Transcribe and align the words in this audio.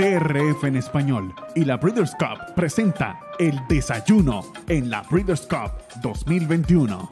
DRF 0.00 0.64
en 0.64 0.76
español 0.76 1.34
y 1.54 1.66
la 1.66 1.76
Breeders' 1.76 2.14
Cup 2.14 2.54
presenta 2.56 3.20
El 3.38 3.60
Desayuno 3.68 4.40
en 4.66 4.88
la 4.88 5.02
Breeders' 5.02 5.46
Cup 5.46 5.72
2021. 6.00 7.10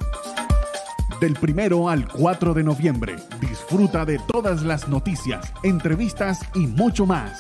Del 1.21 1.35
primero 1.35 1.91
al 1.91 2.09
4 2.09 2.55
de 2.55 2.63
noviembre, 2.65 3.17
disfruta 3.43 4.07
de 4.07 4.19
todas 4.21 4.63
las 4.63 4.89
noticias, 4.89 5.53
entrevistas 5.63 6.41
y 6.55 6.61
mucho 6.61 7.05
más. 7.05 7.39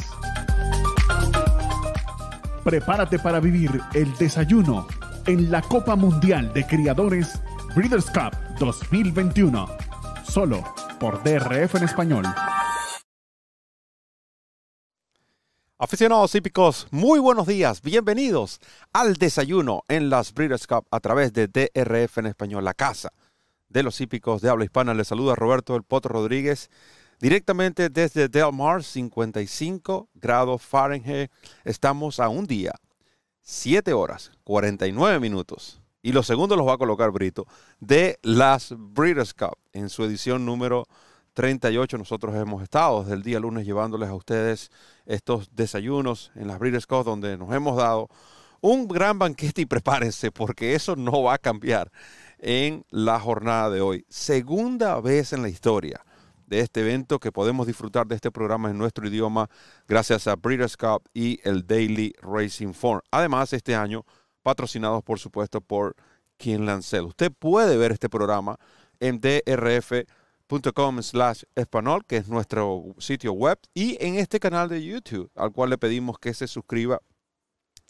Prepárate 2.63 3.19
para 3.19 3.41
vivir 3.41 3.81
el 3.95 4.15
desayuno 4.19 4.87
en 5.25 5.51
la 5.51 5.63
Copa 5.63 5.97
Mundial 5.97 6.53
de 6.53 6.67
Criadores 6.67 7.41
Breeders' 7.75 8.11
Cup 8.11 8.37
2021. 8.59 9.67
Solo 10.25 10.63
por 11.01 11.23
DRF 11.23 11.77
en 11.77 11.85
español. 11.85 12.27
Aficionados 15.81 16.35
hípicos, 16.35 16.89
muy 16.91 17.21
buenos 17.21 17.47
días, 17.47 17.83
bienvenidos 17.83 18.59
al 18.93 19.15
desayuno 19.15 19.85
en 19.87 20.11
las 20.11 20.35
Breeders' 20.35 20.67
Cup 20.67 20.89
a 20.91 20.99
través 20.99 21.33
de 21.33 21.47
DRF 21.47 22.19
en 22.19 22.27
español, 22.27 22.65
la 22.65 22.75
casa 22.75 23.13
de 23.69 23.85
los 23.85 24.01
hípicos 24.01 24.43
de 24.43 24.51
habla 24.51 24.65
hispana. 24.65 24.93
Les 24.93 25.07
saluda 25.07 25.37
Roberto 25.37 25.77
El 25.77 25.85
Poto 25.85 26.09
Rodríguez, 26.09 26.69
directamente 27.21 27.91
desde 27.91 28.29
Del 28.29 28.53
Mar, 28.53 28.83
55 28.83 30.09
grados 30.15 30.63
Fahrenheit. 30.63 31.31
Estamos 31.63 32.19
a 32.19 32.29
un 32.29 32.49
día, 32.49 32.73
7 33.43 33.93
horas, 33.93 34.33
49 34.43 35.21
minutos, 35.21 35.81
y 36.03 36.11
los 36.11 36.27
segundos 36.27 36.59
los 36.59 36.67
va 36.67 36.73
a 36.73 36.79
colocar 36.79 37.13
Brito, 37.13 37.47
de 37.79 38.19
las 38.23 38.75
Breeders' 38.77 39.33
Cup 39.33 39.57
en 39.73 39.91
su 39.91 40.03
edición 40.03 40.45
número 40.45 40.89
38. 41.39 41.99
Nosotros 41.99 42.35
hemos 42.35 42.65
estado 42.65 43.03
desde 43.03 43.15
el 43.15 43.23
día 43.23 43.39
lunes 43.39 43.65
llevándoles 43.65 44.09
a 44.09 44.15
ustedes 44.15 44.73
estos 45.07 45.49
desayunos 45.55 46.33
en 46.35 46.49
las 46.49 46.59
Breeders' 46.59 46.85
Cup 46.85 47.05
donde 47.05 47.39
nos 47.39 47.55
hemos 47.55 47.77
dado 47.77 48.09
un 48.61 48.89
gran 48.89 49.21
banquete 49.21 49.61
y 49.61 49.67
prepárense 49.67 50.33
porque 50.33 50.75
eso 50.75 50.97
no 50.97 51.23
va 51.23 51.35
a 51.35 51.39
cambiar 51.39 51.93
en 52.41 52.85
la 52.91 53.21
jornada 53.21 53.71
de 53.71 53.81
hoy. 53.81 54.05
Segunda 54.09 55.01
vez 55.01 55.33
en 55.33 55.43
la 55.43 55.49
historia 55.49 56.05
de 56.49 56.59
este 56.59 56.81
evento 56.81 57.21
que 57.21 57.31
podemos 57.31 57.69
disfrutar 57.69 58.09
de 58.09 58.17
este 58.17 58.33
programa 58.33 58.69
en 58.69 58.77
nuestro 58.77 59.07
idioma 59.07 59.49
gracias 59.87 60.27
a 60.27 60.35
Breeders' 60.35 60.77
Cup 60.77 61.09
y 61.15 61.39
el 61.45 61.65
Daily 61.65 62.15
Racing 62.21 62.73
Form. 62.73 63.01
Además, 63.13 63.53
este 63.53 63.77
año 63.77 64.05
patrocinados 64.43 65.05
por 65.05 65.21
supuesto 65.21 65.61
por 65.61 65.95
King 66.37 66.65
Lancel. 66.67 67.05
Usted 67.05 67.31
puede 67.31 67.77
ver 67.77 67.93
este 67.93 68.09
programa 68.09 68.59
en 68.99 69.21
DRF 69.21 69.93
com 70.75 71.03
slash 71.03 71.43
español, 71.55 72.05
que 72.07 72.17
es 72.17 72.29
nuestro 72.29 72.95
sitio 72.99 73.33
web, 73.33 73.59
y 73.75 73.97
en 74.01 74.17
este 74.17 74.41
canal 74.41 74.69
de 74.69 74.83
YouTube, 74.83 75.31
al 75.35 75.53
cual 75.53 75.71
le 75.71 75.79
pedimos 75.79 76.19
que 76.19 76.35
se 76.35 76.47
suscriba 76.47 77.01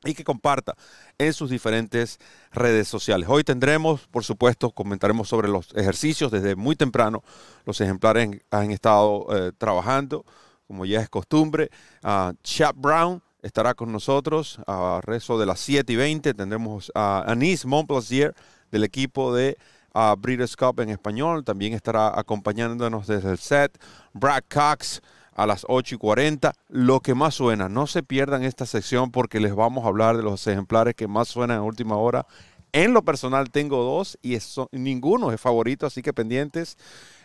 y 0.04 0.14
que 0.14 0.24
comparta 0.24 0.76
en 1.18 1.32
sus 1.32 1.50
diferentes 1.50 2.18
redes 2.52 2.86
sociales. 2.86 3.28
Hoy 3.28 3.42
tendremos, 3.42 4.06
por 4.08 4.24
supuesto, 4.24 4.70
comentaremos 4.70 5.28
sobre 5.28 5.48
los 5.48 5.74
ejercicios 5.74 6.30
desde 6.30 6.54
muy 6.54 6.76
temprano. 6.76 7.22
Los 7.64 7.80
ejemplares 7.80 8.40
han 8.50 8.70
estado 8.70 9.26
eh, 9.30 9.52
trabajando, 9.58 10.24
como 10.66 10.84
ya 10.84 11.00
es 11.00 11.08
costumbre. 11.08 11.70
Uh, 12.04 12.32
Chap 12.42 12.76
Brown 12.76 13.22
estará 13.42 13.74
con 13.74 13.90
nosotros 13.90 14.60
a 14.66 15.00
rezo 15.02 15.38
de 15.38 15.46
las 15.46 15.60
7 15.60 15.92
y 15.92 15.96
20. 15.96 16.34
Tendremos 16.34 16.92
a 16.94 17.24
Anis 17.26 17.64
Montplaisir 17.64 18.34
del 18.70 18.84
equipo 18.84 19.34
de 19.34 19.56
a 19.92 20.14
Breeders' 20.16 20.56
Cup 20.56 20.80
en 20.80 20.90
español. 20.90 21.44
También 21.44 21.72
estará 21.72 22.18
acompañándonos 22.18 23.06
desde 23.06 23.30
el 23.30 23.38
set 23.38 23.78
Brad 24.12 24.42
Cox 24.52 25.02
a 25.34 25.46
las 25.46 25.64
8 25.68 25.94
y 25.94 25.98
40. 25.98 26.52
Lo 26.68 27.00
que 27.00 27.14
más 27.14 27.34
suena, 27.34 27.68
no 27.68 27.86
se 27.86 28.02
pierdan 28.02 28.42
esta 28.42 28.66
sección 28.66 29.10
porque 29.10 29.40
les 29.40 29.54
vamos 29.54 29.84
a 29.84 29.88
hablar 29.88 30.16
de 30.16 30.22
los 30.22 30.46
ejemplares 30.46 30.94
que 30.94 31.06
más 31.06 31.28
suenan 31.28 31.58
en 31.58 31.64
última 31.64 31.96
hora. 31.96 32.26
En 32.72 32.92
lo 32.92 33.02
personal 33.02 33.50
tengo 33.50 33.82
dos 33.82 34.18
y 34.20 34.36
ninguno 34.72 35.32
es 35.32 35.40
favorito, 35.40 35.86
así 35.86 36.02
que 36.02 36.12
pendientes. 36.12 36.76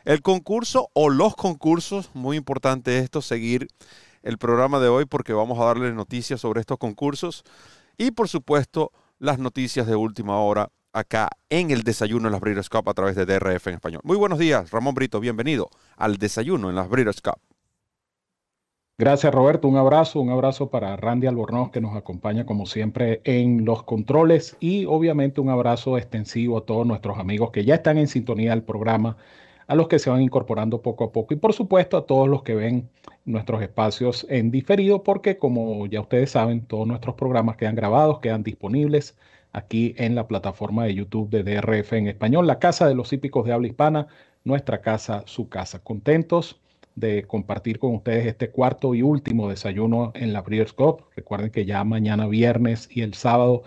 El 0.05 0.21
concurso 0.21 0.89
o 0.93 1.09
los 1.09 1.35
concursos, 1.35 2.11
muy 2.13 2.37
importante 2.37 2.99
esto, 2.99 3.21
seguir 3.21 3.67
el 4.21 4.37
programa 4.37 4.79
de 4.79 4.87
hoy 4.87 5.05
porque 5.05 5.33
vamos 5.33 5.59
a 5.59 5.65
darles 5.65 5.93
noticias 5.93 6.39
sobre 6.41 6.61
estos 6.61 6.77
concursos 6.77 7.43
y 7.97 8.11
por 8.11 8.29
supuesto 8.29 8.91
las 9.19 9.37
noticias 9.37 9.85
de 9.85 9.95
última 9.95 10.39
hora 10.39 10.69
acá 10.93 11.29
en 11.49 11.71
el 11.71 11.83
desayuno 11.83 12.27
en 12.27 12.31
las 12.31 12.41
Breeders' 12.41 12.69
Cup 12.69 12.87
a 12.87 12.93
través 12.93 13.15
de 13.15 13.25
DRF 13.25 13.67
en 13.67 13.73
español. 13.75 14.01
Muy 14.03 14.15
buenos 14.15 14.39
días, 14.39 14.71
Ramón 14.71 14.93
Brito, 14.93 15.19
bienvenido 15.19 15.69
al 15.97 16.17
desayuno 16.17 16.69
en 16.69 16.75
las 16.75 16.87
Breeders' 16.87 17.21
Cup. 17.21 17.39
Gracias 18.99 19.33
Roberto, 19.33 19.67
un 19.67 19.75
abrazo, 19.75 20.21
un 20.21 20.29
abrazo 20.29 20.69
para 20.69 20.95
Randy 20.95 21.25
Albornoz 21.25 21.71
que 21.71 21.81
nos 21.81 21.95
acompaña 21.95 22.45
como 22.45 22.67
siempre 22.67 23.21
en 23.23 23.65
los 23.65 23.81
controles 23.83 24.55
y 24.59 24.85
obviamente 24.85 25.41
un 25.41 25.49
abrazo 25.49 25.97
extensivo 25.97 26.59
a 26.59 26.65
todos 26.65 26.85
nuestros 26.85 27.17
amigos 27.17 27.49
que 27.49 27.65
ya 27.65 27.73
están 27.75 27.97
en 27.97 28.07
sintonía 28.07 28.51
del 28.51 28.61
programa, 28.61 29.17
a 29.65 29.73
los 29.73 29.87
que 29.87 29.97
se 29.97 30.11
van 30.11 30.21
incorporando 30.21 30.83
poco 30.83 31.05
a 31.05 31.11
poco 31.11 31.33
y 31.33 31.37
por 31.37 31.53
supuesto 31.53 31.97
a 31.97 32.05
todos 32.05 32.29
los 32.29 32.43
que 32.43 32.53
ven 32.53 32.87
nuestros 33.25 33.63
espacios 33.63 34.27
en 34.29 34.51
diferido 34.51 35.01
porque 35.01 35.39
como 35.39 35.87
ya 35.87 35.99
ustedes 36.01 36.29
saben 36.29 36.63
todos 36.67 36.85
nuestros 36.85 37.15
programas 37.15 37.57
quedan 37.57 37.75
grabados, 37.75 38.19
quedan 38.19 38.43
disponibles 38.43 39.17
aquí 39.53 39.95
en 39.97 40.15
la 40.15 40.27
plataforma 40.27 40.85
de 40.85 40.95
YouTube 40.95 41.29
de 41.29 41.43
DRF 41.43 41.93
en 41.93 42.07
español, 42.07 42.47
la 42.47 42.59
casa 42.59 42.87
de 42.87 42.95
los 42.95 43.13
hípicos 43.13 43.45
de 43.45 43.53
habla 43.53 43.67
hispana, 43.67 44.07
nuestra 44.43 44.81
casa, 44.81 45.23
su 45.25 45.47
casa. 45.47 45.79
Contentos 45.79 46.59
de 46.95 47.23
compartir 47.23 47.79
con 47.79 47.95
ustedes 47.95 48.25
este 48.27 48.49
cuarto 48.51 48.93
y 48.93 49.01
último 49.01 49.49
desayuno 49.49 50.11
en 50.15 50.33
la 50.33 50.41
Breeders' 50.41 50.73
Cup. 50.73 51.05
Recuerden 51.15 51.51
que 51.51 51.65
ya 51.65 51.83
mañana 51.83 52.27
viernes 52.27 52.87
y 52.91 53.01
el 53.01 53.13
sábado 53.13 53.63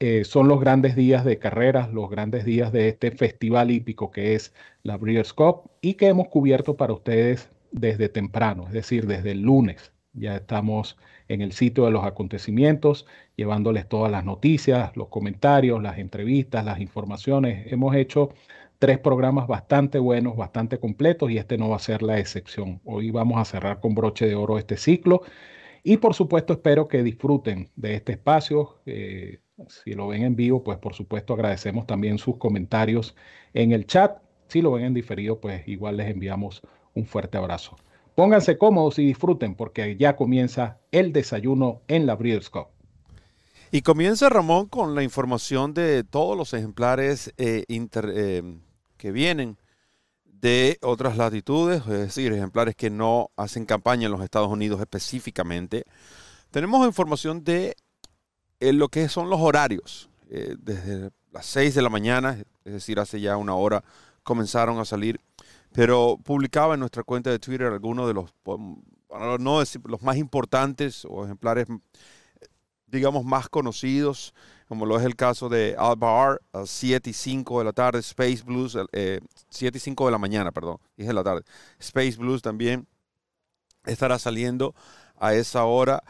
eh, 0.00 0.24
son 0.24 0.48
los 0.48 0.60
grandes 0.60 0.96
días 0.96 1.24
de 1.24 1.38
carreras, 1.38 1.92
los 1.92 2.10
grandes 2.10 2.44
días 2.44 2.72
de 2.72 2.88
este 2.88 3.10
festival 3.10 3.70
hípico 3.70 4.10
que 4.10 4.34
es 4.34 4.54
la 4.82 4.96
Breeders' 4.96 5.32
Cup 5.32 5.70
y 5.80 5.94
que 5.94 6.08
hemos 6.08 6.28
cubierto 6.28 6.76
para 6.76 6.92
ustedes 6.92 7.50
desde 7.70 8.08
temprano, 8.08 8.66
es 8.66 8.72
decir, 8.72 9.06
desde 9.06 9.32
el 9.32 9.42
lunes. 9.42 9.92
Ya 10.12 10.36
estamos 10.36 10.98
en 11.32 11.40
el 11.40 11.52
sitio 11.52 11.86
de 11.86 11.90
los 11.90 12.04
acontecimientos, 12.04 13.06
llevándoles 13.36 13.88
todas 13.88 14.12
las 14.12 14.24
noticias, 14.24 14.94
los 14.96 15.08
comentarios, 15.08 15.82
las 15.82 15.98
entrevistas, 15.98 16.64
las 16.64 16.78
informaciones. 16.80 17.72
Hemos 17.72 17.96
hecho 17.96 18.30
tres 18.78 18.98
programas 18.98 19.46
bastante 19.46 19.98
buenos, 19.98 20.36
bastante 20.36 20.78
completos 20.78 21.30
y 21.30 21.38
este 21.38 21.56
no 21.56 21.70
va 21.70 21.76
a 21.76 21.78
ser 21.78 22.02
la 22.02 22.18
excepción. 22.18 22.80
Hoy 22.84 23.10
vamos 23.10 23.38
a 23.38 23.44
cerrar 23.46 23.80
con 23.80 23.94
broche 23.94 24.26
de 24.26 24.34
oro 24.34 24.58
este 24.58 24.76
ciclo 24.76 25.22
y 25.82 25.96
por 25.96 26.14
supuesto 26.14 26.52
espero 26.52 26.86
que 26.86 27.02
disfruten 27.02 27.70
de 27.76 27.94
este 27.94 28.12
espacio. 28.12 28.80
Eh, 28.84 29.40
si 29.68 29.94
lo 29.94 30.08
ven 30.08 30.24
en 30.24 30.36
vivo, 30.36 30.62
pues 30.62 30.78
por 30.78 30.94
supuesto 30.94 31.32
agradecemos 31.32 31.86
también 31.86 32.18
sus 32.18 32.36
comentarios 32.36 33.16
en 33.54 33.72
el 33.72 33.86
chat. 33.86 34.18
Si 34.48 34.60
lo 34.60 34.72
ven 34.72 34.84
en 34.84 34.94
diferido, 34.94 35.40
pues 35.40 35.66
igual 35.66 35.96
les 35.96 36.10
enviamos 36.10 36.60
un 36.94 37.06
fuerte 37.06 37.38
abrazo. 37.38 37.76
Pónganse 38.14 38.58
cómodos 38.58 38.98
y 38.98 39.06
disfruten 39.06 39.54
porque 39.54 39.96
ya 39.96 40.16
comienza 40.16 40.78
el 40.90 41.12
desayuno 41.12 41.80
en 41.88 42.06
la 42.06 42.14
Breeders' 42.14 42.50
Cup. 42.50 42.66
Y 43.70 43.80
comienza 43.80 44.28
Ramón 44.28 44.66
con 44.66 44.94
la 44.94 45.02
información 45.02 45.72
de 45.72 46.04
todos 46.04 46.36
los 46.36 46.52
ejemplares 46.52 47.32
eh, 47.38 47.64
eh, 47.68 48.42
que 48.98 49.12
vienen 49.12 49.56
de 50.26 50.78
otras 50.82 51.16
latitudes, 51.16 51.80
es 51.80 51.86
decir, 51.86 52.34
ejemplares 52.34 52.76
que 52.76 52.90
no 52.90 53.30
hacen 53.34 53.64
campaña 53.64 54.06
en 54.06 54.12
los 54.12 54.22
Estados 54.22 54.50
Unidos 54.50 54.78
específicamente. 54.78 55.84
Tenemos 56.50 56.86
información 56.86 57.44
de 57.44 57.74
eh, 58.60 58.74
lo 58.74 58.88
que 58.88 59.08
son 59.08 59.30
los 59.30 59.40
horarios. 59.40 60.10
desde 60.28 61.10
las 61.32 61.46
6 61.46 61.74
de 61.74 61.82
la 61.82 61.88
mañana, 61.88 62.44
es 62.66 62.72
decir, 62.74 63.00
hace 63.00 63.22
ya 63.22 63.38
una 63.38 63.54
hora, 63.54 63.82
comenzaron 64.22 64.78
a 64.80 64.84
salir 64.84 65.18
pero 65.72 66.18
publicaba 66.22 66.74
en 66.74 66.80
nuestra 66.80 67.02
cuenta 67.02 67.30
de 67.30 67.38
Twitter 67.38 67.66
algunos 67.66 68.06
de 68.06 68.14
los, 68.14 68.34
no 69.40 69.60
decir, 69.60 69.80
los 69.84 70.02
más 70.02 70.16
importantes 70.16 71.04
o 71.08 71.24
ejemplares, 71.24 71.66
digamos, 72.86 73.24
más 73.24 73.48
conocidos, 73.48 74.34
como 74.68 74.86
lo 74.86 74.98
es 74.98 75.04
el 75.04 75.16
caso 75.16 75.48
de 75.48 75.74
Albar, 75.78 76.40
a 76.52 76.66
7 76.66 77.10
y 77.10 77.12
5 77.12 77.58
de 77.58 77.64
la 77.64 77.72
tarde, 77.72 78.00
Space 78.00 78.42
Blues, 78.44 78.76
eh, 78.92 79.20
7 79.48 79.78
y 79.78 79.80
5 79.80 80.06
de 80.06 80.12
la 80.12 80.18
mañana, 80.18 80.52
perdón, 80.52 80.78
dije 80.96 81.08
de 81.08 81.14
la 81.14 81.24
tarde. 81.24 81.42
Space 81.78 82.16
Blues 82.16 82.42
también 82.42 82.86
estará 83.84 84.18
saliendo 84.18 84.74
a 85.16 85.34
esa 85.34 85.64
hora. 85.64 86.02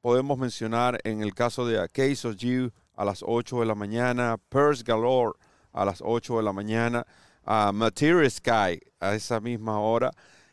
podemos 0.00 0.38
mencionar 0.38 0.98
en 1.04 1.22
el 1.22 1.34
caso 1.34 1.66
de 1.66 1.78
A 1.78 1.88
Case 1.88 2.26
of 2.26 2.36
You 2.36 2.70
a 2.96 3.04
las 3.04 3.22
8 3.26 3.60
de 3.60 3.66
la 3.66 3.74
mañana, 3.74 4.36
Purse 4.48 4.82
Galore 4.84 5.38
a 5.72 5.84
las 5.84 6.00
8 6.04 6.38
de 6.38 6.42
la 6.42 6.52
mañana 6.52 7.06
uh, 7.50 7.72
Material 7.72 8.30
Sky 8.30 8.80
a 9.00 9.14
esa 9.14 9.40
misma 9.40 9.80
hora, 9.80 10.10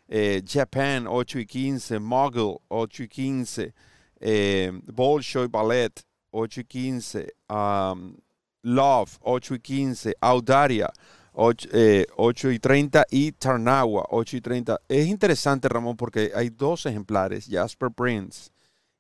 eh, 0.08 0.42
Japan 0.46 1.06
8 1.08 1.40
y 1.40 1.46
15, 1.46 2.00
Mogul 2.00 2.60
8 2.70 3.04
y 3.04 3.08
15, 3.08 3.74
eh, 4.20 4.72
Bolshoi 4.94 5.48
Ballet 5.48 6.02
8 6.32 6.62
y 6.62 6.64
15, 6.64 7.34
um, 7.50 8.16
Love 8.64 9.18
8 9.22 9.56
y 9.56 9.60
15, 9.60 10.16
Audaria 10.22 10.90
8, 11.34 11.70
eh, 11.72 12.06
y 12.54 12.60
30 12.60 13.06
y 13.12 13.32
Tarnagua 13.34 14.08
8 14.10 14.38
y 14.38 14.42
30. 14.42 14.82
Es 14.88 15.08
interesante, 15.08 15.70
Ramón, 15.70 15.96
porque 15.96 16.32
hay 16.34 16.50
dos 16.50 16.86
ejemplares, 16.86 17.48
Jasper 17.50 17.92
Prince 17.92 18.50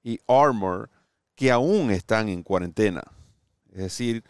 y 0.03 0.19
Armor, 0.27 0.89
que 1.35 1.51
aún 1.51 1.89
están 1.91 2.29
en 2.29 2.43
cuarentena. 2.43 3.01
Es 3.71 3.79
decir, 3.79 4.23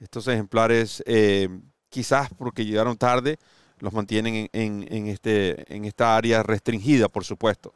estos 0.00 0.26
ejemplares, 0.28 1.02
eh, 1.06 1.48
quizás 1.92 2.30
porque 2.36 2.64
llegaron 2.64 2.96
tarde, 2.96 3.38
los 3.78 3.92
mantienen 3.92 4.48
en, 4.52 5.06
este, 5.06 5.72
en 5.74 5.84
esta 5.84 6.16
área 6.16 6.42
restringida, 6.42 7.08
por 7.08 7.24
supuesto, 7.24 7.74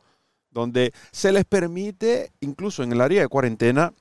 donde 0.50 0.92
se 1.12 1.32
les 1.32 1.44
permite, 1.44 2.32
incluso 2.40 2.82
en 2.82 2.92
el 2.92 3.00
área 3.00 3.20
de 3.20 3.28
cuarentena, 3.28 3.92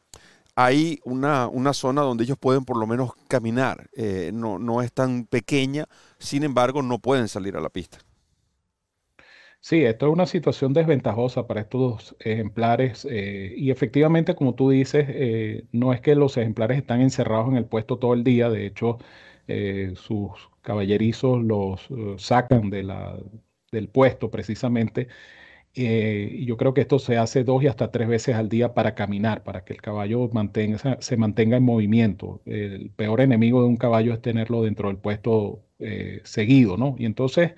hay 0.56 1.00
una, 1.04 1.50
zona 1.74 2.02
donde 2.02 2.24
ellos 2.24 2.38
pueden 2.40 2.64
por 2.64 2.78
lo 2.78 2.88
menos 2.88 3.12
caminar. 3.28 3.90
Eh, 3.98 4.32
no, 4.34 4.58
no 4.58 4.82
es 4.82 4.94
tan 4.94 5.26
pequeña, 5.26 5.86
sin 6.18 6.44
embargo, 6.44 6.82
no 6.82 7.00
pueden 7.00 7.28
salir 7.28 7.58
a 7.58 7.62
la 7.62 7.70
pista. 7.70 7.98
Sí, 9.60 9.84
esto 9.84 10.06
es 10.06 10.14
una 10.14 10.28
situación 10.28 10.74
desventajosa 10.74 11.48
para 11.48 11.62
estos 11.62 12.16
ejemplares 12.20 13.06
eh, 13.10 13.52
y 13.58 13.72
efectivamente, 13.72 14.36
como 14.36 14.54
tú 14.54 14.70
dices, 14.70 15.08
eh, 15.10 15.66
no 15.72 15.92
es 15.92 16.02
que 16.02 16.14
los 16.14 16.38
ejemplares 16.38 16.78
están 16.78 17.02
encerrados 17.02 17.48
en 17.50 17.56
el 17.58 17.66
puesto 17.66 17.98
todo 17.98 18.14
el 18.14 18.24
día, 18.24 18.48
de 18.50 18.68
hecho, 18.68 19.00
sus 19.96 20.32
caballerizos 20.62 21.44
los 21.44 21.88
sacan 22.18 22.70
de 22.70 22.84
la, 22.84 23.18
del 23.72 23.90
puesto 23.90 24.32
precisamente 24.32 25.08
eh, 25.78 26.30
y 26.32 26.46
yo 26.46 26.56
creo 26.56 26.74
que 26.74 26.82
esto 26.82 27.00
se 27.00 27.18
hace 27.18 27.44
dos 27.44 27.62
y 27.64 27.68
hasta 27.68 27.92
tres 27.92 28.08
veces 28.08 28.36
al 28.36 28.48
día 28.48 28.74
para 28.74 28.96
caminar, 28.96 29.44
para 29.44 29.66
que 29.66 29.74
el 29.74 29.82
caballo 29.82 30.30
mantenga, 30.32 30.98
se 31.02 31.18
mantenga 31.18 31.58
en 31.58 31.64
movimiento. 31.64 32.42
El 32.46 32.92
peor 32.92 33.20
enemigo 33.22 33.62
de 33.62 33.68
un 33.68 33.76
caballo 33.78 34.14
es 34.14 34.22
tenerlo 34.22 34.64
dentro 34.64 34.88
del 34.88 34.98
puesto 34.98 35.64
eh, 35.80 36.22
seguido, 36.24 36.78
¿no? 36.78 36.96
Y 36.98 37.06
entonces 37.06 37.56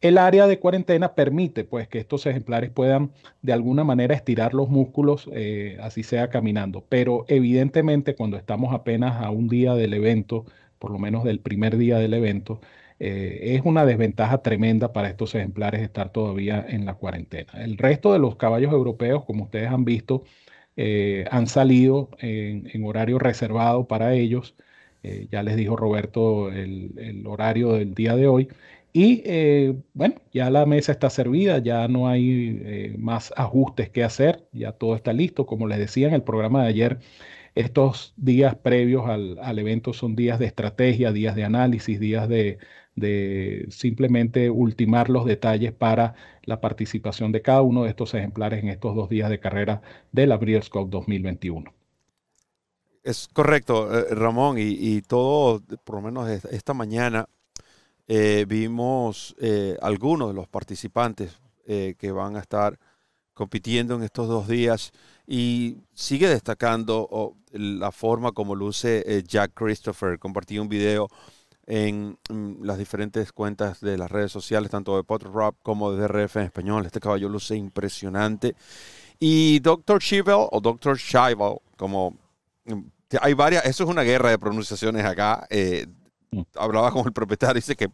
el 0.00 0.18
área 0.18 0.46
de 0.46 0.60
cuarentena 0.60 1.14
permite 1.14 1.64
pues 1.64 1.88
que 1.88 1.98
estos 1.98 2.26
ejemplares 2.26 2.70
puedan 2.70 3.12
de 3.42 3.52
alguna 3.52 3.84
manera 3.84 4.14
estirar 4.14 4.54
los 4.54 4.68
músculos, 4.70 5.28
eh, 5.32 5.78
así 5.82 6.02
sea 6.04 6.30
caminando. 6.30 6.84
Pero 6.88 7.24
evidentemente 7.28 8.14
cuando 8.14 8.36
estamos 8.36 8.74
apenas 8.74 9.22
a 9.22 9.30
un 9.30 9.48
día 9.48 9.74
del 9.74 9.94
evento, 9.94 10.46
por 10.80 10.90
lo 10.90 10.98
menos 10.98 11.24
del 11.24 11.40
primer 11.40 11.76
día 11.76 11.98
del 11.98 12.14
evento, 12.14 12.60
eh, 13.00 13.54
es 13.56 13.62
una 13.64 13.86
desventaja 13.86 14.38
tremenda 14.42 14.92
para 14.92 15.08
estos 15.08 15.34
ejemplares 15.34 15.82
estar 15.82 16.12
todavía 16.12 16.64
en 16.68 16.84
la 16.86 16.94
cuarentena. 16.94 17.52
El 17.54 17.78
resto 17.78 18.12
de 18.12 18.18
los 18.18 18.36
caballos 18.36 18.72
europeos, 18.72 19.24
como 19.24 19.44
ustedes 19.44 19.68
han 19.70 19.84
visto, 19.84 20.24
eh, 20.76 21.24
han 21.30 21.46
salido 21.46 22.10
en, 22.20 22.84
horario 22.84 23.18
reservado 23.18 23.86
para 23.88 24.14
ellos. 24.14 24.56
Eh, 25.02 25.28
ya 25.30 25.42
les 25.42 25.56
dijo 25.56 25.76
Roberto 25.76 26.50
el, 26.52 27.24
horario 27.26 27.72
del 27.74 27.94
día 27.94 28.16
de 28.16 28.26
hoy. 28.28 28.48
Y 28.92 29.22
bueno, 29.94 30.16
ya 30.32 30.50
la 30.50 30.66
mesa 30.66 30.92
está 30.92 31.10
servida, 31.10 31.58
ya 31.58 31.86
no 31.88 32.08
hay 32.08 32.94
más 32.98 33.32
ajustes 33.36 33.88
que 33.90 34.02
hacer, 34.02 34.44
ya 34.52 34.72
todo 34.72 34.96
está 34.96 35.12
listo. 35.12 35.46
Como 35.46 35.68
les 35.68 35.78
decía 35.78 36.08
en 36.08 36.14
el 36.14 36.22
programa 36.22 36.62
de 36.64 36.68
ayer, 36.70 36.98
estos 37.54 38.14
días 38.16 38.54
previos 38.56 39.04
al 39.08 39.58
evento 39.58 39.92
son 39.92 40.16
días 40.16 40.38
de 40.38 40.46
estrategia, 40.46 41.12
días 41.12 41.34
de 41.34 41.44
análisis, 41.44 41.98
días 42.00 42.28
de, 42.28 42.58
de 42.96 43.66
simplemente 43.70 44.50
ultimar 44.50 45.08
los 45.10 45.24
detalles 45.24 45.72
para 45.72 46.14
la 46.44 46.60
participación 46.60 47.32
de 47.32 47.42
cada 47.42 47.62
uno 47.62 47.84
de 47.84 47.90
estos 47.90 48.14
ejemplares 48.14 48.62
en 48.62 48.68
estos 48.68 48.94
dos 48.94 49.08
días 49.08 49.30
de 49.30 49.40
carrera 49.40 49.82
de 50.12 50.26
la 50.26 50.36
Breeders' 50.36 50.68
Cup 50.68 50.90
2021. 50.90 51.72
Es 53.02 53.28
correcto, 53.32 53.98
eh, 53.98 54.14
Ramón, 54.14 54.56
y, 54.58 55.00
todo, 55.02 55.62
por 55.84 55.96
lo 55.96 56.02
menos 56.02 56.28
esta 56.28 56.74
mañana, 56.74 57.26
eh, 58.06 58.44
vimos 58.46 59.34
eh, 59.40 59.76
algunos 59.80 60.28
de 60.28 60.34
los 60.34 60.48
participantes 60.48 61.40
que 61.98 62.10
van 62.10 62.34
a 62.34 62.40
estar 62.40 62.80
compitiendo 63.32 63.94
en 63.94 64.02
estos 64.02 64.26
dos 64.26 64.48
días 64.48 64.90
y 65.32 65.76
sigue 65.94 66.28
destacando 66.28 67.06
oh, 67.08 67.36
la 67.52 67.92
forma 67.92 68.32
como 68.32 68.56
luce 68.56 69.22
Jack 69.24 69.52
Christopher. 69.54 70.18
Compartí 70.18 70.58
un 70.58 70.68
video 70.68 71.08
en 71.70 72.18
las 72.62 72.78
diferentes 72.78 73.30
cuentas 73.30 73.80
de 73.80 73.96
las 73.96 74.10
redes 74.10 74.32
sociales, 74.32 74.72
tanto 74.72 74.96
de 74.96 75.04
Potter 75.04 75.30
Rock 75.30 75.54
como 75.62 75.92
de 75.92 76.02
DRF 76.02 76.38
en 76.38 76.42
español. 76.46 76.84
Este 76.84 76.98
caballo 76.98 77.28
luce 77.28 77.54
impresionante. 77.54 78.56
Y 79.20 79.60
Dr. 79.60 80.00
Chivel 80.00 80.48
o 80.50 80.60
Dr. 80.60 80.98
Chivel, 80.98 81.58
como 81.76 82.16
mm, 82.64 82.80
hay 83.20 83.34
varias, 83.34 83.64
eso 83.66 83.84
es 83.84 83.90
una 83.90 84.02
guerra 84.02 84.30
de 84.30 84.38
pronunciaciones 84.38 85.04
acá. 85.04 85.46
Eh, 85.48 85.86
mm. 86.32 86.40
hablaba 86.56 86.90
con 86.90 87.06
el 87.06 87.12
propietario, 87.12 87.54
dice 87.54 87.76
que 87.76 87.88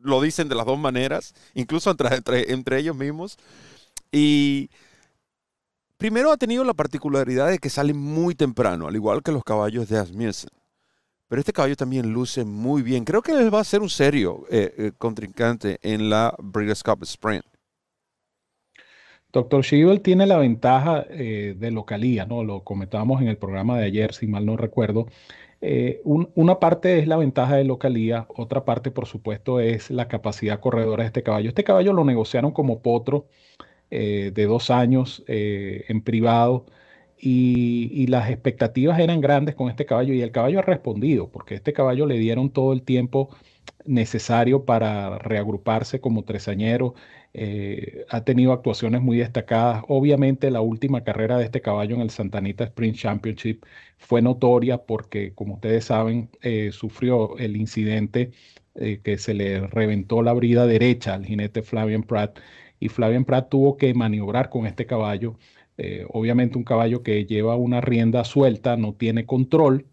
lo 0.00 0.20
dicen 0.20 0.48
de 0.48 0.54
las 0.54 0.64
dos 0.64 0.78
maneras, 0.78 1.34
incluso 1.54 1.90
entre, 1.90 2.52
entre, 2.52 2.78
ellos 2.78 2.94
mismos. 2.94 3.36
Y 4.12 4.70
primero 5.96 6.30
ha 6.30 6.36
tenido 6.36 6.64
la 6.64 6.74
particularidad 6.74 7.50
de 7.50 7.58
que 7.58 7.70
sale 7.70 7.94
muy 7.94 8.34
temprano, 8.34 8.86
al 8.86 8.94
igual 8.94 9.22
que 9.22 9.32
los 9.32 9.44
caballos 9.44 9.88
de 9.88 9.98
Asmussen. 9.98 10.50
Pero 11.28 11.40
este 11.40 11.52
caballo 11.52 11.74
también 11.74 12.12
luce 12.12 12.44
muy 12.44 12.82
bien. 12.82 13.04
Creo 13.04 13.20
que 13.20 13.32
él 13.32 13.52
va 13.52 13.60
a 13.60 13.64
ser 13.64 13.80
un 13.80 13.90
serio 13.90 14.44
eh, 14.50 14.72
eh, 14.78 14.92
contrincante 14.96 15.78
en 15.82 16.08
la 16.08 16.34
Breeders' 16.38 16.84
Cup 16.84 17.02
Sprint. 17.02 17.44
Doctor 19.32 19.64
Schiebel 19.64 20.00
tiene 20.02 20.24
la 20.26 20.38
ventaja 20.38 21.04
eh, 21.10 21.56
de 21.58 21.70
localía, 21.72 22.26
¿no? 22.26 22.44
Lo 22.44 22.62
comentábamos 22.62 23.20
en 23.20 23.28
el 23.28 23.36
programa 23.36 23.76
de 23.76 23.84
ayer, 23.84 24.14
si 24.14 24.28
mal 24.28 24.46
no 24.46 24.56
recuerdo. 24.56 25.08
una 26.04 26.60
parte 26.60 27.00
es 27.00 27.08
la 27.08 27.16
ventaja 27.16 27.56
de 27.56 27.64
localía, 27.64 28.26
otra 28.28 28.64
parte, 28.64 28.90
por 28.92 29.06
supuesto, 29.06 29.58
es 29.58 29.90
la 29.90 30.06
capacidad 30.06 30.60
corredora 30.60 31.02
de 31.02 31.08
este 31.08 31.22
caballo. 31.24 31.48
Este 31.48 31.64
caballo 31.64 31.92
lo 31.92 32.04
negociaron 32.04 32.52
como 32.52 32.82
potro 32.82 33.26
de 33.90 34.46
dos 34.46 34.70
años 34.70 35.22
en 35.28 36.00
privado 36.02 36.66
y, 37.18 38.06
las 38.08 38.30
expectativas 38.30 38.98
eran 38.98 39.20
grandes 39.20 39.54
con 39.54 39.68
este 39.70 39.86
caballo 39.86 40.14
y 40.14 40.22
el 40.22 40.30
caballo 40.32 40.58
ha 40.60 40.62
respondido, 40.62 41.30
porque 41.30 41.54
este 41.54 41.72
caballo 41.72 42.06
le 42.06 42.18
dieron 42.18 42.50
todo 42.50 42.72
el 42.72 42.82
tiempo 42.82 43.30
necesario 43.84 44.64
para 44.64 45.18
reagruparse 45.18 46.00
como 46.00 46.24
tresañero. 46.24 46.94
Eh, 47.34 48.04
ha 48.10 48.24
tenido 48.24 48.52
actuaciones 48.52 49.02
muy 49.02 49.18
destacadas. 49.18 49.84
Obviamente 49.88 50.50
la 50.50 50.60
última 50.60 51.04
carrera 51.04 51.38
de 51.38 51.44
este 51.44 51.60
caballo 51.60 51.94
en 51.96 52.02
el 52.02 52.10
Santanita 52.10 52.64
Sprint 52.64 52.96
Championship 52.96 53.64
fue 53.98 54.22
notoria 54.22 54.78
porque, 54.78 55.34
como 55.34 55.54
ustedes 55.54 55.84
saben, 55.86 56.30
eh, 56.42 56.70
sufrió 56.72 57.36
el 57.38 57.56
incidente 57.56 58.30
eh, 58.74 59.00
que 59.02 59.18
se 59.18 59.34
le 59.34 59.66
reventó 59.66 60.22
la 60.22 60.32
brida 60.32 60.66
derecha 60.66 61.14
al 61.14 61.26
jinete 61.26 61.62
Flavian 61.62 62.02
Pratt 62.02 62.38
y 62.80 62.88
Flavian 62.88 63.24
Pratt 63.24 63.48
tuvo 63.48 63.76
que 63.76 63.92
maniobrar 63.94 64.50
con 64.50 64.66
este 64.66 64.86
caballo 64.86 65.36
eh, 65.78 66.06
obviamente 66.10 66.56
un 66.56 66.64
caballo 66.64 67.02
que 67.02 67.26
lleva 67.26 67.56
una 67.56 67.80
rienda 67.80 68.24
suelta 68.24 68.76
no 68.76 68.94
tiene 68.94 69.26
control. 69.26 69.86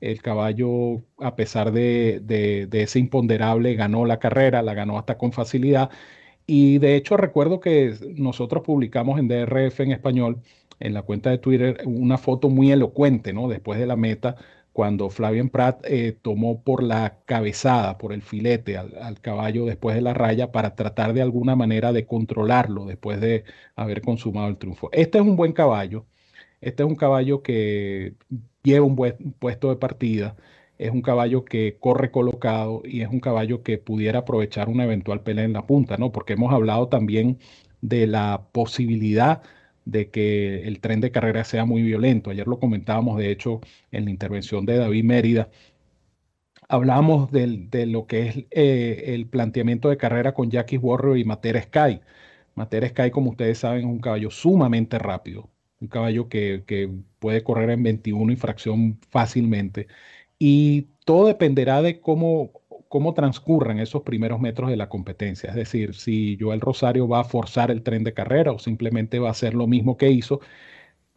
El 0.00 0.22
caballo, 0.22 1.02
a 1.18 1.36
pesar 1.36 1.72
de, 1.72 2.68
ese 2.72 2.98
imponderable, 2.98 3.74
ganó 3.74 4.04
la 4.06 4.18
carrera, 4.18 4.62
la 4.62 4.74
ganó 4.74 4.98
hasta 4.98 5.18
con 5.18 5.32
facilidad. 5.32 5.90
Y 6.46 6.78
de 6.78 6.96
hecho 6.96 7.16
recuerdo 7.16 7.60
que 7.60 7.94
nosotros 8.16 8.64
publicamos 8.64 9.18
en 9.18 9.28
DRF 9.28 9.80
en 9.80 9.92
español, 9.92 10.42
en 10.80 10.94
la 10.94 11.02
cuenta 11.02 11.30
de 11.30 11.38
Twitter, 11.38 11.78
una 11.86 12.18
foto 12.18 12.50
muy 12.50 12.70
elocuente, 12.72 13.32
¿no? 13.32 13.48
Después 13.48 13.78
de 13.78 13.86
la 13.86 13.96
meta, 13.96 14.36
cuando 14.74 15.08
Flavian 15.08 15.50
Pratt 15.50 15.86
eh, 15.86 16.18
tomó 16.20 16.62
por 16.64 16.82
la 16.82 17.20
cabezada, 17.26 17.96
por 17.96 18.12
el 18.12 18.22
filete 18.22 18.76
al, 18.76 19.20
caballo 19.20 19.66
después 19.66 19.94
de 19.94 20.02
la 20.02 20.14
raya 20.14 20.50
para 20.50 20.74
tratar 20.74 21.14
de 21.14 21.22
alguna 21.22 21.54
manera 21.54 21.92
de 21.92 22.06
controlarlo 22.06 22.84
después 22.84 23.20
de 23.20 23.44
haber 23.76 24.02
consumado 24.02 24.48
el 24.48 24.58
triunfo. 24.58 24.90
Este 24.92 25.18
es 25.18 25.24
un 25.24 25.36
buen 25.36 25.52
caballo, 25.52 26.06
este 26.60 26.82
es 26.82 26.88
un 26.88 26.96
caballo 26.96 27.40
que 27.42 28.14
lleva 28.64 28.84
un 28.84 28.96
buen 28.96 29.34
puesto 29.38 29.70
de 29.70 29.76
partida, 29.76 30.36
es 30.78 30.90
un 30.90 31.02
caballo 31.02 31.44
que 31.44 31.78
corre 31.78 32.10
colocado 32.10 32.82
y 32.84 33.02
es 33.02 33.08
un 33.08 33.20
caballo 33.20 33.62
que 33.62 33.78
pudiera 33.78 34.20
aprovechar 34.20 34.68
una 34.68 34.84
eventual 34.84 35.22
pelea 35.22 35.44
en 35.44 35.52
la 35.52 35.66
punta, 35.66 35.98
¿no? 35.98 36.10
Porque 36.12 36.32
hemos 36.32 36.52
hablado 36.52 36.88
también 36.88 37.38
de 37.80 38.08
la 38.08 38.48
posibilidad 38.52 39.42
de 39.84 40.10
que 40.10 40.66
el 40.66 40.80
tren 40.80 41.00
de 41.00 41.10
carrera 41.10 41.44
sea 41.44 41.64
muy 41.64 41.82
violento. 41.82 42.30
Ayer 42.30 42.46
lo 42.46 42.58
comentábamos, 42.58 43.18
de 43.18 43.30
hecho, 43.30 43.60
en 43.92 44.04
la 44.06 44.10
intervención 44.10 44.66
de 44.66 44.78
David 44.78 45.04
Mérida. 45.04 45.50
Hablamos 46.68 47.30
de 47.30 47.86
lo 47.86 48.06
que 48.06 48.28
es 48.28 48.36
eh, 48.50 49.14
el 49.14 49.26
planteamiento 49.26 49.90
de 49.90 49.98
carrera 49.98 50.32
con 50.32 50.50
Jackie 50.50 50.78
Warrior 50.78 51.18
y 51.18 51.24
Matera 51.24 51.62
Sky. 51.62 52.00
Matera 52.54 52.88
Sky, 52.88 53.10
como 53.10 53.30
ustedes 53.30 53.58
saben, 53.58 53.80
es 53.80 53.86
un 53.86 54.00
caballo 54.00 54.30
sumamente 54.30 54.98
rápido, 54.98 55.50
un 55.80 55.88
caballo 55.88 56.28
que, 56.28 56.64
que 56.66 56.90
puede 57.18 57.42
correr 57.42 57.70
en 57.70 57.82
21 57.82 58.32
y 58.32 58.36
fracción 58.36 58.98
fácilmente. 59.10 59.88
Y 60.38 60.88
todo 61.04 61.26
dependerá 61.26 61.82
de 61.82 62.00
cómo 62.00 62.52
cómo 62.94 63.12
transcurren 63.12 63.80
esos 63.80 64.02
primeros 64.02 64.38
metros 64.38 64.70
de 64.70 64.76
la 64.76 64.88
competencia. 64.88 65.50
Es 65.50 65.56
decir, 65.56 65.96
si 65.96 66.38
Joel 66.38 66.60
Rosario 66.60 67.08
va 67.08 67.18
a 67.22 67.24
forzar 67.24 67.72
el 67.72 67.82
tren 67.82 68.04
de 68.04 68.14
carrera 68.14 68.52
o 68.52 68.60
simplemente 68.60 69.18
va 69.18 69.26
a 69.26 69.30
hacer 69.32 69.52
lo 69.52 69.66
mismo 69.66 69.96
que 69.96 70.12
hizo, 70.12 70.40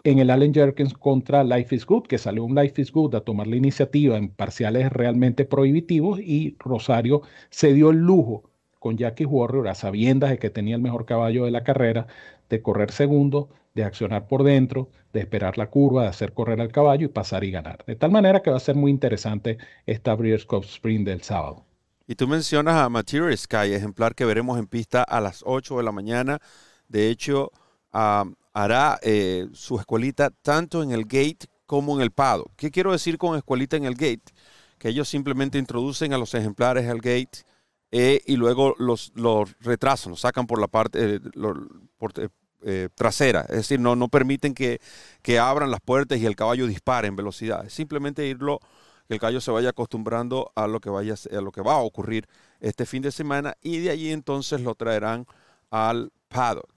en 0.04 0.18
el 0.18 0.32
Allen 0.32 0.56
Jerkins 0.56 0.96
contra 0.96 1.44
Life 1.44 1.76
is 1.76 1.86
Good, 1.86 2.08
que 2.08 2.18
salió 2.18 2.46
un 2.46 2.56
Life 2.56 2.82
is 2.82 2.92
Good 2.92 3.14
a 3.14 3.22
tomar 3.22 3.46
la 3.46 3.58
iniciativa 3.58 4.18
en 4.18 4.30
parciales 4.30 4.92
realmente 4.92 5.46
prohibitivos 5.46 6.20
y 6.20 6.56
Rosario 6.58 7.22
se 7.52 7.74
dio 7.74 7.92
el 7.92 8.00
lujo 8.00 8.50
con 8.80 8.98
Jackie 8.98 9.26
Warrior 9.26 9.68
a 9.68 9.76
sabiendas 9.76 10.32
de 10.32 10.40
que 10.40 10.50
tenía 10.50 10.78
el 10.78 10.82
mejor 10.82 11.06
caballo 11.06 11.46
de 11.46 11.52
la 11.52 11.64
carrera, 11.64 12.08
de 12.50 12.60
correr 12.64 12.90
segundo, 12.90 13.50
de 13.76 13.84
accionar 13.84 14.28
por 14.28 14.42
dentro, 14.44 14.90
de 15.14 15.20
esperar 15.20 15.60
la 15.60 15.70
curva, 15.70 16.02
de 16.02 16.10
hacer 16.10 16.34
correr 16.34 16.60
al 16.60 16.72
caballo 16.72 17.06
y 17.06 17.10
pasar 17.10 17.44
y 17.44 17.52
ganar. 17.52 17.86
De 17.86 17.96
tal 17.96 18.10
manera 18.10 18.42
que 18.42 18.50
va 18.50 18.58
a 18.58 18.62
ser 18.62 18.76
muy 18.76 18.90
interesante 18.90 19.60
esta 19.86 20.16
Breeders' 20.16 20.48
Cup 20.48 20.64
Sprint 20.64 21.06
del 21.06 21.22
sábado. 21.22 21.67
Y 22.08 22.16
tú 22.16 22.28
mencionas 22.28 22.76
a 22.76 22.90
Material 22.90 23.38
Sky, 23.38 23.74
ejemplar 23.74 24.16
que 24.16 24.26
veremos 24.26 24.58
en 24.58 24.68
pista 24.68 25.04
a 25.04 25.20
las 25.20 25.42
8 25.46 25.78
de 25.78 25.84
la 25.84 25.92
mañana. 25.92 26.40
De 26.88 27.10
hecho, 27.10 27.52
hará 27.92 28.98
eh, 29.02 29.48
su 29.54 29.78
escuelita 29.78 30.30
tanto 30.30 30.82
en 30.84 30.92
el 30.92 31.04
gate 31.04 31.48
como 31.66 31.96
en 31.96 32.02
el 32.02 32.12
pado. 32.12 32.46
¿Qué 32.56 32.72
quiero 32.72 32.94
decir 32.94 33.18
con 33.18 33.38
escuelita 33.38 33.76
en 33.76 33.84
el 33.84 33.96
gate? 33.96 34.34
Que 34.80 34.90
ellos 34.90 35.10
simplemente 35.10 35.58
introducen 35.58 36.14
a 36.14 36.18
los 36.18 36.34
ejemplares 36.34 36.90
al 36.90 37.00
gate 37.00 37.44
eh, 37.92 38.22
y 38.26 38.36
luego 38.36 38.74
los, 38.80 39.12
los 39.16 39.58
retrasan, 39.60 40.12
los 40.12 40.22
sacan 40.22 40.48
por 40.48 40.60
la 40.60 40.68
parte 40.68 41.16
eh, 41.16 42.30
eh, 42.64 42.90
trasera. 42.96 43.42
Es 43.42 43.58
decir, 43.58 43.80
no, 43.80 43.96
no 43.96 44.08
permiten 44.08 44.54
que, 44.54 44.80
que, 45.22 45.40
abran 45.40 45.72
las 45.72 45.80
puertas 45.80 46.18
y 46.18 46.26
el 46.26 46.36
caballo 46.36 46.68
dispare 46.68 47.08
en 47.08 47.16
velocidad. 47.16 47.70
simplemente 47.70 48.26
irlo, 48.28 48.60
que 49.08 49.14
el 49.14 49.20
caballo 49.20 49.42
se 49.42 49.52
vaya 49.52 49.70
acostumbrando 49.70 50.52
a 50.56 50.68
lo 50.68 50.80
que, 50.80 50.90
vaya, 50.90 51.16
a 51.32 51.42
lo 51.42 51.52
que 51.52 51.62
va 51.62 51.74
a 51.74 51.80
ocurrir 51.80 52.28
este 52.60 52.86
fin 52.86 53.02
de 53.02 53.12
semana 53.12 53.56
y 53.62 53.80
de 53.80 53.90
allí 53.90 54.12
entonces 54.12 54.62
lo 54.62 54.76
traerán 54.76 55.26
al 55.70 56.12
paddock. 56.28 56.70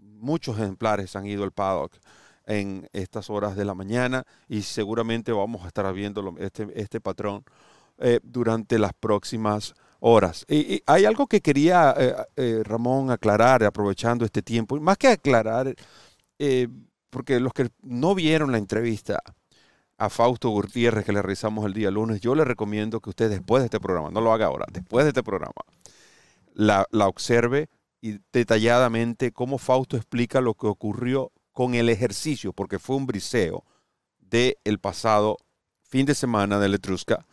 muchos 0.00 0.58
ejemplares 0.58 1.16
han 1.16 1.26
ido 1.26 1.44
al 1.44 1.52
paddock 1.52 1.92
en 2.46 2.88
estas 2.92 3.30
horas 3.30 3.56
de 3.56 3.64
la 3.64 3.74
mañana 3.74 4.24
y 4.48 4.62
seguramente 4.62 5.32
vamos 5.32 5.64
a 5.64 5.68
estar 5.68 5.92
viendo 5.92 6.34
este, 6.38 6.68
este 6.74 7.00
patrón 7.00 7.44
durante 8.22 8.78
las 8.78 8.92
próximas 8.92 9.74
horas. 10.00 10.44
Y, 10.48 10.82
hay 10.86 11.04
algo 11.04 11.26
que 11.26 11.40
quería, 11.40 11.94
eh, 11.98 12.14
eh, 12.36 12.62
Ramón, 12.64 13.10
aclarar, 13.10 13.64
aprovechando 13.64 14.24
este 14.24 14.42
tiempo, 14.42 14.78
más 14.80 14.98
que 14.98 15.08
aclarar, 15.08 15.74
eh, 16.38 16.68
porque 17.10 17.40
los 17.40 17.52
que 17.52 17.68
no 17.82 18.14
vieron 18.14 18.52
la 18.52 18.58
entrevista 18.58 19.20
a 19.98 20.10
Fausto 20.10 20.50
Gutiérrez 20.50 21.04
que 21.04 21.12
le 21.12 21.22
realizamos 21.22 21.64
el 21.66 21.72
día 21.72 21.90
lunes, 21.90 22.20
yo 22.20 22.34
le 22.34 22.44
recomiendo 22.44 23.00
que 23.00 23.10
usted 23.10 23.30
después 23.30 23.62
de 23.62 23.66
este 23.66 23.80
programa, 23.80 24.10
no 24.10 24.20
lo 24.20 24.32
haga 24.32 24.46
ahora, 24.46 24.66
después 24.72 25.04
de 25.04 25.10
este 25.10 25.22
programa, 25.22 25.54
la, 26.52 26.86
la 26.90 27.08
observe 27.08 27.68
y 28.00 28.18
detalladamente 28.32 29.32
cómo 29.32 29.58
Fausto 29.58 29.96
explica 29.96 30.40
lo 30.40 30.54
que 30.54 30.66
ocurrió 30.66 31.32
con 31.52 31.74
el 31.74 31.88
ejercicio, 31.88 32.52
porque 32.52 32.78
fue 32.78 32.96
un 32.96 33.06
briseo 33.06 33.64
del 34.18 34.56
el 34.64 34.78
pasado 34.78 35.38
fin 35.82 36.04
de 36.04 36.14
semana 36.14 36.58
de 36.58 36.68
Letrusca 36.68 37.26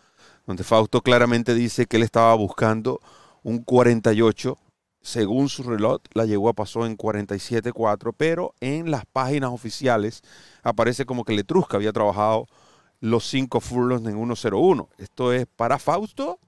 donde 0.45 0.63
Fausto 0.63 1.01
claramente 1.01 1.53
dice 1.53 1.85
que 1.85 1.97
él 1.97 2.03
estaba 2.03 2.33
buscando 2.35 2.99
un 3.43 3.59
48. 3.63 4.57
Según 5.03 5.49
su 5.49 5.63
reloj, 5.63 6.01
la 6.13 6.25
yegua 6.25 6.53
pasó 6.53 6.85
en 6.85 6.97
47.4, 6.97 8.15
pero 8.15 8.55
en 8.61 8.89
las 8.89 9.05
páginas 9.05 9.51
oficiales 9.51 10.21
aparece 10.63 11.05
como 11.05 11.25
que 11.25 11.33
Letrusca 11.33 11.75
había 11.75 11.91
trabajado 11.91 12.47
los 13.01 13.25
cinco 13.25 13.59
furlongs 13.59 14.07
en 14.07 14.17
1.01. 14.17 14.87
Esto 14.97 15.33
es 15.33 15.45
para 15.45 15.77
Fausto, 15.77 16.39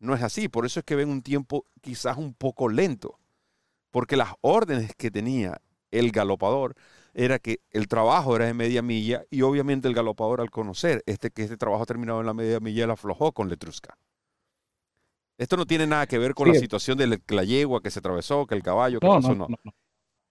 no 0.00 0.14
es 0.14 0.22
así. 0.22 0.48
Por 0.48 0.66
eso 0.66 0.80
es 0.80 0.84
que 0.84 0.96
ven 0.96 1.08
un 1.08 1.22
tiempo 1.22 1.64
quizás 1.80 2.18
un 2.18 2.34
poco 2.34 2.68
lento, 2.68 3.18
porque 3.90 4.18
las 4.18 4.34
órdenes 4.42 4.94
que 4.94 5.10
tenía 5.10 5.62
el 5.90 6.12
galopador 6.12 6.74
era 7.14 7.38
que 7.38 7.60
el 7.70 7.88
trabajo 7.88 8.36
era 8.36 8.44
de 8.44 8.52
media 8.52 8.82
milla 8.82 9.24
y 9.30 9.40
obviamente 9.40 9.88
el 9.88 9.94
galopador 9.94 10.42
al 10.42 10.50
conocer 10.50 11.02
este, 11.06 11.30
que 11.30 11.44
este 11.44 11.56
trabajo 11.56 11.86
terminado 11.86 12.20
en 12.20 12.26
la 12.26 12.34
media 12.34 12.60
milla, 12.60 12.86
la 12.86 12.92
aflojó 12.92 13.32
con 13.32 13.48
Letrusca. 13.48 13.96
Esto 15.36 15.56
no 15.56 15.66
tiene 15.66 15.86
nada 15.86 16.06
que 16.06 16.18
ver 16.18 16.34
con 16.34 16.48
la 16.48 16.54
situación 16.54 16.96
de 16.96 17.20
la 17.28 17.44
yegua 17.44 17.82
que 17.82 17.90
se 17.90 17.98
atravesó, 17.98 18.46
que 18.46 18.54
el 18.54 18.62
caballo, 18.62 19.00
que 19.00 19.06
no, 19.06 19.20
no, 19.20 19.34
no. 19.34 19.48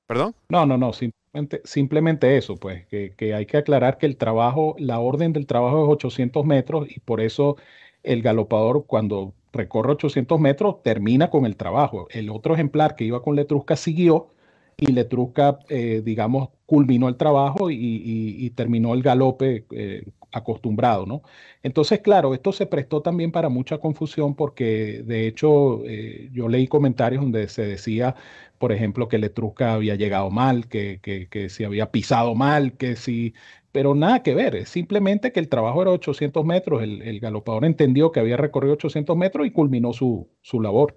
¿Perdón? 0.07 0.35
No, 0.49 0.65
no, 0.65 0.77
no, 0.77 0.93
simplemente, 0.93 1.61
simplemente 1.63 2.37
eso, 2.37 2.55
pues, 2.55 2.85
que, 2.87 3.13
que, 3.15 3.33
hay 3.33 3.45
que 3.45 3.57
aclarar 3.57 3.97
que 3.97 4.05
el 4.05 4.17
trabajo, 4.17 4.75
la 4.77 4.99
orden 4.99 5.33
del 5.33 5.47
trabajo 5.47 5.83
es 5.83 5.89
800 5.89 6.45
metros 6.45 6.87
y 6.89 6.99
por 6.99 7.21
eso 7.21 7.57
el 8.03 8.21
galopador 8.21 8.85
cuando 8.85 9.33
recorre 9.53 9.93
800 9.93 10.39
metros 10.39 10.81
termina 10.83 11.29
con 11.29 11.45
el 11.45 11.55
trabajo. 11.55 12.07
El 12.11 12.29
otro 12.29 12.53
ejemplar 12.53 12.95
que 12.95 13.05
iba 13.05 13.21
con 13.21 13.35
Letrusca 13.35 13.75
siguió 13.75 14.33
y 14.77 14.87
Letrusca, 14.91 15.59
eh, 15.69 16.01
digamos, 16.03 16.49
culminó 16.65 17.07
el 17.07 17.15
trabajo 17.15 17.69
y, 17.69 18.49
terminó 18.55 18.93
el 18.93 19.03
galope 19.03 19.65
eh, 19.71 20.05
acostumbrado, 20.33 21.05
¿no? 21.05 21.21
Entonces, 21.63 22.01
claro, 22.01 22.33
esto 22.33 22.51
se 22.51 22.65
prestó 22.65 23.01
también 23.01 23.31
para 23.31 23.49
mucha 23.49 23.77
confusión 23.77 24.35
porque, 24.35 25.03
de 25.05 25.27
hecho, 25.27 25.85
eh, 25.85 26.29
yo 26.33 26.47
leí 26.49 26.67
comentarios 26.67 27.21
donde 27.23 27.47
se 27.47 27.63
decía, 27.63 28.15
por 28.57 28.71
ejemplo, 28.71 29.07
que 29.07 29.17
Letrusca 29.17 29.73
había 29.73 29.95
llegado 29.95 30.29
mal, 30.31 30.67
que, 30.67 30.99
que, 31.01 31.27
que 31.29 31.49
se 31.49 31.65
había 31.65 31.91
pisado 31.91 32.35
mal, 32.35 32.73
que 32.77 32.95
si... 32.95 33.33
Pero 33.71 33.95
nada 33.95 34.21
que 34.21 34.35
ver, 34.35 34.55
es 34.55 34.69
simplemente 34.69 35.31
que 35.31 35.39
el 35.39 35.49
trabajo 35.49 35.81
era 35.81 35.91
800 35.91 36.45
metros, 36.45 36.83
el, 36.83 37.01
el 37.01 37.19
galopador 37.19 37.65
entendió 37.65 38.11
que 38.11 38.19
había 38.19 38.37
recorrido 38.37 38.73
800 38.75 39.17
metros 39.17 39.47
y 39.47 39.51
culminó 39.51 39.93
su, 39.93 40.29
su 40.41 40.61
labor. 40.61 40.95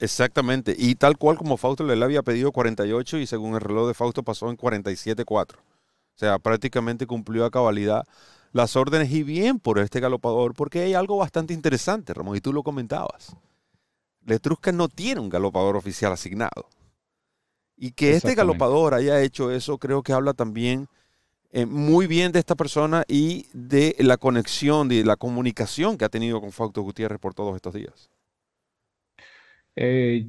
Exactamente, 0.00 0.74
y 0.76 0.96
tal 0.96 1.16
cual 1.16 1.36
como 1.38 1.56
Fausto 1.56 1.84
le 1.84 2.04
había 2.04 2.22
pedido 2.22 2.52
48 2.52 3.18
y 3.18 3.26
según 3.26 3.54
el 3.54 3.60
reloj 3.60 3.88
de 3.88 3.94
Fausto 3.94 4.22
pasó 4.22 4.50
en 4.50 4.56
47.4. 4.56 5.56
O 5.56 6.18
sea, 6.18 6.38
prácticamente 6.38 7.06
cumplió 7.06 7.44
a 7.44 7.50
cabalidad 7.50 8.04
las 8.54 8.76
órdenes 8.76 9.10
y 9.10 9.24
bien 9.24 9.58
por 9.58 9.80
este 9.80 9.98
galopador, 9.98 10.54
porque 10.54 10.80
hay 10.80 10.94
algo 10.94 11.16
bastante 11.16 11.52
interesante, 11.52 12.14
Ramón, 12.14 12.36
y 12.36 12.40
tú 12.40 12.52
lo 12.52 12.62
comentabas. 12.62 13.36
Letrusca 14.24 14.70
no 14.70 14.88
tiene 14.88 15.20
un 15.20 15.28
galopador 15.28 15.76
oficial 15.76 16.12
asignado. 16.12 16.70
Y 17.76 17.90
que 17.90 18.12
este 18.12 18.36
galopador 18.36 18.94
haya 18.94 19.20
hecho 19.20 19.50
eso, 19.50 19.78
creo 19.78 20.04
que 20.04 20.12
habla 20.12 20.34
también 20.34 20.86
eh, 21.50 21.66
muy 21.66 22.06
bien 22.06 22.30
de 22.30 22.38
esta 22.38 22.54
persona 22.54 23.02
y 23.08 23.46
de 23.52 23.96
la 23.98 24.18
conexión, 24.18 24.88
de 24.88 25.04
la 25.04 25.16
comunicación 25.16 25.98
que 25.98 26.04
ha 26.04 26.08
tenido 26.08 26.40
con 26.40 26.52
Fausto 26.52 26.80
Gutiérrez 26.82 27.18
por 27.18 27.34
todos 27.34 27.56
estos 27.56 27.74
días. 27.74 28.08
Eh, 29.74 30.28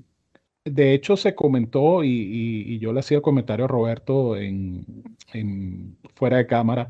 de 0.64 0.94
hecho, 0.96 1.16
se 1.16 1.36
comentó, 1.36 2.04
y, 2.04 2.80
yo 2.80 2.92
le 2.92 3.02
hacía 3.02 3.18
el 3.18 3.22
comentario 3.22 3.66
a 3.66 3.68
Roberto 3.68 4.36
en, 4.36 5.96
fuera 6.16 6.38
de 6.38 6.48
cámara, 6.48 6.90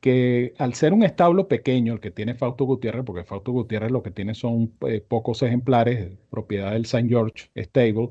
que 0.00 0.54
al 0.58 0.74
ser 0.74 0.92
un 0.92 1.02
establo 1.02 1.48
pequeño, 1.48 1.94
el 1.94 2.00
que 2.00 2.10
tiene 2.10 2.34
Fausto 2.34 2.64
Gutiérrez, 2.64 3.04
porque 3.04 3.24
Fausto 3.24 3.52
Gutiérrez 3.52 3.90
lo 3.90 4.02
que 4.02 4.10
tiene 4.10 4.34
son 4.34 4.72
eh, 4.86 5.00
pocos 5.00 5.42
ejemplares, 5.42 6.16
propiedad 6.30 6.72
del 6.72 6.82
St. 6.84 7.08
George 7.08 7.50
Stable, 7.56 8.10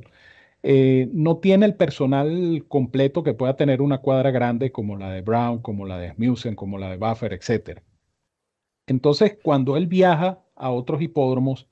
eh, 0.64 1.10
no 1.14 1.38
tiene 1.38 1.66
el 1.66 1.76
personal 1.76 2.66
completo 2.68 3.24
que 3.24 3.34
pueda 3.34 3.56
tener 3.56 3.82
una 3.82 4.00
cuadra 4.00 4.32
grande 4.32 4.72
como 4.72 4.98
la 4.98 5.12
de 5.12 5.22
Brown, 5.22 5.62
como 5.62 5.86
la 5.86 5.98
de 5.98 6.12
Smusen, 6.14 6.56
como 6.56 6.78
la 6.78 6.90
de 6.90 6.98
Buffer, 6.98 7.34
etc. 7.34 7.82
Entonces, 8.88 9.38
cuando 9.44 9.78
él 9.78 9.88
viaja 9.88 10.44
a 10.56 10.72
otros 10.72 11.02
hipódromos, 11.02 11.68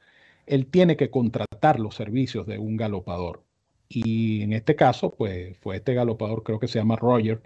él 0.45 0.67
tiene 0.67 0.97
que 0.97 1.09
contratar 1.09 1.79
los 1.79 1.95
servicios 1.95 2.45
de 2.47 2.59
un 2.59 2.77
galopador. 2.77 3.43
Y 3.89 4.41
en 4.43 4.53
este 4.53 4.75
caso, 4.75 5.11
pues 5.15 5.57
fue 5.59 5.77
este 5.77 5.93
galopador, 5.93 6.43
creo 6.43 6.59
que 6.59 6.67
se 6.67 6.79
llama 6.79 6.95
Roger, 6.95 7.41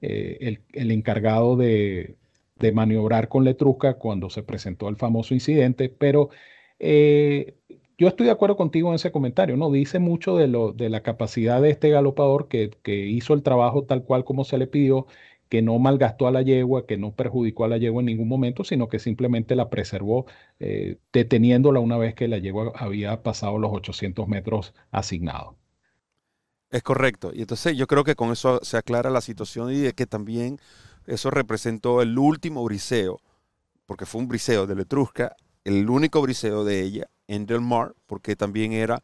eh, 0.00 0.58
el, 0.72 0.90
encargado 0.90 1.56
de, 1.56 2.16
maniobrar 2.72 3.28
con 3.28 3.44
Letrusca 3.44 3.94
cuando 3.94 4.30
se 4.30 4.42
presentó 4.42 4.88
el 4.88 4.96
famoso 4.96 5.34
incidente. 5.34 5.88
Pero 5.88 6.30
eh, 6.78 7.56
yo 7.98 8.08
estoy 8.08 8.26
de 8.26 8.32
acuerdo 8.32 8.56
contigo 8.56 8.88
en 8.90 8.96
ese 8.96 9.12
comentario, 9.12 9.56
¿no? 9.56 9.70
Dice 9.70 9.98
mucho 9.98 10.36
de, 10.36 10.48
lo, 10.48 10.72
de 10.72 10.88
la 10.90 11.02
capacidad 11.02 11.60
de 11.62 11.70
este 11.70 11.90
galopador 11.90 12.48
que, 12.48 12.70
que 12.82 13.06
hizo 13.06 13.34
el 13.34 13.42
trabajo 13.42 13.84
tal 13.84 14.04
cual 14.04 14.24
como 14.24 14.44
se 14.44 14.58
le 14.58 14.66
pidió 14.66 15.06
que 15.48 15.62
no 15.62 15.78
malgastó 15.78 16.26
a 16.26 16.30
la 16.30 16.42
yegua, 16.42 16.86
que 16.86 16.96
no 16.98 17.14
perjudicó 17.14 17.64
a 17.64 17.68
la 17.68 17.78
yegua 17.78 18.00
en 18.02 18.06
ningún 18.06 18.28
momento, 18.28 18.64
sino 18.64 18.88
que 18.88 18.98
simplemente 18.98 19.56
la 19.56 19.70
preservó, 19.70 20.26
eh, 20.60 20.98
deteniéndola 21.12 21.80
una 21.80 21.96
vez 21.98 22.14
que 22.14 22.28
la 22.28 22.38
yegua 22.38 22.72
había 22.76 23.22
pasado 23.22 23.58
los 23.58 23.72
800 23.72 24.28
metros 24.28 24.74
asignados. 24.90 25.56
Es 26.70 26.82
correcto. 26.82 27.30
Y 27.32 27.40
entonces 27.40 27.76
yo 27.76 27.86
creo 27.86 28.04
que 28.04 28.14
con 28.14 28.30
eso 28.30 28.60
se 28.62 28.76
aclara 28.76 29.10
la 29.10 29.20
situación 29.20 29.72
y 29.72 29.76
de 29.76 29.94
que 29.94 30.06
también 30.06 30.58
eso 31.06 31.30
representó 31.30 32.02
el 32.02 32.18
último 32.18 32.62
briseo, 32.64 33.20
porque 33.86 34.04
fue 34.04 34.20
un 34.20 34.28
briseo 34.28 34.66
de 34.66 34.74
Letrusca, 34.74 35.34
el 35.64 35.88
único 35.88 36.20
briseo 36.20 36.64
de 36.64 36.82
ella 36.82 37.06
en 37.26 37.46
Del 37.46 37.62
Mar, 37.62 37.94
porque 38.06 38.36
también 38.36 38.72
era 38.72 39.02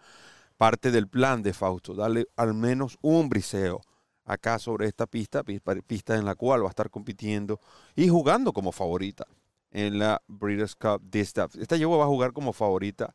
parte 0.59 0.91
del 0.91 1.09
plan 1.09 1.43
de 1.43 1.55
Fausto, 1.55 1.95
darle 1.95 2.27
al 2.37 2.55
menos 2.55 2.99
un 3.01 3.29
briseo 3.29 3.81
acá 4.25 4.59
sobre 4.59 4.87
esta 4.87 5.07
pista, 5.07 5.43
pista 5.87 6.17
en 6.17 6.25
la 6.25 6.35
cual 6.35 6.63
va 6.63 6.67
a 6.67 6.71
estar 6.71 6.91
compitiendo 6.91 7.61
y 7.95 8.09
jugando 8.09 8.53
como 8.53 8.73
favorita 8.73 9.27
en 9.71 9.99
la 9.99 10.23
Breeders' 10.29 10.77
Cup 10.77 11.03
Distaff. 11.11 11.57
Esta 11.57 11.77
yegua 11.77 11.99
va 11.99 12.05
a 12.05 12.09
jugar 12.09 12.33
como 12.33 12.53
favorita 12.53 13.15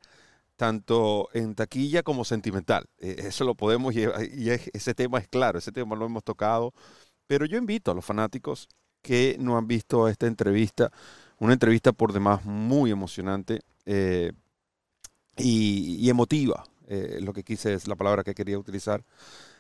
tanto 0.60 1.30
en 1.34 1.56
taquilla 1.56 2.04
como 2.04 2.26
sentimental. 2.26 2.84
E, 3.00 3.16
eso 3.30 3.46
lo 3.46 3.56
podemos 3.56 3.96
llevar, 3.96 4.22
y 4.26 4.50
ese 4.50 4.94
tema 4.94 5.18
es 5.20 5.28
claro, 5.30 5.58
ese 5.58 5.72
tema 5.72 5.96
lo 5.96 6.06
hemos 6.06 6.22
tocado 6.22 6.74
Pero 7.28 7.46
yo 7.46 7.58
invito 7.58 7.92
a 7.92 7.96
los 7.96 8.04
fanáticos 8.04 8.68
que 9.02 9.38
no 9.40 9.58
han 9.58 9.68
visto 9.68 10.10
esta 10.10 10.28
entrevista, 10.28 10.92
una 11.38 11.54
entrevista 11.54 11.94
por 11.94 12.12
demás 12.12 12.44
muy 12.44 12.92
emocionante 12.92 13.62
eh, 13.86 14.34
y, 15.38 16.10
emotiva, 16.10 16.66
eh, 16.88 17.20
lo 17.22 17.32
que 17.32 17.44
quise 17.44 17.74
es 17.74 17.88
la 17.88 17.96
palabra 17.96 18.26
que 18.26 18.36
quería 18.36 18.60
utilizar, 18.60 19.06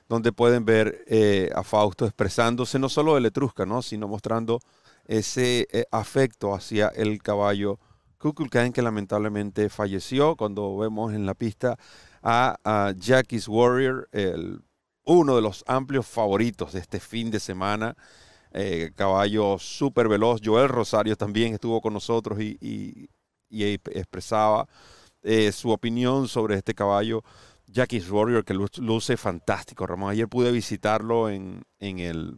donde 0.09 0.33
pueden 0.33 0.65
ver 0.65 1.05
eh, 1.07 1.49
a 1.55 1.63
Fausto 1.63 2.05
expresándose 2.05 2.77
no 2.77 2.89
solo 2.89 3.15
de 3.15 3.21
Letrusca, 3.21 3.65
¿no? 3.65 3.81
sino 3.81 4.09
mostrando 4.09 4.59
ese 5.05 5.65
afecto 5.91 6.53
hacia 6.53 6.89
el 6.89 7.21
caballo 7.23 7.79
Kukulkan 8.19 8.73
que 8.73 8.81
lamentablemente 8.81 9.69
falleció 9.69 10.35
cuando 10.35 10.77
vemos 10.77 11.13
en 11.13 11.25
la 11.25 11.33
pista 11.33 11.77
a, 12.21 12.93
Jackie's 12.97 13.47
Warrior, 13.47 14.09
el 14.11 14.61
uno 15.05 15.37
de 15.37 15.41
los 15.41 15.63
amplios 15.67 16.05
favoritos 16.05 16.73
de 16.73 16.79
este 16.79 16.99
fin 16.99 17.31
de 17.31 17.39
semana. 17.39 17.95
Eh, 18.51 18.91
caballo 18.95 19.57
súper 19.57 20.09
veloz. 20.09 20.41
Joel 20.43 20.67
Rosario 20.67 21.15
también 21.15 21.53
estuvo 21.53 21.79
con 21.79 21.93
nosotros 21.93 22.39
y, 22.41 23.09
expresaba 23.49 24.67
eh, 25.23 25.51
su 25.53 25.71
opinión 25.71 26.27
sobre 26.27 26.55
este 26.55 26.73
caballo. 26.73 27.23
Jackie's 27.67 28.11
Warrior, 28.11 28.43
que 28.43 28.53
luce 28.53 29.15
fantástico, 29.15 29.87
Ramón. 29.87 30.11
Ayer 30.11 30.27
pude 30.27 30.51
visitarlo 30.51 31.29
en, 31.29 31.63
el, 31.79 32.37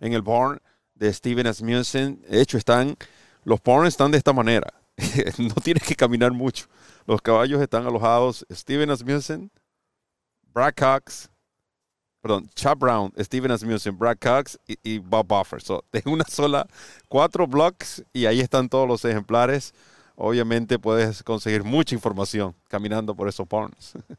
en 0.00 0.12
el 0.14 0.22
barn 0.22 0.60
de 0.94 1.12
Steven 1.12 1.46
Asmussen. 1.46 2.22
De 2.22 2.40
hecho, 2.40 2.56
están, 2.56 2.96
los 3.44 3.60
barns 3.62 3.88
están 3.88 4.10
de 4.10 4.18
esta 4.18 4.32
manera. 4.32 4.72
no 5.38 5.54
tienes 5.62 5.82
que 5.82 5.94
caminar 5.94 6.32
mucho. 6.32 6.66
Los 7.06 7.20
caballos 7.20 7.60
están 7.60 7.86
alojados. 7.86 8.46
Steven 8.50 8.90
Asmussen, 8.90 9.50
Brad 10.52 10.74
Cox, 10.74 11.30
perdón, 12.20 12.48
Chad 12.54 12.76
Brown, 12.78 13.12
Steven 13.18 13.50
Asmussen, 13.50 13.96
Brad 13.96 14.16
Cox 14.18 14.58
y, 14.82 14.98
Bob 14.98 15.26
Buffer. 15.26 15.60
So, 15.60 15.84
de 15.92 16.02
una 16.06 16.24
sola, 16.24 16.66
cuatro 17.08 17.46
blocks 17.46 18.04
y 18.12 18.26
ahí 18.26 18.40
están 18.40 18.68
todos 18.68 18.88
los 18.88 19.04
ejemplares. 19.04 19.74
Obviamente 20.16 20.78
puedes 20.78 21.22
conseguir 21.22 21.62
mucha 21.62 21.94
información 21.94 22.54
caminando 22.68 23.14
por 23.14 23.28
esos 23.28 23.46
ponds. 23.46 23.94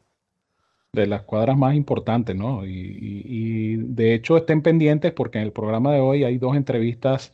De 0.92 1.06
las 1.06 1.22
cuadras 1.22 1.56
más 1.56 1.74
importantes, 1.74 2.34
¿no? 2.34 2.64
y 2.64 3.76
de 3.76 4.14
hecho 4.14 4.38
estén 4.38 4.62
pendientes 4.62 5.12
porque 5.12 5.36
en 5.36 5.44
el 5.44 5.52
programa 5.52 5.92
de 5.92 6.00
hoy 6.00 6.24
hay 6.24 6.38
dos 6.38 6.56
entrevistas 6.56 7.30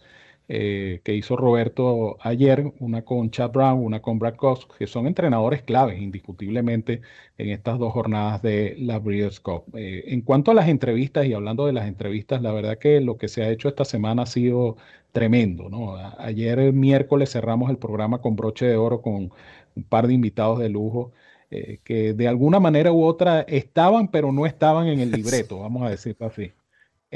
eh, 0.49 1.01
que 1.05 1.15
hizo 1.15 1.37
Roberto 1.37 2.19
ayer, 2.21 2.73
una 2.79 3.03
con 3.03 3.31
Chad 3.31 3.51
Brown, 3.51 3.79
una 3.83 4.03
con 4.03 4.19
Brad 4.19 4.37
Cox, 4.37 4.67
que 4.79 4.87
son 4.87 5.07
entrenadores 5.07 5.63
claves 5.63 6.01
indiscutiblemente 6.01 7.01
en 7.39 7.51
estas 7.51 7.79
dos 7.79 7.93
jornadas 7.93 8.43
de 8.43 8.77
la 8.79 8.99
Breeders' 8.99 9.41
Cup. 9.41 9.65
Eh, 9.75 10.05
en 10.09 10.21
cuanto 10.21 10.51
a 10.51 10.55
las 10.55 10.69
entrevistas 10.69 11.27
y 11.27 11.33
hablando 11.33 11.67
de 11.67 11.73
las 11.73 11.87
entrevistas, 11.89 12.43
la 12.43 12.53
verdad 12.53 12.79
que 12.79 13.01
lo 13.01 13.17
que 13.17 13.29
se 13.29 13.43
ha 13.43 13.51
hecho 13.51 13.69
esta 13.69 13.85
semana 13.85 14.23
ha 14.23 14.27
sido 14.27 14.77
tremendo. 15.13 15.69
¿no? 15.71 15.97
ayer 16.19 16.73
miércoles 16.73 17.31
cerramos 17.33 17.71
el 17.71 17.79
programa 17.79 18.21
con 18.21 18.37
broche 18.37 18.67
de 18.67 18.77
oro 18.77 19.01
con 19.01 19.33
un 19.77 19.85
par 19.85 20.07
de 20.09 20.15
invitados 20.15 20.59
de 20.59 20.69
lujo. 20.69 21.13
Eh, 21.51 21.81
que 21.85 22.15
de 22.15 22.27
alguna 22.29 22.59
manera 22.61 22.93
u 22.93 23.05
otra 23.05 23.43
estaban, 23.43 24.09
pero 24.09 24.33
no 24.33 24.47
estaban 24.47 24.89
en 24.89 25.01
el 25.01 25.11
libreto, 25.13 25.61
vamos 25.61 25.83
a 25.85 25.91
decirlo 25.91 26.27
así 26.27 26.53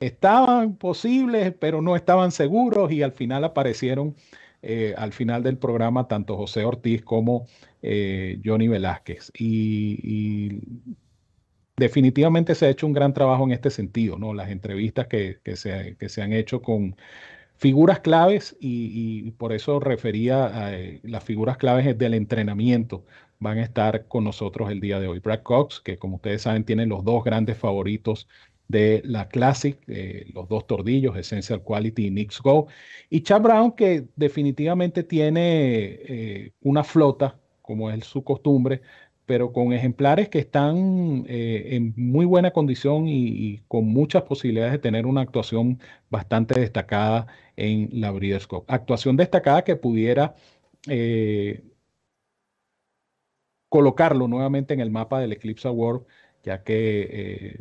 estaban 0.00 0.76
posibles, 0.76 1.54
pero 1.58 1.82
no 1.82 1.96
estaban 1.96 2.30
seguros 2.32 2.92
y 2.92 3.02
al 3.02 3.12
final 3.12 3.44
aparecieron 3.44 4.16
eh, 4.62 4.94
al 4.96 5.12
final 5.12 5.42
del 5.42 5.56
programa 5.56 6.08
tanto 6.08 6.36
José 6.36 6.64
Ortiz 6.64 7.02
como 7.02 7.46
eh, 7.82 8.40
Johnny 8.44 8.68
Velázquez. 8.68 9.30
Y, 9.38 10.60
definitivamente 11.76 12.56
se 12.56 12.66
ha 12.66 12.70
hecho 12.70 12.88
un 12.88 12.92
gran 12.92 13.14
trabajo 13.14 13.44
en 13.44 13.52
este 13.52 13.70
sentido, 13.70 14.18
¿no? 14.18 14.34
Las 14.34 14.50
entrevistas 14.50 15.06
que, 15.06 15.38
se, 15.54 15.96
que 15.96 16.08
se, 16.08 16.22
han 16.22 16.32
hecho 16.32 16.60
con 16.60 16.96
figuras 17.56 18.00
claves 18.00 18.56
y, 18.60 19.30
por 19.32 19.52
eso 19.52 19.78
refería 19.80 20.46
a 20.46 20.74
eh, 20.74 21.00
las 21.04 21.22
figuras 21.24 21.56
claves 21.56 21.96
del 21.96 22.14
entrenamiento 22.14 23.04
van 23.40 23.58
a 23.58 23.62
estar 23.62 24.06
con 24.06 24.24
nosotros 24.24 24.70
el 24.70 24.80
día 24.80 24.98
de 25.00 25.08
hoy. 25.08 25.20
Brad 25.20 25.42
Cox, 25.42 25.80
que 25.80 25.96
como 25.98 26.16
ustedes 26.16 26.42
saben 26.42 26.64
tiene 26.64 26.86
los 26.86 27.04
dos 27.04 27.22
grandes 27.24 27.56
favoritos 27.56 28.28
de 28.68 29.02
la 29.04 29.28
Classic, 29.28 29.78
eh, 29.88 30.26
los 30.34 30.48
dos 30.48 30.66
tordillos, 30.66 31.16
Essential 31.16 31.62
Quality 31.62 32.06
y 32.06 32.10
Nix 32.10 32.40
Go. 32.40 32.68
Y 33.10 33.22
Chad 33.22 33.42
Brown, 33.42 33.72
que 33.72 34.06
definitivamente 34.16 35.02
tiene 35.02 35.40
eh, 36.08 36.52
una 36.60 36.84
flota, 36.84 37.38
como 37.62 37.90
es 37.90 38.04
su 38.04 38.22
costumbre, 38.24 38.82
pero 39.26 39.52
con 39.52 39.72
ejemplares 39.72 40.28
que 40.28 40.38
están 40.38 41.24
eh, 41.28 41.76
en 41.76 41.94
muy 41.96 42.24
buena 42.26 42.50
condición 42.52 43.08
y, 43.08 43.62
con 43.68 43.86
muchas 43.86 44.22
posibilidades 44.22 44.72
de 44.72 44.78
tener 44.78 45.06
una 45.06 45.22
actuación 45.22 45.80
bastante 46.10 46.58
destacada 46.60 47.26
en 47.56 47.88
la 47.92 48.10
Breeders'. 48.10 48.48
Actuación 48.68 49.16
destacada 49.16 49.64
que 49.64 49.76
pudiera 49.76 50.34
colocarlo 53.68 54.28
nuevamente 54.28 54.72
en 54.74 54.80
el 54.80 54.90
mapa 54.90 55.20
del 55.20 55.32
Eclipse 55.32 55.68
Award, 55.68 56.02
ya 56.42 56.62
que 56.62 57.60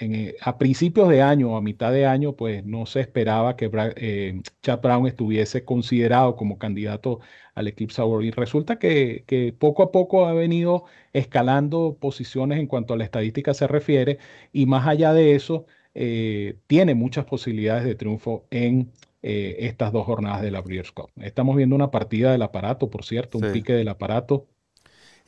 eh, 0.00 0.36
a 0.40 0.58
principios 0.58 1.08
de 1.08 1.22
año 1.22 1.52
o 1.52 1.56
a 1.56 1.62
mitad 1.62 1.92
de 1.92 2.06
año, 2.06 2.34
pues 2.34 2.64
no 2.64 2.86
se 2.86 3.00
esperaba 3.00 3.56
que 3.56 3.70
eh, 3.96 4.40
Chad 4.62 4.80
Brown 4.80 5.06
estuviese 5.06 5.64
considerado 5.64 6.36
como 6.36 6.58
candidato 6.58 7.20
al 7.54 7.68
Eclipse 7.68 8.00
Award. 8.00 8.24
Y 8.24 8.30
resulta 8.30 8.78
que, 8.78 9.54
poco 9.58 9.82
a 9.82 9.90
poco 9.90 10.26
ha 10.26 10.32
venido 10.34 10.84
escalando 11.12 11.96
posiciones 12.00 12.60
en 12.60 12.66
cuanto 12.68 12.94
a 12.94 12.96
la 12.96 13.04
estadística 13.04 13.54
se 13.54 13.66
refiere 13.66 14.18
y 14.52 14.66
más 14.66 14.86
allá 14.86 15.12
de 15.12 15.34
eso, 15.34 15.66
eh, 15.94 16.58
tiene 16.68 16.94
muchas 16.94 17.24
posibilidades 17.24 17.84
de 17.84 17.94
triunfo 17.94 18.46
en 18.50 18.92
estas 19.20 19.92
dos 19.92 20.06
jornadas 20.06 20.42
de 20.42 20.52
la 20.52 20.62
Breeders' 20.62 20.92
Cup. 20.92 21.10
Estamos 21.20 21.56
viendo 21.56 21.74
una 21.74 21.90
partida 21.90 22.30
del 22.30 22.40
aparato, 22.40 22.88
por 22.88 23.04
cierto, 23.04 23.38
un 23.38 23.52
pique 23.52 23.72
del 23.72 23.88
aparato 23.88 24.46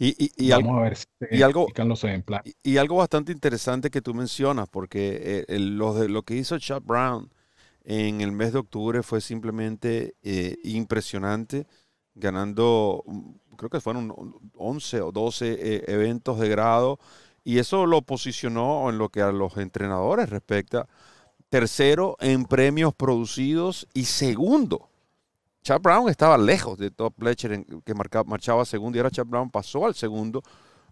y, 0.03 0.51
Vamos 0.51 0.79
a 0.79 0.83
ver 0.83 0.97
si 0.97 1.07
y 1.31 1.43
algo, 1.43 1.67
los 1.85 2.05
Y, 2.63 2.79
algo 2.79 2.97
bastante 2.97 3.33
interesante 3.33 3.91
que 3.91 4.01
tú 4.01 4.15
mencionas, 4.15 4.67
porque 4.69 5.45
eh, 5.47 5.59
lo, 5.59 5.93
de, 5.93 6.09
lo 6.09 6.23
que 6.23 6.37
hizo 6.37 6.59
Chad 6.59 6.81
Brown 6.83 7.31
en 7.85 8.23
el 8.23 8.33
mes 8.33 8.55
de 8.55 8.61
octubre 8.61 9.03
fue 9.03 9.21
simplemente 9.21 10.15
eh, 10.23 10.57
impresionante, 10.65 11.67
ganando, 12.15 13.05
mm, 13.07 13.57
creo 13.57 13.69
que 13.69 13.81
fueron 13.81 14.15
11 14.57 15.03
o 15.03 15.13
12 15.13 15.53
eh, 15.53 15.85
eventos 15.89 16.41
de 16.41 16.49
grado, 16.49 16.99
y 17.45 17.59
eso 17.59 17.85
lo 17.85 18.01
posicionó 18.01 18.89
en 18.89 18.97
lo 18.97 19.11
que 19.11 19.21
a 19.21 19.33
los 19.33 19.59
entrenadores 19.59 20.31
respecta, 20.31 20.89
tercero 21.51 22.17
en 22.21 22.47
premios 22.47 22.95
producidos 22.95 23.87
y 23.93 24.05
segundo 24.05 24.90
Chad 25.63 25.81
Brown 25.81 26.09
estaba 26.09 26.39
lejos 26.39 26.79
de 26.79 26.91
Top 26.91 27.15
Fletcher, 27.19 27.65
que 27.85 27.95
marchaba 27.95 28.65
segundo, 28.65 28.97
y 28.97 29.01
ahora 29.01 29.11
Chad 29.11 29.27
Brown 29.27 29.51
pasó 29.51 29.87
al 29.87 29.95
segundo. 29.95 30.43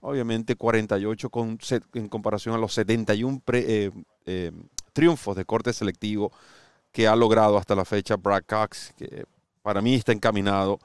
Obviamente 0.00 0.54
48 0.54 1.30
con, 1.30 1.58
en 1.94 2.08
comparación 2.08 2.54
a 2.54 2.58
los 2.58 2.72
71 2.74 3.42
eh, 3.52 3.90
eh, 4.26 4.52
triunfos 4.92 5.36
de 5.36 5.44
corte 5.44 5.72
selectivo 5.72 6.30
que 6.92 7.08
ha 7.08 7.16
logrado 7.16 7.56
hasta 7.56 7.74
la 7.74 7.84
fecha 7.84 8.16
Brad 8.16 8.44
Cox, 8.46 8.94
que 8.96 9.24
para 9.62 9.80
mí 9.80 9.94
está 9.94 10.12
encaminado 10.12 10.78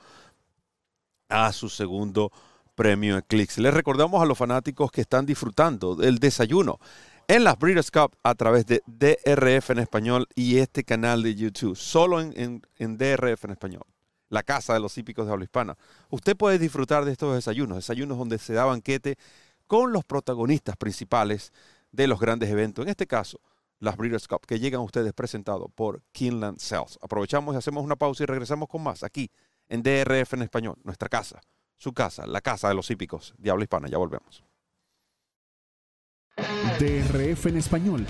a 1.29 1.51
su 1.53 1.69
segundo 1.69 2.31
premio 2.75 3.17
Eclipse. 3.17 3.61
Les 3.61 3.73
recordamos 3.73 4.21
a 4.21 4.25
los 4.25 4.37
fanáticos 4.37 4.91
que 4.91 5.01
están 5.01 5.25
disfrutando 5.25 5.95
del 5.95 6.19
desayuno 6.19 6.79
en 7.27 7.43
las 7.43 7.57
Breeders' 7.57 7.91
Cup 7.91 8.15
a 8.23 8.35
través 8.35 8.65
de 8.65 8.81
DRF 8.85 9.71
en 9.71 9.79
español 9.79 10.27
y 10.35 10.57
este 10.57 10.83
canal 10.83 11.23
de 11.23 11.35
YouTube, 11.35 11.75
solo 11.75 12.19
en, 12.19 12.61
DRF 12.77 13.45
en 13.45 13.51
español, 13.51 13.83
la 14.29 14.43
casa 14.43 14.73
de 14.73 14.79
los 14.79 14.97
hípicos 14.97 15.25
de 15.25 15.31
habla 15.31 15.45
hispana. 15.45 15.77
Usted 16.09 16.35
puede 16.35 16.59
disfrutar 16.59 17.05
de 17.05 17.11
estos 17.11 17.33
desayunos, 17.33 17.77
desayunos 17.77 18.17
donde 18.17 18.37
se 18.39 18.53
da 18.53 18.65
banquete 18.65 19.17
con 19.67 19.93
los 19.93 20.03
protagonistas 20.03 20.75
principales 20.75 21.53
de 21.91 22.07
los 22.07 22.19
grandes 22.19 22.49
eventos, 22.49 22.83
en 22.83 22.89
este 22.89 23.07
caso, 23.07 23.39
las 23.79 23.97
Breeders' 23.97 24.27
Cup, 24.27 24.45
que 24.45 24.59
llegan 24.59 24.81
a 24.81 24.83
ustedes 24.83 25.13
presentados 25.13 25.69
por 25.73 26.01
Kinland 26.11 26.59
Sales. 26.59 26.97
Aprovechamos 27.01 27.55
y 27.55 27.57
hacemos 27.57 27.83
una 27.83 27.95
pausa 27.95 28.23
y 28.23 28.25
regresamos 28.25 28.69
con 28.69 28.83
más 28.83 29.03
aquí 29.03 29.29
en 29.67 29.83
DRF 29.83 30.33
en 30.33 30.41
español, 30.43 30.75
nuestra 30.83 31.09
casa, 31.09 31.41
su 31.77 31.93
casa, 31.93 32.25
la 32.27 32.41
casa 32.41 32.69
de 32.69 32.75
los 32.75 32.89
hípicos 32.91 33.33
de 33.37 33.51
habla 33.51 33.63
hispana. 33.63 33.87
Ya 33.87 33.97
volvemos. 33.97 34.43
DRF 36.79 37.45
en 37.47 37.57
español, 37.57 38.05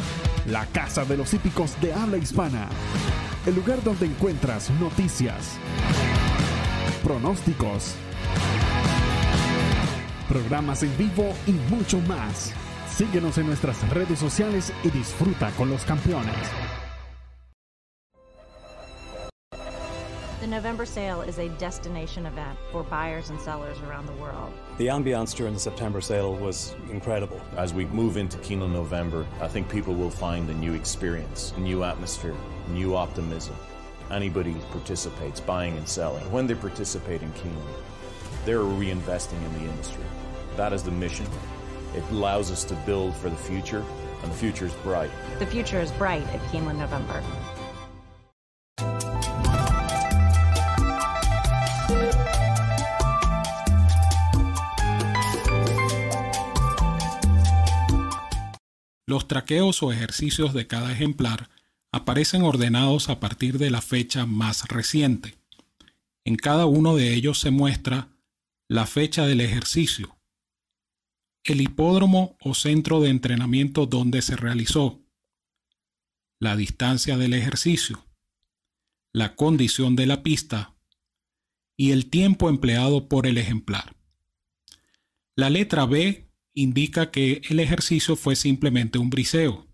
la 0.47 0.65
casa 0.67 1.03
de 1.05 1.17
los 1.17 1.33
hípicos 1.33 1.79
de 1.81 1.93
habla 1.93 2.17
hispana. 2.17 2.69
El 3.45 3.55
lugar 3.55 3.83
donde 3.83 4.05
encuentras 4.05 4.69
noticias, 4.79 5.57
pronósticos, 7.03 7.95
programas 10.29 10.83
en 10.83 10.97
vivo 10.97 11.33
y 11.45 11.51
mucho 11.73 11.99
más. 12.01 12.53
Síguenos 12.89 13.37
en 13.37 13.47
nuestras 13.47 13.87
redes 13.89 14.19
sociales 14.19 14.71
y 14.83 14.89
disfruta 14.89 15.51
con 15.51 15.69
los 15.69 15.83
campeones. 15.83 16.35
The 20.39 20.47
November 20.47 20.85
sale 20.85 21.21
is 21.27 21.39
a 21.39 21.49
destination 21.57 22.25
event 22.25 22.57
for 22.71 22.83
buyers 22.83 23.29
and 23.29 23.39
sellers 23.39 23.77
around 23.87 24.07
the 24.07 24.21
world. 24.21 24.53
The 24.75 24.87
ambiance 24.87 25.35
during 25.35 25.53
the 25.53 25.59
September 25.59 26.01
sale 26.01 26.33
was 26.33 26.75
incredible. 26.89 27.39
As 27.57 27.75
we 27.75 27.85
move 27.85 28.17
into 28.17 28.39
Keeneland 28.39 28.71
November, 28.71 29.27
I 29.39 29.47
think 29.47 29.69
people 29.69 29.93
will 29.93 30.09
find 30.09 30.49
a 30.49 30.53
new 30.55 30.73
experience, 30.73 31.53
a 31.57 31.59
new 31.59 31.83
atmosphere, 31.83 32.35
new 32.69 32.95
optimism. 32.95 33.55
Anybody 34.09 34.55
participates, 34.71 35.39
buying 35.39 35.77
and 35.77 35.87
selling. 35.87 36.23
When 36.31 36.47
they 36.47 36.55
participate 36.55 37.21
in 37.21 37.31
Keeneland, 37.33 37.83
they're 38.45 38.61
reinvesting 38.61 39.45
in 39.45 39.53
the 39.59 39.71
industry. 39.71 40.03
That 40.57 40.73
is 40.73 40.81
the 40.81 40.89
mission. 40.89 41.27
It 41.95 42.03
allows 42.09 42.49
us 42.49 42.63
to 42.63 42.73
build 42.77 43.15
for 43.15 43.29
the 43.29 43.35
future, 43.35 43.85
and 44.23 44.31
the 44.31 44.35
future 44.35 44.65
is 44.65 44.73
bright. 44.81 45.11
The 45.37 45.45
future 45.45 45.81
is 45.81 45.91
bright 45.91 46.23
at 46.33 46.41
Keeneland 46.51 46.79
November. 46.79 47.21
Los 59.05 59.27
traqueos 59.27 59.83
o 59.83 59.91
ejercicios 59.91 60.53
de 60.53 60.67
cada 60.67 60.91
ejemplar 60.91 61.49
aparecen 61.91 62.43
ordenados 62.43 63.09
a 63.09 63.19
partir 63.19 63.57
de 63.57 63.69
la 63.69 63.81
fecha 63.81 64.25
más 64.25 64.67
reciente. 64.67 65.37
En 66.25 66.37
cada 66.37 66.65
uno 66.65 66.95
de 66.95 67.13
ellos 67.13 67.39
se 67.39 67.51
muestra 67.51 68.09
la 68.67 68.85
fecha 68.85 69.25
del 69.25 69.41
ejercicio, 69.41 70.17
el 71.43 71.61
hipódromo 71.61 72.37
o 72.41 72.53
centro 72.53 73.01
de 73.01 73.09
entrenamiento 73.09 73.85
donde 73.85 74.21
se 74.21 74.35
realizó, 74.35 75.01
la 76.39 76.55
distancia 76.55 77.17
del 77.17 77.33
ejercicio, 77.33 78.05
la 79.11 79.35
condición 79.35 79.95
de 79.95 80.05
la 80.05 80.23
pista 80.23 80.73
y 81.75 81.91
el 81.91 82.09
tiempo 82.09 82.49
empleado 82.49 83.07
por 83.09 83.27
el 83.27 83.37
ejemplar. 83.37 83.95
La 85.35 85.49
letra 85.49 85.85
B 85.85 86.22
indica 86.53 87.11
que 87.11 87.41
el 87.49 87.59
ejercicio 87.59 88.15
fue 88.15 88.35
simplemente 88.35 88.99
un 88.99 89.09
briseo. 89.09 89.67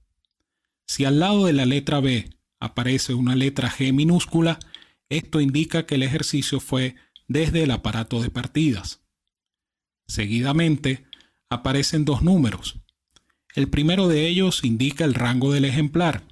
Si 0.86 1.06
al 1.06 1.20
lado 1.20 1.46
de 1.46 1.54
la 1.54 1.66
letra 1.66 2.00
B 2.00 2.30
aparece 2.60 3.14
una 3.14 3.36
letra 3.36 3.70
G 3.70 3.94
minúscula, 3.94 4.60
esto 5.10 5.42
indica 5.42 5.86
que 5.86 5.96
el 5.96 6.04
ejercicio 6.04 6.60
fue 6.60 6.96
desde 7.28 7.64
el 7.64 7.72
aparato 7.72 8.22
de 8.22 8.30
partidas. 8.30 9.02
Seguidamente, 10.08 11.06
aparecen 11.50 12.06
dos 12.06 12.22
números. 12.22 12.80
El 13.56 13.70
primero 13.70 14.08
de 14.08 14.28
ellos 14.28 14.64
indica 14.64 15.06
el 15.06 15.14
rango 15.14 15.52
del 15.52 15.66
ejemplar 15.66 16.24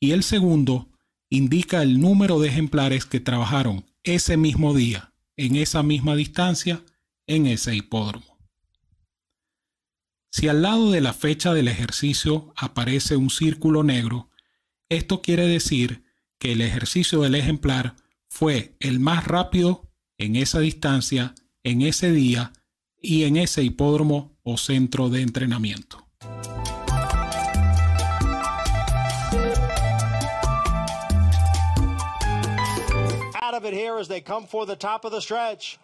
y 0.00 0.10
el 0.10 0.22
segundo 0.22 0.90
indica 1.30 1.82
el 1.82 2.00
número 2.00 2.38
de 2.38 2.48
ejemplares 2.48 3.06
que 3.06 3.20
trabajaron 3.20 3.86
ese 4.02 4.36
mismo 4.36 4.74
día, 4.74 5.12
en 5.36 5.56
esa 5.56 5.82
misma 5.82 6.14
distancia, 6.14 6.82
en 7.26 7.46
ese 7.46 7.74
hipódromo. 7.74 8.33
Si 10.36 10.48
al 10.48 10.62
lado 10.62 10.90
de 10.90 11.00
la 11.00 11.12
fecha 11.12 11.54
del 11.54 11.68
ejercicio 11.68 12.52
aparece 12.56 13.14
un 13.14 13.30
círculo 13.30 13.84
negro, 13.84 14.30
esto 14.88 15.22
quiere 15.22 15.46
decir 15.46 16.02
que 16.40 16.50
el 16.50 16.60
ejercicio 16.60 17.20
del 17.20 17.36
ejemplar 17.36 17.94
fue 18.26 18.74
el 18.80 18.98
más 18.98 19.28
rápido 19.28 19.92
en 20.18 20.34
esa 20.34 20.58
distancia, 20.58 21.36
en 21.62 21.82
ese 21.82 22.10
día 22.10 22.52
y 23.00 23.22
en 23.22 23.36
ese 23.36 23.62
hipódromo 23.62 24.36
o 24.42 24.58
centro 24.58 25.08
de 25.08 25.22
entrenamiento. 25.22 26.04
Out 33.40 33.54
of 33.54 33.64
it 33.64 33.72
here 33.72 34.00
as 34.00 34.08
they 34.08 34.20
come 34.20 34.48
for 34.48 34.66
the 34.66 34.74
top 34.74 35.04
of 35.04 35.12
the 35.12 35.20
stretch. 35.20 35.78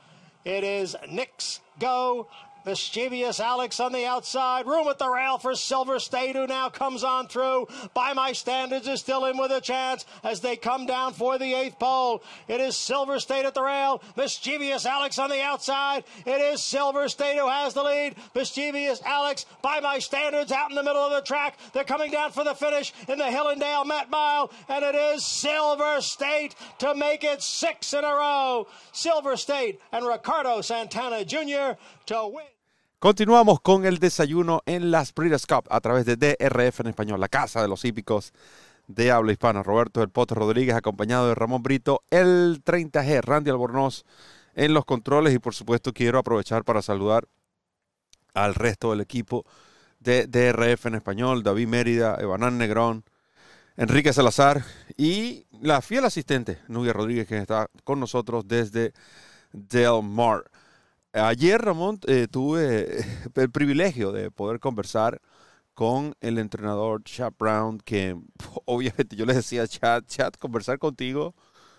It 0.45 0.65
is 0.65 0.97
Knicks 1.09 1.61
go 1.79 2.27
Mischievous 2.65 3.41
Alex 3.41 3.81
on 3.81 3.93
the 3.93 4.07
outside. 4.07 4.67
Room 4.67 4.89
at 4.89 4.99
the 4.99 5.09
rail 5.09 5.39
for 5.39 5.55
Silver 5.55 5.99
State, 5.99 6.37
who 6.37 6.47
now 6.47 6.69
comes 6.69 7.03
on 7.05 7.27
through. 7.27 7.69
By 7.95 8.13
my 8.13 8.33
standards, 8.33 8.87
is 8.87 9.01
still 9.01 9.25
in 9.27 9.39
with 9.39 9.51
a 9.51 9.61
chance 9.61 10.05
as 10.23 10.41
they 10.41 10.57
come 10.57 10.87
down 10.87 11.13
for 11.13 11.39
the 11.39 11.55
eighth 11.55 11.79
pole. 11.79 12.23
It 12.49 12.61
is 12.61 12.77
Silver 12.77 13.19
State 13.19 13.45
at 13.45 13.55
the 13.55 13.63
rail. 13.63 14.03
Mischievous 14.17 14.87
Alex 14.87 15.19
on 15.19 15.31
the 15.31 15.43
outside. 15.43 16.05
It 16.27 16.41
is 16.41 16.63
Silver 16.63 17.09
State 17.09 17.39
who 17.39 17.49
has 17.49 17.75
the 17.75 17.83
lead. 17.83 18.17
Mischievous 18.35 19.01
Alex, 19.05 19.47
by 19.63 19.81
my 19.81 19.99
standards, 19.99 20.53
out 20.53 20.71
in 20.71 20.77
the 20.77 20.83
middle 20.83 21.03
of 21.03 21.13
the 21.13 21.23
track. 21.27 21.59
They're 21.73 21.85
coming 21.85 22.11
down 22.11 22.33
for 22.33 22.45
the 22.45 22.55
finish 22.55 22.93
in 23.09 23.19
the 23.19 23.25
Hillendale 23.25 23.85
Met 23.87 24.11
Mile, 24.11 24.51
and 24.69 24.85
it 24.85 24.95
is 24.95 25.25
Silver 25.25 26.01
State 26.01 26.55
to 26.79 26.95
make 26.95 27.25
it 27.25 27.43
six 27.43 27.95
in 27.95 28.05
a 28.05 28.09
row. 28.09 28.67
Silver 28.93 29.37
State 29.37 29.81
and 29.93 30.07
Ricardo 30.07 30.61
Santana 30.61 31.25
Jr. 31.25 31.79
Continuamos 32.99 33.61
con 33.61 33.87
el 33.87 33.99
desayuno 33.99 34.63
en 34.67 34.91
las 34.91 35.15
Breeders' 35.15 35.47
Cup 35.47 35.67
a 35.71 35.81
través 35.81 36.05
de 36.05 36.17
DRF 36.17 36.81
en 36.81 36.89
español, 36.89 37.21
la 37.21 37.29
casa 37.29 37.63
de 37.63 37.69
los 37.69 37.85
hípicos 37.85 38.33
de 38.89 39.13
habla 39.13 39.31
hispana. 39.31 39.63
Roberto 39.63 40.01
del 40.01 40.11
Potro 40.11 40.41
Rodríguez, 40.41 40.75
acompañado 40.75 41.29
de 41.29 41.37
Ramón 41.37 41.63
Brito, 41.63 42.03
el 42.11 42.63
30G, 42.65 43.23
Randy 43.23 43.51
Albornoz 43.51 44.05
en 44.55 44.75
los 44.75 44.85
controles. 44.85 45.33
Y 45.35 45.39
por 45.39 45.55
supuesto, 45.55 45.93
quiero 45.93 46.19
aprovechar 46.19 46.65
para 46.65 46.83
saludar 46.83 47.29
al 48.35 48.55
resto 48.57 48.91
del 48.91 49.01
equipo 49.01 49.45
de 50.01 50.27
DRF 50.27 50.87
en 50.87 50.97
español: 50.97 51.45
David 51.45 51.69
Mérida, 51.69 52.17
Evanán 52.21 52.59
Negrón, 52.59 53.05
Enrique 53.77 54.13
Salazar 54.13 54.65
y 54.97 55.47
la 55.63 55.81
fiel 55.81 56.05
asistente, 56.05 56.59
Nubia 56.67 56.93
Rodríguez, 56.93 57.29
que 57.29 57.39
está 57.39 57.71
con 57.85 58.01
nosotros 58.01 58.49
desde 58.49 58.93
Del 59.53 60.03
Mar. 60.03 60.51
Ayer, 61.13 61.61
Ramón, 61.61 61.99
eh, 62.07 62.29
tuve 62.31 63.05
el 63.35 63.51
privilegio 63.51 64.13
de 64.13 64.31
poder 64.31 64.61
conversar 64.61 65.21
con 65.75 66.15
el 66.21 66.39
entrenador 66.39 67.03
Chad 67.05 67.33
Brown, 67.39 67.79
que 67.79 68.17
obviamente 68.67 69.17
yo 69.17 69.27
les 69.27 69.37
decía, 69.37 69.67
Chad, 69.67 70.05
Chad, 70.07 70.35
conversar 70.35 70.79
contigo 70.79 71.35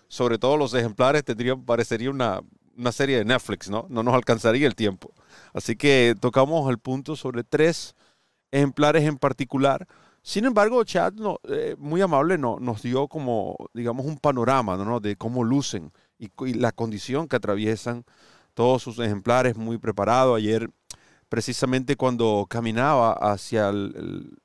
sobre 0.07 0.37
todos 0.37 0.59
los 0.59 0.73
ejemplares 0.73 1.23
tendría, 1.23 1.55
parecería 1.55 2.09
una, 2.09 2.41
una 2.77 2.91
serie 2.91 3.17
de 3.17 3.25
Netflix, 3.25 3.69
¿no? 3.69 3.85
No 3.89 4.03
nos 4.03 4.13
alcanzaría 4.13 4.67
el 4.67 4.75
tiempo. 4.75 5.13
Así 5.53 5.77
que 5.77 6.15
tocamos 6.19 6.69
el 6.69 6.79
punto 6.79 7.15
sobre 7.15 7.43
tres 7.45 7.95
ejemplares 8.51 9.03
en 9.03 9.17
particular. 9.17 9.87
Sin 10.23 10.45
embargo, 10.45 10.83
Chad, 10.83 11.13
eh, 11.45 11.75
muy 11.77 12.01
amable, 12.01 12.37
no, 12.37 12.57
nos 12.59 12.81
dio 12.81 13.07
como, 13.07 13.55
digamos, 13.73 14.05
un 14.05 14.17
panorama 14.17 14.75
¿no? 14.77 14.99
de 14.99 15.15
cómo 15.15 15.43
lucen 15.43 15.93
y 16.19 16.29
la 16.53 16.71
condición 16.71 17.27
que 17.27 17.37
atraviesan 17.37 18.03
todos 18.53 18.83
sus 18.83 18.99
ejemplares 18.99 19.55
muy 19.55 19.77
preparados. 19.77 20.37
Ayer, 20.37 20.69
precisamente 21.29 21.95
cuando 21.95 22.45
caminaba 22.49 23.13
hacia 23.13 23.69
el, 23.69 24.37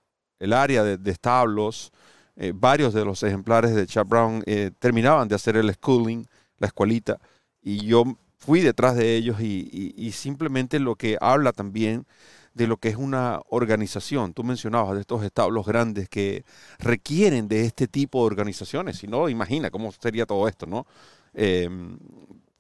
área 0.52 0.84
de, 0.84 1.10
establos, 1.10 1.92
eh, 2.36 2.52
varios 2.54 2.94
de 2.94 3.04
los 3.04 3.22
ejemplares 3.22 3.74
de 3.74 3.86
Chad 3.86 4.06
Brown 4.06 4.42
eh, 4.46 4.70
terminaban 4.78 5.28
de 5.28 5.34
hacer 5.34 5.56
el 5.56 5.72
schooling, 5.72 6.24
la 6.58 6.68
escuelita, 6.68 7.18
y 7.62 7.84
yo 7.86 8.04
fui 8.38 8.60
detrás 8.60 8.94
de 8.94 9.16
ellos 9.16 9.40
y, 9.40 10.12
simplemente 10.12 10.78
lo 10.78 10.94
que 10.94 11.18
habla 11.20 11.52
también 11.52 12.06
de 12.54 12.66
lo 12.66 12.76
que 12.76 12.88
es 12.88 12.96
una 12.96 13.40
organización. 13.48 14.32
Tú 14.32 14.44
mencionabas 14.44 14.94
de 14.94 15.00
estos 15.00 15.24
establos 15.24 15.66
grandes 15.66 16.08
que 16.08 16.44
requieren 16.78 17.48
de 17.48 17.64
este 17.64 17.88
tipo 17.88 18.20
de 18.20 18.26
organizaciones. 18.26 18.98
Si 18.98 19.08
no, 19.08 19.28
imagina 19.28 19.70
cómo 19.70 19.92
sería 19.92 20.26
todo 20.26 20.48
esto, 20.48 20.66
¿no? 20.66 20.86
Eh, 21.34 21.68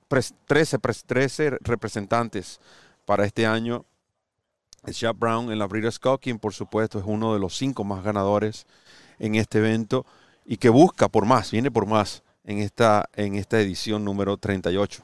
13, 0.08 0.78
13 1.06 1.50
representantes 1.60 2.60
para 3.04 3.24
este 3.24 3.46
año. 3.46 3.84
Jack 4.86 5.18
Brown 5.18 5.50
en 5.50 5.58
la 5.58 5.66
Breeders' 5.66 5.98
Cup, 5.98 6.20
quien 6.20 6.38
por 6.38 6.54
supuesto 6.54 6.98
es 6.98 7.04
uno 7.06 7.34
de 7.34 7.40
los 7.40 7.56
cinco 7.56 7.82
más 7.82 8.04
ganadores 8.04 8.66
en 9.18 9.34
este 9.34 9.58
evento 9.58 10.06
y 10.44 10.58
que 10.58 10.68
busca 10.68 11.08
por 11.08 11.26
más, 11.26 11.50
viene 11.50 11.70
por 11.70 11.86
más 11.86 12.22
en 12.44 12.58
esta, 12.58 13.08
en 13.16 13.34
esta 13.34 13.60
edición 13.60 14.04
número 14.04 14.36
38. 14.36 15.02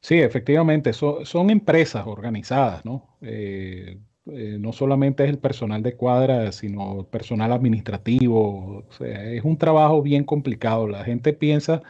Sí, 0.00 0.20
efectivamente, 0.20 0.92
son 0.92 1.50
empresas 1.50 2.06
organizadas, 2.06 2.84
¿no? 2.84 3.16
Eh, 3.22 3.98
eh, 4.26 4.56
no 4.60 4.72
solamente 4.72 5.24
es 5.24 5.30
el 5.30 5.38
personal 5.38 5.82
de 5.82 5.96
cuadra, 5.96 6.52
sino 6.52 7.00
el 7.00 7.06
personal 7.06 7.52
administrativo. 7.52 8.84
Es 9.00 9.44
un 9.44 9.56
trabajo 9.56 10.02
bien 10.02 10.24
complicado. 10.24 10.86
La 10.86 11.04
gente 11.04 11.32
piensa 11.32 11.82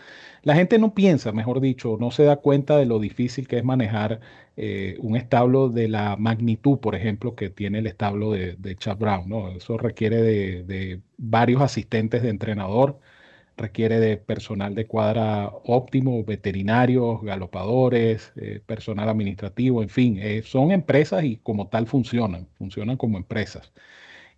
la 0.46 0.54
gente 0.54 0.78
no 0.78 0.94
piensa, 0.94 1.32
mejor 1.32 1.61
dicho, 1.61 1.96
no 1.98 2.12
se 2.12 2.22
da 2.22 2.37
cuenta 2.37 2.76
de 2.78 2.87
lo 2.87 3.00
difícil 3.00 3.48
que 3.48 3.59
es 3.59 3.64
manejar 3.64 4.20
eh, 4.56 4.96
un 5.00 5.16
establo 5.16 5.68
de 5.70 5.88
la 5.88 6.16
magnitud, 6.16 6.78
por 6.78 6.94
ejemplo, 6.94 7.35
que 7.35 7.50
tiene 7.50 7.80
el 7.80 7.88
establo 7.88 8.30
de, 8.30 8.54
de 8.54 8.76
Chad 8.76 8.96
Brown. 8.96 9.28
¿no? 9.28 9.50
Eso 9.50 9.76
requiere 9.76 10.22
de, 10.22 11.00
varios 11.18 11.62
asistentes 11.62 12.22
de 12.22 12.28
entrenador, 12.28 13.00
requiere 13.56 13.98
de 13.98 14.18
personal 14.18 14.76
de 14.76 14.87
cuadra 14.87 15.50
óptimo, 15.64 16.22
veterinarios, 16.22 17.22
galopadores, 17.22 18.32
eh, 18.37 18.61
personal 18.64 19.09
administrativo, 19.09 19.82
en 19.82 19.88
fin, 19.88 20.18
eh, 20.20 20.42
son 20.44 20.70
empresas 20.70 21.24
y 21.24 21.38
como 21.38 21.66
tal 21.68 21.88
funcionan, 21.88 22.46
funcionan 22.56 22.96
como 22.96 23.18
empresas. 23.18 23.72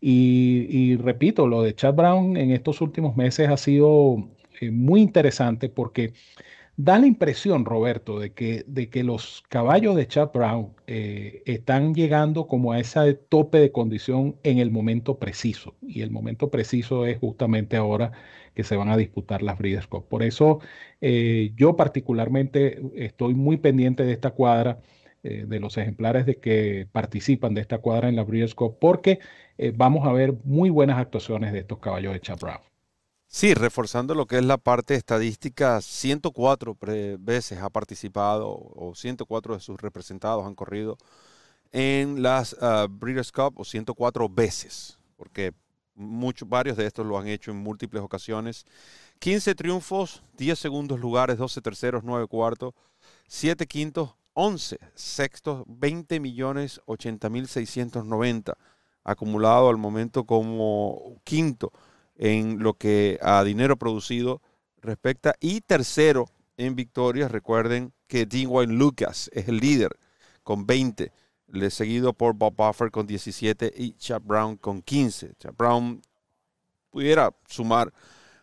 Y, 0.00 0.66
y 0.70 0.96
repito, 0.96 1.46
lo 1.48 1.62
de 1.62 1.74
Chad 1.74 1.94
Brown 1.94 2.36
en 2.38 2.50
estos 2.52 2.80
últimos 2.80 3.16
meses 3.16 3.50
ha 3.50 3.58
sido 3.58 4.30
eh, 4.60 4.70
muy 4.70 5.00
interesante 5.00 5.68
porque 5.68 6.12
Da 6.80 6.96
la 6.96 7.08
impresión, 7.08 7.64
Roberto, 7.64 8.20
de 8.20 8.32
que, 8.32 8.64
de 8.68 8.88
que 8.88 9.02
los 9.02 9.42
caballos 9.48 9.96
de 9.96 10.06
Chad 10.06 10.30
Brown 10.32 10.76
eh, 10.86 11.42
están 11.44 11.92
llegando 11.92 12.46
como 12.46 12.70
a 12.70 12.78
ese 12.78 13.14
tope 13.14 13.58
de 13.58 13.72
condición 13.72 14.36
en 14.44 14.58
el 14.58 14.70
momento 14.70 15.18
preciso. 15.18 15.74
Y 15.82 16.02
el 16.02 16.12
momento 16.12 16.50
preciso 16.50 17.04
es 17.04 17.18
justamente 17.18 17.76
ahora 17.76 18.12
que 18.54 18.62
se 18.62 18.76
van 18.76 18.90
a 18.90 18.96
disputar 18.96 19.42
las 19.42 19.58
Breeders' 19.58 19.88
Cup. 19.88 20.06
Por 20.08 20.22
eso 20.22 20.60
eh, 21.00 21.52
yo 21.56 21.74
particularmente 21.74 22.80
estoy 22.94 23.34
muy 23.34 23.56
pendiente 23.56 24.04
de 24.04 24.12
esta 24.12 24.30
cuadra, 24.30 24.80
de 25.22 25.60
los 25.60 25.76
ejemplares 25.76 26.26
de 26.26 26.38
que 26.38 26.86
participan 26.92 27.52
de 27.54 27.60
esta 27.60 27.78
cuadra 27.78 28.08
en 28.08 28.16
la 28.16 28.22
Breeders' 28.24 28.54
Cup, 28.54 28.78
porque 28.80 29.18
vamos 29.74 30.06
a 30.06 30.12
ver 30.12 30.34
muy 30.44 30.70
buenas 30.70 30.98
actuaciones 30.98 31.52
de 31.52 31.58
estos 31.58 31.80
caballos 31.80 32.12
de 32.12 32.20
Chad 32.20 32.38
Brown. 32.38 32.67
Sí, 33.30 33.52
reforzando 33.52 34.14
lo 34.14 34.26
que 34.26 34.38
es 34.38 34.44
la 34.44 34.56
parte 34.56 34.94
estadística, 34.94 35.82
104 35.82 36.78
veces 37.18 37.58
ha 37.58 37.68
participado 37.68 38.48
o 38.48 38.94
104 38.94 39.54
de 39.54 39.60
sus 39.60 39.78
representados 39.78 40.46
han 40.46 40.54
corrido 40.54 40.96
en 41.70 42.22
las 42.22 42.54
uh, 42.54 42.88
Breeders' 42.88 43.30
Cup 43.30 43.60
o 43.60 43.64
104 43.66 44.30
veces, 44.30 44.98
porque 45.16 45.52
varios 46.46 46.78
de 46.78 46.86
estos 46.86 47.04
lo 47.04 47.18
han 47.18 47.28
hecho 47.28 47.50
en 47.50 47.58
múltiples 47.58 48.02
ocasiones. 48.02 48.64
15 49.18 49.54
triunfos, 49.54 50.22
10 50.38 50.58
segundos 50.58 50.98
lugares, 50.98 51.36
12 51.36 51.60
terceros, 51.60 52.04
9 52.04 52.26
cuartos, 52.28 52.72
7 53.26 53.66
quintos, 53.66 54.14
11 54.32 54.78
sextos, 54.94 55.64
20 55.66 56.18
millones 56.20 56.80
80 56.86 57.28
mil 57.28 57.46
690 57.46 58.56
acumulado 59.04 59.68
al 59.68 59.76
momento 59.76 60.24
como 60.24 61.20
quinto 61.24 61.72
en 62.18 62.58
lo 62.58 62.74
que 62.74 63.18
a 63.22 63.42
dinero 63.44 63.76
producido 63.78 64.42
respecta. 64.82 65.34
Y 65.40 65.62
tercero 65.62 66.28
en 66.56 66.74
victorias, 66.74 67.30
recuerden 67.30 67.92
que 68.06 68.26
Dean 68.26 68.76
Lucas 68.76 69.30
es 69.32 69.48
el 69.48 69.58
líder 69.58 69.98
con 70.42 70.66
20, 70.66 71.12
le 71.48 71.70
seguido 71.70 72.12
por 72.12 72.34
Bob 72.34 72.54
Buffer 72.56 72.90
con 72.90 73.06
17 73.06 73.72
y 73.76 73.92
Chad 73.92 74.22
Brown 74.22 74.56
con 74.56 74.82
15. 74.82 75.34
Chad 75.38 75.54
Brown 75.56 76.02
pudiera 76.90 77.30
sumar 77.46 77.92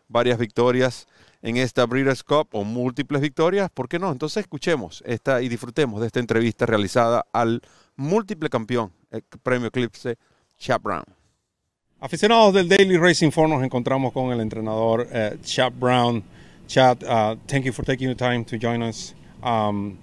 varias 0.08 0.38
victorias 0.38 1.06
en 1.42 1.56
esta 1.56 1.84
Breeders' 1.86 2.24
Cup 2.24 2.48
o 2.52 2.64
múltiples 2.64 3.20
victorias, 3.20 3.70
¿por 3.70 3.88
qué 3.88 3.98
no? 3.98 4.10
Entonces 4.10 4.42
escuchemos 4.42 5.02
esta 5.06 5.42
y 5.42 5.48
disfrutemos 5.48 6.00
de 6.00 6.06
esta 6.06 6.20
entrevista 6.20 6.66
realizada 6.66 7.26
al 7.32 7.60
múltiple 7.96 8.48
campeón, 8.48 8.92
el 9.10 9.22
premio 9.42 9.68
Eclipse, 9.68 10.16
Chad 10.56 10.80
Brown. 10.80 11.04
Aficionados 11.98 12.52
del 12.52 12.68
Daily 12.68 12.98
Racing 12.98 13.30
Form, 13.30 13.50
nos 13.50 13.64
encontramos 13.64 14.12
con 14.12 14.30
el 14.30 14.42
entrenador 14.42 15.08
uh, 15.10 15.34
Chad 15.42 15.72
Brown. 15.80 16.22
Chad, 16.68 17.02
uh, 17.02 17.36
thank 17.48 17.64
you 17.64 17.72
for 17.72 17.86
taking 17.86 18.06
the 18.06 18.14
time 18.14 18.44
to 18.44 18.58
join 18.58 18.82
us. 18.82 19.14
Um, 19.42 19.96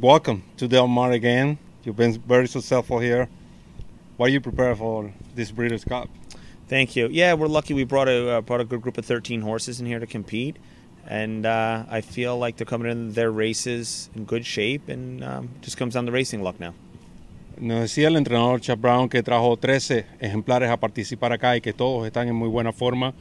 welcome 0.00 0.44
to 0.56 0.68
Del 0.68 0.86
Mar 0.86 1.10
again. 1.10 1.58
You've 1.82 1.96
been 1.96 2.16
very 2.28 2.46
successful 2.46 3.00
here. 3.00 3.28
What 4.18 4.26
are 4.26 4.32
you 4.32 4.40
prepared 4.40 4.78
for 4.78 5.12
this 5.34 5.50
Breeders' 5.50 5.84
Cup? 5.84 6.08
Thank 6.68 6.94
you. 6.94 7.08
Yeah, 7.10 7.34
we're 7.34 7.48
lucky. 7.48 7.74
We 7.74 7.82
brought 7.82 8.06
a 8.06 8.36
uh, 8.36 8.40
brought 8.40 8.60
a 8.60 8.64
good 8.64 8.80
group 8.80 8.96
of 8.96 9.04
13 9.04 9.40
horses 9.40 9.80
in 9.80 9.86
here 9.86 9.98
to 9.98 10.06
compete, 10.06 10.54
and 11.08 11.44
uh, 11.44 11.86
I 11.90 12.02
feel 12.02 12.38
like 12.38 12.56
they're 12.56 12.66
coming 12.66 12.88
in 12.88 13.14
their 13.14 13.32
races 13.32 14.10
in 14.14 14.26
good 14.26 14.46
shape, 14.46 14.88
and 14.88 15.24
um, 15.24 15.48
just 15.60 15.76
comes 15.76 15.94
down 15.94 16.06
to 16.06 16.12
racing 16.12 16.44
luck 16.44 16.60
now. 16.60 16.72
Nos 17.58 17.80
decía 17.80 18.08
el 18.08 18.16
entrenador 18.16 18.60
Chad 18.60 18.78
Brown 18.78 19.08
que 19.08 19.22
trajo 19.22 19.56
13 19.56 20.04
ejemplares 20.20 20.70
a 20.70 20.76
participar 20.76 21.32
acá 21.32 21.56
y 21.56 21.60
que 21.60 21.72
todos 21.72 22.06
están 22.06 22.28
en 22.28 22.34
muy 22.34 22.48
buena 22.48 22.72
forma 22.72 23.14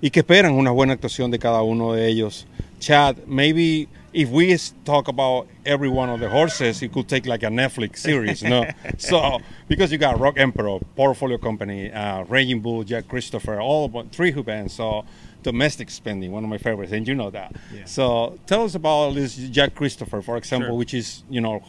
y 0.00 0.10
que 0.10 0.20
esperan 0.20 0.52
una 0.54 0.70
buena 0.70 0.94
actuación 0.94 1.30
de 1.30 1.38
cada 1.38 1.62
uno 1.62 1.92
de 1.92 2.08
ellos. 2.08 2.46
Chad, 2.78 3.16
maybe 3.26 3.88
if 4.12 4.30
we 4.30 4.56
talk 4.84 5.08
about 5.08 5.46
every 5.64 5.88
one 5.88 6.08
of 6.08 6.20
the 6.20 6.28
horses, 6.28 6.82
it 6.82 6.92
could 6.92 7.08
take 7.08 7.26
like 7.26 7.42
a 7.42 7.50
Netflix 7.50 7.98
series, 7.98 8.42
no? 8.42 8.66
so 8.98 9.38
because 9.68 9.92
you 9.92 9.98
got 9.98 10.18
Rock 10.18 10.38
Emperor, 10.38 10.78
Portfolio 10.96 11.38
Company, 11.38 11.92
uh, 11.92 12.24
Raging 12.24 12.60
Bull, 12.60 12.84
Jack 12.84 13.08
Christopher, 13.08 13.60
all 13.60 13.88
but 13.88 14.10
three 14.10 14.30
who 14.30 14.42
bands. 14.42 14.74
So 14.74 15.04
domestic 15.42 15.90
spending, 15.90 16.32
one 16.32 16.44
of 16.44 16.50
my 16.50 16.58
favorites, 16.58 16.92
and 16.92 17.06
you 17.06 17.14
know 17.14 17.30
that. 17.30 17.54
Yeah. 17.74 17.84
So 17.84 18.38
tell 18.46 18.64
us 18.64 18.74
about 18.74 19.14
this 19.14 19.36
Jack 19.36 19.74
Christopher, 19.74 20.22
for 20.22 20.36
example, 20.36 20.70
sure. 20.70 20.76
which 20.76 20.94
is 20.94 21.22
you 21.30 21.40
know 21.40 21.60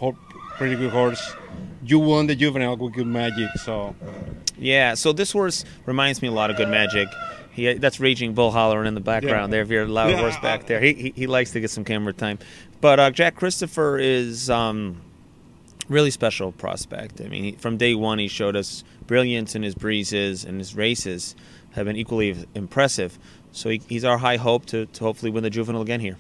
pretty 0.62 0.76
good 0.76 0.92
horse. 0.92 1.36
You 1.84 1.98
won 1.98 2.28
the 2.28 2.36
juvenile 2.36 2.78
with 2.78 2.94
Good 2.94 3.08
Magic, 3.08 3.50
so. 3.66 3.96
Yeah, 4.60 4.94
so 4.94 5.12
this 5.12 5.32
horse 5.32 5.66
reminds 5.88 6.22
me 6.22 6.28
a 6.28 6.32
lot 6.32 6.52
of 6.52 6.56
Good 6.56 6.70
Magic. 6.70 7.08
He, 7.52 7.74
that's 7.74 8.00
Raging 8.00 8.36
Bull 8.36 8.52
hollering 8.52 8.86
in 8.86 8.94
the 8.94 9.02
background 9.02 9.50
yeah. 9.50 9.56
there. 9.56 9.62
If 9.64 9.70
you're 9.70 9.86
a 9.86 9.88
loud 9.88 10.12
yeah, 10.12 10.18
horse 10.18 10.38
back 10.38 10.68
there, 10.68 10.80
he, 10.80 10.94
he, 10.94 11.14
he 11.16 11.26
likes 11.26 11.50
to 11.54 11.60
get 11.60 11.72
some 11.72 11.84
camera 11.84 12.14
time. 12.14 12.38
But 12.80 13.00
uh, 13.00 13.10
Jack 13.10 13.38
Christopher 13.38 13.98
is 13.98 14.52
um, 14.52 15.02
really 15.90 16.12
special 16.12 16.52
prospect. 16.52 17.20
I 17.22 17.28
mean, 17.28 17.44
he, 17.44 17.52
from 17.54 17.78
day 17.78 17.96
one, 17.96 18.20
he 18.20 18.28
showed 18.28 18.56
us 18.56 18.84
brilliance 19.08 19.56
in 19.56 19.64
his 19.64 19.74
breezes 19.74 20.46
and 20.46 20.60
his 20.60 20.76
races 20.76 21.36
have 21.72 21.88
been 21.88 21.98
equally 21.98 22.36
impressive. 22.54 23.18
So 23.52 23.70
he, 23.70 23.82
he's 23.90 24.06
our 24.06 24.20
high 24.20 24.38
hope 24.38 24.68
to, 24.68 24.86
to 24.86 25.04
hopefully 25.04 25.32
win 25.32 25.42
the 25.42 25.50
juvenile 25.50 25.82
again 25.82 26.02
here. 26.02 26.18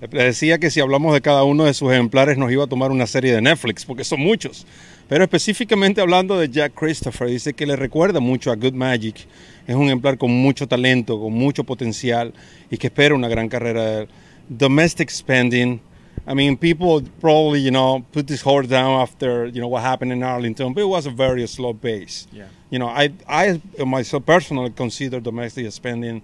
Le 0.00 0.24
decía 0.24 0.58
que 0.58 0.70
si 0.70 0.80
hablamos 0.80 1.12
de 1.12 1.20
cada 1.20 1.44
uno 1.44 1.64
de 1.64 1.74
sus 1.74 1.92
ejemplares 1.92 2.38
nos 2.38 2.50
iba 2.50 2.64
a 2.64 2.66
tomar 2.66 2.90
una 2.90 3.06
serie 3.06 3.34
de 3.34 3.42
Netflix, 3.42 3.84
porque 3.84 4.02
son 4.02 4.20
muchos. 4.20 4.66
Pero 5.08 5.24
específicamente 5.24 6.00
hablando 6.00 6.38
de 6.38 6.48
Jack 6.48 6.72
Christopher, 6.74 7.28
dice 7.28 7.52
que 7.52 7.66
le 7.66 7.76
recuerda 7.76 8.20
mucho 8.20 8.50
a 8.50 8.54
Good 8.54 8.72
Magic. 8.72 9.26
Es 9.66 9.74
un 9.74 9.86
ejemplar 9.86 10.16
con 10.16 10.30
mucho 10.30 10.66
talento, 10.66 11.20
con 11.20 11.32
mucho 11.32 11.64
potencial 11.64 12.32
y 12.70 12.78
que 12.78 12.86
espera 12.86 13.14
una 13.14 13.28
gran 13.28 13.48
carrera. 13.48 14.06
Domestic 14.48 15.10
spending. 15.10 15.80
I 16.26 16.34
mean, 16.34 16.56
people 16.56 17.02
probably, 17.20 17.60
you 17.60 17.70
know, 17.70 18.04
put 18.12 18.26
this 18.26 18.40
horse 18.42 18.68
down 18.68 19.00
after, 19.00 19.46
you 19.46 19.60
know, 19.60 19.68
what 19.68 19.82
happened 19.82 20.12
in 20.12 20.22
Arlington, 20.22 20.72
but 20.72 20.82
it 20.82 20.88
was 20.88 21.06
a 21.06 21.10
very 21.10 21.46
slow 21.46 21.74
pace. 21.74 22.26
Yeah. 22.32 22.46
You 22.70 22.78
know, 22.78 22.88
I, 22.88 23.10
I 23.28 23.60
myself 23.84 24.24
personally 24.24 24.70
consider 24.70 25.20
domestic 25.20 25.70
spending 25.72 26.22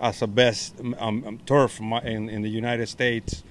as 0.00 0.22
a 0.22 0.26
best 0.26 0.74
um, 0.80 0.94
um, 0.98 1.38
turf 1.46 1.80
in, 1.80 2.28
in 2.28 2.42
the 2.42 2.48
United 2.48 2.88
States. 2.88 3.42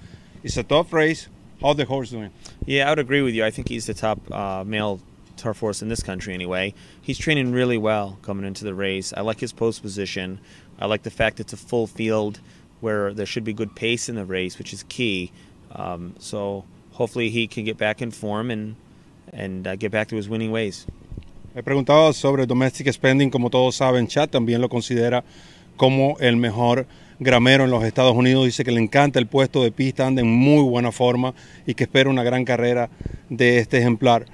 It's 0.42 0.56
a 0.56 0.62
tough 0.62 0.92
race. 0.92 1.28
How 1.60 1.72
the 1.72 1.84
horse 1.84 2.10
doing? 2.10 2.30
Yeah, 2.64 2.86
I 2.86 2.90
would 2.90 3.00
agree 3.00 3.22
with 3.22 3.34
you. 3.34 3.44
I 3.44 3.50
think 3.50 3.68
he's 3.68 3.86
the 3.86 3.94
top 3.94 4.18
uh, 4.30 4.64
male 4.64 5.00
turf 5.36 5.60
horse 5.60 5.82
in 5.82 5.88
this 5.88 6.02
country 6.02 6.34
anyway. 6.34 6.74
He's 7.00 7.18
training 7.18 7.52
really 7.52 7.78
well 7.78 8.18
coming 8.22 8.46
into 8.46 8.64
the 8.64 8.74
race. 8.74 9.12
I 9.16 9.22
like 9.22 9.40
his 9.40 9.52
post 9.52 9.82
position. 9.82 10.40
I 10.78 10.86
like 10.86 11.02
the 11.02 11.10
fact 11.10 11.40
it's 11.40 11.52
a 11.52 11.56
full 11.56 11.86
field 11.86 12.40
where 12.80 13.12
there 13.12 13.26
should 13.26 13.44
be 13.44 13.52
good 13.52 13.74
pace 13.74 14.08
in 14.08 14.14
the 14.14 14.24
race, 14.24 14.58
which 14.58 14.72
is 14.72 14.84
key. 14.84 15.32
Um, 15.72 16.14
so 16.18 16.64
hopefully 16.92 17.30
he 17.30 17.46
can 17.46 17.64
get 17.64 17.76
back 17.76 18.00
in 18.00 18.10
form 18.10 18.50
and 18.50 18.76
and 19.32 19.66
uh, 19.66 19.76
get 19.76 19.92
back 19.92 20.08
to 20.08 20.16
his 20.16 20.28
winning 20.28 20.50
ways. 20.50 20.86
He 21.54 21.62
preguntado 21.62 22.14
sobre 22.14 22.46
domestic 22.46 22.92
spending, 22.92 23.30
como 23.30 23.48
todos 23.48 23.76
saben, 23.76 24.08
Chat 24.08 24.30
también 24.30 24.60
lo 24.60 24.68
considera 24.68 25.24
como 25.78 26.18
el 26.20 26.36
mejor 26.36 26.86
gramero 27.18 27.64
en 27.64 27.70
los 27.70 27.84
Estados 27.84 28.14
Unidos. 28.14 28.44
Dice 28.44 28.64
que 28.64 28.70
le 28.70 28.80
encanta 28.80 29.18
el 29.18 29.26
puesto 29.26 29.62
de 29.62 29.72
pista, 29.72 30.06
anda 30.06 30.20
en 30.20 30.30
muy 30.30 30.62
buena 30.62 30.92
forma 30.92 31.32
y 31.66 31.74
que 31.74 31.84
espera 31.84 32.10
una 32.10 32.22
gran 32.22 32.44
carrera 32.44 32.90
de 33.30 33.58
este 33.58 33.78
ejemplar. 33.78 34.26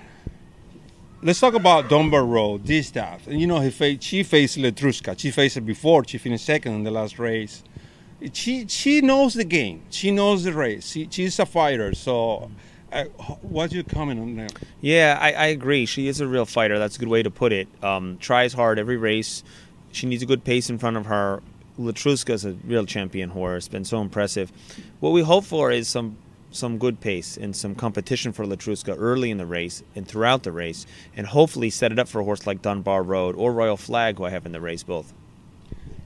Let's 1.22 1.40
talk 1.40 1.54
about 1.54 1.88
Dunbar 1.88 2.26
Road, 2.26 2.66
this 2.66 2.88
stuff. 2.88 3.26
And 3.26 3.40
you 3.40 3.46
know, 3.46 3.58
he 3.60 3.98
she 3.98 4.24
faced 4.24 4.58
Letruska. 4.58 5.18
She 5.18 5.30
faced 5.30 5.56
it 5.56 5.64
before. 5.64 6.04
She 6.06 6.18
finished 6.18 6.44
second 6.44 6.74
in 6.74 6.84
the 6.84 6.90
last 6.90 7.18
race. 7.18 7.62
She 8.34 8.66
she 8.68 9.00
knows 9.00 9.32
the 9.32 9.44
game. 9.44 9.80
She 9.88 10.10
knows 10.10 10.44
the 10.44 10.52
race. 10.52 10.90
She, 10.90 11.08
she's 11.10 11.38
a 11.38 11.46
fighter. 11.46 11.94
So, 11.94 12.50
uh, 12.92 13.04
what's 13.40 13.72
your 13.72 13.84
comment 13.84 14.20
on 14.20 14.36
that? 14.36 14.52
Yeah, 14.82 15.18
I, 15.18 15.32
I, 15.32 15.46
agree. 15.46 15.86
She 15.86 16.08
is 16.08 16.20
a 16.20 16.26
real 16.26 16.44
fighter. 16.44 16.78
That's 16.78 16.96
a 16.96 16.98
good 16.98 17.08
way 17.08 17.22
to 17.22 17.30
put 17.30 17.52
it. 17.52 17.68
Um, 17.82 18.18
tries 18.18 18.52
hard 18.52 18.78
every 18.78 18.98
race. 18.98 19.44
She 19.94 20.06
needs 20.08 20.24
a 20.24 20.26
good 20.26 20.42
pace 20.42 20.68
in 20.68 20.78
front 20.78 20.96
of 20.96 21.06
her. 21.06 21.40
Latruska 21.78 22.30
is 22.30 22.44
a 22.44 22.54
real 22.64 22.84
champion 22.84 23.30
horse, 23.30 23.68
been 23.68 23.84
so 23.84 24.00
impressive. 24.00 24.50
What 24.98 25.10
we 25.10 25.22
hope 25.22 25.44
for 25.44 25.70
is 25.70 25.86
some 25.86 26.16
some 26.50 26.78
good 26.78 27.00
pace 27.00 27.36
and 27.36 27.54
some 27.54 27.74
competition 27.74 28.32
for 28.32 28.44
Latruska 28.44 28.94
early 28.96 29.30
in 29.30 29.38
the 29.38 29.46
race 29.46 29.82
and 29.94 30.06
throughout 30.06 30.42
the 30.42 30.52
race, 30.52 30.84
and 31.16 31.28
hopefully 31.28 31.70
set 31.70 31.92
it 31.92 31.98
up 31.98 32.08
for 32.08 32.20
a 32.20 32.24
horse 32.24 32.44
like 32.44 32.60
Dunbar 32.62 33.04
Road 33.04 33.36
or 33.36 33.52
Royal 33.52 33.76
Flag, 33.76 34.18
who 34.18 34.24
I 34.24 34.30
have 34.30 34.46
in 34.46 34.52
the 34.52 34.60
race 34.60 34.82
both. 34.82 35.12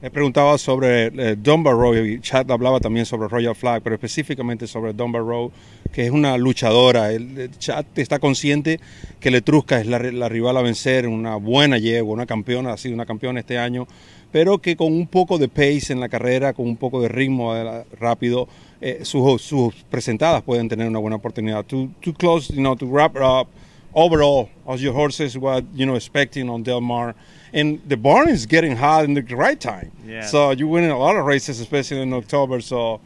He 0.00 0.10
preguntaba 0.10 0.56
sobre 0.58 1.06
eh, 1.06 1.34
Dunbar 1.36 1.74
Road 1.74 2.04
y 2.04 2.20
Chad 2.20 2.48
hablaba 2.52 2.78
también 2.78 3.04
sobre 3.04 3.26
Royal 3.26 3.56
Flag, 3.56 3.82
pero 3.82 3.96
específicamente 3.96 4.68
sobre 4.68 4.92
Dunbar 4.92 5.22
Road, 5.22 5.50
que 5.92 6.04
es 6.06 6.12
una 6.12 6.38
luchadora. 6.38 7.10
El, 7.10 7.50
Chad 7.58 7.84
está 7.96 8.20
consciente 8.20 8.78
que 9.18 9.32
Letrusca 9.32 9.80
es 9.80 9.88
la, 9.88 9.98
la, 9.98 10.28
rival 10.28 10.56
a 10.56 10.62
vencer, 10.62 11.08
una 11.08 11.34
buena 11.34 11.78
yegua, 11.78 12.14
una 12.14 12.26
campeona, 12.26 12.74
ha 12.74 12.76
sido 12.76 12.94
una 12.94 13.06
campeona 13.06 13.40
este 13.40 13.58
año, 13.58 13.88
pero 14.30 14.58
que 14.58 14.76
con 14.76 14.92
un 14.92 15.08
poco 15.08 15.36
de 15.36 15.48
pace 15.48 15.92
en 15.92 15.98
la 15.98 16.08
carrera, 16.08 16.52
con 16.52 16.68
un 16.68 16.76
poco 16.76 17.02
de 17.02 17.08
ritmo 17.08 17.56
eh, 17.56 17.84
rápido, 17.98 18.46
eh, 18.80 19.00
sus, 19.02 19.42
sus, 19.42 19.74
presentadas 19.90 20.42
pueden 20.42 20.68
tener 20.68 20.86
una 20.86 21.00
buena 21.00 21.16
oportunidad. 21.16 21.64
To, 21.64 21.88
to 22.02 22.12
close, 22.12 22.54
you 22.54 22.60
know, 22.60 22.76
to 22.76 22.86
wrap 22.86 23.16
up, 23.16 23.48
overall, 23.92 24.48
as 24.68 24.80
your 24.80 24.94
horses 24.94 25.36
what 25.36 25.64
you 25.74 25.86
know 25.86 25.96
expecting 25.96 26.48
on 26.48 26.62
Del 26.62 26.80
Mar, 26.80 27.16
and 27.52 27.80
the 27.88 27.96
barn 27.96 28.28
is 28.28 28.46
getting 28.46 28.76
hot 28.76 29.04
in 29.04 29.14
the 29.14 29.22
right 29.34 29.60
time. 29.60 29.92
Yeah. 30.04 30.26
So 30.26 30.50
you're 30.50 30.68
winning 30.68 30.90
a 30.90 30.98
lot 30.98 31.16
of 31.16 31.24
races, 31.24 31.60
especially 31.60 32.00
in 32.00 32.12
October. 32.12 32.60
So 32.60 33.00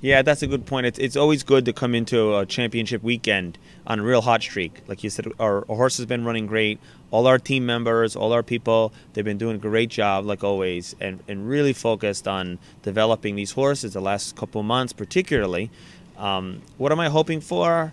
Yeah, 0.00 0.22
that's 0.22 0.42
a 0.42 0.48
good 0.48 0.66
point. 0.66 0.84
It's, 0.86 0.98
it's 0.98 1.16
always 1.16 1.44
good 1.44 1.64
to 1.66 1.72
come 1.72 1.94
into 1.94 2.36
a 2.36 2.44
championship 2.44 3.04
weekend 3.04 3.56
on 3.86 4.00
a 4.00 4.02
real 4.02 4.20
hot 4.20 4.42
streak. 4.42 4.82
Like 4.88 5.04
you 5.04 5.10
said, 5.10 5.26
our, 5.38 5.58
our 5.68 5.76
horse 5.76 5.96
has 5.98 6.06
been 6.06 6.24
running 6.24 6.46
great. 6.48 6.80
All 7.12 7.28
our 7.28 7.38
team 7.38 7.64
members, 7.66 8.16
all 8.16 8.32
our 8.32 8.42
people, 8.42 8.92
they've 9.12 9.24
been 9.24 9.38
doing 9.38 9.56
a 9.56 9.60
great 9.60 9.90
job, 9.90 10.24
like 10.24 10.42
always, 10.42 10.96
and, 11.00 11.20
and 11.28 11.48
really 11.48 11.72
focused 11.72 12.26
on 12.26 12.58
developing 12.82 13.36
these 13.36 13.52
horses 13.52 13.92
the 13.92 14.00
last 14.00 14.34
couple 14.34 14.60
of 14.60 14.66
months, 14.66 14.92
particularly. 14.92 15.70
Um, 16.18 16.62
what 16.78 16.90
am 16.90 16.98
I 16.98 17.08
hoping 17.08 17.40
for? 17.40 17.92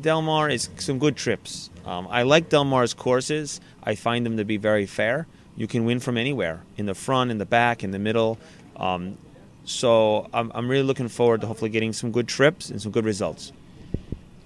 Del 0.00 0.22
Mar 0.22 0.48
is 0.48 0.70
some 0.78 0.98
good 0.98 1.16
trips. 1.16 1.70
Um, 1.84 2.08
I 2.10 2.22
like 2.22 2.48
Del 2.48 2.64
Mar's 2.64 2.94
courses. 2.94 3.60
I 3.82 3.94
find 3.94 4.24
them 4.24 4.36
to 4.36 4.44
be 4.44 4.56
very 4.56 4.86
fair. 4.86 5.26
You 5.56 5.66
can 5.66 5.84
win 5.84 6.00
from 6.00 6.16
anywhere 6.16 6.62
in 6.76 6.86
the 6.86 6.94
front, 6.94 7.30
in 7.30 7.38
the 7.38 7.46
back, 7.46 7.84
in 7.84 7.90
the 7.90 7.98
middle. 7.98 8.38
Um, 8.76 9.18
so 9.64 10.28
I'm, 10.32 10.50
I'm 10.54 10.68
really 10.68 10.84
looking 10.84 11.08
forward 11.08 11.42
to 11.42 11.46
hopefully 11.46 11.70
getting 11.70 11.92
some 11.92 12.12
good 12.12 12.28
trips 12.28 12.70
and 12.70 12.80
some 12.80 12.92
good 12.92 13.04
results. 13.04 13.52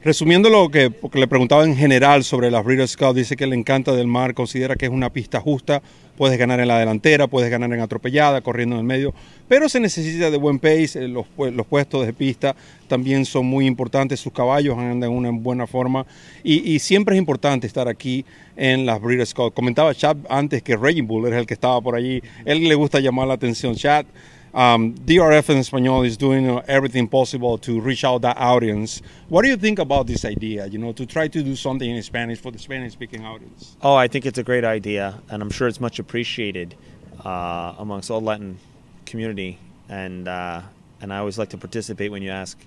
Resumiendo 0.04 0.50
lo 0.50 0.68
que 0.68 0.90
le 1.12 1.28
preguntaba 1.28 1.64
en 1.64 1.76
general 1.76 2.24
sobre 2.24 2.50
las 2.50 2.64
Breeders' 2.64 2.96
Cup, 2.96 3.14
dice 3.14 3.36
que 3.36 3.46
le 3.46 3.54
encanta 3.54 3.92
Del 3.92 4.08
Mar, 4.08 4.34
considera 4.34 4.74
que 4.74 4.86
es 4.86 4.90
una 4.90 5.10
pista 5.10 5.40
justa, 5.40 5.80
puedes 6.16 6.36
ganar 6.40 6.58
en 6.58 6.66
la 6.66 6.76
delantera, 6.76 7.28
puedes 7.28 7.48
ganar 7.52 7.72
en 7.72 7.78
atropellada, 7.78 8.40
corriendo 8.40 8.74
en 8.74 8.80
el 8.80 8.84
medio, 8.84 9.14
pero 9.46 9.68
se 9.68 9.78
necesita 9.78 10.28
de 10.32 10.36
buen 10.38 10.58
pace, 10.58 11.04
eh, 11.04 11.08
los, 11.08 11.26
puestos 11.68 12.04
de 12.04 12.12
pista 12.12 12.56
también 12.88 13.24
son 13.24 13.46
muy 13.46 13.64
importantes, 13.64 14.18
sus 14.18 14.32
caballos 14.32 14.76
andan 14.76 15.08
en 15.08 15.16
una 15.16 15.30
buena 15.30 15.68
forma 15.68 16.04
y, 16.42 16.80
siempre 16.80 17.14
es 17.14 17.20
importante 17.20 17.68
estar 17.68 17.86
aquí 17.86 18.24
en 18.56 18.84
las 18.84 19.00
Breeders' 19.00 19.32
Cup. 19.32 19.54
Comentaba 19.54 19.94
Chad 19.94 20.16
antes 20.28 20.64
que 20.64 20.76
Raging 20.76 21.06
Bull 21.06 21.28
era 21.28 21.38
el 21.38 21.46
que 21.46 21.54
estaba 21.54 21.80
por 21.80 21.94
allí, 21.94 22.20
él 22.44 22.68
le 22.68 22.74
gusta 22.74 22.98
llamar 22.98 23.28
la 23.28 23.34
atención, 23.34 23.76
Chad. 23.76 24.04
Um, 24.54 24.94
DRF 24.94 25.48
in 25.48 25.56
Espanol 25.56 26.02
is 26.02 26.16
doing 26.16 26.48
uh, 26.48 26.62
everything 26.68 27.08
possible 27.08 27.56
to 27.58 27.80
reach 27.80 28.04
out 28.04 28.20
that 28.22 28.36
audience. 28.36 29.00
What 29.28 29.42
do 29.42 29.48
you 29.48 29.56
think 29.56 29.78
about 29.78 30.06
this 30.06 30.24
idea? 30.24 30.66
You 30.66 30.78
know, 30.78 30.92
to 30.92 31.06
try 31.06 31.28
to 31.28 31.42
do 31.42 31.56
something 31.56 31.88
in 31.88 32.02
Spanish 32.02 32.38
for 32.38 32.50
the 32.50 32.58
Spanish-speaking 32.58 33.24
audience. 33.24 33.76
Oh, 33.80 33.94
I 33.94 34.08
think 34.08 34.26
it's 34.26 34.38
a 34.38 34.42
great 34.42 34.64
idea, 34.64 35.20
and 35.30 35.42
I'm 35.42 35.50
sure 35.50 35.68
it's 35.68 35.80
much 35.80 35.98
appreciated 35.98 36.74
uh, 37.24 37.74
amongst 37.78 38.10
all 38.10 38.20
Latin 38.20 38.58
community. 39.06 39.58
And 39.88 40.28
uh, 40.28 40.62
and 41.02 41.12
I 41.12 41.18
always 41.18 41.38
like 41.38 41.50
to 41.50 41.58
participate 41.58 42.10
when 42.10 42.22
you 42.22 42.30
ask. 42.30 42.58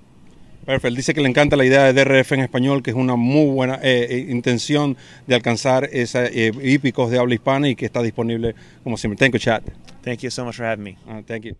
Perfecto. 0.65 0.95
Dice 0.95 1.13
que 1.13 1.21
le 1.21 1.29
encanta 1.29 1.55
la 1.55 1.63
idea 1.63 1.83
de 1.83 1.93
DRF 1.93 2.31
en 2.33 2.41
español, 2.41 2.81
que 2.81 2.91
es 2.91 2.97
una 2.97 3.15
muy 3.15 3.51
buena 3.51 3.75
eh, 3.83 4.07
eh, 4.09 4.27
intención 4.29 4.97
de 5.27 5.35
alcanzar 5.35 5.89
esa, 5.91 6.25
eh, 6.25 6.51
hípicos 6.63 7.11
de 7.11 7.19
habla 7.19 7.35
hispana 7.35 7.69
y 7.69 7.75
que 7.75 7.85
está 7.85 8.01
disponible 8.01 8.55
como 8.83 8.97
siempre. 8.97 9.17
Thank 9.17 9.33
you, 9.33 9.39
chat. 9.39 9.63
Thank 10.01 10.21
you 10.21 10.31
so 10.31 10.43
much 10.43 10.55
for 10.55 10.65
having 10.65 10.83
me. 10.83 10.97
Uh, 11.07 11.21
thank 11.21 11.45
you. 11.45 11.55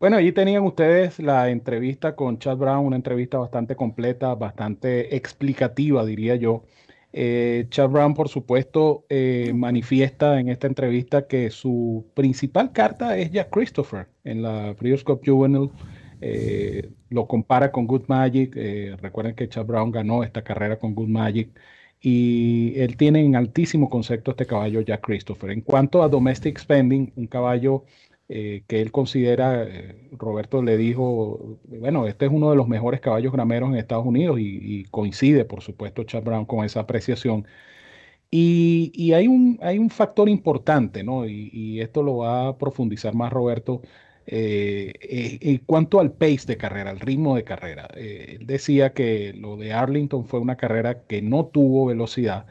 Bueno, 0.00 0.16
allí 0.16 0.30
tenían 0.30 0.62
ustedes 0.62 1.18
la 1.18 1.50
entrevista 1.50 2.14
con 2.14 2.38
Chad 2.38 2.56
Brown, 2.56 2.86
una 2.86 2.94
entrevista 2.94 3.38
bastante 3.38 3.74
completa, 3.74 4.32
bastante 4.36 5.16
explicativa, 5.16 6.04
diría 6.06 6.36
yo. 6.36 6.64
Eh, 7.12 7.66
Chad 7.70 7.88
Brown, 7.90 8.14
por 8.14 8.28
supuesto, 8.28 9.04
eh, 9.08 9.52
manifiesta 9.54 10.38
en 10.38 10.50
esta 10.50 10.68
entrevista 10.68 11.26
que 11.26 11.50
su 11.50 12.06
principal 12.14 12.70
carta 12.70 13.18
es 13.18 13.32
Jack 13.32 13.50
Christopher 13.50 14.06
en 14.22 14.42
la 14.42 14.72
Breeders' 14.74 15.02
Cup 15.02 15.20
Juvenile. 15.26 15.70
Eh, 16.20 16.90
lo 17.10 17.26
compara 17.26 17.72
con 17.72 17.86
Good 17.88 18.04
Magic. 18.06 18.54
recuerden 19.00 19.34
que 19.34 19.48
Chad 19.48 19.66
Brown 19.66 19.90
ganó 19.90 20.22
esta 20.22 20.42
carrera 20.44 20.78
con 20.78 20.94
Good 20.94 21.08
Magic. 21.08 21.50
Y 22.00 22.74
él 22.76 22.96
tiene 22.96 23.24
en 23.24 23.34
altísimo 23.34 23.90
concepto 23.90 24.30
este 24.30 24.46
caballo 24.46 24.80
Jack 24.80 25.00
Christopher. 25.00 25.50
En 25.50 25.62
cuanto 25.62 26.02
a 26.04 26.08
Domestic 26.08 26.58
Spending, 26.58 27.12
un 27.16 27.26
caballo 27.26 27.84
eh, 28.28 28.64
que 28.66 28.80
él 28.82 28.92
considera, 28.92 29.64
eh, 29.64 30.08
Roberto 30.12 30.62
le 30.62 30.76
dijo, 30.76 31.58
bueno, 31.64 32.06
este 32.06 32.26
es 32.26 32.32
uno 32.32 32.50
de 32.50 32.56
los 32.56 32.68
mejores 32.68 33.00
caballos 33.00 33.32
grameros 33.32 33.70
en 33.70 33.76
Estados 33.76 34.06
Unidos 34.06 34.38
y, 34.40 34.84
coincide, 34.90 35.44
por 35.44 35.62
supuesto, 35.62 36.04
Chad 36.04 36.22
Brown 36.24 36.44
con 36.46 36.64
esa 36.64 36.80
apreciación. 36.80 37.46
Y, 38.30 38.92
y 38.94 39.14
hay 39.14 39.26
un, 39.28 39.58
hay 39.62 39.78
un 39.78 39.90
factor 39.90 40.28
importante, 40.28 41.02
¿no? 41.04 41.26
Y, 41.26 41.50
y 41.52 41.80
esto 41.80 42.02
lo 42.02 42.18
va 42.18 42.48
a 42.48 42.58
profundizar 42.58 43.14
más 43.14 43.32
Roberto. 43.32 43.82
eh, 44.26 44.92
eh, 45.00 45.38
en 45.42 45.58
cuanto 45.58 46.00
al 46.00 46.12
pace 46.12 46.46
de 46.46 46.56
carrera, 46.58 46.90
al 46.90 47.00
ritmo 47.00 47.34
de 47.36 47.44
carrera, 47.44 47.88
él 47.96 48.46
decía 48.46 48.92
que 48.92 49.32
lo 49.32 49.56
de 49.56 49.72
Arlington 49.72 50.26
fue 50.26 50.40
una 50.40 50.56
carrera 50.56 51.04
que 51.06 51.22
no 51.22 51.46
tuvo 51.46 51.86
velocidad 51.86 52.46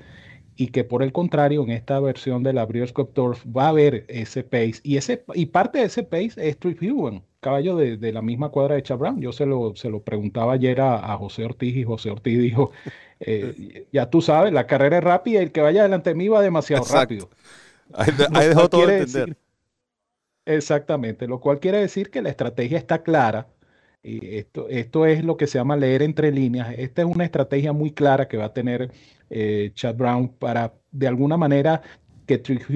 y 0.58 0.68
que 0.70 0.84
por 0.84 1.04
el 1.04 1.12
contrario 1.14 1.64
en 1.64 1.70
esta 1.70 2.00
versión 2.00 2.44
de 2.44 2.52
la 2.52 2.68
Cup 2.94 3.14
Turf 3.14 3.46
va 3.46 3.66
a 3.66 3.70
haber 3.70 4.06
ese 4.10 4.44
pace 4.44 4.82
y 4.84 4.98
ese 4.98 5.24
y 5.36 5.46
parte 5.48 5.80
de 5.80 5.86
ese 5.86 6.04
pace 6.04 6.34
es 6.38 6.58
Trip 6.58 6.82
Human, 6.82 7.24
caballo 7.40 7.76
de, 7.78 7.98
de 7.98 8.12
la 8.12 8.22
misma 8.22 8.50
cuadra 8.50 8.76
de 8.76 8.84
Chad 8.84 8.98
Brown. 8.98 9.22
Yo 9.22 9.32
se 9.32 9.46
lo, 9.46 9.76
se 9.76 9.90
lo 9.90 10.02
preguntaba 10.02 10.54
ayer 10.54 10.82
a, 10.82 11.14
a 11.14 11.18
José 11.18 11.46
Ortiz 11.46 11.76
y 11.76 11.84
José 11.84 12.10
Ortiz 12.10 12.40
dijo, 12.40 12.72
eh, 13.20 13.88
ya 13.94 14.10
tú 14.10 14.22
sabes, 14.22 14.52
la 14.52 14.68
carrera 14.68 14.98
es 14.98 15.04
rápida 15.04 15.40
y 15.40 15.44
el 15.44 15.52
que 15.52 15.62
vaya 15.62 15.84
delante 15.84 16.10
de 16.10 16.16
mí 16.16 16.28
va 16.28 16.42
demasiado 16.42 16.84
Exacto. 16.84 17.00
rápido. 17.00 17.30
Ahí, 18.34 18.48
dejó 18.50 18.68
todo 18.70 18.90
entender. 18.90 19.30
decir- 19.30 19.38
Exactamente, 20.46 21.28
lo 21.28 21.40
cual 21.42 21.60
quiere 21.60 21.80
decir 21.80 22.10
que 22.10 22.22
la 22.22 22.30
estrategia 22.30 22.78
está 22.78 23.04
clara. 23.04 23.48
Esto, 24.08 24.70
esto 24.70 25.06
es 25.06 25.24
lo 25.26 25.36
que 25.36 25.48
se 25.48 25.58
llama 25.58 25.76
leer 25.76 26.02
entre 26.02 26.32
líneas. 26.32 26.74
Esta 26.78 27.02
es 27.02 27.08
una 27.08 27.26
estrategia 27.26 27.74
muy 27.74 27.92
clara 27.92 28.28
que 28.28 28.38
va 28.38 28.46
a 28.46 28.54
tener 28.54 28.92
eh, 29.30 29.72
Chad 29.74 29.96
Brown 29.96 30.30
para, 30.30 30.74
de 30.92 31.08
alguna 31.08 31.36
manera, 31.36 31.82
que 32.26 32.38
Trick 32.38 32.68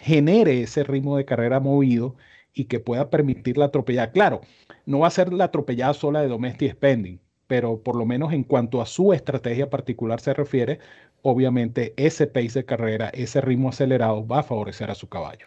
genere 0.00 0.62
ese 0.62 0.84
ritmo 0.84 1.16
de 1.16 1.24
carrera 1.24 1.60
movido 1.60 2.16
y 2.54 2.64
que 2.64 2.80
pueda 2.80 3.10
permitir 3.10 3.58
la 3.58 3.66
atropellada. 3.66 4.12
Claro, 4.12 4.40
no 4.86 5.00
va 5.00 5.08
a 5.08 5.10
ser 5.10 5.32
la 5.32 5.44
atropellada 5.44 5.94
sola 5.94 6.22
de 6.22 6.28
Domestic 6.28 6.72
Spending, 6.72 7.20
pero 7.46 7.78
por 7.82 7.96
lo 7.96 8.06
menos 8.06 8.32
en 8.32 8.44
cuanto 8.44 8.80
a 8.80 8.86
su 8.86 9.12
estrategia 9.12 9.68
particular 9.68 10.20
se 10.20 10.32
refiere, 10.32 10.78
obviamente 11.22 11.92
ese 11.96 12.26
pace 12.26 12.60
de 12.60 12.64
carrera, 12.64 13.10
ese 13.10 13.40
ritmo 13.40 13.68
acelerado 13.68 14.26
va 14.26 14.40
a 14.40 14.42
favorecer 14.42 14.90
a 14.90 14.94
su 14.94 15.08
caballo. 15.08 15.46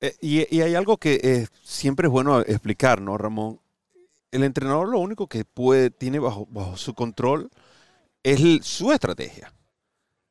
Eh, 0.00 0.14
y, 0.20 0.56
y 0.56 0.62
hay 0.62 0.74
algo 0.74 0.96
que 0.96 1.20
eh, 1.22 1.46
siempre 1.62 2.08
es 2.08 2.12
bueno 2.12 2.40
explicar, 2.40 3.00
¿no, 3.00 3.16
Ramón? 3.16 3.61
El 4.32 4.42
entrenador 4.42 4.88
lo 4.88 4.98
único 4.98 5.28
que 5.28 5.44
puede, 5.44 5.90
tiene 5.90 6.18
bajo, 6.18 6.48
su 6.76 6.94
control 6.94 7.50
es 8.22 8.66
su 8.66 8.90
estrategia. 8.90 9.52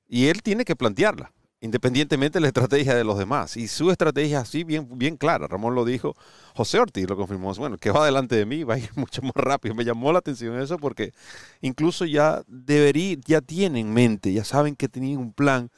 Y 0.08 0.28
él 0.28 0.42
tiene 0.42 0.66
que 0.66 0.76
plantearla, 0.76 1.32
independientemente 1.62 2.38
de 2.38 2.42
la 2.42 2.48
estrategia 2.50 2.96
de 2.96 3.04
los 3.04 3.18
demás. 3.18 3.56
Y 3.58 3.68
su 3.68 3.92
estrategia 3.92 4.40
así 4.40 4.64
bien, 4.64 4.88
bien 4.98 5.18
clara. 5.18 5.48
Ramón 5.48 5.76
lo 5.76 5.86
dijo, 5.86 6.16
José 6.56 6.80
Ortiz 6.80 7.08
lo 7.08 7.16
confirmó. 7.16 7.54
Bueno, 7.54 7.78
que 7.78 7.92
va 7.92 8.06
delante 8.06 8.36
de 8.36 8.46
mí 8.46 8.64
va 8.64 8.74
a 8.74 8.80
ir 8.80 8.90
mucho 8.96 9.22
más 9.22 9.34
rápido. 9.36 9.76
Me 9.76 9.86
llamó 9.86 10.12
la 10.12 10.20
atención 10.20 10.60
eso 10.60 10.78
porque 10.78 11.14
incluso 11.62 12.06
ya 12.06 12.42
debería, 12.48 13.18
ya 13.26 13.40
tienen 13.40 13.88
en 13.88 13.94
mente, 13.94 14.34
ya 14.34 14.44
saben 14.44 14.76
que 14.76 14.90
tienen 14.90 15.18
un 15.18 15.32
plan 15.32 15.70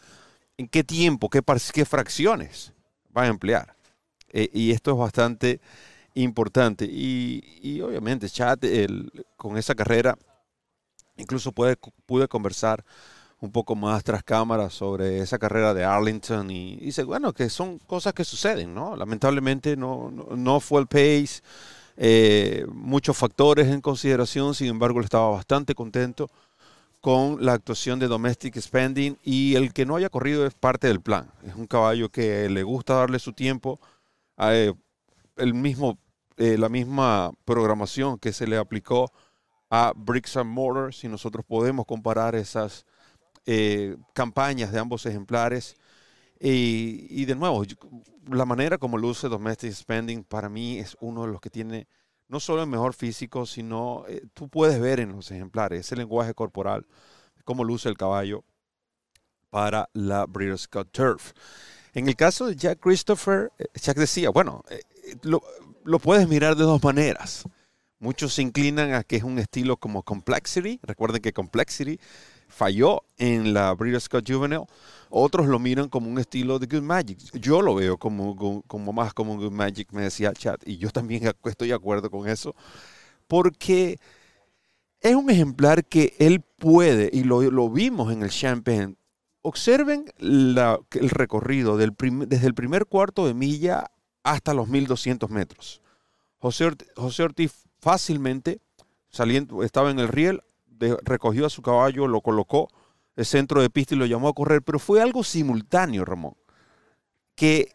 en 0.57 0.67
qué 0.67 0.83
tiempo, 0.83 1.29
qué, 1.29 1.41
qué 1.73 1.85
fracciones 1.85 2.73
van 3.09 3.25
a 3.25 3.29
emplear. 3.29 3.75
Eh, 4.29 4.49
y 4.51 4.71
esto 4.71 4.91
es 4.91 4.97
bastante 4.97 5.61
importante. 6.15 6.85
Y, 6.85 7.43
y 7.61 7.81
obviamente, 7.81 8.29
Chad, 8.29 8.63
el- 8.65 9.11
con 9.37 9.57
esa 9.57 9.75
carrera, 9.75 10.17
incluso 11.17 11.51
puede, 11.51 11.77
pude 12.05 12.27
conversar 12.27 12.83
un 13.39 13.51
poco 13.51 13.75
más 13.75 14.03
tras 14.05 14.23
cámaras 14.23 14.73
sobre 14.73 15.19
esa 15.19 15.37
carrera 15.37 15.73
de 15.73 15.83
Arlington 15.83 16.49
y, 16.49 16.77
dice, 16.77 17.03
bueno, 17.03 17.33
que 17.33 17.49
son 17.49 17.77
cosas 17.79 18.13
que 18.13 18.23
suceden, 18.23 18.73
¿no? 18.73 18.95
Lamentablemente 18.95 19.75
no, 19.75 20.09
no, 20.11 20.35
no 20.35 20.59
fue 20.61 20.79
el 20.79 20.87
pace, 20.87 21.41
eh, 21.97 22.65
muchos 22.71 23.17
factores 23.17 23.67
en 23.67 23.81
consideración, 23.81 24.55
sin 24.55 24.67
embargo, 24.67 24.99
él 24.99 25.05
estaba 25.05 25.29
bastante 25.29 25.75
contento 25.75 26.29
con 27.01 27.45
la 27.45 27.51
actuación 27.51 27.99
de 27.99 28.07
Domestic 28.07 28.57
Spending 28.57 29.17
y 29.25 29.55
el 29.55 29.73
que 29.73 29.85
no 29.85 29.97
haya 29.97 30.09
corrido 30.09 30.47
es 30.47 30.53
parte 30.53 30.87
del 30.87 31.01
plan. 31.01 31.29
Es 31.45 31.53
un 31.53 31.67
caballo 31.67 32.07
que 32.07 32.47
le 32.49 32.63
gusta 32.63 32.93
darle 32.93 33.19
su 33.19 33.33
tiempo, 33.33 33.77
eh, 34.37 34.73
el 35.35 35.53
mismo, 35.53 35.97
eh, 36.43 36.57
la 36.57 36.67
misma 36.67 37.31
programación 37.45 38.19
que 38.19 38.33
se 38.33 38.45
le 38.45 38.57
aplicó 38.57 39.13
a 39.69 39.93
Bricks 39.95 40.35
and 40.35 40.49
Mortar, 40.49 40.93
si 40.93 41.07
nosotros 41.07 41.45
podemos 41.45 41.85
comparar 41.85 42.35
esas 42.35 42.85
eh, 43.45 43.95
campañas 44.13 44.73
de 44.73 44.79
ambos 44.79 45.05
ejemplares. 45.05 45.77
Y, 46.41 47.07
y 47.09 47.23
de 47.23 47.35
nuevo, 47.35 47.63
la 48.29 48.43
manera 48.43 48.77
como 48.77 48.97
luce 48.97 49.29
Domestic 49.29 49.71
Spending 49.71 50.25
para 50.25 50.49
mí 50.49 50.79
es 50.79 50.97
uno 50.99 51.25
de 51.25 51.31
los 51.31 51.39
que 51.39 51.49
tiene 51.49 51.87
no 52.27 52.41
solo 52.41 52.63
el 52.63 52.67
mejor 52.67 52.93
físico, 52.93 53.45
sino 53.45 54.03
eh, 54.09 54.23
tú 54.33 54.49
puedes 54.49 54.81
ver 54.81 54.99
en 54.99 55.13
los 55.13 55.31
ejemplares 55.31 55.79
ese 55.79 55.95
lenguaje 55.95 56.33
corporal, 56.33 56.85
cómo 57.45 57.63
luce 57.63 57.87
el 57.87 57.95
caballo 57.95 58.43
para 59.49 59.89
la 59.93 60.25
Breeders' 60.25 60.67
Cup 60.67 60.89
Turf. 60.91 61.31
En 61.93 62.09
el 62.09 62.17
caso 62.17 62.47
de 62.47 62.57
Jack 62.57 62.81
Christopher, 62.81 63.53
eh, 63.57 63.67
Jack 63.75 63.95
decía, 63.95 64.29
bueno, 64.29 64.61
eh, 64.69 64.81
lo, 65.21 65.41
lo 65.85 65.99
puedes 65.99 66.27
mirar 66.27 66.55
de 66.55 66.63
dos 66.63 66.83
maneras. 66.83 67.43
Muchos 67.99 68.33
se 68.33 68.41
inclinan 68.41 68.93
a 68.93 69.03
que 69.03 69.15
es 69.15 69.23
un 69.23 69.39
estilo 69.39 69.77
como 69.77 70.03
Complexity. 70.03 70.79
Recuerden 70.83 71.21
que 71.21 71.31
Complexity 71.31 71.99
falló 72.49 73.03
en 73.17 73.53
la 73.53 73.73
Breeders' 73.73 74.09
Cup 74.09 74.25
Juvenile. 74.27 74.65
Otros 75.09 75.47
lo 75.47 75.57
miran 75.57 75.87
como 75.87 76.09
un 76.09 76.19
estilo 76.19 76.59
de 76.59 76.67
Good 76.67 76.83
Magic. 76.83 77.19
Yo 77.39 77.61
lo 77.61 77.75
veo 77.75 77.97
como, 77.97 78.61
como 78.67 78.91
más 78.91 79.13
como 79.13 79.37
Good 79.37 79.51
Magic, 79.51 79.91
me 79.93 80.01
decía 80.01 80.33
Chat. 80.33 80.61
Y 80.67 80.77
yo 80.77 80.89
también 80.89 81.31
estoy 81.45 81.69
de 81.69 81.75
acuerdo 81.75 82.11
con 82.11 82.27
eso. 82.27 82.53
Porque 83.27 83.99
es 84.99 85.15
un 85.15 85.29
ejemplar 85.29 85.85
que 85.85 86.15
él 86.19 86.41
puede, 86.41 87.09
y 87.13 87.23
lo, 87.23 87.41
lo 87.41 87.69
vimos 87.69 88.11
en 88.11 88.23
el 88.23 88.29
Champagne. 88.29 88.95
Observen 89.41 90.05
el 90.19 91.09
recorrido 91.09 91.77
desde 91.77 92.47
el 92.47 92.53
primer 92.53 92.85
cuarto 92.85 93.27
de 93.27 93.33
milla 93.33 93.91
hasta 94.23 94.53
los 94.53 94.67
1200 94.67 95.29
metros. 95.29 95.81
José, 96.39 96.65
Ortiz 97.23 97.53
fácilmente, 97.79 98.59
saliendo, 99.09 99.63
estaba 99.63 99.91
en 99.91 99.99
el 99.99 100.07
riel, 100.07 100.41
recogió 101.03 101.45
a 101.45 101.49
su 101.49 101.61
caballo, 101.61 102.07
lo 102.07 102.21
colocó 102.21 102.69
el 103.15 103.25
centro 103.25 103.61
de 103.61 103.69
pista 103.69 103.95
y 103.95 103.97
lo 103.97 104.05
llamó 104.05 104.27
a 104.27 104.33
correr, 104.33 104.61
pero 104.61 104.79
fue 104.79 105.01
algo 105.01 105.23
simultáneo, 105.23 106.03
Ramón, 106.03 106.35
que 107.35 107.71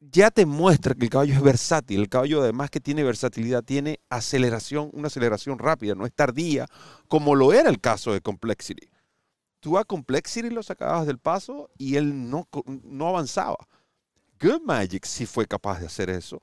ya 0.00 0.30
te 0.30 0.44
muestra 0.44 0.94
que 0.94 1.04
el 1.04 1.10
caballo 1.10 1.34
es 1.34 1.42
versátil. 1.42 2.00
El 2.00 2.08
caballo, 2.08 2.42
además 2.42 2.70
que 2.70 2.80
tiene 2.80 3.04
versatilidad, 3.04 3.62
tiene 3.62 4.00
aceleración, 4.10 4.90
una 4.92 5.06
aceleración 5.06 5.58
rápida, 5.58 5.94
no 5.94 6.04
es 6.04 6.12
tardía, 6.12 6.66
como 7.08 7.34
lo 7.34 7.52
era 7.52 7.70
el 7.70 7.80
caso 7.80 8.12
de 8.12 8.20
Complexity. 8.20 8.88
Tú 9.60 9.78
a 9.78 9.84
Complexity 9.84 10.50
lo 10.50 10.62
sacabas 10.62 11.06
del 11.06 11.18
paso 11.18 11.70
y 11.78 11.96
él 11.96 12.28
no, 12.28 12.48
no 12.82 13.08
avanzaba. 13.08 13.56
Good 14.42 14.62
Magic 14.62 15.04
sí 15.04 15.24
fue 15.24 15.46
capaz 15.46 15.78
de 15.78 15.86
hacer 15.86 16.10
eso. 16.10 16.42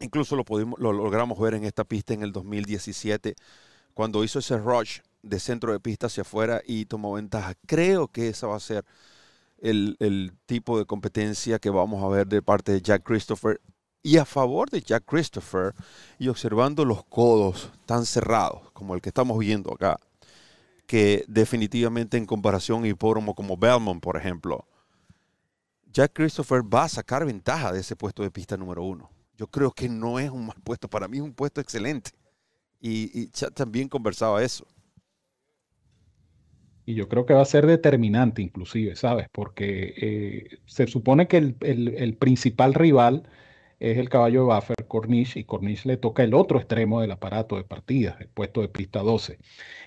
Incluso 0.00 0.36
lo, 0.36 0.44
pudimos, 0.44 0.78
lo 0.78 0.92
logramos 0.92 1.38
ver 1.40 1.54
en 1.54 1.64
esta 1.64 1.84
pista 1.84 2.12
en 2.12 2.22
el 2.22 2.30
2017, 2.30 3.34
cuando 3.94 4.22
hizo 4.22 4.40
ese 4.40 4.58
rush 4.58 4.98
de 5.22 5.40
centro 5.40 5.72
de 5.72 5.80
pista 5.80 6.08
hacia 6.08 6.22
afuera 6.22 6.60
y 6.66 6.84
tomó 6.84 7.14
ventaja. 7.14 7.54
Creo 7.66 8.08
que 8.08 8.28
esa 8.28 8.48
va 8.48 8.56
a 8.56 8.60
ser 8.60 8.84
el, 9.62 10.32
tipo 10.44 10.78
de 10.78 10.84
competencia 10.84 11.58
que 11.58 11.70
vamos 11.70 12.04
a 12.04 12.08
ver 12.08 12.26
de 12.26 12.42
parte 12.42 12.72
de 12.72 12.82
Jack 12.82 13.02
Christopher. 13.02 13.58
Y 14.02 14.18
a 14.18 14.26
favor 14.26 14.68
de 14.68 14.82
Jack 14.82 15.04
Christopher, 15.06 15.72
y 16.18 16.28
observando 16.28 16.84
los 16.84 17.04
codos 17.04 17.70
tan 17.86 18.04
cerrados 18.04 18.70
como 18.72 18.94
el 18.94 19.00
que 19.00 19.10
estamos 19.10 19.38
viendo 19.38 19.72
acá, 19.72 19.98
que 20.86 21.24
definitivamente 21.28 22.18
en 22.18 22.26
comparación 22.26 22.84
a 22.84 22.88
hipódromo 22.88 23.34
como 23.34 23.56
Belmont, 23.56 24.02
por 24.02 24.16
ejemplo, 24.16 24.66
Jack 25.92 26.12
Christopher 26.14 26.62
va 26.62 26.84
a 26.84 26.88
sacar 26.88 27.24
ventaja 27.26 27.72
de 27.72 27.80
ese 27.80 27.96
puesto 27.96 28.22
de 28.22 28.30
pista 28.30 28.56
número 28.56 28.82
uno. 28.82 29.10
Yo 29.36 29.46
creo 29.46 29.70
que 29.70 29.88
no 29.88 30.18
es 30.18 30.30
un 30.30 30.46
mal 30.46 30.56
puesto, 30.64 30.88
para 30.88 31.08
mí 31.08 31.18
es 31.18 31.22
un 31.22 31.34
puesto 31.34 31.60
excelente. 31.60 32.10
Y, 32.80 33.22
y 33.22 33.26
también 33.54 33.88
conversaba 33.88 34.42
eso. 34.42 34.66
Y 36.84 36.94
yo 36.94 37.08
creo 37.08 37.26
que 37.26 37.34
va 37.34 37.42
a 37.42 37.44
ser 37.44 37.66
determinante 37.66 38.42
inclusive, 38.42 38.96
¿sabes? 38.96 39.28
Porque 39.30 39.94
eh, 39.96 40.58
se 40.66 40.86
supone 40.88 41.28
que 41.28 41.36
el, 41.36 42.16
principal 42.18 42.74
rival 42.74 43.22
es 43.78 43.98
el 43.98 44.08
caballo 44.08 44.46
de 44.46 44.54
Buffer, 44.54 44.86
Cornish, 44.88 45.36
y 45.36 45.44
Cornish 45.44 45.84
le 45.84 45.96
toca 45.96 46.24
el 46.24 46.34
otro 46.34 46.58
extremo 46.58 47.00
del 47.00 47.12
aparato 47.12 47.56
de 47.56 47.64
partida, 47.64 48.16
el 48.20 48.28
puesto 48.28 48.62
de 48.62 48.68
pista 48.68 49.00
12. 49.00 49.38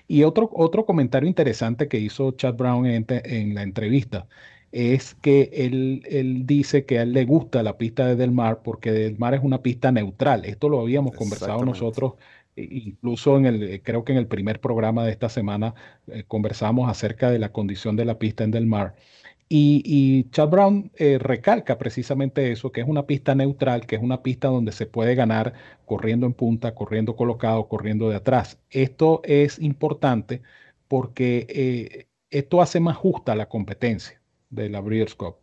Y 0.08 0.22
otro, 0.24 0.50
otro 0.54 0.86
comentario 0.86 1.28
interesante 1.28 1.88
que 1.88 1.98
hizo 1.98 2.32
Chad 2.32 2.54
Brown 2.54 2.86
en 2.86 3.54
la 3.54 3.62
entrevista 3.62 4.28
es 4.76 5.14
que 5.14 5.50
él, 5.52 6.02
él, 6.08 6.46
dice 6.46 6.84
que 6.84 6.98
a 6.98 7.02
él 7.02 7.12
le 7.12 7.24
gusta 7.24 7.62
la 7.62 7.78
pista 7.78 8.06
de 8.06 8.16
Del 8.16 8.32
Mar 8.32 8.62
porque 8.62 8.92
Del 8.92 9.18
Mar 9.18 9.34
es 9.34 9.40
una 9.42 9.62
pista 9.62 9.90
neutral. 9.92 10.44
Esto 10.44 10.68
lo 10.68 10.80
habíamos 10.80 11.14
conversado 11.14 11.64
nosotros 11.64 12.14
Incluso 12.56 13.36
en 13.36 13.46
el, 13.46 13.62
eh, 13.62 13.82
creo 13.82 14.04
que 14.04 14.12
en 14.12 14.18
el 14.18 14.26
primer 14.26 14.60
programa 14.60 15.04
de 15.04 15.12
esta 15.12 15.28
semana 15.28 15.74
eh, 16.08 16.24
conversamos 16.26 16.88
acerca 16.90 17.30
de 17.30 17.38
la 17.38 17.52
condición 17.52 17.96
de 17.96 18.06
la 18.06 18.18
pista 18.18 18.44
en 18.44 18.50
Del 18.50 18.66
Mar. 18.66 18.94
Y, 19.48 20.24
Chad 20.30 20.48
Brown 20.48 20.90
eh, 20.96 21.18
recalca 21.18 21.78
precisamente 21.78 22.50
eso, 22.50 22.72
que 22.72 22.80
es 22.80 22.88
una 22.88 23.06
pista 23.06 23.34
neutral, 23.34 23.86
que 23.86 23.96
es 23.96 24.02
una 24.02 24.22
pista 24.22 24.48
donde 24.48 24.72
se 24.72 24.86
puede 24.86 25.14
ganar 25.14 25.54
corriendo 25.84 26.26
en 26.26 26.32
punta, 26.34 26.74
corriendo 26.74 27.14
colocado, 27.14 27.68
corriendo 27.68 28.08
de 28.10 28.16
atrás. 28.16 28.58
Esto 28.70 29.20
es 29.24 29.60
importante 29.60 30.42
porque 30.88 32.08
esto 32.30 32.60
hace 32.62 32.80
más 32.80 32.96
justa 32.96 33.34
la 33.36 33.48
competencia 33.48 34.20
de 34.56 34.68
la 34.68 34.80
Breeders' 34.80 35.14
Cup 35.14 35.36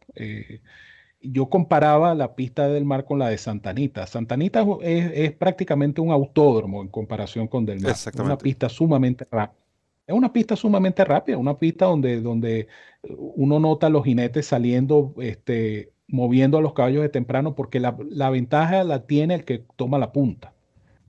yo 1.23 1.49
comparaba 1.49 2.13
la 2.13 2.35
pista 2.35 2.67
del 2.67 2.83
mar 2.83 3.05
con 3.05 3.17
la 3.17 3.29
de 3.29 3.37
Santanita. 3.37 4.05
Santanita 4.05 4.65
es, 4.81 5.11
es 5.13 5.31
prácticamente 5.31 6.01
un 6.01 6.11
autódromo 6.11 6.81
en 6.81 6.89
comparación 6.89 7.47
con 7.47 7.65
Del 7.65 7.79
Mar. 7.79 7.91
Es 7.91 8.07
una 8.19 8.37
pista 8.37 8.67
sumamente 8.69 9.25
rápida. 9.31 9.57
Es 10.05 10.13
una 10.13 10.33
pista 10.33 10.57
sumamente 10.57 11.05
rápida, 11.05 11.37
una 11.37 11.57
pista 11.57 11.85
donde, 11.85 12.19
donde 12.19 12.67
uno 13.03 13.57
nota 13.61 13.87
a 13.87 13.89
los 13.89 14.03
jinetes 14.03 14.47
saliendo, 14.47 15.15
este, 15.21 15.93
moviendo 16.07 16.57
a 16.57 16.61
los 16.61 16.73
caballos 16.73 17.03
de 17.03 17.09
temprano, 17.09 17.55
porque 17.55 17.79
la, 17.79 17.95
la 18.09 18.29
ventaja 18.29 18.83
la 18.83 19.05
tiene 19.05 19.35
el 19.35 19.45
que 19.45 19.63
toma 19.77 19.97
la 19.97 20.11
punta. 20.11 20.53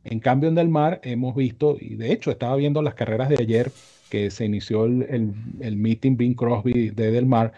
En 0.05 0.21
cambio, 0.21 0.49
en 0.49 0.55
Del 0.55 0.69
Mar 0.69 1.01
hemos 1.03 1.35
visto, 1.35 1.77
y 1.81 1.97
de 1.97 2.13
hecho 2.13 2.31
estaba 2.31 2.55
viendo 2.55 2.83
las 2.83 2.95
carreras 2.95 3.31
de 3.31 3.37
ayer 3.41 3.73
que 4.11 4.31
se 4.31 4.45
inició 4.45 4.85
el, 4.85 5.03
el, 5.11 5.33
el 5.61 5.77
meeting 5.77 6.17
Bing 6.17 6.35
Crosby 6.35 6.91
de 6.91 7.11
Del 7.11 7.27
Mar, 7.27 7.53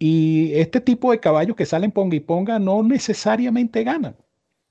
y 0.00 0.54
este 0.54 0.80
tipo 0.80 1.12
de 1.12 1.20
caballos 1.20 1.54
que 1.56 1.66
salen 1.66 1.92
ponga 1.92 2.16
y 2.16 2.20
ponga 2.20 2.58
no 2.58 2.82
necesariamente 2.82 3.84
ganan, 3.84 4.16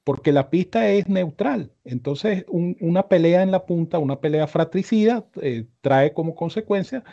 porque 0.03 0.31
la 0.33 0.49
pista 0.49 0.89
es 0.89 1.07
neutral. 1.07 1.71
Entonces, 1.85 2.45
una 2.49 3.07
pelea 3.07 3.43
en 3.43 3.51
la 3.51 3.65
punta, 3.67 3.99
una 3.99 4.19
pelea 4.21 4.47
fratricida, 4.47 5.25
eh, 5.41 5.67
trae 5.81 6.13
como 6.13 6.35
consecuencia 6.35 7.03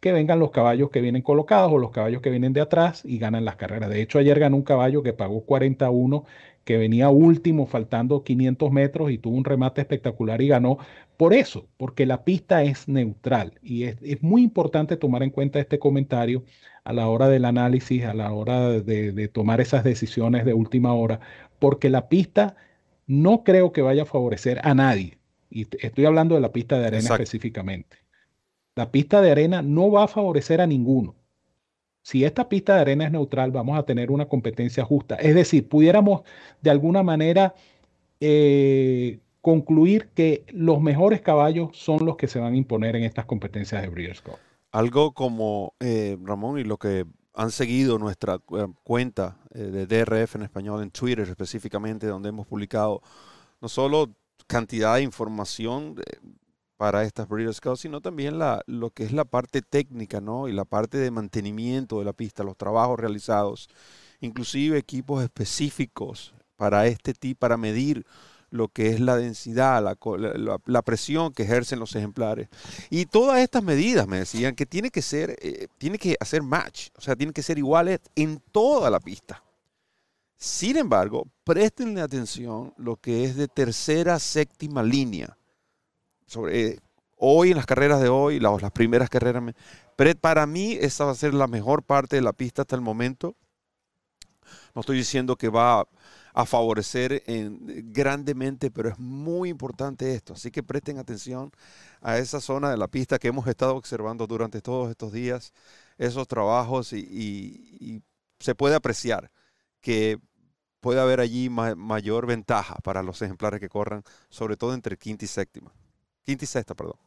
que 0.00 0.12
vengan 0.12 0.38
los 0.38 0.52
caballos 0.52 0.90
que 0.90 1.00
vienen 1.00 1.22
colocados 1.22 1.72
o 1.72 1.78
los 1.78 1.90
caballos 1.90 2.22
que 2.22 2.30
vienen 2.30 2.52
de 2.52 2.60
atrás 2.60 3.02
y 3.04 3.18
ganan 3.18 3.44
las 3.44 3.56
carreras. 3.56 3.90
De 3.90 4.02
hecho, 4.02 4.18
ayer 4.18 4.38
ganó 4.38 4.56
un 4.56 4.62
caballo 4.62 5.02
que 5.02 5.12
pagó 5.14 5.44
41, 5.44 6.24
que 6.64 6.76
venía 6.76 7.08
último, 7.10 7.66
faltando 7.66 8.22
500 8.22 8.70
metros 8.70 9.10
y 9.10 9.18
tuvo 9.18 9.36
un 9.36 9.44
remate 9.44 9.80
espectacular 9.80 10.40
y 10.42 10.48
ganó. 10.48 10.78
Por 11.16 11.34
eso, 11.34 11.68
porque 11.76 12.06
la 12.06 12.22
pista 12.24 12.62
es 12.62 12.86
neutral 12.88 13.58
y 13.62 13.84
es, 13.84 13.96
es 14.02 14.22
muy 14.22 14.42
importante 14.42 14.96
tomar 14.96 15.22
en 15.22 15.30
cuenta 15.30 15.58
este 15.58 15.78
comentario 15.78 16.44
a 16.84 16.92
la 16.92 17.08
hora 17.08 17.28
del 17.28 17.46
análisis, 17.46 18.04
a 18.04 18.14
la 18.14 18.32
hora 18.32 18.68
de, 18.70 19.28
tomar 19.28 19.60
esas 19.60 19.84
decisiones 19.84 20.44
de 20.44 20.52
última 20.52 20.92
hora, 20.92 21.20
porque 21.58 21.88
la 21.88 22.08
pista 22.08 22.56
no 23.06 23.42
creo 23.42 23.72
que 23.72 23.82
vaya 23.82 24.02
a 24.02 24.06
favorecer 24.06 24.60
a 24.62 24.74
nadie. 24.74 25.18
Y 25.50 25.66
estoy 25.84 26.04
hablando 26.04 26.34
de 26.34 26.42
la 26.42 26.52
pista 26.52 26.78
de 26.78 26.86
arena 26.86 27.10
específicamente. 27.10 27.98
La 28.74 28.90
pista 28.90 29.22
de 29.22 29.30
arena 29.30 29.62
no 29.62 29.90
va 29.90 30.04
a 30.04 30.08
favorecer 30.08 30.60
a 30.60 30.66
ninguno. 30.66 31.14
Si 32.02 32.24
esta 32.24 32.50
pista 32.50 32.74
de 32.74 32.82
arena 32.82 33.06
es 33.06 33.12
neutral, 33.12 33.50
vamos 33.50 33.78
a 33.78 33.84
tener 33.84 34.10
una 34.10 34.26
competencia 34.26 34.84
justa. 34.84 35.14
Es 35.14 35.34
decir, 35.34 35.68
pudiéramos 35.68 36.22
de 36.60 36.70
alguna 36.70 37.02
manera 37.02 37.54
eh, 38.20 39.20
concluir 39.40 40.08
que 40.14 40.44
los 40.48 40.82
mejores 40.82 41.22
caballos 41.22 41.70
son 41.72 42.04
los 42.04 42.16
que 42.16 42.26
se 42.26 42.40
van 42.40 42.52
a 42.52 42.56
imponer 42.56 42.96
en 42.96 43.04
estas 43.04 43.24
competencias 43.24 43.80
de 43.80 43.88
Breeders' 43.88 44.20
Cup 44.20 44.38
algo 44.74 45.12
como 45.14 45.74
eh, 45.78 46.18
Ramón 46.20 46.58
y 46.58 46.64
lo 46.64 46.78
que 46.78 47.06
han 47.32 47.52
seguido 47.52 47.96
nuestra 47.96 48.40
eh, 48.56 48.66
cuenta 48.82 49.38
eh, 49.54 49.60
de 49.60 49.86
DRF 49.86 50.34
en 50.34 50.42
español 50.42 50.82
en 50.82 50.90
Twitter 50.90 51.28
específicamente, 51.28 52.08
donde 52.08 52.30
hemos 52.30 52.48
publicado 52.48 53.00
no 53.60 53.68
solo 53.68 54.16
cantidad 54.48 54.96
de 54.96 55.02
información 55.02 55.94
para 56.76 57.04
estas 57.04 57.28
Breeders' 57.28 57.60
Cup, 57.60 57.76
sino 57.76 58.00
también 58.00 58.40
la, 58.40 58.62
lo 58.66 58.90
que 58.90 59.04
es 59.04 59.12
la 59.12 59.24
parte 59.24 59.62
técnica, 59.62 60.20
¿no? 60.20 60.48
Y 60.48 60.52
la 60.52 60.64
parte 60.64 60.98
de 60.98 61.12
mantenimiento 61.12 62.00
de 62.00 62.06
la 62.06 62.12
pista, 62.12 62.42
los 62.42 62.56
trabajos 62.56 62.98
realizados, 62.98 63.68
inclusive 64.20 64.76
equipos 64.76 65.22
específicos 65.22 66.34
para 66.56 66.88
este 66.88 67.14
tipo, 67.14 67.38
para 67.38 67.56
medir 67.56 68.04
lo 68.54 68.68
que 68.68 68.90
es 68.90 69.00
la 69.00 69.16
densidad, 69.16 69.82
la, 69.82 70.82
presión 70.82 71.32
que 71.32 71.42
ejercen 71.42 71.80
los 71.80 71.96
ejemplares. 71.96 72.48
Y 72.88 73.06
todas 73.06 73.40
estas 73.40 73.64
medidas 73.64 74.06
me 74.06 74.18
decían 74.18 74.54
que 74.54 74.64
tiene 74.64 74.90
que 74.90 75.02
ser, 75.02 75.36
eh, 75.42 75.66
tiene 75.76 75.98
que 75.98 76.16
hacer 76.20 76.40
match, 76.40 76.90
o 76.96 77.00
sea, 77.00 77.16
tiene 77.16 77.32
que 77.32 77.42
ser 77.42 77.58
iguales 77.58 77.98
en 78.14 78.40
toda 78.52 78.90
la 78.90 79.00
pista. 79.00 79.42
Sin 80.36 80.76
embargo, 80.76 81.26
prestenle 81.42 82.00
atención 82.00 82.72
lo 82.76 82.94
que 82.94 83.24
es 83.24 83.34
de 83.34 83.48
tercera, 83.48 84.20
séptima 84.20 84.84
línea. 84.84 85.36
Sobre, 86.24 86.66
eh, 86.66 86.78
hoy, 87.16 87.50
en 87.50 87.56
las 87.56 87.66
carreras 87.66 88.00
de 88.00 88.08
hoy, 88.08 88.38
las, 88.38 88.70
primeras 88.70 89.10
carreras, 89.10 89.42
para 90.20 90.46
mí 90.46 90.78
esa 90.80 91.06
va 91.06 91.10
a 91.10 91.16
ser 91.16 91.34
la 91.34 91.48
mejor 91.48 91.82
parte 91.82 92.14
de 92.14 92.22
la 92.22 92.32
pista 92.32 92.62
hasta 92.62 92.76
el 92.76 92.82
momento. 92.82 93.34
No 94.76 94.82
estoy 94.82 94.96
diciendo 94.96 95.34
que 95.34 95.48
va 95.48 95.88
a 96.34 96.44
favorecer 96.44 97.22
en, 97.26 97.92
grandemente, 97.92 98.70
pero 98.70 98.90
es 98.90 98.98
muy 98.98 99.48
importante 99.48 100.14
esto. 100.14 100.34
Así 100.34 100.50
que 100.50 100.62
presten 100.64 100.98
atención 100.98 101.52
a 102.02 102.18
esa 102.18 102.40
zona 102.40 102.70
de 102.70 102.76
la 102.76 102.88
pista 102.88 103.18
que 103.18 103.28
hemos 103.28 103.46
estado 103.46 103.76
observando 103.76 104.26
durante 104.26 104.60
todos 104.60 104.90
estos 104.90 105.12
días, 105.12 105.52
esos 105.96 106.28
trabajos 106.28 106.92
y, 106.92 108.02
se 108.40 108.54
puede 108.54 108.74
apreciar 108.74 109.30
que 109.80 110.18
puede 110.80 111.00
haber 111.00 111.20
allí 111.20 111.48
mayor 111.48 112.26
ventaja 112.26 112.76
para 112.82 113.02
los 113.02 113.22
ejemplares 113.22 113.60
que 113.60 113.70
corran, 113.70 114.02
sobre 114.28 114.56
todo 114.56 114.74
entre 114.74 114.98
quinta 114.98 115.24
y 115.24 115.28
séptima. 115.28 115.72
Quinta 116.24 116.44
y 116.44 116.48
sexta, 116.48 116.74
perdón. 116.74 117.03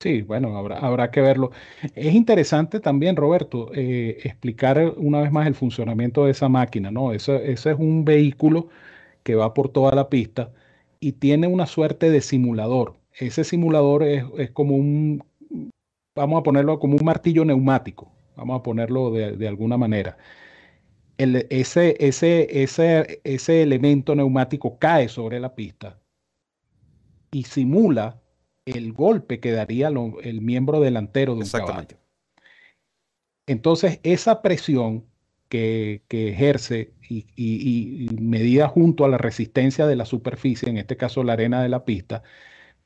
Sí, 0.00 0.22
bueno, 0.22 0.56
habrá, 0.56 0.78
habrá 0.78 1.10
que 1.10 1.20
verlo. 1.20 1.50
Es 1.94 2.14
interesante 2.14 2.80
también, 2.80 3.16
Roberto, 3.16 3.70
eh, 3.74 4.18
explicar 4.24 4.94
una 4.96 5.20
vez 5.20 5.30
más 5.30 5.46
el 5.46 5.54
funcionamiento 5.54 6.24
de 6.24 6.30
esa 6.30 6.48
máquina, 6.48 6.90
¿no? 6.90 7.12
Ese, 7.12 7.52
ese 7.52 7.72
es 7.72 7.78
un 7.78 8.04
vehículo 8.06 8.68
que 9.22 9.34
va 9.34 9.52
por 9.54 9.68
toda 9.70 9.94
la 9.94 10.08
pista 10.08 10.52
y 11.00 11.12
tiene 11.12 11.48
una 11.48 11.66
suerte 11.66 12.10
de 12.10 12.22
simulador. 12.22 12.96
Ese 13.18 13.44
simulador 13.44 14.02
es, 14.04 14.24
es 14.38 14.50
como 14.52 14.76
un, 14.76 15.22
vamos 16.16 16.40
a 16.40 16.42
ponerlo 16.44 16.78
como 16.78 16.96
un 16.96 17.04
martillo 17.04 17.44
neumático, 17.44 18.10
vamos 18.36 18.60
a 18.60 18.62
ponerlo 18.62 19.10
de, 19.12 19.36
de 19.36 19.48
alguna 19.48 19.76
manera. 19.76 20.16
El, 21.18 21.46
ese, 21.50 21.96
ese, 22.00 22.62
ese, 22.62 23.20
ese 23.24 23.62
elemento 23.62 24.14
neumático 24.14 24.78
cae 24.78 25.08
sobre 25.08 25.38
la 25.38 25.54
pista 25.54 25.98
y 27.32 27.44
simula 27.44 28.19
el 28.66 28.92
golpe 28.92 29.40
que 29.40 29.52
daría 29.52 29.88
el 29.88 30.40
miembro 30.40 30.80
delantero 30.80 31.34
de 31.34 31.42
un 31.42 31.50
caballo. 31.50 31.96
Entonces, 33.46 34.00
esa 34.02 34.42
presión 34.42 35.06
que, 35.48 36.02
ejerce 36.08 36.92
y, 37.08 38.08
medida 38.20 38.68
junto 38.68 39.04
a 39.04 39.08
la 39.08 39.18
resistencia 39.18 39.86
de 39.86 39.96
la 39.96 40.06
superficie, 40.06 40.68
en 40.68 40.78
este 40.78 40.96
caso 40.96 41.24
la 41.24 41.32
arena 41.34 41.62
de 41.62 41.68
la 41.68 41.84
pista, 41.84 42.22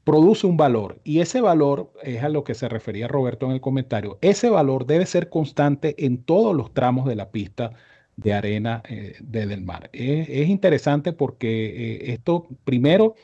produce 0.05 0.47
un 0.47 0.57
valor. 0.57 1.01
Y 1.05 1.21
ese 1.21 1.41
valor 1.41 1.93
es 2.03 2.23
a 2.23 2.29
lo 2.29 2.45
que 2.45 2.55
se 2.55 2.69
refería 2.69 3.09
Roberto 3.09 3.47
en 3.47 3.53
el 3.53 3.61
comentario. 3.61 4.19
Ese 4.23 4.49
valor 4.51 4.87
debe 4.87 5.07
ser 5.07 5.29
constante 5.29 6.07
en 6.07 6.23
todos 6.23 6.57
los 6.57 6.73
tramos 6.73 7.07
de 7.07 7.17
la 7.17 7.31
pista 7.31 7.73
de 8.17 8.33
arena 8.33 8.83
eh, 8.89 9.17
del 9.21 9.63
mar. 9.63 9.91
Es, 9.93 10.49
interesante 10.49 11.13
porque 11.13 11.67
eh, 11.67 12.13
esto, 12.13 12.49
primero, 12.65 13.15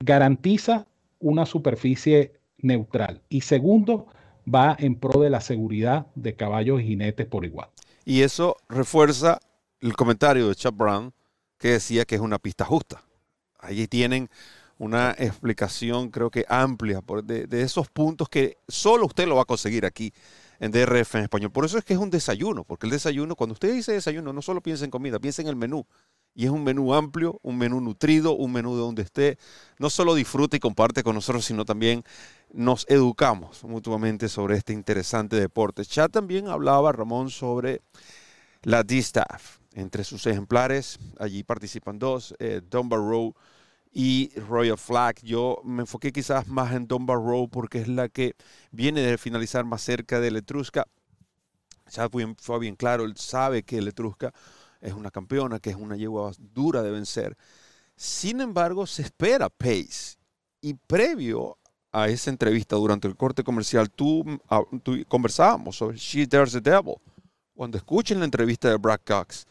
garantiza 0.00 0.86
una 1.24 1.46
superficie 1.46 2.34
neutral 2.58 3.22
y 3.28 3.40
segundo, 3.40 4.06
va 4.52 4.76
en 4.78 4.96
pro 4.96 5.20
de 5.20 5.30
la 5.30 5.40
seguridad 5.40 6.06
de 6.14 6.36
caballos 6.36 6.82
y 6.82 6.84
jinetes 6.84 7.26
por 7.26 7.46
igual. 7.46 7.68
Y 8.04 8.20
eso 8.20 8.56
refuerza 8.68 9.40
el 9.80 9.96
comentario 9.96 10.48
de 10.48 10.54
Chuck 10.54 10.76
Brown 10.76 11.12
que 11.58 11.70
decía 11.70 12.04
que 12.04 12.14
es 12.14 12.20
una 12.20 12.38
pista 12.38 12.66
justa. 12.66 13.02
Allí 13.58 13.88
tienen 13.88 14.28
una 14.76 15.12
explicación 15.12 16.10
creo 16.10 16.30
que 16.30 16.44
amplia 16.48 17.00
de, 17.22 17.46
de, 17.46 17.62
esos 17.62 17.88
puntos 17.88 18.28
que 18.28 18.58
solo 18.68 19.06
usted 19.06 19.26
lo 19.26 19.36
va 19.36 19.42
a 19.42 19.46
conseguir 19.46 19.86
aquí 19.86 20.12
en 20.60 20.72
DRF 20.72 21.14
en 21.14 21.22
español. 21.22 21.52
Por 21.52 21.64
eso 21.64 21.78
es 21.78 21.84
que 21.84 21.94
es 21.94 21.98
un 21.98 22.10
desayuno, 22.10 22.64
porque 22.64 22.86
el 22.86 22.90
desayuno, 22.90 23.34
cuando 23.34 23.54
usted 23.54 23.72
dice 23.72 23.92
desayuno, 23.92 24.32
no 24.32 24.42
solo 24.42 24.60
piensa 24.60 24.84
en 24.84 24.90
comida, 24.90 25.18
piensa 25.18 25.40
en 25.40 25.48
el 25.48 25.56
menú. 25.56 25.86
Y 26.34 26.46
es 26.46 26.50
un 26.50 26.64
menú 26.64 26.92
amplio, 26.94 27.38
un 27.42 27.56
menú 27.56 27.80
nutrido, 27.80 28.34
un 28.34 28.52
menú 28.52 28.74
de 28.74 28.80
donde 28.80 29.02
esté. 29.02 29.38
No 29.78 29.88
solo 29.88 30.14
disfruta 30.14 30.56
y 30.56 30.60
comparte 30.60 31.02
con 31.02 31.14
nosotros, 31.14 31.44
sino 31.44 31.64
también 31.64 32.02
nos 32.52 32.86
educamos 32.88 33.62
mutuamente 33.64 34.28
sobre 34.28 34.56
este 34.56 34.72
interesante 34.72 35.36
deporte. 35.36 35.84
Ya 35.84 36.08
también 36.08 36.48
hablaba 36.48 36.92
Ramón 36.92 37.30
sobre 37.30 37.82
la 38.62 38.82
D-Staff. 38.82 39.58
Entre 39.74 40.04
sus 40.04 40.26
ejemplares, 40.26 40.98
allí 41.18 41.42
participan 41.42 41.98
dos, 41.98 42.34
eh, 42.38 42.60
Row 42.70 43.34
y 43.92 44.30
Royal 44.40 44.78
Flag. 44.78 45.16
Yo 45.22 45.60
me 45.64 45.82
enfoqué 45.82 46.12
quizás 46.12 46.48
más 46.48 46.72
en 46.74 46.86
Dunbar 46.86 47.18
Row 47.18 47.48
porque 47.48 47.78
es 47.78 47.88
la 47.88 48.08
que 48.08 48.34
viene 48.70 49.00
de 49.00 49.18
finalizar 49.18 49.64
más 49.64 49.82
cerca 49.82 50.20
de 50.20 50.30
Letrusca. 50.30 50.86
Ya 51.90 52.08
fue, 52.08 52.58
bien 52.58 52.76
claro, 52.76 53.04
él 53.04 53.16
sabe 53.16 53.62
que 53.62 53.80
Letrusca 53.80 54.32
es 54.84 54.92
una 54.92 55.10
campeona, 55.10 55.58
que 55.58 55.70
es 55.70 55.76
una 55.76 55.96
yegua 55.96 56.32
dura 56.38 56.82
de 56.82 56.90
vencer. 56.90 57.36
Sin 57.96 58.40
embargo, 58.40 58.86
se 58.86 59.02
espera 59.02 59.48
pace. 59.48 60.16
Y 60.60 60.74
previo 60.74 61.58
a 61.90 62.08
esa 62.08 62.30
entrevista 62.30 62.76
durante 62.76 63.08
el 63.08 63.16
corte 63.16 63.42
comercial, 63.42 63.90
tú, 63.90 64.24
ah, 64.48 64.62
conversábamos 65.08 65.76
sobre 65.76 65.96
She 65.96 66.26
Dares 66.26 66.52
the 66.52 66.60
Devil. 66.60 66.96
Cuando 67.54 67.78
escuchen 67.78 68.18
la 68.18 68.24
entrevista 68.24 68.68
de 68.68 68.76
Brad 68.76 69.00
Cox, 69.06 69.46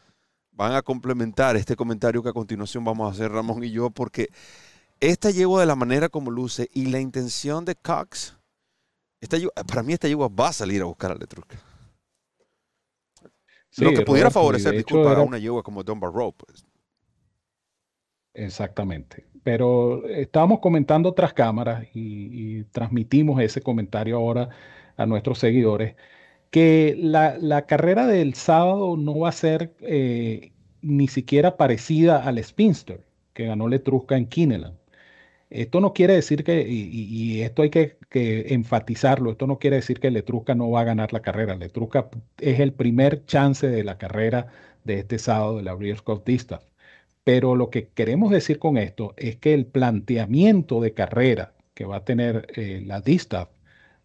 van 0.52 0.74
a 0.74 0.82
complementar 0.82 1.56
este 1.56 1.76
comentario 1.76 2.22
que 2.22 2.30
a 2.30 2.34
continuación 2.34 2.84
vamos 2.84 3.10
a 3.10 3.14
hacer 3.14 3.32
Ramón 3.32 3.64
y 3.64 3.72
yo, 3.72 3.90
porque 3.90 4.30
esta 5.00 5.32
yegua 5.32 5.62
de 5.62 5.66
la 5.66 5.76
manera 5.76 6.10
como 6.10 6.30
luce 6.30 6.70
y 6.74 6.88
la 6.88 7.00
intención 7.00 7.66
de 7.66 7.76
Cox, 7.76 8.38
esta 9.20 9.38
para 9.66 9.82
mí 9.84 9.94
esta 9.94 10.08
yegua 10.08 10.28
va 10.28 10.50
a 10.50 10.54
salir 10.54 10.82
a 10.82 10.86
buscar 10.86 11.12
a 11.12 11.16
Letrusca 11.16 11.73
lo 13.78 13.94
que 13.94 14.02
pudiera 14.02 14.32
favorecer, 14.32 14.74
disculpa, 14.74 15.16
a 15.16 15.22
una 15.22 15.38
yegua 15.38 15.64
como 15.64 15.84
Dunbar 15.84 16.12
Road. 16.12 16.34
Pues. 16.38 16.66
Exactamente. 18.34 19.26
Pero 19.44 20.08
estábamos 20.08 20.60
comentando 20.60 21.10
otras 21.10 21.34
cámaras 21.34 21.86
y, 21.94 22.64
transmitimos 22.66 23.42
ese 23.42 23.62
comentario 23.62 24.18
ahora 24.18 24.50
a 24.98 25.06
nuestros 25.06 25.40
seguidores, 25.40 25.96
que 26.52 26.96
la, 26.98 27.66
carrera 27.66 28.08
del 28.08 28.36
sábado 28.36 28.96
no 28.98 29.20
va 29.20 29.30
a 29.30 29.34
ser 29.34 29.74
eh, 29.82 30.52
ni 30.82 31.08
siquiera 31.08 31.58
parecida 31.58 32.24
al 32.24 32.42
Spinster 32.44 33.04
que 33.34 33.46
ganó 33.46 33.68
Letrusca 33.68 34.16
en 34.16 34.28
Kineland. 34.28 34.78
Esto 35.50 35.82
no 35.82 35.94
quiere 35.94 36.14
decir 36.14 36.44
que, 36.44 36.66
y, 36.68 37.42
esto 37.42 37.62
hay 37.62 37.70
que, 37.70 37.98
enfatizarlo, 38.14 39.32
esto 39.32 39.48
no 39.48 39.60
quiere 39.60 39.78
decir 39.78 40.00
que 40.00 40.12
Letrusca 40.12 40.56
no 40.56 40.70
va 40.70 40.82
a 40.82 40.84
ganar 40.86 41.14
la 41.14 41.22
carrera. 41.22 41.56
Letrusca 41.56 42.10
es 42.40 42.60
el 42.60 42.74
primer 42.74 43.26
chance 43.26 43.68
de 43.68 43.84
la 43.84 43.98
carrera 43.98 44.48
de 44.84 45.00
este 45.00 45.20
sábado 45.20 45.58
de 45.58 45.64
la 45.64 45.74
Breeders' 45.74 46.02
Cup. 46.02 46.24
Pero 47.24 47.56
lo 47.56 47.70
que 47.70 47.88
queremos 47.90 48.32
decir 48.32 48.60
con 48.60 48.78
esto 48.78 49.14
es 49.18 49.38
que 49.38 49.54
el 49.54 49.66
planteamiento 49.66 50.82
de 50.82 50.94
carrera 50.94 51.54
que 51.74 51.86
va 51.86 51.98
a 51.98 52.06
tener 52.06 52.48
eh, 52.56 52.84
la 52.86 53.02
Distaff 53.02 53.50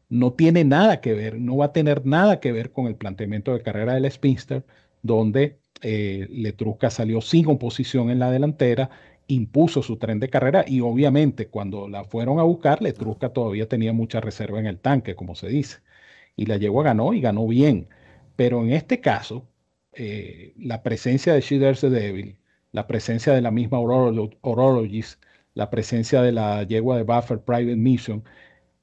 no 0.09 0.33
tiene 0.33 0.65
nada 0.65 1.01
que 1.01 1.13
ver, 1.15 1.39
no 1.39 1.57
va 1.59 1.67
a 1.67 1.73
tener 1.73 2.07
nada 2.07 2.41
que 2.41 2.53
ver 2.53 2.73
con 2.73 2.87
el 2.87 2.97
planteamiento 2.97 3.53
de 3.53 3.63
carrera 3.63 3.95
del 3.95 4.11
Spinster, 4.11 4.65
donde 5.03 5.59
eh, 5.83 6.27
Letrusca 6.31 6.91
salió 6.91 7.21
sin 7.21 7.47
oposición 7.49 8.11
en 8.11 8.19
la 8.19 8.31
delantera 8.31 8.91
impuso 9.29 9.83
su 9.83 9.99
tren 9.99 10.21
de 10.21 10.31
carrera 10.31 10.65
y 10.67 10.81
obviamente 10.81 11.49
cuando 11.49 11.89
la 11.89 12.05
fueron 12.05 12.41
a 12.41 12.43
buscar, 12.43 12.83
Letrusca 12.83 13.31
todavía 13.31 13.69
tenía 13.69 13.93
mucha 13.93 14.21
reserva 14.21 14.59
en 14.59 14.67
el 14.67 14.81
tanque, 14.81 15.15
como 15.15 15.35
se 15.35 15.49
dice. 15.49 15.79
Y 16.37 16.47
la 16.47 16.57
yegua 16.57 16.85
ganó 16.85 17.13
y 17.15 17.21
ganó 17.21 17.47
bien. 17.47 17.89
Pero 18.37 18.63
en 18.63 18.73
este 18.73 19.01
caso, 19.01 19.47
eh, 19.93 20.55
la 20.59 20.83
presencia 20.83 21.35
de 21.35 21.41
She 21.43 21.59
Dares 21.59 21.83
Devil, 21.83 22.39
la 22.73 22.87
presencia 22.87 23.35
de 23.35 23.43
la 23.43 23.51
misma 23.51 23.79
Orologist, 23.81 25.23
la 25.55 25.71
presencia 25.71 26.23
de 26.23 26.33
la 26.33 26.63
yegua 26.65 26.97
de 26.97 27.03
Buffer 27.03 27.41
Private 27.41 27.77
Mission, 27.77 28.25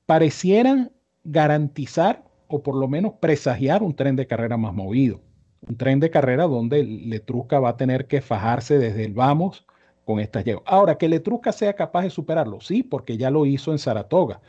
parecieran 0.05 0.91
garantizar 1.23 2.23
o 2.47 2.61
por 2.63 2.75
lo 2.75 2.87
menos 2.87 3.13
presagiar 3.19 3.81
un 3.83 3.95
tren 3.95 4.15
de 4.15 4.27
carrera 4.27 4.57
más 4.57 4.73
movido. 4.73 5.21
Un 5.67 5.77
tren 5.77 5.99
de 5.99 6.11
carrera 6.11 6.43
donde 6.45 6.83
Letrusca 6.83 7.59
va 7.59 7.69
a 7.69 7.77
tener 7.77 8.07
que 8.07 8.21
fajarse 8.21 8.77
desde 8.77 9.05
el 9.05 9.13
vamos 9.13 9.65
con 10.05 10.19
estas. 10.19 10.45
Ahora, 10.65 10.97
que 10.97 11.09
Letrusca 11.09 11.51
sea 11.51 11.73
capaz 11.73 12.03
de 12.03 12.09
superarlo, 12.09 12.61
sí, 12.61 12.83
porque 12.83 13.17
ya 13.17 13.31
lo 13.31 13.45
hizo 13.45 13.71
en 13.71 13.79
Saratoga. 13.79 14.39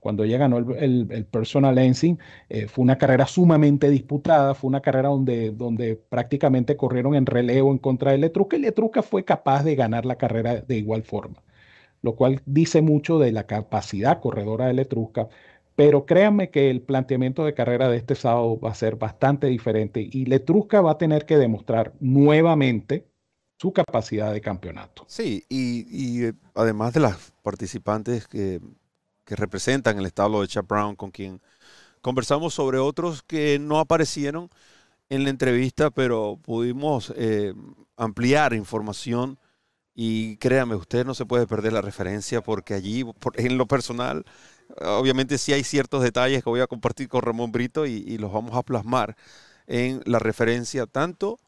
Cuando 0.00 0.24
ella 0.24 0.36
ganó 0.36 0.58
el, 0.58 1.26
Personal 1.30 1.74
Lensing, 1.76 2.18
eh, 2.50 2.66
fue 2.68 2.82
una 2.82 2.98
carrera 2.98 3.26
sumamente 3.26 3.88
disputada, 3.88 4.54
fue 4.54 4.68
una 4.68 4.82
carrera 4.82 5.08
donde, 5.08 5.50
donde 5.50 5.96
prácticamente 5.96 6.76
corrieron 6.76 7.14
en 7.14 7.24
relevo 7.24 7.72
en 7.72 7.78
contra 7.78 8.12
de 8.12 8.18
Letrusca 8.18 8.56
y 8.56 8.60
Letrusca 8.60 9.02
fue 9.02 9.24
capaz 9.24 9.64
de 9.64 9.76
ganar 9.76 10.04
la 10.04 10.16
carrera 10.16 10.60
de 10.60 10.76
igual 10.76 11.04
forma, 11.04 11.42
lo 12.02 12.16
cual 12.16 12.42
dice 12.46 12.82
mucho 12.82 13.18
de 13.18 13.32
la 13.32 13.46
capacidad 13.46 14.20
corredora 14.20 14.66
de 14.66 14.74
Letrusca. 14.74 15.28
Pero 15.76 16.06
créanme 16.06 16.50
que 16.50 16.70
el 16.70 16.82
planteamiento 16.82 17.44
de 17.44 17.54
carrera 17.54 17.88
de 17.88 17.96
este 17.96 18.14
sábado 18.14 18.60
va 18.60 18.70
a 18.70 18.74
ser 18.74 18.96
bastante 18.96 19.48
diferente 19.48 20.00
y 20.12 20.26
Letrusca 20.26 20.80
va 20.82 20.92
a 20.92 20.98
tener 20.98 21.26
que 21.26 21.38
demostrar 21.38 21.94
nuevamente 22.00 23.06
su 23.56 23.72
capacidad 23.72 24.32
de 24.32 24.40
campeonato. 24.40 25.04
Sí, 25.08 25.44
y, 25.48 26.24
eh, 26.24 26.32
además 26.54 26.92
de 26.94 27.00
las 27.00 27.32
participantes 27.42 28.26
que, 28.26 28.60
representan 29.26 29.98
el 29.98 30.04
establo 30.04 30.42
de 30.42 30.48
Chap 30.48 30.68
Brown, 30.68 30.96
con 30.96 31.10
quien 31.10 31.40
conversamos 32.02 32.52
sobre 32.52 32.78
otros 32.78 33.22
que 33.22 33.58
no 33.58 33.78
aparecieron 33.78 34.50
en 35.08 35.24
la 35.24 35.30
entrevista, 35.30 35.90
pero 35.90 36.38
pudimos 36.42 37.10
eh, 37.16 37.54
ampliar 37.96 38.52
información 38.52 39.38
y 39.94 40.36
créame, 40.36 40.74
usted 40.74 41.06
no 41.06 41.14
se 41.14 41.24
puede 41.24 41.46
perder 41.46 41.72
la 41.72 41.80
referencia 41.80 42.42
porque 42.42 42.74
allí, 42.74 43.02
en 43.36 43.56
lo 43.56 43.66
personal, 43.66 44.26
obviamente 44.82 45.38
sí 45.38 45.54
hay 45.54 45.64
ciertos 45.64 46.02
detalles 46.02 46.44
que 46.44 46.50
voy 46.50 46.60
a 46.60 46.66
compartir 46.66 47.08
con 47.08 47.22
Ramón 47.22 47.50
Brito 47.50 47.86
y, 47.86 48.04
y 48.06 48.18
los 48.18 48.30
vamos 48.30 48.54
a 48.54 48.62
plasmar 48.62 49.16
en 49.66 50.02
la 50.04 50.18
referencia 50.18 50.86
tanto 50.86 51.38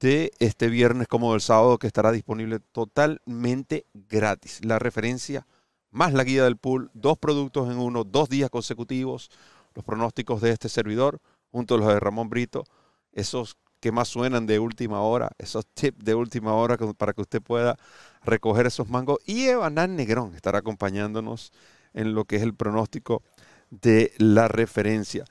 de 0.00 0.32
este 0.38 0.68
viernes 0.68 1.08
como 1.08 1.32
del 1.32 1.40
sábado 1.40 1.78
que 1.78 1.86
estará 1.86 2.12
disponible 2.12 2.60
totalmente 2.72 3.86
gratis. 3.94 4.64
La 4.64 4.78
referencia 4.78 5.46
más 5.90 6.12
la 6.12 6.24
guía 6.24 6.44
del 6.44 6.56
pool, 6.56 6.90
dos 6.94 7.18
productos 7.18 7.70
en 7.70 7.78
uno, 7.78 8.04
dos 8.04 8.28
días 8.28 8.50
consecutivos, 8.50 9.30
los 9.74 9.84
pronósticos 9.84 10.40
de 10.40 10.50
este 10.50 10.68
servidor 10.68 11.20
junto 11.50 11.74
a 11.74 11.78
los 11.78 11.88
de 11.88 12.00
Ramón 12.00 12.28
Brito, 12.28 12.64
esos 13.12 13.56
que 13.80 13.92
más 13.92 14.08
suenan 14.08 14.46
de 14.46 14.58
última 14.58 15.00
hora, 15.00 15.30
esos 15.38 15.66
tips 15.66 16.04
de 16.04 16.14
última 16.14 16.54
hora 16.54 16.76
para 16.76 17.12
que 17.12 17.20
usted 17.20 17.40
pueda 17.40 17.76
recoger 18.24 18.66
esos 18.66 18.88
mangos. 18.88 19.18
Y 19.24 19.46
Evanán 19.46 19.96
Negrón 19.96 20.34
estará 20.34 20.58
acompañándonos 20.58 21.52
en 21.94 22.14
lo 22.14 22.24
que 22.24 22.36
es 22.36 22.42
el 22.42 22.54
pronóstico 22.54 23.22
de 23.70 24.12
la 24.18 24.48
referencia. 24.48 25.24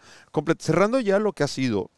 cerrando 0.59 0.99
ya 0.99 1.19
lo 1.19 1.33
que 1.33 1.43
ha 1.43 1.47
sido 1.47 1.91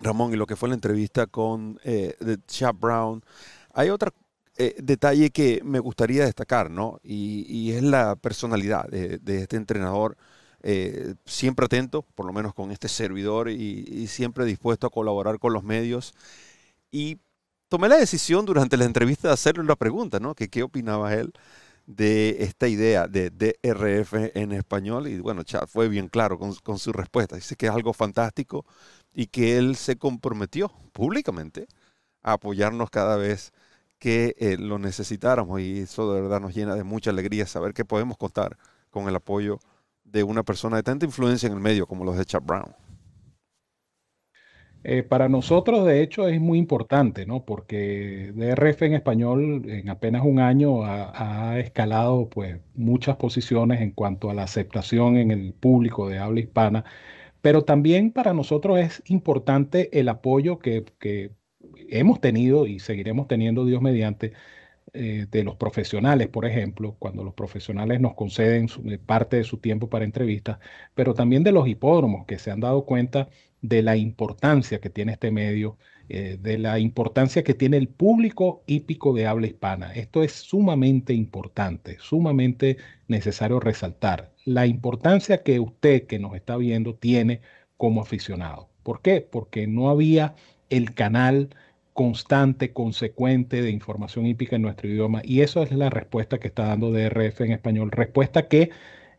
Ramón 0.00 0.32
y 0.32 0.36
lo 0.36 0.46
que 0.46 0.56
fue 0.56 0.68
la 0.68 0.74
entrevista 0.74 1.26
con 1.26 1.78
eh, 1.84 2.16
Chap 2.46 2.80
Brown, 2.80 3.22
hay 3.72 3.90
otro 3.90 4.12
eh, 4.56 4.74
detalle 4.82 5.30
que 5.30 5.62
me 5.64 5.78
gustaría 5.78 6.24
destacar, 6.24 6.70
¿no? 6.70 7.00
Y, 7.02 7.72
es 7.72 7.82
la 7.82 8.16
personalidad 8.16 8.86
de, 8.88 9.20
este 9.42 9.56
entrenador. 9.56 10.16
Eh, 10.62 11.14
siempre 11.24 11.64
atento, 11.64 12.02
por 12.14 12.26
lo 12.26 12.32
menos 12.34 12.52
con 12.52 12.70
este 12.70 12.88
servidor, 12.88 13.48
y, 13.48 14.06
siempre 14.08 14.44
dispuesto 14.44 14.86
a 14.86 14.90
colaborar 14.90 15.38
con 15.38 15.52
los 15.52 15.62
medios. 15.64 16.14
Y 16.90 17.18
tomé 17.68 17.88
la 17.88 17.96
decisión 17.96 18.44
durante 18.44 18.76
la 18.76 18.84
entrevista 18.84 19.28
de 19.28 19.34
hacerle 19.34 19.62
una 19.62 19.76
pregunta, 19.76 20.20
¿no? 20.20 20.34
Que 20.34 20.48
qué 20.48 20.62
opinaba 20.62 21.14
él 21.14 21.32
de 21.86 22.44
esta 22.44 22.68
idea 22.68 23.08
de 23.08 23.30
DRF 23.30 24.12
en 24.34 24.52
español. 24.52 25.08
Y 25.08 25.20
bueno, 25.20 25.42
Chad 25.42 25.68
fue 25.68 25.88
bien 25.88 26.08
claro 26.08 26.38
con, 26.38 26.54
con 26.56 26.78
su 26.78 26.92
respuesta. 26.92 27.36
Dice 27.36 27.56
que 27.56 27.66
es 27.66 27.72
algo 27.72 27.92
fantástico 27.94 28.66
y 29.12 29.26
que 29.26 29.58
él 29.58 29.76
se 29.76 29.96
comprometió 29.96 30.70
públicamente 30.92 31.66
a 32.22 32.32
apoyarnos 32.34 32.90
cada 32.90 33.16
vez 33.16 33.52
que 33.98 34.34
eh, 34.38 34.56
lo 34.58 34.78
necesitáramos 34.78 35.60
y 35.60 35.80
eso 35.80 36.12
de 36.14 36.22
verdad 36.22 36.40
nos 36.40 36.54
llena 36.54 36.74
de 36.74 36.84
mucha 36.84 37.10
alegría 37.10 37.46
saber 37.46 37.74
que 37.74 37.84
podemos 37.84 38.16
contar 38.16 38.56
con 38.90 39.08
el 39.08 39.16
apoyo 39.16 39.58
de 40.04 40.22
una 40.22 40.42
persona 40.42 40.76
de 40.76 40.82
tanta 40.82 41.06
influencia 41.06 41.46
en 41.46 41.52
el 41.52 41.60
medio 41.60 41.86
como 41.86 42.04
los 42.04 42.16
de 42.16 42.24
Chad 42.24 42.42
Brown. 42.42 42.74
Eh, 44.82 45.02
para 45.02 45.28
nosotros, 45.28 45.84
de 45.84 46.02
hecho, 46.02 46.26
es 46.26 46.40
muy 46.40 46.58
importante, 46.58 47.26
¿no? 47.26 47.44
Porque 47.44 48.32
DRF 48.34 48.82
en 48.82 48.94
español 48.94 49.62
en 49.68 49.90
apenas 49.90 50.22
un 50.24 50.40
año 50.40 50.84
ha, 50.84 51.50
ha, 51.50 51.58
escalado 51.58 52.30
pues, 52.30 52.58
muchas 52.74 53.16
posiciones 53.16 53.82
en 53.82 53.90
cuanto 53.90 54.30
a 54.30 54.34
la 54.34 54.44
aceptación 54.44 55.18
en 55.18 55.32
el 55.32 55.52
público 55.52 56.08
de 56.08 56.18
habla 56.18 56.40
hispana 56.40 56.86
pero 57.42 57.64
también 57.64 58.12
para 58.12 58.34
nosotros 58.34 58.78
es 58.78 59.02
importante 59.06 59.98
el 59.98 60.08
apoyo 60.08 60.58
que, 60.58 60.84
hemos 61.88 62.20
tenido 62.20 62.66
y 62.66 62.78
seguiremos 62.78 63.28
teniendo 63.28 63.64
Dios 63.64 63.82
mediante 63.82 64.32
eh, 64.92 65.26
de 65.30 65.44
los 65.44 65.56
profesionales, 65.56 66.28
por 66.28 66.46
ejemplo, 66.46 66.96
cuando 66.98 67.24
los 67.24 67.34
profesionales 67.34 68.00
nos 68.00 68.14
conceden 68.14 68.68
eh, 68.86 68.98
parte 68.98 69.36
de 69.36 69.44
su 69.44 69.58
tiempo 69.58 69.88
para 69.88 70.04
entrevistas, 70.04 70.58
pero 70.94 71.14
también 71.14 71.44
de 71.44 71.52
los 71.52 71.68
hipódromos 71.68 72.26
que 72.26 72.38
se 72.38 72.50
han 72.50 72.60
dado 72.60 72.84
cuenta 72.86 73.28
de 73.62 73.82
la 73.82 73.96
importancia 73.96 74.80
que 74.80 74.90
tiene 74.90 75.12
este 75.12 75.30
medio, 75.30 75.78
eh, 76.12 76.38
de 76.40 76.58
la 76.58 76.80
importancia 76.80 77.44
que 77.44 77.54
tiene 77.54 77.76
el 77.76 77.86
público 77.86 78.64
hípico 78.66 79.12
de 79.14 79.28
habla 79.28 79.46
hispana. 79.46 79.94
Esto 79.94 80.24
es 80.24 80.32
sumamente 80.32 81.14
importante, 81.14 81.98
sumamente 82.00 82.78
necesario 83.06 83.60
resaltar 83.60 84.32
la 84.44 84.66
importancia 84.66 85.44
que 85.44 85.60
usted 85.60 86.08
que 86.08 86.18
nos 86.18 86.34
está 86.34 86.56
viendo 86.56 86.96
tiene 86.96 87.42
como 87.76 88.02
aficionado. 88.02 88.68
¿Por 88.82 89.02
qué? 89.02 89.20
Porque 89.20 89.68
no 89.68 89.88
había 89.88 90.34
el 90.68 90.94
canal 90.94 91.50
constante, 91.92 92.72
consecuente 92.72 93.62
de 93.62 93.70
información 93.70 94.26
hípica 94.26 94.56
en 94.56 94.62
nuestro 94.62 94.88
idioma 94.88 95.22
y 95.24 95.42
eso 95.42 95.62
es 95.62 95.70
la 95.70 95.90
respuesta 95.90 96.40
que 96.40 96.48
está 96.48 96.66
dando 96.66 96.90
DRF 96.90 97.42
en 97.42 97.52
español, 97.52 97.92
respuesta 97.92 98.48
que 98.48 98.70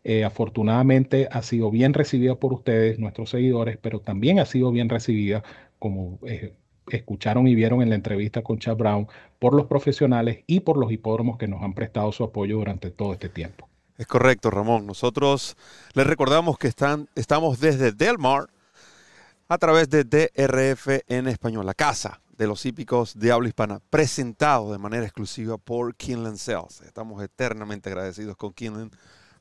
eh, 0.03 0.25
afortunadamente 0.25 1.29
ha 1.31 1.41
sido 1.41 1.71
bien 1.71 1.93
recibida 1.93 2.35
por 2.35 2.53
ustedes, 2.53 2.99
nuestros 2.99 3.29
seguidores, 3.29 3.77
pero 3.77 4.01
también 4.01 4.39
ha 4.39 4.45
sido 4.45 4.71
bien 4.71 4.89
recibida, 4.89 5.43
como 5.79 6.19
eh, 6.27 6.53
escucharon 6.97 7.47
y 7.47 7.55
vieron 7.55 7.81
en 7.81 7.89
la 7.89 7.95
entrevista 7.95 8.41
con 8.41 8.59
Chad 8.59 8.77
Brown, 8.77 9.07
por 9.39 9.53
los 9.53 9.65
profesionales 9.65 10.43
y 10.47 10.61
por 10.61 10.77
los 10.77 10.91
hipódromos 10.91 11.37
que 11.37 11.47
nos 11.47 11.61
han 11.63 11.73
prestado 11.73 12.11
su 12.11 12.23
apoyo 12.23 12.57
durante 12.57 12.91
todo 12.91 13.13
este 13.13 13.29
tiempo. 13.29 13.67
Es 13.97 14.07
correcto, 14.07 14.49
Ramón. 14.49 14.85
Nosotros 14.87 15.55
les 15.93 16.07
recordamos 16.07 16.57
que 16.57 16.67
están, 16.67 17.07
estamos 17.15 17.59
desde 17.59 17.91
Delmar 17.91 18.49
a 19.47 19.57
través 19.57 19.89
de 19.89 20.03
DRF 20.03 21.03
en 21.07 21.27
español, 21.27 21.65
la 21.65 21.73
casa 21.73 22.21
de 22.37 22.47
los 22.47 22.65
hípicos 22.65 23.19
de 23.19 23.31
habla 23.31 23.49
hispana, 23.49 23.79
presentado 23.89 24.71
de 24.71 24.79
manera 24.79 25.03
exclusiva 25.03 25.57
por 25.59 25.95
Kinlan 25.95 26.37
Sales. 26.37 26.81
Estamos 26.81 27.21
eternamente 27.23 27.89
agradecidos 27.89 28.35
con 28.37 28.53
Kinlan 28.53 28.89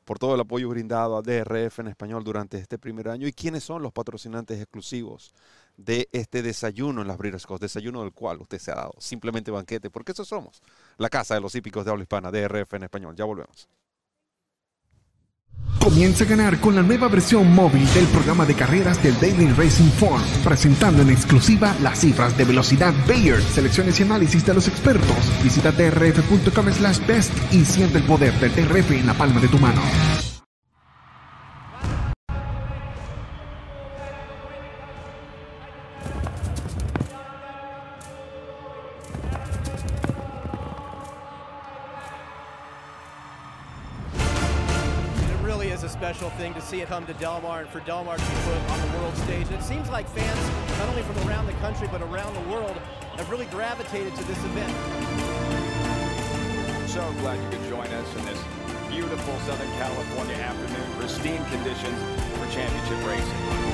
por 0.05 0.19
todo 0.19 0.35
el 0.35 0.41
apoyo 0.41 0.69
brindado 0.69 1.17
a 1.17 1.21
DRF 1.21 1.79
en 1.79 1.87
español 1.87 2.23
durante 2.23 2.57
este 2.57 2.77
primer 2.77 3.09
año. 3.09 3.27
¿Y 3.27 3.33
quiénes 3.33 3.63
son 3.63 3.81
los 3.81 3.93
patrocinantes 3.93 4.59
exclusivos 4.59 5.33
de 5.77 6.09
este 6.11 6.41
desayuno 6.41 7.01
en 7.01 7.07
las 7.07 7.17
Breeders' 7.17 7.47
Desayuno 7.59 8.01
del 8.01 8.13
cual 8.13 8.41
usted 8.41 8.59
se 8.59 8.71
ha 8.71 8.75
dado 8.75 8.93
simplemente 8.99 9.51
banquete, 9.51 9.89
porque 9.89 10.11
eso 10.11 10.25
somos, 10.25 10.61
la 10.97 11.09
casa 11.09 11.35
de 11.35 11.41
los 11.41 11.55
hípicos 11.55 11.85
de 11.85 11.91
habla 11.91 12.03
hispana, 12.03 12.31
DRF 12.31 12.73
en 12.73 12.83
español. 12.83 13.15
Ya 13.15 13.25
volvemos. 13.25 13.67
Comienza 15.79 16.25
a 16.25 16.27
ganar 16.27 16.59
con 16.59 16.75
la 16.75 16.83
nueva 16.83 17.07
versión 17.07 17.53
móvil 17.55 17.91
del 17.93 18.05
programa 18.07 18.45
de 18.45 18.53
carreras 18.53 19.01
del 19.01 19.19
Daily 19.19 19.51
Racing 19.53 19.89
Form, 19.89 20.21
presentando 20.43 21.01
en 21.01 21.09
exclusiva 21.09 21.75
las 21.81 21.99
cifras 21.99 22.37
de 22.37 22.45
velocidad 22.45 22.93
Bayer, 23.07 23.41
selecciones 23.41 23.99
y 23.99 24.03
análisis 24.03 24.45
de 24.45 24.53
los 24.53 24.67
expertos. 24.67 25.43
Visita 25.43 25.71
trf.com 25.71 26.71
slash 26.71 27.05
best 27.07 27.33
y 27.51 27.65
siente 27.65 27.97
el 27.97 28.03
poder 28.03 28.33
del 28.39 28.51
TRF 28.51 28.91
en 28.91 29.07
la 29.07 29.15
palma 29.15 29.41
de 29.41 29.47
tu 29.47 29.57
mano. 29.57 29.81
Thing 46.19 46.53
to 46.53 46.61
see 46.61 46.81
it 46.81 46.87
come 46.89 47.05
to 47.05 47.13
Del 47.13 47.39
Mar 47.41 47.61
and 47.61 47.69
for 47.69 47.79
Del 47.81 48.03
Mar 48.03 48.17
to 48.17 48.23
be 48.23 48.35
put 48.43 48.57
on 48.71 48.81
the 48.81 48.97
world 48.97 49.15
stage. 49.17 49.47
And 49.47 49.55
it 49.55 49.63
seems 49.63 49.89
like 49.89 50.07
fans, 50.09 50.77
not 50.77 50.89
only 50.89 51.03
from 51.03 51.27
around 51.27 51.45
the 51.45 51.53
country, 51.53 51.87
but 51.91 52.01
around 52.01 52.33
the 52.33 52.51
world, 52.51 52.75
have 53.15 53.29
really 53.29 53.45
gravitated 53.45 54.13
to 54.15 54.23
this 54.25 54.37
event. 54.43 54.71
So 56.89 56.99
glad 57.19 57.41
you 57.41 57.57
could 57.57 57.69
join 57.69 57.87
us 57.87 58.15
in 58.17 58.25
this 58.25 58.43
beautiful 58.89 59.39
Southern 59.39 59.71
California 59.77 60.35
afternoon. 60.35 60.99
Pristine 60.99 61.45
conditions 61.45 61.97
for 62.37 62.51
championship 62.51 63.07
racing. 63.07 63.70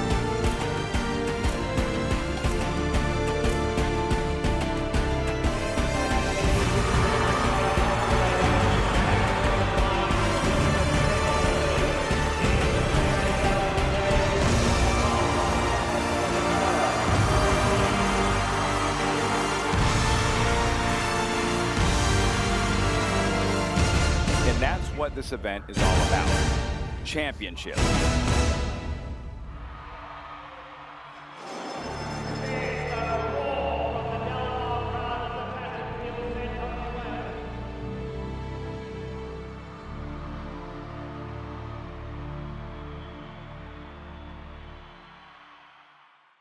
This 25.27 25.33
event 25.33 25.65
is 25.67 25.77
all 25.77 26.07
about. 26.07 26.29
Championship. 27.03 27.75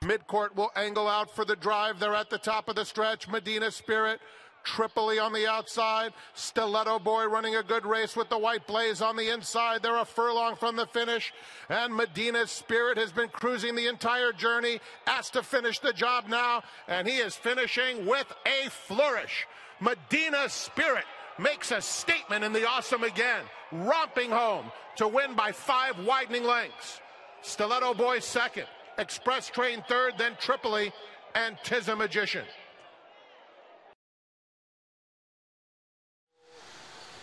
Midcourt 0.02 0.54
will 0.54 0.70
angle 0.76 1.08
out 1.08 1.34
for 1.34 1.44
the 1.44 1.56
drive. 1.56 1.98
They're 1.98 2.14
at 2.14 2.30
the 2.30 2.38
top 2.38 2.68
of 2.68 2.76
the 2.76 2.84
stretch. 2.84 3.26
Medina 3.26 3.72
Spirit 3.72 4.20
Tripoli 4.66 5.18
on 5.18 5.32
the 5.32 5.46
outside. 5.46 6.12
Stiletto 6.34 6.98
Boy 6.98 7.24
running 7.24 7.56
a 7.56 7.62
good 7.62 7.86
race 7.86 8.16
with 8.16 8.28
the 8.28 8.38
White 8.38 8.66
Blaze 8.66 9.00
on 9.00 9.16
the 9.16 9.32
inside. 9.32 9.82
They're 9.82 9.96
a 9.96 10.04
furlong 10.04 10.56
from 10.56 10.76
the 10.76 10.86
finish. 10.86 11.32
And 11.70 11.94
Medina's 11.94 12.50
Spirit 12.50 12.98
has 12.98 13.12
been 13.12 13.28
cruising 13.28 13.76
the 13.76 13.86
entire 13.86 14.32
journey. 14.32 14.80
Asked 15.06 15.34
to 15.34 15.42
finish 15.42 15.78
the 15.78 15.92
job 15.92 16.24
now. 16.28 16.62
And 16.88 17.06
he 17.06 17.18
is 17.18 17.36
finishing 17.36 18.04
with 18.04 18.26
a 18.44 18.68
flourish. 18.68 19.46
Medina 19.80 20.48
Spirit 20.48 21.04
makes 21.38 21.70
a 21.70 21.80
statement 21.80 22.44
in 22.44 22.52
the 22.52 22.66
awesome 22.66 23.04
again, 23.04 23.42
romping 23.70 24.30
home 24.30 24.72
to 24.96 25.06
win 25.06 25.34
by 25.34 25.52
five 25.52 25.98
widening 26.04 26.44
lengths. 26.44 27.00
Stiletto 27.42 27.94
Boy 27.94 28.18
second, 28.18 28.66
Express 28.98 29.48
Train 29.48 29.84
third, 29.88 30.14
then 30.18 30.32
Tripoli, 30.40 30.92
and 31.34 31.56
Tis 31.62 31.88
a 31.88 31.94
Magician. 31.94 32.44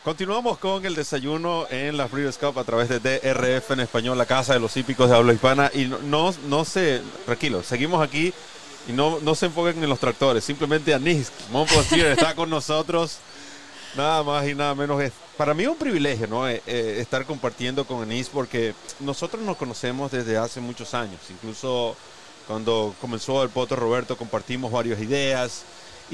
Continuamos 0.04 0.58
con 0.58 0.86
el 0.86 0.95
desayuno 0.95 1.66
en 1.70 1.95
la 1.95 2.08
Breeders' 2.08 2.38
Cup 2.38 2.60
a 2.60 2.66
través 2.66 2.89
de 2.89 2.99
DRF 2.99 3.72
en 3.72 3.80
español, 3.80 4.18
la 4.18 4.26
casa 4.26 4.51
de 4.51 4.60
los 4.60 4.76
hípicos 4.76 5.10
de 5.10 5.16
habla 5.16 5.32
hispana. 5.32 5.72
Y 5.74 5.86
no, 5.86 6.36
no, 6.49 6.66
sé, 6.66 7.01
tranquilo, 7.26 7.64
seguimos 7.64 8.04
aquí 8.06 8.34
Y 8.89 8.91
no, 8.91 9.20
no 9.22 9.34
se 9.34 9.45
enfoquen 9.45 9.82
en 9.82 9.88
los 9.88 9.99
tractores, 9.99 10.43
simplemente 10.43 10.93
Anis 10.93 11.32
Montplaisir 11.54 12.06
está 12.08 12.36
con 12.36 12.49
nosotros. 12.49 13.20
Nada 13.95 14.24
más 14.24 14.45
y 14.45 14.54
nada 14.54 14.76
menos. 14.76 15.01
Es, 15.01 15.14
para 15.38 15.54
mí 15.54 15.64
es 15.64 15.70
un 15.70 15.78
privilegio 15.78 16.28
¿no? 16.28 16.49
Eh, 16.49 16.62
eh, 16.68 16.97
estar 16.99 17.26
compartiendo 17.26 17.86
con 17.86 18.01
Anis 18.01 18.28
porque 18.28 18.74
nosotros 18.99 19.41
nos 19.43 19.56
conocemos 19.56 20.12
desde 20.12 20.36
hace 20.36 20.60
muchos 20.60 20.93
años. 20.93 21.22
Incluso 21.30 21.95
cuando 22.45 22.93
comenzó 22.99 23.41
el 23.41 23.49
Poto 23.49 23.78
Roberto 23.78 24.18
compartimos 24.18 24.70
varias 24.70 24.99
ideas. 24.99 25.64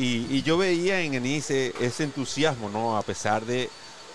Y, 0.01 0.43
yo 0.43 0.57
veía 0.57 1.01
en 1.01 1.15
Anis 1.15 1.49
ese 1.51 2.03
entusiasmo, 2.03 2.69
¿no? 2.69 2.95
A 2.97 3.01
pesar 3.01 3.45
de, 3.45 3.69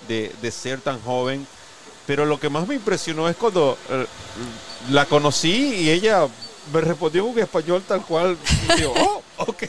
de, 0.08 0.50
ser 0.50 0.80
tan 0.80 0.98
joven. 1.02 1.46
Pero 2.06 2.24
lo 2.24 2.40
que 2.40 2.48
más 2.48 2.66
me 2.66 2.74
impresionó 2.74 3.28
es 3.28 3.36
cuando 3.36 3.76
eh, 3.90 4.06
la 4.90 5.04
conocí 5.04 5.74
y 5.74 5.90
ella 5.90 6.26
me 6.72 6.80
respondió 6.80 7.28
en 7.28 7.38
español 7.38 7.82
tal 7.86 8.00
cual. 8.00 8.38
Y 8.74 8.80
yo, 8.80 8.94
oh, 8.96 9.22
ok. 9.36 9.64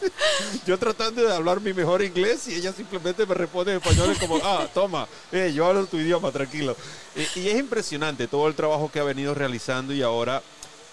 yo 0.66 0.78
tratando 0.78 1.22
de 1.22 1.34
hablar 1.34 1.62
mi 1.62 1.72
mejor 1.72 2.02
inglés 2.02 2.48
y 2.48 2.56
ella 2.56 2.74
simplemente 2.74 3.24
me 3.24 3.34
responde 3.34 3.72
en 3.72 3.78
español 3.78 4.14
como, 4.20 4.38
ah, 4.44 4.68
toma, 4.74 5.08
eh, 5.32 5.52
yo 5.54 5.64
hablo 5.64 5.86
tu 5.86 5.96
idioma, 5.96 6.30
tranquilo. 6.32 6.76
y 7.14 7.48
es 7.48 7.58
impresionante 7.58 8.28
todo 8.28 8.46
el 8.46 8.54
trabajo 8.54 8.90
que 8.92 9.00
ha 9.00 9.04
venido 9.04 9.34
realizando 9.34 9.94
y 9.94 10.02
ahora 10.02 10.42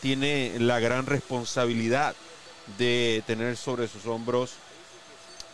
tiene 0.02 0.54
la 0.58 0.80
gran 0.80 1.06
responsabilidad 1.06 2.16
de 2.78 3.24
tener 3.26 3.58
sobre 3.58 3.88
sus 3.88 4.06
hombros 4.06 4.54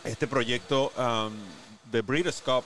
este 0.04 0.26
proyecto 0.26 0.92
um, 0.96 1.32
de 1.90 2.02
Breeders' 2.02 2.40
Cup 2.40 2.64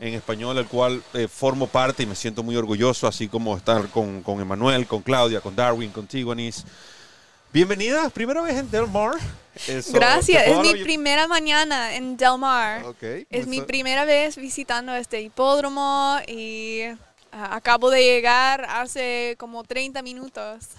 en 0.00 0.14
español, 0.14 0.58
el 0.58 0.66
cual 0.66 1.02
eh, 1.14 1.28
formo 1.28 1.66
parte 1.66 2.02
y 2.02 2.06
me 2.06 2.14
siento 2.14 2.42
muy 2.42 2.56
orgulloso, 2.56 3.06
así 3.06 3.28
como 3.28 3.56
estar 3.56 3.88
con, 3.88 4.22
con 4.22 4.40
Emanuel, 4.40 4.86
con 4.86 5.02
Claudia, 5.02 5.40
con 5.40 5.54
Darwin, 5.54 5.90
con 5.90 6.06
Tiguanis. 6.06 6.64
Bienvenida, 7.52 8.10
primera 8.10 8.42
vez 8.42 8.56
en 8.56 8.70
Del 8.70 8.88
Mar. 8.88 9.14
Gracias, 9.92 10.46
es 10.48 10.58
mi 10.58 10.82
primera 10.82 11.28
mañana 11.28 11.94
en 11.94 12.16
Del 12.16 12.36
Mar. 12.36 12.84
es 13.00 13.46
mi 13.46 13.60
primera 13.60 14.04
vez 14.04 14.36
visitando 14.36 14.92
este 14.96 15.20
hipódromo 15.20 16.18
y 16.26 16.80
ah, 17.30 17.54
acabo 17.54 17.90
de 17.90 18.02
llegar 18.02 18.66
hace 18.68 19.36
como 19.38 19.62
30 19.62 20.02
minutos. 20.02 20.70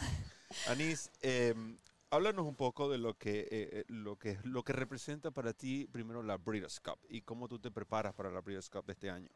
Anis, 0.68 1.10
em, 1.22 1.78
háblanos 2.10 2.46
un 2.46 2.56
poco 2.56 2.90
de 2.90 2.98
lo 2.98 3.18
que, 3.18 3.40
eh, 3.40 3.48
eh, 3.52 3.86
lo, 3.88 4.18
que, 4.18 4.38
lo 4.44 4.64
que 4.64 4.74
representa 4.74 5.32
para 5.32 5.54
ti 5.54 5.88
primero 5.92 6.24
la 6.24 6.38
Breeders' 6.38 6.80
Cup 6.80 7.00
y 7.10 7.22
cómo 7.22 7.48
tú 7.48 7.60
te 7.60 7.72
preparas 7.72 8.14
para 8.14 8.32
la 8.32 8.42
Breeders' 8.42 8.70
Cup 8.70 8.86
de 8.86 8.94
este 8.94 9.10
año. 9.10 9.30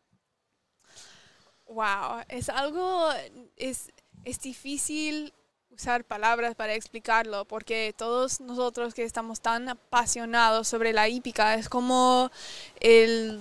Wow, 1.65 2.23
es 2.29 2.49
algo, 2.49 3.09
es, 3.55 3.91
es 4.23 4.39
difícil 4.41 5.33
usar 5.69 6.03
palabras 6.03 6.55
para 6.55 6.73
explicarlo, 6.73 7.45
porque 7.45 7.93
todos 7.95 8.41
nosotros 8.41 8.93
que 8.93 9.03
estamos 9.03 9.39
tan 9.39 9.69
apasionados 9.69 10.67
sobre 10.67 10.93
la 10.93 11.07
hípica, 11.09 11.53
es 11.53 11.69
como 11.69 12.31
el 12.79 13.39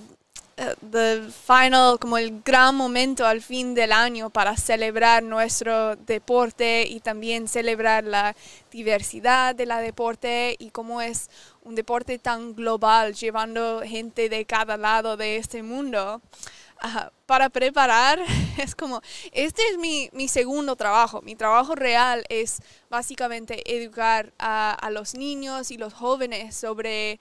the 0.90 1.28
final, 1.30 1.98
como 1.98 2.18
el 2.18 2.42
gran 2.42 2.74
momento 2.74 3.26
al 3.26 3.40
fin 3.40 3.74
del 3.74 3.92
año 3.92 4.30
para 4.30 4.56
celebrar 4.56 5.22
nuestro 5.22 5.96
deporte 5.96 6.84
y 6.88 7.00
también 7.00 7.48
celebrar 7.48 8.04
la 8.04 8.34
diversidad 8.70 9.54
de 9.54 9.66
la 9.66 9.80
deporte 9.80 10.56
y 10.58 10.70
cómo 10.70 11.00
es 11.00 11.30
un 11.62 11.74
deporte 11.74 12.18
tan 12.18 12.54
global, 12.54 13.14
llevando 13.14 13.82
gente 13.84 14.28
de 14.28 14.44
cada 14.44 14.76
lado 14.76 15.16
de 15.16 15.36
este 15.36 15.62
mundo 15.62 16.20
para 17.28 17.50
preparar, 17.50 18.18
es 18.56 18.74
como, 18.74 19.02
este 19.32 19.60
es 19.70 19.76
mi, 19.76 20.08
mi, 20.14 20.28
segundo 20.28 20.76
trabajo. 20.76 21.20
Mi 21.20 21.36
trabajo 21.36 21.74
real 21.74 22.24
es 22.30 22.62
básicamente 22.88 23.76
educar 23.76 24.32
a, 24.38 24.72
a 24.72 24.90
los 24.90 25.14
niños 25.14 25.70
y 25.70 25.76
los 25.76 25.92
jóvenes 25.92 26.56
sobre 26.56 27.20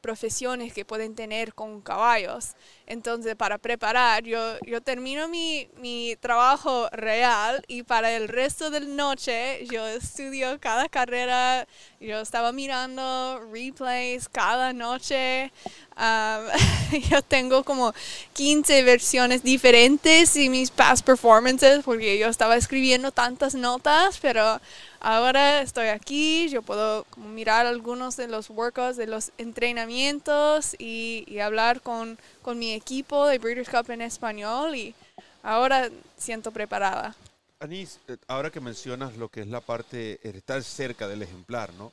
profesiones 0.00 0.72
que 0.72 0.84
pueden 0.84 1.14
tener 1.14 1.54
con 1.54 1.80
caballos. 1.80 2.54
Entonces, 2.86 3.36
para 3.36 3.56
preparar, 3.56 4.24
yo, 4.24 4.58
yo 4.66 4.80
termino 4.80 5.28
mi, 5.28 5.68
mi 5.76 6.16
trabajo 6.20 6.88
real 6.90 7.64
y 7.68 7.84
para 7.84 8.10
el 8.12 8.26
resto 8.26 8.70
de 8.70 8.80
la 8.80 8.88
noche 8.88 9.64
yo 9.70 9.86
estudio 9.86 10.58
cada 10.60 10.88
carrera. 10.88 11.68
Yo 12.00 12.20
estaba 12.20 12.50
mirando 12.50 13.40
replays 13.52 14.28
cada 14.28 14.72
noche. 14.72 15.52
yo 17.10 17.22
tengo 17.22 17.62
como 17.62 17.94
15 18.32 18.82
versiones 18.82 19.13
diferentes 19.42 20.34
y 20.34 20.48
mis 20.48 20.72
past 20.72 21.06
performances 21.06 21.84
porque 21.84 22.18
yo 22.18 22.26
estaba 22.26 22.56
escribiendo 22.56 23.12
tantas 23.12 23.54
notas, 23.54 24.18
pero 24.20 24.60
ahora 24.98 25.60
estoy 25.60 25.86
aquí, 25.86 26.48
yo 26.48 26.62
puedo 26.62 27.06
mirar 27.16 27.64
algunos 27.66 28.16
de 28.16 28.26
los 28.26 28.50
workouts, 28.50 28.96
de 28.96 29.06
los 29.06 29.30
entrenamientos 29.38 30.74
y, 30.80 31.38
hablar 31.38 31.80
con, 31.80 32.18
con, 32.42 32.58
mi 32.58 32.72
equipo 32.72 33.26
de 33.28 33.38
Breeders' 33.38 33.68
Cup 33.68 33.90
en 33.90 34.02
español 34.02 34.74
y 34.74 34.96
ahora 35.44 35.90
siento 36.16 36.50
preparada. 36.50 37.14
Anis, 37.60 38.00
eh, 38.08 38.16
ahora 38.26 38.50
que 38.50 38.60
mencionas 38.60 39.16
lo 39.16 39.28
que 39.28 39.42
es 39.42 39.46
la 39.46 39.60
parte, 39.60 40.18
estar 40.24 40.60
cerca 40.64 41.06
del 41.06 41.22
ejemplar, 41.22 41.72
¿no? 41.74 41.92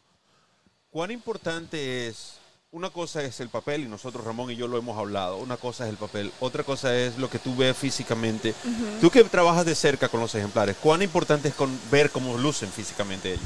¿Cuán 0.89 1.11
importante 1.11 2.07
es 2.07 2.40
una 2.73 2.89
cosa 2.89 3.21
es 3.21 3.41
el 3.41 3.49
papel 3.49 3.81
y 3.81 3.87
nosotros 3.87 4.23
Ramón 4.23 4.49
y 4.49 4.55
yo 4.55 4.67
lo 4.67 4.77
hemos 4.77 4.97
hablado, 4.97 5.37
una 5.37 5.57
cosa 5.57 5.83
es 5.83 5.89
el 5.89 5.97
papel, 5.97 6.31
otra 6.39 6.63
cosa 6.63 6.95
es 6.95 7.17
lo 7.17 7.29
que 7.29 7.37
tú 7.37 7.53
ves 7.55 7.75
físicamente. 7.75 8.53
Tú 9.01 9.09
que 9.09 9.23
trabajas 9.25 9.65
de 9.65 9.75
cerca 9.75 10.07
con 10.07 10.21
los 10.21 10.33
ejemplares, 10.35 10.77
¿cuán 10.77 11.01
importante 11.01 11.49
es 11.49 11.53
con 11.53 11.77
ver 11.91 12.11
cómo 12.11 12.37
lucen 12.37 12.71
físicamente 12.71 13.33
ellos? 13.33 13.45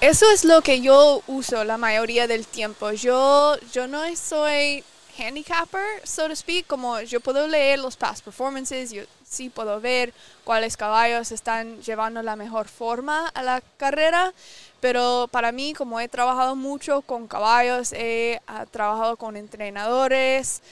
Eso 0.00 0.28
es 0.32 0.44
lo 0.44 0.60
que 0.62 0.80
yo 0.80 1.22
uso 1.28 1.62
la 1.62 1.78
mayoría 1.78 2.26
del 2.26 2.46
tiempo. 2.46 2.90
Yo, 2.90 3.56
yo 3.72 3.86
no 3.86 4.02
soy 4.16 4.82
handicapper, 5.16 6.00
so 6.04 6.26
to 6.26 6.34
speak, 6.34 6.66
como 6.66 7.00
yo 7.02 7.20
puedo 7.20 7.46
leer 7.46 7.78
los 7.78 7.96
past 7.96 8.24
performances, 8.24 8.90
yo 8.90 9.02
sí 9.28 9.50
puedo 9.50 9.80
ver 9.80 10.12
cuáles 10.44 10.76
caballos 10.76 11.30
están 11.30 11.80
llevando 11.82 12.22
la 12.22 12.34
mejor 12.34 12.66
forma 12.66 13.28
a 13.28 13.42
la 13.42 13.62
carrera, 13.76 14.32
pero 14.80 15.28
para 15.30 15.52
mí, 15.52 15.74
como 15.74 16.00
he 16.00 16.08
trabajado 16.08 16.56
mucho 16.56 17.02
con 17.02 17.26
caballos, 17.28 17.92
he 17.92 18.40
ah, 18.46 18.66
trabajado 18.66 19.16
con 19.16 19.36
entrenadores 19.36 20.62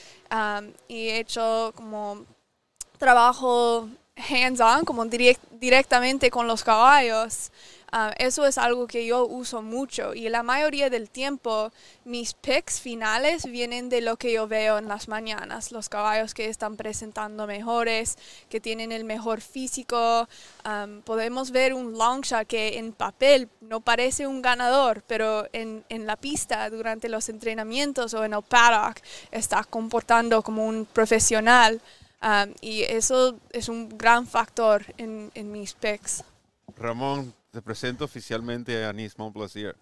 y 0.87 1.09
he 1.09 1.19
hecho 1.19 1.71
como 1.75 2.25
trabajo 2.97 3.87
hands-on, 4.15 4.85
como 4.85 5.05
directamente 5.05 6.29
con 6.29 6.47
los 6.47 6.63
caballos. 6.63 7.51
Ah, 7.91 8.13
eso 8.17 8.45
es 8.45 8.57
algo 8.59 8.85
que 8.85 9.05
yo 9.05 9.25
uso 9.25 9.63
mucho 9.63 10.13
y 10.13 10.29
la 10.29 10.43
mayoría 10.43 10.91
del 10.91 11.09
tiempo 11.09 11.71
mis 12.05 12.33
picks 12.35 12.79
finales 12.79 13.45
vienen 13.45 13.89
de 13.89 14.01
lo 14.01 14.15
que 14.17 14.31
yo 14.31 14.47
veo 14.47 14.77
en 14.77 14.87
las 14.87 15.07
mañanas, 15.07 15.71
los 15.71 15.89
caballos 15.89 16.35
que 16.35 16.49
están 16.49 16.75
presentando 16.75 17.47
mejores, 17.47 18.17
que 18.47 18.59
tienen 18.59 18.91
el 18.91 19.05
mejor 19.05 19.41
físico. 19.41 20.27
podemos 21.03 21.49
ver 21.51 21.73
un 21.73 21.97
long 21.97 22.21
shot 22.21 22.45
que 22.47 22.77
en 22.77 22.93
papel 22.93 23.49
no 23.61 23.81
parece 23.81 24.27
un 24.27 24.41
ganador, 24.41 25.03
pero 25.07 25.47
en, 25.51 25.83
en 25.89 26.05
la 26.05 26.15
pista 26.15 26.69
durante 26.69 27.09
los 27.09 27.27
entrenamientos 27.29 28.13
o 28.13 28.23
en 28.23 28.33
el 28.33 28.43
paddock 28.43 28.99
está 29.31 29.63
comportando 29.63 30.43
como 30.43 30.67
un 30.67 30.85
profesional. 30.85 31.81
y 32.61 32.83
eso 32.83 33.35
es 33.51 33.67
un 33.69 33.97
gran 33.97 34.27
factor 34.27 34.85
en, 34.97 35.31
en 35.33 35.51
mis 35.51 35.73
picks. 35.73 36.23
Ramón, 36.77 37.33
te 37.51 37.61
presento 37.61 38.05
oficialmente 38.05 38.83
a 38.83 38.89
Anis 38.89 39.17
Montplaisir. 39.17 39.75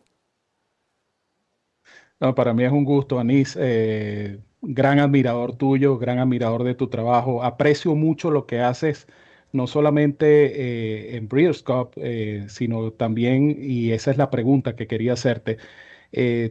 No, 2.20 2.34
para 2.34 2.54
mí 2.54 2.64
es 2.64 2.72
un 2.72 2.84
gusto, 2.84 3.20
Anis. 3.20 3.58
Eh, 3.60 4.40
gran 4.62 5.00
admirador 5.00 5.56
tuyo, 5.56 5.98
gran 5.98 6.18
admirador 6.20 6.64
de 6.64 6.74
tu 6.76 6.88
trabajo. 6.88 7.44
Aprecio 7.44 7.94
mucho 7.96 8.32
lo 8.32 8.48
que 8.48 8.60
haces, 8.62 9.08
no 9.52 9.68
solamente 9.68 11.14
eh, 11.14 11.18
en 11.18 11.28
Breeders' 11.28 11.62
Cup, 11.64 11.92
eh, 11.98 12.46
sino 12.50 12.92
también, 12.92 13.56
y 13.60 13.92
esa 13.92 14.12
es 14.12 14.18
la 14.18 14.32
pregunta 14.32 14.76
que 14.76 14.88
quería 14.88 15.14
hacerte, 15.14 15.58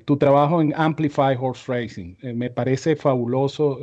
tu 0.04 0.18
trabajo 0.18 0.60
en 0.60 0.74
Amplify 0.76 1.36
Horse 1.38 1.64
Racing. 1.66 2.16
me 2.34 2.50
parece 2.50 2.94
fabuloso. 2.94 3.80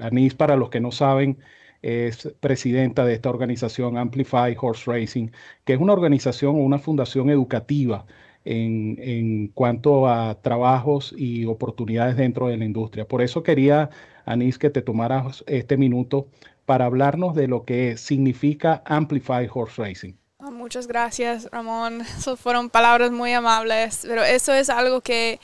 Anis, 0.00 0.34
para 0.34 0.56
los 0.56 0.70
que 0.70 0.80
no 0.80 0.90
saben, 0.90 1.38
es 1.82 2.28
presidenta 2.40 3.04
de 3.04 3.14
esta 3.14 3.30
organización 3.30 3.96
Amplify 3.96 4.56
Horse 4.60 4.90
Racing, 4.90 5.28
que 5.64 5.74
es 5.74 5.80
una 5.80 5.92
organización 5.92 6.56
o 6.56 6.58
una 6.58 6.78
fundación 6.78 7.30
educativa 7.30 8.06
en, 8.44 9.48
cuanto 9.48 10.08
a 10.08 10.40
trabajos 10.40 11.14
y 11.16 11.44
oportunidades 11.46 12.16
dentro 12.16 12.48
de 12.48 12.56
la 12.56 12.64
industria. 12.64 13.06
Por 13.06 13.22
eso 13.22 13.42
quería, 13.42 13.90
Anis, 14.24 14.58
que 14.58 14.70
te 14.70 14.82
tomaras 14.82 15.44
este 15.46 15.76
minuto 15.76 16.28
para 16.64 16.86
hablarnos 16.86 17.34
de 17.34 17.48
lo 17.48 17.64
que 17.64 17.96
significa 17.96 18.82
Amplify 18.86 19.48
Horse 19.52 19.82
Racing. 19.82 20.14
Ah, 20.38 20.50
muchas 20.50 20.86
gracias, 20.86 21.48
Ramón. 21.50 22.00
Eso 22.00 22.36
fueron 22.36 22.70
palabras 22.70 23.10
muy 23.10 23.32
amables, 23.32 24.04
pero 24.06 24.22
eso 24.22 24.54
es 24.54 24.70
algo 24.70 25.00
que 25.00 25.38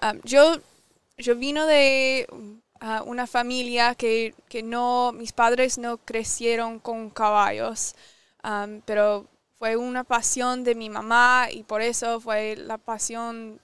ah, 0.00 0.14
yo, 0.24 0.56
yo 1.16 1.36
vino 1.36 1.66
de 1.66 2.26
una 3.06 3.26
familia 3.26 3.94
que, 3.94 4.34
que, 4.48 4.62
no, 4.62 5.12
mis 5.12 5.32
padres 5.32 5.78
no 5.78 5.98
crecieron 5.98 6.78
con 6.78 7.10
caballos, 7.10 7.94
pero 8.84 9.26
fue 9.58 9.76
una 9.76 10.04
pasión 10.04 10.64
de 10.64 10.74
mi 10.74 10.90
mamá 10.90 11.46
y 11.50 11.62
por 11.62 11.82
eso 11.82 12.20
fue 12.20 12.56
la 12.56 12.78
pasión 12.78 13.60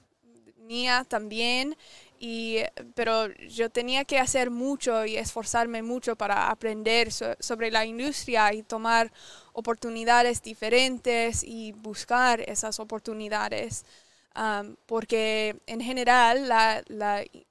mía 0.58 1.04
también. 1.08 1.76
Y, 2.20 2.58
pero 2.94 3.32
yo 3.48 3.70
tenía 3.70 4.04
que 4.04 4.18
hacer 4.18 4.50
mucho 4.50 5.04
y 5.06 5.16
esforzarme 5.16 5.82
mucho 5.82 6.16
para 6.16 6.50
aprender 6.50 7.10
sobre 7.12 7.70
la 7.70 7.84
industria 7.84 8.52
y 8.52 8.62
tomar 8.62 9.12
oportunidades 9.52 10.42
diferentes 10.42 11.44
y 11.44 11.72
buscar 11.72 12.40
esas 12.40 12.80
oportunidades. 12.80 13.84
Um, 14.36 14.76
porque 14.86 15.56
en 15.66 15.80
general 15.80 16.48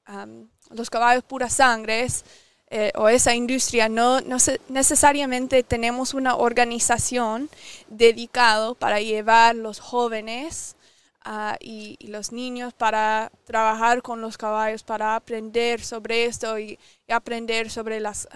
um, 0.07 0.47
los 0.69 0.89
caballos 0.89 1.23
pura 1.23 1.49
sangre 1.49 2.07
eh, 2.69 2.91
o 2.95 3.09
esa 3.09 3.33
industria 3.35 3.89
no, 3.89 4.21
no 4.21 4.37
necesariamente 4.69 5.63
tenemos 5.63 6.13
una 6.13 6.35
organización 6.35 7.49
dedicada 7.89 8.73
para 8.73 9.01
llevar 9.01 9.55
los 9.55 9.79
jóvenes 9.79 10.77
Ah, 11.29 11.57
y, 11.59 11.97
los 12.07 12.31
niños 12.31 12.73
para 12.73 13.33
trabajar 13.43 14.01
con 14.01 14.21
los 14.21 14.37
caballos, 14.37 14.83
para 14.83 15.13
aprender 15.17 15.83
sobre 15.83 16.23
esto 16.25 16.57
y, 16.57 16.79
aprender 17.09 17.69
sobre 17.69 17.99
las 17.99 18.29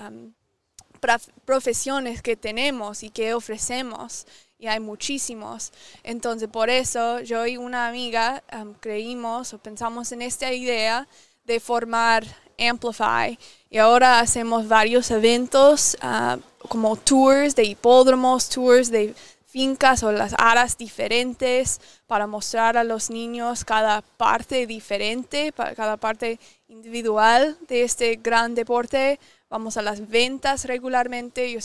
profesiones 1.45 2.21
que 2.21 2.35
tenemos 2.35 3.03
y 3.03 3.09
que 3.09 3.33
ofrecemos. 3.33 4.27
Y 4.61 4.67
hay 4.67 4.79
muchísimos. 4.79 5.73
Entonces, 6.03 6.47
por 6.47 6.69
eso 6.69 7.19
yo 7.21 7.47
y 7.47 7.57
una 7.57 7.87
amiga 7.87 8.43
creímos 8.79 9.55
o 9.55 9.57
pensamos 9.57 10.11
en 10.11 10.21
esta 10.21 10.53
idea 10.53 11.07
de 11.45 11.59
formar 11.59 12.23
Amplify. 12.59 13.39
Y 13.71 13.79
ahora 13.79 14.19
hacemos 14.19 14.67
varios 14.67 15.09
eventos 15.09 15.97
ah, 16.01 16.37
como 16.69 16.95
tours 16.95 17.55
de 17.55 17.63
hipódromos, 17.63 18.49
tours 18.49 18.91
de 18.91 19.15
fincas 19.47 20.03
o 20.03 20.11
las 20.11 20.35
aras 20.37 20.77
diferentes 20.77 21.81
para 22.05 22.27
mostrar 22.27 22.77
a 22.77 22.83
los 22.83 23.09
niños 23.09 23.65
cada 23.65 24.03
parte 24.03 24.67
diferente, 24.67 25.51
cada 25.75 25.97
parte 25.97 26.39
individual 26.67 27.57
de 27.67 27.81
este 27.81 28.19
gran 28.21 28.53
deporte. 28.53 29.19
Vamos 29.51 29.75
a 29.75 29.81
las 29.81 30.07
ventas 30.07 30.63
regularmente. 30.63 31.59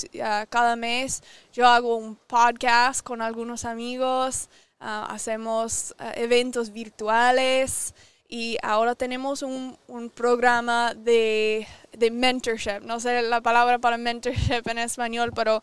cada 0.50 0.74
mes 0.74 1.22
yo 1.52 1.68
hago 1.68 1.94
un 1.94 2.16
podcast 2.16 3.00
con 3.00 3.22
algunos 3.22 3.64
amigos, 3.64 4.48
ah, 4.80 5.06
hacemos 5.08 5.94
ah, 5.98 6.12
eventos 6.16 6.72
virtuales 6.72 7.94
y 8.28 8.58
ahora 8.64 8.96
tenemos 8.96 9.42
un, 9.42 9.78
un 9.86 10.10
programa 10.10 10.94
de, 10.94 11.64
de, 11.92 12.10
mentorship. 12.10 12.80
No 12.82 12.98
sé 12.98 13.22
la 13.22 13.40
palabra 13.40 13.78
para 13.78 13.96
mentorship 13.96 14.66
en 14.66 14.78
español, 14.78 15.32
pero 15.32 15.62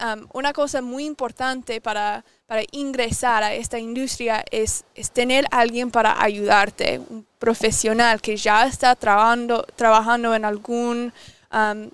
um, 0.00 0.28
una 0.32 0.52
cosa 0.52 0.80
muy 0.80 1.04
importante 1.04 1.80
para, 1.80 2.24
para, 2.46 2.62
ingresar 2.70 3.42
a 3.42 3.52
esta 3.52 3.80
industria 3.80 4.44
es, 4.52 4.84
es, 4.94 5.10
tener 5.10 5.44
alguien 5.50 5.90
para 5.90 6.22
ayudarte, 6.22 7.00
un 7.00 7.26
profesional 7.40 8.20
que 8.20 8.36
ya 8.36 8.64
está 8.64 8.94
trabajando, 8.94 9.66
trabajando 9.74 10.36
en 10.36 10.44
algún... 10.44 11.12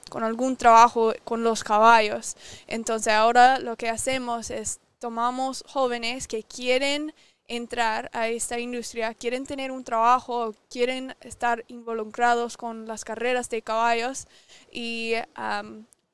Con 0.09 0.25
algún 0.25 0.57
trabajo 0.57 1.13
con 1.25 1.45
los 1.45 1.63
caballos. 1.63 2.35
Entonces 2.67 3.13
ahora 3.13 3.59
lo 3.59 3.77
que 3.77 3.91
hacemos 3.91 4.51
es 4.51 4.81
tomamos 4.99 5.65
jóvenes 5.69 6.27
que 6.27 6.43
quieren 6.43 7.13
entrar 7.47 8.09
a 8.15 8.29
esta 8.29 8.59
industria, 8.59 9.13
quieren 9.13 9.45
tener 9.45 9.71
un 9.71 9.85
trabajo, 9.85 10.55
quieren 10.71 11.15
estar 11.21 11.65
involucrados 11.69 12.57
con 12.57 12.87
las 12.87 13.05
carreras 13.05 13.51
de 13.51 13.61
caballos 13.61 14.29
y 14.73 15.15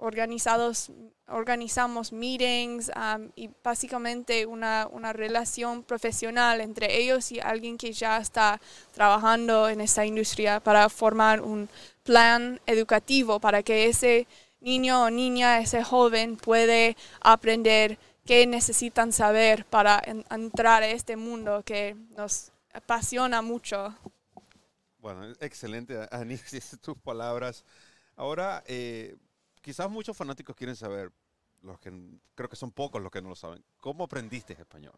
organizados, 0.07 0.91
organizamos 1.29 2.13
meetings 2.13 2.91
y 3.35 3.51
básicamente 3.63 4.47
una, 4.47 4.89
una, 4.91 5.13
relación 5.13 5.83
profesional 5.83 6.61
entre 6.61 6.99
ellos 6.99 7.33
y 7.33 7.41
alguien 7.41 7.77
que 7.77 7.93
ya 7.93 8.19
está 8.19 8.61
trabajando 8.93 9.69
en 9.69 9.81
esta 9.81 10.07
industria 10.07 10.61
para 10.61 10.89
formar 10.89 11.41
un 11.41 11.69
plan 12.05 12.61
educativo 12.67 13.41
para 13.41 13.63
que 13.63 13.87
ese 13.87 14.27
niño 14.61 15.05
o 15.05 15.11
niña, 15.11 15.59
ese 15.61 15.83
joven 15.83 16.37
puede 16.37 16.97
aprender 17.21 17.99
qué 18.25 18.47
necesitan 18.47 19.13
saber 19.13 19.65
para 19.65 20.03
entrar 20.31 20.83
a 20.83 20.89
este 20.89 21.17
mundo 21.17 21.63
que 21.65 21.97
nos 22.17 22.53
apasiona 22.73 23.43
mucho. 23.43 23.95
Bueno, 24.99 25.33
excelente, 25.41 26.09
Anis, 26.11 26.43
tus 26.83 26.97
palabras. 26.99 27.65
Ahora, 28.17 28.65
eh, 28.67 29.17
quizás 29.67 29.91
muchos 29.91 30.17
fanáticos 30.17 30.55
quieren 30.55 30.77
saber, 30.77 31.11
los 31.63 31.81
que 31.81 31.93
creo 32.37 32.49
que 32.49 32.55
son 32.55 32.71
pocos 32.71 33.03
los 33.03 33.11
que 33.11 33.21
no 33.21 33.31
lo 33.31 33.35
saben, 33.35 33.65
¿cómo 33.81 34.05
aprendiste 34.05 34.53
español? 34.53 34.95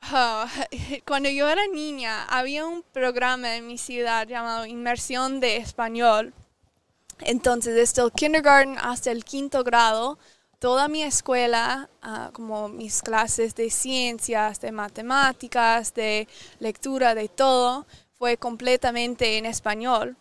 Ah, 0.00 0.48
cuando 1.04 1.28
yo 1.28 1.48
era 1.48 1.66
niña, 1.66 2.24
había 2.26 2.64
un 2.64 2.84
programa 2.84 3.56
en 3.56 3.66
mi 3.66 3.78
ciudad 3.78 4.28
llamado 4.28 4.64
Inmersión 4.64 5.40
de 5.40 5.56
Español. 5.56 6.34
Entonces, 7.18 7.74
desde 7.74 8.02
el 8.02 8.12
kindergarten 8.12 8.78
hasta 8.78 9.10
el 9.10 9.24
quinto 9.24 9.64
grado, 9.64 10.20
toda 10.60 10.86
mi 10.86 11.02
escuela, 11.02 11.90
ah, 12.02 12.30
como 12.32 12.68
mis 12.68 13.02
clases 13.02 13.56
de 13.56 13.70
ciencias, 13.70 14.60
de 14.60 14.70
matemáticas, 14.70 15.92
de 15.94 16.28
lectura, 16.60 17.16
de 17.16 17.28
todo, 17.28 17.86
fue 18.20 18.36
completamente 18.36 19.36
en 19.36 19.46
español. 19.46 20.16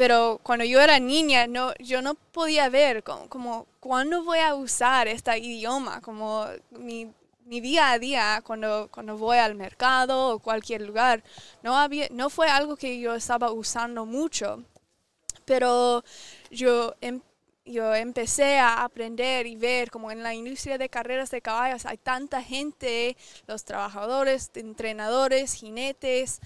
Pero 0.00 0.40
cuando 0.42 0.64
yo 0.64 0.80
era 0.80 0.98
niña, 0.98 1.46
no, 1.46 1.74
yo 1.78 2.00
no 2.00 2.14
podía 2.14 2.70
ver 2.70 3.04
como, 3.04 3.66
cuándo 3.80 4.24
voy 4.24 4.38
a 4.38 4.54
usar 4.54 5.06
este 5.08 5.38
idioma, 5.38 6.00
como 6.00 6.46
mi, 6.70 7.12
mi, 7.44 7.60
día 7.60 7.90
a 7.90 7.98
día, 7.98 8.42
cuando, 8.42 8.88
cuando 8.90 9.18
voy 9.18 9.36
al 9.36 9.54
mercado 9.56 10.28
o 10.28 10.38
cualquier 10.38 10.80
lugar. 10.80 11.22
No, 11.62 11.76
había, 11.76 12.08
no 12.12 12.30
fue 12.30 12.48
algo 12.48 12.76
que 12.76 12.98
yo 12.98 13.14
estaba 13.14 13.52
usando 13.52 14.06
mucho. 14.06 14.64
Pero 15.44 16.02
yo 16.50 16.94
em, 17.02 17.20
yo 17.70 17.94
empecé 17.94 18.58
a 18.58 18.84
aprender 18.84 19.46
y 19.46 19.56
ver 19.56 19.90
como 19.90 20.10
en 20.10 20.22
la 20.22 20.34
industria 20.34 20.78
de 20.78 20.88
carreras 20.88 21.30
de 21.30 21.40
caballos 21.40 21.86
hay 21.86 21.98
tanta 21.98 22.42
gente, 22.42 23.16
los 23.46 23.64
trabajadores, 23.64 24.50
entrenadores, 24.54 25.54
jinetes 25.54 26.40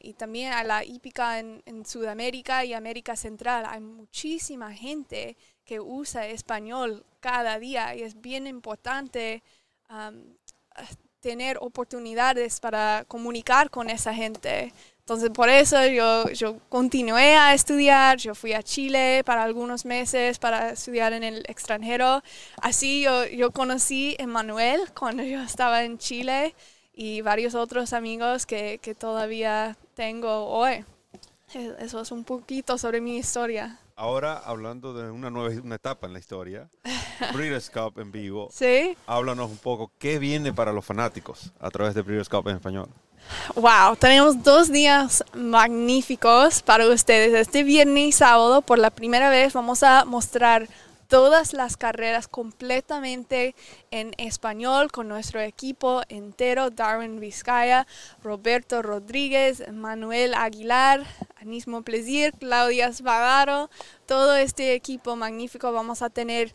y 0.00 0.14
también 0.14 0.52
a 0.52 0.64
la 0.64 0.84
hípica 0.84 1.38
en, 1.38 1.84
Sudamérica 1.86 2.64
y 2.64 2.74
América 2.74 3.16
Central. 3.16 3.64
Hay 3.68 3.80
muchísima 3.80 4.72
gente 4.72 5.36
que 5.64 5.80
usa 5.80 6.26
español 6.26 7.04
cada 7.20 7.58
día 7.58 7.94
y 7.94 8.02
es 8.02 8.20
bien 8.20 8.46
importante 8.46 9.42
tener 11.20 11.58
oportunidades 11.60 12.60
para 12.60 13.04
comunicar 13.06 13.70
con 13.70 13.90
esa 13.90 14.14
gente. 14.14 14.72
Entonces, 15.08 15.30
por 15.30 15.48
eso 15.48 15.86
yo, 15.86 16.28
yo 16.32 16.58
continué 16.68 17.34
a 17.34 17.54
estudiar, 17.54 18.18
yo 18.18 18.34
fui 18.34 18.52
a 18.52 18.62
Chile 18.62 19.22
para 19.24 19.42
algunos 19.42 19.86
meses 19.86 20.38
para 20.38 20.72
estudiar 20.72 21.14
en 21.14 21.22
el 21.24 21.46
extranjero. 21.48 22.22
Así 22.60 23.04
yo, 23.04 23.24
yo 23.24 23.50
conocí 23.50 24.18
a 24.22 24.26
Manuel 24.26 24.82
cuando 24.92 25.22
yo 25.22 25.40
estaba 25.40 25.82
en 25.82 25.96
Chile 25.96 26.54
y 26.92 27.22
varios 27.22 27.54
otros 27.54 27.94
amigos 27.94 28.44
que, 28.44 28.80
que 28.82 28.94
todavía 28.94 29.78
tengo 29.94 30.44
hoy. 30.44 30.84
E, 31.54 31.74
eso 31.78 32.02
es 32.02 32.12
un 32.12 32.24
poquito 32.24 32.76
sobre 32.76 33.00
mi 33.00 33.16
historia. 33.16 33.80
Ahora, 33.96 34.36
hablando 34.36 34.92
de 34.92 35.10
una 35.10 35.30
nueva 35.30 35.58
una 35.62 35.76
etapa 35.76 36.06
en 36.06 36.12
la 36.12 36.18
historia, 36.18 36.68
Breeders' 37.32 37.70
Cup 37.70 37.98
en 37.98 38.12
vivo. 38.12 38.50
Sí. 38.52 38.94
Háblanos 39.06 39.50
un 39.50 39.56
poco, 39.56 39.90
¿qué 39.98 40.18
viene 40.18 40.52
para 40.52 40.70
los 40.74 40.84
fanáticos 40.84 41.50
a 41.60 41.70
través 41.70 41.94
de 41.94 42.02
Breeders' 42.02 42.28
Cup 42.28 42.46
en 42.48 42.56
español? 42.56 42.90
Wow, 43.54 43.96
tenemos 43.96 44.42
dos 44.42 44.70
días 44.70 45.24
magníficos 45.34 46.62
para 46.62 46.86
ustedes. 46.88 47.34
Este 47.34 47.62
viernes 47.62 48.04
y 48.06 48.12
sábado, 48.12 48.62
por 48.62 48.78
la 48.78 48.90
primera 48.90 49.30
vez, 49.30 49.52
vamos 49.52 49.82
a 49.82 50.04
mostrar 50.04 50.68
todas 51.08 51.54
las 51.54 51.76
carreras 51.76 52.28
completamente 52.28 53.54
en 53.90 54.12
español 54.18 54.92
con 54.92 55.08
nuestro 55.08 55.40
equipo 55.40 56.02
entero, 56.08 56.70
Darwin 56.70 57.18
Vizcaya, 57.18 57.86
Roberto 58.22 58.82
Rodríguez, 58.82 59.72
Manuel 59.72 60.34
Aguilar, 60.34 61.06
Anismo 61.40 61.82
Plesir, 61.82 62.34
Claudia 62.38 62.92
Spadaro, 62.92 63.70
todo 64.06 64.36
este 64.36 64.74
equipo 64.74 65.16
magnífico. 65.16 65.72
Vamos 65.72 66.02
a 66.02 66.10
tener 66.10 66.54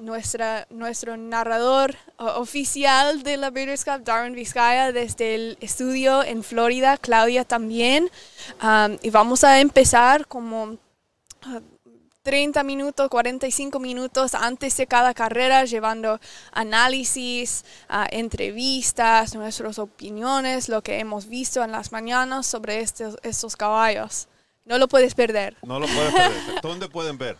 nuestra, 0.00 0.66
nuestro 0.68 1.16
narrador 1.16 1.94
oficial 2.18 3.22
de 3.22 3.36
la 3.36 3.50
Breeders' 3.50 3.84
Cup, 3.84 4.02
Darwin 4.02 4.34
Vizcaya, 4.34 4.90
desde 4.90 5.36
el 5.36 5.58
estudio 5.60 6.24
en 6.24 6.42
Florida, 6.42 6.96
Claudia 6.96 7.44
también. 7.44 8.10
y 9.02 9.10
vamos 9.10 9.44
a 9.44 9.60
empezar 9.60 10.26
como 10.26 10.78
30 12.22 12.62
minutos, 12.62 13.08
45 13.08 13.78
minutos 13.80 14.34
antes 14.34 14.76
de 14.76 14.86
cada 14.86 15.12
carrera, 15.12 15.64
llevando 15.64 16.20
análisis, 16.52 17.64
uh, 17.90 18.06
entrevistas, 18.10 19.34
nuestras 19.34 19.78
opiniones, 19.78 20.68
lo 20.68 20.82
que 20.82 20.98
hemos 20.98 21.26
visto 21.26 21.62
en 21.64 21.72
las 21.72 21.92
mañanas 21.92 22.46
sobre 22.46 22.80
estos, 22.80 23.16
estos 23.22 23.56
caballos. 23.56 24.28
No 24.64 24.78
lo 24.78 24.86
puedes 24.86 25.14
perder. 25.14 25.56
No 25.62 25.80
lo 25.80 25.86
puedes 25.86 26.12
perder. 26.12 26.60
¿Dónde 26.62 26.88
pueden 26.88 27.18
ver? 27.18 27.36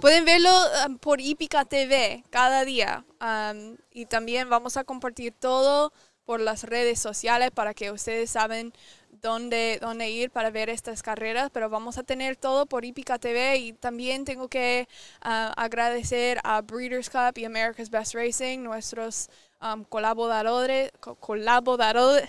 Pueden 0.00 0.24
verlo 0.24 0.50
um, 0.86 0.98
por 0.98 1.20
Hípica 1.20 1.64
TV 1.64 2.24
cada 2.30 2.64
día. 2.64 3.04
Um, 3.20 3.76
y 3.92 4.06
también 4.06 4.48
vamos 4.50 4.76
a 4.76 4.84
compartir 4.84 5.32
todo 5.32 5.92
por 6.24 6.40
las 6.40 6.64
redes 6.64 7.00
sociales 7.00 7.50
para 7.50 7.74
que 7.74 7.90
ustedes 7.90 8.30
saben 8.30 8.72
dónde, 9.20 9.78
dónde 9.80 10.10
ir 10.10 10.30
para 10.30 10.50
ver 10.50 10.70
estas 10.70 11.02
carreras, 11.02 11.50
pero 11.52 11.68
vamos 11.68 11.98
a 11.98 12.02
tener 12.02 12.36
todo 12.36 12.66
por 12.66 12.84
Hípica 12.84 13.18
TV 13.18 13.56
y 13.56 13.72
también 13.72 14.24
tengo 14.24 14.48
que 14.48 14.88
uh, 15.24 15.52
agradecer 15.56 16.40
a 16.44 16.62
Breeders' 16.62 17.10
Cup 17.10 17.38
y 17.38 17.44
America's 17.44 17.90
Best 17.90 18.14
Racing, 18.14 18.62
nuestros 18.62 19.28
um, 19.60 19.84
colaboradores, 19.84 20.92
co 21.00 21.14
colaboradores, 21.16 22.28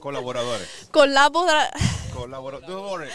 colaboradores. 0.00 0.88
Colaboradores. 0.90 3.12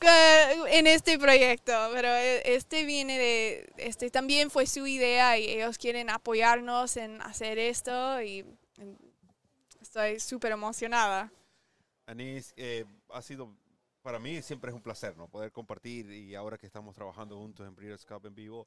en 0.68 0.86
este 0.86 1.18
proyecto, 1.18 1.72
pero 1.92 2.08
e, 2.08 2.54
este 2.54 2.84
viene 2.84 3.18
de, 3.18 3.72
este 3.76 4.10
también 4.10 4.50
fue 4.50 4.66
su 4.66 4.86
idea 4.86 5.38
y 5.38 5.50
ellos 5.50 5.76
quieren 5.76 6.08
apoyarnos 6.08 6.96
en 6.96 7.20
hacer 7.20 7.58
esto 7.58 8.22
y 8.22 8.46
estoy 9.82 10.20
súper 10.20 10.52
emocionada. 10.52 11.30
Anis, 12.06 12.52
eh, 12.56 12.84
ha 13.10 13.22
sido, 13.22 13.50
para 14.02 14.18
mí 14.18 14.42
siempre 14.42 14.70
es 14.70 14.74
un 14.74 14.82
placer, 14.82 15.16
¿no? 15.16 15.26
Poder 15.28 15.52
compartir 15.52 16.10
y 16.10 16.34
ahora 16.34 16.58
que 16.58 16.66
estamos 16.66 16.94
trabajando 16.94 17.38
juntos 17.38 17.66
en 17.66 17.74
Breeders' 17.74 18.04
Cup 18.04 18.26
en 18.26 18.34
vivo, 18.34 18.66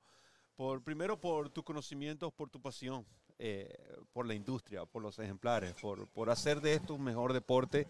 por, 0.55 0.81
primero 0.81 1.19
por 1.19 1.49
tu 1.49 1.63
conocimiento, 1.63 2.31
por 2.31 2.49
tu 2.49 2.59
pasión, 2.59 3.05
eh, 3.37 3.71
por 4.11 4.25
la 4.25 4.33
industria, 4.33 4.85
por 4.85 5.03
los 5.03 5.19
ejemplares, 5.19 5.75
por, 5.79 6.07
por 6.07 6.31
hacer 6.31 6.61
de 6.61 6.73
esto 6.73 6.95
un 6.95 7.03
mejor 7.03 7.33
deporte. 7.33 7.85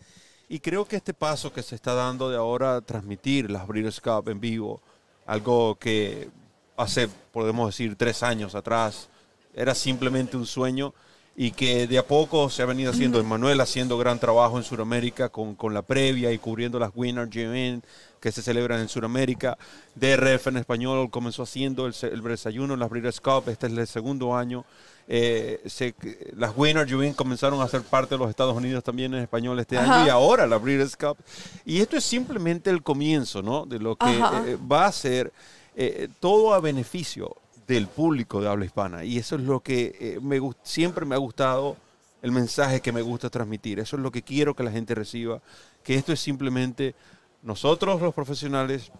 Y 0.49 0.59
creo 0.59 0.85
que 0.85 0.97
este 0.97 1.13
paso 1.13 1.53
que 1.53 1.63
se 1.63 1.75
está 1.75 1.93
dando 1.93 2.29
de 2.29 2.35
ahora 2.35 2.81
transmitir 2.81 3.49
las 3.49 3.65
Breeders' 3.65 4.01
Cup 4.01 4.27
en 4.27 4.41
vivo, 4.41 4.81
algo 5.25 5.75
que 5.75 6.29
hace, 6.75 7.07
podemos 7.07 7.67
decir, 7.67 7.95
tres 7.95 8.21
años 8.23 8.53
atrás, 8.53 9.09
era 9.53 9.73
simplemente 9.73 10.35
un 10.35 10.45
sueño 10.45 10.93
y 11.39 11.51
que 11.51 11.85
de 11.85 11.99
a 11.99 12.05
poco 12.05 12.49
se 12.49 12.63
ha 12.63 12.65
venido 12.65 12.91
haciendo. 12.91 13.23
Manuel 13.23 13.61
haciendo 13.61 13.95
gran 13.95 14.17
trabajo 14.17 14.57
en 14.57 14.63
Sudamérica 14.63 15.29
con, 15.29 15.53
con 15.53 15.71
la 15.71 15.83
previa 15.83 16.31
y 16.31 16.39
cubriendo 16.39 16.79
las 16.79 16.89
Winner 16.95 17.27
GM 17.27 17.83
que 18.19 18.31
se 18.31 18.41
celebran 18.41 18.79
en 18.79 18.89
Sudamérica. 18.89 19.55
DRF 19.93 20.47
en 20.47 20.57
español 20.57 21.11
comenzó 21.11 21.43
haciendo 21.43 21.85
el, 21.85 21.93
el 22.01 22.23
desayuno 22.23 22.73
en 22.73 22.79
las 22.79 22.89
Breeders' 22.89 23.21
Cup, 23.21 23.49
este 23.49 23.67
es 23.67 23.73
el 23.73 23.85
segundo 23.85 24.35
año. 24.35 24.65
Eh, 25.07 25.61
se, 25.67 25.93
las 26.35 26.57
Winner 26.57 26.87
GM 26.87 27.13
comenzaron 27.13 27.61
a 27.61 27.67
ser 27.67 27.83
parte 27.83 28.15
de 28.15 28.19
los 28.19 28.31
Estados 28.31 28.55
Unidos 28.55 28.83
también 28.83 29.13
en 29.13 29.21
español 29.21 29.59
este 29.59 29.77
año 29.77 30.07
y 30.07 30.09
ahora 30.09 30.47
la 30.47 30.57
Breeders' 30.57 30.97
Cup. 30.97 31.17
Y 31.65 31.81
esto 31.81 31.97
es 31.97 32.03
simplemente 32.03 32.71
el 32.71 32.81
comienzo 32.81 33.43
¿no? 33.43 33.67
de 33.67 33.77
lo 33.77 33.95
que 33.95 34.09
eh, 34.09 34.57
va 34.69 34.87
a 34.87 34.91
ser 34.91 35.31
eh, 35.75 36.09
todo 36.19 36.55
a 36.55 36.59
beneficio 36.59 37.35
del 37.67 37.87
público 37.87 38.41
de 38.41 38.49
habla 38.49 38.65
hispana. 38.65 39.03
Y 39.03 39.17
eso 39.17 39.35
es 39.35 39.41
lo 39.41 39.59
que 39.59 39.95
eh, 39.99 40.19
me, 40.21 40.39
siempre 40.63 41.05
me 41.05 41.15
ha 41.15 41.19
gustado, 41.19 41.77
el 42.21 42.31
mensaje 42.31 42.81
que 42.81 42.91
me 42.91 43.01
gusta 43.01 43.29
transmitir. 43.29 43.79
Eso 43.79 43.95
es 43.95 44.01
lo 44.01 44.11
que 44.11 44.23
quiero 44.23 44.55
que 44.55 44.63
la 44.63 44.71
gente 44.71 44.95
reciba, 44.95 45.41
que 45.83 45.95
esto 45.95 46.13
es 46.13 46.19
simplemente 46.19 46.95
nosotros 47.43 48.01
los 48.01 48.13
profesionales 48.13 48.91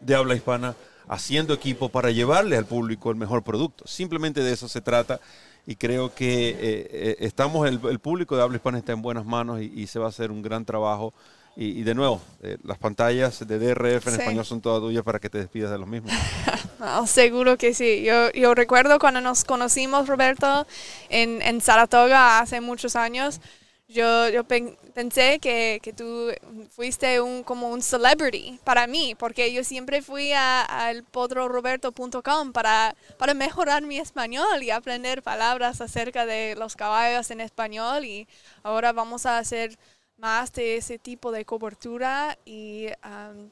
de 0.00 0.14
habla 0.14 0.34
hispana 0.34 0.74
haciendo 1.06 1.54
equipo 1.54 1.88
para 1.88 2.10
llevarle 2.10 2.56
al 2.56 2.66
público 2.66 3.10
el 3.10 3.16
mejor 3.16 3.42
producto. 3.42 3.86
Simplemente 3.86 4.42
de 4.42 4.52
eso 4.52 4.68
se 4.68 4.80
trata 4.80 5.20
y 5.66 5.76
creo 5.76 6.14
que 6.14 6.48
eh, 6.50 6.56
eh, 6.60 7.16
estamos, 7.20 7.68
el, 7.68 7.98
público 8.00 8.36
de 8.36 8.42
habla 8.42 8.56
hispana 8.56 8.78
está 8.78 8.92
en 8.92 9.02
buenas 9.02 9.24
manos 9.24 9.60
y, 9.60 9.72
y 9.74 9.86
se 9.86 9.98
va 9.98 10.06
a 10.06 10.08
hacer 10.08 10.30
un 10.30 10.42
gran 10.42 10.64
trabajo 10.64 11.14
y, 11.56 11.84
de 11.84 11.94
nuevo, 11.94 12.20
eh, 12.42 12.58
las 12.64 12.78
pantallas 12.78 13.46
de 13.46 13.58
DRF 13.58 14.08
en 14.08 14.14
español 14.14 14.44
son 14.44 14.60
todas 14.60 14.80
tuyas 14.80 15.04
para 15.04 15.20
que 15.20 15.30
te 15.30 15.38
despidas 15.38 15.70
de 15.70 15.78
los 15.78 15.86
mismos. 15.86 16.12
seguro 17.06 17.56
que 17.56 17.74
sí. 17.74 18.02
Yo, 18.02 18.30
yo 18.32 18.54
recuerdo 18.54 18.98
cuando 18.98 19.20
nos 19.20 19.44
conocimos, 19.44 20.08
Roberto, 20.08 20.66
en, 21.08 21.42
en 21.42 21.60
Saratoga 21.60 22.40
hace 22.40 22.60
muchos 22.60 22.96
años. 22.96 23.40
Yo, 23.86 24.30
yo 24.30 24.44
pensé 24.44 25.38
que, 25.40 25.78
que, 25.82 25.92
tú 25.92 26.30
fuiste 26.70 27.20
un, 27.20 27.42
como 27.42 27.68
un 27.68 27.82
celebrity 27.82 28.58
para 28.64 28.86
mí, 28.86 29.14
porque 29.14 29.52
yo 29.52 29.62
siempre 29.62 30.00
fui 30.00 30.32
al 30.32 31.04
podroroberto.com 31.04 32.52
para, 32.52 32.96
para 33.18 33.34
mejorar 33.34 33.82
mi 33.82 33.98
español 33.98 34.62
y 34.62 34.70
aprender 34.70 35.22
palabras 35.22 35.82
acerca 35.82 36.24
de 36.24 36.56
los 36.56 36.76
caballos 36.76 37.30
en 37.30 37.42
español 37.42 38.06
y 38.06 38.26
ahora 38.62 38.92
vamos 38.92 39.26
a 39.26 39.36
hacer 39.36 39.78
más 40.24 40.54
de 40.54 40.78
ese 40.78 40.98
tipo 40.98 41.32
de 41.32 41.44
cobertura 41.44 42.38
y 42.46 42.86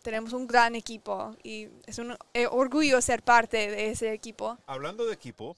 tenemos 0.00 0.32
un 0.32 0.46
gran 0.46 0.74
equipo 0.74 1.36
y 1.42 1.68
es 1.84 1.98
un 1.98 2.16
eh, 2.32 2.46
orgullo 2.46 3.02
ser 3.02 3.22
parte 3.22 3.70
de 3.70 3.90
ese 3.90 4.14
equipo. 4.14 4.56
Hablando 4.66 5.04
de 5.04 5.12
equipo, 5.12 5.54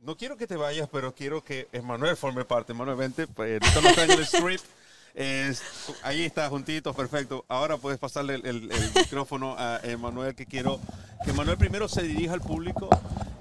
no 0.00 0.16
quiero 0.16 0.36
que 0.36 0.48
te 0.48 0.56
vayas, 0.56 0.88
pero 0.90 1.14
quiero 1.14 1.44
que 1.44 1.68
Emanuel 1.70 2.16
forme 2.16 2.44
parte. 2.44 2.72
Emanuel, 2.72 2.96
vente, 2.96 3.28
pues, 3.28 3.62
estamos 3.62 3.96
en 3.98 4.10
el 4.10 4.26
strip. 4.26 4.60
ahí 6.02 6.24
está, 6.24 6.48
juntito, 6.48 6.92
perfecto. 6.92 7.44
Ahora 7.46 7.76
puedes 7.76 8.00
pasarle 8.00 8.34
el, 8.34 8.68
micrófono 8.96 9.54
a 9.56 9.78
Emanuel, 9.84 10.34
que 10.34 10.46
quiero 10.46 10.80
que 11.24 11.30
Emanuel 11.30 11.56
primero 11.56 11.86
se 11.86 12.02
dirija 12.02 12.34
al 12.34 12.40
público 12.40 12.90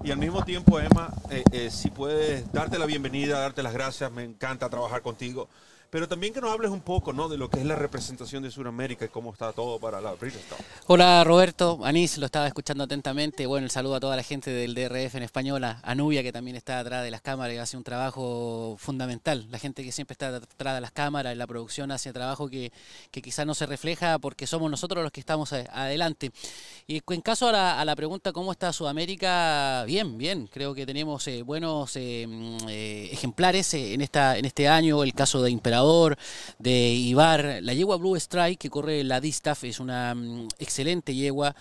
y 0.04 0.12
al 0.12 0.20
mismo 0.20 0.46
tiempo, 0.46 0.80
Emma, 0.80 1.12
eh, 1.32 1.44
eh, 1.52 1.72
si 1.72 1.90
puedes 1.90 2.52
darte 2.52 2.78
la 2.78 2.86
bienvenida, 2.86 3.40
darte 3.40 3.64
las 3.64 3.74
gracias, 3.74 4.12
me 4.12 4.24
encanta 4.24 4.70
trabajar 4.70 5.02
contigo 5.02 5.50
pero 5.90 6.08
también 6.08 6.34
que 6.34 6.42
nos 6.42 6.52
hables 6.52 6.72
un 6.72 6.82
poco 6.82 7.14
¿no? 7.14 7.30
de 7.30 7.38
lo 7.38 7.50
que 7.50 7.60
es 7.60 7.66
la 7.66 7.76
representación 7.76 8.44
de 8.44 8.52
Sudamérica 8.52 9.06
y 9.06 9.10
cómo 9.10 9.32
está 9.32 9.54
todo 9.54 9.80
para 9.80 10.02
la 10.02 10.14
British 10.14 10.42
Hola 10.88 11.24
Roberto, 11.24 11.80
Anís, 11.84 12.18
lo 12.18 12.26
estaba 12.26 12.48
escuchando 12.48 12.84
atentamente. 12.84 13.46
Bueno, 13.46 13.66
el 13.66 13.72
saludo 13.72 13.96
a 13.96 14.00
toda 14.00 14.16
la 14.16 14.24
gente 14.24 14.52
del 14.52 14.74
DRF 14.76 15.16
en 15.16 15.24
español, 15.24 15.64
a 15.64 15.96
Nubia 15.96 16.24
que 16.24 16.32
también 16.32 16.58
está 16.58 16.80
atrás 16.80 17.04
de 17.04 17.12
las 17.12 17.22
cámaras 17.22 17.56
y 17.56 17.58
hace 17.58 17.78
un 17.78 17.84
trabajo 17.84 18.76
fundamental. 18.78 19.48
La 19.50 19.60
gente 19.60 19.84
que 19.84 19.92
siempre 19.92 20.14
está 20.14 20.36
atrás 20.36 20.76
de 20.76 20.82
las 20.82 20.92
cámaras, 20.92 21.32
en 21.32 21.40
la 21.40 21.48
producción 21.48 21.92
hace 21.92 22.12
trabajo 22.12 22.50
que, 22.50 22.72
que 23.12 23.22
quizás 23.22 23.46
no 23.46 23.56
se 23.56 23.66
refleja 23.66 24.20
porque 24.20 24.46
somos 24.48 24.70
nosotros 24.70 25.04
los 25.04 25.12
que 25.12 25.22
estamos 25.22 25.54
adelante. 25.54 26.32
Y 26.86 27.02
en 27.08 27.22
caso 27.22 27.48
a 27.48 27.86
la, 27.86 27.96
pregunta 27.96 28.34
cómo 28.34 28.52
está 28.52 28.74
Sudamérica, 28.74 29.86
bien, 29.86 30.18
bien. 30.18 30.48
Creo 30.52 30.74
que 30.74 30.86
tenemos 30.86 31.28
eh, 31.28 31.44
buenos 31.44 31.96
eh, 31.96 32.26
mm, 32.28 32.70
eh, 32.70 33.10
ejemplares 33.12 33.74
en, 33.74 34.02
esta, 34.02 34.38
en 34.38 34.46
este 34.46 34.68
año. 34.68 35.04
El 35.04 35.14
caso 35.14 35.42
de 35.42 35.50
Imperador 35.50 35.77
de 36.60 36.72
Ibar. 36.72 37.60
La 37.62 37.74
yegua 37.74 37.98
Blue 37.98 38.16
Strike 38.16 38.60
que 38.60 38.70
corre 38.70 39.04
la 39.04 39.20
Distaff 39.20 39.64
es 39.64 39.80
una 39.80 40.16
mm, 40.16 40.48
excelente 40.60 41.14
yegua. 41.14 41.56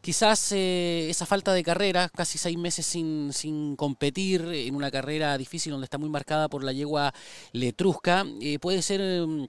Quizás 0.00 0.52
eh, 0.52 1.08
esa 1.08 1.24
falta 1.24 1.54
de 1.54 1.62
carrera, 1.62 2.10
casi 2.10 2.36
seis 2.36 2.58
meses 2.58 2.84
sin, 2.84 3.32
sin, 3.32 3.74
competir 3.74 4.42
en 4.52 4.74
una 4.74 4.90
carrera 4.90 5.38
difícil 5.38 5.72
donde 5.72 5.86
está 5.86 5.96
muy 5.96 6.10
marcada 6.10 6.48
por 6.48 6.62
la 6.62 6.72
yegua 6.72 7.14
Letrusca, 7.52 8.26
eh, 8.42 8.58
puede 8.58 8.82
ser 8.82 9.26
mm, 9.26 9.48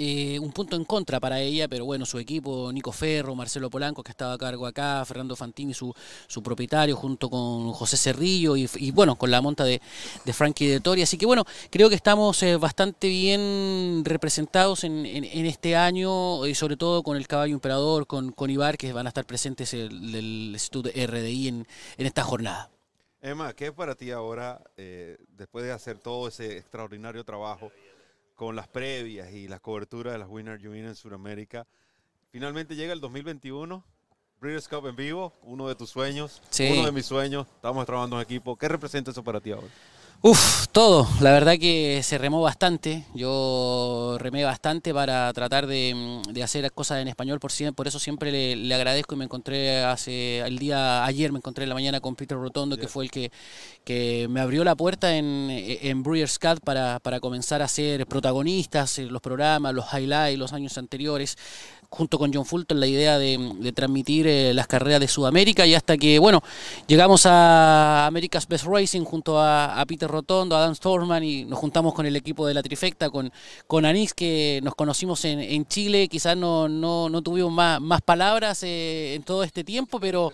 eh, 0.00 0.38
un 0.38 0.52
punto 0.52 0.76
en 0.76 0.84
contra 0.84 1.18
para 1.18 1.40
ella, 1.40 1.66
pero 1.66 1.84
bueno, 1.84 2.06
su 2.06 2.20
equipo, 2.20 2.70
Nico 2.72 2.92
Ferro, 2.92 3.34
Marcelo 3.34 3.68
Polanco, 3.68 4.04
que 4.04 4.12
estaba 4.12 4.34
a 4.34 4.38
cargo 4.38 4.64
acá, 4.64 5.04
Fernando 5.04 5.34
Fantini, 5.34 5.74
su, 5.74 5.92
su 6.28 6.40
propietario, 6.40 6.94
junto 6.94 7.28
con 7.28 7.72
José 7.72 7.96
Cerrillo 7.96 8.56
y, 8.56 8.90
bueno, 8.92 9.16
con 9.16 9.32
la 9.32 9.40
monta 9.40 9.64
de, 9.64 9.82
de, 10.24 10.32
Frankie 10.32 10.68
de 10.68 10.78
Tori. 10.78 11.02
Así 11.02 11.18
que 11.18 11.26
bueno, 11.26 11.44
creo 11.70 11.88
que 11.88 11.96
estamos 11.96 12.40
eh, 12.44 12.56
bastante 12.56 13.08
bien 13.08 14.02
representados 14.04 14.84
en, 14.84 15.04
en, 15.04 15.46
este 15.46 15.74
año, 15.74 16.46
y 16.46 16.54
sobre 16.54 16.76
todo 16.76 17.02
con 17.02 17.16
el 17.16 17.26
caballo 17.26 17.54
emperador, 17.54 18.06
con, 18.06 18.30
con 18.30 18.50
Ibar, 18.50 18.78
que 18.78 18.92
van 18.92 19.06
a 19.06 19.08
estar 19.08 19.24
presentes 19.24 19.74
el, 19.74 20.14
el 20.14 20.50
Instituto 20.52 20.90
RDI 20.90 21.48
en, 21.48 21.66
en 21.96 22.06
esta 22.06 22.22
jornada. 22.22 22.70
Emma, 23.20 23.52
¿qué 23.52 23.66
es 23.66 23.72
para 23.72 23.96
ti 23.96 24.12
ahora, 24.12 24.62
eh, 24.76 25.16
después 25.30 25.64
de 25.64 25.72
hacer 25.72 25.98
todo 25.98 26.28
ese 26.28 26.56
extraordinario 26.56 27.24
trabajo? 27.24 27.72
Con 28.38 28.54
las 28.54 28.68
previas 28.68 29.32
y 29.32 29.48
las 29.48 29.60
coberturas 29.60 30.12
de 30.12 30.18
las 30.20 30.28
Winner 30.28 30.62
Junior 30.62 30.86
en 30.86 30.94
Sudamérica. 30.94 31.66
Finalmente 32.30 32.76
llega 32.76 32.92
el 32.92 33.00
2021, 33.00 33.84
Breeders' 34.40 34.68
Cup 34.68 34.86
en 34.86 34.94
vivo, 34.94 35.34
uno 35.42 35.66
de 35.66 35.74
tus 35.74 35.90
sueños, 35.90 36.40
uno 36.60 36.86
de 36.86 36.92
mis 36.92 37.04
sueños. 37.04 37.48
Estamos 37.56 37.84
trabajando 37.84 38.14
en 38.14 38.22
equipo. 38.22 38.54
¿Qué 38.54 38.68
representa 38.68 39.10
eso 39.10 39.24
para 39.24 39.40
ti 39.40 39.50
ahora? 39.50 39.66
Uf, 40.20 40.66
todo. 40.72 41.06
La 41.20 41.30
verdad 41.30 41.58
que 41.60 42.00
se 42.02 42.18
remó 42.18 42.42
bastante. 42.42 43.04
Yo 43.14 44.16
remé 44.18 44.42
bastante 44.42 44.92
para 44.92 45.32
tratar 45.32 45.68
de, 45.68 45.94
mm, 45.94 46.42
hacer 46.42 46.72
cosas 46.72 47.00
en 47.00 47.06
español. 47.06 47.38
Por, 47.38 47.52
por 47.72 47.86
eso 47.86 48.00
siempre 48.00 48.56
le, 48.56 48.74
agradezco 48.74 49.14
y 49.14 49.18
me 49.18 49.26
encontré 49.26 49.84
hace 49.84 50.40
el 50.40 50.58
día 50.58 51.04
ayer, 51.04 51.30
me 51.30 51.38
encontré 51.38 51.62
en 51.62 51.68
la 51.68 51.76
mañana 51.76 52.00
con 52.00 52.16
Peter 52.16 52.36
Rotondo, 52.36 52.76
que 52.76 52.88
fue 52.88 53.04
el 53.04 53.12
que, 53.12 53.30
que 53.84 54.26
me 54.28 54.40
abrió 54.40 54.64
la 54.64 54.74
puerta 54.74 55.14
en, 55.14 55.50
en 55.50 56.02
Brewers 56.02 56.40
Cut 56.40 56.64
para, 56.64 56.98
para 56.98 57.20
comenzar 57.20 57.62
a 57.62 57.68
ser 57.68 58.04
protagonistas, 58.08 58.98
los 58.98 59.22
programas, 59.22 59.72
los 59.72 59.86
highlights, 59.92 60.36
los 60.36 60.52
años 60.52 60.78
anteriores 60.78 61.36
junto 61.90 62.18
con 62.18 62.32
John 62.32 62.44
Fulton 62.44 62.80
la 62.80 62.86
idea 62.86 63.18
de, 63.18 63.72
transmitir 63.74 64.26
eh, 64.26 64.52
las 64.52 64.66
carreras 64.66 65.00
de 65.00 65.08
Sudamérica 65.08 65.66
y 65.66 65.74
hasta 65.74 65.96
que, 65.96 66.18
bueno, 66.18 66.42
llegamos 66.86 67.24
a 67.26 68.06
America's 68.06 68.46
Best 68.46 68.66
Racing 68.66 69.04
junto 69.04 69.38
a, 69.38 69.80
a 69.80 69.86
Peter 69.86 70.08
Rotondo, 70.08 70.56
a 70.56 70.60
Dan 70.60 70.74
Storman 70.74 71.24
y 71.24 71.44
nos 71.44 71.58
juntamos 71.58 71.94
con 71.94 72.06
el 72.06 72.16
equipo 72.16 72.46
de 72.46 72.54
la 72.54 72.62
trifecta, 72.62 73.10
con, 73.10 73.32
con 73.66 73.84
Anís, 73.84 74.14
que 74.14 74.60
nos 74.62 74.74
conocimos 74.74 75.24
en, 75.24 75.40
en 75.40 75.66
Chile, 75.66 76.08
quizás 76.08 76.36
no, 76.36 76.68
no, 76.68 77.08
no 77.08 77.22
tuvimos 77.22 77.52
más, 77.52 77.80
más 77.80 78.02
palabras 78.02 78.62
eh, 78.62 79.14
en 79.14 79.22
todo 79.22 79.42
este 79.42 79.64
tiempo, 79.64 79.98
pero... 79.98 80.32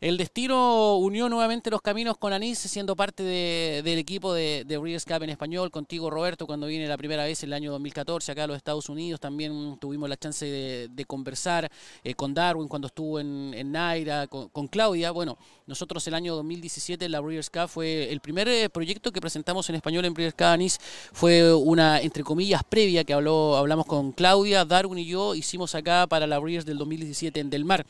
El 0.00 0.16
destino 0.16 0.96
unió 0.96 1.28
nuevamente 1.28 1.70
los 1.70 1.82
caminos 1.82 2.16
con 2.18 2.32
Anís, 2.32 2.58
siendo 2.58 2.94
parte 2.94 3.22
de- 3.24 3.82
del 3.84 3.98
equipo 3.98 4.32
de, 4.32 4.64
de 4.64 4.78
Cup 4.78 5.22
en 5.24 5.30
español, 5.30 5.70
contigo 5.70 6.08
Roberto, 6.08 6.46
cuando 6.46 6.68
vine 6.68 6.86
la 6.86 6.96
primera 6.96 7.24
vez 7.24 7.42
en 7.42 7.48
el 7.50 7.54
año 7.54 7.72
2014 7.72 8.30
acá 8.32 8.44
a 8.44 8.46
los 8.46 8.56
Estados 8.56 8.88
Unidos, 8.88 9.18
también 9.18 9.76
tuvimos 9.80 10.08
la 10.08 10.16
chance 10.16 10.46
de, 10.46 10.88
de 10.88 11.04
conversar 11.04 11.68
eh, 12.04 12.14
con 12.14 12.32
Darwin 12.32 12.68
cuando 12.68 12.86
estuvo 12.86 13.18
en, 13.18 13.52
en 13.54 13.72
Naira, 13.72 14.28
con, 14.28 14.48
con 14.50 14.68
Claudia. 14.68 15.10
Bueno, 15.10 15.36
nosotros 15.66 16.06
el 16.06 16.14
año 16.14 16.36
2017 16.36 17.08
la 17.08 17.20
Breeders' 17.20 17.50
Cup 17.50 17.68
fue 17.68 18.10
el 18.12 18.20
primer 18.20 18.48
eh, 18.48 18.68
proyecto 18.70 19.10
que 19.10 19.20
presentamos 19.20 19.68
en 19.68 19.74
español 19.74 20.04
en 20.04 20.14
Breeders' 20.14 20.34
Cup 20.34 20.46
Anís, 20.46 20.78
fue 21.12 21.52
una, 21.52 22.00
entre 22.00 22.22
comillas, 22.22 22.62
previa 22.62 23.02
que 23.04 23.12
habló, 23.14 23.56
hablamos 23.56 23.86
con 23.86 24.12
Claudia, 24.12 24.64
Darwin 24.64 24.98
y 25.00 25.06
yo, 25.06 25.34
hicimos 25.34 25.74
acá 25.74 26.06
para 26.06 26.26
la 26.28 26.38
Breeders' 26.38 26.64
del 26.64 26.78
2017 26.78 27.40
en 27.40 27.50
Del 27.50 27.64
Mar. 27.64 27.84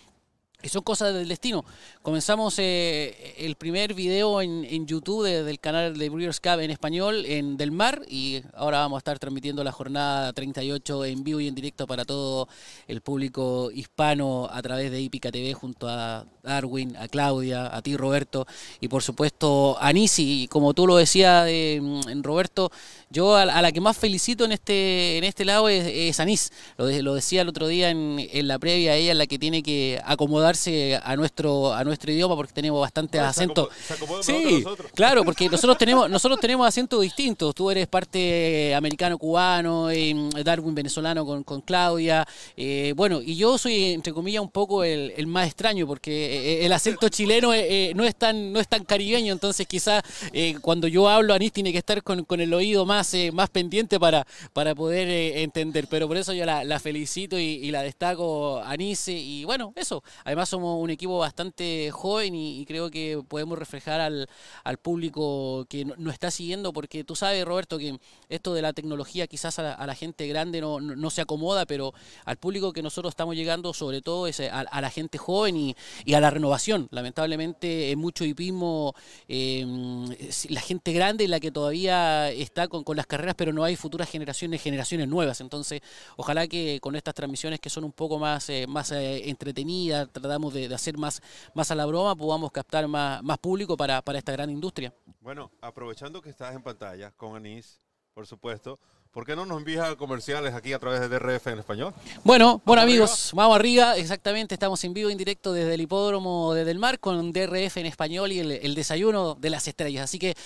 Y 0.61 0.71
son 0.71 0.83
cosas 0.83 1.15
del 1.15 1.29
destino. 1.29 1.65
Comenzamos 2.03 2.59
eh, 2.59 3.35
el 3.39 3.55
primer 3.55 3.95
video 3.95 4.43
en, 4.43 4.87
YouTube 4.89 5.25
de- 5.25 5.45
del 5.45 5.61
canal 5.61 5.97
de 5.97 6.09
Breeders' 6.11 6.41
Cup 6.41 6.59
en 6.59 6.73
español 6.73 7.25
en 7.27 7.57
Del 7.57 7.71
Mar 7.71 8.03
y 8.09 8.43
ahora 8.55 8.81
vamos 8.81 8.97
a 8.97 8.99
estar 8.99 9.21
transmitiendo 9.21 9.63
la 9.63 9.71
jornada 9.71 10.33
38 10.33 11.05
en 11.05 11.23
vivo 11.23 11.39
y 11.39 11.47
en 11.47 11.55
directo 11.55 11.87
para 11.87 12.05
todo 12.05 12.49
el 12.89 13.03
público 13.03 13.71
hispano 13.73 14.49
a 14.51 14.61
través 14.61 14.91
de 14.91 15.01
Hípica 15.01 15.31
TV 15.31 15.55
junto 15.55 15.89
a 15.89 16.27
Darwin, 16.49 16.97
a 16.97 17.09
Claudia, 17.09 17.75
a 17.75 17.83
ti 17.83 17.97
Roberto 17.97 18.47
y 18.81 18.89
por 18.89 19.03
supuesto 19.03 19.77
a 19.81 19.93
Nisi. 19.93 20.43
Y 20.45 20.49
como 20.49 20.75
tú 20.75 20.87
lo 20.87 20.97
decías 20.97 21.47
eh, 21.49 21.77
en 21.77 22.23
Roberto, 22.23 22.71
yo 23.11 23.37
a, 23.37 23.43
a 23.43 23.63
la 23.63 23.73
que 23.73 23.81
más 23.81 23.97
felicito 23.97 24.45
en 24.45 24.53
este, 24.53 25.19
en 25.19 25.25
este 25.25 25.45
lado 25.45 25.69
es, 25.69 25.87
es 25.87 26.21
Anís. 26.21 26.51
Lo, 26.77 26.87
de- 26.87 27.03
lo 27.03 27.15
decía 27.15 27.43
el 27.43 27.49
otro 27.49 27.67
día 27.69 27.91
en, 27.91 28.17
en 28.33 28.49
la 28.49 28.59
previa, 28.59 28.95
ella 28.97 29.13
es 29.13 29.19
la 29.19 29.27
que 29.27 29.39
tiene 29.39 29.63
que 29.63 30.01
acomodarse 30.05 30.99
a 31.03 31.17
nuestro, 31.17 31.73
a 31.75 31.85
nuestro 31.85 32.13
idioma 32.13 32.35
porque 32.37 32.53
tenemos 32.53 32.81
bastantes 32.81 33.21
se 33.21 33.27
acentos. 33.27 33.69
se 33.87 33.95
acomoda 33.95 34.23
Sí, 34.23 34.61
nosotros. 34.65 34.91
claro, 34.95 35.25
porque 35.25 35.49
nosotros 35.51 35.79
tenemos, 35.79 36.11
nosotros 36.11 36.41
tenemos 36.41 36.67
acentos 36.67 37.01
distintos. 37.03 37.55
Tú 37.55 37.71
eres 37.71 37.87
parte 37.87 38.75
americano-cubano, 38.75 39.91
eh, 39.91 40.15
Darwin 40.45 40.75
venezolano 40.75 41.25
con, 41.25 41.43
con 41.45 41.61
Claudia. 41.61 42.27
eh, 42.57 42.93
bueno, 42.97 43.21
y 43.23 43.37
yo 43.37 43.59
soy, 43.59 43.93
entre 43.93 44.13
comillas, 44.13 44.43
un 44.43 44.51
poco 44.51 44.85
el, 44.85 45.13
el 45.17 45.27
más 45.27 45.47
extraño 45.47 45.87
porque 45.87 46.38
eh, 46.39 46.67
el 46.67 46.73
acento 46.73 47.09
chileno 47.09 47.53
eh, 47.53 47.91
eh, 47.91 47.93
no, 47.95 48.05
es 48.05 48.17
tan, 48.17 48.53
no 48.53 48.61
es 48.61 48.69
tan 48.69 48.85
caribeño, 48.85 49.33
entonces 49.33 49.67
quizás 49.67 50.03
cuando 50.61 50.89
yo 50.89 51.09
hablo, 51.09 51.35
Anís 51.35 51.53
tiene 51.53 51.73
que 51.73 51.79
estar 51.79 52.03
con, 52.03 52.25
con 52.25 52.41
el 52.41 52.53
oído 52.55 52.87
más, 52.87 53.15
más 53.33 53.51
pendiente 53.51 53.99
para, 53.99 54.27
para 54.53 54.75
poder 54.75 55.09
entender. 55.39 55.87
Pero 55.89 56.09
por 56.09 56.17
eso 56.17 56.33
yo 56.33 56.45
la, 56.45 56.81
felicito 56.81 57.39
y, 57.39 57.71
la 57.71 57.83
destaco, 57.83 58.61
Anís. 58.61 59.09
Y 59.09 59.45
bueno, 59.45 59.73
eso. 59.77 60.03
Además 60.25 60.49
somos 60.49 60.83
un 60.83 60.91
equipo 60.91 61.19
bastante 61.19 61.91
joven 61.91 62.35
y, 62.35 62.65
creo 62.67 62.91
que 62.91 63.21
podemos 63.29 63.59
reflejar 63.59 64.01
al, 64.01 64.29
al 64.65 64.77
público 64.79 65.67
que 65.69 65.85
no- 65.85 65.95
nos 65.97 66.13
está 66.15 66.31
siguiendo, 66.31 66.73
porque 66.73 67.05
tú 67.05 67.17
sabes, 67.17 67.45
Roberto, 67.45 67.79
que 67.79 67.99
esto 68.29 68.55
de 68.55 68.63
la 68.63 68.73
tecnología 68.73 69.27
quizás 69.27 69.59
a 69.59 69.87
la, 69.87 69.95
gente 69.95 70.27
grande 70.29 70.61
no, 70.61 70.81
no, 70.81 70.95
no 70.97 71.11
se 71.11 71.23
acomoda, 71.23 71.67
pero 71.67 71.93
al 72.25 72.37
público 72.37 72.73
que 72.73 72.83
nosotros 72.83 73.13
estamos 73.13 73.35
llegando, 73.37 73.73
sobre 73.73 74.03
todo, 74.03 74.27
es 74.27 74.41
a, 74.41 74.61
a 74.61 74.81
la 74.81 74.91
gente 74.91 75.19
joven 75.19 75.57
y, 75.57 75.77
y 76.05 76.15
a 76.15 76.21
la 76.21 76.28
renovación. 76.31 76.89
Lamentablemente, 76.91 77.91
en 77.91 77.99
mucho 77.99 78.25
hipismo, 78.25 78.95
eh, 79.29 79.65
la 80.49 80.61
gente 80.61 80.93
grande 80.93 81.25
es 81.25 81.31
la 81.31 81.41
que 81.41 81.51
todavía 81.51 82.31
está 82.31 82.69
con, 82.69 82.85
con 82.85 82.97
las 82.97 83.07
carreras, 83.07 83.35
pero 83.37 83.53
no 83.53 83.65
hay 83.65 83.77
futuras 83.77 84.11
generaciones, 84.11 84.63
generaciones 84.63 85.09
nuevas. 85.09 85.41
Entonces, 85.41 85.81
ojalá 86.17 86.47
que 86.47 86.79
con 86.81 86.97
estas 86.97 87.15
transmisiones 87.15 87.61
que 87.61 87.71
son 87.71 87.85
un 87.85 87.93
poco 87.93 88.19
más, 88.19 88.49
eh, 88.51 88.67
más 88.67 88.93
eh, 88.93 89.29
entretenidas, 89.29 90.09
tratamos 90.13 90.55
de, 90.55 90.69
de 90.69 90.75
hacer 90.75 90.97
más, 90.97 91.21
más 91.55 91.71
a 91.71 91.75
la 91.75 91.87
broma, 91.87 92.15
podamos 92.17 92.53
captar 92.53 92.87
más, 92.89 93.23
más 93.23 93.39
público 93.39 93.77
para, 93.77 94.03
para 94.03 94.19
esta 94.19 94.33
gran 94.33 94.51
industria. 94.51 94.93
Bueno, 95.21 95.51
aprovechando 95.61 96.23
que 96.23 96.31
estás 96.31 96.55
en 96.55 96.63
pantalla 96.63 97.11
con 97.13 97.37
Anís, 97.37 97.81
por 98.15 98.27
supuesto, 98.27 98.79
¿por 99.19 99.27
qué 99.27 99.35
no 99.35 99.45
nos 99.45 99.59
envías 99.59 99.97
comerciales 99.97 100.55
aquí 100.55 100.73
a 100.73 100.79
través 100.79 101.01
de 101.01 101.09
DRF 101.09 101.49
en 101.49 101.59
español? 101.59 101.93
Bueno, 102.23 102.63
bueno 102.65 102.83
arriba. 102.83 103.03
amigos, 103.03 103.33
vamos 103.35 103.57
arriba, 103.57 103.97
exactamente, 103.97 104.55
estamos 104.55 104.85
en 104.85 104.95
vivo, 104.95 105.11
en 105.11 105.19
directo 105.19 105.53
desde 105.53 105.75
el 105.75 105.81
hipódromo 105.81 106.55
de 106.55 106.65
Del 106.65 106.79
Mar 106.79 107.01
con 107.01 107.33
DRF 107.33 107.79
en 107.79 107.87
español 107.87 108.31
y 108.31 108.39
el, 108.39 108.53
el 108.53 108.77
desayuno 108.77 109.35
de 109.35 109.51
las 109.51 109.67
estrellas. 109.67 110.05
Así 110.05 110.21
que 110.21 110.37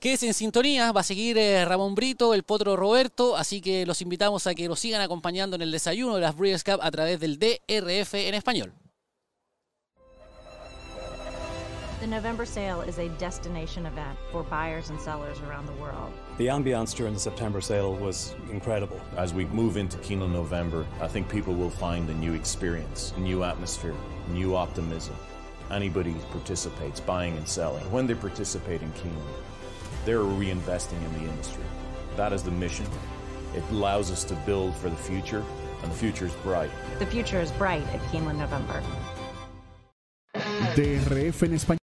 quédense 0.00 0.26
en 0.26 0.32
sintonía, 0.32 0.90
va 0.90 1.02
a 1.02 1.04
seguir 1.04 1.36
eh, 1.36 1.66
Ramón 1.66 1.94
Brito, 1.94 2.32
el 2.32 2.44
potro 2.44 2.76
Roberto, 2.76 3.36
así 3.36 3.60
que 3.60 3.84
los 3.84 4.00
invitamos 4.00 4.46
a 4.46 4.54
que 4.54 4.68
nos 4.68 4.80
sigan 4.80 5.02
acompañando 5.02 5.56
en 5.56 5.60
el 5.60 5.70
desayuno 5.70 6.14
de 6.14 6.22
las 6.22 6.34
Breeders' 6.34 6.64
Cup 6.64 6.80
a 6.80 6.90
través 6.90 7.20
del 7.20 7.38
DRF 7.38 8.14
en 8.14 8.32
español. 8.32 8.72
The 12.04 12.10
November 12.10 12.44
sale 12.44 12.82
is 12.82 12.98
a 12.98 13.08
destination 13.08 13.86
event 13.86 14.18
for 14.30 14.42
buyers 14.42 14.90
and 14.90 15.00
sellers 15.00 15.40
around 15.40 15.64
the 15.64 15.72
world. 15.80 16.12
The 16.36 16.48
ambiance 16.48 16.94
during 16.94 17.14
the 17.14 17.18
September 17.18 17.62
sale 17.62 17.94
was 17.94 18.34
incredible. 18.50 19.00
As 19.16 19.32
we 19.32 19.46
move 19.46 19.78
into 19.78 19.96
Kino 19.96 20.26
November, 20.26 20.84
I 21.00 21.08
think 21.08 21.30
people 21.30 21.54
will 21.54 21.70
find 21.70 22.10
a 22.10 22.12
new 22.12 22.34
experience, 22.34 23.14
a 23.16 23.20
new 23.20 23.42
atmosphere, 23.42 23.94
new 24.28 24.54
optimism. 24.54 25.16
Anybody 25.70 26.12
who 26.12 26.20
participates, 26.24 27.00
buying 27.00 27.38
and 27.38 27.48
selling, 27.48 27.90
when 27.90 28.06
they 28.06 28.14
participate 28.14 28.82
in 28.82 28.92
Kino, 28.92 29.22
they're 30.04 30.18
reinvesting 30.18 31.02
in 31.02 31.12
the 31.14 31.30
industry. 31.30 31.64
That 32.18 32.34
is 32.34 32.42
the 32.42 32.50
mission. 32.50 32.84
It 33.54 33.62
allows 33.70 34.10
us 34.10 34.24
to 34.24 34.34
build 34.44 34.76
for 34.76 34.90
the 34.90 34.96
future, 34.96 35.42
and 35.82 35.90
the 35.90 35.96
future 35.96 36.26
is 36.26 36.34
bright. 36.42 36.70
The 36.98 37.06
future 37.06 37.40
is 37.40 37.50
bright 37.52 37.86
at 37.94 38.00
Keeneland 38.12 38.36
November. 38.36 38.82
DRF 40.74 41.44
en 41.44 41.54
español, 41.54 41.83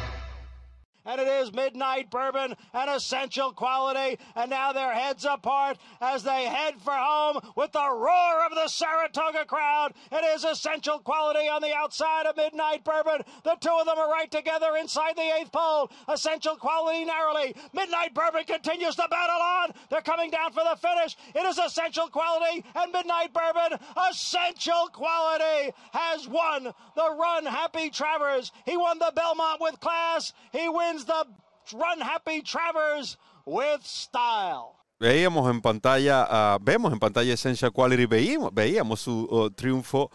And 1.05 1.19
it 1.19 1.27
is 1.27 1.53
Midnight 1.53 2.09
Bourbon, 2.09 2.55
an 2.73 2.89
essential 2.89 3.51
quality. 3.51 4.19
And 4.35 4.49
now 4.49 4.71
their 4.71 4.93
heads 4.93 5.25
apart 5.25 5.77
as 5.99 6.23
they 6.23 6.45
head 6.45 6.75
for 6.81 6.93
home 6.93 7.39
with 7.55 7.71
the 7.71 7.89
roar 7.89 8.45
of 8.45 8.55
the 8.55 8.67
Saratoga 8.67 9.45
crowd. 9.45 9.93
It 10.11 10.23
is 10.35 10.43
essential 10.43 10.99
quality 10.99 11.47
on 11.47 11.61
the 11.61 11.73
outside 11.73 12.25
of 12.25 12.37
Midnight 12.37 12.83
Bourbon. 12.83 13.21
The 13.43 13.55
two 13.59 13.75
of 13.79 13.85
them 13.85 13.97
are 13.97 14.11
right 14.11 14.29
together 14.29 14.77
inside 14.79 15.15
the 15.15 15.33
eighth 15.39 15.51
pole. 15.51 15.91
Essential 16.07 16.55
quality 16.55 17.05
narrowly. 17.05 17.55
Midnight 17.73 18.13
Bourbon 18.13 18.43
continues 18.45 18.95
to 18.95 19.07
battle 19.09 19.41
on. 19.41 19.71
They're 19.89 20.01
coming 20.01 20.29
down 20.29 20.51
for 20.51 20.63
the 20.63 20.77
finish. 20.77 21.15
It 21.33 21.45
is 21.45 21.57
essential 21.57 22.07
quality 22.07 22.63
and 22.75 22.91
Midnight 22.91 23.33
Bourbon. 23.33 23.79
Essential 24.09 24.89
quality 24.91 25.73
has 25.93 26.27
won 26.27 26.73
the 26.95 27.15
Run 27.17 27.45
Happy 27.45 27.89
Travers. 27.89 28.51
He 28.65 28.77
won 28.77 28.99
the 28.99 29.11
Belmont 29.15 29.61
with 29.61 29.79
class. 29.79 30.33
He 30.51 30.67
wins 30.69 30.90
the 30.99 31.25
Run 31.73 32.01
Happy 32.01 32.41
Travers 32.41 33.17
with 33.45 33.81
style. 33.83 34.75
Veíamos 34.99 35.49
en 35.49 35.61
pantalla, 35.61 36.27
ah, 36.29 36.57
vemos 36.61 36.91
en 36.93 36.99
pantalla 36.99 37.33
Essential 37.33 37.71
Quality, 37.71 38.05
veíamos, 38.05 38.53
veíamos 38.53 38.99
su 38.99 39.27
oh, 39.31 39.49
triunfo 39.49 40.11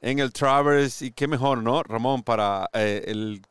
en 0.00 0.20
el 0.20 0.32
Travers 0.32 1.02
y 1.02 1.10
qué 1.12 1.26
mejor, 1.26 1.62
¿no, 1.62 1.82
Ramón? 1.82 2.22
Para 2.22 2.68
eh, 2.72 3.04
el, 3.06 3.42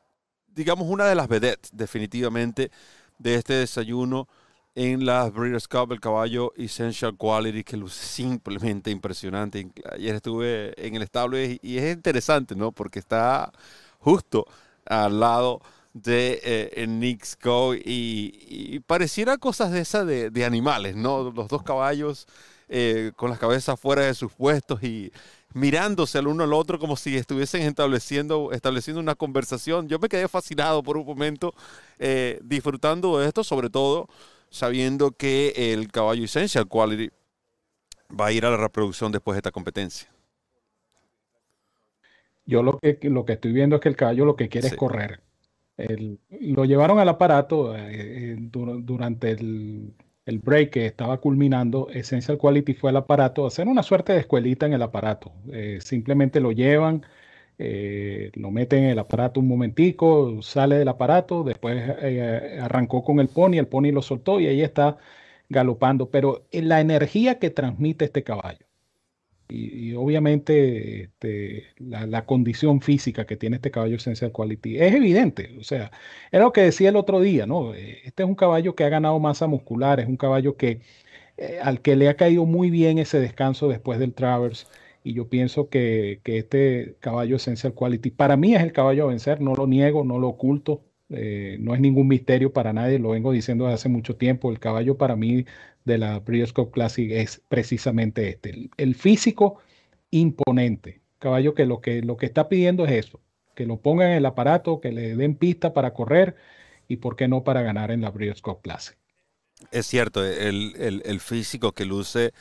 digamos, 0.48 0.88
una 0.88 1.06
de 1.06 1.16
las 1.16 1.28
vedettes 1.28 1.72
definitivamente 1.74 2.72
de 3.18 3.36
este 3.36 3.54
desayuno 3.54 4.28
en 4.76 5.06
las 5.06 5.34
Breeders' 5.34 5.68
Cup, 5.68 5.92
el 5.92 6.00
caballo 6.00 6.54
Essential 6.56 7.18
Quality, 7.18 7.64
que 7.64 7.76
luce 7.76 8.06
simplemente 8.06 8.92
impresionante. 8.92 9.70
Ayer 9.92 10.16
estuve 10.16 10.74
en 10.78 10.96
el 10.96 11.02
establo 11.02 11.42
y, 11.42 11.60
y 11.64 11.80
es 11.80 11.94
interesante, 11.94 12.56
¿no? 12.56 12.72
Porque 12.72 13.00
está 13.00 13.52
justo 14.00 14.46
al 14.86 15.20
lado 15.20 15.60
de 16.02 16.40
eh, 16.44 16.70
el 16.76 17.20
Go 17.42 17.76
y, 17.76 17.82
y 18.48 18.80
pareciera 18.80 19.38
cosas 19.38 19.72
de 19.72 19.82
esas 19.82 20.06
de, 20.06 20.30
de 20.30 20.46
animales, 20.46 20.96
¿no? 20.96 21.32
Los 21.32 21.48
dos 21.48 21.64
caballos 21.64 22.28
eh, 22.70 23.12
con 23.16 23.30
las 23.30 23.40
cabezas 23.40 23.80
fuera 23.80 24.04
de 24.04 24.14
sus 24.14 24.34
puestos 24.34 24.84
y 24.84 25.12
mirándose 25.54 26.18
al 26.18 26.28
uno 26.28 26.44
al 26.44 26.54
otro 26.54 26.80
como 26.80 26.96
si 26.98 27.16
estuviesen 27.16 27.62
estableciendo, 27.62 28.52
estableciendo 28.52 29.00
una 29.00 29.16
conversación. 29.16 29.88
Yo 29.88 30.00
me 30.00 30.10
quedé 30.10 30.28
fascinado 30.28 30.84
por 30.84 30.98
un 30.98 31.06
momento 31.06 31.54
eh, 31.98 32.40
disfrutando 32.44 33.20
de 33.20 33.28
esto, 33.28 33.44
sobre 33.44 33.70
todo 33.70 34.08
sabiendo 34.50 35.12
que 35.12 35.74
el 35.74 35.92
caballo 35.92 36.26
Essential 36.26 36.68
Quality 36.68 37.10
va 38.20 38.28
a 38.28 38.32
ir 38.32 38.46
a 38.46 38.50
la 38.52 38.58
reproducción 38.58 39.12
después 39.12 39.36
de 39.36 39.40
esta 39.40 39.52
competencia. 39.52 40.10
Yo 42.46 42.64
lo 42.64 42.80
que, 42.80 42.98
lo 43.04 43.26
que 43.26 43.34
estoy 43.34 43.52
viendo 43.52 43.76
es 43.76 43.82
que 43.82 43.90
el 43.90 43.98
caballo 43.98 44.26
lo 44.26 44.36
que 44.36 44.48
quiere 44.48 44.68
es 44.68 44.76
correr. 44.76 45.22
Lo 45.78 46.66
llevaron 46.66 47.00
al 47.00 47.10
aparato 47.10 47.76
eh, 47.76 48.34
eh, 48.34 48.36
durante 48.40 49.32
el, 49.32 49.94
break 50.26 50.72
que 50.72 50.86
estaba 50.86 51.20
culminando. 51.20 51.90
Essential 51.92 52.38
Quality 52.38 52.74
fue 52.74 52.90
al 52.90 52.98
aparato 52.98 53.46
hacer 53.46 53.68
una 53.68 53.84
suerte 53.84 54.14
de 54.14 54.20
escuelita 54.20 54.66
en 54.66 54.74
el 54.74 54.82
aparato. 54.82 55.32
Eh, 55.54 55.80
simplemente 55.82 56.40
lo 56.40 56.52
llevan, 56.52 57.04
lo 57.58 58.52
meten 58.52 58.84
en 58.86 58.90
el 58.92 59.00
aparato 59.00 59.40
un 59.40 59.48
momentico, 59.48 60.42
sale 60.42 60.78
del 60.78 60.88
aparato, 60.90 61.44
después 61.44 61.82
arrancó 62.62 63.04
con 63.04 63.20
el 63.20 63.30
pony, 63.30 63.58
el 63.58 63.68
pony 63.68 63.92
lo 63.92 64.02
soltó 64.02 64.40
y 64.40 64.48
ahí 64.48 64.62
está 64.62 64.98
galopando. 65.50 66.10
Pero 66.12 66.48
la 66.52 66.82
energía 66.82 67.40
que 67.40 67.50
transmite 67.50 68.06
este 68.06 68.24
caballo 68.24 68.67
y, 69.50 69.94
obviamente 69.96 71.04
este, 71.04 71.68
la, 71.78 72.26
condición 72.26 72.82
física 72.82 73.26
que 73.26 73.38
tiene 73.38 73.58
este 73.58 73.72
caballo 73.72 73.96
Essential 73.96 74.32
Quality 74.32 74.78
es 74.80 74.94
evidente. 74.94 75.56
O 75.60 75.64
sea, 75.64 75.92
era 76.32 76.44
lo 76.46 76.54
que 76.54 76.62
decía 76.62 76.90
el 76.90 76.96
otro 76.98 77.20
día, 77.22 77.46
¿no? 77.46 77.74
Eh, 77.74 78.00
este 78.06 78.24
es 78.24 78.30
un 78.30 78.36
caballo 78.36 78.76
que 78.76 78.84
ha 78.84 78.90
ganado 78.90 79.20
masa 79.20 79.48
muscular, 79.48 80.00
es 80.00 80.08
un 80.08 80.18
caballo 80.18 80.58
que 80.58 80.82
eh, 81.38 81.60
al 81.62 81.82
que 81.82 81.96
le 81.96 82.10
ha 82.10 82.16
caído 82.18 82.46
muy 82.46 82.70
bien 82.72 82.98
ese 83.00 83.20
descanso 83.20 83.68
después 83.70 84.00
del 84.00 84.14
Travers. 84.14 84.68
Y 85.04 85.14
yo 85.14 85.30
pienso 85.30 85.70
que, 85.70 86.20
que, 86.24 86.38
este 86.40 86.98
caballo 87.00 87.38
Essential 87.38 87.74
Quality 87.74 88.12
para 88.12 88.38
mí 88.38 88.56
es 88.56 88.62
el 88.64 88.74
caballo 88.74 89.06
a 89.06 89.08
vencer, 89.08 89.42
no 89.42 89.56
lo 89.56 89.68
niego, 89.68 90.04
no 90.04 90.20
lo 90.20 90.30
oculto. 90.30 90.84
Eh, 91.10 91.58
no 91.62 91.74
es 91.74 91.80
ningún 91.80 92.08
misterio 92.08 92.52
para 92.52 92.74
nadie, 92.74 93.00
lo 93.00 93.12
vengo 93.12 93.32
diciendo 93.32 93.66
desde 93.66 93.76
hace 93.76 93.90
mucho 93.90 94.18
tiempo. 94.18 94.52
El 94.52 94.60
caballo 94.60 94.98
para 94.98 95.16
mí 95.16 95.46
de 95.88 95.98
la 95.98 96.20
Breeders' 96.20 96.54
Classic 96.72 97.10
es 97.10 97.42
precisamente 97.48 98.30
este, 98.30 98.70
el, 98.78 98.94
físico 98.94 99.60
imponente. 100.12 101.02
Caballo 101.18 101.56
que 101.56 101.66
lo, 101.66 101.82
que 101.82 102.04
lo 102.04 102.18
que 102.18 102.28
está 102.28 102.48
pidiendo 102.48 102.86
es 102.86 102.92
eso, 102.92 103.20
que 103.56 103.66
lo 103.66 103.78
pongan 103.80 104.10
en 104.12 104.18
el 104.18 104.26
aparato, 104.26 104.80
que 104.82 104.92
le 104.92 105.16
den 105.16 105.36
pista 105.36 105.74
para 105.74 105.94
correr 105.94 106.36
y 106.88 106.98
por 106.98 107.16
qué 107.16 107.28
no 107.28 107.44
para 107.44 107.64
ganar 107.64 107.90
en 107.90 108.02
la 108.02 108.12
Breeders' 108.12 108.44
Classic. 108.62 108.98
Es 109.72 109.88
cierto, 109.88 110.24
el, 110.24 111.20
físico 111.20 111.72
que 111.72 111.86
luce 111.86 112.32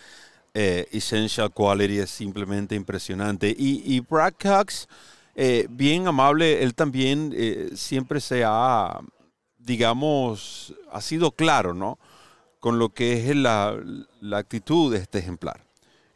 eh, 0.52 0.86
Essential 0.92 1.50
Quality 1.50 2.00
es 2.00 2.10
simplemente 2.10 2.74
impresionante. 2.74 3.54
Y, 3.56 3.82
y 3.86 4.00
Brad 4.00 4.34
Cox, 4.34 4.86
eh, 5.34 5.66
bien 5.70 6.06
amable, 6.08 6.62
él 6.62 6.74
también 6.74 7.32
eh, 7.34 7.70
siempre 7.74 8.20
se 8.20 8.42
ha, 8.44 9.00
digamos, 9.56 10.74
ha 10.90 11.00
sido 11.00 11.30
claro, 11.30 11.72
¿no? 11.72 11.98
Con 12.66 12.80
lo 12.80 12.88
que 12.88 13.30
es 13.30 13.36
la, 13.36 13.80
actitud 14.32 14.92
de 14.92 14.98
este 14.98 15.20
ejemplar. 15.20 15.64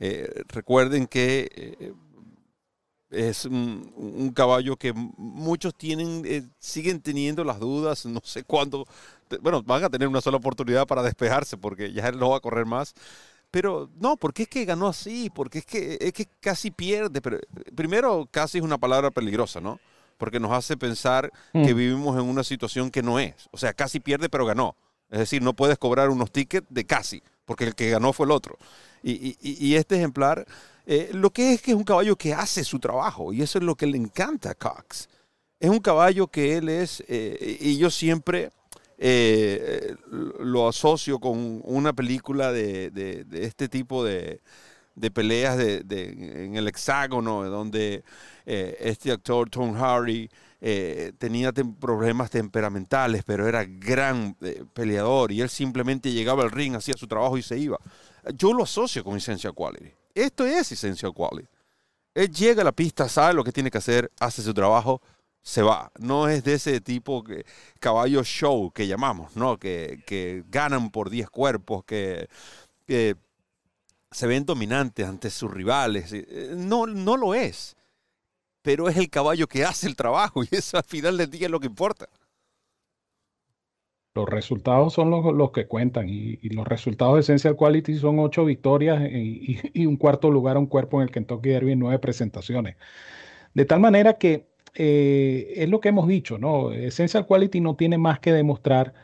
Eh, 0.00 0.42
recuerden 0.48 1.06
que 1.06 1.48
eh, 1.54 1.92
es 3.08 3.44
un, 3.44 4.32
caballo 4.34 4.74
que 4.74 4.92
muchos 4.92 5.76
tienen, 5.76 6.22
eh, 6.24 6.42
siguen 6.58 7.02
teniendo 7.02 7.44
las 7.44 7.60
dudas, 7.60 8.04
no 8.04 8.20
sé 8.24 8.42
cuándo, 8.42 8.84
bueno, 9.40 9.62
van 9.62 9.84
a 9.84 9.90
tener 9.90 10.08
una 10.08 10.20
sola 10.20 10.38
oportunidad 10.38 10.88
para 10.88 11.04
despejarse 11.04 11.56
porque 11.56 11.92
ya 11.92 12.08
él 12.08 12.18
no 12.18 12.30
va 12.30 12.38
a 12.38 12.40
correr 12.40 12.66
más. 12.66 12.94
Pero 13.52 13.88
no, 14.00 14.16
porque 14.16 14.42
es 14.42 14.48
que 14.48 14.64
ganó 14.64 14.88
así, 14.88 15.30
porque 15.32 15.60
es 15.60 15.66
que, 15.66 15.98
es 16.00 16.12
que 16.12 16.26
casi 16.40 16.72
pierde. 16.72 17.22
Pero 17.22 17.38
primero, 17.76 18.26
casi 18.28 18.58
es 18.58 18.64
una 18.64 18.78
palabra 18.78 19.12
peligrosa, 19.12 19.60
¿no? 19.60 19.78
Porque 20.18 20.40
nos 20.40 20.50
hace 20.50 20.76
pensar 20.76 21.30
que 21.52 21.74
mm. 21.74 21.76
vivimos 21.76 22.18
en 22.18 22.28
una 22.28 22.42
situación 22.42 22.90
que 22.90 23.04
no 23.04 23.20
es. 23.20 23.34
O 23.52 23.56
sea, 23.56 23.72
casi 23.72 24.00
pierde, 24.00 24.28
pero 24.28 24.46
ganó. 24.46 24.74
Es 25.10 25.18
decir, 25.18 25.42
no 25.42 25.54
puedes 25.54 25.78
cobrar 25.78 26.08
unos 26.08 26.30
tickets 26.30 26.66
de 26.70 26.84
casi, 26.84 27.22
porque 27.44 27.64
el 27.64 27.74
que 27.74 27.90
ganó 27.90 28.12
fue 28.12 28.26
el 28.26 28.32
otro. 28.32 28.56
Y, 29.02 29.74
este 29.74 29.96
ejemplar, 29.96 30.46
eh, 30.86 31.10
lo 31.12 31.30
que 31.30 31.54
es 31.54 31.62
que 31.62 31.72
es 31.72 31.76
un 31.76 31.84
caballo 31.84 32.16
que 32.16 32.34
hace 32.34 32.64
su 32.64 32.78
trabajo, 32.78 33.32
y 33.32 33.42
eso 33.42 33.58
es 33.58 33.64
lo 33.64 33.74
que 33.74 33.86
le 33.86 33.96
encanta 33.96 34.50
a 34.50 34.54
Cox. 34.54 35.08
Es 35.58 35.70
un 35.70 35.80
caballo 35.80 36.26
que 36.26 36.56
él 36.58 36.68
es, 36.68 37.02
eh, 37.08 37.58
y 37.60 37.76
yo 37.76 37.90
siempre 37.90 38.50
eh, 38.98 39.96
lo 40.10 40.68
asocio 40.68 41.18
con 41.18 41.60
una 41.64 41.92
película 41.92 42.52
de, 42.52 43.26
este 43.32 43.68
tipo 43.68 44.04
de, 44.04 44.40
peleas 45.12 45.58
en 45.58 46.56
el 46.56 46.68
hexágono, 46.68 47.42
donde 47.48 48.04
este 48.44 49.12
actor 49.12 49.48
Tom 49.48 49.74
Hardy 49.74 50.28
eh, 50.62 51.12
tenía 51.16 51.52
problemas 51.52 52.30
temperamentales, 52.30 53.22
pero 53.24 53.48
era 53.48 53.64
gran 53.64 54.36
eh, 54.42 54.62
peleador 54.74 55.32
y 55.32 55.40
él 55.40 55.48
simplemente 55.48 56.12
llegaba 56.12 56.42
al 56.42 56.50
ring, 56.50 56.74
hacía 56.74 56.94
su 56.98 57.06
trabajo 57.06 57.38
y 57.38 57.42
se 57.42 57.58
iba. 57.58 57.78
Yo 58.34 58.52
lo 58.52 58.64
asocio 58.64 59.02
con 59.02 59.16
Essential 59.16 59.54
Quality. 59.54 59.90
Esto 60.14 60.44
es 60.44 60.70
Essential 60.72 61.14
Quality. 61.14 61.48
Él 62.12 62.30
llega 62.30 62.60
a 62.60 62.64
la 62.64 62.72
pista, 62.72 63.08
sabe 63.08 63.32
lo 63.32 63.42
que 63.42 63.52
tiene 63.52 63.70
que 63.70 63.78
hacer, 63.78 64.10
hace 64.20 64.42
su 64.42 64.52
trabajo, 64.52 65.00
se 65.40 65.62
va. 65.62 65.90
No 65.98 66.28
es 66.28 66.44
de 66.44 66.54
ese 66.54 66.80
tipo 66.82 67.24
que, 67.24 67.46
caballo 67.78 68.22
show 68.22 68.70
que 68.70 68.86
llamamos, 68.86 69.34
¿no? 69.36 69.58
Que, 69.58 70.44
ganan 70.50 70.90
por 70.90 71.08
10 71.08 71.30
cuerpos, 71.30 71.84
que, 71.84 72.28
que, 72.86 73.16
se 74.10 74.26
ven 74.26 74.44
dominantes 74.44 75.06
ante 75.06 75.30
sus 75.30 75.50
rivales. 75.50 76.12
Eh, 76.12 76.52
no, 76.54 76.86
no 76.86 77.16
lo 77.16 77.32
es 77.32 77.76
pero 78.62 78.88
es 78.88 78.96
el 78.96 79.10
caballo 79.10 79.46
que 79.46 79.64
hace 79.64 79.86
el 79.86 79.96
trabajo 79.96 80.42
y 80.44 80.48
eso 80.52 80.76
al 80.76 80.84
final 80.84 81.16
del 81.16 81.30
día 81.30 81.46
es 81.46 81.50
lo 81.50 81.60
que 81.60 81.66
importa. 81.66 82.08
Los 84.14 84.28
resultados 84.28 84.92
son 84.92 85.10
los, 85.10 85.52
que 85.52 85.68
cuentan 85.68 86.08
y, 86.08 86.36
los 86.50 86.66
resultados 86.66 87.14
de 87.14 87.20
Essential 87.20 87.56
Quality 87.56 87.94
son 87.94 88.18
ocho 88.18 88.44
victorias 88.44 89.00
y, 89.10 89.86
un 89.86 89.96
cuarto 89.96 90.30
lugar 90.30 90.56
a 90.56 90.58
un 90.58 90.66
cuerpo 90.66 90.98
en 91.00 91.04
el 91.04 91.12
Kentucky 91.12 91.50
Derby 91.50 91.72
en 91.72 91.78
nueve 91.78 91.98
presentaciones. 92.00 92.76
De 93.54 93.64
tal 93.64 93.80
manera 93.80 94.14
que 94.18 94.48
eh, 94.74 95.54
es 95.56 95.68
lo 95.68 95.80
que 95.80 95.90
hemos 95.90 96.08
dicho, 96.08 96.38
¿no? 96.38 96.72
Essential 96.72 97.26
Quality 97.26 97.60
no 97.60 97.76
tiene 97.76 97.98
más 97.98 98.18
que 98.18 98.32
demostrar 98.32 98.94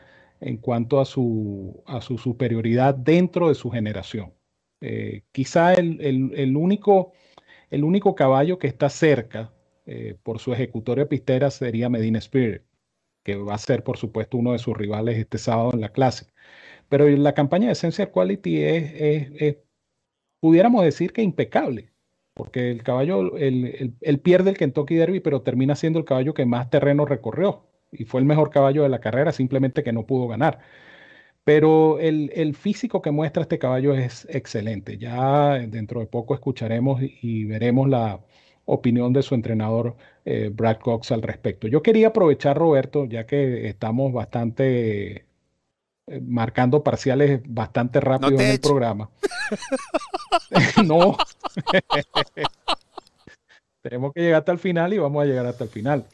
en 0.41 0.57
cuanto 0.57 0.99
a 0.99 1.05
su, 1.05 1.83
a 1.85 2.01
su 2.01 2.17
superioridad 2.17 2.93
dentro 2.93 3.47
de 3.47 3.55
su 3.55 3.69
generación. 3.71 4.33
Eh, 4.81 5.23
quizá 5.31 5.73
el 5.73 6.57
único 6.57 7.13
el 7.69 7.83
único 7.83 8.15
caballo 8.15 8.59
que 8.59 8.67
está 8.67 8.89
cerca 8.89 9.53
eh, 9.85 10.17
por 10.23 10.39
su 10.39 10.53
ejecutoria 10.53 11.07
pistera 11.07 11.51
sería 11.51 11.89
Medina 11.89 12.19
Spirit, 12.19 12.63
que 13.23 13.35
va 13.35 13.55
a 13.55 13.57
ser, 13.57 13.83
por 13.83 13.97
supuesto, 13.97 14.37
uno 14.37 14.53
de 14.53 14.59
sus 14.59 14.75
rivales 14.77 15.17
este 15.17 15.37
sábado 15.37 15.71
en 15.73 15.81
la 15.81 15.89
clase. 15.89 16.27
Pero 16.89 17.07
la 17.09 17.33
campaña 17.33 17.67
de 17.67 17.73
Essential 17.73 18.11
Quality 18.11 18.63
es, 18.63 19.57
pudiéramos 20.39 20.83
decir 20.83 21.13
que 21.13 21.21
impecable, 21.21 21.91
porque 22.33 22.71
el 22.71 22.83
caballo, 22.83 23.37
él 23.37 24.19
pierde 24.23 24.51
el 24.51 24.57
Kentucky 24.57 24.95
Derby, 24.95 25.19
pero 25.19 25.41
termina 25.41 25.75
siendo 25.75 25.99
el 25.99 26.05
caballo 26.05 26.33
que 26.33 26.45
más 26.45 26.69
terreno 26.69 27.05
recorrió 27.05 27.67
y 27.91 28.05
fue 28.05 28.21
el 28.21 28.25
mejor 28.25 28.49
caballo 28.49 28.83
de 28.83 28.89
la 28.89 28.99
carrera, 28.99 29.31
simplemente 29.31 29.83
que 29.83 29.93
no 29.93 30.05
pudo 30.05 30.27
ganar. 30.27 30.59
Pero 31.47 31.97
el, 32.01 32.55
físico 32.55 33.01
que 33.01 33.09
muestra 33.09 33.43
este 33.43 33.57
caballo 33.57 33.93
es 33.93 34.27
excelente. 34.29 34.97
Ya 34.97 35.53
dentro 35.53 36.01
de 36.01 36.05
poco 36.05 36.33
escucharemos 36.33 37.01
y 37.01 37.45
veremos 37.45 37.87
la 37.87 38.19
opinión 38.65 39.13
de 39.13 39.23
su 39.23 39.33
entrenador 39.33 39.95
eh, 40.25 40.51
Brad 40.53 40.79
Cox 40.79 41.13
al 41.13 41.21
respecto. 41.21 41.69
Yo 41.69 41.81
quería 41.81 42.09
aprovechar, 42.09 42.57
Roberto, 42.57 43.05
ya 43.05 43.25
que 43.25 43.69
estamos 43.69 44.11
bastante 44.11 45.25
eh, 46.07 46.21
marcando 46.21 46.83
parciales 46.83 47.39
bastante 47.45 48.01
rápido 48.01 48.41
en 48.41 48.51
el 48.51 48.59
programa. 48.59 49.09
no. 50.85 51.15
Tenemos 53.81 54.11
que 54.11 54.19
llegar 54.19 54.39
hasta 54.39 54.51
el 54.51 54.59
final 54.59 54.93
y 54.93 54.97
vamos 54.97 55.23
a 55.23 55.25
llegar 55.25 55.45
hasta 55.45 55.63
el 55.63 55.69
final. 55.69 56.07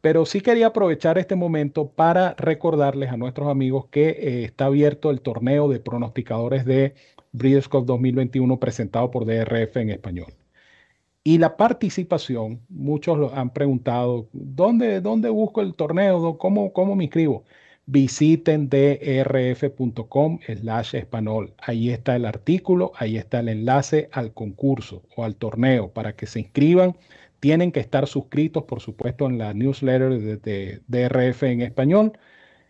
Pero 0.00 0.26
sí 0.26 0.40
quería 0.40 0.68
aprovechar 0.68 1.18
este 1.18 1.36
momento 1.36 1.88
para 1.90 2.34
recordarles 2.34 3.10
a 3.10 3.16
nuestros 3.16 3.48
amigos 3.48 3.86
que 3.90 4.08
eh, 4.10 4.44
está 4.44 4.66
abierto 4.66 5.10
el 5.10 5.20
torneo 5.20 5.68
de 5.68 5.80
pronosticadores 5.80 6.64
de 6.64 6.94
Breeders' 7.32 7.68
Cup 7.68 7.86
2021 7.86 8.58
presentado 8.58 9.10
por 9.10 9.26
DRF 9.26 9.76
en 9.78 9.90
español. 9.90 10.32
Y 11.26 11.38
la 11.38 11.56
participación, 11.56 12.62
muchos 12.68 13.32
han 13.32 13.52
preguntado, 13.52 14.28
¿dónde, 14.32 15.00
dónde 15.00 15.28
busco 15.28 15.60
el 15.60 15.74
torneo? 15.74 16.38
¿Cómo, 16.38 16.72
¿Cómo 16.72 16.94
me 16.94 17.04
inscribo? 17.04 17.42
Visiten 17.84 18.68
drf.com 18.68 20.38
slash 20.46 20.94
español. 20.94 21.52
Ahí 21.58 21.90
está 21.90 22.14
el 22.14 22.26
artículo, 22.26 22.92
ahí 22.94 23.16
está 23.16 23.40
el 23.40 23.48
enlace 23.48 24.08
al 24.12 24.34
concurso 24.34 25.02
o 25.16 25.24
al 25.24 25.34
torneo 25.34 25.90
para 25.92 26.14
que 26.14 26.26
se 26.26 26.38
inscriban 26.40 26.96
tienen 27.40 27.72
que 27.72 27.80
estar 27.80 28.06
suscritos, 28.06 28.64
por 28.64 28.80
supuesto, 28.80 29.26
en 29.26 29.38
la 29.38 29.54
newsletter 29.54 30.40
de, 30.40 30.80
DRF 30.86 31.42
en 31.44 31.62
español. 31.62 32.12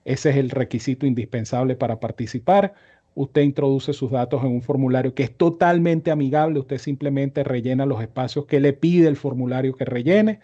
Ese 0.05 0.30
es 0.30 0.36
el 0.36 0.51
requisito 0.51 1.06
indispensable 1.06 1.76
para 1.76 2.01
participar. 2.01 2.74
Usted 3.14 3.43
introduce 3.43 3.93
sus 3.93 4.10
datos 4.10 4.44
en 4.44 4.51
un 4.51 4.62
formulario 4.62 5.14
que 5.14 5.24
es 5.24 5.36
totalmente 5.36 6.10
amigable. 6.10 6.60
Usted 6.60 6.78
simplemente 6.78 7.44
rellena 7.44 7.86
los 7.86 8.02
espacios 8.02 8.47
que 8.47 8.60
le 8.60 8.72
pide 8.72 9.09
el 9.09 9.16
formulario 9.16 9.74
que 9.74 9.84
rellene. 9.84 10.40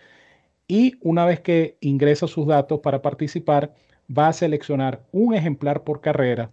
Y 0.69 0.95
una 1.03 1.27
vez 1.27 1.41
que 1.41 1.77
ingresa 1.81 2.27
sus 2.27 2.47
datos 2.47 2.81
para 2.81 3.03
participar, 3.03 3.75
va 4.11 4.29
a 4.29 4.33
seleccionar 4.33 5.05
un 5.13 5.35
ejemplar 5.35 5.85
por 5.85 6.01
carrera 6.01 6.51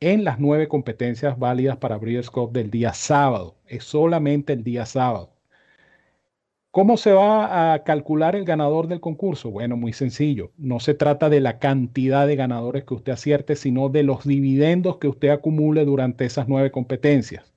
en 0.00 0.24
las 0.24 0.38
nueve 0.38 0.68
competencias 0.68 1.38
válidas 1.38 1.76
para 1.78 1.96
Breeders' 1.98 2.30
del 2.52 2.70
día 2.70 2.92
sábado. 2.92 3.56
Es 3.66 3.84
solamente 3.84 4.52
el 4.52 4.64
día 4.64 4.86
sábado. 4.86 5.35
¿Cómo 6.76 6.98
se 6.98 7.10
va 7.14 7.72
a 7.72 7.84
calcular 7.84 8.36
el 8.36 8.44
ganador 8.44 8.86
del 8.86 9.00
concurso? 9.00 9.50
Bueno, 9.50 9.78
muy 9.78 9.94
sencillo. 9.94 10.52
No 10.58 10.78
se 10.78 10.92
trata 10.92 11.30
de 11.30 11.40
la 11.40 11.58
cantidad 11.58 12.26
de 12.26 12.36
ganadores 12.36 12.84
que 12.84 12.92
usted 12.92 13.12
acierte, 13.12 13.56
sino 13.56 13.88
de 13.88 14.02
los 14.02 14.24
dividendos 14.26 14.98
que 14.98 15.08
usted 15.08 15.30
acumule 15.30 15.86
durante 15.86 16.26
esas 16.26 16.48
nueve 16.48 16.70
competencias. 16.70 17.54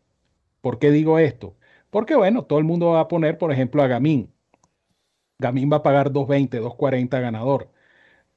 ¿Por 0.61 0.79
qué 0.79 0.89
digo 0.89 1.19
esto? 1.19 1.57
Porque, 1.89 2.15
bueno, 2.15 2.43
todo 2.43 2.59
el 2.59 2.65
mundo 2.65 2.91
va 2.91 3.01
a 3.01 3.07
poner, 3.09 3.37
por 3.37 3.51
ejemplo, 3.51 3.83
a 3.83 3.87
Gamín. 3.87 4.31
Gamín 5.37 5.69
va 5.69 5.77
a 5.77 5.83
pagar 5.83 6.13
2.20, 6.13 6.61
2.40 6.61 7.19
ganador. 7.19 7.67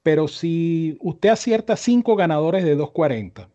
Pero 0.02 0.26
si 0.26 0.98
usted 1.00 1.28
acierta 1.28 1.76
cinco 1.76 2.16
ganadores 2.16 2.64
de 2.64 2.76
2.40, 2.76 3.46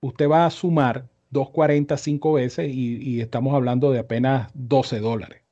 usted 0.00 0.26
va 0.26 0.46
a 0.46 0.50
sumar 0.50 1.06
2.40 1.32 1.98
cinco 1.98 2.32
veces 2.32 2.72
y, 2.72 2.96
y 2.96 3.20
estamos 3.20 3.52
hablando 3.54 3.90
de 3.92 3.98
apenas 3.98 4.50
12 4.54 5.00
dólares. 5.00 5.49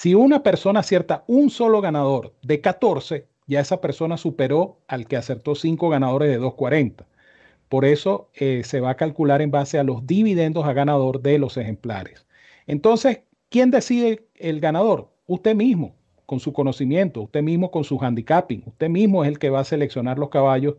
Si 0.00 0.14
una 0.14 0.44
persona 0.44 0.78
acierta 0.78 1.24
un 1.26 1.50
solo 1.50 1.80
ganador 1.80 2.32
de 2.42 2.60
14, 2.60 3.26
ya 3.48 3.58
esa 3.58 3.80
persona 3.80 4.16
superó 4.16 4.78
al 4.86 5.08
que 5.08 5.16
acertó 5.16 5.56
5 5.56 5.88
ganadores 5.88 6.28
de 6.30 6.36
240. 6.36 7.04
Por 7.68 7.84
eso 7.84 8.30
eh, 8.34 8.62
se 8.64 8.78
va 8.78 8.90
a 8.90 8.96
calcular 8.96 9.42
en 9.42 9.50
base 9.50 9.76
a 9.76 9.82
los 9.82 10.06
dividendos 10.06 10.66
a 10.66 10.72
ganador 10.72 11.20
de 11.20 11.40
los 11.40 11.56
ejemplares. 11.56 12.28
Entonces, 12.68 13.22
¿quién 13.48 13.72
decide 13.72 14.28
el 14.36 14.60
ganador? 14.60 15.10
Usted 15.26 15.56
mismo, 15.56 15.96
con 16.26 16.38
su 16.38 16.52
conocimiento, 16.52 17.22
usted 17.22 17.42
mismo 17.42 17.72
con 17.72 17.82
su 17.82 17.98
handicapping, 18.00 18.62
usted 18.66 18.88
mismo 18.88 19.24
es 19.24 19.28
el 19.30 19.40
que 19.40 19.50
va 19.50 19.58
a 19.58 19.64
seleccionar 19.64 20.16
los 20.16 20.28
caballos 20.28 20.76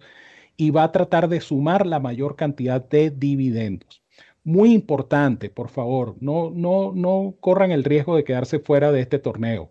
y 0.56 0.72
va 0.72 0.84
a 0.84 0.94
tratar 0.94 1.28
de 1.28 1.42
sumar 1.42 1.86
la 1.86 2.00
mayor 2.00 2.38
cantidad 2.38 2.82
de 2.88 3.10
dividendos. 3.10 3.99
Muy 4.44 4.74
importante, 4.74 5.50
por 5.50 5.70
favor, 5.70 6.16
no, 6.20 6.50
no, 6.52 6.92
no 6.94 7.36
corran 7.40 7.72
el 7.72 7.84
riesgo 7.84 8.16
de 8.16 8.24
quedarse 8.26 8.60
fuera 8.60 8.92
de 8.92 9.02
este 9.02 9.20
torneo. 9.20 9.70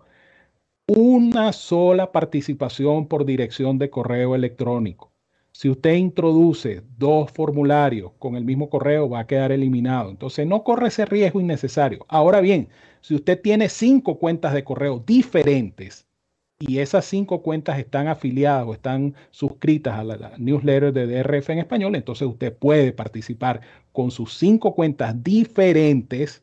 Una 0.86 1.53
sola 1.53 2.12
participación 2.12 3.09
por 3.09 3.27
dirección 3.27 3.78
de 3.78 3.90
correo 3.90 4.35
electrónico. 4.35 5.12
Si 5.53 5.69
usted 5.69 5.95
introduce 5.95 6.82
dos 6.97 7.31
formularios 7.32 8.12
con 8.19 8.36
el 8.36 8.45
mismo 8.45 8.70
correo, 8.70 9.09
va 9.11 9.20
a 9.20 9.27
quedar 9.27 9.53
eliminado. 9.53 10.11
Entonces, 10.11 10.47
no 10.47 10.65
corre 10.65 10.89
ese 10.89 11.05
riesgo 11.05 11.40
innecesario. 11.40 12.07
Ahora 12.09 12.40
bien, 12.40 12.70
si 13.01 13.15
usted 13.15 13.40
tiene 13.43 13.69
cinco 13.69 14.19
cuentas 14.19 14.55
de 14.55 14.65
correo 14.65 15.03
diferentes, 15.07 16.07
y 16.59 16.80
esas 16.80 17.05
cinco 17.05 17.43
cuentas 17.43 17.78
están 17.78 18.09
afiliadas 18.09 18.66
o 18.66 18.74
están 18.74 19.14
suscritas 19.30 19.98
a 19.98 20.05
la, 20.05 20.32
newsletter 20.39 20.93
de 20.93 21.06
DRF 21.06 21.51
en 21.51 21.59
español, 21.60 21.94
entonces 21.94 22.26
usted 22.26 22.52
puede 22.52 22.93
participar 22.93 23.60
con 23.93 24.10
sus 24.10 24.35
cinco 24.35 24.74
cuentas 24.74 25.22
diferentes 25.22 26.43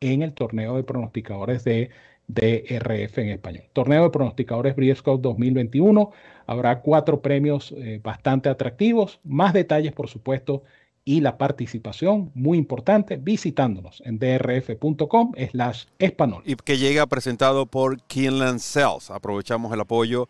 en 0.00 0.22
el 0.22 0.34
torneo 0.34 0.76
de 0.76 0.84
pronosticadores 0.84 1.64
de 1.64 1.90
DRF 2.26 3.18
en 3.18 3.28
español. 3.30 3.64
Torneo 3.72 4.04
de 4.04 4.10
pronosticadores 4.10 4.76
Breeders' 4.76 5.02
2021. 5.02 6.10
Habrá 6.46 6.80
cuatro 6.80 7.20
premios 7.22 7.72
eh, 7.76 8.00
bastante 8.02 8.48
atractivos. 8.48 9.20
Más 9.24 9.52
detalles, 9.52 9.92
por 9.92 10.08
supuesto, 10.08 10.62
y 11.04 11.20
la 11.20 11.36
participación, 11.36 12.30
muy 12.34 12.56
importante, 12.56 13.16
visitándonos 13.16 14.02
en 14.06 14.18
drf.com 14.18 15.32
slash 15.50 15.84
español. 15.98 16.42
Y 16.46 16.56
que 16.56 16.78
llega 16.78 17.06
presentado 17.06 17.66
por 17.66 18.00
Kinland 18.02 18.60
Sales. 18.60 19.10
Aprovechamos 19.10 19.72
el 19.72 19.80
apoyo 19.80 20.28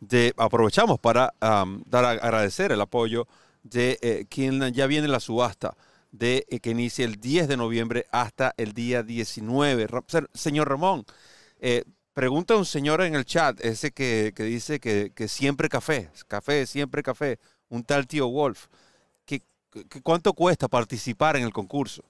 de, 0.00 0.32
aprovechamos 0.36 0.98
para 0.98 1.34
dar 1.40 2.04
a 2.04 2.10
agradecer 2.10 2.72
el 2.72 2.80
apoyo 2.80 3.26
de 3.62 3.98
eh, 4.00 4.24
Kinland. 4.28 4.74
Ya 4.74 4.86
viene 4.86 5.08
la 5.08 5.20
subasta 5.20 5.76
de 6.10 6.46
eh, 6.48 6.60
que 6.60 6.70
inicia 6.70 7.04
el 7.04 7.16
10 7.16 7.48
de 7.48 7.56
noviembre 7.58 8.06
hasta 8.10 8.54
el 8.56 8.72
día 8.72 9.02
19. 9.02 9.88
Señor 10.32 10.70
Ramón, 10.70 11.04
eh, 11.60 11.84
pregunta 12.14 12.56
un 12.56 12.64
señor 12.64 13.02
en 13.02 13.14
el 13.14 13.26
chat, 13.26 13.62
ese 13.62 13.90
que, 13.90 14.32
que 14.34 14.44
dice 14.44 14.80
que 14.80 15.28
siempre 15.28 15.68
café, 15.68 16.08
café, 16.28 16.64
siempre 16.64 17.02
café, 17.02 17.38
un 17.68 17.84
tal 17.84 18.06
tío 18.06 18.28
Wolf. 18.28 18.68
¿Cuánto 20.02 20.32
cuesta 20.32 20.68
participar 20.68 21.36
en 21.36 21.44
el 21.44 21.52
concurso? 21.52 22.04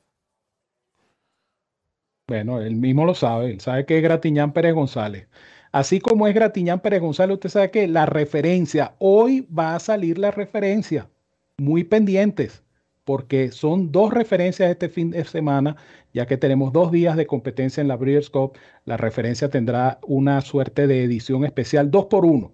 Bueno, 2.27 2.61
él 2.61 2.77
mismo 2.77 3.05
lo 3.05 3.15
sabe, 3.15 3.51
él 3.51 3.61
sabe 3.61 3.85
que 3.85 3.99
es 3.99 4.03
Gratiñán 4.03 4.53
Pérez 4.53 4.75
González. 4.75 5.29
Así 5.73 6.01
como 6.01 6.27
es 6.27 6.35
Gratiñán 6.35 6.81
Pérez 6.81 7.01
González, 7.01 7.35
usted 7.35 7.51
sabe 7.51 7.71
que 7.71 7.89
la 7.89 8.07
referencia, 8.07 8.95
hoy 8.99 9.47
va 9.57 9.75
a 9.75 9.81
salir 9.81 10.19
la 10.19 10.31
referencia, 10.31 11.11
muy 11.59 11.85
pendientes, 11.85 12.63
porque 13.05 13.51
son 13.51 13.93
dos 13.93 14.13
referencias 14.13 14.71
este 14.71 14.89
fin 14.89 15.11
de 15.11 15.25
semana, 15.25 15.77
ya 16.13 16.27
que 16.27 16.37
tenemos 16.37 16.73
dos 16.73 16.91
días 16.91 17.17
de 17.17 17.27
competencia 17.27 17.81
en 17.81 17.89
la 17.89 17.97
Breeders' 17.97 18.31
Cup, 18.31 18.57
la 18.85 18.97
referencia 18.97 19.51
tendrá 19.51 19.99
una 20.07 20.41
suerte 20.41 20.87
de 20.87 21.05
edición 21.05 21.45
especial 21.45 21.91
dos 21.91 22.07
por 22.07 22.25
uno, 22.25 22.53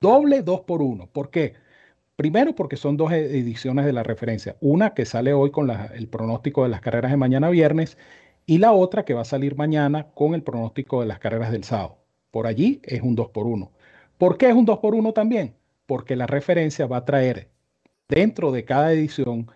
doble 0.00 0.42
dos 0.42 0.60
por 0.60 0.82
uno. 0.82 1.08
¿Por 1.08 1.30
qué? 1.30 1.54
Primero 2.16 2.54
porque 2.54 2.76
son 2.76 2.96
dos 2.96 3.12
ediciones 3.12 3.84
de 3.84 3.92
la 3.92 4.02
referencia. 4.02 4.56
Una 4.60 4.94
que 4.94 5.04
sale 5.04 5.34
hoy 5.34 5.50
con 5.50 5.70
el 5.70 6.08
pronóstico 6.08 6.62
de 6.62 6.70
las 6.70 6.80
carreras 6.80 7.10
de 7.10 7.18
mañana 7.18 7.50
viernes 7.50 7.98
y 8.46 8.56
la 8.56 8.72
otra 8.72 9.04
que 9.04 9.12
va 9.12 9.20
a 9.20 9.26
salir 9.26 9.54
mañana 9.54 10.08
con 10.14 10.34
el 10.34 10.42
pronóstico 10.42 11.00
de 11.00 11.06
las 11.06 11.18
carreras 11.18 11.52
del 11.52 11.64
sábado. 11.64 11.98
Por 12.30 12.46
allí 12.46 12.80
es 12.84 13.02
un 13.02 13.14
2 13.14 13.30
por 13.30 13.46
1 13.46 13.70
¿Por 14.16 14.38
qué 14.38 14.48
es 14.48 14.54
un 14.54 14.64
2 14.64 14.78
por 14.78 14.94
1 14.94 15.12
también? 15.12 15.56
Porque 15.84 16.16
la 16.16 16.26
referencia 16.26 16.86
va 16.86 16.98
a 16.98 17.04
traer 17.04 17.50
dentro 18.08 18.50
de 18.50 18.64
cada 18.64 18.92
edición 18.92 19.50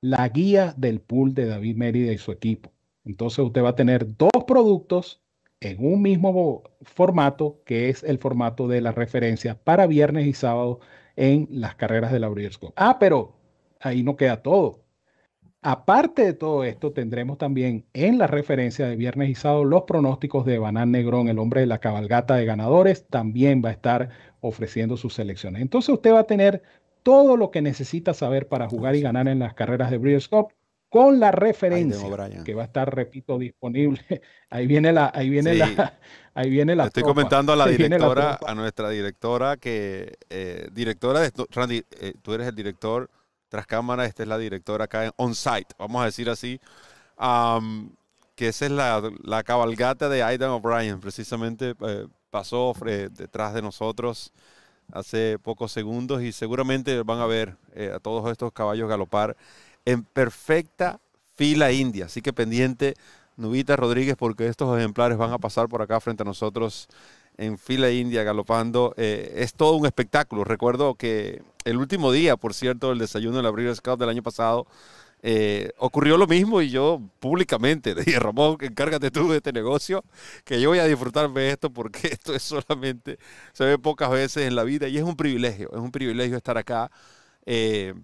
la 0.00 0.28
guía 0.28 0.72
del 0.76 1.00
pool 1.00 1.34
de 1.34 1.46
David 1.46 1.76
Mérida 1.76 2.12
y 2.12 2.18
su 2.18 2.30
equipo. 2.30 2.70
Entonces 3.04 3.40
usted 3.40 3.64
va 3.64 3.70
a 3.70 3.76
tener 3.76 4.16
dos 4.16 4.44
productos 4.46 5.20
en 5.60 5.84
un 5.84 6.00
mismo 6.00 6.62
formato, 6.82 7.60
que 7.64 7.88
es 7.88 8.04
el 8.04 8.18
formato 8.18 8.68
de 8.68 8.80
la 8.82 8.92
referencia 8.92 9.58
para 9.62 9.88
viernes 9.88 10.26
y 10.26 10.32
sábado 10.32 10.78
en 11.16 11.48
las 11.50 11.74
carreras 11.76 12.12
de 12.12 12.20
la 12.20 12.28
Breeders' 12.28 12.58
Cup. 12.58 12.72
Ah, 12.76 12.98
pero 12.98 13.34
ahí 13.80 14.02
no 14.02 14.16
queda 14.16 14.42
todo. 14.42 14.80
Aparte 15.62 16.24
de 16.24 16.34
todo 16.34 16.62
esto, 16.64 16.92
tendremos 16.92 17.38
también 17.38 17.86
en 17.94 18.18
la 18.18 18.26
referencia 18.26 18.86
de 18.86 18.96
viernes 18.96 19.30
y 19.30 19.34
sábado 19.34 19.64
los 19.64 19.84
pronósticos 19.84 20.44
de 20.44 20.58
Banán 20.58 20.90
Negrón, 20.90 21.28
el 21.28 21.38
hombre 21.38 21.62
de 21.62 21.66
la 21.66 21.78
cabalgata 21.78 22.36
de 22.36 22.44
ganadores, 22.44 23.06
también 23.08 23.62
va 23.64 23.70
a 23.70 23.72
estar 23.72 24.10
ofreciendo 24.40 24.98
sus 24.98 25.14
selecciones. 25.14 25.62
Entonces 25.62 25.88
usted 25.88 26.12
va 26.12 26.20
a 26.20 26.26
tener 26.26 26.62
todo 27.02 27.38
lo 27.38 27.50
que 27.50 27.62
necesita 27.62 28.12
saber 28.12 28.46
para 28.48 28.68
jugar 28.68 28.94
y 28.94 29.00
ganar 29.00 29.26
en 29.26 29.38
las 29.38 29.54
carreras 29.54 29.90
de 29.90 29.98
Breeders' 29.98 30.28
Cup 30.28 30.52
con 30.94 31.18
la 31.18 31.32
referencia 31.32 32.08
que 32.44 32.54
va 32.54 32.62
a 32.62 32.66
estar, 32.66 32.94
repito, 32.94 33.36
disponible. 33.36 34.00
Ahí 34.48 34.68
viene 34.68 34.92
la, 34.92 35.10
ahí 35.12 35.28
viene 35.28 35.56
la, 35.56 35.98
ahí 36.34 36.48
viene 36.48 36.76
la. 36.76 36.84
Estoy 36.84 37.02
comentando 37.02 37.52
a 37.52 37.56
la 37.56 37.66
directora, 37.66 38.38
a 38.46 38.54
nuestra 38.54 38.88
directora 38.90 39.56
que 39.56 40.16
eh, 40.30 40.68
directora 40.70 41.18
de 41.18 41.32
Randy, 41.50 41.82
eh, 41.98 42.14
tú 42.22 42.32
eres 42.32 42.46
el 42.46 42.54
director 42.54 43.10
tras 43.48 43.66
cámara, 43.66 44.04
esta 44.04 44.22
es 44.22 44.28
la 44.28 44.38
directora 44.38 44.84
acá 44.84 45.06
en 45.06 45.10
on 45.16 45.34
site, 45.34 45.74
vamos 45.76 46.00
a 46.00 46.04
decir 46.04 46.30
así, 46.30 46.60
que 48.36 48.46
esa 48.46 48.66
es 48.66 48.70
la, 48.70 49.42
cabalgata 49.42 50.08
de 50.08 50.22
Aidan 50.22 50.50
O'Brien, 50.50 51.00
precisamente 51.00 51.74
eh, 51.80 52.06
pasó 52.30 52.72
detrás 53.10 53.52
de 53.52 53.62
nosotros 53.62 54.32
hace 54.92 55.40
pocos 55.40 55.72
segundos 55.72 56.22
y 56.22 56.30
seguramente 56.30 57.02
van 57.02 57.18
a 57.18 57.26
ver 57.26 57.56
a 57.92 57.98
todos 57.98 58.30
estos 58.30 58.52
caballos 58.52 58.88
galopar 58.88 59.36
en 59.84 60.04
perfecta 60.04 61.00
fila 61.34 61.72
india. 61.72 62.06
Así 62.06 62.22
que 62.22 62.32
pendiente, 62.32 62.94
Nubita 63.36 63.76
Rodríguez, 63.76 64.16
porque 64.16 64.46
estos 64.46 64.76
ejemplares 64.78 65.18
van 65.18 65.32
a 65.32 65.38
pasar 65.38 65.68
por 65.68 65.82
acá 65.82 66.00
frente 66.00 66.22
a 66.22 66.26
nosotros 66.26 66.88
en 67.36 67.58
fila 67.58 67.90
india 67.90 68.22
galopando. 68.22 68.94
Eh, 68.96 69.34
es 69.36 69.54
todo 69.54 69.74
un 69.76 69.86
espectáculo. 69.86 70.44
Recuerdo 70.44 70.94
que 70.94 71.42
el 71.64 71.76
último 71.76 72.12
día, 72.12 72.36
por 72.36 72.54
cierto, 72.54 72.90
del 72.90 72.98
desayuno 72.98 73.38
de 73.38 73.42
la 73.42 73.50
Breeders' 73.50 73.80
Cup 73.80 73.98
del 73.98 74.08
año 74.08 74.22
pasado, 74.22 74.66
eh, 75.26 75.72
ocurrió 75.78 76.18
lo 76.18 76.26
mismo 76.26 76.60
y 76.60 76.68
yo 76.68 77.00
públicamente 77.18 77.94
le 77.94 78.04
dije, 78.04 78.18
Ramón, 78.18 78.58
encárgate 78.60 79.10
tú 79.10 79.30
de 79.30 79.38
este 79.38 79.52
negocio, 79.52 80.04
que 80.44 80.60
yo 80.60 80.68
voy 80.68 80.80
a 80.80 80.84
disfrutarme 80.84 81.40
de 81.40 81.50
esto 81.52 81.70
porque 81.70 82.08
esto 82.12 82.34
es 82.34 82.42
solamente, 82.42 83.18
se 83.54 83.64
ve 83.64 83.78
pocas 83.78 84.10
veces 84.10 84.46
en 84.46 84.54
la 84.54 84.64
vida 84.64 84.86
y 84.86 84.98
es 84.98 85.02
un 85.02 85.16
privilegio, 85.16 85.70
es 85.72 85.78
un 85.78 85.90
privilegio 85.90 86.36
estar 86.36 86.58
acá. 86.58 86.90
Eh, 87.46 87.94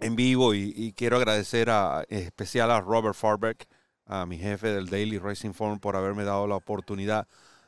en 0.00 0.16
vivo 0.16 0.54
y, 0.54 0.92
quiero 0.96 1.16
agradecer 1.16 1.70
a, 1.70 2.04
en 2.08 2.18
especial 2.20 2.70
a 2.70 2.80
Robert 2.80 3.14
Farbeck, 3.14 3.66
a 4.06 4.26
mi 4.26 4.38
jefe 4.38 4.68
del 4.68 4.88
Daily 4.88 5.18
Racing 5.18 5.52
Forum, 5.52 5.78
por 5.80 5.96
haberme 5.96 6.24
dado 6.24 6.46
la 6.46 6.56
oportunidad 6.56 7.26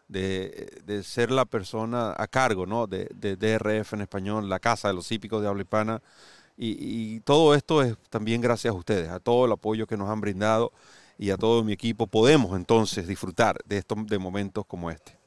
de, 0.08 1.02
ser 1.04 1.30
la 1.30 1.44
persona 1.44 2.14
a 2.16 2.26
cargo 2.26 2.66
¿no? 2.66 2.86
de, 2.86 3.06
DRF 3.14 3.94
en 3.94 4.00
español, 4.02 4.48
la 4.48 4.58
Casa 4.60 4.88
de 4.88 4.94
los 4.94 5.10
Hípicos 5.12 5.42
de 5.42 5.48
Habla 5.48 5.62
Hispana. 5.62 6.02
Y, 6.56 7.20
todo 7.20 7.54
esto 7.54 7.82
es 7.82 7.96
también 8.10 8.40
gracias 8.40 8.74
a 8.74 8.76
ustedes, 8.76 9.10
a 9.10 9.20
todo 9.20 9.46
el 9.46 9.52
apoyo 9.52 9.86
que 9.86 9.96
nos 9.96 10.10
han 10.10 10.20
brindado 10.20 10.72
y 11.16 11.30
a 11.30 11.36
todo 11.36 11.62
mi 11.62 11.72
equipo. 11.72 12.06
Podemos 12.08 12.56
entonces 12.56 13.06
disfrutar 13.06 13.58
de 13.64 13.78
estos 13.78 14.06
de 14.06 14.18
momentos 14.18 14.66
como 14.66 14.90
este. 14.90 15.17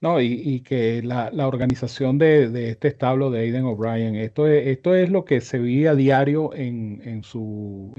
No, 0.00 0.18
y, 0.20 0.60
que 0.62 1.02
la, 1.02 1.30
organización 1.46 2.16
de, 2.16 2.70
este 2.70 2.88
establo 2.88 3.30
de 3.30 3.40
Aiden 3.40 3.64
O'Brien, 3.66 4.16
esto 4.16 4.46
es, 4.46 4.66
esto 4.68 4.94
es 4.94 5.10
lo 5.10 5.26
que 5.26 5.42
se 5.42 5.58
veía 5.58 5.90
a 5.90 5.94
diario 5.94 6.54
en, 6.54 7.22
su, 7.22 7.92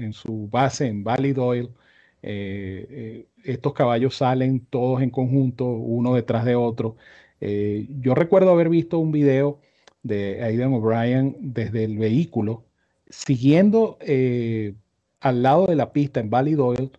base 0.50 0.88
en 0.88 1.04
Valley 1.04 1.32
Doyle. 1.32 1.70
Eh, 2.22 2.86
eh, 2.90 3.26
estos 3.44 3.72
caballos 3.72 4.16
salen 4.16 4.66
todos 4.66 5.00
en 5.02 5.10
conjunto, 5.10 5.64
uno 5.66 6.14
detrás 6.14 6.44
de 6.44 6.56
otro. 6.56 6.96
Eh, 7.40 7.86
yo 8.00 8.14
recuerdo 8.16 8.50
haber 8.50 8.68
visto 8.68 8.98
un 8.98 9.12
video 9.12 9.60
de 10.02 10.42
Aiden 10.42 10.72
O'Brien 10.74 11.36
desde 11.40 11.84
el 11.84 11.98
vehículo, 11.98 12.64
siguiendo 13.10 13.98
al 15.20 15.42
lado 15.42 15.66
de 15.66 15.76
la 15.76 15.92
pista 15.92 16.20
en 16.20 16.30
Valley 16.30 16.54
Doyle 16.54 16.90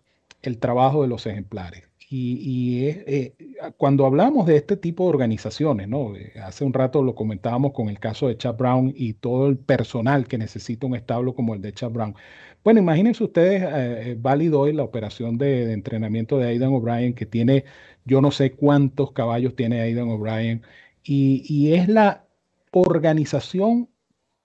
el 0.42 0.58
trabajo 0.58 1.02
de 1.02 1.08
los 1.08 1.26
ejemplares. 1.26 1.93
Y, 2.16 2.86
eh, 2.86 3.34
cuando 3.76 4.06
hablamos 4.06 4.46
de 4.46 4.56
este 4.56 4.76
tipo 4.76 5.04
de 5.04 5.10
organizaciones, 5.10 5.88
¿no? 5.88 6.14
Eh, 6.14 6.32
hace 6.42 6.64
un 6.64 6.72
rato 6.72 7.02
lo 7.02 7.14
comentábamos 7.16 7.72
con 7.72 7.88
el 7.88 7.98
caso 7.98 8.28
de 8.28 8.36
Chad 8.36 8.56
Brown 8.56 8.92
y 8.96 9.14
todo 9.14 9.48
el 9.48 9.56
personal 9.58 10.28
que 10.28 10.38
necesita 10.38 10.86
un 10.86 10.94
establo 10.94 11.34
como 11.34 11.54
el 11.54 11.60
de 11.62 11.72
Chad 11.72 11.90
Brown. 11.90 12.14
Bueno, 12.62 12.80
imagínense 12.80 13.24
ustedes, 13.24 13.62
eh, 13.66 14.16
válido 14.18 14.60
hoy 14.60 14.72
la 14.72 14.84
operación 14.84 15.38
de, 15.38 15.72
entrenamiento 15.72 16.38
de 16.38 16.48
Aidan 16.48 16.72
O'Brien, 16.72 17.14
que 17.14 17.26
tiene, 17.26 17.64
yo 18.04 18.20
no 18.20 18.30
sé 18.30 18.52
cuántos 18.52 19.12
caballos 19.12 19.56
tiene 19.56 19.80
Aidan 19.80 20.08
O'Brien, 20.10 20.62
y 21.02 21.72
es 21.72 21.88
la 21.88 22.26
organización, 22.70 23.88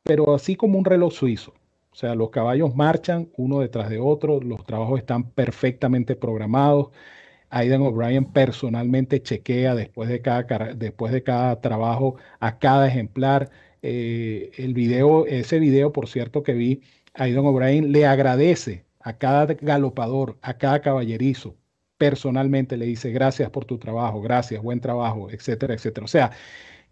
pero 0.04 0.34
así 0.36 0.56
como 0.56 0.78
un 0.80 0.86
reloj 0.86 1.14
suizo. 1.14 1.54
O 1.92 1.96
sea, 1.96 2.16
los 2.16 2.30
caballos 2.30 2.76
marchan 2.76 3.30
uno 3.38 3.60
detrás 3.60 3.90
de 3.90 4.00
otro, 4.00 4.40
los 4.42 4.66
trabajos 4.66 5.00
están 5.00 5.32
perfectamente 5.32 6.16
programados. 6.16 6.90
Aidan 7.50 7.82
O'Brien 7.82 8.26
personalmente 8.26 9.22
chequea 9.22 9.76
después 9.76 10.10
de 10.10 10.22
cada, 10.22 10.44
después 10.74 11.12
de 11.12 11.24
cada 11.24 11.62
trabajo 11.62 12.16
a 12.40 12.60
cada 12.60 12.88
ejemplar. 12.88 13.50
Eh, 13.82 14.52
el 14.58 14.74
video, 14.74 15.26
ese 15.26 15.60
video, 15.60 15.92
por 15.94 16.08
cierto, 16.08 16.44
que 16.44 16.54
vi, 16.54 16.82
Aidan 17.14 17.46
O'Brien 17.46 17.92
le 17.92 18.06
agradece 18.06 18.86
a 19.00 19.18
cada 19.18 19.54
galopador, 19.54 20.38
a 20.42 20.58
cada 20.58 20.82
caballerizo, 20.82 21.56
personalmente 21.98 22.78
le 22.78 22.86
dice 22.86 23.12
gracias 23.12 23.50
por 23.50 23.66
tu 23.66 23.78
trabajo, 23.78 24.22
gracias, 24.22 24.62
buen 24.62 24.80
trabajo, 24.82 25.30
etcétera, 25.30 25.74
etcétera. 25.74 26.06
O 26.06 26.08
sea, 26.08 26.32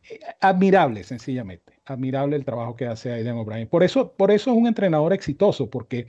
eh, 0.09 0.19
admirable, 0.41 1.03
sencillamente, 1.03 1.79
admirable 1.85 2.35
el 2.35 2.45
trabajo 2.45 2.75
que 2.75 2.88
hace 2.88 3.11
Aidan 3.11 3.38
O'Brien. 3.38 3.67
Por 3.67 3.84
eso, 3.84 4.13
por 4.13 4.31
eso 4.31 4.51
es 4.51 4.57
un 4.57 4.67
entrenador 4.67 5.13
exitoso, 5.13 5.69
porque 5.69 6.07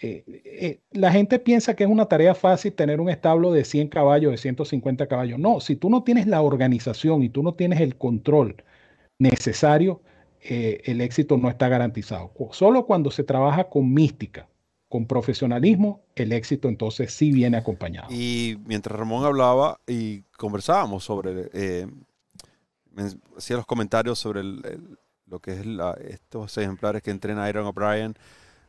eh, 0.00 0.24
eh, 0.26 0.80
la 0.90 1.12
gente 1.12 1.38
piensa 1.38 1.74
que 1.74 1.84
es 1.84 1.90
una 1.90 2.06
tarea 2.06 2.34
fácil 2.34 2.72
tener 2.72 3.00
un 3.00 3.08
establo 3.08 3.52
de 3.52 3.64
100 3.64 3.88
caballos, 3.88 4.32
de 4.32 4.38
150 4.38 5.06
caballos. 5.06 5.38
No, 5.38 5.60
si 5.60 5.76
tú 5.76 5.88
no 5.88 6.02
tienes 6.02 6.26
la 6.26 6.42
organización 6.42 7.22
y 7.22 7.28
tú 7.28 7.42
no 7.42 7.54
tienes 7.54 7.80
el 7.80 7.96
control 7.96 8.56
necesario, 9.18 10.02
eh, 10.40 10.82
el 10.84 11.00
éxito 11.00 11.36
no 11.36 11.48
está 11.48 11.68
garantizado. 11.68 12.32
Solo 12.50 12.86
cuando 12.86 13.10
se 13.10 13.22
trabaja 13.22 13.68
con 13.68 13.92
mística, 13.92 14.48
con 14.88 15.06
profesionalismo, 15.06 16.02
el 16.16 16.32
éxito 16.32 16.68
entonces 16.68 17.12
sí 17.12 17.32
viene 17.32 17.56
acompañado. 17.56 18.08
Y 18.10 18.56
mientras 18.66 18.98
Ramón 18.98 19.24
hablaba 19.24 19.80
y 19.86 20.22
conversábamos 20.36 21.04
sobre, 21.04 21.48
hacía 23.36 23.56
los 23.56 23.66
comentarios 23.66 24.18
sobre 24.18 24.42
lo 24.42 25.40
que 25.40 25.52
es 25.52 25.66
estos 26.08 26.58
ejemplares 26.58 27.02
que 27.02 27.10
entrena 27.10 27.44
Aaron 27.44 27.66
O'Brien, 27.66 28.14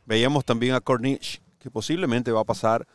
Veíamos 0.06 0.44
también 0.44 0.74
a 0.74 0.80
Cornish, 0.80 1.42
que 1.58 1.68
posiblemente 1.68 2.30
va 2.30 2.40
a 2.40 2.44
pasar 2.44 2.86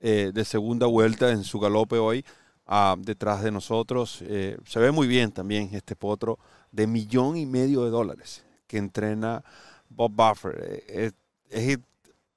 eh, 0.00 0.30
de 0.34 0.44
segunda 0.44 0.86
vuelta 0.86 1.30
en 1.30 1.42
su 1.42 1.58
galope 1.58 1.96
hoy 1.96 2.24
ah, 2.66 2.94
detrás 2.98 3.42
de 3.42 3.50
nosotros. 3.50 4.22
Eh, 4.22 4.58
se 4.66 4.78
ve 4.78 4.92
muy 4.92 5.06
bien 5.06 5.32
también 5.32 5.70
este 5.72 5.96
potro 5.96 6.38
de 6.70 6.86
millón 6.86 7.38
y 7.38 7.46
medio 7.46 7.84
de 7.84 7.90
dólares 7.90 8.44
que 8.66 8.76
entrena 8.76 9.42
Bob 9.88 10.12
Buffer. 10.12 10.84
Eh, 10.88 11.10
es, 11.48 11.78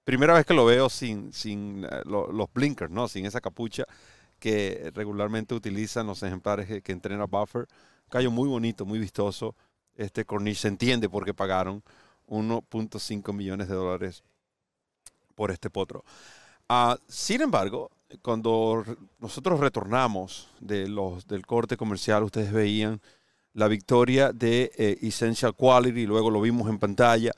primera 0.06 0.34
vez 0.34 0.46
que 0.46 0.54
lo 0.54 0.66
veo 0.66 0.90
sin, 0.90 1.34
sin 1.34 1.86
los 2.06 2.54
blinkers, 2.54 2.90
¿no? 2.92 3.10
sin 3.10 3.26
esa 3.26 3.42
capucha 3.42 3.84
que 4.40 4.92
regularmente 4.96 5.54
utilizan 5.54 6.08
los 6.08 6.24
ejemplares 6.24 6.68
que, 6.68 6.82
que 6.82 6.94
entrena 6.94 7.26
Buffer. 7.26 7.68
Callo 8.10 8.32
muy 8.32 8.48
bonito, 8.48 8.86
muy 8.86 8.98
vistoso. 8.98 9.56
Este 9.96 10.24
Cornish 10.24 10.60
se 10.60 10.70
entiende 10.70 11.10
por 11.10 11.26
qué 11.26 11.34
pagaron 11.34 11.84
1.5 12.32 13.34
millones 13.34 13.68
de 13.68 13.76
dólares 13.76 14.24
por 15.36 15.52
este 15.52 15.70
potro. 15.70 16.04
Ah, 16.70 16.98
sin 17.08 17.42
embargo, 17.42 17.92
cuando 18.22 18.84
nosotros 19.20 19.60
retornamos 19.60 20.50
de 20.60 20.88
los, 20.88 21.28
del 21.28 21.46
corte 21.46 21.76
comercial, 21.78 22.24
ustedes 22.24 22.52
veían 22.52 23.02
la 23.54 23.68
victoria 23.68 24.32
de 24.32 24.72
eh, 24.78 24.98
Essential 25.02 25.54
Quality, 25.54 26.06
luego 26.06 26.30
lo 26.30 26.40
vimos 26.40 26.70
en 26.70 26.80
pantalla 26.80 27.34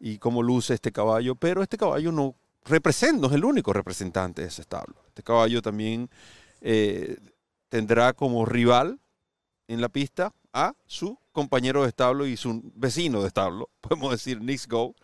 y 0.00 0.18
cómo 0.18 0.42
luce 0.42 0.74
este 0.74 0.92
caballo, 0.92 1.34
pero 1.34 1.62
este 1.62 1.76
caballo 1.76 2.10
no 2.10 2.34
representa, 2.64 3.20
no 3.20 3.26
es 3.28 3.34
el 3.34 3.44
único 3.44 3.72
representante 3.74 4.42
de 4.42 4.48
ese 4.48 4.62
establo. 4.62 4.96
Este 5.08 5.22
caballo 5.22 5.60
también 5.60 6.08
eh, 6.62 7.18
tendrá 7.68 8.14
como 8.14 8.46
rival 8.46 8.98
en 9.66 9.82
la 9.82 9.90
pista 9.90 10.32
a 10.58 10.74
su 10.86 11.16
compañero 11.30 11.82
de 11.82 11.88
establo 11.88 12.26
y 12.26 12.36
su 12.36 12.60
vecino 12.74 13.20
de 13.20 13.28
establo, 13.28 13.68
podemos 13.80 14.10
decir 14.10 14.40
Nix 14.40 14.66
Go. 14.66 14.94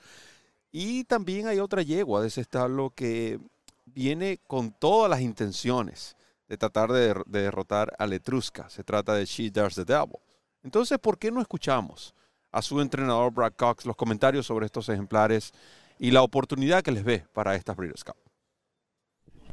Y 0.72 1.04
también 1.04 1.46
hay 1.46 1.60
otra 1.60 1.82
yegua 1.82 2.20
de 2.20 2.26
ese 2.26 2.40
establo 2.40 2.90
que 2.90 3.38
viene 3.84 4.40
con 4.48 4.72
todas 4.72 5.08
las 5.08 5.20
intenciones 5.20 6.16
de 6.48 6.56
tratar 6.56 6.90
de, 6.90 7.14
derrotar 7.26 7.94
a 7.98 8.06
Letrusca. 8.08 8.68
Se 8.68 8.82
trata 8.82 9.14
de 9.14 9.24
She 9.24 9.50
Dares 9.50 9.76
the 9.76 9.84
Devil. 9.84 10.18
Entonces, 10.64 10.98
¿por 10.98 11.18
qué 11.18 11.30
no 11.30 11.40
escuchamos 11.40 12.14
a 12.50 12.60
su 12.60 12.80
entrenador 12.80 13.32
Brad 13.32 13.52
Cox 13.56 13.86
los 13.86 13.94
comentarios 13.94 14.46
sobre 14.46 14.66
estos 14.66 14.88
ejemplares 14.88 15.52
y 16.00 16.10
la 16.10 16.22
oportunidad 16.22 16.82
que 16.82 16.90
les 16.90 17.04
ve 17.04 17.24
para 17.32 17.54
estas 17.54 17.76
Breeders' 17.76 18.02
Cup? 18.02 18.16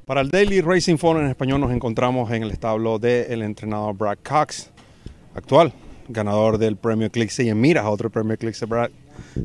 Para 0.05 0.21
el 0.21 0.31
Daily 0.31 0.61
Racing 0.61 0.97
Forum 0.97 1.21
en 1.21 1.29
español 1.29 1.61
nos 1.61 1.71
encontramos 1.71 2.31
en 2.31 2.41
el 2.41 2.49
establo 2.49 2.97
del 2.97 3.43
entrenador 3.43 3.95
Brad 3.95 4.17
Cox, 4.23 4.71
actual 5.35 5.71
ganador 6.11 6.57
del 6.57 6.75
premio 6.75 7.07
Eclipse 7.07 7.43
y 7.43 7.53
mira 7.53 7.89
otro 7.89 8.09
premio 8.09 8.33
Eclipse. 8.33 8.65
Brad, 8.65 8.91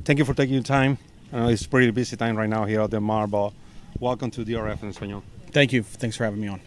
thank 0.04 0.18
you 0.18 0.24
for 0.24 0.34
taking 0.34 0.54
your 0.54 0.64
time. 0.64 0.98
I 1.32 1.36
know 1.38 1.48
it's 1.48 1.66
pretty 1.66 1.90
busy 1.90 2.16
time 2.16 2.36
right 2.36 2.48
now 2.48 2.64
here 2.64 2.80
at 2.80 2.90
the 2.90 3.00
Marble. 3.00 3.52
Welcome 4.00 4.30
to 4.32 4.44
DRF 4.44 4.82
in 4.82 4.92
Español. 4.92 5.22
Thank 5.52 5.72
you. 5.72 5.82
Thanks 5.82 6.16
for 6.16 6.24
having 6.24 6.40
me 6.40 6.48
on. 6.48 6.60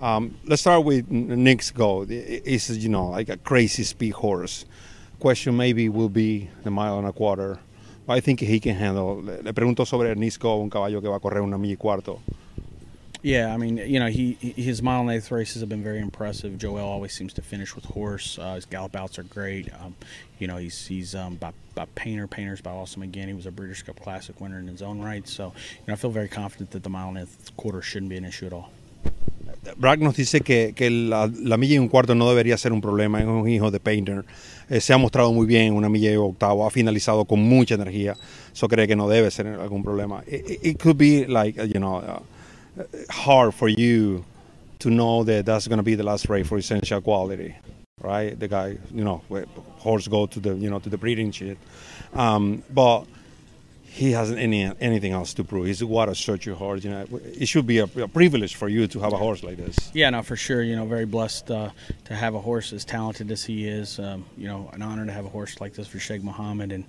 Um, 0.00 0.38
let's 0.46 0.62
start 0.62 0.84
with 0.84 1.10
Nick's 1.10 1.70
Go. 1.70 2.06
It's 2.08 2.70
you 2.70 2.88
know 2.88 3.08
like 3.08 3.28
a 3.28 3.36
crazy 3.36 3.84
speed 3.84 4.12
horse. 4.12 4.64
Question 5.18 5.56
maybe 5.56 5.88
will 5.88 6.08
be 6.08 6.48
the 6.64 6.70
mile 6.70 6.98
and 6.98 7.06
a 7.06 7.12
quarter. 7.12 7.58
But 8.06 8.14
I 8.14 8.20
think 8.20 8.40
he 8.40 8.58
can 8.60 8.76
handle. 8.76 9.22
Le 9.22 9.52
pregunto 9.52 9.86
sobre 9.86 10.14
Nick's 10.16 10.38
un 10.42 10.70
caballo 10.70 11.00
que 11.00 11.08
va 11.08 11.16
a 11.16 11.20
correr 11.20 11.42
una 11.42 11.58
milla 11.58 11.74
y 11.74 11.76
cuarto. 11.76 12.20
Yeah, 13.22 13.52
I 13.52 13.58
mean, 13.58 13.76
you 13.76 14.00
know, 14.00 14.06
he 14.06 14.32
his 14.40 14.82
mile 14.82 15.02
and 15.02 15.10
eighth 15.10 15.30
races 15.30 15.60
have 15.60 15.68
been 15.68 15.82
very 15.82 16.00
impressive. 16.00 16.56
Joel 16.56 16.86
always 16.86 17.12
seems 17.12 17.34
to 17.34 17.42
finish 17.42 17.74
with 17.74 17.84
horse. 17.84 18.38
Uh, 18.38 18.54
his 18.54 18.64
gallop 18.64 18.96
outs 18.96 19.18
are 19.18 19.24
great. 19.24 19.68
Um, 19.78 19.94
you 20.38 20.46
know, 20.46 20.56
he's 20.56 20.86
he's 20.86 21.14
um, 21.14 21.34
by, 21.34 21.52
by 21.74 21.86
Painter. 21.94 22.26
Painter's 22.26 22.62
by 22.62 22.70
Awesome 22.70 23.02
again. 23.02 23.28
He 23.28 23.34
was 23.34 23.44
a 23.44 23.50
Breeders' 23.50 23.82
Cup 23.82 24.00
Classic 24.00 24.40
winner 24.40 24.58
in 24.58 24.66
his 24.68 24.80
own 24.80 25.02
right. 25.02 25.28
So, 25.28 25.52
you 25.54 25.84
know, 25.88 25.92
I 25.92 25.96
feel 25.96 26.10
very 26.10 26.28
confident 26.28 26.70
that 26.70 26.82
the 26.82 26.88
mile 26.88 27.08
and 27.08 27.18
eighth 27.18 27.54
quarter 27.58 27.82
shouldn't 27.82 28.08
be 28.08 28.16
an 28.16 28.24
issue 28.24 28.46
at 28.46 28.54
all. 28.54 28.70
Bragg 29.76 30.00
nos 30.00 30.16
dice 30.16 30.40
que, 30.40 30.72
que 30.74 30.88
la, 30.90 31.30
la, 31.42 31.58
milla 31.58 31.74
y 31.74 31.78
un 31.78 31.88
cuarto 31.88 32.14
no 32.14 32.28
debería 32.28 32.56
ser 32.56 32.72
un 32.72 32.80
problema, 32.80 33.20
es 33.20 33.26
un 33.26 33.46
hijo 33.46 33.70
de 33.70 33.78
Painter. 33.78 34.24
Eh, 34.70 34.80
se 34.80 34.94
ha 34.94 34.96
mostrado 34.96 35.32
muy 35.32 35.46
bien 35.46 35.64
en 35.64 35.74
una 35.74 35.90
milla 35.90 36.10
y 36.10 36.16
octavo, 36.16 36.66
ha 36.66 36.70
finalizado 36.70 37.26
con 37.26 37.40
mucha 37.40 37.74
energía, 37.74 38.16
eso 38.52 38.68
cree 38.68 38.88
que 38.88 38.96
no 38.96 39.08
debe 39.08 39.30
ser 39.30 39.46
algún 39.46 39.82
problema. 39.82 40.22
It, 40.26 40.64
it 40.64 40.78
could 40.78 40.96
be 40.96 41.26
like, 41.26 41.60
you 41.66 41.78
know, 41.78 41.98
uh, 41.98 42.20
hard 43.08 43.54
for 43.54 43.68
you 43.68 44.24
to 44.80 44.90
know 44.90 45.24
that 45.24 45.46
that's 45.46 45.68
going 45.68 45.78
to 45.78 45.82
be 45.82 45.94
the 45.94 46.02
last 46.02 46.28
race 46.28 46.46
for 46.46 46.58
essential 46.58 47.00
quality, 47.00 47.54
right? 48.00 48.38
The 48.38 48.48
guy, 48.48 48.78
you 48.92 49.04
know, 49.04 49.22
horse 49.78 50.08
go 50.08 50.26
to 50.26 50.40
the, 50.40 50.54
you 50.54 50.70
know, 50.70 50.78
to 50.78 50.88
the 50.88 50.98
breeding 50.98 51.32
shit. 51.32 51.58
Um, 52.14 52.62
but 52.70 53.04
he 53.90 54.12
hasn't 54.12 54.38
any 54.38 54.70
anything 54.80 55.10
else 55.10 55.34
to 55.34 55.42
prove. 55.42 55.66
He's 55.66 55.82
a 55.82 56.14
search 56.14 56.46
your 56.46 56.54
horse. 56.54 56.84
You 56.84 56.90
know, 56.90 57.06
it 57.34 57.46
should 57.46 57.66
be 57.66 57.78
a, 57.78 57.84
a, 57.84 58.06
privilege 58.06 58.54
for 58.54 58.68
you 58.68 58.86
to 58.86 59.00
have 59.00 59.12
a 59.12 59.16
horse 59.16 59.42
like 59.42 59.56
this. 59.56 59.76
Yeah, 59.92 60.10
no, 60.10 60.22
for 60.22 60.36
sure. 60.36 60.62
You 60.62 60.76
know, 60.76 60.86
very 60.86 61.06
blessed 61.06 61.50
uh, 61.50 61.70
to 62.04 62.14
have 62.14 62.36
a 62.36 62.40
horse 62.40 62.72
as 62.72 62.84
talented 62.84 63.32
as 63.32 63.44
he 63.44 63.66
is. 63.66 63.98
Um, 63.98 64.26
you 64.36 64.46
know, 64.46 64.70
an 64.72 64.80
honor 64.80 65.04
to 65.06 65.12
have 65.12 65.24
a 65.24 65.28
horse 65.28 65.60
like 65.60 65.74
this 65.74 65.88
for 65.88 65.98
Sheikh 65.98 66.22
Mohammed 66.22 66.70
and 66.70 66.84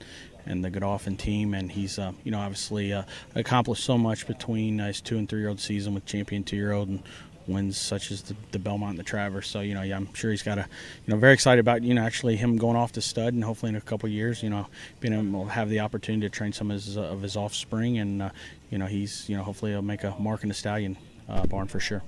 and 0.46 0.64
the 0.64 0.70
Godolphin 0.70 1.18
team. 1.18 1.54
And 1.54 1.72
he's, 1.72 2.00
uh, 2.00 2.12
you 2.24 2.32
know, 2.32 2.40
obviously 2.40 2.94
uh, 2.94 3.04
accomplished 3.36 3.84
so 3.84 3.98
much 3.98 4.28
between 4.28 4.80
his 4.80 5.02
two 5.02 5.18
and 5.18 5.28
three 5.28 5.40
year 5.40 5.50
old 5.50 5.60
season 5.60 5.94
with 5.94 6.06
champion 6.06 6.44
two 6.44 6.56
year 6.56 6.72
old 6.72 6.90
and 6.90 7.04
wins 7.48 7.78
such 7.78 8.12
as 8.12 8.22
the, 8.24 8.36
the, 8.52 8.60
Belmont 8.60 8.92
and 8.92 9.00
the 9.00 9.04
Traverse. 9.04 9.50
So, 9.50 9.62
you 9.62 9.74
know, 9.74 9.82
yeah, 9.82 9.98
I'm 9.98 10.14
sure 10.14 10.32
he's 10.32 10.44
got 10.44 10.58
a, 10.58 10.62
you 10.62 11.14
know, 11.14 11.18
very 11.18 11.34
excited 11.34 11.60
about, 11.60 11.84
you 11.84 11.94
know, 11.94 12.02
actually 12.02 12.36
him 12.36 12.58
going 12.58 12.76
off 12.76 12.92
to 12.94 13.02
stud 13.02 13.34
and 13.34 13.44
hopefully 13.44 13.70
in 13.70 13.76
a 13.76 13.82
couple 13.82 14.08
years, 14.10 14.44
you 14.44 14.50
know, 14.50 14.68
being 15.00 15.14
able 15.14 15.46
to 15.46 15.52
have 15.52 15.70
the 15.70 15.80
opportunity 15.80 16.28
to 16.28 16.30
train 16.30 16.54
some 16.54 16.72
of 16.72 16.76
his, 16.76 16.98
uh, 16.98 17.02
of 17.02 17.22
his 17.22 17.36
offspring. 17.36 17.98
And, 17.98 18.22
uh, 18.22 18.30
you 18.70 18.78
know, 18.78 18.86
he's, 18.86 19.28
you 19.28 19.38
know, 19.38 19.44
hopefully 19.44 19.72
he'll 19.72 19.82
make 19.82 20.04
a 20.04 20.16
mark 20.20 20.44
in 20.44 20.50
the 20.50 20.56
stallion 20.56 20.98
uh, 21.28 21.46
barn 21.48 21.68
for 21.68 21.80
sure. 21.80 22.02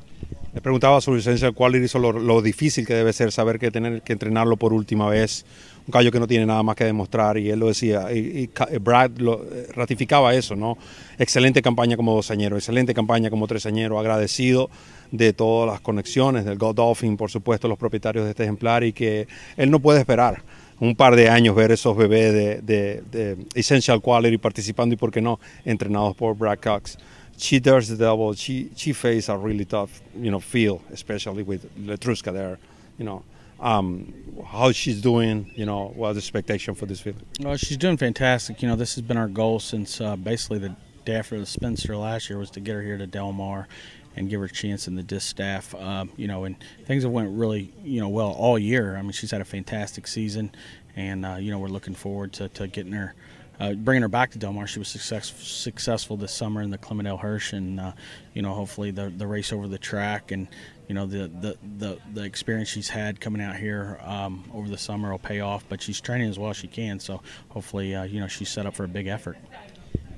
Le 0.53 0.61
preguntaba 0.61 1.01
sobre 1.01 1.19
Essential 1.19 1.53
Quality, 1.53 1.87
sobre 1.87 2.13
lo, 2.13 2.19
lo, 2.19 2.41
difícil 2.41 2.85
que 2.85 2.93
debe 2.93 3.11
ser 3.11 3.31
saber 3.31 3.57
que 3.57 3.71
tener 3.71 4.01
que 4.03 4.13
entrenarlo 4.13 4.55
por 4.55 4.71
última 4.71 5.09
vez. 5.09 5.45
Un 5.87 5.91
caballo 5.91 6.11
que 6.11 6.19
no 6.19 6.27
tiene 6.27 6.45
nada 6.45 6.61
más 6.61 6.75
que 6.75 6.85
demostrar 6.85 7.37
y 7.37 7.49
él 7.49 7.59
lo 7.59 7.67
decía. 7.67 8.11
Y, 8.13 8.49
y 8.49 8.77
Brad 8.77 9.17
lo, 9.17 9.43
ratificaba 9.75 10.35
eso, 10.35 10.55
¿no? 10.55 10.77
Excelente 11.17 11.61
campaña 11.61 11.97
como 11.97 12.15
dosañero, 12.15 12.55
excelente 12.55 12.93
campaña 12.93 13.29
como 13.29 13.47
tresañero, 13.47 13.99
agradecido 13.99 14.69
de 15.11 15.33
todas 15.33 15.71
las 15.71 15.81
conexiones, 15.81 16.45
del 16.45 16.57
Godolphin, 16.57 17.17
por 17.17 17.29
supuesto, 17.29 17.67
los 17.67 17.77
propietarios 17.77 18.25
de 18.25 18.31
este 18.31 18.43
ejemplar 18.43 18.83
y 18.83 18.93
que 18.93 19.27
él 19.57 19.71
no 19.71 19.79
puede 19.79 19.99
esperar 19.99 20.43
un 20.79 20.95
par 20.95 21.15
de 21.15 21.29
años 21.29 21.55
ver 21.55 21.71
esos 21.71 21.95
bebés 21.95 22.33
de, 22.33 22.61
de, 22.61 23.03
de 23.11 23.37
Essential 23.55 24.01
Quality 24.01 24.37
participando 24.37 24.93
y, 24.93 24.97
por 24.97 25.11
qué 25.11 25.21
no, 25.21 25.39
entrenados 25.65 26.15
por 26.15 26.35
Brad 26.37 26.59
Cox. 26.59 26.97
She 27.37 27.59
does 27.59 27.87
the 27.87 27.97
double. 27.97 28.33
She 28.33 28.69
she 28.75 28.93
faced 28.93 29.29
a 29.29 29.37
really 29.37 29.65
tough, 29.65 30.01
you 30.15 30.31
know, 30.31 30.39
field, 30.39 30.81
especially 30.91 31.43
with 31.43 31.69
Letruska 31.77 32.33
there. 32.33 32.59
You 32.97 33.05
know, 33.05 33.23
um, 33.59 34.13
how 34.45 34.71
she's 34.71 35.01
doing. 35.01 35.51
You 35.55 35.65
know, 35.65 35.91
what's 35.95 36.15
the 36.15 36.19
expectation 36.19 36.75
for 36.75 36.85
this 36.85 37.01
field? 37.01 37.17
Well, 37.39 37.57
she's 37.57 37.77
doing 37.77 37.97
fantastic. 37.97 38.61
You 38.61 38.67
know, 38.67 38.75
this 38.75 38.95
has 38.95 39.01
been 39.01 39.17
our 39.17 39.27
goal 39.27 39.59
since 39.59 39.99
uh, 39.99 40.15
basically 40.15 40.59
the 40.59 40.75
day 41.05 41.15
after 41.15 41.39
the 41.39 41.45
Spencer 41.45 41.95
last 41.97 42.29
year 42.29 42.39
was 42.39 42.49
to 42.51 42.59
get 42.59 42.75
her 42.75 42.81
here 42.81 42.97
to 42.97 43.07
Del 43.07 43.33
Mar 43.33 43.67
and 44.15 44.29
give 44.29 44.39
her 44.39 44.45
a 44.45 44.49
chance 44.49 44.87
in 44.87 44.95
the 44.95 45.03
distaff. 45.03 45.69
staff. 45.69 45.81
Um, 45.81 46.11
you 46.17 46.27
know, 46.27 46.43
and 46.43 46.55
things 46.85 47.03
have 47.03 47.11
went 47.11 47.37
really, 47.37 47.73
you 47.83 47.99
know, 47.99 48.09
well 48.09 48.31
all 48.31 48.59
year. 48.59 48.95
I 48.95 49.01
mean, 49.01 49.11
she's 49.11 49.31
had 49.31 49.41
a 49.41 49.45
fantastic 49.45 50.07
season, 50.07 50.51
and 50.95 51.25
uh, 51.25 51.35
you 51.39 51.51
know, 51.51 51.59
we're 51.59 51.67
looking 51.67 51.95
forward 51.95 52.33
to, 52.33 52.49
to 52.49 52.67
getting 52.67 52.93
her 52.93 53.15
uh, 53.63 53.73
bringing 53.73 54.01
her 54.01 54.09
back 54.09 54.31
to 54.31 54.37
Del 54.37 54.51
Mar. 54.51 54.67
She 54.67 54.79
was 54.79 54.89
success, 54.89 55.33
successful 55.37 56.17
this 56.17 56.33
summer 56.33 56.61
in 56.61 56.69
the 56.69 56.77
Clementine 56.77 57.17
Hirsch, 57.17 57.53
and 57.53 57.79
uh, 57.79 57.93
you 58.33 58.41
know, 58.41 58.53
hopefully 58.53 58.91
the 58.91 59.09
the 59.09 59.25
race 59.25 59.53
over 59.53 59.69
the 59.69 59.77
track 59.77 60.31
and 60.31 60.49
you 60.89 60.95
know 60.95 61.05
the 61.05 61.29
the 61.29 61.57
the, 61.77 61.97
the 62.13 62.23
experience 62.23 62.67
she's 62.67 62.89
had 62.89 63.21
coming 63.21 63.41
out 63.41 63.55
here 63.55 63.99
um, 64.03 64.43
over 64.53 64.67
the 64.67 64.77
summer 64.77 65.11
will 65.11 65.19
pay 65.19 65.39
off. 65.39 65.63
But 65.69 65.81
she's 65.81 66.01
training 66.01 66.29
as 66.29 66.37
well 66.37 66.49
as 66.49 66.57
she 66.57 66.67
can, 66.67 66.99
so 66.99 67.21
hopefully 67.49 67.95
uh, 67.95 68.03
you 68.03 68.19
know 68.19 68.27
she's 68.27 68.49
set 68.49 68.65
up 68.65 68.75
for 68.75 68.83
a 68.83 68.89
big 68.89 69.07
effort. 69.07 69.37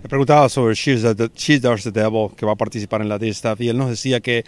Le 0.06 0.10
preguntaba 0.10 0.48
sobre 0.50 0.76
She's 0.76 1.02
the 1.02 1.92
Devil, 1.92 2.30
que 2.38 2.46
va 2.46 2.52
a 2.52 2.56
participar 2.56 3.02
en 3.02 3.10
la 3.10 3.18
Distaff, 3.18 3.60
y 3.60 3.70
él 3.70 3.78
nos 3.80 3.90
decía 3.90 4.20
que 4.20 4.46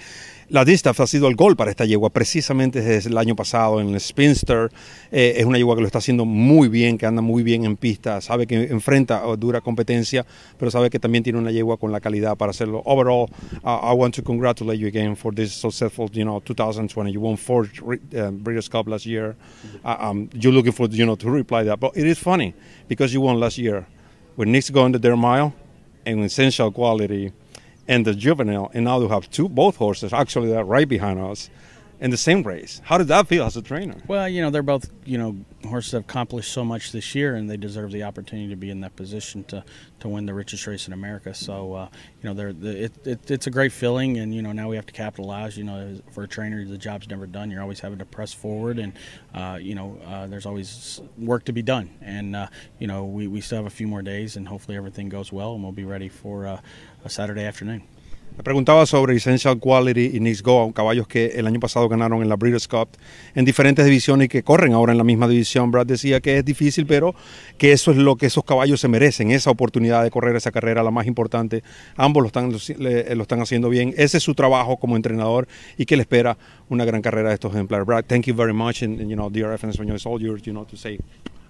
la 0.49 0.63
Distaff 0.63 0.99
ha 0.99 1.07
sido 1.07 1.27
el 1.29 1.35
gol 1.35 1.55
para 1.55 1.71
esta 1.71 1.83
yegua 1.83 2.11
precisamente 2.11 2.79
desde 2.79 3.09
el 3.09 3.17
año 3.17 3.35
pasado 3.35 3.81
en 3.81 3.89
el 3.89 3.99
Spinster. 3.99 4.69
Eh, 5.11 5.33
es 5.37 5.45
una 5.45 5.57
yegua 5.57 5.73
que 5.73 5.81
lo 5.81 5.87
está 5.87 5.97
haciendo 5.97 6.25
muy 6.25 6.67
bien, 6.67 6.99
que 6.99 7.07
anda 7.07 7.23
muy 7.23 7.41
bien 7.41 7.65
en 7.65 7.75
pista, 7.75 8.21
sabe 8.21 8.45
que 8.45 8.65
enfrenta 8.65 9.23
dura 9.35 9.59
competencia, 9.59 10.27
pero 10.59 10.69
sabe 10.69 10.91
que 10.91 10.99
también 10.99 11.23
tiene 11.23 11.39
una 11.39 11.49
yegua 11.49 11.77
con 11.77 11.91
la 11.91 12.01
calidad 12.01 12.37
para 12.37 12.51
hacerlo. 12.51 12.83
Overall, 12.85 13.27
uh, 13.63 13.91
I 13.91 13.95
want 13.95 14.13
to 14.13 14.21
congratulate 14.21 14.77
you 14.77 14.87
again 14.87 15.15
for 15.15 15.33
this 15.33 15.53
successful, 15.53 16.07
you 16.13 16.23
know, 16.23 16.39
2020. 16.39 17.11
You 17.11 17.19
won 17.19 17.35
four 17.35 17.65
uh, 17.65 18.29
Breeders' 18.29 18.69
Cup 18.69 18.87
last 18.87 19.07
year. 19.07 19.35
Uh, 19.83 19.95
um, 19.99 20.29
you're 20.35 20.53
looking 20.53 20.71
for, 20.71 20.87
you 20.87 21.07
know, 21.07 21.15
to 21.15 21.31
reply 21.31 21.63
that, 21.63 21.79
but 21.79 21.97
it 21.97 22.05
is 22.05 22.19
funny 22.19 22.53
because 22.87 23.11
you 23.11 23.21
won 23.21 23.39
last 23.39 23.57
year. 23.57 23.87
Nick's 24.45 24.69
going 24.69 24.93
to 24.93 24.99
their 24.99 25.17
mile 25.17 25.53
and 26.05 26.23
essential 26.23 26.71
quality 26.71 27.31
and 27.87 28.05
the 28.05 28.13
juvenile, 28.13 28.69
and 28.73 28.85
now 28.85 28.99
you 28.99 29.07
have 29.07 29.29
two 29.29 29.49
both 29.49 29.77
horses 29.77 30.13
actually 30.13 30.49
that 30.51 30.65
right 30.65 30.87
behind 30.87 31.19
us 31.19 31.49
in 31.99 32.11
the 32.11 32.17
same 32.17 32.43
race. 32.43 32.81
How 32.83 32.97
did 32.97 33.07
that 33.07 33.27
feel 33.27 33.45
as 33.45 33.57
a 33.57 33.61
trainer? 33.61 33.95
Well, 34.07 34.29
you 34.29 34.41
know, 34.41 34.49
they're 34.51 34.61
both, 34.61 34.91
you 35.03 35.17
know, 35.17 35.37
horses 35.67 35.93
have 35.93 36.03
accomplished 36.03 36.51
so 36.51 36.63
much 36.63 36.91
this 36.91 37.15
year, 37.15 37.35
and 37.35 37.49
they 37.49 37.57
deserve 37.57 37.91
the 37.91 38.03
opportunity 38.03 38.49
to 38.49 38.55
be 38.55 38.69
in 38.69 38.81
that 38.81 38.95
position 38.95 39.43
to, 39.45 39.63
to 40.01 40.07
win 40.07 40.27
the 40.27 40.33
richest 40.33 40.67
race 40.67 40.87
in 40.87 40.93
America. 40.93 41.33
So, 41.33 41.73
uh, 41.73 41.89
you 42.21 42.29
know, 42.29 42.33
they're, 42.35 42.53
the, 42.53 42.83
it, 42.83 43.07
it, 43.07 43.31
it's 43.31 43.47
a 43.47 43.49
great 43.49 43.71
feeling, 43.71 44.17
and, 44.17 44.33
you 44.33 44.43
know, 44.43 44.51
now 44.51 44.69
we 44.69 44.75
have 44.75 44.85
to 44.85 44.93
capitalize. 44.93 45.57
You 45.57 45.63
know, 45.63 45.99
for 46.11 46.23
a 46.23 46.27
trainer, 46.27 46.63
the 46.65 46.77
job's 46.77 47.09
never 47.09 47.25
done. 47.25 47.49
You're 47.49 47.63
always 47.63 47.79
having 47.79 47.97
to 47.97 48.05
press 48.05 48.31
forward, 48.31 48.77
and, 48.77 48.93
uh, 49.33 49.57
you 49.59 49.73
know, 49.73 49.97
uh, 50.05 50.27
there's 50.27 50.45
always 50.45 51.01
work 51.17 51.45
to 51.45 51.53
be 51.53 51.63
done. 51.63 51.89
And, 52.01 52.35
uh, 52.35 52.47
you 52.77 52.85
know, 52.85 53.05
we, 53.05 53.27
we 53.27 53.41
still 53.41 53.57
have 53.57 53.65
a 53.65 53.71
few 53.71 53.87
more 53.87 54.03
days, 54.03 54.37
and 54.37 54.47
hopefully 54.47 54.77
everything 54.77 55.09
goes 55.09 55.31
well, 55.31 55.55
and 55.55 55.63
we'll 55.63 55.71
be 55.71 55.85
ready 55.85 56.09
for 56.09 56.45
uh, 56.45 56.61
a 57.03 57.09
Saturday 57.09 57.43
afternoon. 57.43 57.81
Me 58.37 58.43
preguntaba 58.43 58.85
sobre 58.85 59.15
Essential 59.15 59.57
Quality 59.57 60.11
y 60.15 60.19
Nix 60.19 60.43
Go, 60.43 60.71
caballos 60.71 61.07
que 61.07 61.25
el 61.25 61.47
año 61.47 61.59
pasado 61.59 61.89
ganaron 61.89 62.21
en 62.21 62.29
la 62.29 62.35
Breeders' 62.35 62.67
Cup 62.67 62.89
en 63.33 63.45
diferentes 63.45 63.83
divisiones 63.83 64.25
y 64.25 64.29
que 64.29 64.43
corren 64.43 64.73
ahora 64.73 64.91
en 64.91 64.99
la 64.99 65.03
misma 65.03 65.27
división. 65.27 65.71
Brad 65.71 65.87
decía 65.87 66.19
que 66.21 66.37
es 66.37 66.45
difícil, 66.45 66.85
pero 66.85 67.15
que 67.57 67.71
eso 67.71 67.89
es 67.89 67.97
lo 67.97 68.15
que 68.15 68.27
esos 68.27 68.43
caballos 68.43 68.79
se 68.79 68.87
merecen, 68.89 69.31
esa 69.31 69.49
oportunidad 69.49 70.03
de 70.03 70.11
correr 70.11 70.35
esa 70.35 70.51
carrera, 70.51 70.83
la 70.83 70.91
más 70.91 71.07
importante. 71.07 71.63
Ambos 71.95 72.21
lo 72.21 72.27
están, 72.27 72.51
lo 72.51 73.21
están 73.23 73.41
haciendo 73.41 73.69
bien. 73.69 73.95
Ese 73.97 74.17
es 74.17 74.23
su 74.23 74.35
trabajo 74.35 74.77
como 74.77 74.95
entrenador 74.95 75.47
y 75.75 75.87
que 75.87 75.95
le 75.95 76.03
espera 76.03 76.37
una 76.69 76.85
gran 76.85 77.01
carrera 77.01 77.29
de 77.29 77.33
estos 77.33 77.51
ejemplares. 77.55 77.87
Brad, 77.87 78.05
thank 78.05 78.25
you 78.25 78.35
very 78.35 78.53
much. 78.53 78.83
And, 78.83 78.99
you 78.99 79.15
know, 79.15 79.31
DRF 79.31 79.63
en 79.63 79.71
español 79.71 79.95
is 79.95 80.05
all 80.05 80.21
yours, 80.21 80.43
you 80.43 80.53
know, 80.53 80.63
to 80.65 80.77
say 80.77 80.99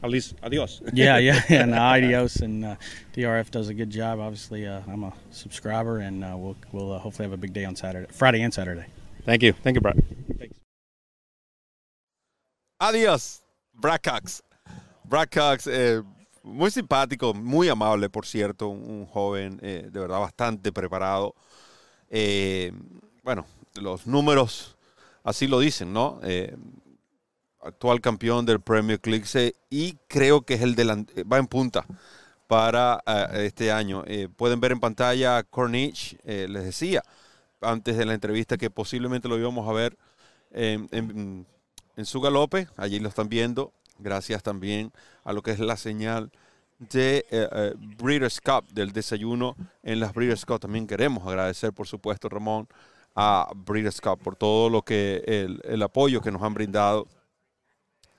at 0.03 0.09
least 0.09 0.35
adios. 0.43 0.81
yeah, 0.93 1.17
yeah, 1.17 1.41
yeah. 1.49 1.65
No, 1.71 1.77
adios, 1.77 2.37
and 2.37 2.65
uh, 2.65 2.75
DRF 3.15 3.51
does 3.51 3.69
a 3.69 3.73
good 3.73 3.89
job. 3.89 4.19
Obviously, 4.19 4.67
uh, 4.67 4.81
I'm 4.87 5.03
a 5.03 5.13
subscriber, 5.31 5.99
and 5.99 6.23
uh, 6.23 6.35
we'll 6.37 6.55
we'll 6.71 6.93
uh, 6.93 6.99
hopefully 6.99 7.25
have 7.25 7.33
a 7.33 7.37
big 7.37 7.53
day 7.53 7.65
on 7.65 7.75
Saturday, 7.75 8.07
Friday 8.11 8.41
and 8.41 8.53
Saturday. 8.53 8.85
Thank 9.25 9.43
you, 9.43 9.53
thank 9.53 9.75
you, 9.75 9.81
Brad. 9.81 10.01
Thanks. 10.37 10.57
Adiós, 12.81 13.41
Brad 13.73 14.01
Cox. 14.01 14.41
Brad 15.03 15.29
Cox, 15.29 15.67
eh, 15.67 16.01
muy 16.43 16.69
simpático, 16.69 17.33
muy 17.33 17.69
amable, 17.69 18.09
por 18.09 18.25
cierto, 18.25 18.67
un, 18.67 18.89
un 18.89 19.05
joven 19.05 19.59
eh, 19.61 19.89
de 19.91 19.99
verdad 19.99 20.19
bastante 20.19 20.71
preparado. 20.71 21.33
Eh, 22.09 22.71
bueno, 23.23 23.45
los 23.81 24.05
números 24.05 24.77
así 25.23 25.47
lo 25.47 25.59
dicen, 25.59 25.91
¿no? 25.91 26.19
Actual 27.67 28.01
campeón 28.01 28.45
del 28.45 28.59
Premier 28.59 28.99
League 29.03 29.55
y 29.69 29.97
creo 30.07 30.41
que 30.41 30.55
es 30.55 30.61
el 30.61 30.75
delante, 30.75 31.23
va 31.23 31.37
en 31.37 31.47
punta 31.47 31.85
para 32.47 33.03
uh, 33.05 33.35
este 33.37 33.71
año. 33.71 34.03
Eh, 34.07 34.29
pueden 34.35 34.59
ver 34.59 34.71
en 34.71 34.79
pantalla 34.79 35.37
a 35.37 35.43
Corniche, 35.43 36.17
eh, 36.23 36.47
les 36.49 36.63
decía 36.63 37.03
antes 37.61 37.97
de 37.97 38.05
la 38.05 38.13
entrevista 38.13 38.57
que 38.57 38.69
posiblemente 38.69 39.27
lo 39.27 39.37
íbamos 39.37 39.67
a 39.67 39.73
ver 39.73 39.97
en, 40.51 40.87
en, 40.91 42.05
su 42.05 42.21
galope, 42.21 42.67
allí 42.77 42.99
lo 42.99 43.09
están 43.09 43.29
viendo, 43.29 43.73
gracias 43.97 44.43
también 44.43 44.91
a 45.23 45.33
lo 45.33 45.41
que 45.41 45.51
es 45.51 45.59
la 45.59 45.75
señal 45.75 46.31
de 46.77 47.25
uh, 47.31 47.77
Breeders' 47.97 48.39
Cup, 48.39 48.67
del 48.71 48.91
desayuno 48.91 49.55
en 49.81 49.99
las 49.99 50.13
Breeders' 50.13 50.45
Cup. 50.45 50.59
También 50.59 50.85
queremos 50.85 51.25
agradecer, 51.27 51.73
por 51.73 51.87
supuesto, 51.87 52.29
Ramón, 52.29 52.67
a 53.15 53.49
Breeders' 53.55 53.99
Cup 53.99 54.19
por 54.19 54.35
todo 54.35 54.69
lo 54.69 54.83
que 54.83 55.23
el, 55.25 55.59
el 55.63 55.81
apoyo 55.81 56.21
que 56.21 56.31
nos 56.31 56.43
han 56.43 56.53
brindado 56.53 57.07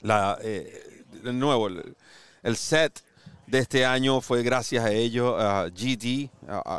la, 0.01 0.39
eh, 0.43 1.05
de 1.23 1.33
nuevo, 1.33 1.69
el, 1.69 2.57
set 2.57 3.03
de 3.47 3.59
este 3.59 3.85
año 3.85 4.21
fue 4.21 4.43
gracias 4.43 4.85
a 4.85 4.93
ellos, 4.93 5.35
a 5.39 5.69
GD, 5.69 6.31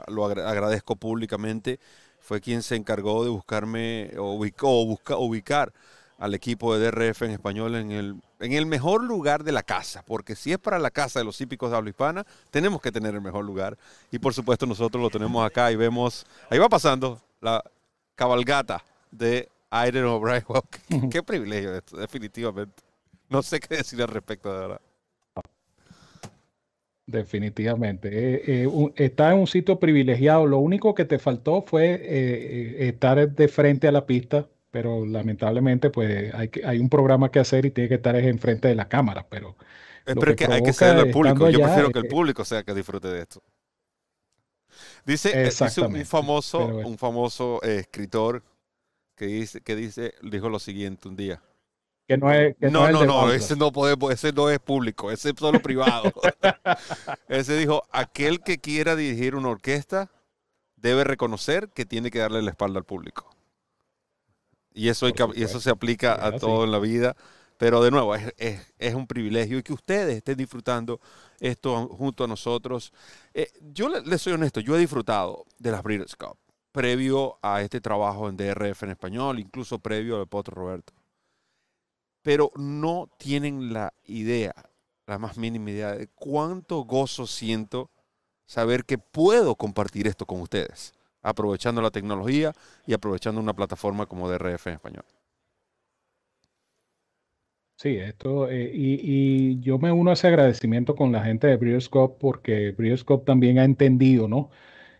lo 0.08 0.26
agradezco 0.26 0.96
públicamente, 0.96 1.80
fue 2.20 2.41
quien 2.41 2.62
se 2.62 2.76
encargó 2.76 3.24
de 3.24 3.30
buscarme 3.30 4.12
o, 4.18 4.34
ubicó, 4.34 4.86
busca, 4.86 5.18
ubicar 5.18 5.74
al 6.20 6.34
equipo 6.34 6.78
de 6.78 6.91
DRF 6.91 7.24
en 7.24 7.32
español 7.32 7.76
en 7.76 7.91
el, 7.91 8.16
en 8.40 8.52
el 8.52 8.66
mejor 8.66 9.04
lugar 9.04 9.44
de 9.44 9.52
la 9.52 9.64
casa, 9.64 10.04
porque 10.06 10.36
si 10.36 10.52
es 10.52 10.60
para 10.60 10.78
la 10.78 10.91
casa 10.91 11.20
de 11.20 11.26
los 11.26 11.40
hípicos 11.40 11.72
de 11.72 11.78
habla 11.78 11.90
hispana, 11.90 12.26
tenemos 12.52 12.82
que 12.82 12.91
tener 12.91 13.16
el 13.16 13.22
mejor 13.22 13.46
lugar. 13.46 13.78
Y 14.12 14.20
por 14.20 14.34
supuesto 14.34 14.66
nosotros 14.66 15.02
lo 15.02 15.10
tenemos 15.10 15.46
acá 15.46 15.72
y 15.72 15.76
vemos, 15.76 16.26
ahí 16.50 16.60
va 16.60 16.68
pasando 16.68 17.22
la 17.40 17.64
cabalgata 18.16 18.84
de 19.12 19.50
Aiden 19.70 20.06
O'Brien. 20.06 20.44
Qué, 20.90 21.10
qué 21.10 21.24
privilegio 21.24 21.76
esto, 21.76 21.98
definitivamente. 21.98 22.89
No 23.40 23.44
sé 23.44 23.60
qué 23.60 23.78
decir 23.78 24.02
al 24.02 24.08
respecto, 24.08 24.52
de 24.52 24.60
verdad. 24.60 24.82
Definitivamente. 27.06 28.10
Eh, 28.12 28.62
eh, 28.64 28.68
un, 28.68 28.94
está 28.96 29.32
en 29.32 29.40
un 29.40 29.48
sitio 29.48 29.80
privilegiado. 29.80 30.46
Lo 30.46 30.60
único 30.60 30.94
que 30.94 31.06
te 31.06 31.18
faltó 31.18 31.64
fue 31.64 32.00
eh, 32.04 32.88
estar 32.88 33.32
de 33.32 33.48
frente 33.48 33.88
a 33.88 33.92
la 33.92 34.06
pista, 34.06 34.48
pero 34.70 35.06
lamentablemente 35.06 35.90
pues 35.90 36.32
hay, 36.36 36.52
hay 36.64 36.78
un 36.78 36.90
programa 36.90 37.32
que 37.32 37.40
hacer 37.40 37.66
y 37.66 37.72
tiene 37.72 37.88
que 37.88 37.96
estar 37.96 38.16
enfrente 38.16 38.68
de 38.68 38.76
la 38.76 38.88
cámara. 38.88 39.26
Pero, 39.28 39.56
pero 40.06 40.36
que 40.36 40.46
hay 40.46 40.62
que 40.62 40.74
cederlo 40.74 41.02
al 41.02 41.12
público. 41.12 41.50
Yo 41.50 41.62
prefiero 41.62 41.92
que 41.92 42.00
el 42.00 42.08
público 42.08 42.46
sea 42.46 42.62
que 42.62 42.76
disfrute 42.76 43.08
de 43.08 43.22
esto. 43.22 43.42
Dice, 45.04 45.46
dice 45.46 45.82
un 45.82 46.06
famoso, 46.06 46.68
un 46.68 46.98
famoso 46.98 47.60
escritor 47.64 48.44
que 49.16 49.26
dice, 49.26 49.62
que 49.62 49.76
dice, 49.76 50.14
dijo 50.22 50.48
lo 50.48 50.60
siguiente 50.60 51.08
un 51.08 51.16
día 51.16 51.42
que 52.10 52.18
no 52.18 52.31
es. 52.31 52.57
Que 52.57 52.72
no, 52.72 52.90
no, 52.90 53.06
no, 53.06 53.27
no 53.27 53.31
ese 53.31 53.56
no 53.56 53.72
podemos, 53.72 54.11
ese 54.11 54.34
no 54.34 54.49
es 54.49 54.57
público, 54.57 55.11
ese 55.11 55.30
es 55.30 55.36
solo 55.38 55.60
privado. 55.61 56.11
ese 57.30 57.56
dijo: 57.56 57.84
aquel 57.91 58.41
que 58.41 58.57
quiera 58.57 58.95
dirigir 58.95 59.36
una 59.36 59.49
orquesta 59.49 60.10
debe 60.76 61.03
reconocer 61.03 61.69
que 61.69 61.86
tiene 61.86 62.10
que 62.10 62.18
darle 62.18 62.41
la 62.41 62.49
espalda 62.49 62.80
al 62.80 62.84
público. 62.84 63.30
Y 64.73 64.90
eso, 64.90 65.06
hay 65.06 65.14
que, 65.14 65.23
y 65.36 65.44
eso 65.44 65.60
se 65.60 65.69
aplica 65.69 66.26
a 66.26 66.31
todo 66.31 66.64
en 66.64 66.72
la 66.72 66.80
vida. 66.80 67.15
Pero 67.60 67.84
de 67.84 67.91
nuevo, 67.91 68.15
es, 68.15 68.34
es, 68.38 68.73
es, 68.80 68.95
un 68.95 69.06
privilegio 69.06 69.60
y 69.60 69.64
que 69.64 69.73
ustedes 69.73 70.15
estén 70.18 70.38
disfrutando 70.38 70.99
esto 71.40 71.90
junto 71.90 72.23
a 72.23 72.27
nosotros. 72.27 72.91
Eh, 73.36 73.52
yo 73.72 73.88
les 73.88 74.07
le 74.07 74.18
soy 74.18 74.34
honesto, 74.34 74.61
yo 74.61 74.76
he 74.76 74.80
disfrutado 74.80 75.45
de 75.60 75.72
las 75.72 75.84
Breeders' 75.84 76.15
Cup. 76.15 76.38
previo 76.72 77.38
a 77.44 77.61
este 77.61 77.81
trabajo 77.81 78.30
en 78.30 78.38
DRF 78.38 78.84
en 78.84 78.91
español, 78.91 79.40
incluso 79.40 79.77
previo 79.77 80.19
al 80.19 80.27
Potro 80.27 80.56
Roberto. 80.56 80.94
Pero 82.22 82.52
no 82.56 83.10
tienen 83.18 83.74
la 83.74 83.94
idea, 84.06 84.54
la 85.08 85.18
más 85.18 85.38
mínima 85.38 85.72
idea 85.72 85.96
de 85.96 86.08
cuánto 86.08 86.84
gozo 86.84 87.28
siento 87.28 87.90
saber 88.46 88.84
que 88.86 88.98
puedo 88.98 89.56
compartir 89.56 90.08
esto 90.08 90.26
con 90.26 90.41
ustedes, 90.41 90.94
aprovechando 91.22 91.82
la 91.82 91.91
tecnología 91.91 92.54
y 92.86 92.94
aprovechando 92.94 93.40
una 93.40 93.54
plataforma 93.54 94.06
como 94.06 94.30
DRF 94.30 94.68
en 94.68 94.74
español. 94.74 95.06
Sí, 97.78 97.96
esto, 97.96 98.50
eh, 98.50 98.70
y, 98.74 99.62
yo 99.62 99.80
me 99.80 99.90
uno 99.94 100.10
a 100.10 100.14
ese 100.14 100.28
agradecimiento 100.28 100.96
con 100.96 101.14
la 101.14 101.24
gente 101.24 101.48
de 101.48 101.56
Brewerscope 101.56 102.18
porque 102.20 102.72
Brewerscope 102.72 103.24
también 103.26 103.58
ha 103.58 103.64
entendido, 103.64 104.28
¿no? 104.28 104.50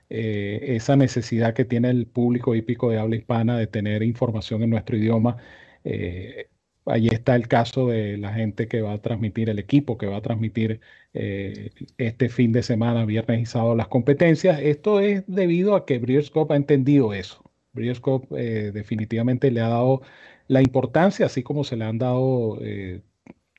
Eh, 0.10 0.76
esa 0.78 0.96
necesidad 0.96 1.54
que 1.54 1.66
tiene 1.66 1.90
el 1.90 2.08
público 2.08 2.56
hípico 2.56 2.90
de 2.92 3.00
habla 3.00 3.18
hispana 3.18 3.58
de 3.58 3.68
tener 3.68 4.04
información 4.04 4.64
en 4.64 4.72
nuestro 4.72 4.98
idioma. 4.98 5.38
Eh, 5.84 6.50
Allí 6.86 7.10
está 7.12 7.36
el 7.36 7.48
caso 7.48 7.88
de 7.88 8.18
la 8.18 8.34
gente 8.34 8.68
que 8.68 8.82
va 8.82 8.94
a 8.94 9.02
transmitir, 9.02 9.50
el 9.50 9.60
equipo 9.60 9.98
que 9.98 10.08
va 10.08 10.18
a 10.18 10.22
transmitir 10.22 10.82
eh, 11.14 11.72
este 11.98 12.30
fin 12.30 12.52
de 12.52 12.64
semana, 12.64 13.06
viernes 13.06 13.42
y 13.42 13.46
sábado, 13.46 13.76
las 13.76 13.88
competencias. 13.88 14.60
Esto 14.62 15.00
es 15.00 15.24
debido 15.28 15.76
a 15.76 15.86
que 15.86 16.00
Brewerscope 16.00 16.54
ha 16.54 16.58
entendido 16.58 17.14
eso. 17.14 17.44
Brewerscope 17.74 18.28
eh, 18.38 18.72
definitivamente 18.72 19.52
le 19.52 19.62
ha 19.62 19.68
dado 19.68 20.02
la 20.48 20.62
importancia, 20.62 21.26
así 21.28 21.44
como 21.44 21.64
se 21.64 21.76
le 21.76 21.86
han 21.86 22.00
dado 22.00 22.58
eh, 22.62 23.02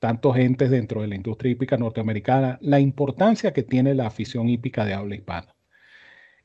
tantos 0.01 0.35
gentes 0.37 0.71
dentro 0.71 1.03
de 1.03 1.09
la 1.09 1.15
industria 1.15 1.53
hípica 1.53 1.77
norteamericana, 1.77 2.59
la 2.63 2.81
importancia 2.81 3.53
que 3.53 3.63
tiene 3.63 3.95
la 3.95 4.07
afición 4.07 4.49
hípica 4.49 4.85
de 4.85 4.95
habla 4.95 5.15
hispana. 5.15 5.55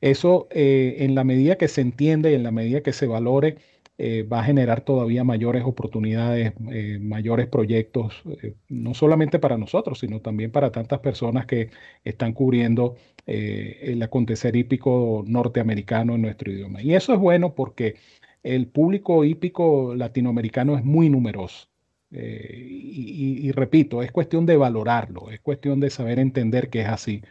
Eso, 0.00 0.46
en 0.50 1.14
la 1.14 1.24
medida 1.24 1.56
que 1.56 1.68
se 1.68 1.80
entiende 1.80 2.30
y 2.30 2.34
en 2.34 2.42
la 2.42 2.50
medida 2.50 2.82
que 2.82 2.92
se 2.92 3.06
valore, 3.06 3.56
eh, 3.98 4.24
va 4.24 4.40
a 4.40 4.44
generar 4.44 4.82
todavía 4.82 5.24
mayores 5.24 5.64
oportunidades, 5.64 6.52
eh, 6.70 6.98
mayores 7.00 7.46
proyectos, 7.46 8.22
eh, 8.42 8.54
no 8.68 8.92
solamente 8.92 9.38
para 9.38 9.56
nosotros, 9.56 10.00
sino 10.00 10.20
también 10.20 10.50
para 10.52 10.70
tantas 10.70 11.00
personas 11.00 11.46
que 11.46 11.70
están 12.04 12.32
cubriendo 12.34 12.96
el 13.26 14.00
acontecer 14.02 14.54
hípico 14.54 15.24
norteamericano 15.26 16.14
en 16.14 16.22
nuestro 16.22 16.52
idioma. 16.52 16.80
Y 16.82 16.94
eso 16.94 17.12
es 17.12 17.18
bueno 17.18 17.54
porque 17.54 17.96
el 18.44 18.68
público 18.68 19.24
hípico 19.24 19.94
latinoamericano 19.96 20.76
es 20.76 20.84
muy 20.84 21.10
numeroso. 21.10 21.68
y, 22.12 23.50
repito, 23.52 24.02
es 24.02 24.12
cuestión 24.12 24.46
de 24.46 24.56
valorarlo, 24.56 25.30
es 25.30 25.40
cuestión 25.40 25.80
de 25.80 25.90
saber 25.90 26.18
entender 26.18 26.70
que 26.70 26.82
es 26.82 26.88
así. 26.88 27.22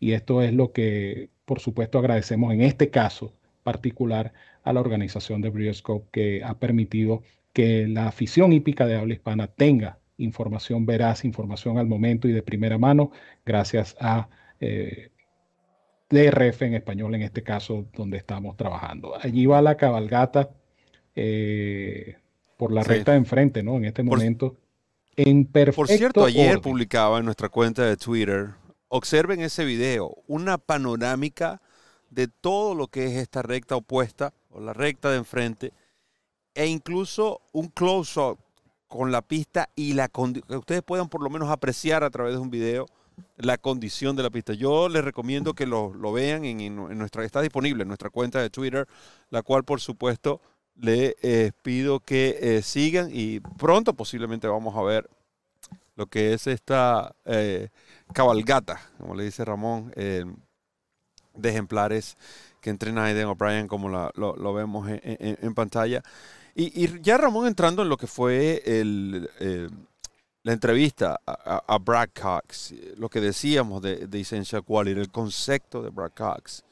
Y 0.00 0.12
esto 0.12 0.42
es 0.42 0.52
lo 0.54 0.72
que, 0.72 1.30
por 1.44 1.60
supuesto, 1.60 1.98
agradecemos 1.98 2.52
en 2.54 2.62
este 2.62 2.90
caso 2.90 3.32
particular 3.62 4.32
a 4.64 4.72
la 4.72 4.80
organización 4.80 5.40
de 5.42 5.50
Brioscope 5.50 6.08
que 6.10 6.42
ha 6.42 6.58
permitido 6.58 7.22
que 7.52 7.86
la 7.86 8.08
afición 8.08 8.52
hípica 8.52 8.86
de 8.86 8.96
habla 8.96 9.14
hispana 9.14 9.46
tenga 9.46 9.98
información 10.16 10.86
veraz, 10.86 11.24
información 11.24 11.78
al 11.78 11.86
momento 11.86 12.28
y 12.28 12.32
de 12.32 12.42
primera 12.42 12.78
mano, 12.78 13.10
gracias 13.44 13.96
a 14.00 14.28
eh, 14.60 15.10
DRF 16.10 16.62
en 16.62 16.74
español, 16.74 17.14
en 17.14 17.22
este 17.22 17.42
caso, 17.42 17.86
donde 17.94 18.18
estamos 18.18 18.56
trabajando. 18.56 19.14
Allí 19.20 19.46
va 19.46 19.62
la 19.62 19.76
cabalgata 19.76 20.50
eh, 21.14 22.16
por 22.56 22.72
la 22.72 22.82
recta 22.82 23.12
de 23.12 23.18
enfrente, 23.18 23.62
¿no? 23.62 23.76
En 23.76 23.84
este 23.84 24.02
momento. 24.02 24.56
en 25.16 25.44
perfecto 25.44 25.76
Por 25.76 25.88
cierto, 25.88 26.24
ayer 26.24 26.60
publicaba 26.60 27.18
en 27.18 27.24
nuestra 27.24 27.48
cuenta 27.48 27.84
de 27.84 27.96
Twitter, 27.96 28.50
observen 28.88 29.40
ese 29.40 29.64
video, 29.64 30.16
una 30.26 30.58
panorámica 30.58 31.60
de 32.10 32.28
todo 32.28 32.74
lo 32.74 32.88
que 32.88 33.06
es 33.06 33.12
esta 33.12 33.42
recta 33.42 33.74
opuesta 33.74 34.32
la 34.60 34.72
recta 34.72 35.10
de 35.10 35.18
enfrente 35.18 35.72
e 36.54 36.66
incluso 36.66 37.40
un 37.52 37.68
close-up 37.68 38.38
con 38.86 39.10
la 39.10 39.22
pista 39.22 39.68
y 39.74 39.94
la 39.94 40.08
que 40.08 40.56
ustedes 40.56 40.82
puedan 40.82 41.08
por 41.08 41.22
lo 41.22 41.30
menos 41.30 41.50
apreciar 41.50 42.04
a 42.04 42.10
través 42.10 42.34
de 42.34 42.40
un 42.40 42.50
video 42.50 42.86
la 43.36 43.58
condición 43.58 44.16
de 44.16 44.22
la 44.22 44.30
pista. 44.30 44.54
Yo 44.54 44.88
les 44.88 45.04
recomiendo 45.04 45.54
que 45.54 45.66
lo, 45.66 45.90
vean 46.12 46.44
en, 46.44 46.76
nuestra, 46.76 47.24
está 47.24 47.40
disponible 47.40 47.82
en 47.82 47.88
nuestra 47.88 48.10
cuenta 48.10 48.40
de 48.40 48.50
Twitter, 48.50 48.86
la 49.30 49.42
cual 49.42 49.64
por 49.64 49.80
supuesto 49.80 50.40
les 50.76 51.14
eh, 51.22 51.52
pido 51.62 52.00
que 52.00 52.38
eh, 52.40 52.62
sigan 52.62 53.08
y 53.12 53.40
pronto 53.40 53.94
posiblemente 53.94 54.48
vamos 54.48 54.76
a 54.76 54.82
ver 54.82 55.08
lo 55.96 56.06
que 56.06 56.32
es 56.32 56.46
esta 56.48 57.14
eh, 57.24 57.68
cabalgata, 58.12 58.80
como 58.98 59.14
le 59.14 59.24
dice 59.24 59.44
Ramón, 59.44 59.92
de 59.94 61.48
ejemplares 61.48 62.16
que 62.64 62.70
entrena 62.70 63.04
Aiden 63.04 63.26
O'Brien, 63.26 63.68
como 63.68 63.90
lo, 63.90 64.54
vemos 64.54 64.88
en, 64.88 65.54
pantalla. 65.54 66.02
Y, 66.54 66.98
ya 67.02 67.18
Ramón 67.18 67.46
entrando 67.46 67.82
en 67.82 67.90
lo 67.90 67.98
que 67.98 68.06
fue 68.06 68.62
el, 68.64 69.28
eh, 69.38 69.68
la 70.42 70.52
entrevista 70.54 71.20
a, 71.26 71.78
Brad 71.78 72.08
Cox, 72.18 72.72
lo 72.96 73.10
que 73.10 73.20
decíamos 73.20 73.82
de, 73.82 74.06
de 74.06 74.20
Essential 74.20 74.64
Quality, 74.64 74.98
el 74.98 75.10
concepto 75.10 75.82
de 75.82 75.90
Brad 75.90 76.12
Cox 76.16 76.64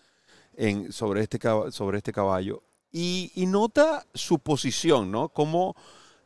en, 0.55 0.91
sobre, 0.91 1.21
este, 1.21 1.39
sobre 1.71 1.99
este 1.99 2.11
caballo. 2.11 2.63
Y, 2.91 3.31
nota 3.47 4.07
su 4.15 4.39
posición, 4.39 5.11
¿no? 5.11 5.29
Como 5.29 5.77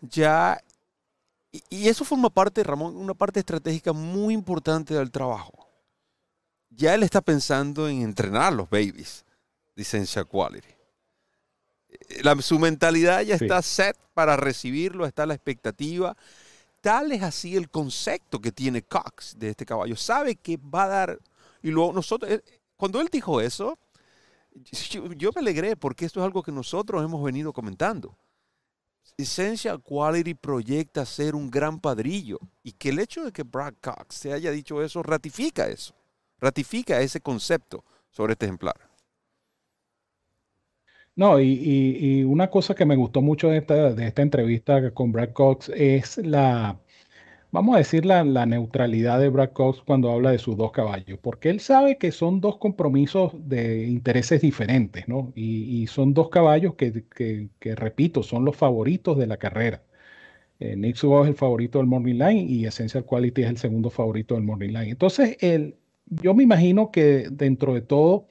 ya... 0.01 0.62
Y, 1.51 1.62
y 1.70 1.88
eso 1.88 2.05
forma 2.05 2.30
parte, 2.30 2.62
Ramón, 2.62 2.97
una 2.97 3.14
parte 3.14 3.40
estratégica 3.40 3.93
muy 3.93 4.32
importante 4.32 4.94
del 4.94 5.10
trabajo 5.10 5.66
ya 6.70 6.94
él 6.94 7.02
está 7.02 7.20
pensando 7.22 7.88
en 7.88 8.02
entrenar 8.02 8.52
a 8.52 8.56
los 8.56 8.68
babies 8.68 9.25
de 9.76 10.24
Quality. 10.24 10.68
La, 12.22 12.40
su 12.42 12.58
mentalidad 12.58 13.22
ya 13.22 13.36
está 13.36 13.62
set 13.62 13.96
para 14.14 14.36
recibirlo, 14.36 15.06
está 15.06 15.26
la 15.26 15.34
expectativa. 15.34 16.16
Tal 16.80 17.12
es 17.12 17.22
así 17.22 17.56
el 17.56 17.68
concepto 17.68 18.40
que 18.40 18.52
tiene 18.52 18.82
Cox 18.82 19.38
de 19.38 19.50
este 19.50 19.64
caballo. 19.64 19.96
Sabe 19.96 20.36
que 20.36 20.56
va 20.56 20.84
a 20.84 20.88
dar. 20.88 21.18
Y 21.62 21.70
luego 21.70 21.92
nosotros, 21.92 22.30
eh, 22.30 22.42
cuando 22.76 23.00
él 23.00 23.08
dijo 23.10 23.40
eso, 23.40 23.78
yo, 25.16 25.30
me 25.34 25.40
alegré 25.40 25.76
porque 25.76 26.06
esto 26.06 26.20
es 26.20 26.24
algo 26.24 26.42
que 26.42 26.52
nosotros 26.52 27.04
hemos 27.04 27.22
venido 27.22 27.52
comentando. 27.52 28.16
Essential 29.16 29.82
Quality 29.82 30.34
proyecta 30.34 31.06
ser 31.06 31.34
un 31.34 31.50
gran 31.50 31.80
padrillo 31.80 32.38
y 32.62 32.72
que 32.72 32.90
el 32.90 32.98
hecho 32.98 33.24
de 33.24 33.32
que 33.32 33.44
Brad 33.44 33.74
Cox 33.80 34.16
se 34.16 34.32
haya 34.32 34.50
dicho 34.50 34.82
eso 34.82 35.02
ratifica 35.02 35.68
eso 35.68 35.94
ratifica 36.40 37.00
ese 37.00 37.20
concepto 37.20 37.84
sobre 38.10 38.32
este 38.32 38.46
ejemplar. 38.46 38.85
No, 41.16 41.40
y, 41.40 42.24
una 42.24 42.51
cosa 42.51 42.74
que 42.74 42.84
me 42.84 42.94
gustó 42.97 43.22
mucho 43.22 43.48
de 43.48 43.59
esta, 43.59 43.94
de 43.94 44.06
esta 44.06 44.22
entrevista 44.22 44.90
con 44.93 45.12
Brad 45.12 45.30
Cox 45.32 45.70
es 45.74 46.18
la, 46.18 46.78
vamos 47.51 47.74
a 47.74 47.78
decir, 47.78 48.05
la, 48.05 48.22
neutralidad 48.47 49.20
de 49.20 49.30
Brad 49.30 49.52
Cox 49.52 49.80
cuando 49.80 50.10
habla 50.12 50.30
de 50.32 50.38
sus 50.38 50.56
dos 50.59 50.72
caballos, 50.72 51.18
porque 51.22 51.48
él 51.51 51.60
sabe 51.60 51.98
que 51.98 52.12
son 52.12 52.40
dos 52.43 52.59
compromisos 52.59 53.32
de 53.48 53.86
intereses 53.86 54.43
diferentes, 54.43 55.09
¿no? 55.09 55.32
Y, 55.34 55.86
son 55.88 56.12
dos 56.14 56.28
caballos 56.28 56.74
que, 56.74 57.48
repito, 57.76 58.22
son 58.22 58.44
los 58.44 58.56
favoritos 58.56 59.16
de 59.18 59.26
la 59.26 59.38
carrera. 59.38 59.82
Eh, 60.60 60.76
Nick 60.76 60.97
Subo 60.97 61.22
es 61.24 61.28
el 61.30 61.36
favorito 61.36 61.78
del 61.78 61.86
Morning 61.86 62.14
Line 62.14 62.43
y 62.43 62.66
Essential 62.66 63.05
Quality 63.05 63.43
es 63.43 63.51
el 63.51 63.59
segundo 63.59 63.90
favorito 63.90 64.34
del 64.34 64.44
Morning 64.44 64.68
Line. 64.68 64.90
Entonces, 64.90 65.36
yo 66.06 66.34
me 66.34 66.43
imagino 66.43 66.90
que 66.90 67.28
dentro 67.30 67.74
de 67.74 67.82
todo, 67.82 68.26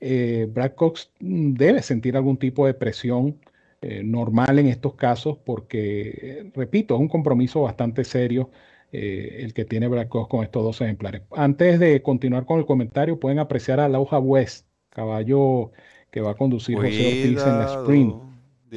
eh, 0.00 0.48
Brad 0.50 0.72
Cox 0.72 1.10
debe 1.20 1.82
sentir 1.82 2.16
algún 2.16 2.36
tipo 2.36 2.66
de 2.66 2.74
presión 2.74 3.38
eh, 3.80 4.02
normal 4.02 4.58
en 4.58 4.66
estos 4.66 4.94
casos 4.94 5.38
porque, 5.44 6.50
repito, 6.54 6.94
es 6.94 7.00
un 7.00 7.08
compromiso 7.08 7.62
bastante 7.62 8.04
serio 8.04 8.50
eh, 8.92 9.40
el 9.40 9.54
que 9.54 9.64
tiene 9.64 9.88
Brad 9.88 10.08
Cox 10.08 10.28
con 10.28 10.44
estos 10.44 10.64
dos 10.64 10.80
ejemplares. 10.80 11.22
Antes 11.30 11.78
de 11.78 12.02
continuar 12.02 12.46
con 12.46 12.58
el 12.58 12.66
comentario, 12.66 13.20
pueden 13.20 13.38
apreciar 13.38 13.80
a 13.80 13.88
Lauja 13.88 14.18
West, 14.18 14.66
caballo 14.90 15.72
que 16.10 16.20
va 16.20 16.30
a 16.30 16.34
conducir 16.34 16.76
José 16.76 16.86
Ortiz 16.88 17.46
en 17.46 17.58
la 17.58 17.64
sprint. 17.66 18.14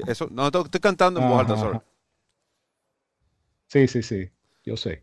Eso, 0.07 0.27
no, 0.31 0.47
estoy 0.47 0.81
cantando 0.81 1.21
en 1.21 1.29
voz 1.29 1.39
alta 1.39 1.57
solo. 1.57 1.83
Sí, 3.67 3.87
sí, 3.87 4.03
sí, 4.03 4.29
yo 4.65 4.75
sé. 4.75 5.01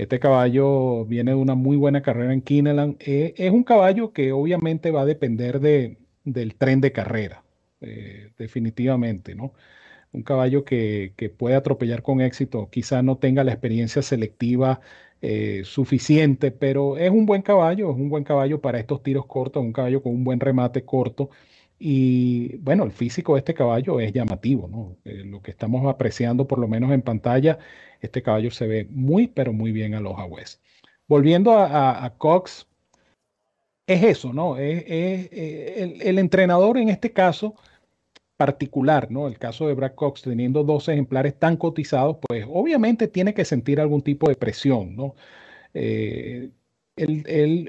Este 0.00 0.18
caballo 0.18 1.04
viene 1.04 1.32
de 1.32 1.36
una 1.36 1.54
muy 1.54 1.76
buena 1.76 2.00
carrera 2.00 2.32
en 2.32 2.40
Kineland. 2.40 2.96
Eh, 3.00 3.34
es 3.36 3.50
un 3.52 3.64
caballo 3.64 4.14
que 4.14 4.32
obviamente 4.32 4.90
va 4.90 5.02
a 5.02 5.04
depender 5.04 5.60
de, 5.60 5.98
del 6.24 6.54
tren 6.54 6.80
de 6.80 6.90
carrera, 6.90 7.44
eh, 7.82 8.30
definitivamente, 8.38 9.34
¿no? 9.34 9.52
Un 10.12 10.22
caballo 10.22 10.64
que, 10.64 11.14
puede 11.38 11.54
atropellar 11.56 12.02
con 12.02 12.22
éxito, 12.22 12.70
quizá 12.70 13.02
no 13.02 13.18
tenga 13.18 13.44
la 13.44 13.52
experiencia 13.52 14.00
selectiva 14.02 14.80
eh, 15.20 15.62
suficiente, 15.64 16.50
pero 16.50 16.96
es 16.96 17.10
un 17.10 17.26
buen 17.26 17.42
caballo, 17.42 17.90
es 17.90 17.96
un 17.96 18.08
buen 18.08 18.24
caballo 18.24 18.60
para 18.62 18.80
estos 18.80 19.02
tiros 19.02 19.26
cortos, 19.26 19.62
un 19.62 19.72
caballo 19.74 20.02
con 20.02 20.14
un 20.14 20.24
buen 20.24 20.40
remate 20.40 20.84
corto. 20.84 21.30
Y 21.82 22.58
bueno, 22.58 22.84
el 22.84 22.92
físico 22.92 23.32
de 23.34 23.38
este 23.38 23.54
caballo 23.54 24.00
es 24.00 24.12
llamativo, 24.12 24.68
¿no? 24.68 24.98
lo 25.04 25.40
que 25.40 25.50
estamos 25.50 25.86
apreciando, 25.86 26.46
por 26.46 26.58
lo 26.58 26.68
menos 26.68 26.92
en 26.92 27.00
pantalla, 27.00 27.58
este 28.02 28.22
caballo 28.22 28.50
se 28.50 28.66
ve 28.66 28.86
muy, 28.90 29.28
pero 29.28 29.54
muy 29.54 29.72
bien 29.72 29.94
a 29.94 30.00
los 30.00 30.14
West. 30.28 30.62
Volviendo 31.08 31.54
a, 31.58 32.14
Cox, 32.18 32.66
es 33.86 34.04
eso, 34.04 34.34
¿no? 34.34 34.58
Es, 34.58 34.84
el, 35.32 36.02
el, 36.02 36.18
entrenador 36.18 36.76
en 36.76 36.90
este 36.90 37.12
caso 37.12 37.54
particular, 38.36 39.10
¿no? 39.10 39.26
El 39.26 39.38
caso 39.38 39.66
de 39.66 39.74
Brad 39.74 39.94
Cox 39.94 40.20
teniendo 40.20 40.64
dos 40.64 40.86
ejemplares 40.88 41.38
tan 41.38 41.56
cotizados, 41.56 42.18
pues 42.28 42.44
obviamente 42.46 43.08
tiene 43.08 43.32
que 43.32 43.46
sentir 43.46 43.80
algún 43.80 44.02
tipo 44.02 44.28
de 44.28 44.36
presión, 44.36 44.94
¿no? 44.96 45.14
él, 45.72 46.52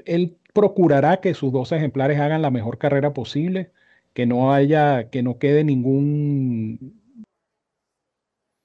él, 0.06 0.36
procurará 0.52 1.20
que 1.20 1.32
sus 1.32 1.50
dos 1.50 1.72
ejemplares 1.72 2.20
hagan 2.20 2.42
la 2.42 2.50
mejor 2.50 2.76
carrera 2.76 3.14
posible, 3.14 3.72
que 4.14 4.26
no 4.26 4.52
haya, 4.52 5.10
que 5.10 5.22
no 5.22 5.38
quede 5.38 5.64
ningún, 5.64 7.02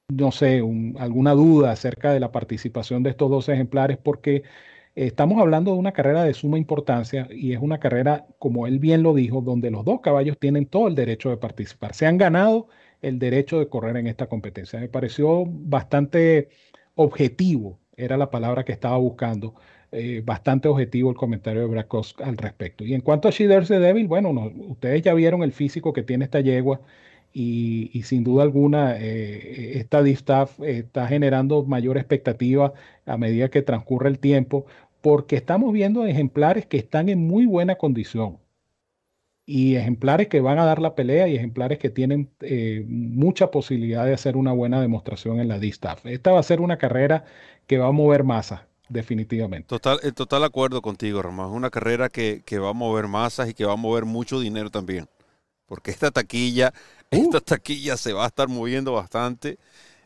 no 0.10 0.32
sé, 0.32 0.61
alguna 0.99 1.34
duda 1.34 1.72
acerca 1.72 2.14
de 2.14 2.19
la 2.19 2.32
participación 2.32 3.03
de 3.03 3.11
estos 3.11 3.30
dos 3.30 3.49
ejemplares, 3.49 3.98
porque 3.98 4.44
estamos 4.95 5.40
hablando 5.40 5.74
de 5.74 5.80
una 5.80 5.91
carrera 5.94 6.24
de 6.24 6.34
suma 6.34 6.57
importancia 6.57 7.28
y 7.30 7.53
es 7.53 7.60
una 7.61 7.80
carrera, 7.80 8.28
como 8.40 8.68
él 8.68 8.80
bien 8.80 9.03
lo 9.03 9.14
dijo, 9.14 9.41
donde 9.41 9.72
los 9.72 9.86
dos 9.86 10.02
caballos 10.02 10.38
tienen 10.40 10.65
todo 10.65 10.88
el 10.88 10.95
derecho 10.95 11.30
de 11.30 11.38
participar. 11.38 11.94
Se 11.94 12.06
han 12.07 12.18
ganado 12.18 12.68
el 13.02 13.19
derecho 13.19 13.60
de 13.60 13.69
correr 13.69 13.98
en 13.98 14.07
esta 14.07 14.28
competencia. 14.28 14.80
Me 14.80 14.90
pareció 14.90 15.45
bastante 15.48 16.49
objetivo, 16.95 17.80
era 17.95 18.18
la 18.18 18.32
palabra 18.32 18.65
que 18.65 18.72
estaba 18.72 18.98
buscando, 18.98 19.56
eh, 19.91 20.22
bastante 20.26 20.68
objetivo 20.68 21.09
el 21.09 21.15
comentario 21.15 21.61
de 21.61 21.68
Bracos 21.68 22.15
al 22.23 22.38
respecto. 22.38 22.84
Y 22.84 22.93
en 22.93 23.01
cuanto 23.01 23.27
a 23.27 23.31
She 23.31 23.47
de 23.47 23.80
Devil, 23.80 24.07
bueno, 24.07 24.31
ustedes 24.68 25.01
ya 25.01 25.14
vieron 25.14 25.43
el 25.43 25.53
físico 25.53 25.93
que 25.93 26.03
tiene 26.03 26.26
esta 26.26 26.41
yegua 26.41 26.81
y, 27.34 28.01
sin 28.03 28.23
duda 28.23 28.43
alguna 28.43 28.97
eh, 28.97 29.77
esta 29.77 30.01
distaff 30.01 30.59
está 30.61 31.07
generando 31.07 31.64
mayor 31.64 31.97
expectativa 31.97 32.73
a 33.05 33.18
medida 33.18 33.49
que 33.49 33.61
transcurre 33.61 34.09
el 34.09 34.19
tiempo 34.19 34.65
porque 35.01 35.35
estamos 35.35 35.72
viendo 35.73 36.05
ejemplares 36.05 36.65
que 36.65 36.77
están 36.77 37.09
en 37.09 37.27
muy 37.27 37.45
buena 37.45 37.76
condición 37.76 38.39
y 39.45 39.76
ejemplares 39.77 40.27
que 40.27 40.41
van 40.41 40.59
a 40.59 40.65
dar 40.65 40.80
la 40.81 40.93
pelea 40.95 41.27
y 41.27 41.35
ejemplares 41.38 41.80
que 41.80 41.89
tienen 41.89 42.30
eh, 42.41 42.84
mucha 42.88 43.49
posibilidad 43.49 44.05
de 44.05 44.14
hacer 44.14 44.35
una 44.35 44.51
buena 44.51 44.81
demostración 44.81 45.39
en 45.39 45.47
la 45.47 45.57
D-Staff. 45.57 46.05
Esta 46.05 46.31
va 46.34 46.39
a 46.39 46.43
ser 46.43 46.59
una 46.59 46.77
carrera 46.77 47.23
que 47.65 47.77
va 47.77 47.88
a 47.88 47.91
mover 47.93 48.23
masas, 48.26 48.61
definitivamente. 48.89 49.68
Total, 49.68 49.99
en 50.03 50.14
total 50.14 50.43
acuerdo 50.43 50.81
contigo, 50.81 51.22
Román. 51.22 51.49
Es 51.49 51.55
una 51.55 51.69
carrera 51.69 52.09
que, 52.09 52.43
va 52.59 52.69
a 52.69 52.73
mover 52.73 53.07
masas 53.07 53.49
y 53.49 53.53
que 53.53 53.65
va 53.65 53.73
a 53.73 53.77
mover 53.77 54.05
mucho 54.05 54.39
dinero 54.39 54.69
también. 54.69 55.07
Porque 55.65 55.91
esta 55.91 56.11
taquilla, 56.11 56.73
uh. 57.11 57.15
esta 57.15 57.41
taquilla 57.41 57.97
se 57.97 58.14
va 58.14 58.23
a 58.23 58.27
estar 58.27 58.47
moviendo 58.47 58.93
bastante 58.93 59.57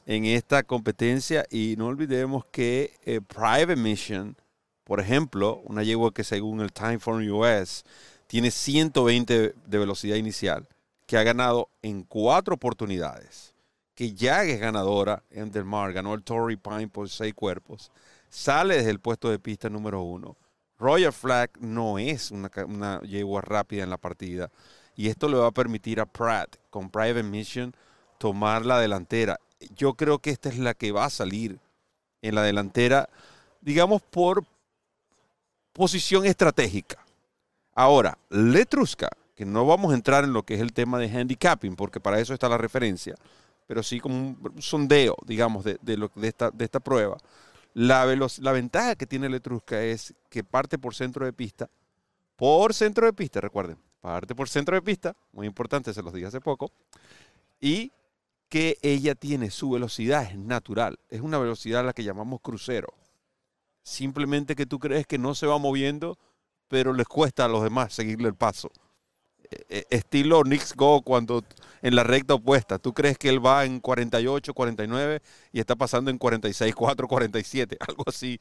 en 0.05 0.25
esta 0.25 0.63
competencia. 0.63 1.45
Y 1.49 1.75
no 1.77 1.87
olvidemos 1.87 2.45
que 2.45 2.93
eh, 3.05 3.21
Private 3.21 3.75
Mission, 3.75 4.35
por 4.83 4.99
ejemplo, 4.99 5.61
una 5.65 5.83
yegua 5.83 6.13
que 6.13 6.23
según 6.23 6.61
el 6.61 6.71
Time 6.71 6.99
for 6.99 7.21
US 7.21 7.83
tiene 8.27 8.51
120 8.51 9.53
de 9.65 9.77
velocidad 9.77 10.15
inicial, 10.15 10.67
que 11.05 11.17
ha 11.17 11.23
ganado 11.23 11.69
en 11.81 12.03
cuatro 12.03 12.55
oportunidades 12.55 13.51
que 14.01 14.13
ya 14.13 14.43
es 14.43 14.59
ganadora 14.59 15.21
en 15.29 15.51
Del 15.51 15.63
Mar, 15.63 15.93
ganó 15.93 16.15
el 16.15 16.23
Torrey 16.23 16.55
Pine 16.55 16.87
por 16.87 17.07
seis 17.07 17.35
cuerpos, 17.35 17.91
sale 18.31 18.77
desde 18.77 18.89
el 18.89 18.99
puesto 18.99 19.29
de 19.29 19.37
pista 19.37 19.69
número 19.69 20.01
uno. 20.01 20.37
Royal 20.79 21.13
Flag 21.13 21.51
no 21.59 21.99
es 21.99 22.31
una, 22.31 22.49
una 22.65 22.99
yegua 23.01 23.41
rápida 23.41 23.83
en 23.83 23.91
la 23.91 23.97
partida 23.97 24.49
y 24.95 25.09
esto 25.09 25.29
le 25.29 25.37
va 25.37 25.47
a 25.47 25.51
permitir 25.51 25.99
a 25.99 26.07
Pratt 26.07 26.55
con 26.71 26.89
Private 26.89 27.21
Mission 27.21 27.75
tomar 28.17 28.65
la 28.65 28.79
delantera. 28.79 29.39
Yo 29.75 29.93
creo 29.93 30.17
que 30.19 30.31
esta 30.31 30.49
es 30.49 30.57
la 30.57 30.73
que 30.73 30.91
va 30.91 31.05
a 31.05 31.11
salir 31.11 31.59
en 32.23 32.33
la 32.33 32.41
delantera, 32.41 33.09
digamos, 33.61 34.01
por 34.01 34.43
posición 35.73 36.25
estratégica. 36.25 37.05
Ahora, 37.75 38.17
Letrusca, 38.29 39.09
que 39.35 39.45
no 39.45 39.65
vamos 39.65 39.91
a 39.91 39.95
entrar 39.95 40.23
en 40.23 40.33
lo 40.33 40.43
que 40.43 40.55
es 40.55 40.61
el 40.61 40.73
tema 40.73 40.97
de 40.97 41.09
handicapping, 41.09 41.75
porque 41.75 41.99
para 41.99 42.19
eso 42.19 42.33
está 42.33 42.49
la 42.49 42.57
referencia 42.57 43.15
pero 43.71 43.83
sí 43.83 44.01
como 44.01 44.15
un 44.17 44.61
sondeo, 44.61 45.15
digamos, 45.25 45.63
de, 45.63 45.77
lo, 45.95 46.11
de, 46.13 46.27
esta, 46.27 46.51
de 46.51 46.65
esta 46.65 46.81
prueba. 46.81 47.15
La, 47.73 48.05
la 48.05 48.51
ventaja 48.51 48.95
que 48.95 49.07
tiene 49.07 49.27
el 49.27 49.35
Etrusca 49.35 49.81
es 49.81 50.13
que 50.29 50.43
parte 50.43 50.77
por 50.77 50.93
centro 50.93 51.25
de 51.25 51.33
pista, 51.33 51.69
por 52.35 52.73
centro 52.73 53.05
de 53.05 53.13
pista, 53.13 53.39
recuerden, 53.39 53.77
parte 54.01 54.35
por 54.35 54.49
centro 54.49 54.75
de 54.75 54.81
pista, 54.81 55.15
muy 55.31 55.47
importante, 55.47 55.93
se 55.93 56.01
los 56.01 56.13
dije 56.13 56.27
hace 56.27 56.41
poco, 56.41 56.71
y 57.59 57.91
que 58.49 58.77
ella 58.81 59.15
tiene 59.15 59.49
su 59.49 59.69
velocidad 59.69 60.23
es 60.23 60.37
natural, 60.37 60.99
es 61.09 61.21
una 61.21 61.37
velocidad 61.37 61.81
a 61.81 61.83
la 61.83 61.93
que 61.93 62.03
llamamos 62.03 62.41
crucero. 62.41 62.93
Simplemente 63.83 64.55
que 64.55 64.65
tú 64.65 64.77
crees 64.77 65.07
que 65.07 65.17
no 65.17 65.35
se 65.35 65.47
va 65.47 65.57
moviendo, 65.57 66.17
pero 66.67 66.93
les 66.93 67.07
cuesta 67.07 67.45
a 67.45 67.47
los 67.47 67.63
demás 67.63 67.93
seguirle 67.93 68.27
el 68.27 68.35
paso. 68.35 68.69
E, 69.51 69.65
e, 69.69 69.87
estilo 69.89 70.41
Knicks 70.43 70.73
Go 70.75 71.01
cuando 71.01 71.43
en 71.81 71.95
la 71.95 72.03
recta 72.03 72.35
opuesta. 72.35 72.79
Tú 72.79 72.93
crees 72.93 73.17
que 73.17 73.29
él 73.29 73.45
va 73.45 73.65
en 73.65 73.79
48, 73.79 74.53
49 74.53 75.21
y 75.51 75.59
está 75.59 75.75
pasando 75.75 76.09
en 76.09 76.17
46, 76.17 76.73
4, 76.73 77.07
47, 77.07 77.77
algo 77.87 78.03
así. 78.07 78.39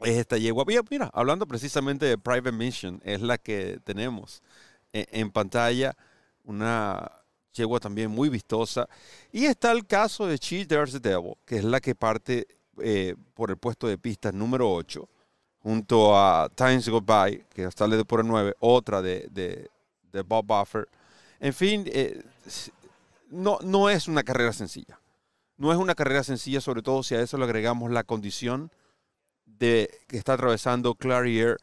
Es 0.00 0.16
esta 0.16 0.38
yegua. 0.38 0.64
Mira, 0.90 1.10
hablando 1.12 1.46
precisamente 1.46 2.06
de 2.06 2.18
Private 2.18 2.52
Mission, 2.52 3.00
es 3.04 3.20
la 3.20 3.38
que 3.38 3.78
tenemos 3.84 4.42
e, 4.92 5.06
en, 5.12 5.30
pantalla. 5.30 5.96
Una 6.44 7.10
yegua 7.52 7.80
también 7.80 8.10
muy 8.10 8.28
vistosa. 8.28 8.88
Y 9.32 9.46
está 9.46 9.72
el 9.72 9.86
caso 9.86 10.26
de 10.26 10.38
Cheese 10.38 10.66
There's 10.66 10.92
the 10.92 11.00
Devil, 11.00 11.34
que 11.44 11.56
es 11.56 11.64
la 11.64 11.80
que 11.80 11.94
parte 11.94 12.46
eh, 12.78 13.14
por 13.34 13.50
el 13.50 13.56
puesto 13.56 13.86
de 13.86 13.96
pista 13.96 14.32
número 14.32 14.70
8, 14.70 15.08
junto 15.60 16.18
a 16.18 16.50
Times 16.54 16.88
Go 16.88 17.00
By, 17.00 17.46
que 17.48 17.70
sale 17.70 18.04
por 18.04 18.20
el 18.20 18.26
9, 18.26 18.54
otra 18.58 19.00
de, 19.00 19.28
de 19.30 19.70
Bob 20.22 20.46
Buffer. 20.46 20.88
En 21.40 21.52
fin, 21.52 21.84
eh, 21.86 22.22
no, 23.30 23.58
no 23.62 23.90
es 23.90 24.08
una 24.08 24.22
carrera 24.22 24.52
sencilla. 24.52 25.00
No 25.56 25.72
es 25.72 25.78
una 25.78 25.94
carrera 25.94 26.24
sencilla, 26.24 26.60
sobre 26.60 26.82
todo 26.82 27.02
si 27.02 27.14
a 27.14 27.20
eso 27.20 27.38
le 27.38 27.44
agregamos 27.44 27.90
la 27.90 28.04
condición 28.04 28.70
de 29.44 29.90
que 30.08 30.16
está 30.16 30.34
atravesando 30.34 30.94
Clarier 30.94 31.58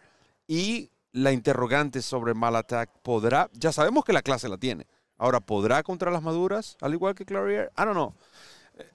y 0.48 0.92
la 1.12 1.32
interrogante 1.32 2.02
sobre 2.02 2.34
Malatak 2.34 2.90
podrá, 3.02 3.50
ya 3.54 3.72
sabemos 3.72 4.06
que 4.06 4.14
la 4.14 4.22
clase 4.22 4.48
la 4.48 4.58
tiene. 4.58 4.88
Ahora, 5.18 5.40
¿podrá 5.40 5.84
contra 5.84 6.10
las 6.10 6.24
maduras, 6.24 6.78
al 6.82 6.94
igual 6.94 7.16
que 7.16 7.26
Clarier? 7.26 7.72
I 7.78 7.82
don't 7.82 7.94
know. 7.94 8.14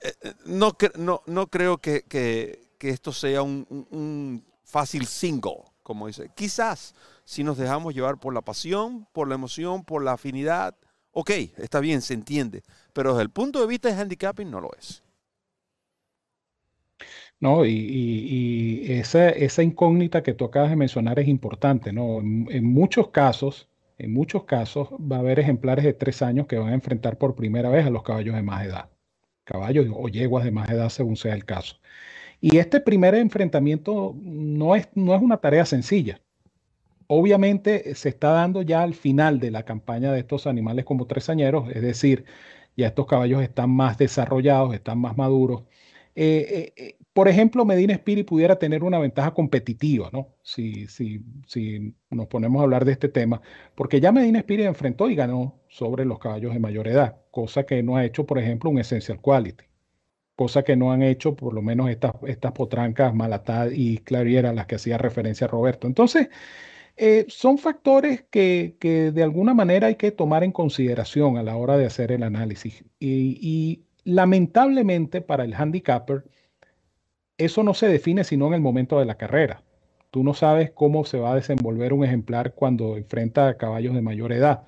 Eh, 0.01 0.13
eh, 0.23 0.35
no, 0.47 0.77
no, 0.97 1.23
no 1.27 1.47
creo 1.47 1.79
que, 1.79 2.03
que, 2.09 2.67
esto 2.81 3.13
sea 3.13 3.43
un, 3.43 3.67
un 3.91 4.45
fácil 4.65 5.07
single, 5.07 5.63
como 5.83 6.07
dice. 6.07 6.31
Quizás, 6.35 6.95
si 7.27 7.43
nos 7.43 7.59
dejamos 7.59 7.93
llevar 7.93 8.19
por 8.19 8.33
la 8.33 8.41
pasión, 8.41 9.09
por 9.13 9.29
la 9.29 9.35
emoción, 9.35 9.85
por 9.85 10.03
la 10.03 10.13
afinidad, 10.13 10.77
ok, 11.11 11.31
está 11.59 11.81
bien, 11.81 12.01
se 12.01 12.15
entiende, 12.15 12.63
pero 12.93 13.13
desde 13.13 13.25
el 13.25 13.31
punto 13.31 13.61
de 13.61 13.67
vista 13.67 13.89
de 13.89 14.01
handicapping 14.01 14.49
no 14.49 14.61
lo 14.61 14.71
es. 14.79 15.03
No, 17.41 17.67
y, 17.67 18.87
esa, 18.89 19.63
incógnita 19.63 20.23
que 20.23 20.35
tú 20.35 20.45
acabas 20.45 20.71
de 20.71 20.77
mencionar 20.77 21.19
es 21.19 21.27
importante, 21.29 21.93
¿no? 21.93 22.21
En, 22.21 22.65
muchos 22.65 23.09
casos, 23.09 23.69
en 23.99 24.13
muchos 24.15 24.45
casos 24.45 24.89
va 24.93 25.17
a 25.17 25.19
haber 25.19 25.41
ejemplares 25.41 25.85
de 25.85 25.93
tres 25.95 26.23
años 26.23 26.47
que 26.47 26.59
van 26.59 26.71
a 26.71 26.75
enfrentar 26.75 27.19
por 27.19 27.35
primera 27.35 27.69
vez 27.71 27.85
a 27.87 27.91
los 27.91 28.05
caballos 28.05 28.37
de 28.37 28.43
más 28.43 28.65
edad, 28.65 28.89
caballos 29.45 29.87
o 29.93 30.09
yeguas 30.09 30.45
de 30.45 30.53
más 30.53 30.71
edad 30.71 30.89
según 30.91 31.17
sea 31.17 31.35
el 31.35 31.45
caso. 31.45 31.77
Y 32.41 32.59
este 32.59 32.81
primer 32.81 33.15
enfrentamiento 33.17 34.15
no 34.23 34.77
es 34.77 34.89
una 34.95 35.39
tarea 35.39 35.67
sencilla. 35.67 36.21
Obviamente 37.09 37.95
se 37.95 38.09
está 38.09 38.31
dando 38.31 38.63
ya 38.63 38.83
al 38.83 38.95
final 38.95 39.39
de 39.41 39.51
la 39.51 39.65
campaña 39.65 40.13
de 40.13 40.21
estos 40.21 40.47
animales 40.47 40.85
como 40.85 41.07
tresañeros, 41.07 41.69
es 41.75 41.83
decir, 41.83 42.25
ya 42.77 42.89
estos 42.89 43.07
caballos 43.07 43.43
están 43.43 43.71
más 43.71 43.99
desarrollados, 43.99 44.75
están 44.75 44.99
más 44.99 45.17
maduros. 45.17 45.65
Eh, 46.15 46.73
eh, 46.77 46.83
eh, 46.83 46.97
por 47.13 47.29
ejemplo, 47.29 47.65
Medina 47.65 47.95
Spirit 47.95 48.27
pudiera 48.27 48.59
tener 48.59 48.83
una 48.85 48.99
ventaja 48.99 49.33
competitiva, 49.35 50.11
¿no? 50.13 50.35
Si, 50.43 50.87
si, 50.87 51.23
si 51.47 51.95
nos 52.11 52.27
ponemos 52.27 52.61
a 52.61 52.65
hablar 52.65 52.85
de 52.85 52.93
este 52.93 53.09
tema, 53.09 53.41
porque 53.75 54.01
ya 54.01 54.13
Medina 54.13 54.39
Spirit 54.41 54.67
enfrentó 54.67 55.11
y 55.11 55.15
ganó 55.15 55.61
sobre 55.69 56.05
los 56.05 56.19
caballos 56.19 56.53
de 56.55 56.59
mayor 56.59 56.89
edad, 56.89 57.17
cosa 57.31 57.65
que 57.67 57.83
no 57.83 57.97
ha 57.97 58.05
hecho, 58.05 58.27
por 58.27 58.39
ejemplo, 58.39 58.71
un 58.71 58.79
Essential 58.79 59.21
Quality, 59.21 59.65
cosa 60.37 60.63
que 60.63 60.77
no 60.77 60.93
han 60.93 61.03
hecho 61.03 61.37
por 61.37 61.55
lo 61.55 61.63
menos 61.63 61.91
estas, 61.91 62.13
estas 62.27 62.53
potrancas 62.53 63.15
Malatad 63.15 63.71
y 63.73 63.99
Clariera, 63.99 64.53
las 64.53 64.67
que 64.67 64.77
hacía 64.77 64.99
referencia 64.99 65.47
Roberto. 65.47 65.87
Entonces, 65.87 66.29
eh, 66.97 67.27
son 67.29 67.59
factores 67.59 68.25
que, 68.31 68.75
de 68.81 69.23
alguna 69.23 69.53
manera 69.53 69.89
hay 69.89 69.97
que 69.97 70.11
tomar 70.11 70.45
en 70.45 70.53
consideración 70.53 71.37
a 71.37 71.43
la 71.43 71.57
hora 71.57 71.77
de 71.77 71.87
hacer 71.87 72.11
el 72.11 72.23
análisis. 72.23 72.85
Y, 72.99 73.83
lamentablemente 74.05 75.21
para 75.21 75.45
el 75.45 75.53
handicapper, 75.55 76.25
eso 77.39 77.63
no 77.65 77.75
se 77.75 77.89
define 77.89 78.23
sino 78.25 78.47
en 78.47 78.55
el 78.55 78.61
momento 78.61 78.99
de 78.99 79.05
la 79.05 79.17
carrera. 79.17 79.63
Tú 80.11 80.23
no 80.23 80.33
sabes 80.33 80.71
cómo 80.71 81.05
se 81.05 81.19
va 81.19 81.33
a 81.33 81.35
desenvolver 81.35 81.93
un 81.93 82.05
ejemplar 82.05 82.55
cuando 82.55 82.97
enfrenta 82.97 83.49
a 83.49 83.57
caballos 83.57 83.95
de 83.95 84.03
mayor 84.03 84.33
edad. 84.33 84.63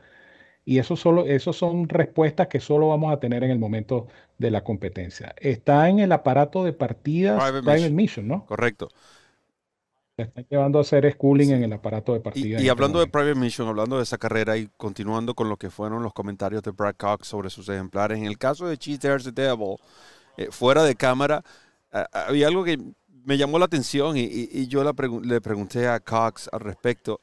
Y 0.65 0.81
eso 0.81 0.97
solo, 0.97 1.25
eso 1.25 1.55
son 1.55 1.89
respuestas 1.89 2.49
que 2.49 2.61
solo 2.61 2.89
vamos 2.89 3.11
a 3.11 3.21
tener 3.21 3.43
en 3.43 3.51
el 3.51 3.59
momento 3.59 4.09
de 4.37 4.51
la 4.51 4.65
competencia. 4.65 5.35
Está 5.39 5.89
en 5.89 6.01
el 6.01 6.13
aparato 6.13 6.63
de 6.65 6.75
partidas 6.75 7.43
Private, 7.43 7.89
Mission, 7.91 8.29
¿no? 8.29 8.45
Correcto. 8.45 8.89
Están 10.23 10.47
llevando 10.49 10.78
a 10.78 10.82
hacer 10.82 11.11
schooling 11.12 11.51
en 11.51 11.65
el 11.65 11.73
aparato 11.73 12.12
de 12.12 12.20
partida. 12.20 12.49
Y, 12.49 12.55
este 12.55 12.70
hablando 12.70 13.01
de 13.01 13.07
Private 13.07 13.35
Mission, 13.35 13.69
hablando 13.69 13.97
de 13.97 14.03
esa 14.03 14.19
carrera 14.19 14.57
y 14.57 14.69
continuando 14.77 15.35
con 15.35 15.49
lo 15.49 15.57
que 15.57 15.70
fueron 15.70 16.03
los 16.03 16.12
comentarios 16.12 16.62
de 16.62 16.70
Brad 16.70 16.97
Cox 16.97 17.28
sobre 17.28 17.51
sus 17.51 17.69
ejemplares, 17.69 18.19
en 18.19 18.24
el 18.24 18.39
caso 18.39 18.66
de 18.66 18.77
Cheese 18.77 18.99
There's 18.99 19.24
the 19.24 19.32
Devil, 19.32 19.77
eh, 20.36 20.49
fuera 20.51 20.85
de 20.85 20.95
cámara, 20.95 21.43
había 22.12 22.49
algo 22.49 22.65
que 22.65 22.78
me 23.24 23.36
llamó 23.36 23.59
la 23.59 23.65
atención 23.65 24.16
y, 24.16 24.66
yo 24.69 24.85
le 24.85 25.40
pregunté 25.40 25.89
a 25.89 26.01
Cox 26.01 26.49
al 26.53 26.61
respecto 26.61 27.20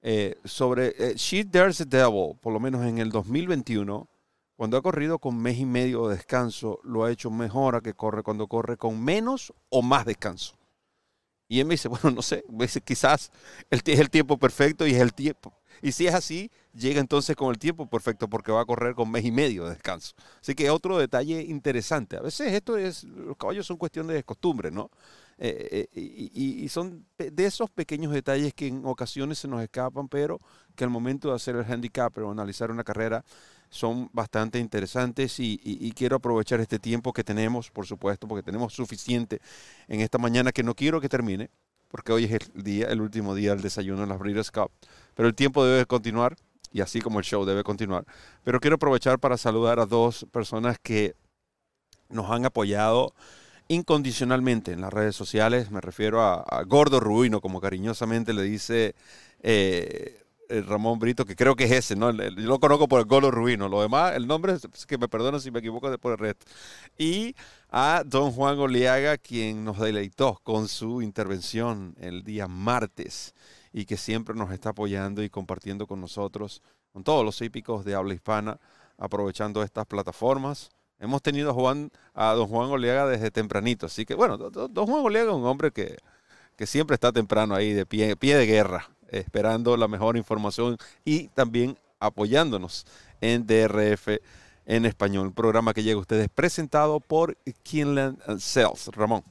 eh, 0.00 0.36
sobre 0.44 0.94
eh, 0.98 1.14
She 1.16 1.44
There's 1.44 1.78
the 1.78 1.84
Devil, 1.84 2.36
por 2.40 2.52
lo 2.52 2.60
menos 2.60 2.86
en 2.86 2.98
el 2.98 3.10
2021, 3.10 4.08
cuando 4.56 4.76
ha 4.76 4.82
corrido 4.82 5.18
con 5.18 5.40
mes 5.40 5.58
y 5.58 5.66
medio 5.66 6.08
de 6.08 6.16
descanso, 6.16 6.80
lo 6.84 7.04
ha 7.04 7.10
hecho 7.10 7.30
mejor 7.30 7.76
a 7.76 7.80
que 7.80 7.94
corre 7.94 8.22
cuando 8.22 8.46
corre 8.46 8.76
con 8.76 9.02
menos 9.02 9.52
o 9.70 9.82
más 9.82 10.04
descanso. 10.04 10.57
Y 11.48 11.60
él 11.60 11.66
me 11.66 11.74
dice, 11.74 11.88
bueno, 11.88 12.10
no 12.10 12.22
sé, 12.22 12.44
quizás 12.84 13.32
es 13.70 13.98
el 13.98 14.10
tiempo 14.10 14.38
perfecto 14.38 14.86
y 14.86 14.92
es 14.92 15.00
el 15.00 15.14
tiempo. 15.14 15.54
Y 15.80 15.92
si 15.92 16.06
es 16.06 16.14
así, 16.14 16.50
llega 16.74 17.00
entonces 17.00 17.36
con 17.36 17.50
el 17.50 17.58
tiempo 17.58 17.88
perfecto 17.88 18.28
porque 18.28 18.52
va 18.52 18.62
a 18.62 18.64
correr 18.64 18.94
con 18.94 19.10
mes 19.10 19.24
y 19.24 19.30
medio 19.30 19.64
de 19.64 19.70
descanso. 19.70 20.14
Así 20.40 20.54
que 20.54 20.70
otro 20.70 20.98
detalle 20.98 21.42
interesante. 21.42 22.16
A 22.16 22.20
veces 22.20 22.52
esto 22.52 22.76
es, 22.76 23.04
los 23.04 23.36
caballos 23.36 23.66
son 23.66 23.76
cuestión 23.76 24.08
de 24.08 24.22
costumbre, 24.24 24.70
¿no? 24.70 24.90
Eh, 25.40 25.88
eh, 25.94 26.30
y, 26.34 26.68
son 26.68 27.06
de 27.16 27.46
esos 27.46 27.70
pequeños 27.70 28.12
detalles 28.12 28.52
que 28.54 28.66
en 28.66 28.84
ocasiones 28.84 29.38
se 29.38 29.46
nos 29.46 29.62
escapan, 29.62 30.08
pero 30.08 30.40
que 30.74 30.82
al 30.82 30.90
momento 30.90 31.28
de 31.28 31.36
hacer 31.36 31.54
el 31.54 31.64
handicap 31.64 32.16
o 32.18 32.30
analizar 32.30 32.72
una 32.72 32.82
carrera 32.82 33.24
son 33.70 34.08
bastante 34.12 34.58
interesantes 34.58 35.38
y, 35.38 35.92
quiero 35.96 36.16
aprovechar 36.16 36.60
este 36.60 36.78
tiempo 36.78 37.12
que 37.12 37.24
tenemos, 37.24 37.70
por 37.70 37.86
supuesto, 37.86 38.28
porque 38.28 38.42
tenemos 38.42 38.72
suficiente 38.72 39.40
en 39.88 40.00
esta 40.00 40.18
mañana 40.18 40.52
que 40.52 40.62
no 40.62 40.74
quiero 40.74 41.00
que 41.00 41.08
termine, 41.08 41.50
porque 41.88 42.12
hoy 42.12 42.24
es 42.24 42.32
el 42.32 42.62
día, 42.62 42.86
el 42.88 43.00
último 43.00 43.34
día 43.34 43.50
del 43.50 43.62
desayuno 43.62 44.02
en 44.02 44.08
las 44.08 44.18
Breeders' 44.18 44.50
Cup, 44.50 44.70
pero 45.14 45.28
el 45.28 45.34
tiempo 45.34 45.64
debe 45.64 45.86
continuar 45.86 46.36
y 46.72 46.80
así 46.80 47.00
como 47.00 47.18
el 47.18 47.24
show 47.24 47.44
debe 47.44 47.64
continuar. 47.64 48.04
Pero 48.44 48.60
quiero 48.60 48.76
aprovechar 48.76 49.18
para 49.18 49.36
saludar 49.36 49.80
a 49.80 49.86
dos 49.86 50.26
personas 50.30 50.78
que 50.78 51.14
nos 52.08 52.30
han 52.30 52.44
apoyado 52.44 53.14
incondicionalmente 53.68 54.72
en 54.72 54.80
las 54.80 54.92
redes 54.92 55.14
sociales. 55.14 55.70
Me 55.70 55.80
refiero 55.80 56.22
a, 56.22 56.62
Gordo 56.66 57.00
Ruino, 57.00 57.40
como 57.40 57.60
cariñosamente 57.60 58.32
le 58.32 58.42
dice 58.42 58.94
eh, 59.42 60.24
Ramón 60.48 60.98
Brito, 60.98 61.24
que 61.24 61.36
creo 61.36 61.54
que 61.56 61.64
es 61.64 61.72
ese, 61.72 61.96
¿no? 61.96 62.10
Yo 62.10 62.30
lo 62.30 62.58
conozco 62.58 62.88
por 62.88 63.00
el 63.00 63.06
Gordo 63.06 63.30
Ruino. 63.30 63.68
Lo 63.68 63.82
demás, 63.82 64.14
el 64.16 64.26
nombre, 64.26 64.54
es 64.54 64.86
que 64.86 64.98
me 64.98 65.08
perdono 65.08 65.38
si 65.40 65.50
me 65.50 65.58
equivoco 65.58 65.96
por 65.98 66.12
el 66.12 66.18
resto. 66.18 66.46
Y 66.96 67.34
a 67.70 68.02
don 68.06 68.32
Juan 68.32 68.58
Oliaga, 68.58 69.18
quien 69.18 69.64
nos 69.64 69.78
deleitó 69.78 70.40
con 70.42 70.68
su 70.68 71.02
intervención 71.02 71.94
el 72.00 72.24
día 72.24 72.48
martes 72.48 73.34
y 73.72 73.84
que 73.84 73.96
siempre 73.96 74.34
nos 74.34 74.50
está 74.50 74.70
apoyando 74.70 75.22
y 75.22 75.30
compartiendo 75.30 75.86
con 75.86 76.00
nosotros, 76.00 76.62
con 76.92 77.04
todos 77.04 77.24
los 77.24 77.40
hípicos 77.42 77.84
de 77.84 77.94
habla 77.94 78.14
hispana, 78.14 78.58
aprovechando 78.96 79.62
estas 79.62 79.86
plataformas. 79.86 80.70
Hemos 80.98 81.22
tenido 81.22 81.50
a, 81.50 81.54
Juan, 81.54 81.90
a 82.14 82.32
don 82.32 82.48
Juan 82.48 82.70
Oleaga 82.70 83.06
desde 83.06 83.30
tempranito, 83.30 83.86
así 83.86 84.04
que 84.04 84.14
bueno, 84.14 84.36
don 84.36 84.86
Juan 84.86 85.04
Oleaga 85.04 85.30
es 85.30 85.36
un 85.36 85.46
hombre 85.46 85.70
que, 85.70 85.96
que 86.56 86.66
siempre 86.66 86.94
está 86.94 87.12
temprano 87.12 87.54
ahí, 87.54 87.72
de 87.72 87.86
pie, 87.86 88.16
pie 88.16 88.36
de 88.36 88.46
guerra, 88.46 88.88
esperando 89.10 89.76
la 89.76 89.88
mejor 89.88 90.16
información 90.16 90.76
y 91.04 91.28
también 91.28 91.76
apoyándonos 92.00 92.86
en 93.20 93.46
DRF 93.46 94.08
en 94.66 94.84
español, 94.84 95.32
programa 95.32 95.72
que 95.72 95.82
llega 95.82 95.96
a 95.96 96.00
ustedes 96.00 96.28
presentado 96.28 97.00
por 97.00 97.36
Kinland 97.62 98.18
Sales. 98.38 98.88
Ramón. 98.94 99.24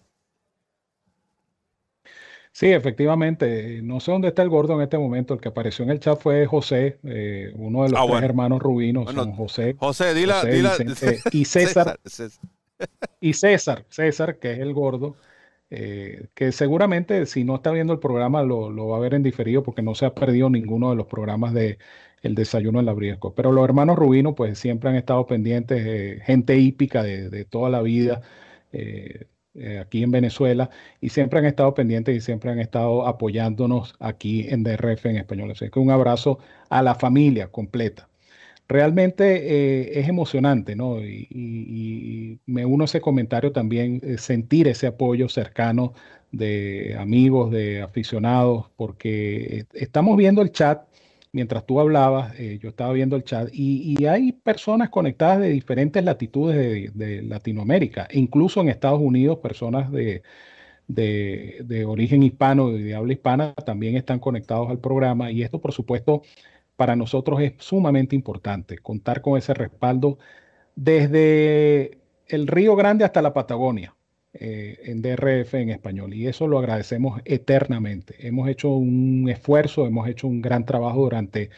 Sí, 2.58 2.72
efectivamente. 2.72 3.82
No 3.84 4.00
sé 4.00 4.12
dónde 4.12 4.30
está 4.30 4.42
el 4.42 4.50
gordo 4.50 4.74
en 4.74 4.82
este 4.82 4.98
momento. 4.98 5.36
El 5.36 5.40
que 5.40 5.50
apareció 5.50 5.86
en 5.86 5.92
el 5.92 6.00
chat 6.00 6.20
fue 6.20 6.48
José, 6.48 6.98
eh, 7.04 7.52
uno 7.54 7.84
de 7.84 7.90
los 7.90 8.00
ah, 8.02 8.06
tres 8.10 8.24
hermanos 8.24 8.60
rubinos. 8.60 9.14
son 9.14 9.34
José. 9.34 9.76
José, 9.78 10.16
dila, 10.16 10.44
dila. 10.44 10.74
y 11.32 11.46
César. 11.46 12.00
y 13.22 13.34
César, 13.34 13.86
César, 13.90 14.40
que 14.40 14.54
es 14.54 14.60
el 14.60 14.74
gordo. 14.74 15.18
Eh, 15.70 16.28
que 16.34 16.52
seguramente 16.54 17.26
si 17.26 17.44
no 17.44 17.56
está 17.56 17.72
viendo 17.72 17.92
el 17.94 18.00
programa 18.00 18.42
lo, 18.42 18.88
va 18.88 18.98
a 18.98 19.00
ver 19.02 19.14
en 19.14 19.24
diferido 19.24 19.64
porque 19.64 19.82
no 19.82 19.96
se 19.96 20.06
ha 20.06 20.16
perdido 20.16 20.50
ninguno 20.50 20.90
de 20.90 20.96
los 20.96 21.08
programas 21.08 21.54
de 21.54 21.78
El 22.22 22.36
Desayuno 22.36 22.80
en 22.80 22.86
la 22.86 22.94
Briesco. 22.94 23.36
Pero 23.36 23.52
los 23.52 23.66
hermanos 23.66 23.98
Rubinos 23.98 24.34
pues 24.36 24.58
siempre 24.60 24.90
han 24.90 24.96
estado 24.96 25.26
pendientes, 25.28 25.84
eh, 25.86 26.22
gente 26.26 26.58
hípica 26.58 27.04
de, 27.04 27.30
de, 27.30 27.46
toda 27.46 27.70
la 27.70 27.82
vida. 27.82 28.22
Eh, 29.60 29.80
aquí 29.80 30.04
en 30.04 30.12
Venezuela 30.12 30.70
y 31.02 31.10
siempre 31.10 31.40
han 31.40 31.46
estado 31.46 31.74
pendientes 31.74 32.16
y 32.16 32.22
siempre 32.22 32.52
han 32.52 32.60
estado 32.60 33.08
apoyándonos 33.08 33.96
aquí 34.00 34.48
en 34.50 34.64
DRF 34.64 35.08
en 35.08 35.18
español. 35.18 35.50
Así 35.52 35.70
que 35.72 35.80
un 35.80 35.90
abrazo 35.90 36.38
a 36.70 36.84
la 36.84 36.94
familia 36.94 37.52
completa. 37.52 38.08
Realmente 38.70 39.88
eh, 39.88 40.00
es 40.00 40.10
emocionante, 40.10 40.76
¿no? 40.76 41.00
Y, 41.02 42.40
me 42.46 42.66
uno 42.66 42.84
a 42.84 42.86
ese 42.86 43.02
comentario 43.02 43.52
también, 43.52 44.02
eh, 44.04 44.18
sentir 44.18 44.68
ese 44.68 44.88
apoyo 44.88 45.30
cercano 45.30 45.94
de 46.32 46.96
amigos, 47.00 47.52
de 47.52 47.82
aficionados, 47.82 48.70
porque 48.76 49.66
estamos 49.74 50.18
viendo 50.18 50.42
el 50.42 50.52
chat 50.52 50.88
mientras 51.32 51.66
tú 51.66 51.80
hablabas, 51.80 52.34
eh, 52.40 52.60
yo 52.62 52.70
estaba 52.70 52.92
viendo 52.94 53.16
el 53.16 53.24
chat 53.24 53.50
y, 53.54 54.06
hay 54.06 54.32
personas 54.32 54.90
conectadas 54.90 55.40
de 55.40 55.50
diferentes 55.50 56.04
latitudes 56.04 56.92
de, 56.94 57.22
Latinoamérica, 57.22 58.08
incluso 58.12 58.62
en 58.62 58.70
Estados 58.70 59.00
Unidos, 59.00 59.40
personas 59.40 59.92
de, 59.92 60.24
de, 60.88 61.86
origen 61.86 62.24
hispano, 62.24 62.72
de 62.72 62.96
habla 62.96 63.14
hispana, 63.14 63.54
también 63.54 63.96
están 63.98 64.20
conectados 64.20 64.70
al 64.70 64.80
programa 64.80 65.32
y 65.32 65.44
esto, 65.44 65.60
por 65.62 65.74
supuesto, 65.74 66.24
para 66.78 66.96
nosotros 66.96 67.42
es 67.42 67.54
sumamente 67.60 68.16
importante, 68.16 68.78
contar 68.78 69.22
con 69.22 69.38
ese 69.38 69.54
respaldo 69.54 70.18
desde 70.76 72.00
el 72.28 72.48
Río 72.48 72.76
Grande 72.76 73.04
hasta 73.04 73.22
la 73.22 73.34
Patagonia. 73.34 73.94
Eh, 74.40 74.80
en 74.84 75.02
DRF 75.02 75.56
en 75.56 75.70
español 75.72 76.14
y 76.14 76.28
eso 76.28 76.48
lo 76.48 76.60
agradecemos 76.60 77.22
eternamente. 77.26 78.28
Hemos 78.28 78.48
hecho 78.50 78.70
un 78.70 79.28
esfuerzo, 79.30 79.88
hemos 79.88 80.08
hecho 80.08 80.28
un 80.28 80.42
gran 80.42 80.64
trabajo 80.64 81.02
durante 81.02 81.50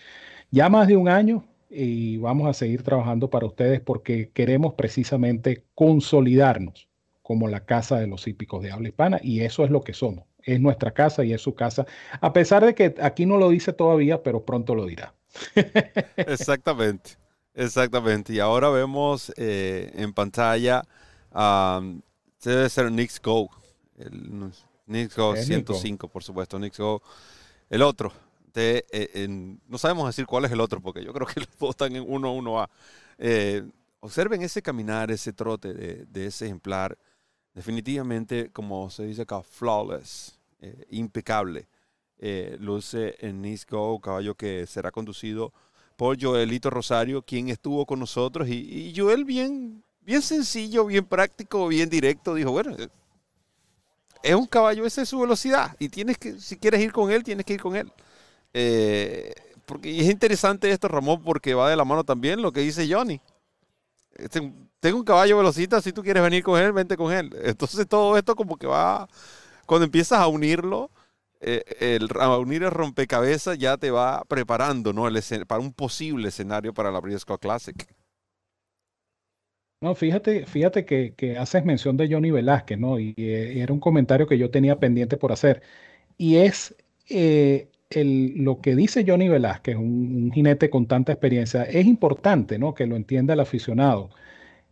ya 0.50 0.70
más 0.70 0.88
de 0.88 0.96
un 0.96 1.10
año 1.10 1.44
y 1.70 2.18
vamos 2.18 2.48
a 2.48 2.54
seguir 2.54 2.84
trabajando 2.84 3.30
para 3.30 3.48
ustedes 3.48 3.82
porque 3.82 4.30
queremos 4.34 4.76
precisamente 4.76 5.66
consolidarnos 5.76 6.88
como 7.22 7.50
la 7.50 7.66
casa 7.66 8.00
de 8.00 8.08
los 8.08 8.28
hípicos 8.28 8.64
de 8.64 8.72
habla 8.72 8.88
hispana 8.88 9.20
y 9.22 9.42
eso 9.42 9.66
es 9.66 9.72
lo 9.72 9.82
que 9.82 9.94
somos. 9.94 10.26
Es 10.54 10.60
nuestra 10.60 10.92
casa 10.92 11.24
y 11.24 11.34
es 11.34 11.42
su 11.42 11.54
casa, 11.56 11.86
a 12.22 12.34
pesar 12.34 12.66
de 12.66 12.76
que 12.76 12.96
aquí 13.02 13.26
no 13.26 13.38
lo 13.38 13.50
dice 13.50 13.74
todavía, 13.74 14.24
pero 14.24 14.44
pronto 14.44 14.76
lo 14.76 14.86
dirá. 14.86 15.14
Exactamente, 16.18 17.12
exactamente. 17.54 18.34
Y 18.34 18.40
ahora 18.40 18.70
vemos 18.70 19.32
eh, 19.38 19.92
en 19.96 20.14
pantalla 20.14 20.84
debe 22.44 22.70
ser 22.70 22.88
Knicks 22.88 23.22
Go. 23.22 23.50
El, 23.98 24.52
Knicks 24.86 25.16
Go 25.16 25.36
105, 25.36 26.08
por 26.08 26.24
supuesto. 26.24 26.58
Knicks 26.58 26.80
Go. 26.80 27.02
El 27.70 27.82
otro. 27.82 28.12
De, 28.54 28.86
eh, 28.92 29.28
no 29.68 29.78
sabemos 29.78 30.08
decir 30.08 30.26
cuál 30.26 30.46
es 30.46 30.52
el 30.52 30.60
otro, 30.60 30.82
porque 30.82 31.04
yo 31.04 31.14
creo 31.14 31.28
que 31.28 31.40
los 31.40 31.58
dos 31.58 31.70
están 31.72 31.96
en 31.96 32.06
1-1A. 32.06 32.68
Eh, 33.20 33.64
observen 34.00 34.42
ese 34.42 34.62
caminar, 34.62 35.12
ese 35.12 35.34
trote 35.34 35.74
de, 35.74 36.26
ese 36.26 36.46
ejemplar. 36.46 36.98
Definitivamente, 37.54 38.50
como 38.52 38.90
se 38.90 39.04
dice 39.06 39.24
acá, 39.24 39.42
flawless, 39.44 40.39
eh, 40.62 40.86
impecable. 40.92 41.68
luce 42.60 43.16
en 43.20 43.44
Go, 43.70 44.00
caballo 44.00 44.36
que 44.36 44.68
será 44.68 44.92
conducido 44.92 45.54
por 45.96 46.18
Joelito 46.22 46.70
Rosario, 46.70 47.22
quien 47.22 47.50
estuvo 47.50 47.86
con 47.86 48.00
nosotros. 48.00 48.48
Y, 48.50 48.94
Joel 48.96 49.26
bien 49.26 49.84
bien 50.02 50.22
sencillo, 50.22 50.86
bien 50.86 51.06
práctico, 51.06 51.68
bien 51.68 51.90
directo. 51.90 52.34
Dijo, 52.34 52.52
bueno, 52.52 52.76
es 54.24 54.36
un 54.36 54.46
caballo, 54.46 54.86
esa 54.86 55.02
es 55.02 55.10
su 55.10 55.20
velocidad. 55.20 55.76
Y 55.80 55.90
tienes 55.90 56.18
que, 56.18 56.40
si 56.40 56.58
quieres 56.58 56.82
ir 56.82 56.92
con 56.92 57.12
él, 57.12 57.24
tienes 57.24 57.46
que 57.46 57.54
ir 57.54 57.62
con 57.62 57.76
él. 57.76 57.92
Eh, 58.54 59.34
porque 59.66 60.00
es 60.00 60.10
interesante 60.10 60.72
esto, 60.72 60.88
Ramón, 60.88 61.22
porque 61.22 61.54
va 61.54 61.70
de 61.70 61.76
la 61.76 61.86
mano 61.86 62.04
también 62.04 62.42
lo 62.42 62.52
que 62.52 62.62
dice 62.62 62.92
Johnny. 62.92 63.22
Tengo 64.80 64.98
un 64.98 65.06
caballo 65.06 65.38
velocita, 65.38 65.82
si 65.82 65.94
tú 65.94 66.02
quieres 66.02 66.24
venir 66.24 66.44
con 66.44 66.60
él, 66.60 66.72
vente 66.72 66.98
con 66.98 67.14
él. 67.14 67.30
Entonces 67.44 67.88
todo 67.88 68.18
esto 68.18 68.36
como 68.36 68.58
que 68.58 68.68
va, 68.68 69.08
cuando 69.70 69.86
empiezas 69.86 70.18
a 70.18 70.28
unirlo, 70.28 70.90
eh, 71.42 72.00
a 72.20 72.38
unir 72.40 72.64
el 72.64 72.72
rompecabezas 72.72 73.56
ya 73.60 73.78
te 73.78 73.92
va 73.92 74.24
preparando 74.28 74.94
¿no? 74.94 75.04
para 75.48 75.62
un 75.62 75.74
posible 75.74 76.30
escenario 76.30 76.74
para 76.74 76.92
la 76.92 77.00
Briscoe 77.00 77.38
Classic. 77.38 77.76
No, 79.82 79.94
fíjate, 79.94 80.48
fíjate 80.48 80.86
que, 80.86 81.38
haces 81.38 81.64
mención 81.64 81.98
de 81.98 82.12
Johnny 82.12 82.32
Velázquez, 82.32 82.80
¿no? 82.80 83.00
Y, 83.00 83.14
eh, 83.18 83.62
era 83.62 83.72
un 83.72 83.80
comentario 83.80 84.28
que 84.28 84.40
yo 84.40 84.50
tenía 84.50 84.80
pendiente 84.80 85.18
por 85.18 85.32
hacer. 85.32 85.62
Y 86.18 86.38
es 86.38 86.76
eh, 87.08 87.70
lo 87.96 88.62
que 88.62 88.76
dice 88.76 89.06
Johnny 89.08 89.30
Velázquez, 89.30 89.76
un, 89.78 90.32
jinete 90.34 90.72
con 90.72 90.88
tanta 90.88 91.12
experiencia, 91.12 91.64
es 91.64 91.86
importante, 91.86 92.58
¿no? 92.58 92.74
Que 92.74 92.88
lo 92.88 92.96
entienda 92.96 93.36
el 93.36 93.40
aficionado. 93.40 94.10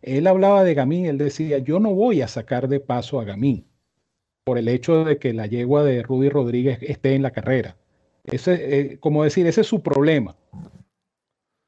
Él 0.02 0.26
hablaba 0.26 0.64
de 0.64 0.74
Gamín, 0.74 1.06
él 1.06 1.18
decía, 1.18 1.58
yo 1.58 1.78
no 1.78 1.94
voy 1.94 2.20
a 2.22 2.28
sacar 2.28 2.68
de 2.68 2.80
paso 2.80 3.20
a 3.20 3.24
Gamín, 3.24 3.64
por 4.48 4.56
el 4.56 4.68
hecho 4.68 5.04
de 5.04 5.18
que 5.18 5.34
la 5.34 5.44
yegua 5.46 5.84
de 5.84 6.02
Rudy 6.02 6.30
Rodríguez 6.30 6.78
esté 6.80 7.14
en 7.14 7.22
la 7.22 7.32
carrera. 7.32 7.76
Ese, 8.24 8.80
eh, 8.92 8.98
como 8.98 9.22
decir, 9.22 9.46
ese 9.46 9.60
es 9.60 9.66
su 9.66 9.82
problema. 9.82 10.36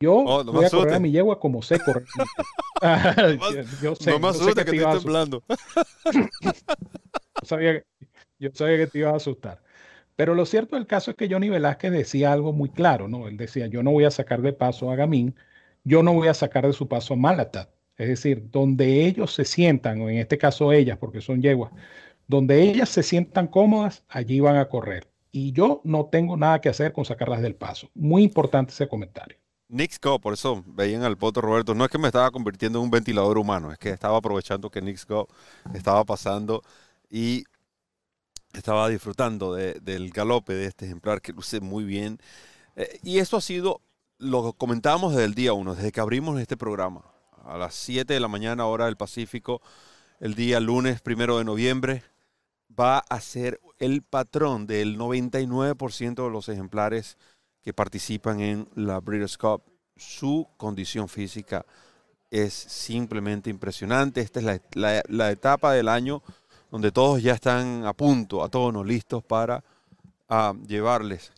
Yo 0.03 0.15
Oh, 0.17 0.43
no 0.43 0.53
voy 0.53 0.65
a 0.65 0.71
correr 0.71 0.95
a 0.95 0.99
mi 0.99 1.11
yegua 1.11 1.39
como 1.39 1.61
sé 1.61 1.79
correr. 1.79 2.05
yo 2.17 2.81
sé, 4.01 4.11
no 4.13 4.19
me 4.19 4.33
sé 4.33 4.45
que 4.47 4.55
te 4.55 4.61
estoy 4.63 4.79
ibas 4.79 4.99
temblando. 5.03 5.43
Yo 7.43 7.45
sabía, 7.45 7.73
que- 7.81 7.85
yo 8.39 8.51
sabía 8.55 8.79
que 8.79 8.87
te 8.87 8.99
iba 9.01 9.11
a 9.11 9.17
asustar. 9.17 9.63
Pero 10.17 10.35
lo 10.35 10.47
cierto 10.47 10.77
del 10.77 10.87
caso 10.87 11.11
es 11.11 11.17
que 11.19 11.29
Johnny 11.31 11.51
Velázquez 11.51 11.93
decía 11.93 12.33
algo 12.33 12.53
muy 12.55 12.71
claro, 12.71 13.09
¿no? 13.09 13.29
Él 13.29 13.37
decía, 13.37 13.67
yo 13.67 13.83
no 13.83 13.91
voy 13.93 14.05
a 14.05 14.11
sacar 14.11 14.41
de 14.41 14.53
paso 14.55 14.91
a 14.91 14.97
Gamín, 14.97 15.35
yo 15.85 16.03
no 16.03 16.15
voy 16.15 16.29
a 16.29 16.35
sacar 16.35 16.67
de 16.67 16.73
su 16.73 16.89
paso 16.89 17.13
a 17.15 17.17
Malatat. 17.19 17.69
Es 17.97 18.09
decir, 18.09 18.51
donde 18.51 19.05
ellos 19.07 19.35
se 19.35 19.45
sientan, 19.45 20.01
o 20.01 20.09
en 20.09 20.17
este 20.17 20.39
caso 20.39 20.73
ellas, 20.73 20.97
porque 20.99 21.21
son 21.21 21.43
yeguas, 21.43 21.71
donde 22.31 22.63
ellas 22.63 22.89
se 22.89 23.03
sientan 23.03 23.49
cómodas, 23.49 24.05
allí 24.09 24.39
van 24.39 24.57
a 24.57 24.69
correr. 24.69 25.11
Y 25.33 25.53
yo 25.53 25.81
no 25.85 26.07
tengo 26.07 26.37
nada 26.37 26.61
que 26.61 26.69
hacer 26.69 26.93
con 26.93 27.05
sacarlas 27.05 27.43
del 27.43 27.57
paso. 27.57 27.91
Muy 27.95 28.23
importante 28.23 28.73
ese 28.73 28.89
comentario. 28.89 29.37
Nick 29.69 29.93
Scott, 29.93 30.23
por 30.23 30.35
eso 30.35 30.63
veían 30.67 31.03
al 31.03 31.17
poto 31.19 31.41
Roberto, 31.41 31.75
no 31.75 31.85
es 31.85 31.91
que 31.91 31.99
me 31.99 32.07
estaba 32.09 32.31
convirtiendo 32.31 32.79
en 32.79 32.85
un 32.85 32.91
ventilador 32.91 33.37
humano, 33.39 33.73
es 33.73 33.79
que 33.79 33.91
estaba 33.91 34.17
aprovechando 34.19 34.71
que 34.71 34.81
Nick 34.81 34.97
Scott 34.99 35.29
estaba 35.75 36.05
pasando 36.05 36.63
y 37.09 37.45
estaba 38.53 38.89
disfrutando 38.89 39.55
de- 39.55 39.75
del 39.81 40.11
galope 40.11 40.55
de 40.55 40.67
este 40.67 40.87
ejemplar 40.87 41.21
que 41.21 41.33
luce 41.33 41.61
muy 41.61 41.85
bien. 41.85 42.19
Eh, 42.77 42.99
y 43.03 43.19
eso 43.19 43.37
ha 43.37 43.41
sido, 43.41 43.81
lo 44.19 44.53
comentábamos 44.55 45.13
desde 45.13 45.25
el 45.25 45.35
día 45.35 45.53
uno, 45.53 45.75
desde 45.75 45.93
que 45.93 46.01
abrimos 46.01 46.41
este 46.41 46.57
programa, 46.57 47.05
a 47.45 47.57
las 47.57 47.75
7 47.75 48.15
de 48.15 48.21
la 48.21 48.29
mañana 48.29 48.67
hora 48.67 48.87
del 48.87 48.97
Pacífico, 48.97 49.61
el 50.21 50.35
día 50.35 50.61
lunes 50.61 51.01
primero 51.01 51.39
de 51.39 51.45
noviembre, 51.45 52.03
va 52.79 52.99
a 52.99 53.21
ser 53.21 53.61
el 53.79 54.03
patrón 54.03 54.67
del 54.67 54.97
99% 54.99 56.25
de 56.25 56.31
los 56.31 56.49
ejemplares 56.49 57.19
que 57.63 57.75
participan 57.75 58.41
en 58.41 58.69
la 58.75 59.01
Breeders' 59.01 59.39
Cup. 59.39 59.63
Su 59.97 60.49
condición 60.57 61.09
física 61.09 61.67
es 62.31 62.55
simplemente 62.55 63.51
impresionante. 63.51 64.21
Esta 64.21 64.41
es 64.41 64.47
la, 64.75 65.03
la- 65.09 65.31
etapa 65.31 65.73
del 65.73 65.89
año 65.89 66.23
donde 66.71 66.93
todos 66.93 67.23
ya 67.23 67.35
están 67.35 67.85
a 67.87 67.93
punto, 67.95 68.43
a 68.45 68.49
tono, 68.49 68.85
listos 68.85 69.25
para 69.25 69.65
ah, 70.29 70.55
llevarles 70.67 71.33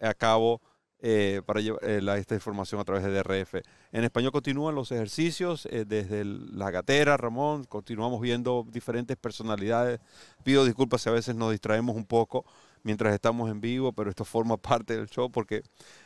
a 0.00 0.14
cabo 0.14 0.60
eh, 1.00 1.42
para 1.46 1.60
llevar 1.60 1.84
eh, 1.84 2.00
la- 2.02 2.18
esta 2.18 2.34
información 2.34 2.80
a 2.80 2.84
través 2.84 3.04
de 3.04 3.10
DRF. 3.12 3.62
En 3.92 4.04
español 4.04 4.32
continúan 4.32 4.74
los 4.74 4.90
ejercicios 4.90 5.66
eh, 5.70 5.84
desde 5.86 6.20
el- 6.22 6.58
la 6.58 6.70
gatera, 6.70 7.16
Ramón, 7.16 7.64
continuamos 7.64 8.20
viendo 8.20 8.66
diferentes 8.68 9.16
personalidades. 9.16 10.00
Pido 10.42 10.64
disculpas 10.64 11.02
si 11.02 11.08
a 11.08 11.12
veces 11.12 11.34
nos 11.36 11.52
distraemos 11.52 11.94
un 11.94 12.04
poco 12.04 12.44
mientras 12.82 13.14
estamos 13.14 13.50
en 13.50 13.60
vivo, 13.60 13.92
pero 13.92 14.10
esto 14.10 14.24
forma 14.24 14.56
parte 14.56 14.96
del 14.96 15.08
show 15.08 15.30
porque 15.30 15.62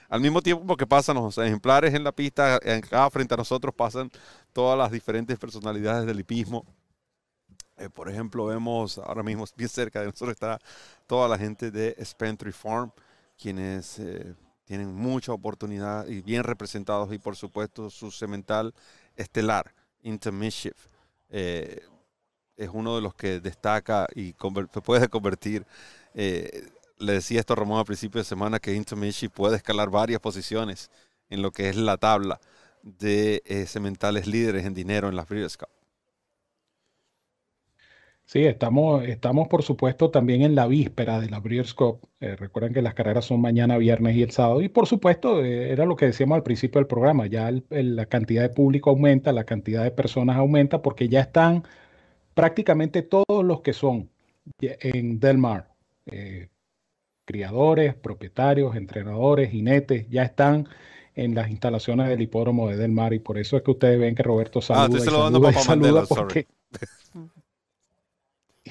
al 0.09 0.21
mismo 0.21 0.43
tiempo 0.43 0.77
que 0.77 0.87
pasan 0.87 1.17
los 1.17 1.39
ejemplares 1.39 1.95
en 1.95 2.05
la 2.05 2.13
pista, 2.13 2.59
en- 2.63 2.83
frente 3.11 3.35
a 3.35 3.37
nosotros 3.39 3.75
pasan 3.75 4.11
todas 4.53 4.77
las 4.79 4.91
diferentes 4.91 5.39
personalidades 5.39 6.07
del 6.07 6.21
hipismo. 6.21 6.65
Eh, 7.79 7.89
por 7.89 8.09
ejemplo, 8.11 8.45
vemos 8.47 8.99
ahora 8.99 9.23
mismo 9.23 9.45
bien 9.57 9.69
cerca 9.69 10.01
de 10.01 10.07
nosotros 10.07 10.35
está 10.35 10.59
toda 11.07 11.27
la 11.29 11.39
gente 11.39 11.71
de 11.71 11.97
Spentry 12.05 12.53
Farm, 12.53 12.93
quienes 13.39 13.99
eh, 13.99 14.35
tienen 14.65 14.95
mucha 14.95 15.33
oportunidad 15.33 16.07
y 16.07 16.23
bien 16.23 16.45
representados 16.45 17.13
y 17.13 17.19
por 17.19 17.37
supuesto 17.37 17.91
su 17.91 18.11
cemental 18.11 18.75
estelar, 19.17 19.75
Intermischief, 20.03 20.77
eh, 21.31 21.81
es 22.57 22.71
uno 22.73 22.97
de 22.97 23.03
los 23.03 23.15
que 23.15 23.41
destaca 23.41 24.07
y 24.15 24.35
se 24.73 24.81
puede 24.81 25.09
convertir. 25.09 25.67
eh, 26.15 26.69
le 26.99 27.15
decía 27.15 27.41
esto 27.41 27.55
a 27.55 27.57
Ramón 27.57 27.79
al 27.81 27.85
principio 27.85 28.21
de 28.21 28.25
semana 28.25 28.61
que 28.61 28.75
Intermischief 28.75 29.33
puede 29.33 29.57
escalar 29.57 29.91
varias 29.91 30.21
posiciones 30.21 30.91
en 31.31 31.43
lo 31.43 31.51
que 31.51 31.69
es 31.69 31.77
la 31.77 31.97
tabla 31.97 32.41
de 32.83 33.43
eh, 33.47 33.67
cementales 33.67 34.27
líderes 34.27 34.65
en 34.65 34.75
dinero 34.75 35.09
en 35.09 35.17
las 35.17 35.29
Breeders' 35.29 35.57
Cup. 35.57 35.69
Sí, 38.33 38.47
estamos, 38.47 39.05
estamos 39.05 39.47
por 39.49 39.63
supuesto 39.63 40.11
también 40.11 40.41
en 40.41 40.55
la 40.55 40.67
víspera 40.67 41.21
de 41.21 41.29
la 41.29 41.39
Breeders' 41.39 41.75
Cup. 41.75 42.01
Eh, 42.19 42.35
recuerden 42.35 42.73
que 42.73 42.81
las 42.81 42.95
carreras 42.95 43.27
son 43.27 43.43
mañana, 43.43 43.77
viernes 43.77 44.17
y 44.17 44.23
el 44.23 44.31
sábado. 44.31 44.63
Y 44.63 44.71
por 44.71 44.87
supuesto, 44.87 45.45
eh, 45.45 45.71
era 45.71 45.85
lo 45.85 45.97
que 45.97 46.07
decíamos 46.07 46.37
al 46.37 46.43
principio 46.43 46.79
del 46.79 46.87
programa, 46.87 47.27
ya 47.27 47.51
el- 47.51 47.63
el- 47.69 47.95
la 47.95 48.07
cantidad 48.07 48.41
de 48.41 48.49
público 48.49 48.89
aumenta, 48.89 49.33
la 49.35 49.45
cantidad 49.45 49.85
de 49.85 49.91
personas 49.91 50.39
aumenta 50.39 50.81
porque 50.81 51.11
ya 51.11 51.21
están 51.21 51.65
prácticamente 52.33 53.03
todos 53.03 53.45
los 53.45 53.61
que 53.61 53.75
son 53.75 54.09
en 54.63 55.21
Del 55.21 55.37
Mar. 55.37 55.69
eh, 56.07 56.49
criadores, 57.27 57.95
propietarios, 57.95 58.75
entrenadores, 58.77 59.51
jinetes, 59.51 60.09
ya 60.09 60.23
están 60.23 60.67
en 61.15 61.35
las 61.35 61.51
instalaciones 61.51 62.09
del 62.09 62.23
hipódromo 62.23 62.69
de 62.71 62.77
Del 62.79 62.93
Mar 62.93 63.13
y 63.13 63.19
por 63.19 63.37
eso 63.37 63.59
es 63.59 63.63
que 63.63 63.73
ustedes 63.73 64.01
ven 64.01 64.15
que 64.15 64.23
Roberto 64.23 64.61
Ah, 64.61 64.63
saluda 64.63 64.87
estoy 64.87 65.01
y 65.01 65.05
saluda 65.05 65.51
y 65.51 65.53
saluda 65.53 65.69
Mandela, 65.69 66.07
porque 66.07 66.47
sorry. 66.47 66.47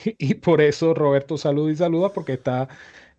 y 0.18 0.36
por 0.36 0.62
eso 0.62 0.94
Roberto 0.94 1.38
saluda 1.38 1.72
y 1.72 1.76
saluda 1.76 2.10
porque 2.10 2.34
está 2.34 2.68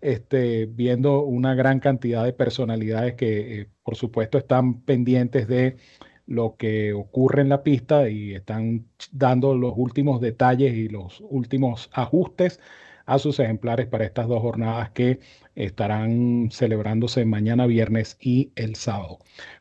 este, 0.01 0.67
viendo 0.67 1.23
una 1.23 1.55
gran 1.55 1.81
cantidad 1.81 2.25
de 2.25 2.33
personalidades 2.33 3.15
que 3.15 3.61
eh, 3.61 3.69
por 3.83 3.97
supuesto 3.97 4.39
están 4.39 4.83
pendientes 4.83 5.49
de 5.49 5.77
lo 6.27 6.57
que 6.57 6.93
ocurre 6.93 7.43
en 7.43 7.49
la 7.49 7.63
pista 7.63 8.09
y 8.09 8.35
están 8.35 8.87
dando 9.13 9.55
los 9.55 9.75
últimos 9.77 10.21
detalles 10.21 10.75
y 10.75 10.89
los 10.89 11.21
últimos 11.29 11.91
ajustes 11.93 12.61
a 13.07 13.19
sus 13.19 13.41
ejemplares 13.41 13.87
para 13.87 14.05
estas 14.05 14.29
dos 14.29 14.41
jornadas 14.41 14.91
que 14.91 15.21
estarán 15.55 16.49
celebrándose 16.53 17.25
mañana 17.25 17.67
viernes 17.67 18.17
y 18.21 18.53
el 18.55 18.77
sábado. 18.77 19.19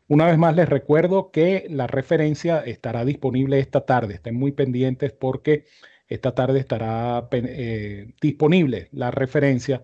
Una 0.07 0.27
vez 0.27 0.37
más 0.37 0.55
les 0.55 0.69
recuerdo 0.69 1.31
que 1.31 1.65
la 1.69 1.87
referencia 1.87 2.59
estará 2.59 3.03
disponible 3.05 3.59
esta 3.59 3.85
tarde. 3.85 4.15
Estén 4.15 4.35
muy 4.35 4.51
pendientes 4.51 5.11
porque 5.11 5.65
esta 6.11 6.35
tarde 6.35 6.59
estará 6.59 7.29
eh, 7.31 8.11
disponible 8.19 8.89
la 8.91 9.11
referencia 9.11 9.81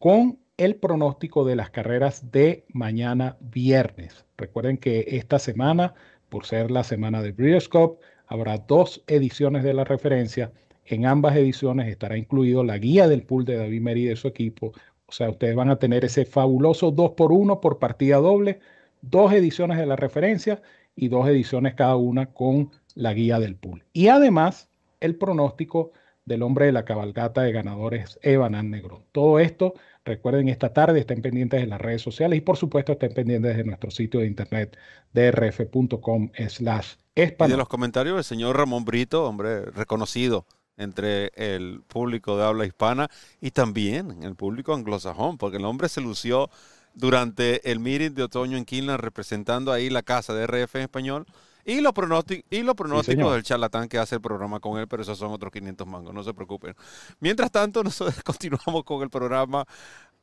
con 0.00 0.40
el 0.56 0.74
pronóstico 0.74 1.44
de 1.44 1.54
las 1.54 1.70
carreras 1.70 2.32
de 2.32 2.64
mañana 2.72 3.36
viernes. 3.40 4.24
Recuerden 4.36 4.76
que 4.76 5.04
esta 5.06 5.38
semana, 5.38 5.94
por 6.30 6.46
ser 6.46 6.72
la 6.72 6.82
semana 6.82 7.22
de 7.22 7.30
Breeders' 7.30 7.68
Cup, 7.68 8.00
habrá 8.26 8.58
dos 8.58 9.04
ediciones 9.06 9.62
de 9.62 9.72
la 9.72 9.84
referencia. 9.84 10.50
En 10.84 11.06
ambas 11.06 11.36
ediciones 11.36 11.86
estará 11.86 12.18
incluido 12.18 12.64
la 12.64 12.78
guía 12.78 13.06
del 13.06 13.22
pool 13.22 13.44
de 13.44 13.56
David 13.56 13.80
Meri 13.80 14.02
y 14.02 14.08
de 14.08 14.16
su 14.16 14.26
equipo. 14.26 14.72
O 15.06 15.12
sea, 15.12 15.30
ustedes 15.30 15.54
van 15.54 15.70
a 15.70 15.78
tener 15.78 16.04
ese 16.04 16.24
fabuloso 16.24 16.90
2 16.90 17.12
por 17.12 17.30
1 17.30 17.60
por 17.60 17.78
partida 17.78 18.16
doble, 18.16 18.58
dos 19.00 19.32
ediciones 19.32 19.78
de 19.78 19.86
la 19.86 19.94
referencia 19.94 20.60
y 20.96 21.06
dos 21.06 21.28
ediciones 21.28 21.74
cada 21.74 21.94
una 21.94 22.26
con 22.26 22.72
la 22.96 23.14
guía 23.14 23.38
del 23.38 23.54
pool. 23.54 23.84
Y 23.92 24.08
además, 24.08 24.67
el 25.00 25.16
pronóstico 25.16 25.92
del 26.24 26.42
hombre 26.42 26.66
de 26.66 26.72
la 26.72 26.84
cabalgata 26.84 27.42
de 27.42 27.52
ganadores, 27.52 28.18
Evan 28.22 28.70
Negrón. 28.70 29.02
Todo 29.12 29.38
esto, 29.38 29.74
recuerden, 30.04 30.48
esta 30.48 30.72
tarde 30.72 31.00
estén 31.00 31.22
pendientes 31.22 31.60
de 31.60 31.66
las 31.66 31.80
redes 31.80 32.02
sociales 32.02 32.36
y 32.36 32.40
por 32.42 32.56
supuesto 32.56 32.92
estén 32.92 33.14
pendientes 33.14 33.56
de 33.56 33.64
nuestro 33.64 33.90
sitio 33.90 34.20
de 34.20 34.26
internet 34.26 34.76
drf.com 35.14 36.30
slash 36.48 36.94
Y 37.16 37.22
de 37.22 37.56
los 37.56 37.68
comentarios 37.68 38.16
del 38.16 38.24
señor 38.24 38.56
Ramón 38.56 38.84
Brito, 38.84 39.24
hombre 39.24 39.62
reconocido 39.70 40.46
entre 40.76 41.32
el 41.34 41.82
público 41.88 42.36
de 42.36 42.44
habla 42.44 42.66
hispana 42.66 43.08
y 43.40 43.50
también 43.50 44.22
el 44.22 44.36
público 44.36 44.74
anglosajón, 44.74 45.38
porque 45.38 45.56
el 45.56 45.64
hombre 45.64 45.88
se 45.88 46.00
lució 46.00 46.50
durante 46.94 47.70
el 47.70 47.80
meeting 47.80 48.14
de 48.14 48.24
otoño 48.24 48.56
en 48.56 48.64
Quinlan 48.64 48.98
representando 48.98 49.72
ahí 49.72 49.88
la 49.88 50.02
casa 50.02 50.34
de 50.34 50.46
RF 50.46 50.76
en 50.76 50.82
español 50.82 51.26
y 51.68 51.82
los 51.82 51.92
pronósticos, 51.92 52.44
y 52.56 53.30
del 53.30 53.42
charlatán 53.42 53.88
que 53.88 53.98
hace 53.98 54.14
el 54.14 54.22
programa 54.22 54.58
con 54.58 54.78
él, 54.78 54.88
pero 54.88 55.02
esos 55.02 55.18
son 55.18 55.32
otros 55.32 55.52
500 55.52 55.86
mangos, 55.86 56.14
no 56.14 56.24
se 56.24 56.32
preocupen. 56.32 56.74
Mientras 57.20 57.50
tanto, 57.50 57.84
nosotros 57.84 58.22
continuamos 58.22 58.84
con 58.84 59.02
el 59.02 59.10
programa 59.10 59.66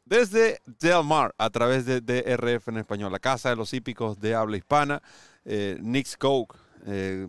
desde 0.05 0.59
Del 0.65 1.03
Mar 1.03 1.35
a 1.37 1.51
través 1.51 1.85
de 1.85 2.01
DRF 2.01 2.69
en 2.69 2.77
español, 2.77 3.11
la 3.11 3.19
casa 3.19 3.49
de 3.49 3.55
los 3.55 3.73
hípicos 3.75 4.19
de 4.19 4.33
habla 4.33 4.57
hispana. 4.57 5.03
Eh, 5.45 5.77
Nick 5.81 6.07
Skoke 6.07 6.57
eh, 6.87 7.27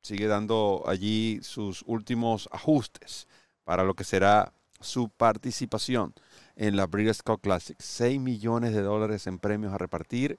sigue 0.00 0.26
dando 0.26 0.82
allí 0.86 1.40
sus 1.42 1.82
últimos 1.86 2.48
ajustes 2.52 3.28
para 3.64 3.84
lo 3.84 3.92
que 3.92 4.04
será 4.04 4.54
su 4.80 5.10
participación 5.10 6.14
en 6.56 6.76
la 6.76 6.86
Breeders' 6.86 7.22
Cup 7.22 7.42
Classic. 7.42 7.76
6 7.78 8.18
millones 8.20 8.72
de 8.72 8.80
dólares 8.80 9.26
en 9.26 9.38
premios 9.38 9.74
a 9.74 9.78
repartir 9.78 10.38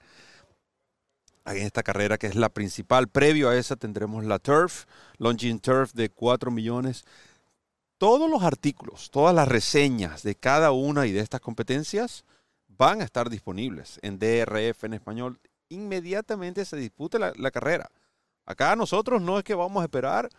en 1.46 1.58
esta 1.58 1.84
carrera 1.84 2.18
que 2.18 2.28
es 2.28 2.36
la 2.36 2.50
principal. 2.50 3.08
Previo 3.08 3.50
a 3.50 3.58
esa 3.58 3.76
tendremos 3.76 4.24
la 4.26 4.40
Turf, 4.40 4.86
Longines 5.18 5.62
Turf 5.62 5.94
de 5.94 6.10
4 6.10 6.52
millones. 6.52 7.06
Todos 7.98 8.30
los 8.30 8.44
artículos, 8.44 9.12
todas 9.12 9.34
las 9.34 9.48
reseñas 9.48 10.24
de 10.24 10.36
cada 10.36 10.72
una 10.72 11.06
y 11.06 11.12
de 11.12 11.20
estas 11.20 11.42
competencias 11.42 12.26
van 12.68 13.02
a 13.02 13.04
estar 13.04 13.30
disponibles 13.30 14.00
en 14.02 14.18
DRF 14.18 14.84
en 14.86 14.94
español. 14.94 15.40
Inmediatamente 15.70 16.66
se 16.66 16.78
dispute 16.78 17.20
la, 17.20 17.32
la 17.36 17.52
carrera. 17.52 17.90
Acá 18.46 18.76
nosotros 18.76 19.22
no 19.22 19.38
es 19.38 19.44
que 19.44 19.54
vamos 19.54 19.82
a 19.82 19.86
esperar 19.86 20.30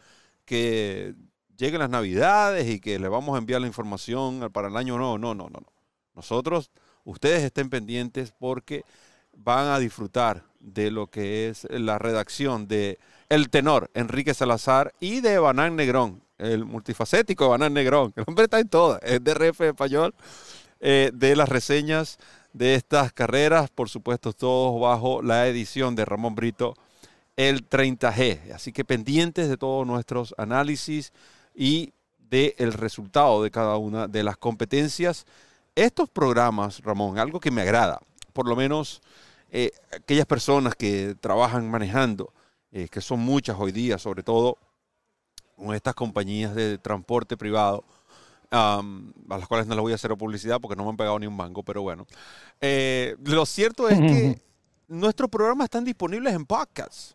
que 0.45 1.15
lleguen 1.57 1.81
las 1.81 1.91
navidades 1.91 2.69
y 2.69 2.81
que 2.81 2.99
le 2.99 3.09
vamos 3.09 3.35
a 3.35 3.39
enviar 3.39 3.61
la 3.61 3.67
información 3.67 4.51
para 4.53 4.69
el 4.69 4.77
año. 4.77 4.99
No, 4.99 5.19
no, 5.19 5.35
no, 5.35 5.49
no. 5.49 5.63
Nosotros, 6.15 6.71
ustedes 7.05 7.43
estén 7.43 7.71
pendientes 7.71 8.33
porque 8.39 8.85
van 9.33 9.69
a 9.69 9.79
disfrutar 9.79 10.45
de 10.61 10.91
lo 10.91 11.09
que 11.09 11.49
es 11.49 11.67
la 11.71 11.99
redacción 11.99 12.69
de 12.69 12.99
el 13.29 13.51
tenor 13.51 13.91
Enrique 13.95 14.35
Salazar 14.35 14.93
y 15.01 15.21
de 15.21 15.39
Banán 15.39 15.75
Negrón, 15.75 16.23
el 16.39 16.65
multifacético 16.65 17.49
Banán 17.49 17.73
Negrón. 17.73 18.13
El 18.17 18.25
hombre 18.27 18.45
está 18.45 18.61
en 18.61 18.69
todas, 18.69 19.01
es 19.03 19.23
de 19.25 19.53
español, 19.69 20.15
eh, 20.81 21.11
de 21.15 21.37
las 21.37 21.49
reseñas 21.49 22.19
de 22.53 22.75
estas 22.75 23.13
carreras, 23.13 23.71
por 23.71 23.89
supuesto, 23.89 24.33
todos 24.33 24.81
bajo 24.81 25.23
la 25.23 25.47
edición 25.49 25.95
de 25.95 26.05
Ramón 26.05 26.35
Brito, 26.35 26.75
el 27.37 27.69
30G. 27.69 28.53
Así 28.53 28.73
que 28.73 28.85
pendientes 28.85 29.49
de 29.49 29.57
todos 29.57 29.87
nuestros 29.87 30.35
análisis 30.37 31.13
y 31.55 31.93
del 32.19 32.73
resultado 32.73 33.43
de 33.43 33.51
cada 33.51 33.77
una 33.77 34.09
de 34.09 34.23
las 34.23 34.37
competencias. 34.37 35.27
Estos 35.75 36.09
programas, 36.09 36.81
Ramón, 36.81 37.19
algo 37.19 37.41
que 37.41 37.51
me 37.51 37.63
agrada, 37.63 38.01
por 38.33 38.47
lo 38.47 38.57
menos 38.57 39.01
eh, 39.55 39.71
aquellas 39.95 40.25
personas 40.25 40.75
que 40.75 41.15
trabajan 41.21 41.71
manejando, 41.71 42.33
eh, 42.71 42.89
que 42.89 43.03
son 43.03 43.21
muchas 43.21 43.55
hoy 43.61 43.71
día, 43.71 43.99
sobre 43.99 44.23
todo 44.23 44.57
con 45.55 45.75
estas 45.75 45.95
compañías 45.95 46.55
de 46.55 46.79
transporte 46.79 47.37
privado, 47.37 47.85
a 48.51 48.83
las 49.29 49.47
cuales 49.47 49.67
no 49.67 49.75
les 49.75 49.83
voy 49.83 49.93
a 49.93 49.95
hacer 49.97 50.11
publicidad 50.17 50.59
porque 50.59 50.75
no 50.75 50.85
me 50.85 50.91
han 50.91 50.97
pegado 50.97 51.19
ni 51.19 51.27
un 51.27 51.37
mango, 51.37 51.63
pero 51.63 51.83
bueno. 51.83 52.07
Eh, 52.61 53.15
lo 53.25 53.45
cierto 53.45 53.89
es 53.91 53.99
que 53.99 54.43
nuestros 54.89 55.29
programas 55.29 55.67
están 55.67 55.85
disponibles 55.85 56.35
en 56.35 56.47
podcast. 56.47 57.13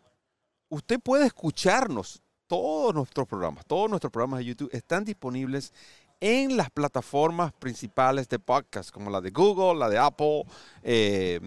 Usted 0.68 1.00
puede 1.00 1.26
escucharnos, 1.26 2.22
todos 2.46 2.94
nuestros 2.94 3.26
programas, 3.26 3.66
todos 3.66 3.90
nuestros 3.90 4.12
programas 4.12 4.38
de 4.38 4.44
YouTube 4.44 4.70
están 4.72 5.04
disponibles 5.04 5.72
en 6.20 6.56
las 6.56 6.70
plataformas 6.70 7.52
principales 7.52 8.28
de 8.28 8.38
podcast, 8.38 8.90
como 8.90 9.10
la 9.10 9.20
de 9.20 9.30
Google, 9.30 9.78
la 9.78 9.88
de 9.88 9.98
Apple, 9.98 10.44
eh, 10.82 11.40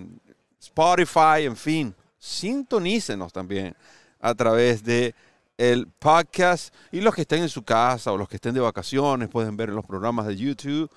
Spotify, 0.61 1.45
en 1.45 1.55
fin. 1.55 1.95
Sintonícenos 2.19 3.33
también 3.33 3.75
a 4.19 4.35
través 4.35 4.83
de 4.83 5.15
el 5.57 5.88
podcast 5.88 6.73
y 6.91 7.01
los 7.01 7.15
que 7.15 7.21
estén 7.21 7.41
en 7.41 7.49
su 7.49 7.63
casa 7.63 8.11
o 8.11 8.17
los 8.17 8.29
que 8.29 8.35
estén 8.35 8.53
de 8.53 8.59
vacaciones 8.59 9.29
pueden 9.29 9.57
ver 9.57 9.69
los 9.69 9.85
programas 9.85 10.27
de 10.27 10.38
YouTube 10.38 10.89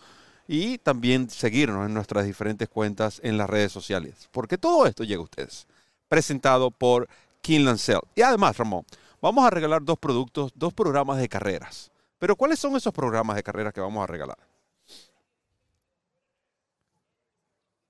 y 0.46 0.78
también 0.78 1.30
seguirnos 1.30 1.86
en 1.86 1.94
nuestras 1.94 2.26
diferentes 2.26 2.68
cuentas 2.68 3.20
en 3.24 3.38
las 3.38 3.48
redes 3.48 3.72
sociales. 3.72 4.28
Porque 4.30 4.58
todo 4.58 4.86
esto 4.86 5.02
llega 5.02 5.20
a 5.20 5.24
ustedes. 5.24 5.66
Presentado 6.08 6.70
por 6.70 7.08
Kinland 7.40 7.78
Cell. 7.78 8.00
Y 8.14 8.22
además, 8.22 8.56
Ramón, 8.58 8.84
vamos 9.22 9.46
a 9.46 9.50
regalar 9.50 9.82
dos 9.82 9.98
productos, 9.98 10.52
dos 10.54 10.74
programas 10.74 11.18
de 11.18 11.28
carreras. 11.28 11.90
Pero 12.18 12.36
¿cuáles 12.36 12.58
son 12.58 12.76
esos 12.76 12.92
programas 12.92 13.36
de 13.36 13.42
carreras 13.42 13.72
que 13.72 13.80
vamos 13.80 14.04
a 14.04 14.06
regalar? 14.06 14.38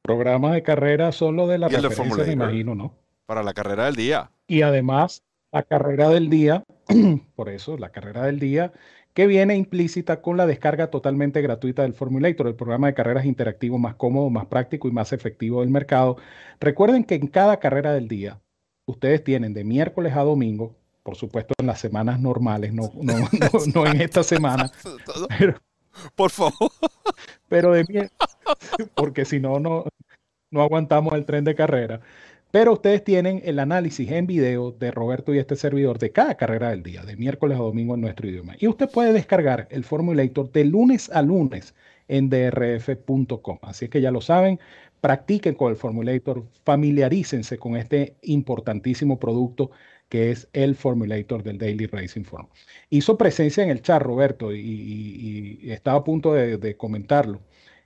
Programas 0.05 0.53
de 0.53 0.63
carrera 0.63 1.13
son 1.13 1.35
los 1.35 1.49
de 1.49 1.57
la 1.57 1.69
referencia, 1.69 2.25
me 2.25 2.33
imagino, 2.33 2.75
¿no? 2.75 2.95
Para 3.25 3.43
la 3.43 3.55
carrera 3.55 3.87
del 3.87 3.97
día. 3.97 4.31
Y 4.47 4.61
además, 4.61 5.23
la 5.51 5.63
carrera 5.63 6.11
del 6.11 6.29
día, 6.29 6.63
por 7.37 7.49
eso, 7.49 7.79
la 7.79 7.89
carrera 7.89 8.25
del 8.25 8.39
día, 8.39 8.75
que 9.15 9.27
viene 9.27 9.57
implícita 9.57 10.21
con 10.21 10.37
la 10.37 10.47
descarga 10.47 10.91
totalmente 10.91 11.41
gratuita 11.41 11.85
del 11.85 11.95
Formulator, 11.95 12.49
el 12.49 12.55
programa 12.55 12.89
de 12.89 12.95
carreras 12.95 13.25
interactivo 13.25 13.79
más 13.79 13.95
cómodo, 13.95 14.29
más 14.29 14.45
práctico 14.45 14.89
y 14.89 14.91
más 14.91 15.15
efectivo 15.15 15.63
del 15.63 15.71
mercado. 15.71 16.19
Recuerden 16.61 17.05
que 17.05 17.15
en 17.15 17.29
cada 17.29 17.59
carrera 17.59 17.95
del 17.95 18.07
día, 18.07 18.43
ustedes 18.85 19.25
tienen 19.25 19.55
de 19.55 19.65
miércoles 19.65 20.15
a 20.15 20.21
domingo, 20.23 20.77
por 21.03 21.17
supuesto 21.17 21.55
en 21.59 21.67
las 21.67 21.81
semanas 21.81 22.21
normales, 22.21 22.75
no, 22.75 22.91
no, 23.01 23.87
en 23.87 24.03
esta 24.03 24.23
semana, 24.23 24.71
por 26.15 26.31
favor. 26.31 26.73
Pero 27.49 27.73
de 27.73 28.11
porque 28.95 29.25
si 29.25 29.41
no, 29.41 29.61
no, 29.61 29.85
no 30.51 30.63
aguantamos 30.63 31.13
el 31.15 31.25
tren 31.27 31.45
de 31.45 31.55
carrera. 31.55 32.01
Pero 32.55 32.75
ustedes 32.75 33.03
tienen 33.03 33.43
el 33.45 33.59
análisis 33.59 34.09
en 34.13 34.29
video 34.29 34.71
de 34.71 34.93
Roberto 34.93 35.35
y 35.35 35.39
este 35.39 35.57
servidor 35.57 35.99
de 35.99 36.13
cada 36.13 36.37
carrera 36.37 36.71
del 36.71 36.85
día, 36.85 37.03
de 37.03 37.17
miércoles 37.17 37.59
a 37.59 37.63
domingo 37.63 37.97
en 37.97 38.01
nuestro 38.03 38.29
idioma. 38.29 38.55
Y 38.61 38.69
usted 38.69 38.89
puede 38.89 39.13
descargar 39.13 39.67
el 39.73 39.83
Formulator 39.83 40.53
de 40.53 40.65
lunes 40.65 41.11
a 41.11 41.21
lunes 41.23 41.75
en 42.07 42.31
drf.com. 42.31 43.59
Así 43.63 43.89
que 43.89 44.01
ya 44.01 44.13
lo 44.13 44.21
saben, 44.21 44.61
practiquen 45.01 45.57
con 45.57 45.73
el 45.73 45.77
Formulator, 45.77 46.45
familiarícense 46.65 47.59
con 47.59 47.77
este 47.77 48.15
importantísimo 48.23 49.19
producto 49.19 49.73
que 50.09 50.31
es 50.31 50.49
el 50.53 50.77
Formulator 50.77 51.43
del 51.43 51.59
Daily 51.59 51.87
Racing 51.87 52.23
Form. 52.23 52.47
Hizo 52.89 53.19
presencia 53.19 53.65
en 53.65 53.71
el 53.71 53.83
chat, 53.83 54.01
Roberto, 54.01 54.55
y, 54.55 55.59
estaba 55.65 55.99
a 55.99 56.05
punto 56.05 56.35
de 56.35 56.77
comentarlo 56.77 57.41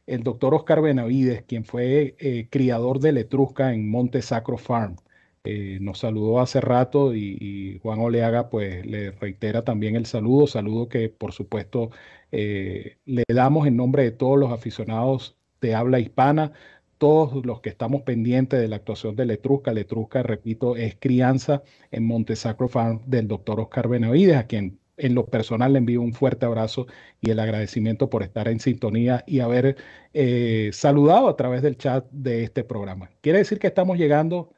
el 0.08 0.22
doctor 0.22 0.54
Oscar 0.54 0.80
Benavides, 0.80 1.42
quien 1.44 1.64
fue 1.64 2.16
eh, 2.18 2.48
criador 2.50 2.98
de 3.00 3.12
Letrusca 3.12 3.74
en 3.74 3.88
Monte 3.90 4.22
Sacro 4.22 4.56
Farm. 4.58 4.96
Eh, 5.44 5.78
nos 5.80 6.00
saludó 6.00 6.40
hace 6.40 6.60
rato 6.60 7.14
y, 7.14 7.78
Juan 7.82 8.00
Oleaga 8.00 8.50
pues 8.50 8.84
le 8.86 9.12
reitera 9.12 9.64
también 9.64 9.96
el 9.96 10.06
saludo, 10.06 10.46
saludo 10.46 10.88
que 10.88 11.08
por 11.10 11.32
supuesto 11.32 11.90
eh, 12.32 12.98
le 13.04 13.24
damos 13.28 13.66
en 13.66 13.76
nombre 13.76 14.02
de 14.02 14.10
todos 14.10 14.38
los 14.38 14.52
aficionados 14.52 15.36
de 15.60 15.74
habla 15.74 16.00
hispana, 16.00 16.52
todos 16.98 17.44
los 17.46 17.60
que 17.60 17.70
estamos 17.70 18.02
pendientes 18.02 18.60
de 18.60 18.68
la 18.68 18.76
actuación 18.76 19.16
de 19.16 19.26
Letrusca. 19.26 19.72
Letrusca, 19.72 20.22
repito, 20.22 20.76
es 20.76 20.96
crianza 20.98 21.62
en 21.90 22.04
Monte 22.06 22.36
Sacro 22.36 22.68
Farm 22.68 23.02
del 23.06 23.28
doctor 23.28 23.60
Oscar 23.60 23.88
Benavides, 23.88 24.36
a 24.36 24.46
quien 24.46 24.78
en 24.98 25.14
lo 25.14 25.26
personal 25.26 25.72
le 25.72 25.78
envío 25.78 26.00
un 26.00 26.12
fuerte 26.12 26.46
abrazo 26.46 26.86
y 27.20 27.30
el 27.30 27.40
agradecimiento 27.40 28.10
por 28.10 28.22
estar 28.22 28.48
en 28.48 28.60
sintonía 28.60 29.24
y 29.26 29.40
haber 29.40 29.76
eh, 30.12 30.70
saludado 30.72 31.28
a 31.28 31.36
través 31.36 31.62
del 31.62 31.76
chat 31.76 32.06
de 32.10 32.42
este 32.44 32.64
programa. 32.64 33.10
Quiere 33.20 33.38
decir 33.38 33.58
que 33.58 33.66
estamos 33.66 33.98
llegando 33.98 34.52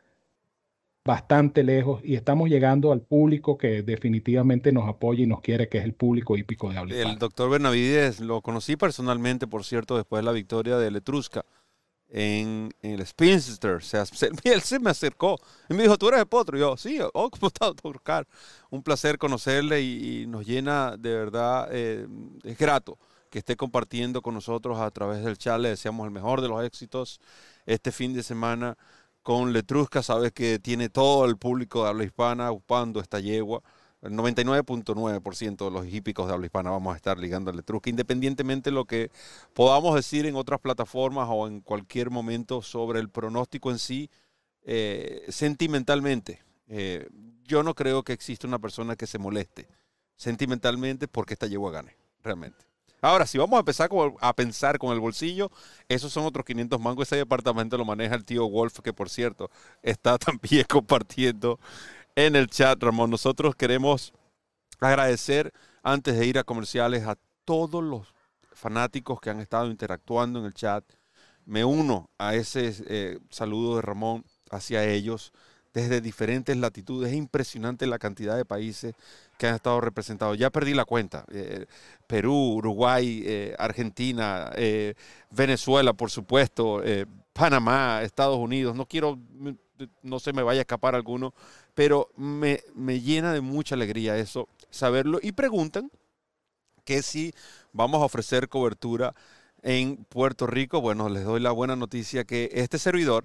bastante 1.05 1.63
lejos 1.65 2.03
y 2.05 2.15
estamos 2.15 2.49
llegando 2.49 2.93
al 2.93 3.01
público 3.01 3.57
que 3.57 3.83
definitivamente 3.83 4.71
nos 4.73 4.89
apoya 4.89 5.25
y 5.25 5.27
nos 5.27 5.41
quiere, 5.41 5.69
que 5.69 5.79
es 5.79 5.85
el 5.85 5.95
público 5.95 6.37
hípico 6.37 6.71
de 6.71 6.79
habla. 6.79 6.95
El 6.95 7.19
doctor 7.19 7.51
Benavides 7.51 8.21
lo 8.21 8.43
conocí 8.43 8.77
personalmente, 8.77 9.47
por 9.47 9.65
cierto, 9.65 9.97
después 9.97 10.21
de 10.21 10.27
la 10.27 10.33
victoria 10.33 10.77
de 10.77 10.91
Letrusca 10.91 11.45
en, 12.11 12.75
el 12.83 13.07
Spinster. 13.07 13.83
Se, 13.83 13.99
él 14.45 14.61
se 14.63 14.79
me 14.79 14.91
acercó 14.91 15.39
y 15.69 15.75
me 15.75 15.85
dijo, 15.85 15.97
¿tú 15.97 16.09
eres 16.09 16.21
el 16.21 16.27
potro? 16.27 16.57
Y 16.57 16.61
yo, 16.61 16.77
sí, 16.77 16.99
oh, 17.01 17.31
¿cómo 17.31 17.49
está, 17.49 17.67
doctor 17.67 18.27
Un 18.71 18.83
placer 18.83 19.19
conocerle 19.19 19.81
y, 19.81 20.27
nos 20.27 20.47
llena 20.47 20.97
de 20.97 21.15
verdad, 21.15 21.69
eh, 21.71 22.07
es 22.45 22.59
grato 22.59 22.99
que 23.31 23.39
esté 23.39 23.57
compartiendo 23.57 24.23
con 24.23 24.35
nosotros 24.35 24.79
a 24.81 24.91
través 24.91 25.25
del 25.25 25.39
chat. 25.39 25.61
Le 25.61 25.71
deseamos 25.71 26.05
el 26.05 26.11
mejor 26.11 26.41
de 26.41 26.49
los 26.49 26.65
éxitos 26.65 27.21
este 27.65 27.93
fin 27.93 28.13
de 28.13 28.23
semana 28.23 28.77
con 29.23 29.53
Letrusca. 29.53 30.03
Sabes 30.03 30.33
que 30.33 30.59
tiene 30.59 30.89
todo 30.89 31.25
el 31.27 31.37
público 31.37 31.85
de 31.85 31.91
habla 31.91 32.05
hispana 32.05 32.51
ocupando 32.51 33.01
esta 33.01 33.21
yegua 33.21 33.63
el 34.03 34.13
99.9% 34.13 35.65
de 35.65 35.71
los 35.71 35.87
hípicos 35.87 36.27
de 36.27 36.33
habla 36.33 36.47
hispana 36.47 36.71
vamos 36.71 36.95
a 36.95 36.97
estar 36.97 37.19
ligando 37.19 37.51
al 37.51 37.57
Letrusca, 37.57 37.91
independientemente 37.91 38.71
de 38.71 38.75
lo 38.75 38.87
que 38.87 39.11
podamos 39.53 39.95
decir 39.95 40.27
en 40.27 40.37
otras 40.37 40.61
plataformas 40.61 41.29
o 41.31 41.47
en 41.47 41.61
cualquier 41.61 42.11
momento 42.11 42.63
sobre 42.63 43.01
el 43.01 43.11
pronóstico 43.11 43.71
en 43.71 43.79
sí, 43.79 44.11
eh, 44.63 45.25
sentimentalmente. 45.29 46.43
Eh, 46.69 47.09
yo 47.45 47.63
no 47.63 47.75
creo 47.75 48.03
que 48.03 48.13
exista 48.13 48.47
una 48.47 48.59
persona 48.59 48.97
que 48.97 49.07
se 49.07 49.19
moleste 49.19 49.69
sentimentalmente 50.17 51.09
porque 51.09 51.35
esta 51.35 51.47
yegua 51.47 51.71
gane, 51.71 51.97
realmente. 52.23 52.71
Ahora, 53.03 53.27
si 53.27 53.39
vamos 53.39 53.57
a 53.57 53.61
empezar 53.61 53.89
a 54.21 54.33
pensar 54.35 54.79
con 54.79 54.93
el 54.93 55.01
bolsillo, 55.01 55.51
esos 55.89 56.13
son 56.13 56.27
otros 56.27 56.45
500 56.45 56.79
mangos. 56.79 57.09
Ese 57.09 57.17
departamento 57.17 57.79
lo 57.79 57.85
maneja 57.87 58.15
el 58.15 58.25
tío 58.25 58.49
Wolf, 58.49 58.81
que 58.81 58.93
por 58.93 59.09
cierto 59.09 59.51
está 59.83 60.19
también 60.19 60.67
compartiendo 60.69 61.59
en 62.15 62.37
el 62.37 62.49
chat, 62.49 62.83
Ramón. 62.83 63.11
Nosotros 63.11 63.55
queremos 63.55 64.13
agradecer 64.79 65.53
antes 65.83 66.19
de 66.19 66.27
ir 66.27 66.39
a 66.39 66.45
comerciales 66.45 67.07
a 67.07 67.17
todos 67.45 67.83
los 67.83 68.15
fanáticos 68.53 69.21
que 69.21 69.31
han 69.31 69.41
estado 69.41 69.71
interactuando 69.71 70.39
en 70.39 70.47
el 70.47 70.55
chat. 70.55 70.85
Me 71.47 71.65
uno 71.65 72.11
a 72.19 72.35
ese 72.35 72.75
eh, 72.87 73.19
saludo 73.31 73.77
de 73.77 73.83
Ramón 73.83 74.25
hacia 74.51 74.85
ellos 74.85 75.33
desde 75.73 76.01
diferentes 76.01 76.57
latitudes. 76.57 77.11
Es 77.11 77.17
impresionante 77.17 77.87
la 77.87 77.99
cantidad 77.99 78.37
de 78.37 78.45
países 78.45 78.95
que 79.39 79.47
han 79.47 79.55
estado 79.55 79.81
representados. 79.81 80.37
Ya 80.37 80.51
perdí 80.51 80.75
la 80.75 80.85
cuenta. 80.85 81.25
Eh, 81.33 81.67
Perú, 82.07 82.55
Uruguay, 82.57 83.23
eh, 83.25 83.55
Argentina, 83.59 84.53
Venezuela, 85.31 85.93
por 85.93 86.11
supuesto, 86.11 86.83
Panamá, 87.33 88.03
Estados 88.03 88.39
Unidos. 88.39 88.77
No 88.77 88.87
quiero, 88.87 89.19
no 90.03 90.19
se 90.19 90.33
me 90.33 90.43
vaya 90.43 90.61
a 90.61 90.63
escapar 90.63 90.95
alguno, 90.95 91.33
pero 91.81 92.11
me, 92.15 92.61
llena 93.01 93.33
de 93.33 93.41
mucha 93.41 93.75
alegría 93.75 94.19
eso, 94.19 94.51
saberlo. 94.69 95.19
Y 95.23 95.33
preguntan 95.33 95.91
que 96.85 97.01
si 97.01 97.33
vamos 97.73 98.03
a 98.03 98.05
ofrecer 98.05 98.51
cobertura 98.51 99.15
en 99.63 99.97
Puerto 100.05 100.47
Rico. 100.47 100.83
Bueno, 100.83 101.09
les 101.09 101.25
doy 101.25 101.41
la 101.41 101.53
buena 101.53 101.77
noticia 101.77 102.25
que 102.25 102.51
este 102.53 102.79
servidor 102.79 103.25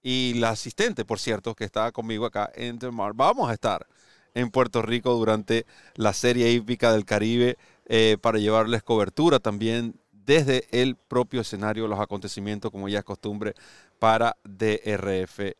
y 0.00 0.34
la 0.34 0.50
asistente, 0.50 1.04
por 1.04 1.18
cierto, 1.18 1.56
que 1.56 1.64
estaba 1.64 1.90
conmigo 1.90 2.24
acá 2.24 2.52
en 2.54 2.78
Mar, 2.92 3.14
vamos 3.16 3.50
a 3.50 3.54
estar 3.54 3.84
en 4.32 4.52
Puerto 4.52 4.80
Rico 4.80 5.12
durante 5.14 5.66
la 5.96 6.12
Serie 6.12 6.52
Hípica 6.52 6.92
del 6.92 7.04
Caribe 7.04 7.58
eh, 7.86 8.16
para 8.20 8.38
llevarles 8.38 8.84
cobertura 8.84 9.40
también 9.40 9.96
desde 10.12 10.68
el 10.70 10.94
propio 10.94 11.40
escenario 11.40 11.88
los 11.88 11.98
acontecimientos, 11.98 12.70
como 12.70 12.88
ya 12.88 13.00
es 13.00 13.04
costumbre, 13.04 13.54
para 13.98 14.36
DRF 14.44 15.56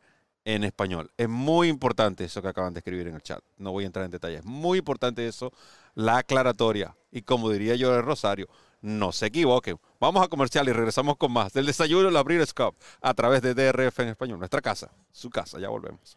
en 0.48 0.64
español. 0.64 1.10
Es 1.18 1.28
muy 1.28 1.68
importante 1.68 2.24
eso 2.24 2.40
que 2.40 2.48
acaban 2.48 2.72
de 2.72 2.80
escribir 2.80 3.06
en 3.06 3.14
el 3.16 3.22
chat. 3.22 3.40
No 3.58 3.70
voy 3.72 3.84
a 3.84 3.86
entrar 3.86 4.06
en 4.06 4.10
detalles. 4.10 4.46
Muy 4.46 4.78
importante 4.78 5.26
eso, 5.26 5.52
la 5.94 6.16
aclaratoria. 6.16 6.96
Y 7.12 7.20
como 7.20 7.50
diría 7.50 7.74
yo 7.74 7.92
de 7.92 8.00
Rosario, 8.00 8.48
no 8.80 9.12
se 9.12 9.26
equivoquen. 9.26 9.78
Vamos 10.00 10.24
a 10.24 10.28
comercial 10.28 10.66
y 10.66 10.72
regresamos 10.72 11.18
con 11.18 11.32
más 11.32 11.52
del 11.52 11.66
desayuno 11.66 12.10
la 12.10 12.22
Breeders' 12.22 12.54
Cup 12.54 12.74
a 13.02 13.12
través 13.12 13.42
de 13.42 13.52
DRF 13.52 14.00
en 14.00 14.08
español. 14.08 14.38
Nuestra 14.38 14.62
casa, 14.62 14.90
su 15.12 15.28
casa. 15.28 15.58
Ya 15.58 15.68
volvemos. 15.68 16.16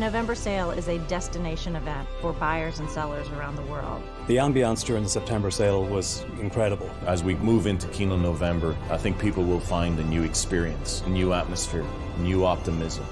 The 0.00 0.06
November 0.06 0.34
sale 0.34 0.70
is 0.70 0.88
a 0.88 0.98
destination 1.00 1.76
event 1.76 2.08
for 2.22 2.32
buyers 2.32 2.78
and 2.78 2.88
sellers 2.88 3.28
around 3.32 3.56
the 3.56 3.62
world. 3.64 4.02
The 4.28 4.36
ambiance 4.36 4.82
during 4.82 5.02
the 5.02 5.10
September 5.10 5.50
sale 5.50 5.84
was 5.84 6.24
incredible. 6.40 6.90
As 7.04 7.22
we 7.22 7.34
move 7.34 7.66
into 7.66 7.86
Kino 7.88 8.16
November, 8.16 8.74
I 8.88 8.96
think 8.96 9.18
people 9.18 9.44
will 9.44 9.60
find 9.60 9.98
a 9.98 10.04
new 10.04 10.22
experience, 10.22 11.02
a 11.04 11.10
new 11.10 11.34
atmosphere, 11.34 11.84
new 12.16 12.46
optimism. 12.46 13.04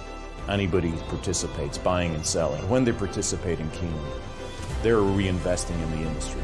Anybody 0.49 0.89
who 0.89 0.97
participates, 1.15 1.77
buying 1.77 2.15
and 2.15 2.25
selling, 2.25 2.67
when 2.71 2.85
they 2.85 2.93
participate 2.93 3.61
in 3.61 3.71
Kino, 3.73 3.93
they're 4.83 4.97
reinvesting 4.97 5.79
in 5.83 5.91
the 5.91 6.09
industry. 6.09 6.41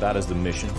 That 0.00 0.16
is 0.16 0.26
the 0.26 0.34
mission. 0.34 0.70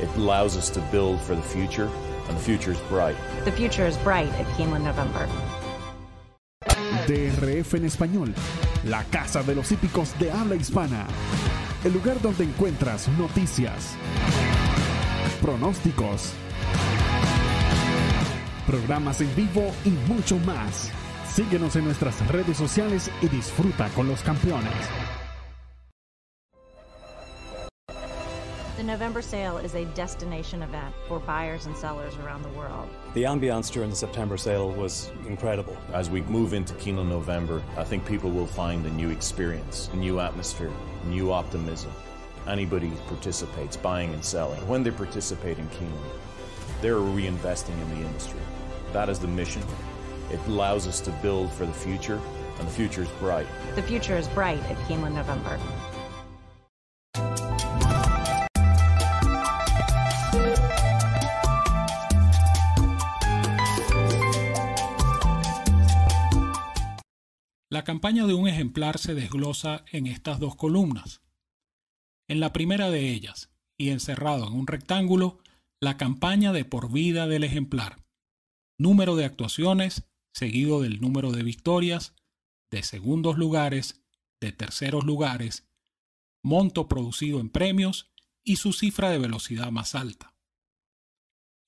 It 0.00 0.08
allows 0.16 0.56
us 0.56 0.70
to 0.70 0.80
build 0.90 1.20
for 1.20 1.34
the 1.34 1.42
future, 1.42 1.90
and 2.26 2.38
the 2.38 2.42
future 2.42 2.72
is 2.72 2.80
bright. 2.88 3.16
The 3.44 3.52
future 3.52 3.84
is 3.84 3.98
bright 3.98 4.32
at 4.32 4.46
Keeneland 4.56 4.84
November. 4.84 5.28
DRF 7.06 7.74
en 7.74 7.84
español, 7.84 8.34
la 8.84 9.04
casa 9.04 9.42
de 9.42 9.54
los 9.54 9.70
hípicos 9.72 10.18
de 10.18 10.30
habla 10.32 10.56
hispana. 10.56 11.06
El 11.84 11.92
lugar 11.92 12.20
donde 12.20 12.44
encuentras 12.44 13.08
noticias, 13.18 13.94
pronósticos, 15.40 16.32
programas 18.66 19.20
en 19.20 19.34
vivo 19.36 19.72
y 19.84 19.90
mucho 20.10 20.38
más. 20.40 20.90
Síguenos 21.32 21.76
en 21.76 21.84
nuestras 21.84 22.26
redes 22.28 22.56
sociales 22.56 23.10
y 23.20 23.28
disfruta 23.28 23.88
con 23.90 24.08
los 24.08 24.22
campeones. 24.22 24.72
The 28.76 28.82
November 28.82 29.22
sale 29.22 29.58
is 29.58 29.74
a 29.74 29.84
destination 29.94 30.62
event 30.62 30.94
for 31.08 31.18
buyers 31.18 31.66
and 31.66 31.76
sellers 31.76 32.14
around 32.18 32.42
the 32.42 32.50
world. 32.58 32.88
The 33.16 33.22
ambiance 33.22 33.72
during 33.72 33.88
the 33.88 33.96
September 33.96 34.36
sale 34.36 34.72
was 34.72 35.10
incredible. 35.26 35.74
As 35.94 36.10
we 36.10 36.20
move 36.20 36.52
into 36.52 36.74
Kino 36.74 37.02
November, 37.02 37.62
I 37.78 37.82
think 37.82 38.04
people 38.04 38.30
will 38.30 38.46
find 38.46 38.84
a 38.84 38.90
new 38.90 39.08
experience, 39.08 39.88
a 39.94 39.96
new 39.96 40.20
atmosphere, 40.20 40.70
new 41.06 41.32
optimism. 41.32 41.90
Anybody 42.46 42.88
who 42.88 42.96
participates, 43.08 43.74
buying 43.74 44.12
and 44.12 44.22
selling, 44.22 44.60
when 44.68 44.82
they 44.82 44.90
participate 44.90 45.58
in 45.58 45.66
Kino, 45.70 45.96
they're 46.82 46.96
reinvesting 46.96 47.80
in 47.80 47.88
the 47.88 48.06
industry. 48.06 48.40
That 48.92 49.08
is 49.08 49.18
the 49.18 49.28
mission. 49.28 49.62
It 50.30 50.38
allows 50.46 50.86
us 50.86 51.00
to 51.00 51.10
build 51.22 51.50
for 51.54 51.64
the 51.64 51.72
future, 51.72 52.20
and 52.58 52.68
the 52.68 52.72
future 52.72 53.04
is 53.04 53.08
bright. 53.18 53.46
The 53.76 53.82
future 53.82 54.18
is 54.18 54.28
bright 54.28 54.62
at 54.64 54.76
Keeneland 54.86 55.14
November. 55.14 55.58
La 67.70 67.84
campaña 67.84 68.26
de 68.26 68.34
un 68.34 68.48
ejemplar 68.48 68.98
se 68.98 69.14
desglosa 69.14 69.84
en 69.90 70.06
estas 70.06 70.38
dos 70.38 70.56
columnas. 70.56 71.22
En 72.28 72.40
la 72.40 72.52
primera 72.52 72.90
de 72.90 73.10
ellas, 73.10 73.52
y 73.78 73.90
encerrado 73.90 74.46
en 74.46 74.54
un 74.54 74.66
rectángulo, 74.66 75.38
la 75.80 75.96
campaña 75.96 76.52
de 76.52 76.64
por 76.64 76.92
vida 76.92 77.26
del 77.26 77.44
ejemplar. 77.44 78.04
Número 78.78 79.16
de 79.16 79.24
actuaciones 79.24 80.04
seguido 80.36 80.82
del 80.82 81.00
número 81.00 81.32
de 81.32 81.42
victorias, 81.42 82.14
de 82.70 82.82
segundos 82.82 83.38
lugares, 83.38 84.04
de 84.38 84.52
terceros 84.52 85.04
lugares, 85.04 85.66
monto 86.44 86.88
producido 86.88 87.40
en 87.40 87.48
premios 87.48 88.12
y 88.44 88.56
su 88.56 88.74
cifra 88.74 89.08
de 89.08 89.18
velocidad 89.18 89.70
más 89.70 89.94
alta. 89.94 90.36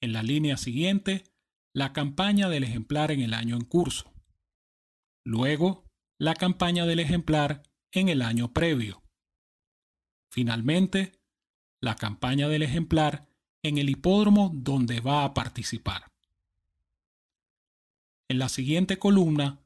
En 0.03 0.13
la 0.13 0.23
línea 0.23 0.59
siguiente, 0.59 1.25
la 1.75 1.95
campaña 1.95 2.51
del 2.51 2.63
ejemplar 2.63 3.11
en 3.11 3.23
el 3.23 3.33
año 3.33 3.57
en 3.57 3.65
curso. 3.65 4.13
Luego, 5.25 5.88
la 6.19 6.35
campaña 6.35 6.85
del 6.85 6.99
ejemplar 6.99 7.63
en 7.93 8.09
el 8.09 8.23
año 8.23 8.53
previo. 8.53 9.03
Finalmente, 10.31 11.13
la 11.81 11.95
campaña 11.95 12.49
del 12.49 12.63
ejemplar 12.63 13.29
en 13.63 13.79
el 13.79 13.89
hipódromo 13.89 14.51
donde 14.53 15.01
va 15.01 15.25
a 15.25 15.33
participar. 15.33 16.11
En 18.29 18.39
la 18.39 18.49
siguiente 18.49 18.99
columna 18.99 19.61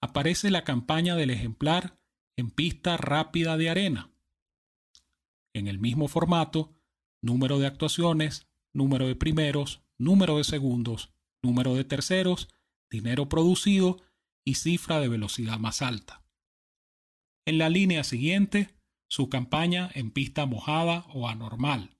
aparece 0.00 0.50
la 0.50 0.62
campaña 0.62 1.16
del 1.16 1.30
ejemplar 1.30 1.98
en 2.36 2.50
pista 2.50 2.98
rápida 2.98 3.56
de 3.56 3.70
arena. 3.70 4.10
En 5.54 5.68
el 5.68 5.78
mismo 5.78 6.08
formato, 6.08 6.74
número 7.22 7.58
de 7.58 7.66
actuaciones, 7.66 8.46
número 8.74 9.06
de 9.06 9.16
primeros, 9.16 9.82
número 9.96 10.36
de 10.36 10.44
segundos, 10.44 11.12
número 11.42 11.74
de 11.74 11.84
terceros, 11.84 12.48
dinero 12.90 13.28
producido 13.28 14.02
y 14.44 14.54
cifra 14.54 15.00
de 15.00 15.08
velocidad 15.08 15.58
más 15.58 15.82
alta. 15.82 16.24
En 17.46 17.58
la 17.58 17.68
línea 17.68 18.04
siguiente, 18.04 18.74
su 19.08 19.28
campaña 19.28 19.90
en 19.94 20.10
pista 20.10 20.46
mojada 20.46 21.06
o 21.14 21.28
anormal. 21.28 21.96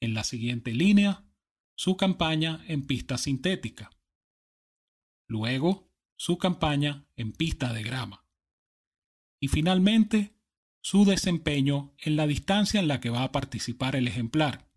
En 0.00 0.14
la 0.14 0.24
siguiente 0.24 0.72
línea, 0.72 1.24
su 1.74 1.96
campaña 1.96 2.64
en 2.68 2.86
pista 2.86 3.18
sintética. 3.18 3.90
Luego, 5.28 5.90
su 6.16 6.38
campaña 6.38 7.06
en 7.16 7.32
pista 7.32 7.72
de 7.72 7.82
grama. 7.82 8.24
Y 9.40 9.48
finalmente, 9.48 10.34
su 10.80 11.04
desempeño 11.04 11.94
en 11.98 12.16
la 12.16 12.26
distancia 12.26 12.80
en 12.80 12.88
la 12.88 13.00
que 13.00 13.10
va 13.10 13.24
a 13.24 13.32
participar 13.32 13.96
el 13.96 14.08
ejemplar. 14.08 14.70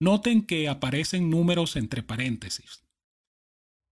Noten 0.00 0.46
que 0.46 0.68
aparecen 0.68 1.30
números 1.30 1.76
entre 1.76 2.02
paréntesis. 2.02 2.83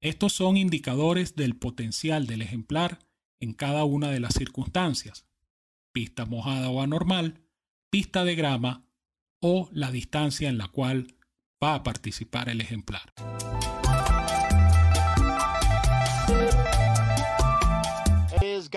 Estos 0.02 0.32
son 0.32 0.56
indicadores 0.56 1.36
del 1.36 1.54
potencial 1.54 2.26
del 2.26 2.42
ejemplar 2.42 2.98
en 3.40 3.52
cada 3.52 3.84
una 3.84 4.10
de 4.10 4.18
las 4.18 4.34
circunstancias, 4.34 5.26
pista 5.92 6.26
mojada 6.26 6.70
o 6.70 6.82
anormal, 6.82 7.40
pista 7.88 8.24
de 8.24 8.34
grama 8.34 8.84
o 9.40 9.68
la 9.72 9.92
distancia 9.92 10.48
en 10.48 10.58
la 10.58 10.66
cual 10.66 11.14
va 11.62 11.76
a 11.76 11.84
participar 11.84 12.48
el 12.48 12.60
ejemplar. 12.60 13.12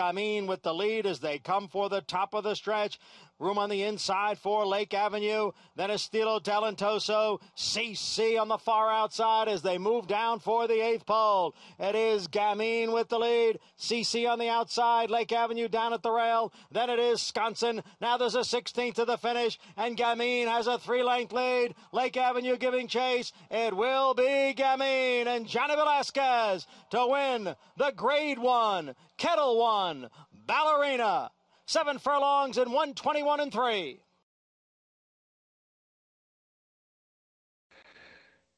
Is 0.06 0.15
Gamin 0.15 0.48
with 0.48 0.64
the 0.64 0.73
lead 0.73 1.06
as 1.06 1.19
they 1.19 1.40
come 1.40 1.68
for 1.68 1.90
the 1.90 2.02
top 2.02 2.34
of 2.34 2.44
the 2.44 2.56
stretch. 2.56 2.99
Room 3.38 3.57
on 3.57 3.69
the 3.69 3.84
inside 3.84 4.38
for 4.38 4.65
Lake 4.65 4.94
Avenue. 4.94 5.52
Then 5.76 5.90
Estilo 5.90 6.40
Talentoso. 6.41 7.41
CC 7.57 8.40
on 8.40 8.48
the 8.48 8.57
far 8.57 8.90
outside 8.90 9.49
as 9.49 9.61
they 9.61 9.77
move 9.77 10.07
down 10.07 10.40
for 10.40 10.68
the 10.68 10.80
eighth 10.80 11.06
pole. 11.06 11.53
It 11.77 11.95
is 11.95 12.30
Gamin 12.30 12.94
with 12.94 13.10
the 13.10 13.19
lead. 13.19 13.60
CC 13.77 14.30
on 14.30 14.40
the 14.40 14.48
outside. 14.48 15.10
Lake 15.10 15.34
Avenue 15.34 15.68
down 15.68 15.91
at 15.91 16.02
the 16.02 16.11
rail. 16.11 16.53
Then 16.72 16.90
it 16.90 16.99
is 16.99 17.19
Sconson. 17.19 17.84
Now 17.99 18.15
there's 18.15 18.36
a 18.36 18.40
16th 18.40 18.95
to 18.95 19.06
the 19.06 19.18
finish. 19.18 19.60
And 19.76 19.98
Gamin 19.98 20.48
has 20.48 20.68
a 20.68 20.80
three 20.80 21.03
length 21.03 21.34
lead. 21.34 21.76
Lake 21.91 22.15
Avenue 22.15 22.56
giving 22.56 22.88
chase. 22.88 23.34
It 23.52 23.76
will 23.76 24.14
be 24.14 24.53
Gamin 24.53 25.27
and 25.27 25.45
Johnny 25.45 25.76
Velasquez 25.76 26.68
to 26.91 27.06
win 27.06 27.53
the 27.76 27.91
grade 27.91 28.40
one, 28.40 28.95
kettle 29.18 29.58
one, 29.58 30.10
ballerina. 30.48 31.32
Seven 31.66 31.98
furlongs 32.00 32.58
and 32.58 32.72
121 32.72 33.40
and 33.40 33.52
three. 33.52 34.02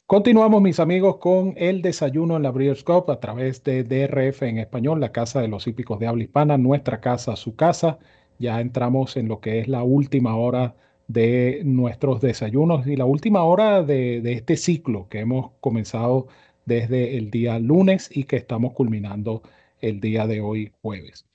Continuamos, 0.10 0.62
mis 0.62 0.80
amigos, 0.80 1.18
con 1.18 1.54
el 1.58 1.82
desayuno 1.82 2.38
en 2.38 2.44
la 2.44 2.52
Breeders' 2.52 2.84
Cup 2.84 3.12
a 3.12 3.20
través 3.20 3.62
de 3.66 3.84
DRF 3.84 4.44
en 4.44 4.58
español, 4.58 5.02
la 5.02 5.12
casa 5.12 5.42
de 5.42 5.50
los 5.50 5.68
hípicos 5.68 6.00
de 6.00 6.08
habla 6.08 6.24
hispana, 6.24 6.58
nuestra 6.58 7.02
casa, 7.02 7.36
su 7.36 7.58
casa. 7.58 8.00
Ya 8.40 8.62
entramos 8.62 9.18
en 9.18 9.28
lo 9.28 9.42
que 9.42 9.60
es 9.60 9.68
la 9.68 9.84
última 9.84 10.38
hora 10.38 10.76
de 11.08 11.62
nuestros 11.66 12.22
desayunos 12.22 12.88
y 12.88 12.96
la 12.96 13.04
última 13.04 13.44
hora 13.44 13.84
de, 13.84 14.22
de 14.22 14.34
este 14.34 14.56
ciclo 14.56 15.10
que 15.10 15.20
hemos 15.20 15.52
comenzado 15.60 16.28
desde 16.66 17.18
el 17.18 17.30
día 17.30 17.60
lunes 17.60 18.10
y 18.10 18.24
que 18.24 18.38
estamos 18.38 18.74
culminando 18.74 19.42
el 19.82 20.00
día 20.00 20.28
de 20.28 20.42
hoy, 20.42 20.72
jueves. 20.82 21.26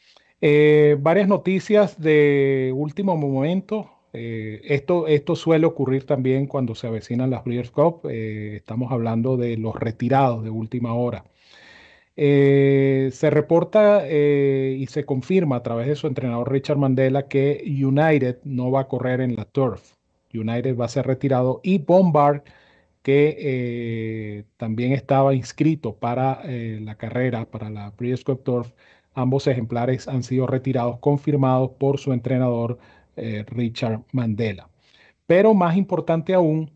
Eh, 0.40 0.97
varias 0.98 1.28
noticias 1.28 2.01
de 2.01 2.73
último 2.74 3.16
momento. 3.16 3.90
Eh, 4.12 4.60
esto, 4.64 5.06
esto 5.06 5.36
suele 5.36 5.66
ocurrir 5.66 6.05
también 6.05 6.47
cuando 6.47 6.74
se 6.74 6.89
avecinan 6.89 7.31
las 7.31 7.44
Breeders' 7.44 7.70
Cup. 7.70 8.09
Eh, 8.10 8.56
estamos 8.56 8.90
hablando 8.90 9.36
de 9.36 9.56
los 9.56 9.74
retirados 9.77 10.43
de 10.43 10.51
última 10.51 10.94
hora. 10.94 11.24
se 12.16 13.31
reporta 13.31 14.06
y 14.09 14.86
se 14.86 15.05
confirma 15.05 15.56
a 15.56 15.62
través 15.62 15.86
de 15.89 15.97
su 15.97 16.06
entrenador 16.06 16.51
Richard 16.52 16.77
Mandela 16.77 17.28
que 17.28 17.62
United 17.64 18.39
no 18.44 18.70
va 18.70 18.81
a 18.82 18.89
correr 18.89 19.20
en 19.20 19.36
la 19.36 19.44
Turf. 19.47 19.94
United 20.35 20.77
va 20.77 20.86
a 20.86 20.89
ser 20.89 21.06
retirado 21.06 21.60
y 21.62 21.78
Bombard, 21.78 22.43
que 23.03 24.47
también 24.57 24.93
estaba 24.93 25.35
inscrito 25.35 25.97
para 25.97 26.43
la 26.45 26.97
carrera, 26.97 27.51
para 27.51 27.69
la 27.70 27.91
Breeders' 27.91 28.24
Turf, 28.45 28.73
Ambos 29.15 29.47
ejemplares 29.47 30.09
han 30.09 30.23
sido 30.23 30.47
retirados, 30.47 30.99
confirmados 30.99 31.73
por 31.79 31.99
su 31.99 32.12
entrenador 32.12 32.79
eh, 33.16 33.45
Richard 33.47 34.03
Mandela. 34.12 34.70
Pero 35.27 35.55
más 35.55 35.77
importante 35.77 36.35
aún 36.35 36.70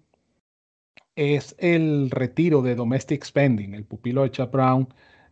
es 1.15 1.57
el 1.59 2.11
retiro 2.11 2.61
de 2.61 2.75
Domestic 2.75 3.25
Spending, 3.25 3.75
el 3.75 3.85
pupilo 3.85 4.23
de 4.23 4.31
Chad 4.31 4.51
Brown 4.51 4.89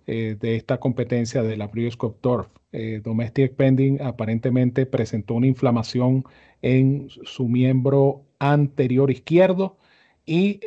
eh, 0.07 0.37
de 0.41 0.57
esta 0.57 0.79
competencia 0.81 1.43
de 1.43 1.57
la 1.57 1.66
Breeders' 1.69 1.99
Turf. 2.21 2.49
Eh, 2.73 3.01
Domestic 3.05 3.53
Spending 3.53 4.01
aparentemente 4.01 4.87
presentó 4.87 5.35
una 5.35 5.47
inflamación 5.47 6.25
en 6.62 7.09
su 7.11 7.49
miembro 7.49 8.25
anterior 8.39 9.11
izquierdo 9.11 9.77
y 10.26 10.60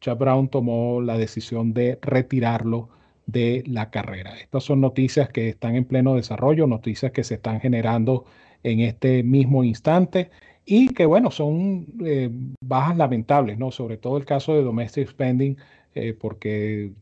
Chad 0.00 0.16
Brown 0.16 0.48
tomó 0.48 1.00
la 1.00 1.18
decisión 1.18 1.74
de 1.74 1.98
retirarlo 2.02 2.88
de 3.26 3.64
la 3.66 3.90
carrera. 3.90 4.38
Estas 4.38 4.64
son 4.64 4.80
noticias 4.80 5.28
que 5.28 5.48
están 5.48 5.76
en 5.76 5.84
pleno 5.84 6.14
desarrollo, 6.14 6.66
noticias 6.66 7.12
que 7.12 7.24
se 7.24 7.34
están 7.34 7.60
generando 7.60 8.24
en 8.62 8.80
este 8.80 9.22
mismo 9.22 9.64
instante 9.64 10.30
y 10.64 10.88
que, 10.94 11.06
bueno, 11.06 11.30
son 11.30 11.86
eh, 12.04 12.30
bajas 12.64 12.96
lamentables, 12.96 13.58
¿no? 13.58 13.70
Sobre 13.70 13.96
todo 13.96 14.16
el 14.16 14.24
caso 14.24 14.54
de 14.54 14.62
domestic 14.62 15.08
spending, 15.08 15.56
eh, 15.94 16.14
porque 16.18 16.92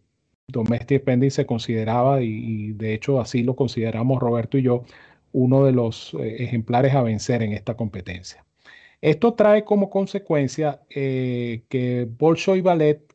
domestic 0.48 1.02
spending 1.02 1.30
se 1.30 1.46
consideraba, 1.46 2.22
y, 2.22 2.72
de 2.72 2.94
hecho 2.94 3.20
así 3.20 3.42
lo 3.42 3.56
consideramos 3.56 4.20
Roberto 4.20 4.58
y 4.58 4.62
yo, 4.62 4.84
uno 5.32 5.64
de 5.64 5.72
los 5.72 6.14
eh, 6.14 6.42
ejemplares 6.44 6.94
a 6.94 7.02
vencer 7.02 7.42
en 7.42 7.52
esta 7.52 7.76
competencia. 7.76 8.44
Esto 9.00 9.34
trae 9.34 9.64
como 9.64 9.90
consecuencia 9.90 10.82
que 10.88 12.08
Bolshoi 12.18 12.60
Ballet 12.60 13.10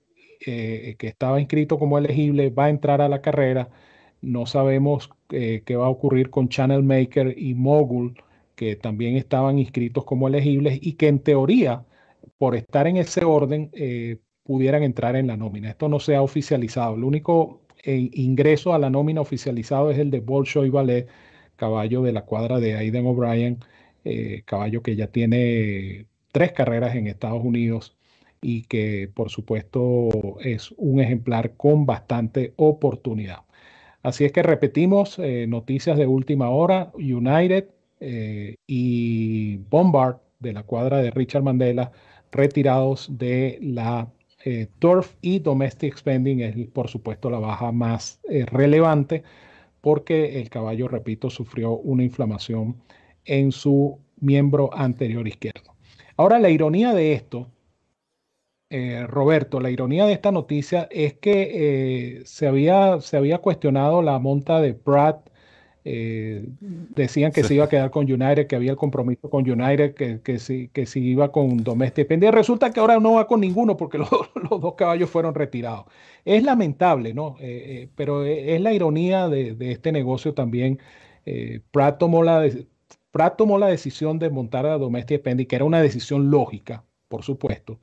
eh, 0.48 0.95
que 0.99 1.07
estaba 1.07 1.41
inscrito 1.41 1.80
como 1.80 1.98
elegible 1.98 2.52
va 2.52 2.66
a 2.66 2.70
entrar 2.70 3.02
a 3.02 3.10
la 3.10 3.22
carrera. 3.22 3.70
No 4.22 4.45
sabemos 4.45 5.10
eh, 5.32 5.64
qué 5.66 5.76
va 5.76 5.88
a 5.88 5.90
ocurrir 5.90 6.30
con 6.30 6.49
Channel 6.49 6.84
Maker 6.84 7.36
y 7.38 7.56
Mogul, 7.56 8.16
que 8.56 8.76
también 8.76 9.16
estaban 9.16 9.57
inscritos 9.60 10.03
como 10.06 10.28
elegibles 10.28 10.80
y 10.82 10.94
que 10.94 11.07
en 11.07 11.20
teoría, 11.20 11.86
por 12.38 12.56
estar 12.56 12.88
en 12.88 12.98
ese 12.98 13.26
orden, 13.26 13.72
eh, 13.74 14.20
pudieran 14.44 14.84
entrar 14.84 15.16
en 15.16 15.28
la 15.28 15.38
nómina. 15.38 15.70
Esto 15.70 15.90
no 15.90 15.99
se 15.99 16.16
ha 16.16 16.22
oficializado. 16.22 16.95
El 16.95 17.03
único 17.03 17.62
ingreso 17.86 18.74
a 18.74 18.80
la 18.80 18.90
nómina 18.90 19.22
oficializado 19.22 19.91
es 19.91 19.99
el 19.99 20.12
de 20.12 20.20
Bolshoi 20.20 20.70
Ballet, 20.70 21.07
caballo 21.56 22.02
de 22.03 22.14
la 22.14 22.26
cuadra 22.26 22.60
de 22.60 22.76
Aiden 22.76 23.06
O'Brien, 23.07 23.60
caballo 24.45 24.82
que 24.84 24.95
ya 24.95 25.07
tiene 25.07 26.06
tres 26.32 26.52
carreras 26.52 26.95
en 26.95 27.07
Estados 27.07 27.44
Unidos 27.44 27.95
y 28.41 28.64
que 28.64 29.10
por 29.14 29.30
supuesto 29.30 30.38
es 30.41 30.72
un 30.77 30.99
ejemplar 30.99 31.56
con 31.56 31.86
bastante 31.86 32.53
oportunidad. 32.57 33.40
Así 34.03 34.23
es 34.23 34.32
que 34.32 34.44
repetimos 34.44 35.18
eh, 35.18 35.48
noticias 35.48 35.98
de 35.98 36.06
última 36.06 36.49
hora, 36.49 36.91
United 36.94 37.69
eh, 37.99 38.56
y 38.68 39.57
Bombard 39.72 40.18
de 40.40 40.53
la 40.53 40.61
cuadra 40.61 41.02
de 41.02 41.10
Richard 41.10 41.41
Mandela 41.41 41.91
retirados 42.32 43.07
de 43.18 43.57
la 43.64 44.07
eh, 44.44 44.68
Turf 44.77 45.15
y 45.22 45.40
Domestic 45.40 45.98
Spending 45.98 46.41
es 46.41 46.68
por 46.68 46.88
supuesto 46.88 47.32
la 47.32 47.40
baja 47.40 47.72
más 47.72 48.19
relevante 48.52 49.23
porque 49.82 50.40
el 50.40 50.49
caballo, 50.49 50.88
repito, 50.88 51.32
sufrió 51.32 51.72
una 51.72 52.03
inflamación 52.03 52.76
en 53.26 53.52
su 53.52 53.99
miembro 54.19 54.69
anterior 54.73 55.27
izquierdo. 55.27 55.76
Ahora 56.18 56.39
la 56.39 56.49
ironía 56.49 56.93
de 56.93 57.14
esto 57.14 57.47
eh, 58.69 59.06
Roberto, 59.07 59.60
la 59.60 59.69
ironía 59.69 60.06
de 60.06 60.14
esta 60.14 60.31
noticia 60.31 60.88
es 60.91 61.14
que 61.14 62.19
eh, 62.19 62.22
se, 62.26 62.47
había, 62.47 62.99
se 62.99 63.15
había 63.15 63.38
cuestionado 63.38 64.02
la 64.02 64.19
monta 64.19 64.60
de 64.60 64.73
Pratt. 64.73 65.30
Eh, 65.88 66.47
decían 66.60 67.31
que 67.31 67.43
se 67.43 67.53
iba 67.53 67.65
a 67.65 67.69
quedar 67.69 67.91
con 67.91 68.11
United, 68.11 68.47
que 68.47 68.56
había 68.56 68.72
el 68.72 68.77
compromiso 68.77 69.30
con 69.30 69.49
United, 69.49 69.93
que, 69.93 70.19
que, 70.22 70.39
si, 70.39 70.69
que 70.69 70.88
si 70.88 70.99
iba 71.02 71.31
con 71.31 71.57
Domestic 71.64 72.07
Pendiente. 72.07 72.35
Resulta 72.35 72.72
que 72.72 72.80
ahora 72.80 72.99
no 72.99 73.14
va 73.14 73.27
con 73.27 73.39
ninguno 73.39 73.77
porque 73.77 73.97
los, 73.99 74.10
dos 74.49 74.73
caballos 74.76 75.11
fueron 75.11 75.35
retirados. 75.35 75.85
Es 76.26 76.43
lamentable, 76.43 77.14
¿no? 77.14 77.38
pero 77.95 78.26
es 78.26 78.60
la 78.61 78.73
ironía 78.73 79.30
de, 79.30 79.56
este 79.60 79.91
negocio 79.91 80.34
también. 80.34 80.80
Pratt, 81.72 81.99
tomó 81.99 82.23
la, 82.23 82.49
Pratt 83.16 83.38
tomó 83.38 83.58
la 83.58 83.68
decisión 83.68 84.20
de 84.20 84.30
montar 84.30 84.66
a 84.66 84.78
Domestic 84.78 85.22
Pendiente, 85.22 85.48
que 85.48 85.56
era 85.56 85.64
una 85.64 85.82
decisión 85.82 86.30
lógica, 86.30 86.84
por 87.08 87.24
supuesto. 87.24 87.80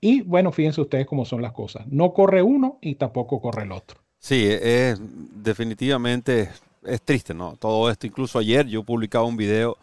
Y 0.00 0.22
bueno, 0.22 0.50
fíjense 0.50 0.80
ustedes 0.80 1.06
cómo 1.06 1.24
son 1.24 1.40
las 1.40 1.52
cosas. 1.52 1.86
No 1.86 2.12
corre 2.12 2.42
uno 2.42 2.80
y 2.80 2.96
tampoco 2.96 3.40
corre 3.40 3.62
el 3.62 3.70
otro. 3.70 4.00
Sí, 4.18 4.44
es 4.44 4.98
definitivamente 5.00 6.50
es 6.82 7.00
triste, 7.02 7.32
¿no? 7.32 7.54
Todo 7.60 7.90
esto, 7.90 8.08
incluso 8.08 8.40
ayer 8.40 8.66
yo 8.66 8.82
publicaba 8.82 9.24
un 9.24 9.36
video 9.36 9.78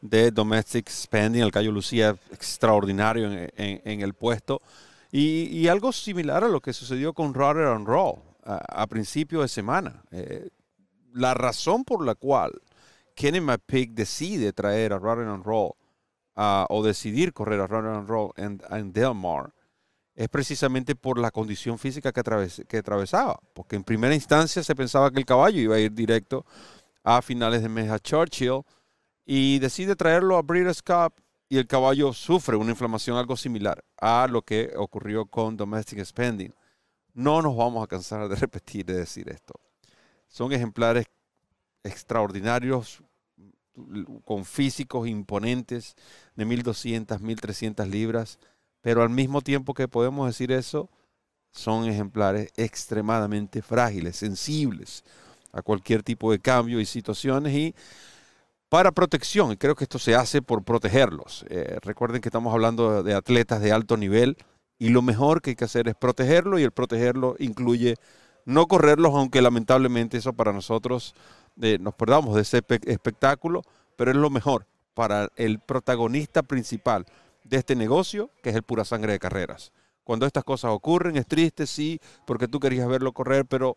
de 0.00 0.30
Domestic 0.30 0.88
Spending, 0.88 1.42
el 1.42 1.50
Cayo 1.50 1.72
Lucía, 1.72 2.16
extraordinario 2.30 3.28
en, 3.56 4.00
el 4.02 4.14
puesto. 4.14 4.62
Y, 5.10 5.66
algo 5.66 5.90
similar 5.90 6.44
a 6.44 6.48
lo 6.48 6.60
que 6.60 6.72
sucedió 6.72 7.12
con 7.12 7.34
Rotter 7.34 7.66
and 7.66 7.88
Roll 7.88 8.20
a, 8.44 8.86
principio 8.86 9.42
de 9.42 9.48
semana. 9.48 10.04
Eh, 10.12 10.48
la 11.12 11.34
razón 11.34 11.82
por 11.82 12.06
la 12.06 12.14
cual 12.14 12.52
Kenny 13.14 13.40
McPeak 13.40 13.90
decide 13.92 14.52
traer 14.52 14.92
a 14.92 14.98
Rotter 14.98 15.26
and 15.26 15.44
Roll 15.44 15.72
o 16.36 16.82
decidir 16.82 17.32
correr 17.32 17.60
a 17.60 17.66
Rotter 17.66 17.90
and 17.90 18.08
Roll 18.08 18.32
en, 18.36 18.60
en 18.70 18.92
Delmar 18.92 19.52
es 20.14 20.28
precisamente 20.28 20.94
por 20.94 21.18
la 21.18 21.30
condición 21.30 21.78
física 21.78 22.12
que, 22.12 22.22
que 22.68 22.78
atravesaba, 22.78 23.38
porque 23.52 23.76
en 23.76 23.82
primera 23.84 24.14
instancia 24.14 24.62
se 24.62 24.74
pensaba 24.74 25.10
que 25.10 25.18
el 25.18 25.26
caballo 25.26 25.60
iba 25.60 25.76
a 25.76 25.80
ir 25.80 25.92
directo 25.92 26.44
a 27.02 27.20
finales 27.20 27.62
de 27.62 27.68
mes 27.68 27.90
a 27.90 27.98
Churchill 27.98 28.62
y 29.26 29.58
decide 29.58 29.96
traerlo 29.96 30.36
a 30.36 30.42
Breeders' 30.42 30.82
Cup 30.82 31.14
y 31.48 31.58
el 31.58 31.66
caballo 31.66 32.12
sufre 32.12 32.56
una 32.56 32.70
inflamación 32.70 33.16
algo 33.16 33.36
similar 33.36 33.84
a 34.00 34.26
lo 34.30 34.42
que 34.42 34.72
ocurrió 34.76 35.26
con 35.26 35.56
Domestic 35.56 36.04
Spending. 36.04 36.54
No 37.12 37.42
nos 37.42 37.56
vamos 37.56 37.82
a 37.82 37.86
cansar 37.86 38.28
de 38.28 38.36
repetir 38.36 38.84
de 38.84 38.94
decir 38.94 39.28
esto. 39.28 39.54
Son 40.28 40.52
ejemplares 40.52 41.06
extraordinarios, 41.84 43.02
con 44.24 44.44
físicos 44.44 45.08
imponentes 45.08 45.96
de 46.36 46.44
1200, 46.44 47.20
1300 47.20 47.88
libras 47.88 48.38
pero 48.84 49.02
al 49.02 49.08
mismo 49.08 49.40
tiempo 49.40 49.72
que 49.72 49.88
podemos 49.88 50.26
decir 50.26 50.52
eso, 50.52 50.90
son 51.50 51.88
ejemplares 51.88 52.50
extremadamente 52.54 53.62
frágiles, 53.62 54.16
sensibles 54.16 55.04
a 55.52 55.62
cualquier 55.62 56.02
tipo 56.02 56.30
de 56.30 56.38
cambio 56.38 56.78
y 56.78 56.84
situaciones 56.84 57.54
y 57.54 57.74
para 58.68 58.92
protección, 58.92 59.52
y 59.52 59.56
creo 59.56 59.74
que 59.74 59.84
esto 59.84 59.98
se 59.98 60.14
hace 60.14 60.42
por 60.42 60.64
protegerlos. 60.64 61.46
Eh, 61.48 61.78
recuerden 61.80 62.20
que 62.20 62.28
estamos 62.28 62.52
hablando 62.52 63.02
de 63.02 63.14
atletas 63.14 63.62
de 63.62 63.72
alto 63.72 63.96
nivel 63.96 64.36
y 64.78 64.90
lo 64.90 65.00
mejor 65.00 65.40
que 65.40 65.50
hay 65.50 65.56
que 65.56 65.64
hacer 65.64 65.88
es 65.88 65.94
protegerlo 65.94 66.58
y 66.58 66.62
el 66.64 66.72
protegerlo 66.72 67.36
incluye 67.38 67.96
no 68.44 68.66
correrlos, 68.66 69.14
aunque 69.14 69.40
lamentablemente 69.40 70.18
eso 70.18 70.34
para 70.34 70.52
nosotros 70.52 71.14
nos 71.56 71.94
perdamos 71.94 72.34
de 72.34 72.42
ese 72.42 72.62
espectáculo, 72.86 73.62
pero 73.96 74.10
es 74.10 74.16
lo 74.16 74.30
mejor 74.30 74.66
para 74.94 75.28
el 75.36 75.58
protagonista 75.58 76.42
principal, 76.42 77.06
de 77.44 77.58
este 77.58 77.76
negocio, 77.76 78.30
que 78.42 78.50
es 78.50 78.56
el 78.56 78.62
pura 78.62 78.84
sangre 78.84 79.12
de 79.12 79.18
carreras. 79.18 79.72
Cuando 80.02 80.26
estas 80.26 80.44
cosas 80.44 80.70
ocurren, 80.72 81.16
es 81.16 81.26
triste, 81.26 81.66
sí, 81.66 82.00
porque 82.26 82.48
tú 82.48 82.58
querías 82.58 82.88
verlo 82.88 83.12
correr, 83.12 83.46
pero 83.46 83.76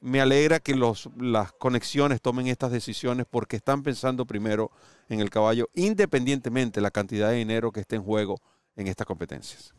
me 0.00 0.20
alegra 0.20 0.60
que 0.60 0.74
los, 0.74 1.08
las 1.16 1.52
conexiones 1.52 2.20
tomen 2.20 2.48
estas 2.48 2.70
decisiones 2.70 3.26
porque 3.28 3.56
están 3.56 3.82
pensando 3.82 4.26
primero 4.26 4.70
en 5.08 5.20
el 5.20 5.30
caballo, 5.30 5.68
independientemente 5.74 6.80
de 6.80 6.82
la 6.82 6.90
cantidad 6.90 7.30
de 7.30 7.36
dinero 7.36 7.72
que 7.72 7.80
esté 7.80 7.96
en 7.96 8.02
juego 8.02 8.40
en 8.76 8.88
estas 8.88 9.06
competencias. 9.06 9.74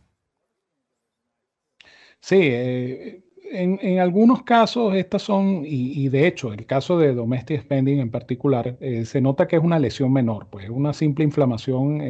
Sí, 2.20 2.40
eh, 2.42 3.24
en, 3.52 4.00
algunos 4.00 4.44
casos 4.44 4.96
estas 4.96 5.22
son, 5.22 5.64
y, 5.66 6.08
de 6.10 6.28
hecho 6.28 6.54
el 6.54 6.66
caso 6.66 6.98
de 6.98 7.14
domestic 7.14 7.62
spending 7.62 8.00
en 8.00 8.12
particular, 8.12 8.78
eh, 8.80 9.06
se 9.06 9.22
nota 9.22 9.48
que 9.48 9.56
es 9.58 9.64
una 9.64 9.80
lesión 9.80 10.12
menor, 10.14 10.48
pues 10.50 10.70
una 10.70 10.94
simple 10.94 11.24
inflamación, 11.24 12.02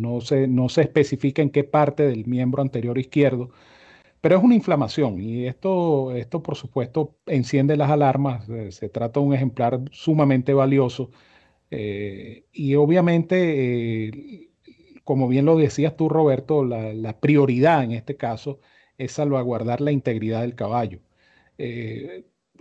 no, 0.00 0.20
se, 0.20 0.46
no 0.46 0.68
se 0.68 0.82
especifica 0.82 1.42
en 1.42 1.50
qué 1.50 1.64
parte 1.64 2.04
del 2.06 2.26
miembro 2.26 2.62
anterior 2.62 2.98
izquierdo, 2.98 3.50
pero 4.20 4.38
es 4.38 4.42
una 4.42 4.54
inflamación 4.54 5.20
y 5.20 5.46
esto, 5.46 6.14
esto 6.16 6.42
por 6.42 6.56
supuesto 6.56 7.16
enciende 7.26 7.76
las 7.76 7.90
alarmas. 7.90 8.48
Eh, 8.48 8.72
se 8.72 8.88
trata 8.88 9.20
de 9.20 9.26
un 9.26 9.34
ejemplar 9.34 9.80
sumamente 9.92 10.54
valioso 10.54 11.10
eh, 11.70 12.44
y 12.52 12.74
obviamente, 12.76 14.48
como 15.04 15.28
bien 15.28 15.44
lo 15.44 15.56
decías 15.56 15.96
tú, 15.96 16.08
Roberto, 16.08 16.64
la, 16.64 17.20
prioridad 17.20 17.84
en 17.84 17.92
este 17.92 18.16
caso 18.16 18.60
es 18.98 19.12
salvaguardar 19.12 19.80
la 19.80 19.92
integridad 19.92 20.42
del 20.42 20.54
caballo. 20.54 21.00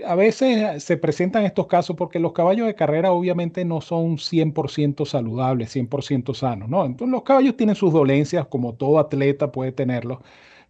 a 0.06 0.16
veces 0.16 0.84
se 0.84 0.98
presentan 0.98 1.46
estos 1.46 1.68
casos 1.68 1.96
porque 1.96 2.20
los 2.20 2.34
caballos 2.34 2.68
de 2.68 2.76
carrera 2.76 3.12
obviamente 3.12 3.66
no 3.66 3.82
son 3.82 4.18
100% 4.18 5.06
saludables, 5.06 5.76
100% 5.76 6.34
sanos, 6.34 6.70
¿no? 6.70 6.86
Entonces 6.86 7.12
los 7.12 7.24
caballos 7.24 7.56
tienen 7.58 7.76
sus 7.76 7.94
dolencias, 7.94 8.48
como 8.48 8.74
todo 8.74 9.00
atleta 9.00 9.52
puede 9.52 9.72
tenerlos 9.72 10.20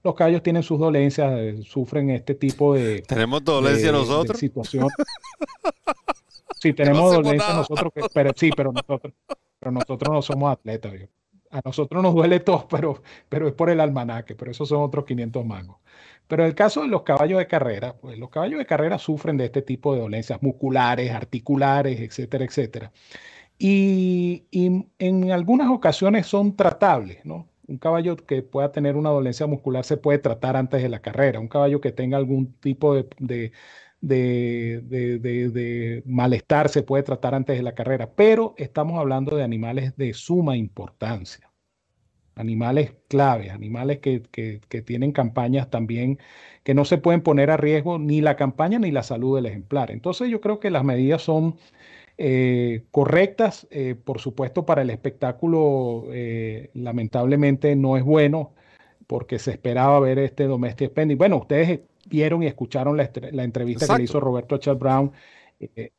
los 0.04 0.16
caballos 0.16 0.44
tienen 0.44 0.64
sus 0.64 0.80
dolencias, 0.80 1.34
eh, 1.38 1.64
sufren 1.64 2.10
este 2.10 2.36
tipo 2.36 2.74
de... 2.74 3.02
¿Tenemos 3.04 3.44
dolencia 3.44 3.92
nosotros? 3.92 4.38
situación. 4.38 4.88
Sí, 6.60 6.72
tenemos 6.72 7.14
dolencia 7.14 7.54
nosotros, 7.56 7.92
pero 8.14 8.32
sí, 8.38 8.50
pero 8.56 8.72
nosotros, 8.72 9.14
pero 9.60 9.70
nosotros 9.74 10.14
no 10.14 10.22
somos 10.22 10.50
atletas. 10.50 10.94
A 11.54 11.62
nosotros 11.64 12.02
nos 12.02 12.16
duele 12.16 12.40
todo, 12.40 12.68
pero, 12.70 13.04
pero 13.30 13.48
es 13.48 13.54
por 13.54 13.70
el 13.70 13.80
almanaque, 13.80 14.36
pero 14.36 14.52
esos 14.52 14.68
son 14.70 14.82
otros 14.82 15.06
500 15.06 15.46
mangos. 15.46 15.78
Pero 16.28 16.44
en 16.44 16.50
el 16.50 16.56
caso 16.56 16.82
de 16.82 16.88
los 16.88 17.04
caballos 17.04 17.38
de 17.40 17.48
carrera, 17.48 17.96
pues 17.98 18.18
los 18.18 18.30
caballos 18.30 18.58
de 18.60 18.66
carrera 18.66 18.98
sufren 18.98 19.38
de 19.38 19.46
este 19.46 19.62
tipo 19.62 19.94
de 19.94 20.02
dolencias 20.02 20.42
musculares, 20.42 21.12
articulares, 21.12 22.00
etcétera, 22.02 22.46
etcétera. 22.46 22.92
Y, 23.60 24.48
y 24.52 24.88
en 25.00 25.32
algunas 25.32 25.70
ocasiones 25.72 26.28
son 26.28 26.56
tratables, 26.56 27.26
¿no? 27.26 27.50
Un 27.68 27.78
caballo 27.78 28.18
que 28.18 28.44
pueda 28.44 28.72
tener 28.72 28.96
una 28.98 29.10
dolencia 29.12 29.48
muscular 29.48 29.86
se 29.86 29.98
puede 29.98 30.20
tratar 30.20 30.58
antes 30.58 30.82
de 30.84 30.90
la 30.90 31.02
carrera. 31.02 31.40
Un 31.40 31.48
caballo 31.50 31.82
que 31.82 31.92
tenga 31.94 32.18
algún 32.18 32.54
tipo 32.60 32.96
de, 32.96 33.08
de, 33.20 33.54
malestar 36.06 36.70
se 36.70 36.84
puede 36.84 37.04
tratar 37.04 37.36
antes 37.36 37.58
de 37.58 37.64
la 37.64 37.76
carrera. 37.76 38.12
Pero 38.16 38.54
estamos 38.58 39.00
hablando 39.00 39.36
de 39.36 39.44
animales 39.44 39.96
de 39.98 40.14
suma 40.14 40.58
importancia. 40.58 41.52
Animales 42.36 42.96
claves, 43.10 43.52
animales 43.52 44.00
que, 44.00 44.24
que 44.24 44.82
tienen 44.82 45.12
campañas 45.12 45.70
también 45.70 46.20
que 46.64 46.74
no 46.74 46.86
se 46.86 46.98
pueden 46.98 47.22
poner 47.22 47.52
a 47.52 47.58
riesgo 47.58 48.00
ni 48.00 48.22
la 48.22 48.36
campaña 48.36 48.80
ni 48.80 48.92
la 48.92 49.04
salud 49.04 49.36
del 49.36 49.46
ejemplar. 49.46 49.92
Entonces 49.92 50.30
yo 50.30 50.42
creo 50.42 50.60
que 50.60 50.72
las 50.72 50.84
medidas 50.84 51.22
son 51.22 51.56
eh, 52.18 52.86
correctas. 52.92 53.68
Eh, 53.72 53.96
por 53.96 54.20
supuesto, 54.20 54.66
para 54.66 54.82
el 54.82 54.90
espectáculo, 54.90 56.06
eh, 56.12 56.70
lamentablemente 56.74 57.76
no 57.76 57.98
es 57.98 58.04
bueno 58.04 58.54
porque 59.08 59.40
se 59.40 59.52
esperaba 59.52 60.00
ver 60.00 60.20
este 60.20 60.46
domestic 60.46 60.92
spending. 60.92 61.18
Bueno, 61.18 61.38
ustedes 61.38 61.82
vieron 62.08 62.44
y 62.44 62.48
escucharon 62.48 62.98
la, 62.98 63.04
entrevista 63.44 63.88
que 63.88 63.98
le 63.98 64.04
hizo 64.04 64.20
Roberto 64.20 64.56
a 64.56 64.60
Chad 64.60 64.78
Brown, 64.78 65.12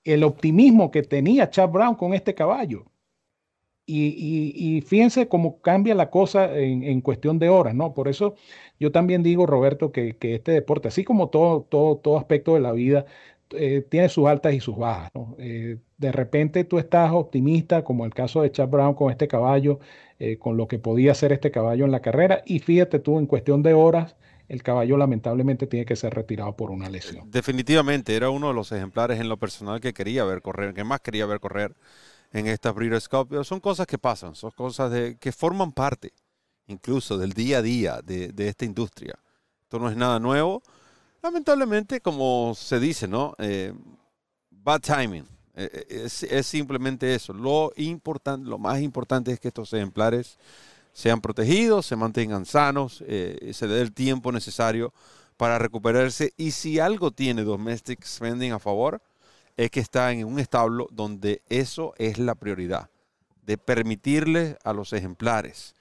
el 0.04 0.24
optimismo 0.24 0.90
que 0.90 1.02
tenía 1.02 1.50
Chad 1.50 1.70
Brown 1.70 1.94
con 1.94 2.14
este 2.14 2.34
caballo. 2.34 2.84
Y, 3.86 4.82
fíjense 4.86 5.28
cómo 5.28 5.60
cambia 5.60 5.94
la 5.94 6.08
cosa 6.08 6.58
en, 6.58 7.00
cuestión 7.02 7.38
de 7.38 7.50
horas, 7.50 7.74
¿no? 7.74 7.92
Por 7.92 8.08
eso 8.08 8.34
yo 8.80 8.92
también 8.92 9.22
digo, 9.22 9.46
Roberto, 9.46 9.92
que, 9.92 10.16
que, 10.16 10.34
este 10.36 10.52
deporte, 10.52 10.88
así 10.88 11.04
como 11.04 11.28
todo, 11.28 11.62
todo, 11.62 11.96
todo 11.96 12.16
aspecto 12.16 12.54
de 12.54 12.60
la 12.60 12.72
vida, 12.72 13.04
eh, 13.50 13.82
tiene 13.88 14.08
sus 14.08 14.26
altas 14.26 14.54
y 14.54 14.60
sus 14.60 14.76
bajas. 14.76 15.10
Eh, 15.38 15.78
de 15.98 16.12
repente 16.12 16.64
tú 16.64 16.78
estás 16.78 17.12
optimista, 17.12 17.84
como 17.84 18.04
el 18.04 18.14
caso 18.14 18.42
de 18.42 18.50
Chad 18.50 18.68
Brown 18.68 18.94
con 18.94 19.10
este 19.10 19.28
caballo, 19.28 19.80
eh, 20.18 20.38
con 20.38 20.56
lo 20.56 20.66
que 20.66 20.78
podía 20.78 21.12
hacer 21.12 21.32
este 21.32 21.50
caballo 21.50 21.84
en 21.84 21.90
la 21.92 22.00
carrera, 22.00 22.42
y 22.46 22.60
fíjate 22.60 22.98
tú, 22.98 23.18
en 23.18 23.26
cuestión 23.26 23.62
de 23.62 23.74
horas, 23.74 24.16
el 24.48 24.62
caballo 24.62 24.96
lamentablemente 24.96 25.66
tiene 25.66 25.86
que 25.86 25.96
ser 25.96 26.14
retirado 26.14 26.54
por 26.56 26.70
una 26.70 26.88
lesión. 26.88 27.30
Definitivamente, 27.30 28.14
era 28.14 28.30
uno 28.30 28.48
de 28.48 28.54
los 28.54 28.72
ejemplares 28.72 29.20
en 29.20 29.28
lo 29.28 29.36
personal 29.36 29.80
que 29.80 29.92
quería 29.92 30.24
ver 30.24 30.42
correr, 30.42 30.74
que 30.74 30.84
más 30.84 31.00
quería 31.00 31.26
ver 31.26 31.40
correr 31.40 31.74
en 32.32 32.46
esta 32.46 32.72
Breeders' 32.72 33.08
son 33.44 33.60
cosas 33.60 33.86
que 33.86 33.98
pasan, 33.98 34.34
son 34.34 34.50
cosas 34.50 34.92
que 35.20 35.32
forman 35.32 35.72
parte 35.72 36.12
incluso 36.66 37.18
del 37.18 37.32
día 37.32 37.58
a 37.58 37.62
día 37.62 38.00
de, 38.02 38.32
esta 38.38 38.64
industria. 38.64 39.14
Esto 39.62 39.78
no 39.78 39.88
es 39.88 39.96
nada 39.96 40.18
nuevo 40.18 40.62
Lamentablemente, 41.24 42.02
como 42.02 42.54
se 42.54 42.78
dice, 42.78 43.08
¿no? 43.08 43.34
Eh, 43.38 43.72
bad 44.50 44.82
timing. 44.82 45.26
Eh, 45.54 45.86
eh, 45.88 46.08
es, 46.30 46.46
simplemente 46.46 47.14
eso. 47.14 47.32
Lo, 47.32 47.72
lo 48.42 48.58
más 48.58 48.82
importante 48.82 49.32
es 49.32 49.40
que 49.40 49.48
estos 49.48 49.72
ejemplares 49.72 50.38
sean 50.94 51.20
protegidos, 51.20 51.84
se 51.84 51.96
mantengan 51.96 52.46
sanos, 52.46 53.04
se 53.06 53.66
dé 53.66 53.80
el 53.82 53.92
tiempo 53.92 54.32
necesario 54.32 54.94
para 55.36 55.58
recuperarse. 55.58 56.32
Y 56.38 56.52
si 56.52 56.78
algo 56.78 57.10
tiene 57.10 57.42
Domestic 57.42 58.02
Spending 58.06 58.52
a 58.52 58.58
favor, 58.58 59.02
es 59.56 59.70
que 59.70 59.80
está 59.80 60.12
en 60.12 60.24
un 60.24 60.38
establo 60.38 60.88
donde 60.90 61.42
eso 61.48 61.94
es 61.98 62.18
la 62.18 62.34
prioridad, 62.34 62.88
de 63.42 63.58
permitirle 63.58 64.56
a 64.64 64.72
los 64.72 64.92
ejemplares 64.92 65.74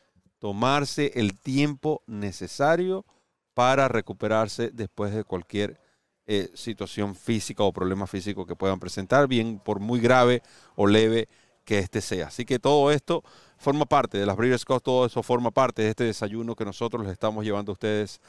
tomarse 0.43 1.13
el 1.15 1.39
tiempo 1.39 2.03
necesario 2.05 3.05
para 3.53 3.87
recuperarse 3.87 4.71
después 4.73 5.13
de 5.13 5.23
cualquier 5.23 5.79
eh, 6.25 6.51
situación 6.53 7.15
física 7.15 7.63
o 7.63 7.71
problema 7.71 8.07
físico 8.07 8.45
que 8.45 8.55
puedan 8.55 8.77
presentar, 8.77 9.27
bien 9.27 9.61
por 9.63 9.79
muy 9.79 10.01
grave 10.01 10.41
o 10.75 10.85
leve 10.85 11.29
que 11.65 11.79
este 11.79 12.01
sea. 12.01 12.27
Así 12.27 12.45
que 12.45 12.59
todo 12.59 12.91
esto 12.91 13.23
forma 13.57 13.85
parte 13.85 14.17
de 14.17 14.25
las 14.25 14.35
Breeders' 14.35 14.65
Cup, 14.65 14.81
todo 14.81 15.05
eso 15.05 15.23
forma 15.23 15.51
parte 15.51 15.81
de 15.81 15.89
este 15.89 16.03
desayuno 16.03 16.55
que 16.55 16.65
nosotros 16.65 17.03
les 17.03 17.11
estamos 17.11 17.45
llevando 17.45 17.71
a 17.71 17.73
ustedes 17.73 18.19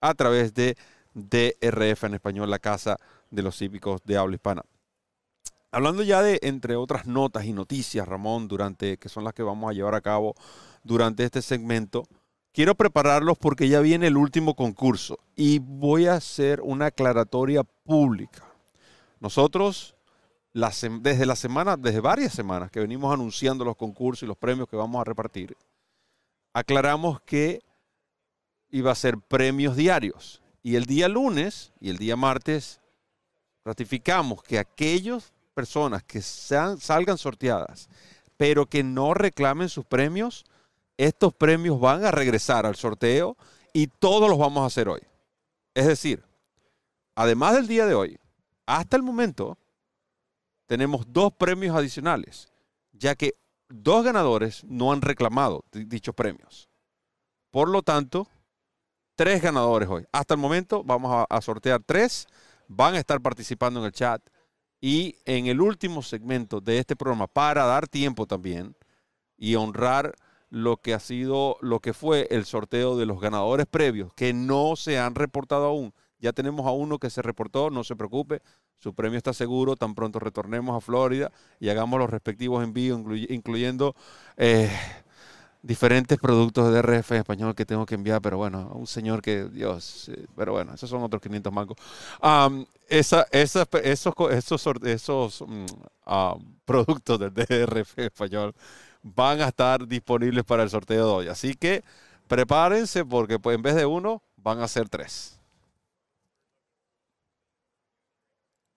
a 0.00 0.14
través 0.14 0.52
de 0.54 0.76
DRF 1.14 2.04
en 2.04 2.14
español, 2.14 2.50
la 2.50 2.58
casa 2.58 2.96
de 3.30 3.42
los 3.42 3.60
hípicos 3.62 4.00
de 4.04 4.16
habla 4.16 4.34
hispana. 4.34 4.62
Hablando 5.70 6.02
ya 6.02 6.20
de, 6.20 6.38
entre 6.42 6.76
otras 6.76 7.06
notas 7.06 7.46
y 7.46 7.52
noticias, 7.54 8.06
Ramón, 8.06 8.46
durante, 8.46 8.98
que 8.98 9.08
son 9.08 9.24
las 9.24 9.32
que 9.32 9.42
vamos 9.42 9.70
a 9.70 9.72
llevar 9.72 9.94
a 9.94 10.02
cabo 10.02 10.34
durante 10.84 11.24
este 11.24 11.40
segmento, 11.40 12.04
quiero 12.52 12.74
prepararlos 12.74 13.38
porque 13.38 13.68
ya 13.68 13.80
viene 13.80 14.08
el 14.08 14.18
último 14.18 14.54
concurso 14.54 15.18
y 15.34 15.60
voy 15.60 16.06
a 16.06 16.14
hacer 16.14 16.60
una 16.60 16.86
aclaratoria 16.86 17.64
pública. 17.64 18.44
Nosotros, 19.18 19.94
desde 20.52 21.26
la 21.26 21.36
semana, 21.36 21.76
desde 21.76 22.00
varias 22.00 22.32
semanas 22.32 22.70
que 22.70 22.80
venimos 22.80 23.12
anunciando 23.12 23.64
los 23.64 23.76
concursos 23.76 24.24
y 24.24 24.26
los 24.26 24.36
premios 24.36 24.68
que 24.68 24.76
vamos 24.76 25.00
a 25.00 25.04
repartir, 25.04 25.56
aclaramos 26.52 27.20
que 27.22 27.62
iba 28.70 28.90
a 28.90 28.96
ser 28.96 29.18
premios 29.18 29.76
diarios. 29.76 30.42
Y 30.62 30.76
el 30.76 30.86
día 30.86 31.08
lunes 31.08 31.72
y 31.80 31.90
el 31.90 31.98
día 31.98 32.16
martes 32.16 32.80
ratificamos 33.64 34.42
que 34.42 34.58
aquellas 34.58 35.32
personas 35.54 36.02
que 36.02 36.22
salgan 36.22 37.18
sorteadas, 37.18 37.88
pero 38.36 38.66
que 38.66 38.82
no 38.82 39.14
reclamen 39.14 39.68
sus 39.68 39.84
premios, 39.84 40.44
estos 40.96 41.34
premios 41.34 41.80
van 41.80 42.04
a 42.04 42.10
regresar 42.10 42.66
al 42.66 42.76
sorteo 42.76 43.36
y 43.72 43.86
todos 43.86 44.28
los 44.28 44.38
vamos 44.38 44.62
a 44.62 44.66
hacer 44.66 44.88
hoy. 44.88 45.00
Es 45.74 45.86
decir, 45.86 46.22
además 47.14 47.54
del 47.54 47.66
día 47.66 47.86
de 47.86 47.94
hoy, 47.94 48.18
hasta 48.66 48.96
el 48.96 49.02
momento, 49.02 49.58
tenemos 50.72 51.04
dos 51.12 51.34
premios 51.34 51.76
adicionales, 51.76 52.50
ya 52.92 53.14
que 53.14 53.34
dos 53.68 54.02
ganadores 54.02 54.64
no 54.64 54.90
han 54.90 55.02
reclamado 55.02 55.66
dichos 55.70 56.14
premios. 56.14 56.70
Por 57.50 57.68
lo 57.68 57.82
tanto, 57.82 58.26
tres 59.14 59.42
ganadores 59.42 59.86
hoy. 59.90 60.06
Hasta 60.12 60.32
el 60.32 60.40
momento 60.40 60.82
vamos 60.82 61.26
a, 61.28 61.40
sortear 61.42 61.82
tres, 61.84 62.26
van 62.68 62.94
a 62.94 62.98
estar 62.98 63.20
participando 63.20 63.80
en 63.80 63.84
el 63.84 63.92
chat 63.92 64.22
y 64.80 65.14
en 65.26 65.44
el 65.44 65.60
último 65.60 66.00
segmento 66.00 66.62
de 66.62 66.78
este 66.78 66.96
programa, 66.96 67.26
para 67.26 67.66
dar 67.66 67.86
tiempo 67.86 68.26
también 68.26 68.74
y 69.36 69.56
honrar 69.56 70.14
lo 70.48 70.78
que 70.78 70.94
ha 70.94 71.00
sido, 71.00 71.58
lo 71.60 71.80
que 71.80 71.92
fue 71.92 72.28
el 72.30 72.46
sorteo 72.46 72.96
de 72.96 73.04
los 73.04 73.20
ganadores 73.20 73.66
previos, 73.66 74.14
que 74.14 74.32
no 74.32 74.76
se 74.76 74.98
han 74.98 75.16
reportado 75.16 75.66
aún. 75.66 75.92
Ya 76.22 76.32
tenemos 76.32 76.64
a 76.66 76.70
uno 76.70 76.98
que 76.98 77.10
se 77.10 77.20
reportó, 77.20 77.68
no 77.68 77.82
se 77.82 77.96
preocupe, 77.96 78.42
su 78.78 78.94
premio 78.94 79.18
está 79.18 79.32
seguro, 79.32 79.74
tan 79.74 79.94
pronto 79.96 80.20
retornemos 80.20 80.76
a 80.76 80.80
Florida 80.80 81.32
y 81.58 81.68
hagamos 81.68 81.98
los 81.98 82.08
respectivos 82.08 82.62
envíos, 82.62 83.00
incluyendo 83.28 83.96
eh, 84.36 84.70
diferentes 85.62 86.18
productos 86.18 86.72
de 86.72 86.80
en 86.80 87.16
español 87.16 87.56
que 87.56 87.66
tengo 87.66 87.84
que 87.86 87.96
enviar, 87.96 88.22
pero 88.22 88.36
bueno, 88.36 88.70
un 88.72 88.86
señor 88.86 89.20
que, 89.20 89.46
Dios, 89.46 90.10
eh, 90.10 90.26
pero 90.36 90.52
bueno, 90.52 90.72
esos 90.74 90.88
son 90.88 91.02
otros 91.02 91.20
500 91.20 91.52
mangos. 91.52 91.76
esos, 94.84 95.44
mm, 95.44 95.66
productos 96.64 97.18
del 97.18 97.34
DRF 97.34 97.98
español 97.98 98.54
van 99.02 99.40
a 99.40 99.48
estar 99.48 99.86
disponibles 99.88 100.44
para 100.44 100.62
el 100.62 100.70
sorteo 100.70 101.04
de 101.06 101.12
hoy. 101.12 101.28
Así 101.28 101.54
que 101.54 101.82
prepárense 102.28 103.04
porque 103.04 103.40
pues, 103.40 103.56
en 103.56 103.62
vez 103.62 103.74
de 103.74 103.86
uno 103.86 104.22
van 104.36 104.60
a 104.60 104.68
ser 104.68 104.88
tres. 104.88 105.41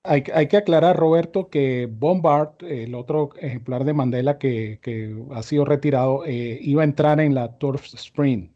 Hay, 0.06 0.48
que 0.48 0.57
aclarar, 0.57 0.95
Roberto, 0.95 1.49
que 1.49 1.88
Bombard, 1.91 2.64
el 2.64 2.95
otro 2.95 3.32
ejemplar 3.40 3.84
de 3.86 3.94
Mandela 3.94 4.38
que, 4.38 4.80
ha 5.32 5.44
sido 5.44 5.65
retirado, 5.65 6.23
eh, 6.26 6.60
iba 6.61 6.82
a 6.82 6.86
entrar 6.86 7.19
en 7.19 7.34
la 7.36 7.57
Turf 7.57 7.86
Spring. 7.94 8.49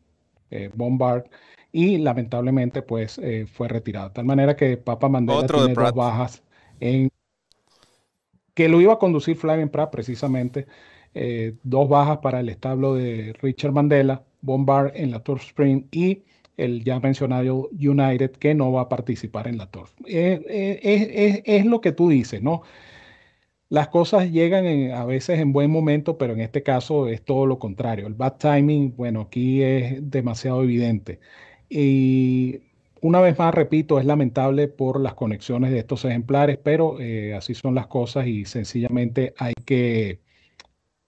Eh, 0.52 0.70
Bombard 0.74 1.26
y 1.72 1.98
lamentablemente 2.00 2.82
pues 2.82 3.20
eh, 3.20 3.46
fue 3.48 3.68
retirado. 3.68 4.10
De 4.10 4.16
tal 4.16 4.26
manera 4.26 4.56
que 4.56 4.78
Papa 4.78 5.10
Mandela 5.10 5.46
tiene 5.46 5.74
dos 5.74 5.94
bajas 5.94 6.44
en 6.80 7.10
que 8.54 8.68
lo 8.68 8.82
iba 8.82 8.94
a 8.94 9.00
conducir 9.00 9.38
Flavien 9.38 9.70
Pratt 9.70 9.92
precisamente, 9.92 10.68
eh, 11.14 11.56
dos 11.64 11.88
bajas 11.88 12.18
para 12.20 12.40
el 12.40 12.50
establo 12.50 12.94
de 12.96 13.34
Richard 13.42 13.72
Mandela, 13.72 14.24
Bombard 14.42 14.92
en 14.96 15.12
la 15.12 15.22
Tour 15.22 15.40
Spring 15.40 15.86
y 15.92 16.24
el 16.60 16.84
ya 16.84 17.00
mencionado 17.00 17.70
United 17.72 18.32
que 18.32 18.54
no 18.56 18.72
va 18.72 18.82
a 18.82 18.90
participar 18.90 19.48
en 19.48 19.58
la 19.58 19.70
Tour. 19.72 19.88
Eh, 20.06 20.42
eh, 20.48 21.44
es, 21.46 21.66
lo 21.66 21.82
que 21.82 21.92
tú 21.92 22.10
dices, 22.10 22.42
¿no? 22.42 22.64
Las 23.70 23.90
cosas 23.90 24.32
llegan 24.32 24.92
a 24.92 25.06
veces 25.06 25.40
en 25.40 25.54
buen 25.54 25.70
momento, 25.72 26.18
pero 26.18 26.34
en 26.34 26.42
este 26.42 26.64
caso 26.64 27.08
es 27.08 27.24
todo 27.24 27.46
lo 27.46 27.60
contrario. 27.60 28.08
El 28.08 28.16
bad 28.16 28.38
timing, 28.38 28.96
bueno, 28.96 29.22
aquí 29.22 29.62
es 29.62 30.10
demasiado 30.10 30.64
evidente. 30.64 31.20
Y 31.70 32.62
una 33.02 33.22
vez 33.22 33.38
más, 33.40 33.54
repito, 33.54 34.00
es 34.00 34.06
lamentable 34.06 34.68
por 34.68 35.00
las 35.00 35.14
conexiones 35.14 35.72
de 35.72 35.80
estos 35.80 36.04
ejemplares, 36.06 36.58
pero 36.58 37.00
eh, 37.00 37.34
así 37.36 37.54
son 37.56 37.76
las 37.76 37.88
cosas 37.88 38.28
y 38.28 38.46
sencillamente 38.46 39.34
hay 39.38 39.54
que, 39.66 40.22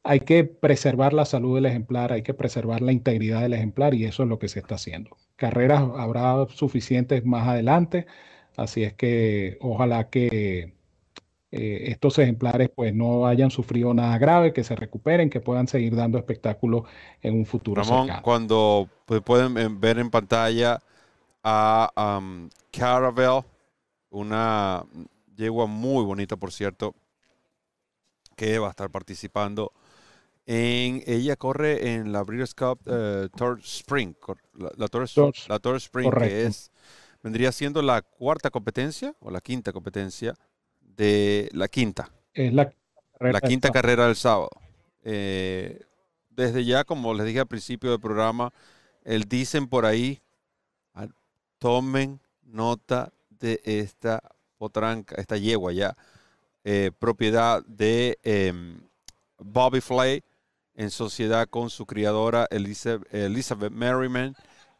hay 0.04 0.22
que 0.22 0.44
preservar 0.46 1.14
la 1.14 1.26
salud 1.26 1.56
del 1.56 1.66
ejemplar, 1.66 2.14
hay 2.14 2.24
que 2.24 2.34
preservar 2.34 2.82
la 2.82 2.92
integridad 2.94 3.42
del 3.42 3.54
ejemplar 3.54 3.94
y 3.94 4.06
eso 4.06 4.24
es 4.24 4.30
lo 4.30 4.40
que 4.40 4.48
se 4.48 4.60
está 4.60 4.76
haciendo. 4.76 5.18
Carreras 5.42 5.82
habrá 5.98 6.46
suficientes 6.50 7.26
más 7.26 7.48
adelante, 7.48 8.06
así 8.58 8.84
es 8.84 8.94
que 8.94 9.58
ojalá 9.60 10.08
que 10.12 10.76
eh, 11.52 11.84
estos 11.88 12.20
ejemplares 12.20 12.70
pues 12.70 12.94
no 12.94 13.26
hayan 13.26 13.50
sufrido 13.50 13.92
nada 13.96 14.20
grave, 14.20 14.54
que 14.54 14.64
se 14.64 14.76
recuperen, 14.76 15.32
que 15.32 15.40
puedan 15.40 15.68
seguir 15.68 15.96
dando 15.96 16.20
espectáculo 16.20 16.86
en 17.24 17.34
un 17.34 17.48
futuro 17.48 17.82
Ramón, 17.82 18.08
cuando 18.22 18.88
pues, 19.08 19.22
pueden 19.22 19.82
ver 19.82 19.98
en 19.98 20.12
pantalla 20.12 20.80
a 21.44 22.20
um, 22.20 22.48
Caravel, 22.72 23.42
una 24.12 24.86
yegua 25.36 25.66
muy 25.66 26.06
bonita, 26.06 26.36
por 26.36 26.52
cierto, 26.52 26.94
que 28.36 28.60
va 28.60 28.68
a 28.68 28.70
estar 28.70 28.92
participando 28.92 29.72
en, 30.46 31.04
ella 31.06 31.36
corre 31.36 31.94
en 31.94 32.12
la 32.12 32.24
Breeders' 32.24 32.54
Cup 32.54 32.80
uh, 32.88 33.30
Tour 33.30 33.60
Spring, 33.64 34.16
la, 34.54 34.72
la, 34.76 34.88
Tour, 34.88 35.08
la 35.48 35.60
Tour 35.60 35.76
Spring, 35.78 36.12
que 36.12 36.46
es, 36.46 36.72
vendría 37.24 37.52
siendo 37.52 37.82
la 37.82 38.02
cuarta 38.02 38.50
competencia 38.50 39.16
o 39.20 39.32
la 39.32 39.42
quinta 39.42 39.72
competencia 39.72 40.36
de 40.80 41.50
la 41.54 41.68
quinta. 41.68 42.10
Es 42.34 42.54
la, 42.54 42.72
la 43.20 43.42
quinta 43.42 43.70
carrera 43.70 44.08
del 44.08 44.16
sábado. 44.16 44.50
Eh, 45.04 45.82
desde 46.30 46.66
ya, 46.66 46.84
como 46.84 47.14
les 47.14 47.26
dije 47.26 47.40
al 47.40 47.48
principio 47.48 47.92
del 47.92 48.00
programa, 48.00 48.52
el 49.04 49.24
dicen 49.26 49.68
por 49.68 49.86
ahí 49.86 50.22
tomen 51.60 52.20
nota 52.42 53.14
de 53.30 53.62
esta 53.64 54.24
potranca, 54.58 55.16
esta 55.16 55.38
yegua 55.38 55.72
ya, 55.74 55.96
eh, 56.64 56.92
propiedad 56.98 57.64
de 57.66 58.18
em, 58.24 58.82
Bobby 59.38 59.80
Flay 59.80 60.24
en 60.76 60.90
sociedad 60.90 61.48
con 61.50 61.70
su 61.70 61.86
criadora 61.86 62.48
Elizabeth, 62.50 63.72
Merriman, 63.72 64.36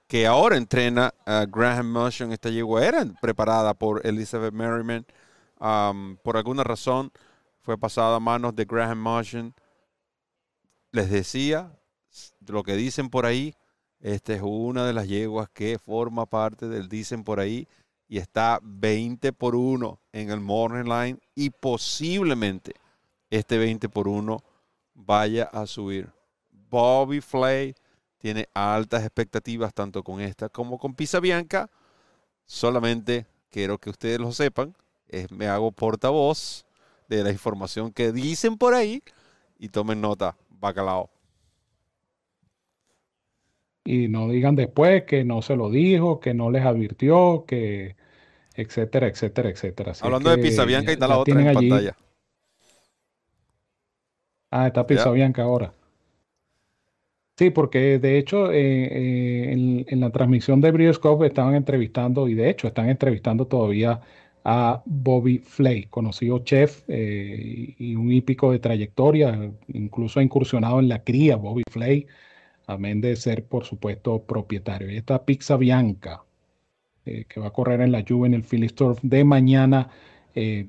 que 0.08 0.28
ahora 0.28 0.58
entrena 0.58 1.14
a 1.26 1.46
Graham 1.46 1.92
Motion. 1.92 2.32
Esta 2.32 2.50
yegua 2.50 2.86
era 2.86 3.06
preparada 3.22 3.74
por 3.74 4.06
Elizabeth 4.06 4.54
Merriman. 4.54 5.06
por 6.24 6.38
alguna 6.38 6.64
razón 6.64 7.12
fue 7.62 7.78
pasada 7.78 8.16
a 8.16 8.20
manos 8.20 8.56
de 8.56 8.66
Graham 8.66 9.00
Motion. 9.00 9.54
Les 10.92 11.10
decía, 11.10 11.72
lo 12.48 12.64
que 12.64 12.76
dicen 12.76 13.10
por 13.10 13.26
ahí, 13.26 13.56
esta 14.00 14.34
es 14.34 14.42
una 14.44 14.86
de 14.86 14.94
las 14.94 15.08
yeguas 15.08 15.50
que 15.50 15.78
forma 15.78 16.26
parte 16.26 16.68
del 16.68 16.90
dicen 16.90 17.24
por 17.24 17.40
ahí 17.40 17.68
y 18.08 18.18
está 18.18 18.60
20 18.62 19.32
por 19.32 19.56
1 19.56 20.00
en 20.12 20.32
el 20.32 20.42
Morning 20.42 20.84
Line 20.84 21.20
y 21.36 21.52
posiblemente 21.52 22.74
este 23.30 23.58
20 23.58 23.88
por 23.88 24.08
1 24.08 24.44
vaya 25.06 25.44
a 25.46 25.66
subir. 25.66 26.10
Bobby 26.70 27.22
Flay 27.22 27.76
tiene 28.18 28.48
altas 28.54 29.04
expectativas 29.04 29.74
tanto 29.74 30.04
con 30.04 30.22
esta 30.22 30.50
como 30.50 30.78
con 30.78 30.94
Pisa 30.94 31.20
Bianca. 31.20 31.70
Solamente 32.46 33.26
quiero 33.50 33.78
que 33.78 33.90
ustedes 33.90 34.20
lo 34.20 34.32
sepan. 34.32 34.76
me 35.30 35.48
hago 35.48 35.72
portavoz 35.72 36.66
de 37.08 37.24
la 37.24 37.32
información 37.32 37.92
que 37.92 38.12
dicen 38.12 38.58
por 38.58 38.74
ahí 38.74 39.04
y 39.60 39.70
tomen 39.70 40.00
nota, 40.02 40.38
bacalao 40.50 41.10
y 43.84 44.08
no 44.08 44.30
digan 44.30 44.56
después 44.56 45.04
que 45.04 45.24
no 45.24 45.42
se 45.42 45.56
lo 45.56 45.70
dijo, 45.70 46.20
que 46.20 46.34
no 46.34 46.52
les 46.52 46.66
advirtió, 46.66 47.46
que 47.48 47.96
etcétera, 48.56 49.08
etcétera, 49.08 49.50
etcétera. 49.50 49.94
Hablando 50.02 50.30
de 50.30 50.38
Pizza 50.38 50.66
Bianca, 50.66 50.92
y 50.92 50.94
está 50.94 51.08
la 51.08 51.18
otra 51.18 51.42
en 51.42 51.54
pantalla. 51.54 51.98
Ah, 54.52 54.68
está 54.68 54.86
Pizza 54.86 55.10
Bianca 55.12 55.44
ahora. 55.44 55.74
Sí, 57.38 57.50
porque 57.50 57.98
de 58.00 58.18
hecho 58.18 58.52
eh, 58.52 58.60
eh, 58.62 59.86
en, 59.88 60.00
la 60.00 60.12
transmisión 60.12 60.62
de 60.62 60.72
Brioscope 60.72 61.26
estaban 61.26 61.56
entrevistando, 61.56 62.28
y 62.28 62.36
de 62.36 62.50
hecho 62.50 62.68
están 62.68 62.90
entrevistando 62.90 63.48
todavía 63.48 64.02
a 64.44 64.84
Bobby 64.86 65.40
Flay, 65.40 65.86
conocido 65.86 66.40
chef 66.40 66.84
eh, 66.88 67.76
y 67.80 67.96
un 67.96 68.12
hípico 68.12 68.52
de 68.52 68.60
trayectoria, 68.60 69.52
incluso 69.70 70.20
ha 70.20 70.24
incursionado 70.24 70.80
en 70.80 70.90
la 70.90 71.04
cría 71.04 71.38
Bobby 71.38 71.64
Flay 71.72 72.08
amén 72.68 73.02
de 73.02 73.16
ser, 73.16 73.46
por 73.46 73.66
supuesto, 73.66 74.24
propietario. 74.24 74.90
Y 74.92 74.98
esta 74.98 75.26
Pizza 75.26 75.58
Bianca, 75.58 76.24
que 77.04 77.40
va 77.40 77.48
a 77.48 77.54
correr 77.54 77.82
en 77.82 77.92
la 77.92 78.04
Juve 78.08 78.28
en 78.28 78.34
el 78.36 78.44
Phillies 78.44 78.76
de 79.02 79.24
mañana 79.24 79.90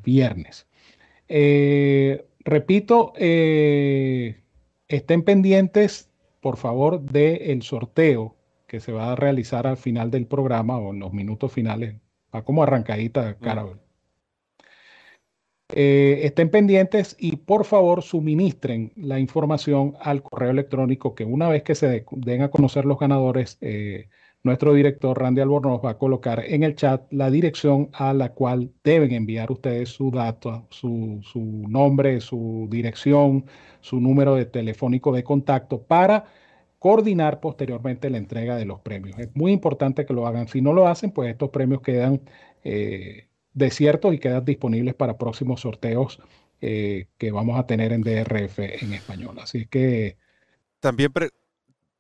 viernes. 0.03 0.67
Eh, 1.35 2.27
repito, 2.45 3.13
estén 3.17 5.23
pendientes, 5.23 6.11
por 6.41 6.57
favor, 6.57 7.01
del 7.01 7.63
sorteo 7.63 8.37
que 8.67 8.81
se 8.81 8.91
va 8.91 9.13
a 9.13 9.17
realizar 9.17 9.67
al 9.67 9.77
final 9.77 10.11
del 10.11 10.27
programa 10.27 10.79
o 10.79 10.93
en 10.93 11.01
los 11.01 11.13
minutos 11.13 11.53
finales. 11.53 11.97
Va 12.35 12.43
como 12.43 12.63
arrancadita, 12.63 13.37
cara. 13.39 13.67
Eh, 15.75 16.21
estén 16.25 16.51
pendientes 16.51 17.17
y 17.19 17.37
por 17.37 17.65
favor 17.65 18.03
suministren 18.03 18.93
la 18.97 19.19
información 19.19 19.95
al 20.01 20.23
correo 20.23 20.51
electrónico 20.51 21.15
que 21.15 21.25
una 21.25 21.49
vez 21.49 21.63
que 21.63 21.75
se 21.75 22.05
den 22.11 22.43
a 22.43 22.51
conocer 22.51 22.85
los 22.85 22.99
ganadores, 22.99 23.59
eh, 23.61 24.09
nuestro 24.43 24.75
director 24.75 25.19
Randy 25.19 25.41
Albornoz 25.41 25.85
va 25.85 25.91
a 25.91 25.99
colocar 25.99 26.45
en 26.45 26.65
el 26.65 26.75
chat 26.75 27.11
la 27.13 27.31
dirección 27.31 27.91
a 27.93 28.13
la 28.13 28.33
cual 28.33 28.73
deben 28.83 29.13
enviar 29.13 29.53
ustedes 29.53 29.91
su 29.91 30.11
dato, 30.11 30.67
su, 30.71 31.23
nombre, 31.69 32.21
su 32.21 32.67
dirección, 32.69 33.45
su 33.81 34.01
número 34.01 34.35
de 34.35 34.47
telefónico 34.47 35.13
de 35.13 35.23
contacto 35.23 35.83
para 35.83 36.25
coordinar 36.81 37.39
posteriormente 37.39 38.11
la 38.11 38.19
entrega 38.19 38.57
de 38.57 38.65
los 38.65 38.81
premios. 38.81 39.19
Es 39.21 39.29
muy 39.35 39.53
importante 39.53 40.05
que 40.05 40.15
lo 40.15 40.27
hagan. 40.27 40.49
Si 40.49 40.61
no 40.61 40.73
lo 40.73 40.89
hacen, 40.89 41.13
pues 41.13 41.31
estos 41.31 41.51
premios 41.51 41.81
quedan 41.81 42.21
eh, 42.65 43.29
desiertos 43.55 44.13
y 44.13 44.19
quedan 44.19 44.45
disponibles 44.45 44.95
para 44.95 45.19
próximos 45.19 45.61
sorteos 45.61 46.19
eh, 46.61 47.07
que 47.17 47.31
vamos 47.31 47.59
a 47.59 47.67
tener 47.67 47.93
en 47.93 48.03
DRF 48.03 48.59
en 48.59 48.93
español. 48.93 49.37
Así 49.41 49.67
que... 49.67 50.17
También, 50.81 51.13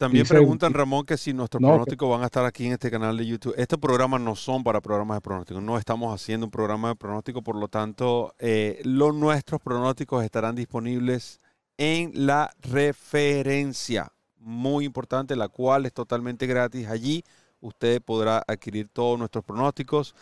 también 0.03 0.27
preguntan, 0.27 0.75
Ramón, 0.75 1.07
que 1.07 1.17
si 1.17 1.33
nuestros 1.33 1.61
pronósticos 1.61 2.11
van 2.11 2.23
a 2.23 2.27
estar 2.27 2.45
aquí 2.45 2.67
en 2.67 2.73
este 2.73 2.91
canal 2.91 3.17
de 3.17 3.25
YouTube. 3.25 3.55
Estos 3.57 3.79
programas 3.79 4.21
no 4.21 4.35
son 4.35 4.65
para 4.65 4.81
programas 4.81 5.19
de 5.19 5.21
pronóstico. 5.21 5.61
No 5.61 5.79
estamos 5.79 6.13
haciendo 6.13 6.47
un 6.47 6.51
programa 6.51 6.89
de 6.89 6.97
pronóstico, 6.97 7.41
por 7.41 7.55
lo 7.55 7.69
tanto, 7.69 8.35
eh, 8.39 8.81
los 8.85 9.15
nuestros 9.15 9.61
pronósticos 9.61 10.25
estarán 10.25 10.57
disponibles 10.57 11.39
en 11.79 12.11
la 12.15 12.53
referencia. 12.63 14.13
Muy 14.39 14.87
importante, 14.87 15.37
la 15.37 15.49
cual 15.49 15.87
es 15.87 15.93
totalmente 15.93 16.47
gratis. 16.49 16.89
Allí 16.89 17.23
usted 17.61 18.03
podrá 18.03 18.43
adquirir 18.47 18.89
todos 18.89 19.17
nuestros 19.19 19.45
pronósticos 19.45 20.17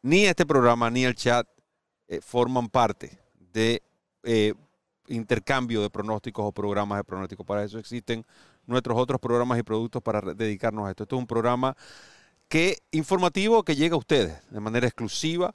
ni 0.00 0.24
este 0.24 0.46
programa 0.46 0.88
ni 0.88 1.04
el 1.04 1.14
chat 1.14 1.46
eh, 2.08 2.20
forman 2.22 2.68
parte 2.68 3.18
de 3.52 3.82
eh, 4.22 4.54
intercambio 5.08 5.82
de 5.82 5.90
pronósticos 5.90 6.46
o 6.46 6.52
programas 6.52 6.98
de 6.98 7.04
pronósticos. 7.04 7.44
Para 7.44 7.64
eso 7.64 7.78
existen 7.78 8.24
nuestros 8.66 8.98
otros 8.98 9.20
programas 9.20 9.58
y 9.58 9.62
productos 9.62 10.02
para 10.02 10.20
dedicarnos 10.20 10.86
a 10.86 10.90
esto. 10.90 11.04
Esto 11.04 11.16
es 11.16 11.20
un 11.20 11.26
programa 11.26 11.76
que 12.48 12.78
informativo 12.92 13.64
que 13.64 13.76
llega 13.76 13.94
a 13.94 13.98
ustedes 13.98 14.38
de 14.50 14.60
manera 14.60 14.86
exclusiva 14.86 15.54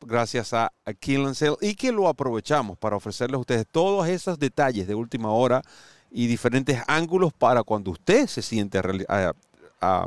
gracias 0.00 0.52
a, 0.52 0.72
a 0.84 0.92
Kill 0.94 1.26
y 1.60 1.74
que 1.74 1.90
lo 1.90 2.08
aprovechamos 2.08 2.78
para 2.78 2.96
ofrecerles 2.96 3.36
a 3.36 3.40
ustedes 3.40 3.66
todos 3.70 4.06
esos 4.06 4.38
detalles 4.38 4.86
de 4.86 4.94
última 4.94 5.30
hora 5.30 5.62
y 6.10 6.26
diferentes 6.26 6.80
ángulos 6.86 7.32
para 7.32 7.62
cuando 7.62 7.90
usted 7.90 8.26
se 8.26 8.40
siente 8.40 8.78
a, 9.08 9.34
a, 9.80 10.06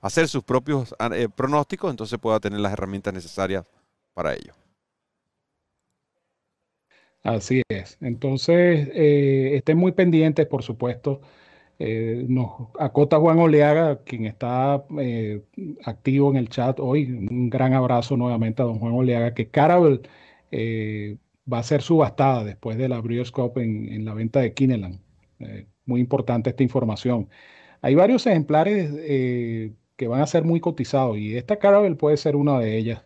hacer 0.00 0.28
sus 0.28 0.44
propios 0.44 0.94
eh, 1.12 1.28
pronósticos, 1.34 1.90
entonces 1.90 2.18
pueda 2.18 2.38
tener 2.38 2.60
las 2.60 2.72
herramientas 2.72 3.12
necesarias 3.12 3.64
para 4.14 4.34
ello. 4.34 4.52
Así 7.22 7.62
es. 7.68 7.98
Entonces, 8.00 8.88
eh, 8.94 9.56
estén 9.56 9.76
muy 9.78 9.92
pendientes, 9.92 10.46
por 10.46 10.62
supuesto, 10.62 11.20
Eh, 11.80 12.26
nos 12.28 12.70
acota 12.78 13.18
Juan 13.20 13.40
Oleaga, 13.40 14.04
quien 14.04 14.26
está 14.26 14.84
eh, 15.00 15.44
activo 15.84 16.30
en 16.30 16.36
el 16.38 16.50
chat 16.50 16.80
hoy. 16.80 17.06
Un 17.12 17.50
gran 17.50 17.74
abrazo 17.74 18.16
nuevamente 18.18 18.62
a 18.62 18.66
don 18.66 18.80
Juan 18.80 18.94
Oleaga, 18.94 19.34
que 19.34 19.50
Caravel 19.50 20.02
eh, 20.52 21.18
va 21.52 21.60
a 21.60 21.64
ser 21.64 21.82
subastada 21.82 22.44
después 22.44 22.78
de 22.78 22.88
la 22.90 23.00
Breeders' 23.00 23.32
en, 23.56 23.92
en, 23.92 24.04
la 24.04 24.14
venta 24.14 24.40
de 24.40 24.54
Kineland. 24.54 25.00
muy 25.86 26.00
importante 26.00 26.50
esta 26.50 26.62
información. 26.62 27.28
Hay 27.82 27.94
varios 27.94 28.26
ejemplares 28.26 28.90
que 29.96 30.08
van 30.08 30.20
a 30.22 30.26
ser 30.26 30.44
muy 30.44 30.60
cotizados 30.60 31.18
y 31.18 31.36
esta 31.36 31.58
Caravel 31.58 31.96
puede 31.96 32.16
ser 32.18 32.36
una 32.36 32.58
de 32.60 32.76
ellas. 32.78 33.04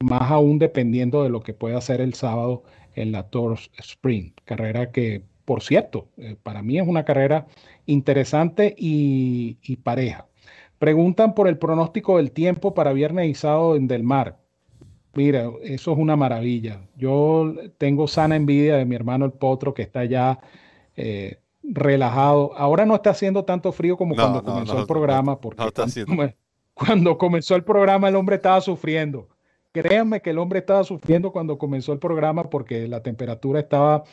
Más 0.00 0.30
aún 0.30 0.58
dependiendo 0.58 1.22
de 1.22 1.30
lo 1.30 1.40
que 1.40 1.54
pueda 1.54 1.78
hacer 1.78 2.00
el 2.00 2.14
sábado 2.14 2.62
en 2.94 3.12
la 3.12 3.28
Tour 3.28 3.58
Sprint, 3.78 4.38
carrera 4.44 4.90
que 4.90 5.22
por 5.50 5.64
cierto, 5.64 6.06
eh, 6.16 6.36
para 6.40 6.62
mí 6.62 6.78
es 6.78 6.86
una 6.86 7.04
carrera 7.04 7.48
interesante 7.84 8.72
y, 8.78 9.56
pareja. 9.82 10.28
Preguntan 10.78 11.34
por 11.34 11.48
el 11.48 11.58
pronóstico 11.58 12.18
del 12.18 12.30
tiempo 12.30 12.72
para 12.72 12.92
viernes 12.92 13.28
y 13.28 13.34
sábado 13.34 13.74
en 13.74 13.88
Del 13.88 14.04
Mar. 14.04 14.38
Mira, 15.12 15.50
eso 15.64 15.90
es 15.90 15.98
una 15.98 16.14
maravilla. 16.14 16.82
Yo 16.96 17.52
tengo 17.78 18.06
sana 18.06 18.36
envidia 18.36 18.76
de 18.76 18.84
mi 18.84 18.94
hermano 18.94 19.24
el 19.24 19.32
Potro 19.32 19.74
que 19.74 19.82
está 19.82 20.04
ya 20.04 20.38
eh, 20.94 21.40
relajado. 21.64 22.56
Ahora 22.56 22.86
no 22.86 22.94
está 22.94 23.10
haciendo 23.10 23.44
tanto 23.44 23.72
frío 23.72 23.96
como 23.96 24.14
cuando 24.14 24.44
comenzó 24.44 24.78
el 24.78 24.86
programa, 24.86 25.40
porque 25.40 25.56
cuando, 25.56 26.32
cuando 26.74 27.18
comenzó 27.18 27.56
el 27.56 27.64
programa 27.64 28.08
el 28.08 28.14
hombre 28.14 28.36
estaba 28.36 28.60
sufriendo. 28.60 29.29
Créanme 29.72 30.20
que 30.20 30.30
el 30.30 30.38
hombre 30.38 30.58
estaba 30.58 30.82
sufriendo 30.84 31.30
cuando 31.30 31.58
comenzó 31.58 31.92
el 31.92 31.98
programa 31.98 32.50
porque 32.50 32.88
la 32.88 33.02
temperatura 33.02 33.60
estaba 33.60 34.04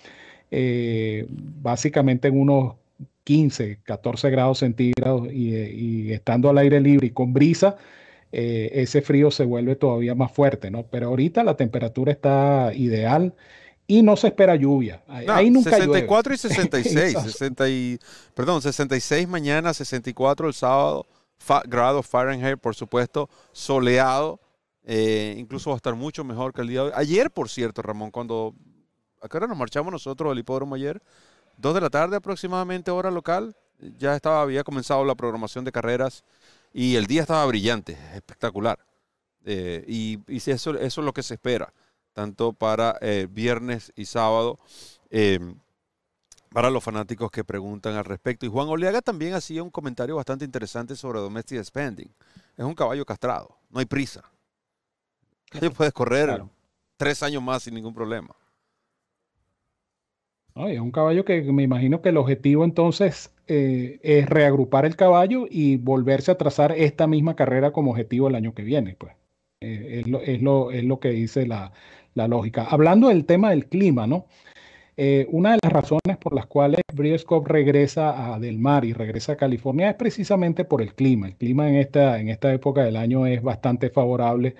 eh, 0.51 1.25
básicamente 1.29 2.27
en 2.27 2.39
unos 2.39 2.75
15, 3.23 3.79
14 3.83 4.29
grados 4.29 4.59
centígrados 4.59 5.31
y, 5.31 6.11
estando 6.13 6.49
al 6.49 6.59
aire 6.59 6.79
libre 6.79 7.07
y 7.07 7.09
con 7.09 7.33
brisa, 7.33 7.75
eh, 8.31 8.69
ese 8.73 9.01
frío 9.01 9.31
se 9.31 9.45
vuelve 9.45 9.75
todavía 9.75 10.15
más 10.15 10.31
fuerte, 10.31 10.71
¿no? 10.71 10.83
Pero 10.83 11.07
ahorita 11.07 11.43
la 11.43 11.57
temperatura 11.57 12.11
está 12.11 12.71
ideal 12.73 13.33
y 13.87 14.03
no 14.03 14.15
se 14.15 14.27
espera 14.27 14.55
lluvia. 14.55 15.01
Ahí 15.07 15.49
nunca 15.49 15.71
64 15.71 16.33
y 16.33 16.37
66, 16.37 17.17
60 17.19 17.69
y, 17.69 17.99
perdón, 18.33 18.61
66 18.61 19.27
mañana, 19.27 19.73
64 19.73 20.47
el 20.47 20.53
sábado, 20.53 21.07
grados 21.65 22.05
Fahrenheit, 22.05 22.59
por 22.59 22.75
supuesto, 22.75 23.29
soleado. 23.51 24.39
Eh, 24.89 25.35
incluso 25.37 25.69
va 25.69 25.75
a 25.75 25.77
estar 25.77 25.95
mucho 25.95 26.23
mejor 26.23 26.53
que 26.53 26.61
el 26.61 26.69
día 26.69 26.81
de 26.81 26.87
hoy. 26.87 26.93
Ayer, 26.95 27.29
por 27.29 27.49
cierto, 27.49 27.81
Ramón, 27.81 28.09
cuando 28.09 28.55
¿A 29.21 29.27
qué 29.27 29.37
hora 29.37 29.47
nos 29.47 29.57
marchamos 29.57 29.91
nosotros 29.91 30.31
al 30.31 30.39
hipódromo 30.39 30.75
ayer? 30.75 31.01
Dos 31.57 31.73
de 31.73 31.81
la 31.81 31.89
tarde 31.89 32.17
aproximadamente, 32.17 32.91
hora 32.91 33.09
local. 33.09 33.55
Ya 33.97 34.15
estaba, 34.15 34.41
había 34.41 34.63
comenzado 34.63 35.03
la 35.05 35.15
programación 35.15 35.65
de 35.65 35.71
carreras 35.71 36.23
y 36.73 36.95
el 36.95 37.07
día 37.07 37.21
estaba 37.21 37.45
brillante, 37.45 37.97
espectacular. 38.13 38.79
Eh, 39.45 39.83
y, 39.87 40.19
eso, 40.51 40.77
es 40.77 40.97
lo 40.97 41.13
que 41.13 41.23
se 41.23 41.35
espera, 41.35 41.73
tanto 42.13 42.53
para 42.53 42.97
eh, 43.01 43.27
viernes 43.29 43.91
y 43.95 44.05
sábado, 44.05 44.59
para 46.51 46.69
los 46.69 46.83
fanáticos 46.83 47.31
que 47.31 47.43
preguntan 47.43 47.95
al 47.95 48.05
respecto. 48.05 48.45
Y 48.45 48.49
Juan 48.49 48.67
Oleaga 48.67 49.01
también 49.01 49.33
hacía 49.33 49.63
un 49.63 49.71
comentario 49.71 50.15
bastante 50.15 50.45
interesante 50.45 50.95
sobre 50.95 51.19
Domestic 51.19 51.63
Spending. 51.63 52.13
Es 52.55 52.65
un 52.65 52.75
caballo 52.75 53.05
castrado, 53.05 53.57
no 53.69 53.79
hay 53.79 53.85
prisa. 53.85 54.23
Puedes 55.75 55.93
correr 55.93 56.43
tres 56.97 57.23
años 57.23 57.41
más 57.41 57.63
sin 57.63 57.73
ningún 57.73 57.93
problema 57.93 58.35
es 60.65 60.79
un 60.79 60.91
caballo 60.91 61.23
que 61.23 61.41
me 61.41 61.63
imagino 61.63 62.01
que 62.01 62.09
el 62.09 62.17
objetivo 62.17 62.65
entonces 62.65 63.33
eh, 63.47 63.99
es 64.01 64.27
reagrupar 64.27 64.85
el 64.85 64.95
caballo 64.95 65.45
y 65.49 65.77
volverse 65.77 66.31
a 66.31 66.37
trazar 66.37 66.71
esta 66.71 67.07
misma 67.07 67.35
carrera 67.35 67.71
como 67.71 67.91
objetivo 67.91 68.27
el 68.27 68.35
año 68.35 68.53
que 68.53 68.63
viene. 68.63 68.95
Pues. 68.97 69.13
Eh, 69.61 70.03
es, 70.05 70.41
lo, 70.41 70.99
que 70.99 71.09
dice 71.09 71.45
la, 71.45 71.71
lógica. 72.15 72.63
Hablando 72.63 73.09
del 73.09 73.25
tema 73.25 73.51
del 73.51 73.67
clima, 73.67 74.07
¿no? 74.07 74.25
Eh, 74.99 75.27
una 75.29 75.51
de 75.51 75.59
las 75.61 75.71
razones 75.71 76.17
por 76.19 76.33
las 76.33 76.47
cuales 76.47 76.81
Breeders' 76.91 77.25
regresa 77.45 78.33
a 78.33 78.39
Del 78.39 78.57
Mar 78.57 78.83
y 78.83 78.93
regresa 78.93 79.33
a 79.33 79.37
California 79.37 79.91
es 79.91 79.95
precisamente 79.95 80.65
por 80.65 80.81
el 80.81 80.95
clima. 80.95 81.27
El 81.27 81.35
clima 81.35 81.69
en 81.69 81.75
esta, 81.75 82.19
en 82.19 82.29
esta 82.29 82.51
época 82.51 82.83
del 82.83 82.95
año 82.95 83.27
es 83.27 83.43
bastante 83.43 83.91
favorable 83.91 84.55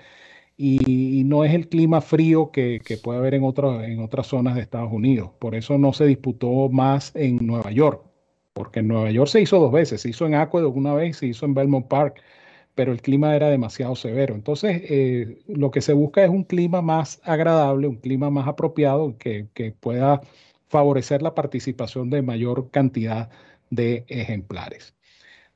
y, 0.60 1.22
no 1.24 1.44
es 1.44 1.54
el 1.54 1.68
clima 1.68 2.00
frío 2.00 2.50
que, 2.50 2.80
puede 3.02 3.18
haber 3.20 3.34
en, 3.34 3.44
en 3.44 4.00
otras 4.00 4.26
zonas 4.26 4.56
de 4.56 4.62
Estados 4.62 4.92
Unidos. 4.92 5.30
Por 5.38 5.54
eso 5.54 5.78
no 5.78 5.92
se 5.92 6.04
disputó 6.06 6.68
más 6.68 7.14
en 7.14 7.38
Nueva 7.46 7.70
York, 7.70 8.02
porque 8.54 8.80
en 8.80 8.88
Nueva 8.88 9.10
York 9.12 9.30
se 9.30 9.40
hizo 9.40 9.60
dos 9.60 9.72
veces, 9.72 10.00
se 10.02 10.10
hizo 10.10 10.26
en 10.26 10.34
Aqueduct 10.34 10.76
una 10.76 10.94
vez, 10.94 11.18
se 11.18 11.26
hizo 11.26 11.46
en 11.46 11.54
Belmont 11.54 11.86
Park, 11.86 12.20
pero 12.74 12.92
el 12.92 13.00
clima 13.00 13.36
era 13.36 13.48
demasiado 13.50 13.94
severo. 13.94 14.34
Entonces, 14.34 14.82
eh, 14.84 15.38
lo 15.46 15.70
que 15.70 15.80
se 15.80 15.92
busca 15.92 16.24
es 16.24 16.30
un 16.30 16.42
clima 16.42 16.82
más 16.82 17.20
agradable, 17.22 17.86
un 17.86 17.96
clima 17.96 18.30
más 18.30 18.48
apropiado 18.48 19.16
que, 19.16 19.46
pueda 19.80 20.20
favorecer 20.68 21.22
la 21.22 21.34
participación 21.34 22.10
de 22.10 22.22
mayor 22.22 22.70
cantidad 22.70 23.30
de 23.70 24.04
ejemplares. 24.08 24.94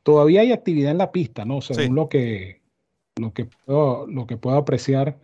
Todavía 0.04 0.42
hay 0.42 0.52
actividad 0.52 0.92
en 0.92 0.98
la 0.98 1.12
pista, 1.12 1.44
¿no? 1.44 1.60
Según 1.60 1.96
lo 1.96 2.08
que 2.08 2.61
lo 3.16 3.32
que 3.32 3.46
puedo, 3.46 4.06
lo 4.06 4.26
que 4.26 4.36
puedo 4.36 4.56
apreciar, 4.56 5.18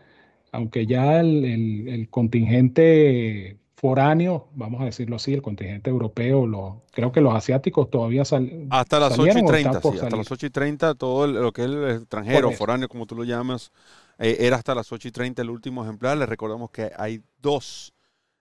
aunque 0.52 0.86
ya 0.86 1.20
el, 1.20 2.09
contingente 2.10 3.59
foráneo, 3.77 4.48
vamos 4.55 4.81
a 4.82 4.86
decirlo 4.86 5.16
así, 5.16 5.35
el 5.35 5.43
contingente 5.43 5.89
europeo, 5.89 6.47
lo, 6.47 6.82
creo 6.90 7.12
que 7.12 7.20
los 7.20 7.35
asiáticos 7.35 7.90
todavía 7.90 8.24
salen. 8.24 8.66
Hasta 8.70 8.98
las 8.98 9.19
8 9.19 9.39
y 9.39 9.44
30, 9.44 9.81
sí, 9.81 9.89
hasta 10.02 10.16
las 10.16 10.31
8 10.31 10.47
y 10.47 10.51
30, 10.51 10.94
todo 10.94 11.27
lo 11.27 11.52
que 11.52 11.62
es 11.62 11.69
el 11.69 11.90
extranjero, 11.90 12.51
foráneo, 12.52 12.89
como 12.89 13.06
tú 13.06 13.15
lo 13.15 13.24
llamas, 13.24 13.70
eh, 14.19 14.36
era 14.40 14.56
hasta 14.56 14.74
las 14.74 14.90
8 14.90 15.09
y 15.09 15.10
30 15.12 15.43
el 15.43 15.51
último 15.51 15.85
ejemplar. 15.85 16.19
Les 16.19 16.28
recordamos 16.28 16.70
que 16.70 16.90
hay 16.97 17.23
dos 17.40 17.94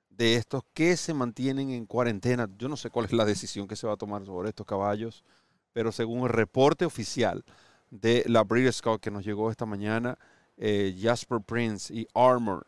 de 0.10 0.36
estos 0.36 0.64
que 0.74 0.98
se 0.98 1.14
mantienen 1.14 1.69
en 1.69 1.86
cuarentena. 1.86 2.49
Yo 2.57 2.68
no 2.68 2.76
sé 2.76 2.90
cuál 2.90 3.06
es 3.06 3.14
la 3.14 3.26
decisión 3.26 3.68
que 3.68 3.76
se 3.76 3.86
va 3.86 3.94
a 3.94 3.98
tomar 3.98 4.26
sobre 4.26 4.49
estos 4.49 4.65
caballos, 4.65 5.24
pero 5.72 5.91
según 5.91 6.24
el 6.24 6.30
reporte 6.30 6.86
oficial, 6.86 7.45
de 7.90 8.24
la 8.27 8.43
Breeders' 8.43 8.82
Cup 8.82 8.99
que 8.99 9.11
nos 9.11 9.25
llegó 9.25 9.49
esta 9.49 9.66
mañana, 9.66 10.17
eh, 10.57 10.95
Jasper 10.99 11.40
Prince 11.41 11.93
y 11.93 12.07
Armor, 12.14 12.66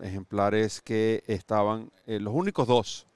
ejemplares 0.00 0.80
que 0.80 1.22
estaban, 1.26 1.90
eh, 2.06 2.18
los 2.18 2.34
únicos 2.34 2.66
dos 2.66 3.06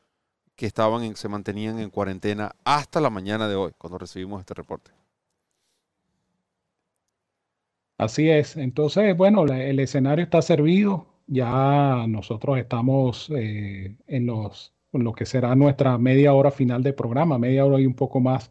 que 0.56 0.66
estaban 0.66 1.02
en, 1.02 1.16
se 1.16 1.28
mantenían 1.28 1.78
en 1.80 1.90
cuarentena 1.90 2.54
hasta 2.64 3.00
la 3.00 3.10
mañana 3.10 3.48
de 3.48 3.56
hoy, 3.56 3.72
cuando 3.76 3.98
recibimos 3.98 4.40
este 4.40 4.54
reporte. 4.54 4.92
Así 7.98 8.28
es. 8.28 8.56
Entonces, 8.56 9.16
bueno, 9.16 9.44
el 9.44 9.78
escenario 9.78 10.24
está 10.24 10.42
servido. 10.42 11.06
Ya 11.26 12.06
nosotros 12.08 12.58
estamos 12.58 13.30
eh, 13.34 13.96
en, 14.06 14.26
los, 14.26 14.74
lo 14.92 15.12
que 15.12 15.26
será 15.26 15.54
nuestra 15.54 15.96
media 15.98 16.34
hora 16.34 16.50
final 16.50 16.82
de 16.82 16.92
programa, 16.92 17.38
media 17.38 17.64
hora 17.64 17.80
y 17.80 17.86
un 17.86 17.94
poco 17.94 18.20
más 18.20 18.50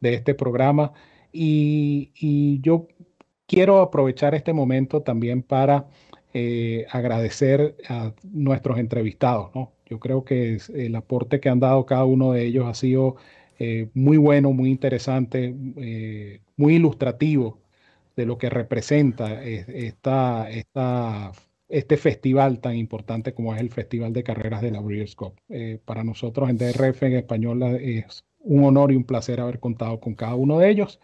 de 0.00 0.14
este 0.14 0.34
programa. 0.34 0.92
Y, 1.32 2.60
yo 2.62 2.88
quiero 3.46 3.80
aprovechar 3.80 4.34
este 4.34 4.52
momento 4.52 5.02
también 5.02 5.42
para 5.42 5.88
eh, 6.34 6.86
agradecer 6.90 7.76
a 7.88 8.12
nuestros 8.32 8.78
entrevistados. 8.78 9.54
¿no? 9.54 9.72
Yo 9.86 9.98
creo 9.98 10.24
que 10.24 10.58
el 10.74 10.94
aporte 10.96 11.40
que 11.40 11.48
han 11.48 11.60
dado 11.60 11.86
cada 11.86 12.04
uno 12.04 12.32
de 12.32 12.46
ellos 12.46 12.66
ha 12.66 12.74
sido 12.74 13.16
eh, 13.58 13.88
muy 13.94 14.16
bueno, 14.16 14.52
muy 14.52 14.70
interesante, 14.70 15.54
eh, 15.76 16.40
muy 16.56 16.76
ilustrativo 16.76 17.60
de 18.16 18.26
lo 18.26 18.38
que 18.38 18.50
representa 18.50 19.42
esta, 19.42 20.50
esta, 20.50 21.32
este 21.68 21.96
festival 21.96 22.60
tan 22.60 22.76
importante 22.76 23.32
como 23.32 23.54
es 23.54 23.60
el 23.60 23.70
Festival 23.70 24.12
de 24.12 24.22
Carreras 24.22 24.60
de 24.60 24.70
la 24.70 24.80
Breeders' 24.80 25.16
Cup. 25.16 25.34
para 25.86 26.04
nosotros 26.04 26.50
en 26.50 26.58
DRF 26.58 27.04
en 27.04 27.14
español 27.14 27.62
es 27.62 28.24
un 28.40 28.64
honor 28.64 28.92
y 28.92 28.96
un 28.96 29.04
placer 29.04 29.40
haber 29.40 29.60
contado 29.60 30.00
con 30.00 30.14
cada 30.14 30.34
uno 30.34 30.58
de 30.58 30.70
ellos 30.70 31.00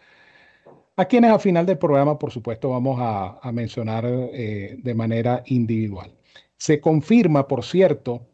a 0.99 1.05
quienes 1.05 1.31
al 1.31 1.39
final 1.39 1.65
del 1.65 1.77
programa, 1.77 2.19
por 2.19 2.29
supuesto, 2.29 2.71
vamos 2.71 2.97
a, 2.99 3.39
mencionar 3.53 4.03
eh, 4.05 4.75
de 4.83 4.93
manera 4.93 5.43
individual. 5.45 6.11
Se 6.57 6.81
confirma, 6.81 7.47
por 7.47 7.63
cierto, 7.63 8.27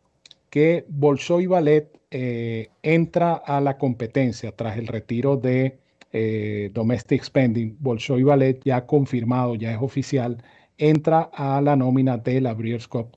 que 0.50 0.84
Bolshoi 0.90 1.46
Ballet 1.46 1.92
eh, 2.10 2.70
entra 2.82 3.36
a 3.36 3.62
la 3.62 3.78
competencia 3.78 4.52
tras 4.52 4.80
el 4.80 4.88
retiro 4.88 5.38
de 5.38 5.78
eh, 6.12 6.72
Domestic 6.74 7.24
Spending. 7.24 7.78
Bolshoi 7.80 8.24
Ballet 8.24 8.60
ya 8.66 8.88
confirmado, 8.88 9.54
ya 9.54 9.72
es 9.72 9.80
oficial, 9.80 10.44
entra 10.80 11.30
a 11.34 11.62
la 11.62 11.76
nómina 11.76 12.18
de 12.18 12.42
la 12.42 12.56
Breeders' 12.56 12.88
Cup. 12.88 13.16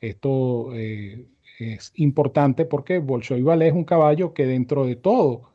Esto 0.00 0.74
es 0.74 1.92
importante 1.94 2.64
porque 2.64 2.98
Bolshoi 2.98 3.42
Ballet 3.42 3.68
es 3.68 3.74
un 3.74 3.84
caballo 3.84 4.34
que 4.34 4.44
dentro 4.44 4.86
de 4.86 4.96
todo 4.96 5.51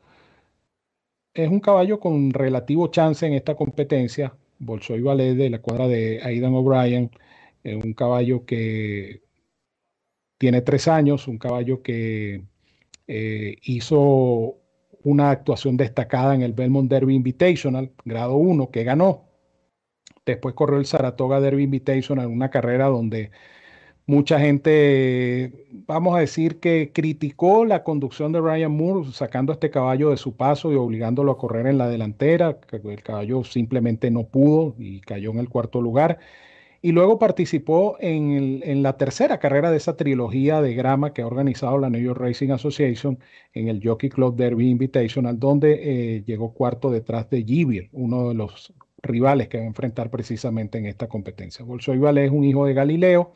es 1.37 1.49
un 1.49 1.59
caballo 1.59 1.99
con 1.99 2.31
relativo 2.31 2.87
chance 2.87 3.25
en 3.25 3.33
esta 3.33 3.55
competencia. 3.55 4.35
Bolshoi 4.59 5.01
Ballet 5.01 5.35
de 5.35 5.49
la 5.51 5.61
cuadra 5.61 5.87
de 5.87 6.19
Aidan 6.23 6.55
O'Brien, 6.55 7.11
un 7.63 7.93
caballo 7.93 8.45
que 8.45 9.21
tiene 10.37 10.61
tres 10.61 10.87
años, 10.87 11.27
un 11.27 11.37
caballo 11.37 11.81
que 11.83 12.43
eh, 13.07 13.57
hizo 13.63 14.57
una 15.03 15.29
actuación 15.31 15.77
destacada 15.77 16.33
en 16.33 16.41
el 16.41 16.53
Belmont 16.53 16.89
Derby 16.89 17.15
Invitational, 17.15 17.91
grado 18.03 18.35
1, 18.35 18.71
que 18.71 18.83
ganó. 18.83 19.25
Después 20.25 20.55
corrió 20.55 20.79
el 20.79 20.85
Saratoga 20.85 21.39
Derby 21.39 21.63
Invitational, 21.63 22.27
una 22.27 22.49
carrera 22.49 22.87
donde 22.87 23.31
mucha 24.07 24.39
gente, 24.39 25.65
vamos 25.85 26.15
a 26.15 26.19
decir 26.19 26.59
que 26.59 26.91
criticó 26.93 27.65
la 27.65 27.83
conducción 27.83 28.31
de 28.31 28.41
Ryan 28.41 28.71
Moore, 28.71 29.11
sacando 29.11 29.53
este 29.53 29.69
caballo 29.69 30.09
de 30.09 30.17
su 30.17 30.35
paso 30.35 30.71
y 30.71 30.75
obligándolo 30.75 31.33
a 31.33 31.37
correr 31.37 31.67
en 31.67 31.77
la 31.77 31.89
delantera. 31.89 32.57
El 32.71 33.03
caballo 33.03 33.43
simplemente 33.43 34.09
no 34.09 34.23
pudo 34.23 34.75
y 34.79 35.01
cayó 35.01 35.31
en 35.31 35.39
el 35.39 35.49
cuarto 35.49 35.81
lugar. 35.81 36.19
Y 36.81 36.91
luego 36.93 37.19
participó 37.19 37.97
en, 37.99 38.81
la 38.81 38.97
tercera 38.97 39.39
carrera 39.39 39.71
de 39.71 39.77
esa 39.77 39.97
trilogía 39.97 40.61
de 40.61 40.73
grama 40.73 41.11
que 41.13 41.21
ha 41.21 41.27
organizado 41.27 41.77
la 41.77 41.89
New 41.89 42.01
York 42.01 42.19
Racing 42.19 42.51
Association 42.51 43.19
en 43.53 43.67
el 43.67 43.81
Jockey 43.83 44.09
Club 44.09 44.35
Derby 44.37 44.69
Invitational, 44.69 45.37
donde 45.39 45.79
eh, 46.17 46.23
llegó 46.25 46.53
cuarto 46.53 46.91
detrás 46.91 47.29
de 47.29 47.43
Givier, 47.43 47.89
uno 47.91 48.29
de 48.29 48.35
los 48.35 48.73
rivales 49.01 49.47
que 49.47 49.57
va 49.57 49.63
a 49.63 49.67
enfrentar 49.67 50.09
precisamente 50.09 50.77
en 50.77 50.85
esta 50.85 51.07
competencia. 51.07 51.65
Bolsoy 51.65 51.99
es 52.19 52.31
un 52.31 52.43
hijo 52.43 52.65
de 52.65 52.73
Galileo, 52.73 53.33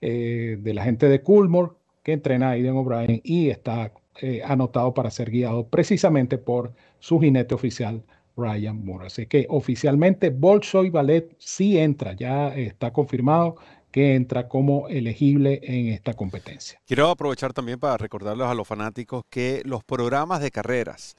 eh, 0.00 0.56
de 0.60 0.74
la 0.74 0.84
gente 0.84 1.08
de 1.08 1.22
Coolmore, 1.22 1.72
que 2.02 2.12
entrena 2.12 2.48
a 2.48 2.50
Aiden 2.52 2.76
O'Brien 2.76 3.20
y 3.24 3.50
está 3.50 3.92
eh, 4.20 4.42
anotado 4.44 4.94
para 4.94 5.10
ser 5.10 5.30
guiado 5.30 5.66
precisamente 5.68 6.38
por 6.38 6.72
su 6.98 7.20
jinete 7.20 7.54
oficial, 7.54 8.02
Ryan 8.36 8.84
Moore. 8.84 9.06
Así 9.06 9.26
que 9.26 9.46
oficialmente 9.48 10.30
Bolshoi 10.30 10.90
Ballet 10.90 11.34
sí 11.38 11.78
entra, 11.78 12.14
ya 12.14 12.54
está 12.54 12.92
confirmado 12.92 13.56
que 13.90 14.14
entra 14.14 14.48
como 14.48 14.88
elegible 14.88 15.60
en 15.62 15.88
esta 15.88 16.14
competencia. 16.14 16.80
Quiero 16.86 17.08
aprovechar 17.08 17.52
también 17.52 17.80
para 17.80 17.96
recordarles 17.96 18.46
a 18.46 18.54
los 18.54 18.68
fanáticos 18.68 19.24
que 19.28 19.62
los 19.64 19.82
programas 19.82 20.40
de 20.40 20.50
carreras, 20.50 21.16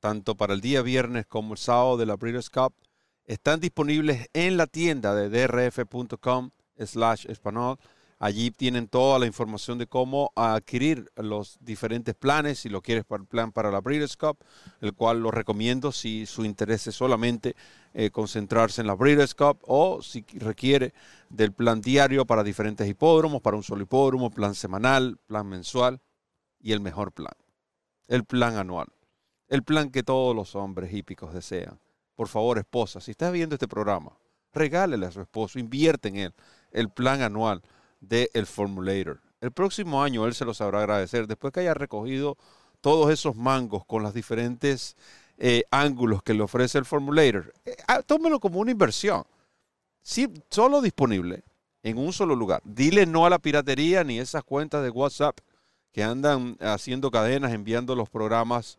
tanto 0.00 0.34
para 0.34 0.54
el 0.54 0.60
día 0.60 0.82
viernes 0.82 1.26
como 1.26 1.54
el 1.54 1.58
sábado 1.58 1.96
de 1.96 2.06
la 2.06 2.16
Breeders' 2.16 2.50
Cup, 2.50 2.74
están 3.26 3.60
disponibles 3.60 4.28
en 4.32 4.56
la 4.56 4.66
tienda 4.66 5.14
de 5.14 5.28
drf.com 5.28 6.50
slash 6.78 7.26
español 7.28 7.78
Allí 8.22 8.50
tienen 8.50 8.86
toda 8.86 9.18
la 9.18 9.24
información 9.24 9.78
de 9.78 9.86
cómo 9.86 10.30
adquirir 10.36 11.10
los 11.16 11.56
diferentes 11.58 12.14
planes, 12.14 12.58
si 12.58 12.68
lo 12.68 12.82
quieres 12.82 13.06
para 13.06 13.22
el 13.22 13.26
plan 13.26 13.50
para 13.50 13.70
la 13.70 13.80
Breeders' 13.80 14.18
Cup, 14.18 14.36
el 14.82 14.92
cual 14.92 15.22
lo 15.22 15.30
recomiendo 15.30 15.90
si 15.90 16.26
su 16.26 16.44
interés 16.44 16.86
es 16.86 16.94
solamente 16.94 17.56
eh, 17.94 18.10
concentrarse 18.10 18.82
en 18.82 18.88
la 18.88 18.94
Breeders' 18.94 19.34
Cup 19.34 19.60
o 19.62 20.02
si 20.02 20.22
requiere 20.34 20.92
del 21.30 21.54
plan 21.54 21.80
diario 21.80 22.26
para 22.26 22.44
diferentes 22.44 22.86
hipódromos, 22.86 23.40
para 23.40 23.56
un 23.56 23.62
solo 23.62 23.82
hipódromo, 23.82 24.28
plan 24.28 24.54
semanal, 24.54 25.18
plan 25.26 25.48
mensual 25.48 25.98
y 26.60 26.72
el 26.72 26.80
mejor 26.80 27.12
plan, 27.12 27.32
el 28.06 28.26
plan 28.26 28.58
anual, 28.58 28.88
el 29.48 29.62
plan 29.62 29.90
que 29.90 30.02
todos 30.02 30.36
los 30.36 30.54
hombres 30.56 30.92
hípicos 30.92 31.32
desean. 31.32 31.80
Por 32.16 32.28
favor, 32.28 32.58
esposa, 32.58 33.00
si 33.00 33.12
estás 33.12 33.32
viendo 33.32 33.54
este 33.54 33.66
programa, 33.66 34.12
regálele 34.52 35.06
a 35.06 35.10
su 35.10 35.22
esposo, 35.22 35.58
invierte 35.58 36.08
en 36.08 36.16
él, 36.16 36.34
el 36.70 36.90
plan 36.90 37.22
anual 37.22 37.62
del 38.00 38.46
Formulator. 38.46 39.20
El 39.40 39.52
próximo 39.52 40.02
año 40.02 40.26
él 40.26 40.34
se 40.34 40.44
lo 40.44 40.54
sabrá 40.54 40.80
agradecer 40.80 41.26
después 41.26 41.52
que 41.52 41.60
haya 41.60 41.74
recogido 41.74 42.36
todos 42.80 43.10
esos 43.10 43.36
mangos 43.36 43.84
con 43.86 44.02
los 44.02 44.14
diferentes 44.14 44.96
eh, 45.38 45.64
ángulos 45.70 46.22
que 46.22 46.34
le 46.34 46.42
ofrece 46.42 46.78
el 46.78 46.84
Formulator. 46.84 47.52
Eh, 47.64 47.76
ah, 47.88 48.02
tómelo 48.02 48.40
como 48.40 48.60
una 48.60 48.70
inversión. 48.70 49.24
Sí, 50.02 50.28
solo 50.50 50.80
disponible 50.80 51.44
en 51.82 51.98
un 51.98 52.12
solo 52.12 52.34
lugar. 52.34 52.60
Dile 52.64 53.06
no 53.06 53.26
a 53.26 53.30
la 53.30 53.38
piratería 53.38 54.04
ni 54.04 54.18
esas 54.18 54.44
cuentas 54.44 54.82
de 54.82 54.90
WhatsApp 54.90 55.38
que 55.92 56.02
andan 56.02 56.56
haciendo 56.60 57.10
cadenas, 57.10 57.52
enviando 57.52 57.94
los 57.96 58.08
programas 58.08 58.78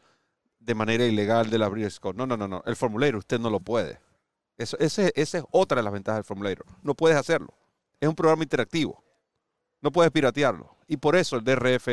de 0.59 0.75
manera 0.75 1.05
ilegal 1.05 1.49
de 1.49 1.57
la 1.57 1.67
Breeders' 1.67 1.99
No, 2.15 2.25
no, 2.25 2.37
no, 2.37 2.47
no. 2.47 2.63
El 2.65 2.75
Formulator 2.75 3.17
usted 3.17 3.39
no 3.39 3.49
lo 3.49 3.59
puede. 3.59 3.99
Eso, 4.57 4.77
esa 4.79 5.09
es 5.13 5.43
otra 5.49 5.77
de 5.77 5.83
las 5.83 5.93
ventajas 5.93 6.19
del 6.19 6.25
Formulator. 6.25 6.65
No 6.83 6.93
puedes 6.93 7.17
hacerlo. 7.17 7.53
Es 7.99 8.07
un 8.07 8.15
programa 8.15 8.43
interactivo. 8.43 9.03
No 9.81 9.91
puedes 9.91 10.11
piratearlo. 10.11 10.75
Y 10.87 10.97
por 10.97 11.15
eso 11.15 11.35
el 11.35 11.43
DRF 11.43 11.87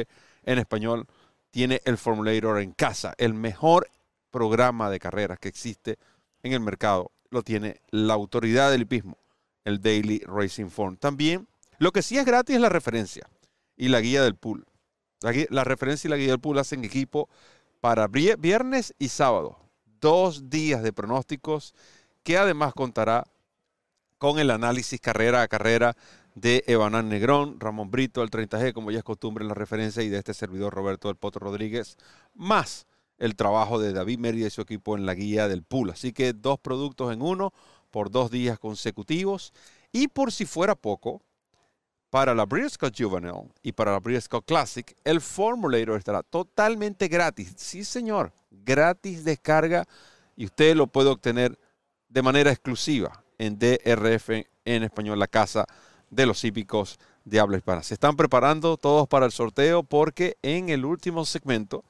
en 0.45 0.59
español 0.59 1.07
tiene 1.51 1.81
el 1.85 1.99
Formulator 1.99 2.61
en 2.61 2.73
casa. 2.73 3.15
El 3.19 3.35
mejor 3.35 3.89
programa 4.31 4.91
de 4.91 4.99
carreras 4.99 5.39
que 5.39 5.49
existe 5.49 5.99
en 6.43 6.53
el 6.53 6.61
mercado 6.61 7.11
lo 7.31 7.43
tiene 7.43 7.81
la 7.91 8.15
autoridad 8.15 8.71
del 8.71 8.83
hipismo, 8.83 9.19
el 9.65 9.81
Daily 9.81 10.23
Racing 10.27 10.69
Form. 10.69 10.97
También, 10.97 11.49
lo 11.79 11.93
que 11.93 12.03
sí 12.03 12.19
es 12.19 12.25
gratis 12.25 12.57
es 12.57 12.63
la 12.63 12.69
referencia 12.69 13.29
y 13.77 13.89
la 13.89 14.01
guía 14.01 14.23
del 14.23 14.35
pool. 14.35 14.67
La, 15.21 15.33
la 15.51 15.65
referencia 15.65 16.09
y 16.09 16.11
la 16.11 16.17
guía 16.17 16.31
del 16.31 16.41
pool 16.41 16.59
hacen 16.59 16.85
equipo 16.85 17.29
para 17.81 18.09
viernes 18.09 18.95
y 18.99 19.09
sábado. 19.09 19.59
Dos 20.01 20.49
días 20.51 20.83
de 20.83 20.93
pronósticos 20.93 21.75
que 22.23 22.39
además 22.39 22.75
contará 22.75 23.25
con 24.19 24.39
el 24.39 24.51
análisis 24.51 25.01
carrera 25.01 25.43
a 25.43 25.49
carrera 25.49 25.97
de 26.41 26.65
Evanán 26.67 27.09
Negrón, 27.09 27.59
Ramón 27.59 27.91
Brito, 27.91 28.23
el 28.23 28.31
30G, 28.31 28.73
como 28.73 28.91
ya 28.91 28.99
es 28.99 29.05
costumbre 29.05 29.43
en 29.43 29.49
la 29.49 29.55
referencia, 29.55 30.03
y 30.03 30.09
de 30.09 30.19
este 30.19 30.35
servidor 30.35 30.75
Roberto 30.75 31.09
del 31.09 31.17
Potro 31.17 31.41
Rodríguez, 31.47 31.97
más 32.35 32.87
el 33.19 33.35
trabajo 33.35 33.81
de 33.81 33.93
David 33.93 34.19
Mérida 34.19 34.47
y 34.47 34.51
su 34.51 34.61
equipo 34.61 34.97
en 34.97 35.07
la 35.07 35.15
guía 35.15 35.49
del 35.49 35.63
pool. 35.63 35.91
Así 35.91 36.13
que 36.13 36.33
dos 36.33 36.59
productos 36.61 37.13
en 37.13 37.23
uno 37.23 37.53
por 37.91 38.11
dos 38.11 38.31
días 38.31 38.59
consecutivos. 38.59 39.53
Y 39.93 40.09
por 40.09 40.33
si 40.33 40.47
fuera 40.47 40.75
poco, 40.75 41.23
para 42.11 42.35
la 42.35 42.47
Cup 42.47 42.93
Juvenile 42.97 43.51
y 43.63 43.73
para 43.73 43.93
la 43.93 44.01
Cup 44.01 44.45
Classic, 44.47 44.97
el 45.05 45.21
Formulator 45.21 45.99
estará 45.99 46.23
totalmente 46.23 47.09
gratis. 47.09 47.55
Sí, 47.57 47.85
señor, 47.85 48.33
gratis 48.51 49.25
descarga 49.25 49.85
y 50.37 50.47
usted 50.47 50.75
lo 50.77 50.87
puede 50.87 51.11
obtener 51.11 51.59
de 52.09 52.23
manera 52.23 52.51
exclusiva 52.51 53.23
en 53.37 53.59
DRF 53.59 54.31
en 54.65 54.83
español, 54.83 55.19
la 55.19 55.27
casa 55.27 55.67
de 56.11 56.27
los 56.27 56.45
hípicos 56.45 56.99
de 57.25 57.41
habla 57.41 57.59
hispana. 57.59 57.83
Se 57.83 57.95
están 57.95 58.17
preparando 58.17 58.77
todos 58.77 59.07
para 59.09 59.27
el 59.27 59.33
sorteo 59.33 59.83
porque 59.83 60.37
en 60.43 60.69
el 60.69 60.85
último 60.85 61.25
segmento 61.25 61.85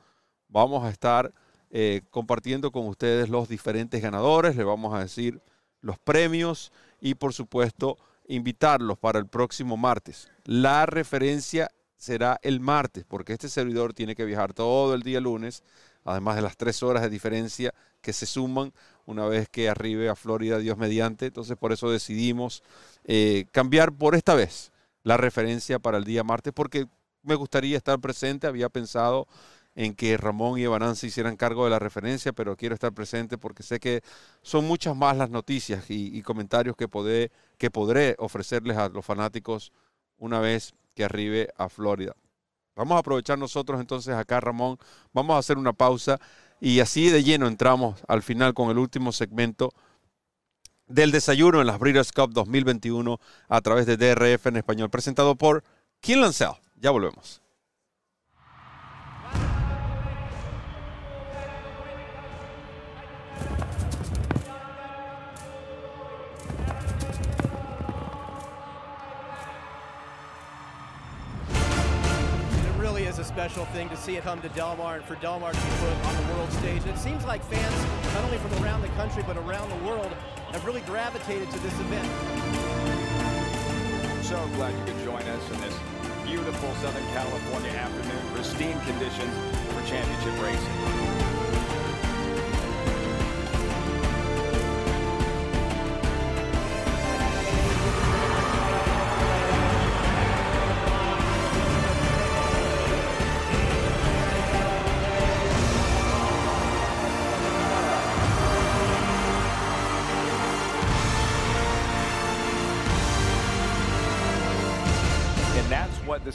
vamos 0.49 0.85
a 0.85 0.91
estar 0.91 1.33
eh, 1.71 2.03
compartiendo 2.11 2.73
con 2.73 2.87
ustedes 2.87 3.29
los 3.29 3.49
diferentes 3.49 4.01
ganadores, 4.03 4.57
le 4.57 4.65
vamos 4.65 4.95
a 4.95 5.01
decir 5.01 5.41
los 5.81 5.99
premios 5.99 6.73
y 7.01 7.15
por 7.15 7.33
supuesto 7.35 7.99
invitarlos 8.27 8.99
para 8.99 9.19
el 9.19 9.27
próximo 9.27 9.77
martes. 9.77 10.29
La 10.45 10.87
referencia 10.87 11.71
será 11.97 12.39
el 12.43 12.61
martes 12.61 13.05
porque 13.07 13.33
este 13.33 13.49
servidor 13.49 13.93
tiene 13.93 14.15
que 14.15 14.25
viajar 14.25 14.55
todo 14.55 14.95
el 14.95 15.03
día 15.03 15.21
lunes, 15.21 15.63
además 16.05 16.37
de 16.37 16.43
las 16.43 16.57
tres 16.57 16.83
horas 16.83 17.03
de 17.03 17.11
diferencia 17.11 17.75
que 18.01 18.13
se 18.13 18.27
suman 18.27 18.73
una 19.09 19.27
vez 19.27 19.49
que 19.49 19.71
arribe 19.71 20.11
a 20.11 20.15
Florida, 20.15 20.59
Dios 20.59 20.77
mediante. 20.77 21.27
Entonces 21.27 21.57
por 21.57 21.73
eso 21.73 21.91
decidimos 21.91 22.63
eh, 23.05 23.47
cambiar 23.53 23.91
por 23.91 24.15
esta 24.15 24.35
vez 24.35 24.71
la 25.03 25.17
referencia 25.17 25.79
para 25.79 25.97
el 25.97 26.05
día 26.05 26.25
martes, 26.25 26.53
porque 26.53 26.87
me 27.23 27.35
gustaría 27.35 27.79
estar 27.79 27.99
presente. 28.01 28.47
Había 28.47 28.69
pensado 28.69 29.27
en 29.75 29.95
que 29.95 30.19
Ramón 30.19 30.59
y 30.59 30.65
Evanán 30.65 30.95
se 30.95 31.07
hicieran 31.07 31.37
cargo 31.37 31.65
de 31.65 31.71
la 31.71 31.79
referencia, 31.79 32.35
pero 32.35 32.55
quiero 32.55 32.75
estar 32.75 32.93
presente 32.93 33.39
porque 33.39 33.63
sé 33.63 33.81
que 33.81 34.03
son 34.43 34.67
muchas 34.67 34.95
más 34.95 35.17
las 35.17 35.31
noticias 35.31 35.87
y, 35.89 36.21
comentarios 36.21 36.77
que, 36.77 36.87
que 37.57 37.71
podré 37.71 38.15
ofrecerles 38.19 38.77
a 38.77 38.91
los 38.91 39.07
fanáticos 39.07 39.73
una 40.19 40.39
vez 40.39 40.75
que 40.95 41.05
arribe 41.05 41.49
a 41.57 41.71
Florida. 41.71 42.15
Vamos 42.77 42.97
a 42.97 42.99
aprovechar 42.99 43.39
nosotros 43.39 43.81
entonces 43.81 44.15
acá, 44.15 44.39
Ramón. 44.39 44.79
Vamos 45.15 45.35
a 45.35 45.39
hacer 45.39 45.57
una 45.57 45.73
pausa 45.73 46.21
y 46.61 46.81
así 46.81 47.09
de 47.11 47.23
lleno 47.23 47.47
entramos 47.47 48.01
al 48.09 48.23
final 48.23 48.55
con 48.55 48.71
el 48.71 48.79
último 48.79 49.13
segmento 49.13 49.73
del 50.87 51.13
desayuno 51.13 51.61
en 51.61 51.67
las 51.67 51.79
Breeders' 51.79 52.13
Cup 52.13 52.33
2021 52.33 53.21
a 53.49 53.61
través 53.61 53.87
de 53.87 53.97
DRF 53.97 54.47
en 54.47 54.57
español, 54.57 54.91
presentado 54.91 55.37
por 55.37 55.63
Kim. 56.01 56.21
Ya 56.81 56.91
volvemos. 56.91 57.43
Special 73.39 73.67
thing 73.67 73.89
to 73.89 73.97
see 73.97 74.17
it 74.17 74.25
come 74.25 74.43
to 74.43 74.49
Del 74.49 74.75
Mar 74.75 74.97
and 74.97 75.05
for 75.05 75.15
Del 75.15 75.39
Mar 75.39 75.53
to 75.53 75.59
put 75.59 76.07
on 76.07 76.17
the 76.17 76.35
world 76.35 76.51
stage. 76.55 76.83
And 76.83 76.91
it 76.91 76.99
seems 76.99 77.25
like 77.25 77.41
fans, 77.45 78.13
not 78.13 78.25
only 78.25 78.37
from 78.39 78.53
around 78.65 78.83
the 78.83 78.89
country, 78.99 79.23
but 79.29 79.37
around 79.37 79.71
the 79.71 79.89
world, 79.89 80.13
have 80.51 80.67
really 80.67 80.81
gravitated 80.81 81.49
to 81.49 81.59
this 81.61 81.73
event. 81.79 82.09
So 84.25 84.45
glad 84.57 84.77
you 84.77 84.93
could 84.93 85.05
join 85.05 85.23
us 85.23 85.51
in 85.53 85.61
this 85.61 85.79
beautiful 86.27 86.75
Southern 86.83 87.07
California 87.15 87.71
afternoon. 87.71 88.35
Pristine 88.35 88.81
conditions 88.81 89.33
for 89.73 89.87
championship 89.87 90.43
racing. 90.43 91.28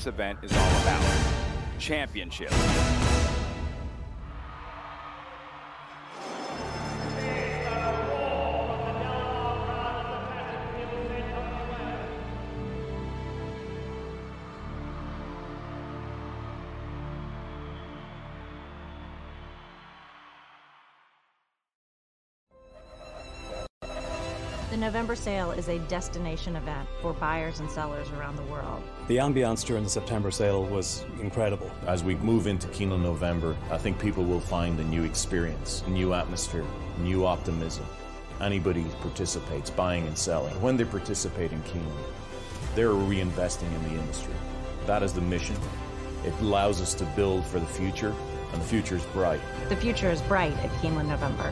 This 0.03 0.13
event 0.13 0.37
is 0.43 0.51
all 0.51 0.81
about 0.81 1.01
championship. 1.79 2.51
November 24.93 25.15
sale 25.15 25.49
is 25.49 25.69
a 25.69 25.79
destination 25.79 26.55
event 26.55 26.87
for 27.01 27.13
buyers 27.13 27.59
and 27.61 27.71
sellers 27.71 28.07
around 28.11 28.35
the 28.35 28.43
world. 28.43 28.83
The 29.07 29.17
ambiance 29.17 29.65
during 29.65 29.83
the 29.83 29.89
September 29.89 30.29
sale 30.29 30.65
was 30.65 31.03
incredible. 31.19 31.71
As 31.87 32.03
we 32.03 32.13
move 32.17 32.45
into 32.45 32.67
Kino 32.67 32.95
November, 32.95 33.57
I 33.71 33.79
think 33.79 33.97
people 33.97 34.23
will 34.23 34.39
find 34.39 34.79
a 34.79 34.83
new 34.83 35.03
experience, 35.03 35.83
a 35.87 35.89
new 35.89 36.13
atmosphere, 36.13 36.63
new 36.99 37.25
optimism. 37.25 37.87
Anybody 38.39 38.85
participates, 39.01 39.71
buying 39.71 40.05
and 40.05 40.15
selling. 40.15 40.53
When 40.61 40.77
they 40.77 40.85
participate 40.85 41.51
in 41.51 41.63
Kino, 41.63 41.91
they're 42.75 42.89
reinvesting 42.89 43.73
in 43.73 43.83
the 43.85 43.99
industry. 43.99 44.35
That 44.85 45.01
is 45.01 45.11
the 45.11 45.21
mission. 45.21 45.57
It 46.23 46.35
allows 46.39 46.81
us 46.81 46.93
to 46.93 47.03
build 47.15 47.47
for 47.47 47.59
the 47.59 47.65
future, 47.65 48.13
and 48.51 48.61
the 48.61 48.65
future 48.65 48.97
is 48.97 49.05
bright. 49.05 49.41
The 49.69 49.75
future 49.75 50.11
is 50.11 50.21
bright 50.21 50.53
at 50.57 50.69
Keeneland 50.83 51.07
November. 51.07 51.51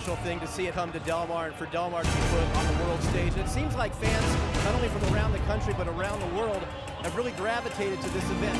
Special 0.00 0.16
thing 0.24 0.40
to 0.40 0.46
see 0.48 0.66
it 0.66 0.74
come 0.74 0.90
to 0.90 0.98
Del 1.00 1.24
Mar 1.28 1.46
and 1.46 1.54
for 1.54 1.66
Del 1.66 1.88
Mar 1.88 2.02
to 2.02 2.08
be 2.08 2.20
put 2.32 2.42
on 2.56 2.66
the 2.66 2.82
world 2.82 3.00
stage. 3.04 3.32
It 3.36 3.48
seems 3.48 3.76
like 3.76 3.94
fans, 3.94 4.64
not 4.64 4.74
only 4.74 4.88
from 4.88 5.14
around 5.14 5.30
the 5.30 5.38
country 5.46 5.72
but 5.78 5.86
around 5.86 6.18
the 6.18 6.36
world, 6.36 6.60
have 7.02 7.14
really 7.16 7.30
gravitated 7.30 8.02
to 8.02 8.08
this 8.10 8.24
event. 8.28 8.58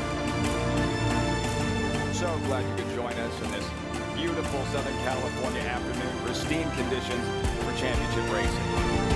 So 2.14 2.28
glad 2.46 2.62
you 2.62 2.84
could 2.84 2.94
join 2.94 3.14
us 3.14 3.42
in 3.42 3.50
this 3.50 3.68
beautiful 4.14 4.64
Southern 4.66 4.96
California 4.98 5.62
afternoon. 5.62 6.24
Pristine 6.24 6.70
conditions 6.76 7.26
for 7.64 7.76
championship 7.80 8.32
racing. 8.32 9.13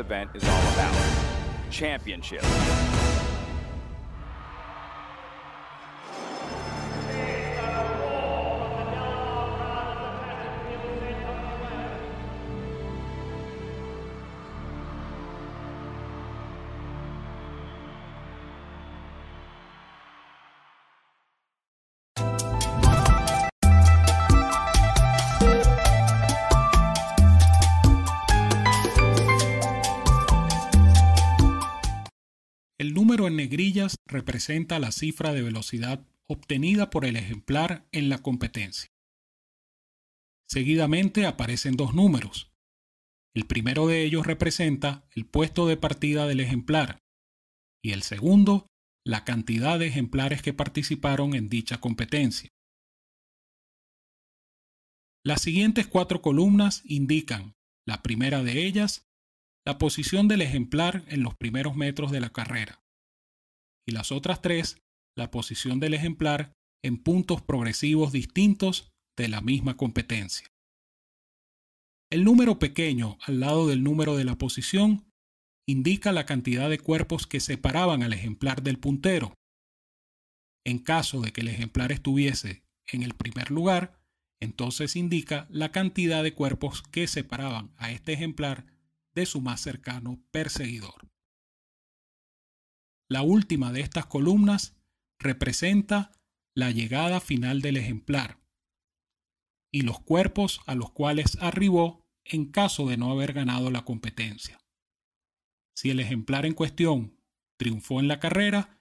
Event 0.00 0.30
is 0.34 0.42
all 0.42 0.72
about 0.72 0.96
championship. 1.70 2.42
Negrillas 33.40 33.96
representa 34.06 34.78
la 34.78 34.92
cifra 34.92 35.32
de 35.32 35.40
velocidad 35.40 36.06
obtenida 36.28 36.90
por 36.90 37.06
el 37.06 37.16
ejemplar 37.16 37.88
en 37.90 38.10
la 38.10 38.18
competencia. 38.18 38.90
Seguidamente 40.46 41.24
aparecen 41.26 41.74
dos 41.74 41.94
números. 41.94 42.52
El 43.34 43.46
primero 43.46 43.86
de 43.86 44.04
ellos 44.04 44.26
representa 44.26 45.08
el 45.12 45.24
puesto 45.24 45.66
de 45.66 45.78
partida 45.78 46.26
del 46.26 46.40
ejemplar 46.40 46.98
y 47.82 47.92
el 47.92 48.02
segundo 48.02 48.66
la 49.06 49.24
cantidad 49.24 49.78
de 49.78 49.86
ejemplares 49.86 50.42
que 50.42 50.52
participaron 50.52 51.34
en 51.34 51.48
dicha 51.48 51.80
competencia. 51.80 52.50
Las 55.24 55.40
siguientes 55.40 55.86
cuatro 55.86 56.20
columnas 56.20 56.82
indican, 56.84 57.54
la 57.86 58.02
primera 58.02 58.42
de 58.42 58.66
ellas, 58.66 59.06
la 59.64 59.78
posición 59.78 60.28
del 60.28 60.42
ejemplar 60.42 61.04
en 61.08 61.22
los 61.22 61.34
primeros 61.36 61.74
metros 61.76 62.10
de 62.10 62.20
la 62.20 62.30
carrera, 62.30 62.79
y 63.90 63.92
las 63.92 64.12
otras 64.12 64.40
tres, 64.40 64.80
la 65.16 65.30
posición 65.32 65.80
del 65.80 65.94
ejemplar 65.94 66.52
en 66.82 66.96
puntos 66.96 67.42
progresivos 67.42 68.12
distintos 68.12 68.92
de 69.16 69.28
la 69.28 69.40
misma 69.40 69.76
competencia. 69.76 70.46
El 72.08 72.24
número 72.24 72.58
pequeño 72.58 73.18
al 73.22 73.40
lado 73.40 73.66
del 73.66 73.82
número 73.82 74.16
de 74.16 74.24
la 74.24 74.38
posición 74.38 75.10
indica 75.68 76.12
la 76.12 76.24
cantidad 76.24 76.70
de 76.70 76.78
cuerpos 76.78 77.26
que 77.26 77.40
separaban 77.40 78.02
al 78.02 78.12
ejemplar 78.12 78.62
del 78.62 78.78
puntero. 78.78 79.34
En 80.64 80.78
caso 80.78 81.20
de 81.20 81.32
que 81.32 81.40
el 81.40 81.48
ejemplar 81.48 81.90
estuviese 81.90 82.62
en 82.86 83.02
el 83.02 83.14
primer 83.14 83.50
lugar, 83.50 84.00
entonces 84.40 84.94
indica 84.94 85.46
la 85.50 85.72
cantidad 85.72 86.22
de 86.22 86.34
cuerpos 86.34 86.82
que 86.82 87.08
separaban 87.08 87.72
a 87.76 87.90
este 87.90 88.12
ejemplar 88.12 88.66
de 89.14 89.26
su 89.26 89.40
más 89.40 89.60
cercano 89.60 90.22
perseguidor. 90.30 91.09
La 93.10 93.22
última 93.22 93.72
de 93.72 93.80
estas 93.80 94.06
columnas 94.06 94.76
representa 95.18 96.12
la 96.54 96.70
llegada 96.70 97.20
final 97.20 97.60
del 97.60 97.76
ejemplar 97.76 98.40
y 99.72 99.82
los 99.82 100.00
cuerpos 100.00 100.60
a 100.66 100.76
los 100.76 100.92
cuales 100.92 101.36
arribó 101.40 102.06
en 102.24 102.52
caso 102.52 102.86
de 102.86 102.96
no 102.96 103.10
haber 103.10 103.32
ganado 103.32 103.70
la 103.70 103.84
competencia. 103.84 104.60
Si 105.76 105.90
el 105.90 105.98
ejemplar 105.98 106.46
en 106.46 106.54
cuestión 106.54 107.18
triunfó 107.58 107.98
en 107.98 108.06
la 108.06 108.20
carrera, 108.20 108.80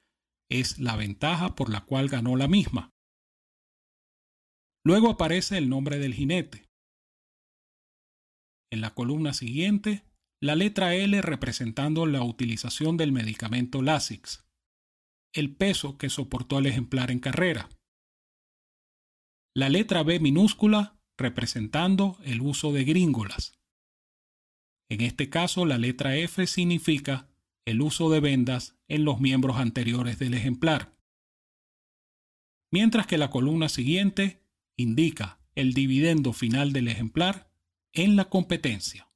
es 0.50 0.78
la 0.78 0.96
ventaja 0.96 1.56
por 1.56 1.70
la 1.70 1.86
cual 1.86 2.08
ganó 2.08 2.36
la 2.36 2.48
misma. 2.48 2.92
Luego 4.86 5.10
aparece 5.10 5.58
el 5.58 5.70
nombre 5.70 5.98
del 5.98 6.14
jinete. 6.14 6.70
En 8.72 8.82
la 8.82 8.94
columna 8.94 9.34
siguiente, 9.34 10.09
la 10.42 10.56
letra 10.56 10.96
L 10.96 11.22
representando 11.22 12.06
la 12.06 12.24
utilización 12.24 12.96
del 12.96 13.12
medicamento 13.12 13.82
Lasix, 13.82 14.46
el 15.34 15.54
peso 15.56 15.98
que 15.98 16.10
soportó 16.10 16.60
el 16.60 16.66
ejemplar 16.66 17.12
en 17.12 17.20
carrera. 17.20 17.70
La 19.54 19.68
letra 19.68 20.04
B 20.04 20.20
minúscula 20.20 20.98
representando 21.18 22.18
el 22.24 22.40
uso 22.40 22.72
de 22.72 22.86
gringolas. 22.86 23.60
En 24.90 25.02
este 25.02 25.30
caso, 25.30 25.66
la 25.66 25.78
letra 25.78 26.16
F 26.16 26.48
significa 26.48 27.28
el 27.66 27.82
uso 27.82 28.10
de 28.10 28.22
vendas 28.22 28.80
en 28.88 29.04
los 29.04 29.20
miembros 29.20 29.58
anteriores 29.58 30.18
del 30.18 30.34
ejemplar. 30.34 30.98
Mientras 32.72 33.06
que 33.06 33.18
la 33.18 33.30
columna 33.30 33.68
siguiente 33.68 34.42
indica 34.78 35.42
el 35.56 35.74
dividendo 35.74 36.32
final 36.32 36.72
del 36.72 36.88
ejemplar 36.88 37.52
en 37.92 38.16
la 38.16 38.30
competencia. 38.30 39.09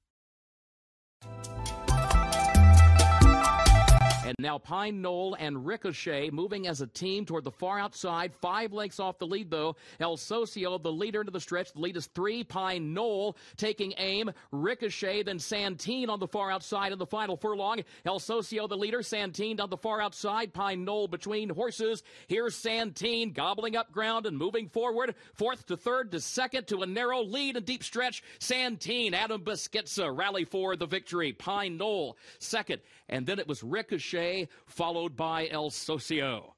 And 4.37 4.43
now 4.43 4.57
Pine 4.57 5.01
Knoll 5.01 5.35
and 5.39 5.63
Ricochet 5.65 6.31
moving 6.31 6.65
as 6.67 6.81
a 6.81 6.87
team 6.87 7.25
toward 7.25 7.43
the 7.43 7.51
far 7.51 7.79
outside. 7.79 8.33
Five 8.33 8.73
lengths 8.73 8.99
off 8.99 9.19
the 9.19 9.27
lead, 9.27 9.51
though. 9.51 9.75
El 9.99 10.17
Socio, 10.17 10.79
the 10.79 10.91
leader 10.91 11.19
into 11.21 11.31
the 11.31 11.39
stretch. 11.39 11.71
The 11.73 11.79
lead 11.79 11.97
is 11.97 12.07
three. 12.07 12.43
Pine 12.43 12.93
Knoll 12.93 13.37
taking 13.57 13.93
aim. 13.97 14.31
Ricochet, 14.51 15.23
then 15.23 15.37
Santine 15.37 16.09
on 16.09 16.19
the 16.19 16.27
far 16.27 16.49
outside 16.49 16.91
in 16.91 16.97
the 16.97 17.05
final 17.05 17.37
furlong. 17.37 17.83
El 18.05 18.19
Socio, 18.19 18.67
the 18.67 18.77
leader. 18.77 19.03
Santine 19.03 19.59
on 19.59 19.69
the 19.69 19.77
far 19.77 20.01
outside. 20.01 20.51
Pine 20.51 20.83
Knoll 20.83 21.07
between 21.07 21.49
horses. 21.49 22.01
Here's 22.27 22.55
Santine 22.55 23.33
gobbling 23.33 23.75
up 23.75 23.91
ground 23.91 24.25
and 24.25 24.37
moving 24.37 24.67
forward. 24.67 25.13
Fourth 25.35 25.67
to 25.67 25.77
third 25.77 26.11
to 26.11 26.19
second 26.19 26.67
to 26.67 26.81
a 26.81 26.87
narrow 26.87 27.21
lead 27.21 27.55
and 27.55 27.65
deep 27.65 27.83
stretch. 27.83 28.23
Santine, 28.39 29.13
Adam 29.13 29.41
Busquetza 29.41 30.15
rally 30.15 30.45
for 30.45 30.75
the 30.75 30.87
victory. 30.87 31.33
Pine 31.33 31.77
Knoll 31.77 32.17
second. 32.39 32.81
And 33.09 33.25
then 33.25 33.39
it 33.39 33.47
was 33.47 33.63
Ricochet, 33.63 34.47
followed 34.65 35.15
by 35.15 35.47
El 35.51 35.71
Socio. 35.71 36.55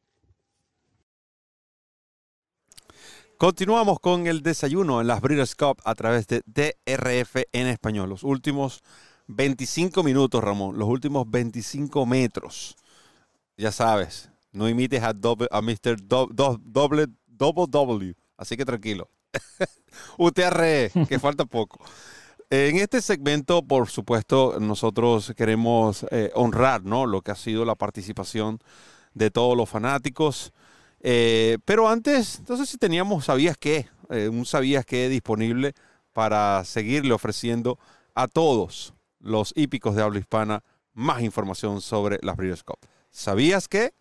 Continuamos 3.38 4.00
con 4.00 4.28
el 4.28 4.42
desayuno 4.42 5.02
en 5.02 5.08
las 5.08 5.20
Breeders' 5.20 5.56
Cup 5.56 5.82
a 5.84 5.94
través 5.94 6.26
de 6.28 6.42
DRF 6.46 7.44
en 7.52 7.68
español. 7.68 8.10
Los 8.10 8.24
últimos 8.24 8.82
25 9.28 10.04
minutos, 10.04 10.42
Ramón. 10.42 10.78
Los 10.78 10.88
últimos 10.88 11.30
25 11.30 12.06
metros. 12.06 12.78
Ya 13.58 13.74
sabes, 13.74 14.30
no 14.54 14.70
imites 14.70 15.04
a, 15.04 15.14
Mr. 15.14 15.98
doble, 16.08 17.08
double 17.28 17.66
W. 17.68 18.16
Así 18.38 18.56
que 18.56 18.64
tranquilo. 18.64 19.10
UTR, 20.18 21.08
que 21.08 21.20
falta 21.20 21.46
poco. 21.46 21.84
En 22.52 22.78
este 22.78 23.02
segmento, 23.02 23.64
por 23.64 23.90
supuesto, 23.90 24.60
nosotros 24.60 25.34
queremos 25.36 26.06
eh, 26.12 26.32
honrar 26.36 26.84
¿no? 26.84 27.08
lo 27.08 27.22
que 27.22 27.32
ha 27.32 27.36
sido 27.36 27.66
la 27.66 27.74
participación 27.74 28.60
de 29.16 29.32
todos 29.32 29.58
los 29.58 29.68
fanáticos. 29.68 30.54
Eh, 31.00 31.58
pero 31.66 31.90
antes, 31.90 32.42
sé 32.56 32.66
si 32.68 32.78
teníamos 32.78 33.26
Sabías 33.26 33.58
qué, 33.58 33.88
eh, 34.10 34.30
un 34.30 34.46
Sabías 34.46 34.86
qué 34.86 35.10
disponible 35.10 35.74
para 36.14 36.64
seguirle 36.66 37.14
ofreciendo 37.14 37.80
a 38.14 38.28
todos 38.28 38.94
los 39.20 39.52
hípicos 39.56 39.96
de 39.96 40.04
habla 40.04 40.20
hispana 40.20 40.64
más 40.94 41.24
información 41.24 41.82
sobre 41.82 42.20
las 42.22 42.38
Breeders'. 42.38 42.64
¿Sabías 43.10 43.68
que 43.68 43.94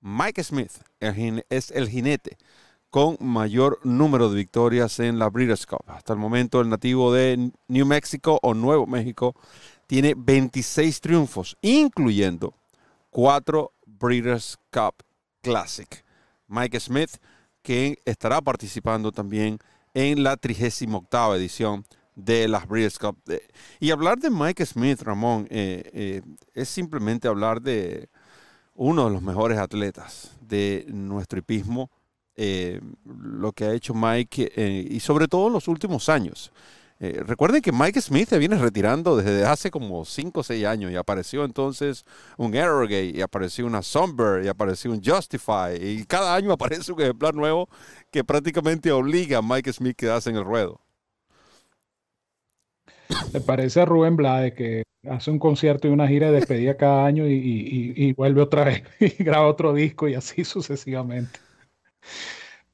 Mike 0.00 0.44
Smith 0.44 0.72
es 1.00 1.70
el 1.72 1.88
jinete 1.88 2.38
con 2.90 3.16
mayor 3.20 3.78
número 3.84 4.28
de 4.28 4.36
victorias 4.36 4.98
en 4.98 5.18
la 5.18 5.30
Breeders' 5.30 5.64
Cup. 5.64 5.84
Hasta 5.86 6.12
el 6.12 6.18
momento 6.18 6.60
el 6.60 6.68
nativo 6.68 7.12
de 7.12 7.52
New 7.68 7.86
Mexico 7.86 8.38
o 8.42 8.52
Nuevo 8.52 8.86
México 8.86 9.34
tiene 9.86 10.14
26 10.16 11.00
triunfos, 11.00 11.56
incluyendo 11.62 12.54
4 13.10 13.72
Breeders' 13.86 14.58
Cup 14.72 14.94
Classic. 15.40 16.04
Mike 16.48 16.80
Smith, 16.80 17.10
que 17.62 17.98
estará 18.04 18.40
participando 18.40 19.12
también 19.12 19.58
en 19.94 20.24
la 20.24 20.36
38 20.36 21.36
edición 21.36 21.84
de 22.16 22.48
las 22.48 22.66
Breeders' 22.66 22.98
Cup. 22.98 23.18
Y 23.78 23.92
hablar 23.92 24.18
de 24.18 24.30
Mike 24.30 24.66
Smith, 24.66 25.00
Ramón, 25.02 25.46
eh, 25.48 25.90
eh, 25.92 26.22
es 26.54 26.68
simplemente 26.68 27.28
hablar 27.28 27.62
de 27.62 28.08
uno 28.74 29.04
de 29.04 29.12
los 29.12 29.22
mejores 29.22 29.58
atletas 29.58 30.36
de 30.40 30.86
nuestro 30.88 31.38
hipismo 31.38 31.90
eh, 32.42 32.80
lo 33.04 33.52
que 33.52 33.66
ha 33.66 33.74
hecho 33.74 33.92
Mike 33.92 34.52
eh, 34.56 34.88
y 34.90 35.00
sobre 35.00 35.28
todo 35.28 35.48
en 35.48 35.52
los 35.52 35.68
últimos 35.68 36.08
años. 36.08 36.50
Eh, 36.98 37.22
recuerden 37.26 37.60
que 37.60 37.70
Mike 37.70 38.00
Smith 38.00 38.30
se 38.30 38.38
viene 38.38 38.56
retirando 38.56 39.14
desde 39.14 39.44
hace 39.44 39.70
como 39.70 40.06
5 40.06 40.40
o 40.40 40.42
6 40.42 40.64
años 40.64 40.90
y 40.90 40.96
apareció 40.96 41.44
entonces 41.44 42.06
un 42.38 42.56
Arrogate 42.56 43.12
y 43.14 43.20
apareció 43.20 43.66
una 43.66 43.82
Somber 43.82 44.42
y 44.42 44.48
apareció 44.48 44.90
un 44.90 45.02
Justify 45.04 45.76
y 45.78 46.04
cada 46.06 46.34
año 46.34 46.50
aparece 46.52 46.90
un 46.92 47.02
ejemplar 47.02 47.34
nuevo 47.34 47.68
que 48.10 48.24
prácticamente 48.24 48.90
obliga 48.90 49.38
a 49.38 49.42
Mike 49.42 49.74
Smith 49.74 49.96
a 49.96 50.00
quedarse 50.00 50.30
en 50.30 50.36
el 50.36 50.44
ruedo. 50.44 50.80
Me 53.34 53.42
parece 53.42 53.82
a 53.82 53.84
Rubén 53.84 54.16
Blade 54.16 54.54
que 54.54 54.82
hace 55.10 55.30
un 55.30 55.38
concierto 55.38 55.88
y 55.88 55.90
una 55.90 56.08
gira 56.08 56.28
de 56.28 56.36
despedida 56.36 56.78
cada 56.78 57.04
año 57.04 57.26
y, 57.28 57.92
y 57.94 58.12
vuelve 58.14 58.40
otra 58.40 58.64
vez 58.64 58.82
y 58.98 59.22
graba 59.22 59.46
otro 59.46 59.74
disco 59.74 60.08
y 60.08 60.14
así 60.14 60.42
sucesivamente. 60.44 61.38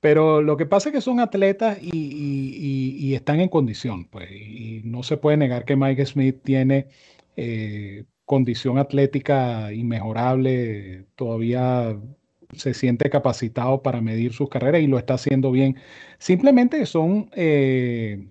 Pero 0.01 0.43
lo 0.43 0.57
que 0.57 0.67
pasa 0.67 0.91
es 0.91 0.95
que 0.95 1.01
son 1.01 1.21
atletas 1.21 1.79
y, 1.83 3.15
están 3.15 3.41
en 3.41 3.49
condición, 3.49 4.05
pues, 4.07 4.31
y 4.31 4.83
no 4.85 5.03
se 5.03 5.17
puede 5.17 5.37
negar 5.37 5.65
que 5.65 5.75
Mike 5.77 6.05
Smith 6.07 6.43
tiene 6.45 6.89
eh, 7.37 8.05
condición 8.25 8.79
atlética 8.79 9.73
inmejorable, 9.73 11.07
todavía 11.17 11.97
se 12.53 12.75
siente 12.75 13.11
capacitado 13.11 13.83
para 13.83 14.01
medir 14.01 14.33
sus 14.33 14.49
carreras 14.49 14.83
y 14.83 14.87
lo 14.87 14.99
está 14.99 15.15
haciendo 15.15 15.51
bien. 15.51 15.77
Simplemente 16.19 16.85
son 16.87 17.31
eh, 17.35 18.29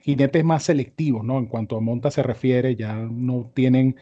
jinetes 0.00 0.44
más 0.44 0.64
selectivos, 0.64 1.24
¿no? 1.24 1.38
En 1.38 1.46
cuanto 1.46 1.76
a 1.76 1.80
monta 1.80 2.10
se 2.10 2.22
refiere, 2.22 2.76
ya 2.76 2.94
no 2.94 3.50
tienen 3.54 3.96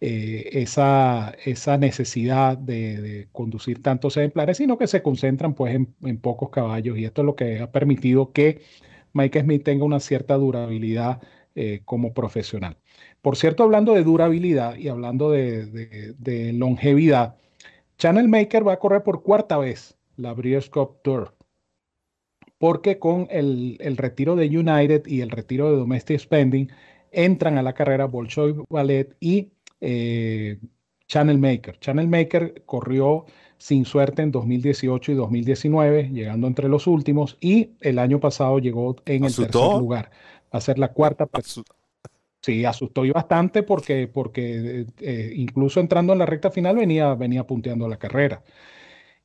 eh, 0.00 0.50
esa, 0.52 1.34
esa, 1.44 1.76
necesidad 1.76 2.56
de, 2.56 3.26
conducir 3.32 3.82
tantos 3.82 4.16
ejemplares, 4.16 4.58
sino 4.58 4.78
que 4.78 4.86
se 4.86 5.02
concentran 5.02 5.54
pues 5.54 5.74
en, 5.74 6.18
pocos 6.18 6.50
caballos 6.50 6.96
y 6.96 7.04
esto 7.04 7.22
es 7.22 7.26
lo 7.26 7.34
que 7.34 7.58
ha 7.58 7.72
permitido 7.72 8.32
que 8.32 8.62
Mike 9.12 9.40
Smith 9.40 9.64
tenga 9.64 9.84
una 9.84 9.98
cierta 9.98 10.36
durabilidad 10.36 11.20
eh, 11.56 11.80
como 11.84 12.14
profesional. 12.14 12.76
Por 13.22 13.36
cierto, 13.36 13.64
hablando 13.64 13.94
de 13.94 14.04
durabilidad 14.04 14.76
y 14.76 14.88
hablando 14.88 15.32
de, 15.32 16.52
longevidad, 16.54 17.36
Channel 17.98 18.28
Maker 18.28 18.68
va 18.68 18.74
a 18.74 18.78
correr 18.78 19.02
por 19.02 19.24
cuarta 19.24 19.58
vez 19.58 19.98
la 20.16 20.32
Breeders' 20.32 20.70
Cup 20.70 21.02
Tour 21.02 21.34
porque 22.58 22.98
con 22.98 23.26
el, 23.30 23.78
el, 23.80 23.96
retiro 23.96 24.36
de 24.36 24.46
United 24.46 25.06
y 25.06 25.20
el 25.22 25.30
retiro 25.30 25.70
de 25.70 25.76
Domestic 25.76 26.18
Spending 26.18 26.68
entran 27.12 27.58
a 27.58 27.62
la 27.62 27.72
carrera 27.72 28.06
Bolshoi 28.06 28.54
Ballet 28.68 29.16
y 29.20 29.52
eh, 29.80 30.58
Channel 31.06 31.38
Maker. 31.38 31.78
Channel 31.78 32.06
Maker 32.06 32.62
corrió 32.66 33.26
sin 33.56 33.84
suerte 33.84 34.22
en 34.22 34.30
2018 34.30 35.12
y 35.12 35.14
2019, 35.14 36.10
llegando 36.12 36.46
entre 36.46 36.68
los 36.68 36.86
últimos, 36.86 37.36
y 37.40 37.70
el 37.80 37.98
año 37.98 38.20
pasado 38.20 38.58
llegó 38.58 38.96
en 39.06 39.24
el 39.24 39.34
tercer 39.34 39.52
lugar. 39.52 40.10
Va 40.54 40.58
a 40.58 40.60
ser 40.60 40.78
la 40.78 40.92
cuarta. 40.92 41.28
Sí, 42.40 42.64
asustó 42.64 43.04
y 43.04 43.10
bastante 43.10 43.64
porque, 43.64 44.06
porque 44.06 44.86
eh, 45.00 45.32
incluso 45.34 45.80
entrando 45.80 46.12
en 46.12 46.20
la 46.20 46.26
recta 46.26 46.50
final 46.50 46.76
venía, 46.76 47.14
venía 47.14 47.44
punteando 47.44 47.88
la 47.88 47.98
carrera. 47.98 48.44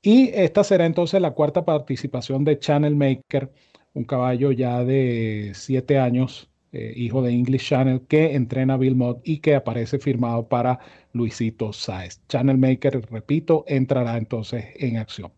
Y 0.02 0.30
esta 0.34 0.64
será 0.64 0.86
entonces 0.86 1.22
la 1.22 1.32
cuarta 1.32 1.64
participación 1.64 2.44
de 2.44 2.60
Channel 2.60 2.96
Maker, 2.96 3.52
un 3.94 4.04
caballo 4.04 4.52
ya 4.52 4.84
de 4.84 5.52
siete 5.54 6.00
años 6.00 6.50
eh, 6.74 6.94
hijo 6.96 7.22
de 7.22 7.32
English 7.32 7.70
Channel, 7.70 8.02
que 8.08 8.36
entrena 8.36 8.78
Bill 8.78 8.96
Mott 8.96 9.22
y 9.24 9.40
que 9.40 9.56
aparece 9.56 10.00
firmado 10.00 10.48
para 10.48 10.80
Luisito 11.14 11.72
Sáez. 11.72 12.22
Channel 12.28 12.58
Maker, 12.58 13.08
repito, 13.12 13.64
entrará 13.68 14.18
entonces 14.18 14.66
en 14.76 14.98
acción. 14.98 15.32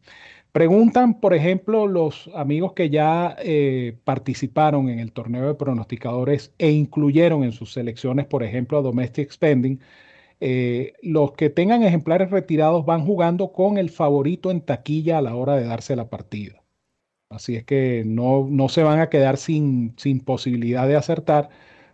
Preguntan, 0.55 1.19
por 1.19 1.33
ejemplo, 1.33 1.85
los 1.85 2.29
amigos 2.33 2.71
que 2.73 2.89
ya 2.89 3.35
eh, 3.39 3.97
participaron 4.05 4.87
en 4.87 4.99
el 4.99 5.11
torneo 5.11 5.47
de 5.47 5.55
pronosticadores 5.55 6.53
e 6.57 6.71
incluyeron 6.71 7.43
en 7.43 7.51
sus 7.51 7.73
selecciones, 7.73 8.25
por 8.25 8.41
ejemplo, 8.41 8.77
a 8.77 8.81
Domestic 8.81 9.31
Spending, 9.31 9.81
eh, 10.39 10.93
los 11.01 11.33
que 11.33 11.49
tengan 11.49 11.83
ejemplares 11.83 12.31
retirados 12.31 12.85
van 12.85 13.05
jugando 13.05 13.51
con 13.51 13.77
el 13.77 13.89
favorito 13.89 14.51
en 14.51 14.61
taquilla 14.61 15.17
a 15.17 15.21
la 15.21 15.35
hora 15.35 15.55
de 15.57 15.65
darse 15.65 15.95
la 15.97 16.09
partida. 16.09 16.64
Así 17.35 17.55
es 17.55 17.63
que 17.65 18.03
no, 18.05 18.47
no 18.49 18.69
se 18.69 18.83
van 18.83 18.99
a 18.99 19.09
quedar 19.09 19.37
sin, 19.37 19.93
sin 19.97 20.19
posibilidad 20.19 20.87
de 20.87 20.95
acertar, 20.95 21.49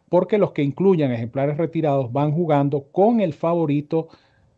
porque 0.10 0.38
los 0.38 0.52
que 0.52 0.64
incluyan 0.64 1.12
ejemplares 1.12 1.58
retirados 1.58 2.12
van 2.12 2.32
jugando 2.32 2.92
con 2.92 3.22
el 3.22 3.34
favorito 3.34 4.10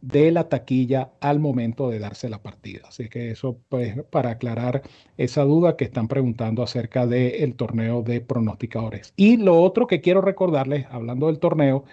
de 0.04 0.32
la 0.32 0.50
taquilla 0.50 1.12
al 1.22 1.40
momento 1.40 1.90
de 1.90 1.98
darse 2.00 2.28
la 2.30 2.44
partida. 2.44 2.82
Así 2.90 3.08
que 3.08 3.32
eso 3.32 3.60
pues 3.70 4.04
para 4.10 4.32
aclarar 4.32 4.82
esa 5.16 5.44
duda 5.44 5.78
que 5.78 5.86
están 5.86 6.10
preguntando 6.10 6.62
acerca 6.62 7.08
del 7.08 7.56
torneo 7.56 8.02
de 8.04 8.20
pronosticadores. 8.20 9.14
Y 9.16 9.38
lo 9.38 9.62
otro 9.62 9.88
que 9.88 10.02
quiero 10.02 10.20
recordarles, 10.20 10.88
hablando 10.92 11.28
del 11.28 11.40
torneo, 11.40 11.86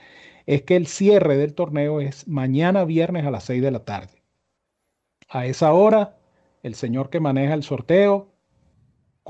es 0.47 0.62
que 0.62 0.75
el 0.75 0.89
cierre 0.89 1.36
del 1.36 1.55
torneo 1.55 2.01
es 2.01 2.27
mañana 2.27 2.85
viernes 2.85 3.25
a 3.27 3.31
las 3.31 3.44
6 3.44 3.62
de 3.62 3.70
la 3.70 3.85
tarde. 3.85 4.23
A 5.28 5.47
esa 5.47 5.73
hora, 5.73 6.17
el 6.65 6.75
señor 6.75 7.10
que 7.10 7.20
maneja 7.20 7.55
el 7.55 7.62
sorteo 7.62 8.33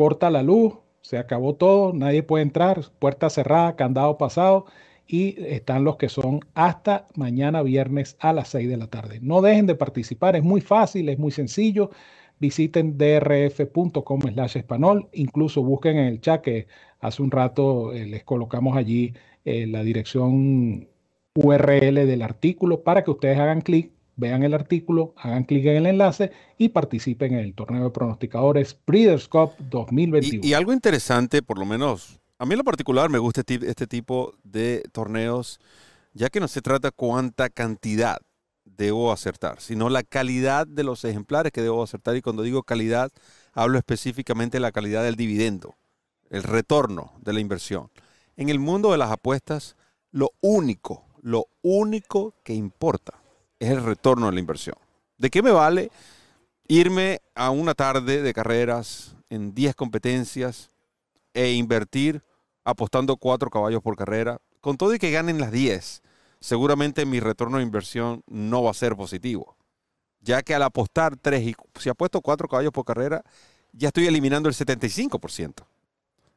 corta 0.01 0.31
la 0.31 0.43
luz, 0.43 0.79
se 1.03 1.19
acabó 1.19 1.57
todo, 1.57 1.93
nadie 1.93 2.23
puede 2.23 2.43
entrar, 2.43 2.81
puerta 2.99 3.29
cerrada, 3.29 3.77
candado 3.77 4.17
pasado 4.17 4.65
y 5.07 5.37
están 5.45 5.85
los 5.85 5.99
que 5.99 6.09
son 6.09 6.41
hasta 6.55 7.07
mañana 7.17 7.63
viernes 7.63 8.17
a 8.19 8.33
las 8.33 8.49
6 8.49 8.67
de 8.71 8.79
la 8.79 8.87
tarde. 8.87 9.19
No 9.21 9.43
dejen 9.43 9.67
de 9.67 9.75
participar, 9.75 10.37
es 10.37 10.43
muy 10.43 10.63
fácil, 10.63 11.11
es 11.11 11.19
muy 11.19 11.33
sencillo. 11.33 11.91
Visiten 12.39 12.97
drf.com 12.97 14.23
slash 14.23 14.57
español, 14.57 15.11
incluso 15.13 15.63
busquen 15.63 15.99
en 15.99 16.07
el 16.07 16.23
chat 16.23 16.41
que 16.41 16.67
hace 17.01 17.23
un 17.23 17.31
rato 17.31 17.93
eh, 17.93 18.07
les 18.07 18.25
colocamos 18.25 18.79
allí 18.79 19.13
eh, 19.45 19.67
la 19.67 19.83
dirección 19.83 20.89
URL 21.35 22.07
del 22.07 22.23
artículo 22.23 22.83
para 22.83 23.05
que 23.05 23.11
ustedes 23.11 23.39
hagan 23.39 23.61
clic, 23.61 23.93
vean 24.21 24.45
el 24.45 24.55
artículo, 24.55 25.15
hagan 25.17 25.45
clic 25.45 25.67
en 25.67 25.79
el 25.79 25.87
enlace 25.87 26.31
y 26.59 26.69
participen 26.69 27.33
en 27.33 27.41
el 27.41 27.55
torneo 27.55 27.85
de 27.85 27.91
pronosticadores 27.91 28.79
Breeders' 28.87 29.27
Cup 29.27 29.53
2021. 29.59 30.41
Y, 30.45 30.51
y 30.51 30.55
algo 30.55 30.73
interesante, 30.73 31.43
por 31.43 31.59
lo 31.59 31.65
menos 31.67 32.21
a 32.41 32.47
mí 32.47 32.55
en 32.55 32.59
lo 32.59 32.65
particular 32.65 33.11
me 33.11 33.19
gusta 33.19 33.43
este, 33.43 33.59
este 33.69 33.87
tipo 33.87 34.35
de 34.45 34.83
torneos, 34.93 35.61
ya 36.15 36.31
que 36.31 36.41
no 36.41 36.49
se 36.49 36.63
trata 36.63 36.91
cuánta 36.91 37.51
cantidad 37.51 38.17
debo 38.65 39.13
acertar, 39.13 39.61
sino 39.61 39.91
la 39.91 40.03
calidad 40.03 40.67
de 40.67 40.83
los 40.83 41.05
ejemplares 41.05 41.53
que 41.53 41.61
debo 41.61 41.83
acertar. 41.83 42.17
Y 42.17 42.23
cuando 42.23 42.43
digo 42.43 42.63
calidad, 42.63 43.11
hablo 43.53 43.77
específicamente 43.77 44.57
de 44.57 44.63
la 44.63 44.73
calidad 44.73 45.05
del 45.05 45.17
dividendo, 45.17 45.77
el 46.31 46.43
retorno 46.43 47.13
de 47.21 47.35
la 47.35 47.41
inversión. 47.41 47.91
En 48.39 48.49
el 48.49 48.59
mundo 48.59 48.91
de 48.91 48.97
las 48.97 49.11
apuestas, 49.11 49.77
lo 50.11 50.31
único, 50.41 51.05
lo 51.21 51.45
único 51.61 52.35
que 52.43 52.55
importa 52.55 53.20
es 53.61 53.71
el 53.71 53.85
retorno 53.85 54.27
de 54.27 54.33
la 54.33 54.41
inversión. 54.41 54.75
¿De 55.19 55.31
qué 55.31 55.43
me 55.43 55.53
vale 55.53 55.91
irme 56.67 57.21
a 57.35 57.51
una 57.51 57.75
tarde 57.75 58.23
de 58.23 58.35
carreras 58.35 59.15
en 59.29 59.55
10 59.55 59.77
competencias 59.77 60.71
e 61.35 61.53
invertir 61.53 62.23
apostando 62.65 63.17
cuatro 63.17 63.51
caballos 63.51 63.83
por 63.83 63.97
carrera? 63.97 64.41
Con 64.61 64.77
todo 64.77 64.95
y 64.95 64.99
que 64.99 65.11
ganen 65.11 65.39
las 65.39 65.53
10, 65.53 66.03
seguramente 66.41 67.07
mi 67.07 67.21
retorno 67.21 67.59
de 67.59 67.63
inversión 67.63 68.23
no 68.27 68.63
va 68.63 68.71
a 68.71 68.75
ser 68.75 68.97
positivo. 68.97 69.57
Ya 70.21 70.43
que 70.43 70.55
al 70.55 70.63
apostar 70.63 71.17
tres 71.17 71.43
y 71.43 71.55
si 71.79 71.89
apuesto 71.89 72.21
cuatro 72.21 72.49
caballos 72.49 72.73
por 72.73 72.85
carrera, 72.85 73.23
ya 73.73 73.89
estoy 73.89 74.07
eliminando 74.07 74.49
el 74.49 74.55
75% 74.55 75.65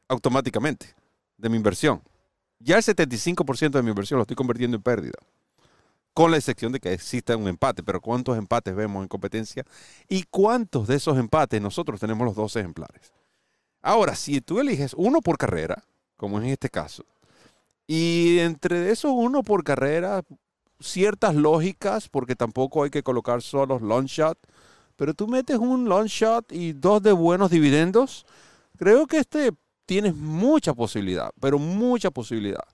automáticamente 0.08 0.94
de 1.38 1.48
mi 1.48 1.56
inversión. 1.56 2.02
Ya 2.58 2.76
el 2.76 2.82
75% 2.82 3.70
de 3.70 3.82
mi 3.82 3.90
inversión 3.90 4.18
lo 4.18 4.22
estoy 4.22 4.36
convirtiendo 4.36 4.76
en 4.76 4.82
pérdida. 4.82 5.18
Con 6.14 6.30
la 6.30 6.36
excepción 6.36 6.72
de 6.72 6.80
que 6.80 6.92
exista 6.92 7.36
un 7.36 7.48
empate. 7.48 7.82
Pero 7.82 8.00
¿cuántos 8.00 8.38
empates 8.38 8.74
vemos 8.74 9.02
en 9.02 9.08
competencia? 9.08 9.64
¿Y 10.08 10.22
cuántos 10.30 10.86
de 10.86 10.96
esos 10.96 11.18
empates 11.18 11.60
nosotros 11.60 12.00
tenemos 12.00 12.24
los 12.24 12.36
dos 12.36 12.56
ejemplares? 12.56 13.12
Ahora, 13.82 14.14
si 14.14 14.40
tú 14.40 14.60
eliges 14.60 14.94
uno 14.96 15.20
por 15.20 15.36
carrera, 15.36 15.84
como 16.16 16.38
en 16.38 16.46
este 16.46 16.70
caso, 16.70 17.04
y 17.86 18.38
entre 18.38 18.90
esos 18.90 19.12
uno 19.14 19.42
por 19.42 19.62
carrera, 19.62 20.22
ciertas 20.80 21.34
lógicas, 21.34 22.08
porque 22.08 22.34
tampoco 22.34 22.84
hay 22.84 22.90
que 22.90 23.02
colocar 23.02 23.42
solo 23.42 23.78
long 23.78 24.06
shot, 24.06 24.38
pero 24.96 25.12
tú 25.14 25.28
metes 25.28 25.58
un 25.58 25.88
long 25.88 26.06
shot 26.06 26.50
y 26.52 26.72
dos 26.72 27.02
de 27.02 27.12
buenos 27.12 27.50
dividendos, 27.50 28.24
creo 28.78 29.06
que 29.06 29.18
este 29.18 29.52
tienes 29.86 30.14
mucha 30.14 30.72
posibilidad, 30.72 31.30
pero 31.40 31.58
mucha 31.58 32.10
posibilidad. 32.10 32.64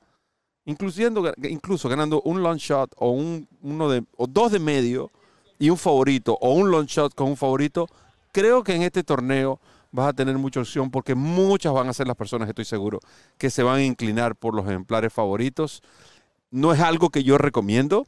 Incluyendo, 0.65 1.33
incluso 1.43 1.89
ganando 1.89 2.21
un 2.23 2.43
long 2.43 2.59
shot 2.59 2.93
o, 2.97 3.11
un, 3.11 3.49
uno 3.63 3.89
de, 3.89 4.05
o 4.17 4.27
dos 4.27 4.53
de 4.53 4.59
medio 4.59 5.11
y 5.59 5.71
un 5.71 5.77
favorito, 5.77 6.39
o 6.41 6.53
un 6.53 6.71
long 6.71 6.87
shot 6.87 7.15
con 7.15 7.29
un 7.29 7.37
favorito, 7.37 7.87
creo 8.33 8.63
que 8.63 8.75
en 8.75 8.83
este 8.83 9.03
torneo 9.03 9.61
vas 9.93 10.09
a 10.09 10.13
tener 10.13 10.39
mucha 10.39 10.61
opción 10.61 10.91
porque 10.91 11.15
muchas 11.15 11.73
van 11.73 11.89
a 11.89 11.93
ser 11.93 12.07
las 12.07 12.17
personas, 12.17 12.49
estoy 12.49 12.65
seguro, 12.65 13.01
que 13.39 13.51
se 13.51 13.63
van 13.63 13.77
a 13.77 13.85
inclinar 13.85 14.37
por 14.37 14.55
los 14.55 14.67
ejemplares 14.67 15.13
favoritos. 15.13 15.83
No 16.51 16.73
es 16.73 16.81
algo 16.81 17.11
que 17.11 17.25
yo 17.25 17.39
recomiendo 17.39 18.07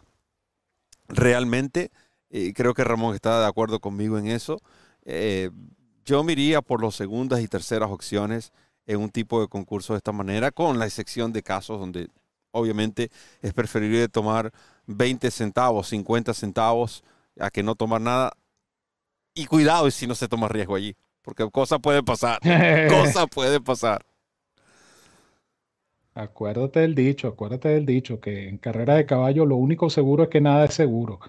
realmente. 1.09 1.91
Eh, 2.31 2.53
creo 2.55 2.75
que 2.75 2.85
Ramón 2.85 3.15
está 3.15 3.41
de 3.41 3.47
acuerdo 3.47 3.81
conmigo 3.81 4.19
en 4.19 4.27
eso. 4.29 4.61
Eh, 5.05 5.51
yo 6.05 6.23
me 6.25 6.33
iría 6.33 6.63
por 6.63 6.83
las 6.83 6.95
segundas 6.95 7.41
y 7.41 7.49
terceras 7.49 7.91
opciones 7.91 8.53
en 8.87 9.01
un 9.01 9.11
tipo 9.11 9.41
de 9.41 9.49
concurso 9.49 9.93
de 9.93 9.99
esta 9.99 10.13
manera, 10.13 10.51
con 10.51 10.79
la 10.79 10.87
excepción 10.87 11.33
de 11.33 11.43
casos 11.43 11.79
donde 11.79 12.09
obviamente 12.53 13.11
es 13.41 13.53
preferible 13.53 14.09
tomar 14.09 14.53
20 14.87 15.31
centavos, 15.31 15.89
50 15.89 16.35
centavos, 16.35 17.03
a 17.39 17.51
que 17.51 17.63
no 17.63 17.75
tomar 17.75 18.01
nada. 18.01 18.33
Y 19.35 19.47
cuidado 19.47 19.91
si 19.91 20.07
no 20.07 20.15
se 20.15 20.29
toma 20.29 20.49
riesgo 20.49 20.77
allí. 20.77 20.95
Porque 21.23 21.49
cosa 21.51 21.79
puede 21.79 22.03
pasar. 22.03 22.39
cosa 22.89 23.27
puede 23.27 23.61
pasar. 23.61 24.05
Acuérdate 26.15 26.81
del 26.81 26.95
dicho, 26.95 27.29
acuérdate 27.29 27.69
del 27.71 27.87
dicho, 27.87 28.21
que 28.21 28.49
en 28.49 28.59
carrera 28.59 28.95
de 28.97 29.07
caballo 29.07 29.47
lo 29.47 29.57
único 29.57 29.89
seguro 29.89 30.25
es 30.25 30.29
que 30.29 30.43
nada 30.43 30.67
es 30.67 30.75
seguro. 30.75 31.21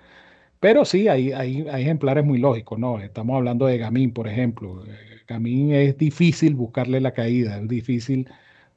Pero 0.60 0.86
sí, 0.86 1.08
hay, 1.08 1.32
hay, 1.34 1.68
hay 1.70 1.84
ejemplares 1.84 2.26
muy 2.26 2.38
lógicos, 2.40 2.80
¿no? 2.80 3.00
Estamos 3.00 3.36
hablando 3.38 3.66
de 3.66 3.78
Gamín, 3.78 4.14
por 4.14 4.28
ejemplo. 4.28 4.84
Gamín 5.28 5.74
es 5.74 5.98
difícil 5.98 6.56
buscarle 6.56 7.02
la 7.02 7.14
caída, 7.14 7.58
es 7.58 7.68
difícil 7.68 8.30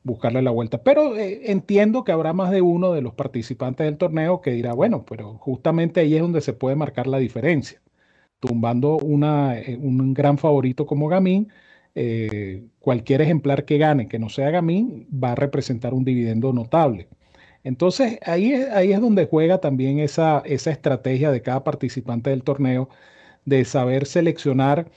buscarle 0.07 0.43
la 0.43 0.51
vuelta. 0.53 0.83
Pero 0.83 1.17
eh, 1.17 1.51
entiendo 1.53 2.05
que 2.05 2.13
habrá 2.13 2.33
más 2.33 2.51
de 2.51 2.63
uno 2.63 2.93
de 2.93 3.03
los 3.03 3.15
participantes 3.15 3.87
del 3.87 3.99
torneo 3.99 4.41
que 4.41 4.53
dirá, 4.53 4.73
bueno, 4.75 5.05
pero 5.09 5.35
justamente 5.39 6.01
ahí 6.01 6.15
es 6.15 6.23
donde 6.23 6.41
se 6.41 6.53
puede 6.55 6.77
marcar 6.77 7.07
la 7.07 7.19
diferencia 7.19 7.81
tumbando 8.41 8.99
eh, 9.01 9.79
un 9.81 10.15
gran 10.15 10.39
favorito 10.39 10.87
como 10.87 11.09
Gamín, 11.09 11.49
eh, 11.95 12.65
cualquier 12.81 13.23
ejemplar 13.23 13.65
que 13.65 13.79
gane 13.79 14.09
que 14.09 14.19
no 14.19 14.29
sea 14.29 14.51
Gamín 14.51 15.09
va 15.13 15.33
a 15.33 15.35
representar 15.35 15.95
un 15.95 16.05
dividendo 16.05 16.53
notable. 16.53 17.09
Entonces 17.65 18.19
ahí 18.25 18.53
es, 18.53 18.71
ahí 18.71 18.93
es 18.93 19.01
donde 19.01 19.27
juega 19.27 19.59
también 19.61 19.99
esa, 19.99 20.43
esa 20.45 20.71
estrategia 20.71 21.31
de 21.33 21.43
cada 21.43 21.65
participante 21.65 22.31
del 22.31 22.45
torneo 22.45 22.89
de 23.45 23.65
saber 23.65 24.07
seleccionar 24.07 24.91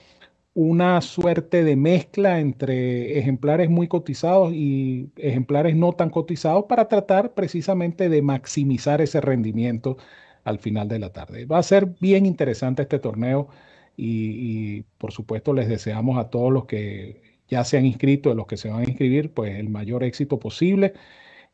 una 0.54 1.00
suerte 1.00 1.64
de 1.64 1.76
mezcla 1.76 2.40
entre 2.40 3.18
ejemplares 3.18 3.70
muy 3.70 3.88
cotizados 3.88 4.52
y 4.52 5.10
ejemplares 5.16 5.76
no 5.76 5.92
tan 5.92 6.10
cotizados 6.10 6.64
para 6.68 6.88
tratar 6.88 7.34
precisamente 7.34 8.08
de 8.08 8.22
maximizar 8.22 9.00
ese 9.00 9.20
rendimiento 9.20 9.96
al 10.44 10.58
final 10.58 10.88
de 10.88 10.98
la 10.98 11.12
tarde. 11.12 11.44
Va 11.46 11.58
a 11.58 11.62
ser 11.62 11.86
bien 12.00 12.26
interesante 12.26 12.82
este 12.82 12.98
torneo 12.98 13.48
y, 13.96 14.82
por 14.98 15.12
supuesto 15.12 15.52
les 15.52 15.68
deseamos 15.68 16.18
a 16.18 16.30
todos 16.30 16.52
los 16.52 16.64
que 16.66 17.22
ya 17.48 17.64
se 17.64 17.76
han 17.78 17.86
inscrito, 17.86 18.30
a 18.30 18.34
los 18.34 18.46
que 18.46 18.56
se 18.56 18.70
van 18.70 18.80
a 18.80 18.84
inscribir, 18.84 19.32
pues 19.34 19.58
el 19.58 19.68
mayor 19.68 20.04
éxito 20.04 20.38
posible 20.38 20.94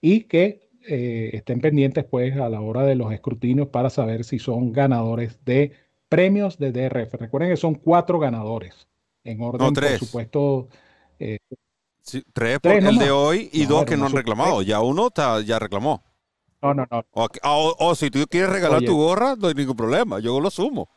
y 0.01 0.23
que 0.25 0.69
eh, 0.89 1.31
estén 1.35 1.61
pendientes 1.61 2.05
pues 2.05 2.37
a 2.37 2.49
la 2.49 2.61
hora 2.61 2.85
de 2.85 2.95
los 2.97 3.13
escrutinios 3.13 3.69
para 3.69 3.91
saber 3.91 4.25
si 4.25 4.39
son 4.39 4.73
ganadores 4.73 5.45
de 5.45 5.73
premios 6.09 6.59
de 6.59 6.73
DRF. 6.73 7.15
Recuerden 7.15 7.51
que 7.51 7.57
son 7.57 7.75
cuatro 7.75 8.19
ganadores 8.19 8.87
en 9.25 9.41
orden, 9.41 9.75
por 9.75 9.99
supuesto. 9.99 10.69
Eh, 11.19 11.39
tres 12.33 12.61
por 12.61 12.73
el 12.73 12.99
de 12.99 13.11
hoy 13.11 13.51
y 13.53 13.67
dos 13.67 13.85
que 13.85 13.97
no 13.97 14.07
han 14.07 14.13
reclamado. 14.13 14.63
Ya 14.63 14.81
uno 14.81 15.11
ya 15.45 15.59
reclamó. 15.59 16.03
No, 16.63 16.75
no, 16.75 16.87
no. 16.91 17.05
O, 17.13 17.95
si 17.95 18.11
tú 18.11 18.25
quieres 18.29 18.51
regalar 18.51 18.83
tu 18.83 18.97
gorra, 18.97 19.37
no 19.37 19.49
hay 19.49 19.55
ningún 19.55 19.77
problema. 19.77 20.19
Yo 20.21 20.41
lo 20.41 20.51
sumo. 20.51 20.89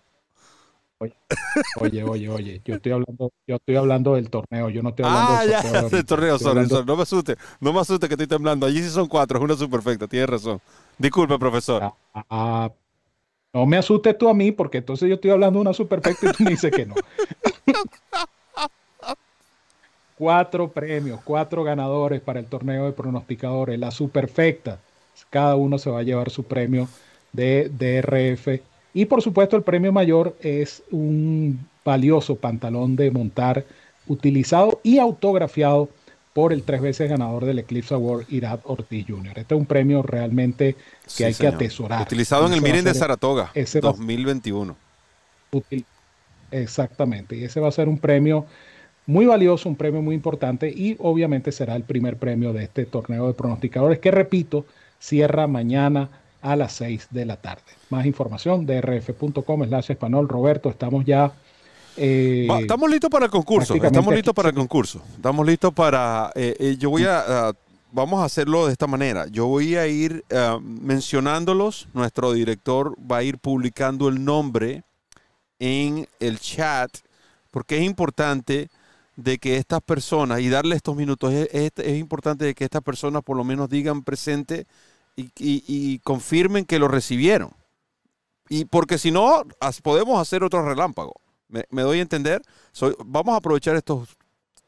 Oye, 1.80 2.04
oye, 2.04 2.30
oye, 2.30 2.62
yo 2.66 2.76
estoy 2.76 2.92
hablando, 2.92 3.32
yo 3.48 3.56
estoy 3.56 3.78
hablando 3.78 4.16
del 4.16 4.30
torneo, 4.30 4.70
yo 4.70 4.84
no 4.84 4.90
estoy 4.90 5.06
hablando 5.06 5.32
ah, 5.32 5.46
del 5.46 5.52
torneo. 5.62 5.82
Ya, 5.82 5.90
del 5.90 6.06
torneo, 6.06 6.40
sorry, 6.40 6.68
no 6.86 6.96
me 6.98 7.04
asuste, 7.04 7.38
no 7.62 7.72
me 7.72 7.80
asuste 7.80 8.08
que 8.10 8.16
estoy 8.16 8.28
temblando. 8.28 8.66
Allí 8.66 8.84
sí 8.84 8.90
son 8.90 9.08
cuatro, 9.08 9.38
es 9.38 9.44
una 9.46 9.56
superfecta, 9.56 10.08
tienes 10.08 10.30
razón. 10.30 10.60
Disculpe, 10.98 11.40
profesor. 11.40 11.94
Ah, 12.14 12.26
ah, 12.30 12.70
no 13.53 13.66
me 13.66 13.78
asustes 13.78 14.18
tú 14.18 14.30
a 14.30 14.34
mí, 14.34 14.52
porque 14.52 14.80
entonces 14.80 15.10
yo 15.10 15.16
estoy 15.16 15.32
hablando 15.32 15.60
de 15.60 15.61
una 15.61 15.74
superfecta 15.74 16.30
y 16.30 16.34
tú 16.34 16.44
me 16.44 16.52
dices 16.52 16.72
que 16.72 16.86
no. 16.86 16.95
cuatro 20.18 20.69
premios, 20.69 21.22
cuatro 21.24 21.64
ganadores 21.64 22.22
para 22.22 22.40
el 22.40 22.45
torneo 22.45 22.86
de 22.86 22.92
pronosticadores, 22.92 23.80
la 23.80 23.92
superfecta 23.92 24.80
cada 25.30 25.56
uno 25.56 25.78
se 25.78 25.90
va 25.90 26.00
a 26.00 26.03
llevar 26.03 26.30
su 26.30 26.44
premio 26.44 26.88
de 27.34 27.69
DRF. 27.69 28.61
Y 28.94 29.06
por 29.06 29.22
supuesto 29.22 29.56
el 29.56 29.64
premio 29.64 29.92
mayor 29.92 30.36
es 30.42 30.84
un 30.92 31.60
valioso 31.86 32.36
pantalón 32.36 32.95
de 32.95 33.11
montar 33.11 33.66
utilizado 34.08 34.80
y 34.84 34.98
autografiado 34.98 35.90
por 36.40 36.53
el 36.53 36.64
tres 36.64 36.80
veces 36.80 37.09
ganador 37.09 37.43
del 37.43 37.59
Eclipse 37.59 37.93
Award, 37.93 38.24
Irad 38.30 38.61
Ortiz 38.64 39.06
Jr. 39.09 39.40
Este 39.40 39.56
es 39.56 39.59
un 39.59 39.66
premio 39.66 40.01
realmente 40.01 40.77
que 41.18 41.26
hay 41.26 41.34
que 41.34 41.48
atesorar. 41.48 42.01
Utilizado 42.01 42.48
en 42.48 42.53
el 42.53 42.61
Miren 42.61 42.85
de 42.85 42.93
Saratoga, 42.93 43.51
2021. 43.53 44.74
exactamente, 46.50 47.35
y 47.35 47.43
ese 47.43 47.59
va 47.59 47.68
a 47.68 47.74
ser 47.74 47.90
un 47.90 47.98
premio 47.98 48.45
muy 49.06 49.26
valioso, 49.26 49.68
un 49.68 49.76
premio 49.76 50.01
muy 50.01 50.16
importante 50.16 50.69
y 50.69 50.95
obviamente 51.00 51.51
será 51.51 51.76
el 51.76 51.84
primer 51.84 52.16
premio 52.16 52.53
de 52.53 52.64
este 52.64 52.85
torneo 52.85 53.27
de 53.27 53.34
pronosticadores 53.34 54.00
que 54.00 54.09
repito, 54.09 54.66
cierra 54.98 55.45
mañana 55.45 56.08
a 56.42 56.56
las 56.56 56.72
6 56.72 57.09
de 57.11 57.26
la 57.26 57.35
tarde. 57.35 57.64
Más 57.90 58.06
información 58.06 58.66
de 58.66 58.80
rf.com 58.80 59.66
slash 59.66 59.92
español. 59.92 60.30
Roberto, 60.30 60.69
estamos 60.69 61.03
ya... 61.03 61.34
Eh, 62.02 62.48
estamos 62.61 62.90
listos 62.90 63.10
para 63.10 63.26
el 63.26 63.32
concurso. 63.32 63.76
Estamos 63.76 64.14
listos 64.14 64.34
para 64.34 64.50
el 64.50 64.56
concurso. 64.56 65.02
Estamos 65.16 65.45
listos 65.45 65.74
para... 65.74 66.32
Eh, 66.34 66.56
eh, 66.58 66.76
yo 66.80 66.90
voy 66.90 67.03
a... 67.03 67.53
vamos 67.92 68.22
a 68.22 68.26
hacerlo 68.26 68.68
de 68.68 68.72
esta 68.72 68.88
manera. 68.88 69.28
Yo 69.28 69.48
voy 69.48 69.76
a 69.76 69.86
ir 69.86 70.24
mencionándolos. 70.61 71.90
Nuestro 71.94 72.32
director 72.32 72.95
va 73.00 73.18
a 73.18 73.24
ir 73.24 73.38
publicando 73.38 74.08
el 74.08 74.24
nombre 74.24 74.84
en 75.60 76.08
el 76.22 76.40
chat 76.40 76.90
porque 77.52 77.80
es 77.80 77.84
importante 77.84 78.69
de 79.18 79.38
que 79.38 79.58
estas 79.58 79.82
personas, 79.82 80.40
y 80.40 80.48
darle 80.48 80.78
estos 80.78 80.95
minutos, 80.95 81.34
es, 81.34 81.50
es, 81.52 81.98
importante 82.00 82.45
de 82.45 82.56
que 82.56 82.64
estas 82.64 82.82
personas 82.82 83.24
por 83.24 83.36
lo 83.36 83.44
menos 83.44 83.69
digan 83.69 84.03
presente 84.03 84.66
y, 85.18 86.00
confirmen 86.00 86.64
que 86.64 86.80
lo 86.80 86.88
recibieron. 86.88 87.52
Y 88.48 88.64
porque 88.66 88.98
si 88.98 89.11
no, 89.11 89.44
podemos 89.84 90.22
hacer 90.22 90.44
otro 90.44 90.64
relámpago. 90.64 91.19
Me, 91.50 91.82
doy 91.82 92.00
a 92.00 92.02
entender. 92.02 92.42
vamos 93.06 93.34
a 93.34 93.38
aprovechar 93.38 93.76
estos 93.76 94.18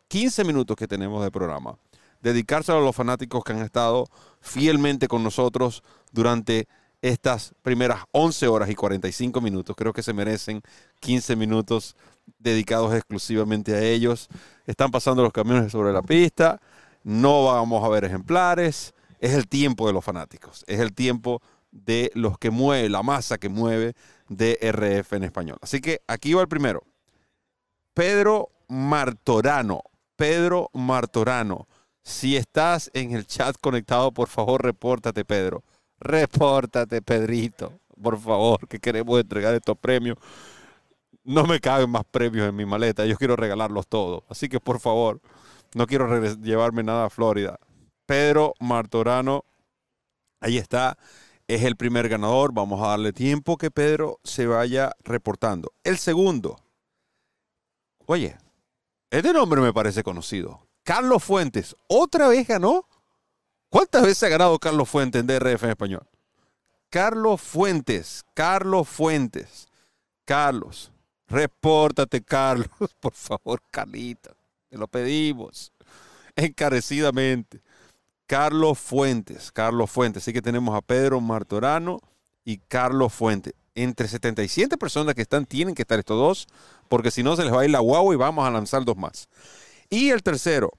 15 0.08 0.44
minutos 0.44 0.76
que 0.76 0.88
tenemos 0.88 1.24
de 1.24 1.32
programa. 1.32 1.78
Dedicárselo 2.22 2.80
a 2.80 2.82
los 2.82 2.96
fanáticos 2.96 3.44
que 3.44 3.54
han 3.54 3.62
estado 3.62 4.08
fielmente 4.42 5.08
con 5.08 5.24
nosotros 5.24 5.84
durante 6.12 6.68
estas 7.02 7.54
primeras 7.64 8.04
11 8.12 8.48
horas 8.48 8.70
y 8.70 8.76
45 8.76 9.42
minutos. 9.42 9.76
Creo 9.76 9.94
que 9.94 10.04
se 10.04 10.14
merecen 10.14 10.62
15 11.00 11.36
minutos 11.36 11.96
dedicados 12.40 12.94
exclusivamente 12.94 13.74
a 13.74 13.82
ellos. 13.82 14.28
Están 14.66 14.92
pasando 14.92 15.24
los 15.24 15.34
camiones 15.34 15.72
sobre 15.72 15.94
la 15.94 16.02
pista. 16.02 16.60
No 17.04 17.46
vamos 17.46 17.84
a 17.84 17.90
ver 17.90 18.06
ejemplares. 18.06 18.94
Es 19.20 19.34
el 19.34 19.48
tiempo 19.48 19.88
de 19.88 19.94
los 19.94 20.04
fanáticos. 20.04 20.64
Es 20.68 20.80
el 20.80 20.94
tiempo 20.94 21.42
de 21.72 22.12
los 22.16 22.38
que 22.38 22.52
mueve, 22.52 22.90
la 22.90 23.02
masa 23.02 23.38
que 23.38 23.50
mueve 23.50 23.94
DRF 24.32 25.14
en 25.14 25.24
español. 25.24 25.58
Así 25.62 25.82
que 25.82 26.02
aquí 26.08 26.34
va 26.34 26.42
el 26.42 26.48
primero. 26.48 26.84
Pedro 27.94 28.50
Martorano. 28.70 29.82
Pedro 30.16 30.70
Martorano. 30.74 31.68
Si 32.04 32.38
estás 32.38 32.90
en 32.94 33.12
el 33.12 33.28
chat 33.28 33.56
conectado, 33.60 34.12
por 34.12 34.30
favor, 34.30 34.64
repórtate, 34.64 35.26
Pedro. 35.26 35.64
Repórtate, 36.00 37.02
Pedrito. 37.02 37.74
Por 38.02 38.20
favor, 38.20 38.68
que 38.68 38.80
queremos 38.80 39.20
entregar 39.20 39.54
estos 39.54 39.78
premios. 39.78 40.18
No 41.24 41.46
me 41.46 41.60
caben 41.60 41.90
más 41.90 42.04
premios 42.10 42.48
en 42.48 42.56
mi 42.56 42.66
maleta. 42.66 43.06
Yo 43.06 43.18
quiero 43.18 43.36
regalarlos 43.36 43.88
todos. 43.88 44.24
Así 44.30 44.48
que, 44.48 44.60
por 44.60 44.80
favor, 44.80 45.20
no 45.76 45.86
quiero 45.86 46.08
llevarme 46.38 46.84
nada 46.84 47.06
a 47.06 47.10
Florida. 47.10 47.60
Pedro 48.06 48.54
Martorano, 48.60 49.44
ahí 50.40 50.58
está. 50.58 50.98
Es 51.52 51.64
el 51.64 51.76
primer 51.76 52.08
ganador. 52.08 52.54
Vamos 52.54 52.82
a 52.82 52.92
darle 52.92 53.12
tiempo 53.12 53.58
que 53.58 53.70
Pedro 53.70 54.22
se 54.24 54.48
vaya 54.48 54.96
reportando. 55.04 55.74
El 55.84 55.98
segundo. 55.98 56.56
Oye, 58.06 58.38
este 59.10 59.34
nombre 59.34 59.60
me 59.60 59.74
parece 59.74 60.02
conocido. 60.02 60.66
Carlos 60.84 61.22
Fuentes. 61.22 61.76
¿Otra 61.88 62.30
vez 62.30 62.48
ganó? 62.48 62.88
¿Cuántas 63.68 64.04
veces 64.04 64.24
ha 64.24 64.30
ganado 64.30 64.58
Carlos 64.60 64.88
Fuentes 64.88 65.20
en 65.20 65.28
DRF 65.28 65.66
en 65.66 65.70
español? 65.72 66.08
Carlos 66.90 67.42
Fuentes, 67.42 68.24
Carlos 68.34 68.88
Fuentes. 68.88 69.68
Carlos, 70.24 70.90
repórtate, 71.28 72.24
Carlos, 72.24 72.70
por 73.02 73.14
favor, 73.14 73.62
Carlita. 73.70 74.32
Te 74.70 74.78
lo 74.78 74.88
pedimos 74.88 75.74
encarecidamente. 76.34 77.62
Carlos 78.32 78.80
Fuentes, 78.80 79.52
Carlos 79.52 79.92
Fuentes. 79.92 80.24
Así 80.24 80.32
que 80.32 80.42
tenemos 80.42 80.74
a 80.74 80.80
Pedro 80.80 81.20
Martorano 81.20 82.00
y 82.46 82.60
Carlos 82.60 83.12
Fuentes. 83.12 83.54
Entre 83.76 84.08
77 84.08 84.78
personas 84.78 85.16
que 85.16 85.22
están, 85.22 85.46
tienen 85.46 85.76
que 85.76 85.82
estar 85.82 86.00
estos 86.00 86.18
dos, 86.18 86.48
porque 86.88 87.12
si 87.12 87.24
no 87.24 87.36
se 87.36 87.44
les 87.44 87.54
va 87.54 87.60
a 87.60 87.66
ir 87.66 87.72
la 87.72 87.80
guagua 87.80 88.14
y 88.14 88.18
vamos 88.18 88.48
a 88.48 88.50
lanzar 88.50 88.86
dos 88.86 88.96
más. 88.96 89.28
Y 89.90 90.12
el 90.12 90.24
tercero, 90.24 90.72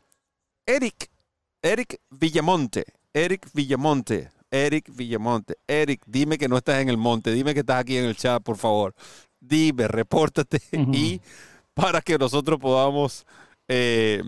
Eric 0.64 1.10
Eric 1.60 2.00
Villamonte. 2.08 2.86
Eric 3.12 3.46
Villamonte. 3.52 4.30
Eric 4.50 4.90
Villamonte. 4.90 5.58
Eric, 5.66 6.00
dime 6.06 6.38
que 6.38 6.48
no 6.48 6.56
estás 6.56 6.80
en 6.80 6.88
el 6.88 6.96
monte. 6.96 7.32
Dime 7.32 7.52
que 7.52 7.60
estás 7.60 7.80
aquí 7.80 7.98
en 7.98 8.06
el 8.06 8.16
chat, 8.16 8.42
por 8.42 8.56
favor. 8.56 8.94
Dime, 9.38 9.88
repórtate 9.88 10.62
y 10.72 11.20
para 11.74 12.00
que 12.00 12.16
nosotros 12.16 12.58
podamos 12.58 13.26
eh, 13.68 14.22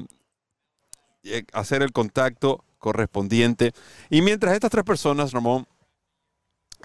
eh, 1.22 1.44
hacer 1.54 1.82
el 1.82 1.92
contacto 1.92 2.62
correspondiente. 2.84 3.72
Y 4.10 4.20
mientras 4.20 4.52
estas 4.52 4.70
tres 4.70 4.84
personas, 4.84 5.32
Ramón, 5.32 5.66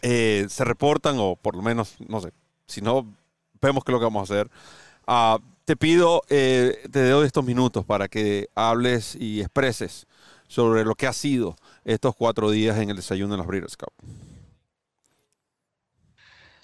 eh, 0.01 0.45
se 0.47 0.63
reportan, 0.63 1.17
o 1.19 1.35
por 1.35 1.55
lo 1.55 1.61
menos, 1.61 1.97
no 2.07 2.21
sé, 2.21 2.31
si 2.67 2.79
no, 2.79 3.05
vemos 3.61 3.83
qué 3.83 3.91
es 3.91 3.93
lo 3.93 3.99
que 3.99 4.05
vamos 4.05 4.29
a 4.29 4.33
hacer. 4.33 4.49
Ah, 5.05 5.39
te 5.65 5.75
pido, 5.75 6.21
te 6.27 7.09
doy 7.09 7.27
estos 7.27 7.45
minutos 7.45 7.85
para 7.85 8.07
que 8.07 8.47
hables 8.55 9.15
y 9.15 9.41
expreses 9.41 10.07
sobre 10.47 10.85
lo 10.85 10.95
que 10.95 11.05
ha 11.05 11.13
sido 11.13 11.55
estos 11.83 12.15
cuatro 12.15 12.49
días 12.49 12.77
en 12.79 12.89
el 12.89 12.95
desayuno 12.95 13.33
de 13.33 13.37
las 13.37 13.45
Breeders' 13.45 13.77
Cup. 13.77 13.93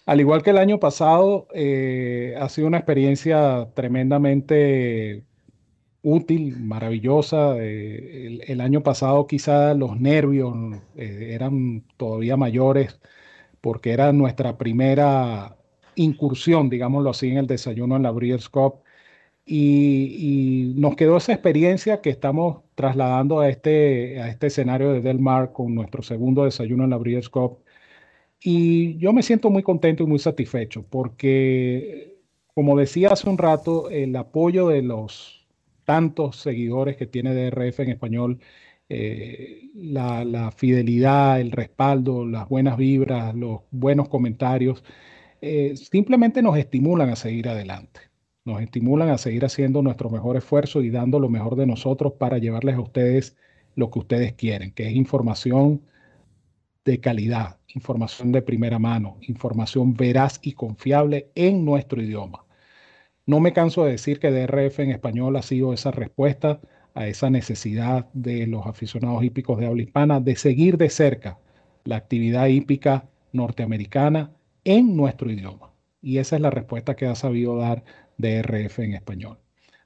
Al 0.05 0.19
igual 0.19 0.43
que 0.43 0.51
el 0.51 0.59
año 0.59 0.79
pasado, 0.79 1.47
eh, 1.53 2.35
ha 2.39 2.47
sido 2.49 2.67
una 2.67 2.77
experiencia 2.77 3.69
tremendamente 3.73 5.23
útil, 6.05 6.57
maravillosa. 6.59 7.57
Eh, 7.59 8.39
el, 8.47 8.61
año 8.61 8.83
pasado 8.83 9.27
quizá 9.27 9.73
los 9.73 9.99
nervios 9.99 10.53
eh, 10.95 11.31
eran 11.33 11.83
todavía 11.97 12.37
mayores 12.37 12.99
porque 13.61 13.91
era 13.91 14.13
nuestra 14.13 14.57
primera 14.57 15.57
incursión, 15.95 16.69
digámoslo 16.69 17.09
así, 17.09 17.29
en 17.29 17.37
el 17.37 17.47
desayuno 17.47 17.95
en 17.97 18.03
la 18.03 18.11
Breeders' 18.11 18.49
Cup. 18.49 18.83
Y, 19.45 20.73
nos 20.77 20.95
quedó 20.95 21.17
esa 21.17 21.33
experiencia 21.33 22.01
que 22.01 22.09
estamos 22.11 22.63
trasladando 22.75 23.39
a 23.39 23.49
este, 23.49 24.21
a 24.21 24.29
este 24.29 24.47
escenario 24.47 24.93
de 24.93 25.01
Del 25.01 25.19
Mar 25.19 25.53
con 25.53 25.75
nuestro 25.75 26.03
segundo 26.03 26.45
desayuno 26.45 26.83
en 26.83 26.91
la 26.91 26.97
Breeders' 26.97 27.29
Cup. 27.29 27.59
Y 28.41 28.97
yo 28.97 29.13
me 29.13 29.23
siento 29.23 29.49
muy 29.49 29.63
contento 29.63 30.03
y 30.03 30.07
muy 30.07 30.19
satisfecho 30.19 30.85
porque, 30.89 32.17
como 32.53 32.77
decía 32.77 33.09
hace 33.09 33.29
un 33.29 33.37
rato, 33.37 33.89
el 33.89 34.15
apoyo 34.15 34.67
de 34.67 34.81
los 34.83 35.44
tantos 35.85 36.37
seguidores 36.37 36.97
que 36.97 37.07
tiene 37.07 37.33
DRF 37.33 37.81
en 37.81 37.89
español, 37.91 38.39
eh, 38.89 39.69
la, 39.75 40.51
fidelidad, 40.51 41.41
el 41.41 41.51
respaldo, 41.51 42.25
las 42.25 42.49
buenas 42.49 42.77
vibras, 42.77 43.35
los 43.35 43.61
buenos 43.71 44.09
comentarios, 44.09 44.83
eh, 45.41 45.75
simplemente 45.77 46.41
nos 46.41 46.57
estimulan 46.57 47.09
a 47.09 47.15
seguir 47.15 47.49
adelante 47.49 48.15
nos 48.45 48.61
estimulan 48.61 49.09
a 49.09 49.17
seguir 49.17 49.43
haciendo 49.43 49.81
nuestro 49.81 50.09
mejor 50.09 50.37
esfuerzo 50.37 50.81
y 50.81 50.91
dando 50.91 51.19
lo 51.19 51.29
mejor 51.29 51.55
de 51.55 51.65
nosotros 51.65 52.13
para 52.13 52.37
llevarles 52.37 52.75
a 52.75 52.81
ustedes 52.81 53.35
lo 53.75 53.89
que 53.89 53.99
ustedes 53.99 54.33
quieren, 54.33 54.71
que 54.71 54.87
es 54.87 54.95
información 54.95 55.81
de 56.85 56.99
calidad, 56.99 57.57
información 57.67 58.31
de 58.31 58.43
primera 58.43 58.77
mano, 58.79 59.17
información 59.21 59.95
veraz 59.95 60.39
y 60.43 60.53
confiable 60.53 61.31
en 61.35 61.65
nuestro 61.65 62.01
idioma. 62.01 62.44
No 63.27 63.39
me 63.39 63.53
canso 63.53 63.85
de 63.85 63.91
decir 63.91 64.19
que 64.19 64.31
DRF 64.31 64.79
en 64.79 64.91
español 64.91 65.35
ha 65.35 65.41
sido 65.41 65.73
esa 65.73 65.91
respuesta 65.91 66.59
a 66.93 67.07
esa 67.07 67.29
necesidad 67.29 68.07
de 68.13 68.47
los 68.47 68.67
aficionados 68.67 69.23
hípicos 69.23 69.59
de 69.59 69.65
habla 69.67 69.83
hispana 69.83 70.19
de 70.19 70.35
seguir 70.35 70.77
de 70.77 70.89
cerca 70.89 71.39
la 71.83 71.97
actividad 71.97 72.47
hípica 72.47 73.09
norteamericana 73.31 74.31
en 74.63 74.95
nuestro 74.95 75.31
idioma. 75.31 75.73
Y 76.01 76.19
esa 76.19 76.35
es 76.35 76.41
la 76.41 76.51
respuesta 76.51 76.95
que 76.95 77.07
ha 77.07 77.15
sabido 77.15 77.57
dar 77.57 77.83
DRF 78.17 78.79
en 78.79 78.93
español. 78.93 79.39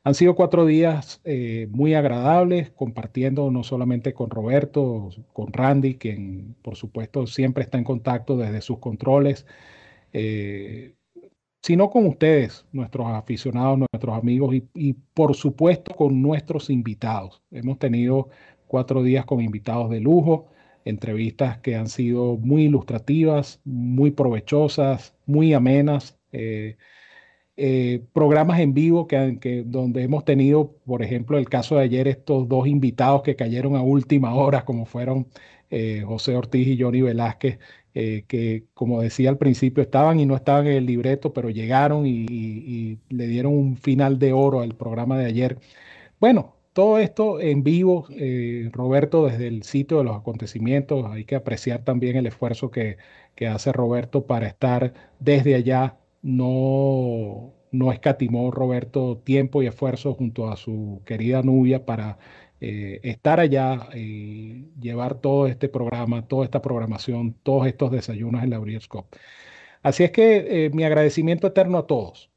Han 0.03 0.15
sido 0.15 0.35
cuatro 0.35 0.65
días 0.65 1.21
eh, 1.23 1.67
muy 1.71 1.93
agradables, 1.93 2.71
compartiendo 2.71 3.51
no 3.51 3.63
solamente 3.63 4.13
con 4.13 4.29
Roberto, 4.29 5.09
con 5.33 5.53
Randy, 5.53 5.95
quien 5.95 6.55
por 6.61 6.75
supuesto 6.75 7.27
siempre 7.27 7.63
está 7.63 7.77
en 7.77 7.83
contacto 7.83 8.37
desde 8.37 8.61
sus 8.61 8.79
controles, 8.79 9.45
eh, 10.13 10.95
sino 11.61 11.89
con 11.89 12.05
ustedes, 12.07 12.65
nuestros 12.71 13.07
aficionados, 13.07 13.79
nuestros 13.79 14.17
amigos 14.17 14.55
y, 14.55 14.67
y, 14.73 14.93
por 14.93 15.35
supuesto 15.35 15.93
con 15.95 16.21
nuestros 16.21 16.69
invitados. 16.69 17.41
Hemos 17.51 17.79
tenido 17.79 18.29
cuatro 18.67 19.03
días 19.03 19.25
con 19.25 19.41
invitados 19.41 19.89
de 19.89 19.99
lujo, 19.99 20.47
entrevistas 20.85 21.59
que 21.59 21.75
han 21.75 21.87
sido 21.87 22.37
muy 22.37 22.63
ilustrativas, 22.63 23.61
muy 23.65 24.11
provechosas, 24.11 25.15
muy 25.25 25.53
amenas. 25.53 26.17
Eh, 26.31 26.77
eh, 27.61 28.01
programas 28.13 28.61
en 28.61 28.73
vivo 28.73 29.05
que, 29.05 29.63
donde 29.65 30.03
hemos 30.03 30.23
tenido, 30.23 30.77
por 30.85 31.03
ejemplo, 31.03 31.37
el 31.37 31.49
caso 31.49 31.75
de 31.75 31.83
ayer, 31.83 32.07
estos 32.07 32.47
dos 32.47 32.67
invitados 32.67 33.21
que 33.21 33.35
cayeron 33.35 33.75
a 33.75 33.81
última 33.81 34.33
hora, 34.33 34.63
como 34.63 34.85
fueron 34.85 35.27
eh, 35.69 36.03
José 36.07 36.37
Ortiz 36.37 36.65
y 36.69 36.81
Johnny 36.81 37.01
Velázquez, 37.01 37.59
eh, 37.93 38.23
que 38.29 38.63
como 38.73 39.01
decía 39.01 39.29
al 39.29 39.37
principio, 39.37 39.83
estaban 39.83 40.21
y 40.21 40.25
no 40.25 40.35
estaban 40.37 40.67
en 40.67 40.73
el 40.77 40.85
libreto, 40.85 41.33
pero 41.33 41.49
llegaron 41.49 42.05
y, 42.05 42.97
le 43.09 43.27
dieron 43.27 43.53
un 43.53 43.75
final 43.75 44.19
de 44.19 44.31
oro 44.31 44.61
al 44.61 44.75
programa 44.75 45.17
de 45.17 45.25
ayer. 45.25 45.57
Bueno, 46.19 46.55
todo 46.73 46.97
esto 46.97 47.41
en 47.41 47.63
vivo, 47.63 48.07
Roberto, 48.71 49.25
desde 49.27 49.47
el 49.47 49.63
sitio 49.63 49.97
de 49.97 50.05
los 50.05 50.15
acontecimientos, 50.17 51.05
hay 51.11 51.25
que 51.25 51.35
apreciar 51.35 51.83
también 51.83 52.15
el 52.15 52.27
esfuerzo 52.27 52.71
que, 52.71 52.97
que 53.35 53.47
hace 53.47 53.73
Roberto 53.73 54.25
para 54.25 54.47
estar 54.47 54.93
desde 55.19 55.55
allá 55.55 55.97
no, 56.21 57.53
no 57.71 57.91
escatimó 57.91 58.51
Roberto 58.51 59.17
tiempo 59.17 59.61
y 59.63 59.67
esfuerzo 59.67 60.13
junto 60.13 60.49
a 60.49 60.57
su 60.57 61.01
querida 61.05 61.41
Nubia 61.41 61.85
para 61.85 62.17
eh, 62.61 62.99
estar 63.03 63.39
allá 63.39 63.87
y 63.95 64.71
llevar 64.79 65.15
todo 65.21 65.47
este 65.47 65.69
programa, 65.69 66.27
toda 66.27 66.43
esta 66.45 66.61
programación, 66.61 67.33
todos 67.43 67.67
estos 67.67 67.91
desayunos 67.91 68.43
en 68.43 68.49
la 68.49 68.59
Breeders'. 68.59 68.89
Así 69.81 70.03
es 70.03 70.11
que 70.11 70.65
eh, 70.65 70.69
mi 70.71 70.83
agradecimiento 70.83 71.47
eterno 71.47 71.77
a 71.77 71.87
todos. 71.87 72.29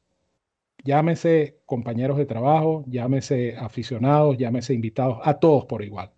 Llámese 0.85 1.59
compañeros 1.65 2.17
de 2.17 2.25
trabajo, 2.25 2.83
llámese 2.87 3.55
aficionados, 3.57 4.37
llámese 4.37 4.73
invitados, 4.73 5.19
a 5.23 5.35
todos 5.39 5.65
por 5.65 5.83
igual. 5.83 6.11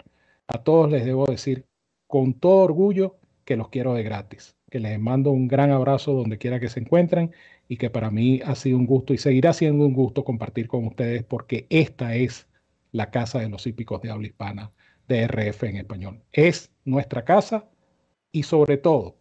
A 0.47 0.63
todos 0.63 0.91
les 0.91 1.05
debo 1.05 1.25
decir 1.25 1.65
con 2.07 2.33
todo 2.33 2.63
orgullo 2.63 3.17
que 3.45 3.55
los 3.55 3.69
quiero 3.69 3.93
de 3.93 4.03
gratis. 4.03 4.55
Que 4.69 4.79
les 4.79 4.99
mando 4.99 5.31
un 5.31 5.47
gran 5.47 5.71
abrazo 5.71 6.13
donde 6.13 6.37
quiera 6.37 6.59
que 6.59 6.69
se 6.69 6.79
encuentren 6.79 7.31
y 7.67 7.77
que 7.77 7.89
para 7.89 8.11
mí 8.11 8.41
ha 8.45 8.55
sido 8.55 8.77
un 8.77 8.85
gusto 8.85 9.13
y 9.13 9.17
seguirá 9.17 9.53
siendo 9.53 9.85
un 9.85 9.93
gusto 9.93 10.23
compartir 10.23 10.67
con 10.67 10.85
ustedes 10.85 11.23
porque 11.23 11.67
esta 11.69 12.15
es 12.15 12.47
la 12.91 13.11
casa 13.11 13.39
de 13.39 13.49
los 13.49 13.65
hípicos 13.67 14.01
de 14.01 14.11
habla 14.11 14.27
hispana 14.27 14.71
de 15.07 15.27
RF 15.27 15.63
en 15.63 15.77
español. 15.77 16.21
Es 16.31 16.71
nuestra 16.83 17.25
casa 17.25 17.65
y 18.31 18.43
sobre 18.43 18.77
todo 18.77 19.15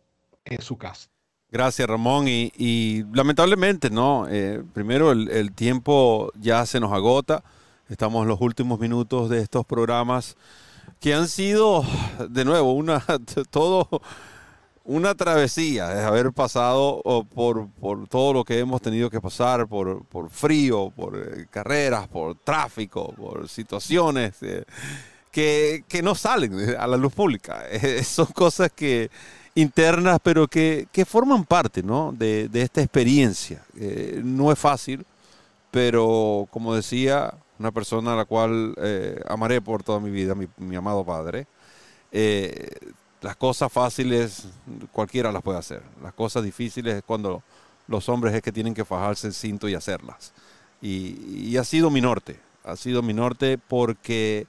es 0.45 0.65
su 0.65 0.77
casa. 0.77 1.09
Gracias, 1.51 1.89
Ramón. 1.89 2.27
Y, 2.27 3.05
lamentablemente, 3.13 3.89
¿no? 3.89 4.27
Eh, 4.29 4.63
primero, 4.73 5.13
el, 5.13 5.53
tiempo 5.53 6.33
ya 6.41 6.67
se 6.67 6.81
nos 6.81 6.93
agota. 6.93 7.45
Estamos 7.89 8.23
en 8.23 8.29
los 8.29 8.41
últimos 8.41 8.81
minutos 8.81 9.31
de 9.31 9.41
estos 9.41 9.65
programas 9.65 10.37
que 10.99 11.15
han 11.15 11.29
sido, 11.29 11.85
de 12.29 12.45
nuevo, 12.45 12.73
una, 12.73 13.05
todo 13.51 13.89
una 14.85 15.15
travesía, 15.15 15.93
es 15.99 16.05
haber 16.05 16.33
pasado 16.33 17.03
por, 17.35 17.69
por, 17.71 18.07
todo 18.09 18.33
lo 18.33 18.45
que 18.45 18.59
hemos 18.59 18.83
tenido 18.83 19.11
que 19.11 19.21
pasar, 19.21 19.67
por, 19.67 20.05
por 20.05 20.31
frío, 20.31 20.93
por 20.95 21.17
eh, 21.17 21.47
carreras, 21.51 22.07
por 22.09 22.37
tráfico, 22.37 23.13
por 23.15 23.49
situaciones 23.49 24.35
eh, 24.43 24.65
que, 25.31 25.85
que, 25.89 26.03
no 26.03 26.15
salen 26.15 26.77
a 26.79 26.87
la 26.87 26.97
luz 26.97 27.13
pública. 27.13 27.65
son 28.05 28.27
cosas 28.27 28.71
que 28.73 29.11
internas, 29.55 30.19
pero 30.23 30.49
que, 30.49 30.89
que 30.93 31.05
forman 31.05 31.45
parte 31.45 31.83
¿no? 31.83 32.13
de, 32.13 32.49
de, 32.49 32.63
esta 32.63 32.83
experiencia. 32.83 33.63
Eh, 33.79 34.21
no 34.25 34.51
es 34.53 34.59
fácil, 34.59 35.05
pero 35.71 36.49
como 36.51 36.75
decía, 36.75 37.35
una 37.59 37.73
persona 37.73 38.15
a 38.15 38.17
la 38.17 38.25
cual 38.25 38.75
eh, 38.79 39.21
amaré 39.27 39.61
por 39.61 39.83
toda 39.83 40.01
mi 40.01 40.11
vida, 40.11 40.35
mi, 40.35 40.47
mi 40.59 40.77
amado 40.77 41.05
padre, 41.05 41.47
eh, 42.13 42.69
las 43.25 43.37
cosas 43.37 43.73
fáciles 43.73 44.49
cualquiera 44.93 45.33
las 45.33 45.43
puede 45.43 45.59
hacer. 45.59 45.83
Las 46.03 46.13
cosas 46.13 46.45
difíciles 46.45 46.97
es 46.97 47.03
cuando 47.03 47.43
los 47.89 48.11
hombres 48.11 48.35
es 48.35 48.43
que 48.43 48.53
tienen 48.53 48.75
que 48.75 48.85
fajarse 48.85 49.29
el 49.29 49.33
cinto 49.33 49.67
y 49.67 49.75
hacerlas. 49.75 50.35
Y, 50.83 51.57
ha 51.57 51.65
sido 51.65 51.89
mi 51.89 52.03
norte, 52.03 52.39
ha 52.65 52.77
sido 52.77 53.01
mi 53.01 53.15
norte 53.15 53.57
porque 53.57 54.47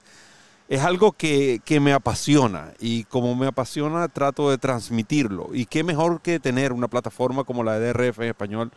es 0.68 0.82
algo 0.82 1.12
que, 1.12 1.62
me 1.80 1.94
apasiona 1.94 2.74
y 2.78 3.04
como 3.04 3.34
me 3.34 3.46
apasiona 3.46 4.08
trato 4.08 4.50
de 4.50 4.58
transmitirlo. 4.58 5.48
Y 5.54 5.64
qué 5.64 5.82
mejor 5.82 6.20
que 6.20 6.38
tener 6.38 6.74
una 6.74 6.88
plataforma 6.88 7.44
como 7.44 7.64
la 7.64 7.78
de 7.78 7.94
DRF 7.94 8.18
en 8.18 8.28
español 8.28 8.72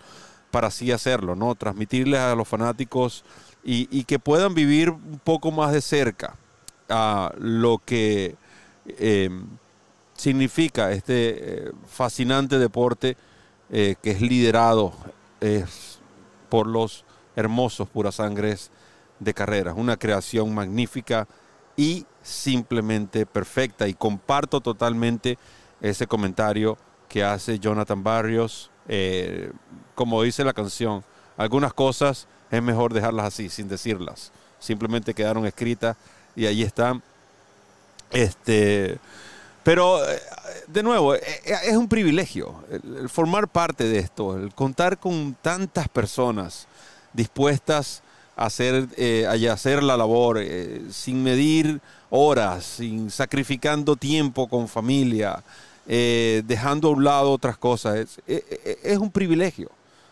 para 0.50 0.69
así 0.69 0.94
hacerlo, 0.94 1.36
¿no? 1.36 1.56
Transmitirles 1.56 2.22
a 2.22 2.36
los 2.36 2.48
fanáticos 2.48 3.26
y, 3.66 4.06
que 4.06 4.18
puedan 4.18 4.53
vivir 4.53 4.92
un 4.92 5.19
poco 5.22 5.52
más 5.52 5.74
de 5.74 5.82
cerca 5.82 6.38
a 6.88 7.34
lo 7.38 7.80
que 7.80 8.38
em, 8.98 9.45
significa 10.19 10.91
este 10.91 11.14
eh, 11.67 11.72
fascinante 11.88 12.59
deporte 12.59 13.15
eh, 13.72 13.95
que 14.01 14.11
es 14.11 14.22
liderado 14.22 14.93
por 16.49 16.67
los 16.67 17.06
hermosos 17.38 17.88
puras 17.88 18.15
sangres 18.15 18.72
de 19.19 19.33
carreras. 19.33 19.75
Una 19.77 19.95
creación 19.95 20.53
magnífica 20.53 21.27
y 21.77 22.06
simplemente 22.22 23.25
perfecta. 23.25 23.88
Y 23.88 23.93
comparto 23.93 24.59
totalmente 24.59 25.38
ese 25.80 26.07
comentario 26.07 26.77
que 27.07 27.23
hace 27.23 27.57
Jonathan 27.57 28.03
Barrios. 28.03 28.69
Eh, 28.89 29.51
como 29.95 30.22
dice 30.23 30.43
la 30.43 30.53
canción, 30.53 31.03
algunas 31.38 31.73
cosas 31.73 32.27
es 32.51 32.61
mejor 32.61 32.93
dejarlas 32.93 33.27
así, 33.27 33.48
sin 33.48 33.69
decirlas. 33.69 34.33
Simplemente 34.59 35.14
quedaron 35.14 35.45
escritas 35.45 35.95
y 36.35 36.45
ahí 36.45 36.64
están. 36.64 37.01
Este, 38.11 38.98
pero, 39.63 40.07
eh, 40.09 40.19
de 40.67 40.83
nuevo, 40.83 41.15
eh, 41.15 41.21
es 41.65 41.75
un 41.75 41.88
privilegio 41.88 42.55
el 42.71 43.09
formar 43.09 43.47
parte 43.47 43.83
de 43.83 43.99
esto, 43.99 44.38
el 44.38 44.53
contar 44.53 44.97
con 44.97 45.35
tantas 45.41 45.88
personas 45.89 46.67
dispuestas 47.13 48.03
hacer, 48.39 48.88
eh, 48.95 49.27
hacer 49.51 49.83
la 49.83 49.97
labor 49.97 50.38
eh, 50.39 50.81
sin 50.91 51.21
medir 51.21 51.81
horas, 52.09 52.63
sin 52.63 53.11
sacrificando 53.11 53.97
tiempo 53.97 54.47
con 54.47 54.69
familia, 54.69 55.43
eh, 55.88 56.41
dejando 56.45 56.88
a 56.88 56.91
un 56.91 57.03
lado 57.03 57.31
otras 57.31 57.57
cosas. 57.57 58.19
Es, 58.25 58.97
un 58.97 59.11
privilegio. 59.11 59.69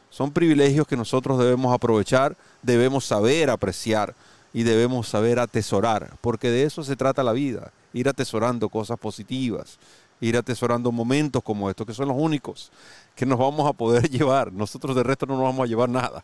Son 0.09 0.31
privilegios 0.31 0.87
que 0.87 0.97
nosotros 0.97 1.39
debemos 1.39 1.73
aprovechar, 1.73 2.35
debemos 2.61 3.05
saber 3.05 3.49
apreciar 3.49 4.13
y 4.53 4.63
debemos 4.63 5.07
saber 5.07 5.39
atesorar, 5.39 6.11
porque 6.19 6.49
de 6.49 6.63
eso 6.63 6.83
se 6.83 6.95
trata 6.95 7.23
la 7.23 7.33
vida, 7.33 7.71
ir 7.97 8.07
atesorando 8.07 8.69
cosas 8.69 8.99
positivas, 8.99 9.79
ir 10.21 10.37
atesorando 10.37 10.91
momentos 10.91 11.43
como 11.43 11.69
estos, 11.69 11.85
que 11.85 11.93
son 11.93 12.07
los 12.07 12.17
únicos 12.17 12.71
que 13.15 13.25
nos 13.25 13.39
vamos 13.39 13.67
a 13.67 13.73
poder 13.73 14.09
llevar. 14.09 14.53
Nosotros 14.53 14.95
de 14.95 15.03
resto 15.03 15.25
no 15.25 15.35
nos 15.35 15.43
vamos 15.43 15.65
a 15.65 15.67
llevar 15.67 15.89
nada. 15.89 16.23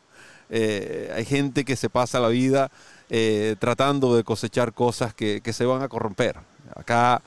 Eh, 0.50 1.12
hay 1.16 1.26
gente 1.26 1.66
que 1.66 1.76
se 1.76 1.90
pasa 1.90 2.20
la 2.20 2.28
vida 2.28 2.70
eh, 3.10 3.56
tratando 3.60 4.16
de 4.16 4.24
cosechar 4.24 4.74
cosas 4.74 5.14
que, 5.14 5.42
se 5.52 5.66
van 5.66 5.82
a 5.82 5.88
corromper. 5.88 6.38
Acá 6.76 7.22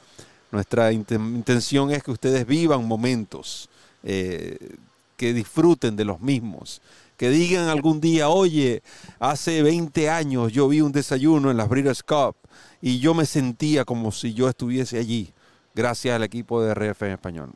nuestra 0.53 0.93
intención 0.93 1.91
es 1.91 2.03
que 2.03 2.13
ustedes 2.13 2.47
vivan 2.47 2.87
momentos, 2.87 3.69
eh, 4.05 4.77
que 5.17 5.33
disfruten 5.33 5.97
de 5.97 6.05
los 6.05 6.21
mismos, 6.21 6.81
que 7.17 7.31
digan 7.31 7.69
algún 7.69 8.01
día, 8.01 8.29
oye, 8.29 8.83
hace 9.19 9.63
20 9.63 10.11
años 10.11 10.53
yo 10.53 10.69
vi 10.69 10.83
un 10.83 10.93
desayuno 10.93 11.51
en 11.51 11.57
las 11.57 11.69
Breeders' 11.69 12.03
Cup 12.03 12.37
y 12.81 12.99
yo 12.99 13.15
me 13.15 13.27
sentía 13.27 13.85
como 13.85 14.13
si 14.13 14.35
yo 14.35 14.49
estuviese 14.49 14.99
allí, 14.99 15.33
gracias 15.75 16.15
al 16.15 16.23
equipo 16.23 16.63
de 16.63 16.75
RF 16.75 17.03
en 17.03 17.13
español. 17.13 17.53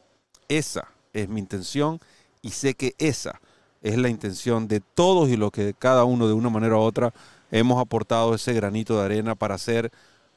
Esa 0.49 0.89
es 1.12 1.28
mi 1.28 1.40
intención 1.40 2.00
y 2.42 2.50
sé 2.50 2.74
que 2.74 2.94
esa 2.99 3.40
es 3.82 3.97
la 3.97 4.08
intención 4.08 4.68
de 4.68 4.81
todos 4.81 5.28
y 5.28 5.36
lo 5.36 5.50
que 5.50 5.74
cada 5.78 6.05
uno 6.05 6.26
de 6.26 6.34
una 6.34 6.50
manera 6.50 6.76
u 6.76 6.81
otra 6.81 7.12
hemos 7.50 7.81
aportado 7.81 8.34
ese 8.34 8.52
granito 8.52 8.99
de 8.99 9.05
arena 9.05 9.34
para 9.34 9.55
hacer 9.55 9.90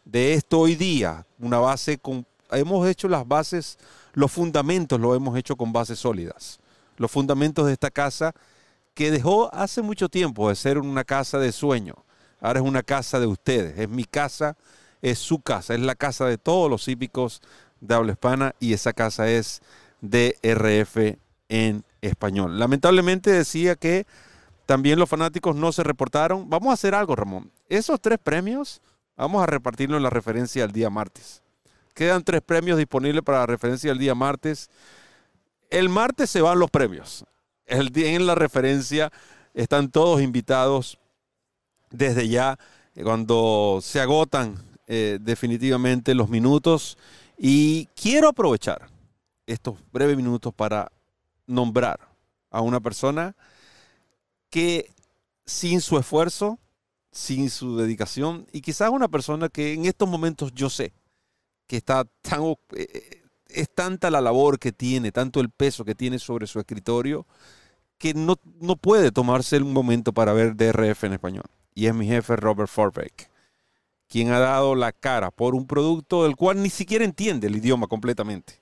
de 0.06 0.34
esto 0.34 0.60
hoy 0.60 0.76
día 0.76 1.26
una 1.40 1.60
base 1.60 1.98
con 1.98 2.26
hemos 2.52 2.88
hecho 2.88 3.08
las 3.08 3.28
bases, 3.28 3.78
los 4.14 4.32
fundamentos 4.32 5.00
lo 5.00 5.16
hemos 5.16 5.38
hecho 5.38 5.56
con 5.56 5.74
bases 5.74 6.00
sólidas. 6.00 6.60
Los 6.98 7.12
fundamentos 7.12 7.66
de 7.66 7.74
esta 7.74 7.90
casa 7.90 8.34
que 8.94 9.12
dejó 9.12 9.53
hace 9.53 9.82
mucho 9.82 10.10
tiempo 10.10 10.50
de 10.50 10.56
ser 10.56 10.78
una 10.78 11.03
casa 11.03 11.40
de 11.40 11.52
sueño. 11.52 11.95
Ahora 12.44 12.60
es 12.60 12.66
una 12.66 12.84
casa 12.84 13.22
de 13.22 13.26
ustedes, 13.26 13.80
es 13.80 13.88
mi 13.88 14.04
casa, 14.04 14.58
es 15.02 15.18
su 15.18 15.40
casa, 15.40 15.76
es 15.76 15.80
la 15.80 15.96
casa 15.96 16.26
de 16.26 16.38
todos 16.38 16.70
los 16.70 16.90
hípicos 16.90 17.42
de 17.80 17.96
habla 17.96 18.12
hispana 18.12 18.54
y 18.60 18.74
esa 18.74 18.92
casa 18.92 19.30
es 19.30 19.62
DRF 20.02 21.18
en 21.48 21.86
español. 22.02 22.60
Lamentablemente 22.60 23.32
decía 23.32 23.78
que 23.78 24.06
también 24.66 25.00
los 25.00 25.08
fanáticos 25.08 25.56
no 25.56 25.72
se 25.72 25.84
reportaron. 25.84 26.50
Vamos 26.50 26.72
a 26.72 26.74
hacer 26.74 26.96
algo, 26.96 27.16
Ramón. 27.16 27.50
Esos 27.70 28.02
tres 28.02 28.20
premios 28.22 28.82
vamos 29.16 29.42
a 29.42 29.46
repartirlo 29.46 29.96
en 29.96 30.04
la 30.04 30.10
referencia 30.10 30.64
del 30.64 30.74
día 30.74 30.90
martes. 30.90 31.42
Quedan 31.94 32.26
tres 32.26 32.42
premios 32.42 32.78
disponibles 32.78 33.24
para 33.24 33.40
la 33.40 33.46
referencia 33.46 33.90
del 33.92 34.00
día 34.00 34.16
martes. 34.16 34.70
El 35.70 35.88
martes 35.88 36.30
se 36.30 36.42
van 36.42 36.60
los 36.60 36.70
premios. 36.70 37.24
El 37.68 37.90
día 37.90 38.12
en 38.12 38.28
la 38.28 38.36
referencia 38.36 39.14
están 39.54 39.90
todos 39.90 40.22
invitados 40.22 41.00
desde 41.94 42.28
ya, 42.28 42.60
cuando 43.02 43.80
se 43.82 44.02
agotan 44.02 44.58
eh, 44.88 45.20
definitivamente 45.22 46.14
los 46.14 46.28
minutos. 46.28 46.98
Y 47.38 47.86
quiero 47.96 48.28
aprovechar 48.28 48.90
estos 49.48 49.76
breves 49.94 50.18
minutos 50.18 50.54
para 50.54 50.92
nombrar 51.48 52.00
a 52.52 52.62
una 52.62 52.82
persona 52.82 53.36
que 54.50 54.92
sin 55.46 55.82
su 55.82 55.98
esfuerzo, 55.98 56.60
sin 57.12 57.50
su 57.50 57.78
dedicación, 57.78 58.48
y 58.52 58.62
quizás 58.62 58.90
una 58.90 59.08
persona 59.08 59.50
que 59.50 59.74
en 59.74 59.86
estos 59.86 60.10
momentos 60.10 60.52
yo 60.54 60.70
sé 60.70 60.94
que 61.68 61.78
está 61.78 62.06
tan, 62.22 62.56
eh, 62.76 63.22
es 63.48 63.70
tanta 63.74 64.10
la 64.10 64.22
labor 64.22 64.60
que 64.60 64.72
tiene, 64.72 65.12
tanto 65.12 65.40
el 65.40 65.50
peso 65.50 65.86
que 65.86 65.96
tiene 65.96 66.20
sobre 66.20 66.48
su 66.48 66.60
escritorio, 66.60 67.26
que 67.98 68.14
no, 68.14 68.40
no 68.60 68.76
puede 68.76 69.12
tomarse 69.12 69.58
un 69.58 69.74
momento 69.74 70.14
para 70.14 70.34
ver 70.34 70.56
DRF 70.56 71.04
en 71.06 71.14
español. 71.14 71.46
Y 71.74 71.88
es 71.88 71.93
mi 71.93 72.08
jefe 72.08 72.35
Robert 72.35 72.69
Forbeck, 72.69 73.30
quien 74.08 74.32
ha 74.32 74.40
dado 74.40 74.76
la 74.76 74.92
cara 74.92 75.32
por 75.32 75.56
un 75.56 75.66
producto 75.66 76.24
del 76.24 76.35
cual 76.35 76.61
ni 76.61 76.69
siquiera 76.69 77.03
entiende 77.03 77.48
el 77.48 77.56
idioma 77.56 77.88
completamente, 77.88 78.60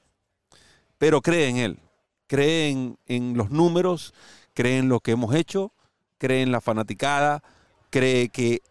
pero 0.98 1.22
cree 1.22 1.49
en 1.49 1.57
él, 1.57 1.80
cree 2.27 2.69
en, 3.07 3.38
los 3.38 3.51
números, 3.51 4.14
cree 4.53 4.77
en 4.77 4.88
lo 4.88 5.01
que 5.01 5.11
hemos 5.11 5.35
hecho, 5.35 5.73
cree 6.17 6.41
en 6.41 6.51
la 6.51 6.61
fanaticada, 6.61 7.43
cree 7.90 8.30
que 8.30 8.61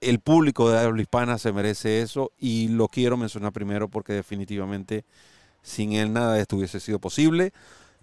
el 0.00 0.20
público 0.20 0.70
de 0.70 0.78
habla 0.78 1.00
hispana 1.00 1.38
se 1.38 1.52
merece 1.52 2.02
eso 2.02 2.32
y 2.38 2.68
lo 2.68 2.88
quiero 2.88 3.16
mencionar 3.16 3.52
primero 3.52 3.88
porque 3.88 4.12
definitivamente 4.12 5.04
sin 5.62 5.92
él 5.92 6.12
nada 6.12 6.34
de 6.34 6.42
esto 6.42 6.56
hubiese 6.56 6.80
sido 6.80 6.98
posible. 6.98 7.52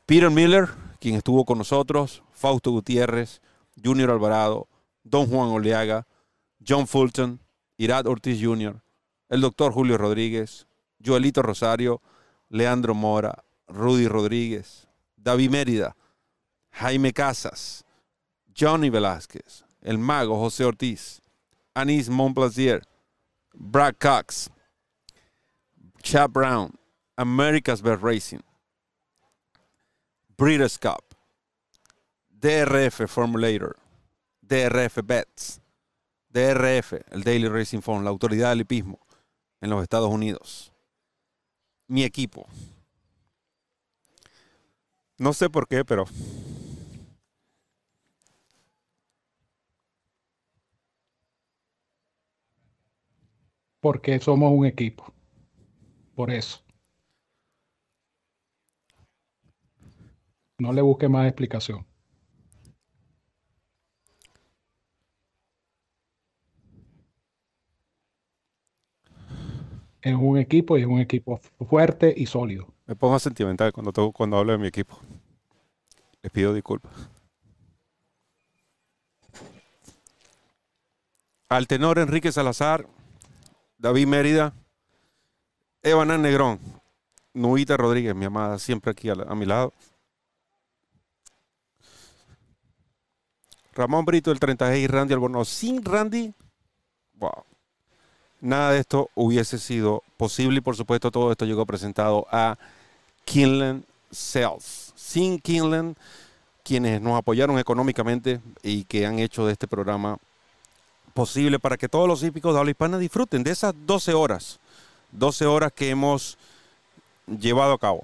Peter 0.05 0.29
Miller, 0.29 0.69
quien 0.99 1.15
estuvo 1.15 1.45
con 1.45 1.57
nosotros, 1.57 2.23
Fausto 2.31 2.71
Gutiérrez, 2.71 3.41
Junior 3.83 4.11
Alvarado, 4.11 4.67
Don 5.07 5.27
Juan 5.27 5.49
Oleaga, 5.49 6.05
John 6.59 6.87
Fulton, 6.87 7.39
Irad 7.77 8.07
Ortiz 8.07 8.41
Jr., 8.41 8.81
el 9.29 9.41
doctor 9.41 9.71
Julio 9.71 9.97
Rodríguez, 9.97 10.65
Joelito 10.99 11.43
Rosario, 11.43 12.01
Leandro 12.49 12.95
Mora, 12.95 13.43
Rudy 13.67 14.07
Rodríguez, 14.07 14.87
David 15.15 15.51
Mérida, 15.51 15.95
Jaime 16.71 17.13
Casas, 17.13 17.83
Johnny 18.53 18.89
Velázquez, 18.89 19.63
el 19.81 19.97
mago 19.97 20.37
José 20.37 20.65
Ortiz, 20.65 21.21
Anis 21.75 22.09
Montplaisir, 22.09 22.81
Brad 23.53 23.95
Cox, 23.99 24.49
Chad 26.01 26.31
Brown, 26.31 26.73
America's 27.17 27.81
Best 27.81 28.01
Racing, 28.01 28.43
Breeders' 30.37 30.77
Cup, 30.77 31.15
DRF 32.39 33.07
Formulator, 33.07 33.75
DRF 34.47 34.99
Bets, 35.03 35.61
DRF, 36.29 36.93
el 37.11 37.23
Daily 37.23 37.47
Racing 37.47 37.81
Phone, 37.81 38.03
la 38.03 38.11
autoridad 38.11 38.49
del 38.49 38.61
hipismo 38.61 38.99
en 39.61 39.69
los 39.71 39.81
Estados 39.81 40.09
Unidos. 40.09 40.71
Mi 41.87 42.03
equipo. 42.03 42.47
No 45.17 45.33
sé 45.33 45.49
por 45.49 45.67
qué, 45.67 45.83
pero 45.83 46.05
porque 53.79 54.19
somos 54.19 54.51
un 54.51 54.65
equipo. 54.65 55.11
Por 56.15 56.31
eso. 56.31 56.59
No 60.57 60.71
le 60.73 60.81
busque 60.81 61.07
más 61.07 61.27
explicación. 61.27 61.85
Es 70.05 70.13
un 70.13 70.37
equipo 70.37 70.77
y 70.77 70.81
es 70.81 70.87
un 70.87 70.99
equipo 70.99 71.41
fuerte 71.67 72.13
y 72.15 72.27
sólido. 72.27 72.67
Me 72.85 72.95
pongo 72.95 73.17
sentimental 73.17 73.73
cuando, 73.73 73.91
tengo, 73.91 74.11
cuando 74.11 74.37
hablo 74.37 74.51
de 74.51 74.59
mi 74.59 74.67
equipo. 74.67 74.99
Les 76.21 76.31
pido 76.31 76.53
disculpas. 76.53 76.91
Al 81.49 81.65
tenor 81.65 81.97
Enrique 81.97 82.31
Salazar, 82.31 82.85
David 83.79 84.05
Mérida, 84.05 84.53
Evan 85.81 86.21
Negrón, 86.21 86.59
Nuita 87.33 87.75
Rodríguez, 87.75 88.13
mi 88.13 88.25
amada, 88.25 88.59
siempre 88.59 88.91
aquí 88.91 89.09
a, 89.09 89.15
mi 89.15 89.47
lado. 89.47 89.73
Ramón 93.73 94.05
Brito, 94.05 94.31
el 94.31 94.39
36 94.39 94.83
y 94.83 94.87
Randy 94.87 95.15
Albornoz. 95.15 95.49
Sin 95.49 95.83
Randy, 95.83 96.31
wow. 97.15 97.43
Nada 98.45 98.73
de 98.73 98.79
esto 98.79 99.09
hubiese 99.15 99.57
sido 99.57 100.03
posible 100.17 100.59
y 100.59 100.61
por 100.61 100.75
supuesto 100.75 101.09
todo 101.09 101.31
esto 101.31 101.45
llegó 101.45 101.65
presentado 101.65 102.27
a 102.29 102.59
Kinland 103.25 103.83
Sales. 104.11 104.93
Sin 104.95 105.39
Kinland, 105.39 105.95
quienes 106.63 107.01
nos 107.01 107.17
apoyaron 107.17 107.57
económicamente 107.57 108.39
y 108.61 108.83
que 108.83 109.07
han 109.07 109.17
hecho 109.17 109.47
de 109.47 109.53
este 109.53 109.67
programa 109.67 110.19
posible 111.15 111.57
para 111.57 111.75
que 111.75 111.89
todos 111.89 112.07
los 112.07 112.21
hípicos 112.21 112.53
de 112.53 112.59
habla 112.59 112.69
hispana 112.69 112.99
disfruten 112.99 113.43
de 113.43 113.49
esas 113.49 113.73
12 113.87 114.13
horas, 114.13 114.59
12 115.11 115.47
horas 115.47 115.71
que 115.73 115.89
hemos 115.89 116.37
llevado 117.25 117.73
a 117.73 117.79
cabo. 117.79 118.03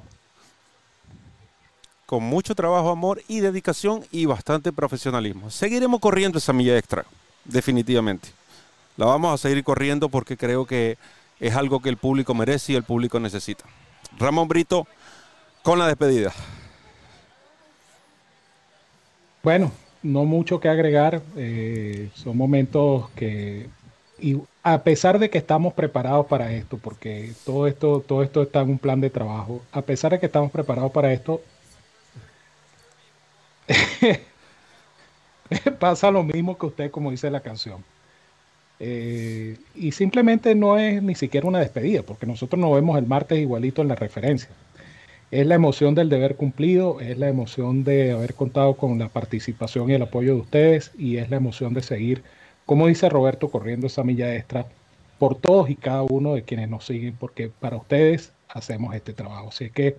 Con 2.08 2.24
mucho 2.24 2.56
trabajo, 2.56 2.90
amor 2.90 3.22
y 3.28 3.42
dedicación 3.42 4.04
y 4.12 4.26
bastante 4.26 4.74
profesionalismo. 4.74 5.52
Seguiremos 5.52 6.00
corriendo 6.00 6.40
esa 6.40 6.52
milla 6.52 6.76
extra, 6.76 7.06
definitivamente. 7.46 8.41
La 9.02 9.08
vamos 9.08 9.34
a 9.34 9.38
seguir 9.40 9.64
corriendo 9.64 10.10
porque 10.10 10.38
creo 10.38 10.68
que 10.68 11.00
es 11.40 11.56
algo 11.56 11.82
que 11.82 11.90
el 11.90 11.98
público 11.98 12.36
merece 12.36 12.74
y 12.74 12.76
el 12.76 12.84
público 12.84 13.20
necesita. 13.20 13.64
Ramón 14.20 14.48
Brito, 14.48 14.86
con 15.64 15.80
la 15.80 15.88
despedida. 15.88 16.32
Bueno, 19.42 19.72
no 20.04 20.26
mucho 20.26 20.60
que 20.60 20.70
agregar. 20.70 21.24
Eh, 21.36 22.12
son 22.14 22.38
momentos 22.38 23.10
que, 23.16 23.68
y 24.20 24.40
a 24.62 24.84
pesar 24.84 25.18
de 25.18 25.32
que 25.32 25.40
estamos 25.40 25.74
preparados 25.74 26.28
para 26.28 26.54
esto, 26.54 26.78
porque 26.78 27.34
todo 27.44 27.66
esto, 27.66 28.06
todo 28.08 28.22
esto 28.22 28.44
está 28.44 28.62
en 28.62 28.70
un 28.70 28.78
plan 28.78 29.02
de 29.02 29.10
trabajo, 29.10 29.64
a 29.72 29.82
pesar 29.82 30.12
de 30.12 30.20
que 30.20 30.28
estamos 30.28 30.52
preparados 30.52 30.92
para 30.92 31.12
esto, 31.12 31.42
pasa 35.80 36.12
lo 36.12 36.22
mismo 36.22 36.56
que 36.56 36.68
usted, 36.68 36.92
como 36.92 37.10
dice 37.10 37.32
la 37.32 37.40
canción. 37.40 37.84
Eh, 38.84 39.58
y 39.76 39.92
simplemente 39.92 40.56
no 40.56 40.76
es 40.76 41.04
ni 41.04 41.14
siquiera 41.14 41.48
una 41.48 41.60
despedida, 41.60 42.02
porque 42.02 42.26
nosotros 42.26 42.60
nos 42.60 42.74
vemos 42.74 42.98
el 42.98 43.06
martes 43.06 43.38
igualito 43.38 43.84
en 43.84 43.90
la 43.90 43.96
referencia. 43.96 44.50
Es 45.30 45.46
la 45.46 45.54
emoción 45.54 45.94
del 45.94 46.10
deber 46.10 46.36
cumplido, 46.36 47.00
es 47.00 47.20
la 47.20 47.30
emoción 47.30 47.84
de 47.84 48.12
haber 48.12 48.34
contado 48.34 48.74
con 48.74 48.98
la 48.98 49.08
participación 49.08 49.92
y 49.92 49.94
el 49.94 50.02
apoyo 50.02 50.34
de 50.34 50.42
ustedes 50.42 50.92
y 50.98 51.18
es 51.18 51.30
la 51.30 51.38
emoción 51.38 51.76
de 51.76 51.84
seguir, 51.84 52.24
como 52.66 52.88
dice 52.88 53.08
Roberto, 53.08 53.52
corriendo 53.52 53.86
esa 53.86 54.04
milla 54.04 54.36
extra 54.36 54.66
por 55.20 55.36
todos 55.36 55.70
y 55.70 55.76
cada 55.76 56.02
uno 56.02 56.34
de 56.34 56.42
quienes 56.42 56.68
nos 56.68 56.84
siguen, 56.84 57.16
porque 57.20 57.50
para 57.50 57.78
ustedes 57.78 58.34
hacemos 58.50 58.96
este 58.96 59.14
trabajo. 59.14 59.50
Así 59.50 59.70
que, 59.70 59.98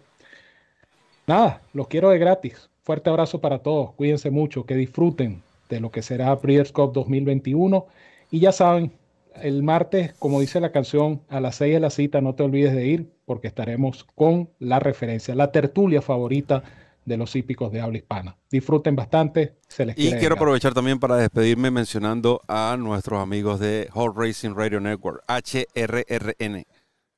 nada, 1.28 1.62
los 1.73 1.86
quiero 1.86 2.11
de 2.11 2.19
gratis. 2.19 2.69
Fuerte 2.83 3.11
abrazo 3.11 3.41
para 3.41 3.61
todos, 3.61 3.93
cuídense 3.93 4.33
mucho, 4.33 4.67
que 4.67 4.75
disfruten 4.75 5.41
de 5.69 5.78
lo 5.78 5.93
que 5.93 6.02
será 6.02 6.35
Breeders' 6.35 6.73
Cup 6.73 6.93
2021 6.93 7.86
y 8.33 8.41
ya 8.41 8.51
saben, 8.51 8.93
el 9.36 9.62
martes, 9.62 10.15
como 10.19 10.41
dice 10.41 10.59
la 10.59 10.73
canción, 10.73 11.20
a 11.28 11.39
las 11.39 11.57
6 11.57 11.75
de 11.75 11.81
la 11.81 11.91
cita, 11.91 12.23
no 12.23 12.35
te 12.35 12.43
olvides 12.43 12.75
de 12.75 12.86
ir 12.86 13.12
porque 13.27 13.47
estaremos 13.47 14.05
con 14.15 14.49
la 14.59 14.81
referencia, 14.81 15.35
la 15.35 15.52
tertulia 15.52 16.01
favorita 16.01 16.65
de 17.05 17.19
los 17.19 17.36
hípicos 17.36 17.70
de 17.73 17.83
habla 17.83 17.99
hispana. 17.99 18.39
Disfruten 18.51 18.97
bastante, 18.97 19.59
se 19.69 19.85
les 19.85 19.99
Y 19.99 20.12
quiero 20.12 20.36
aprovechar 20.36 20.73
también 20.73 20.99
para 20.99 21.17
despedirme 21.17 21.70
mencionando 21.70 22.41
a 22.49 22.77
nuestros 22.78 23.20
amigos 23.20 23.61
de 23.61 23.91
Hot 23.93 24.17
Racing 24.17 24.55
Radio 24.55 24.81
Network, 24.81 25.23
HRRN, 25.28 26.65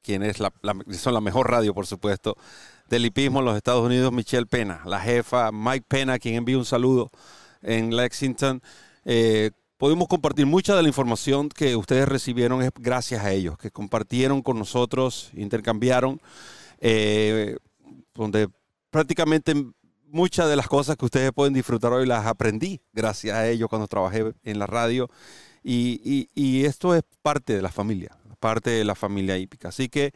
quienes 0.02 0.39
son 0.99 1.15
la 1.15 1.20
mejor 1.20 1.49
radio, 1.49 1.75
por 1.75 1.86
supuesto, 1.86 2.36
del 2.89 3.07
hipismo 3.07 3.39
en 3.39 3.44
los 3.44 3.57
Estados 3.57 3.86
Unidos, 3.86 4.12
Michelle 4.12 4.47
Pena, 4.47 4.81
la 4.84 4.99
jefa, 4.99 5.52
Mike 5.52 5.86
Pena, 5.86 6.18
quien 6.18 6.34
envía 6.34 6.59
un 6.59 6.65
saludo 6.65 7.12
en 7.62 7.94
Lexington. 7.94 8.60
Eh, 9.05 9.52
Podemos 9.85 10.09
compartir 10.09 10.47
mucha 10.47 10.75
de 10.75 10.81
la 10.81 10.89
información 10.89 11.51
que 11.51 11.77
ustedes 11.77 12.09
recibieron 12.09 12.63
es 12.63 12.71
gracias 12.75 13.23
a 13.23 13.33
ellos, 13.33 13.59
que 13.59 13.71
compartieron 13.71 14.41
con 14.41 14.59
nosotros, 14.59 15.31
intercambiaron, 15.35 16.23
eh, 16.81 17.59
donde 18.15 18.49
prácticamente 18.89 19.53
muchas 20.07 20.49
de 20.49 20.57
las 20.57 20.69
cosas 20.69 20.97
que 20.97 21.05
ustedes 21.05 21.33
pueden 21.33 21.53
disfrutar 21.53 21.93
hoy 21.93 22.07
las 22.07 22.25
aprendí 22.25 22.81
gracias 22.95 23.37
a 23.37 23.47
ellos 23.47 23.69
cuando 23.69 23.87
trabajé 23.87 24.33
en 24.43 24.59
la 24.59 24.67
radio. 24.67 25.11
Y, 25.63 26.65
esto 26.65 26.95
es 26.95 27.03
parte 27.21 27.55
de 27.55 27.61
la 27.61 27.71
familia, 27.71 28.17
parte 28.41 28.71
de 28.71 28.87
la 28.87 28.95
familia 28.95 29.37
hípica. 29.37 29.69
Así 29.69 29.91
que 29.91 30.13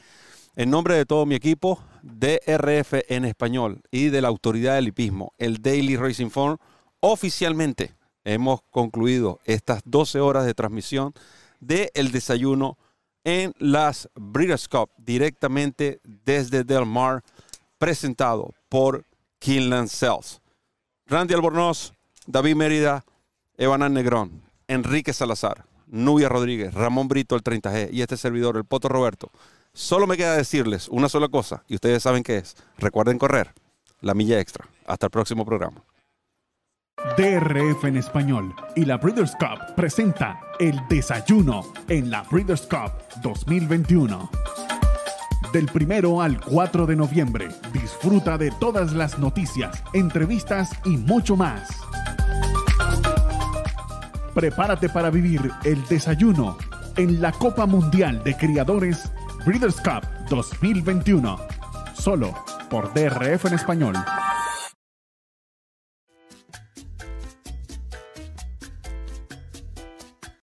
en 0.57 0.71
nombre 0.71 0.95
de 0.95 1.05
todo 1.05 1.27
mi 1.27 1.35
equipo, 1.35 1.79
DRF 2.03 2.95
en 3.11 3.27
español 3.27 3.83
y 3.91 4.09
de 4.09 4.23
la 4.23 4.29
autoridad 4.29 4.77
del 4.77 4.89
hipismo, 4.89 5.35
el 5.37 5.61
Daily 5.61 5.97
Racing 5.97 6.31
Form, 6.31 6.57
oficialmente 7.01 7.98
hemos 8.29 8.63
concluido 8.71 9.41
estas 9.45 9.83
12 9.85 10.21
horas 10.21 10.47
de 10.47 10.55
transmisión 10.55 11.13
del 11.61 11.91
el 11.95 12.13
desayuno 12.13 12.79
en 13.25 13.53
las 13.59 14.09
Breeders' 14.15 14.69
Cup 14.69 14.91
directamente 14.97 16.01
desde 16.05 16.65
Del 16.65 16.87
Mar, 16.87 17.23
presentado 17.79 18.55
por 18.69 19.05
Kinland 19.39 19.89
Cells. 19.89 20.41
Randy 21.07 21.35
Albornoz, 21.35 21.93
David 22.27 22.55
Mérida, 22.55 23.05
Evan 23.57 23.93
Negrón, 23.93 24.43
Enrique 24.67 25.13
Salazar, 25.13 25.65
Nubia 25.87 26.29
Rodríguez, 26.29 26.75
Ramón 26.75 27.09
Brito, 27.09 27.35
el 27.35 27.43
30G 27.43 27.91
y 27.93 28.03
este 28.03 28.17
servidor, 28.17 28.57
el 28.57 28.65
Poto 28.65 28.89
Roberto. 28.89 29.31
Solo 29.73 30.07
me 30.07 30.17
queda 30.17 30.37
decirles 30.37 30.89
una 30.89 31.09
sola 31.09 31.29
cosa 31.29 31.65
y 31.69 31.75
ustedes 31.75 32.03
saben 32.03 32.23
qué 32.23 32.39
es. 32.39 32.57
Recuerden 32.79 33.19
correr 33.19 33.55
la 34.01 34.15
milla 34.15 34.41
extra. 34.41 34.69
Hasta 34.87 35.07
el 35.07 35.11
próximo 35.11 35.45
programa. 35.45 35.83
DRF 37.17 37.85
en 37.85 37.97
español 37.97 38.55
y 38.75 38.85
la 38.85 38.99
Breeders' 38.99 39.37
Cup 39.37 39.75
presenta 39.77 40.41
El 40.59 40.81
Desayuno 40.89 41.63
en 41.89 42.11
la 42.11 42.23
Breeders' 42.23 42.67
Cup 42.67 42.93
2021. 43.23 44.29
Del 45.53 45.67
primero 45.67 46.21
al 46.21 46.41
4 46.41 46.87
de 46.87 46.97
noviembre, 46.97 47.49
disfruta 47.73 48.37
de 48.37 48.51
todas 48.51 48.93
las 48.93 49.19
noticias, 49.19 49.83
entrevistas 49.93 50.71
y 50.85 50.97
mucho 50.97 51.37
más. 51.37 51.69
Prepárate 54.35 54.89
para 54.89 55.11
vivir 55.11 55.53
el 55.65 55.85
desayuno 55.87 56.59
en 56.97 57.23
la 57.23 57.33
Copa 57.33 57.67
Mundial 57.67 58.23
de 58.25 58.37
Criadores 58.37 59.11
Breeders' 59.47 59.81
Cup 59.81 60.07
2021, 60.29 61.39
solo 61.95 62.35
por 62.69 62.93
DRF 62.93 63.47
en 63.47 63.55
español. 63.55 63.95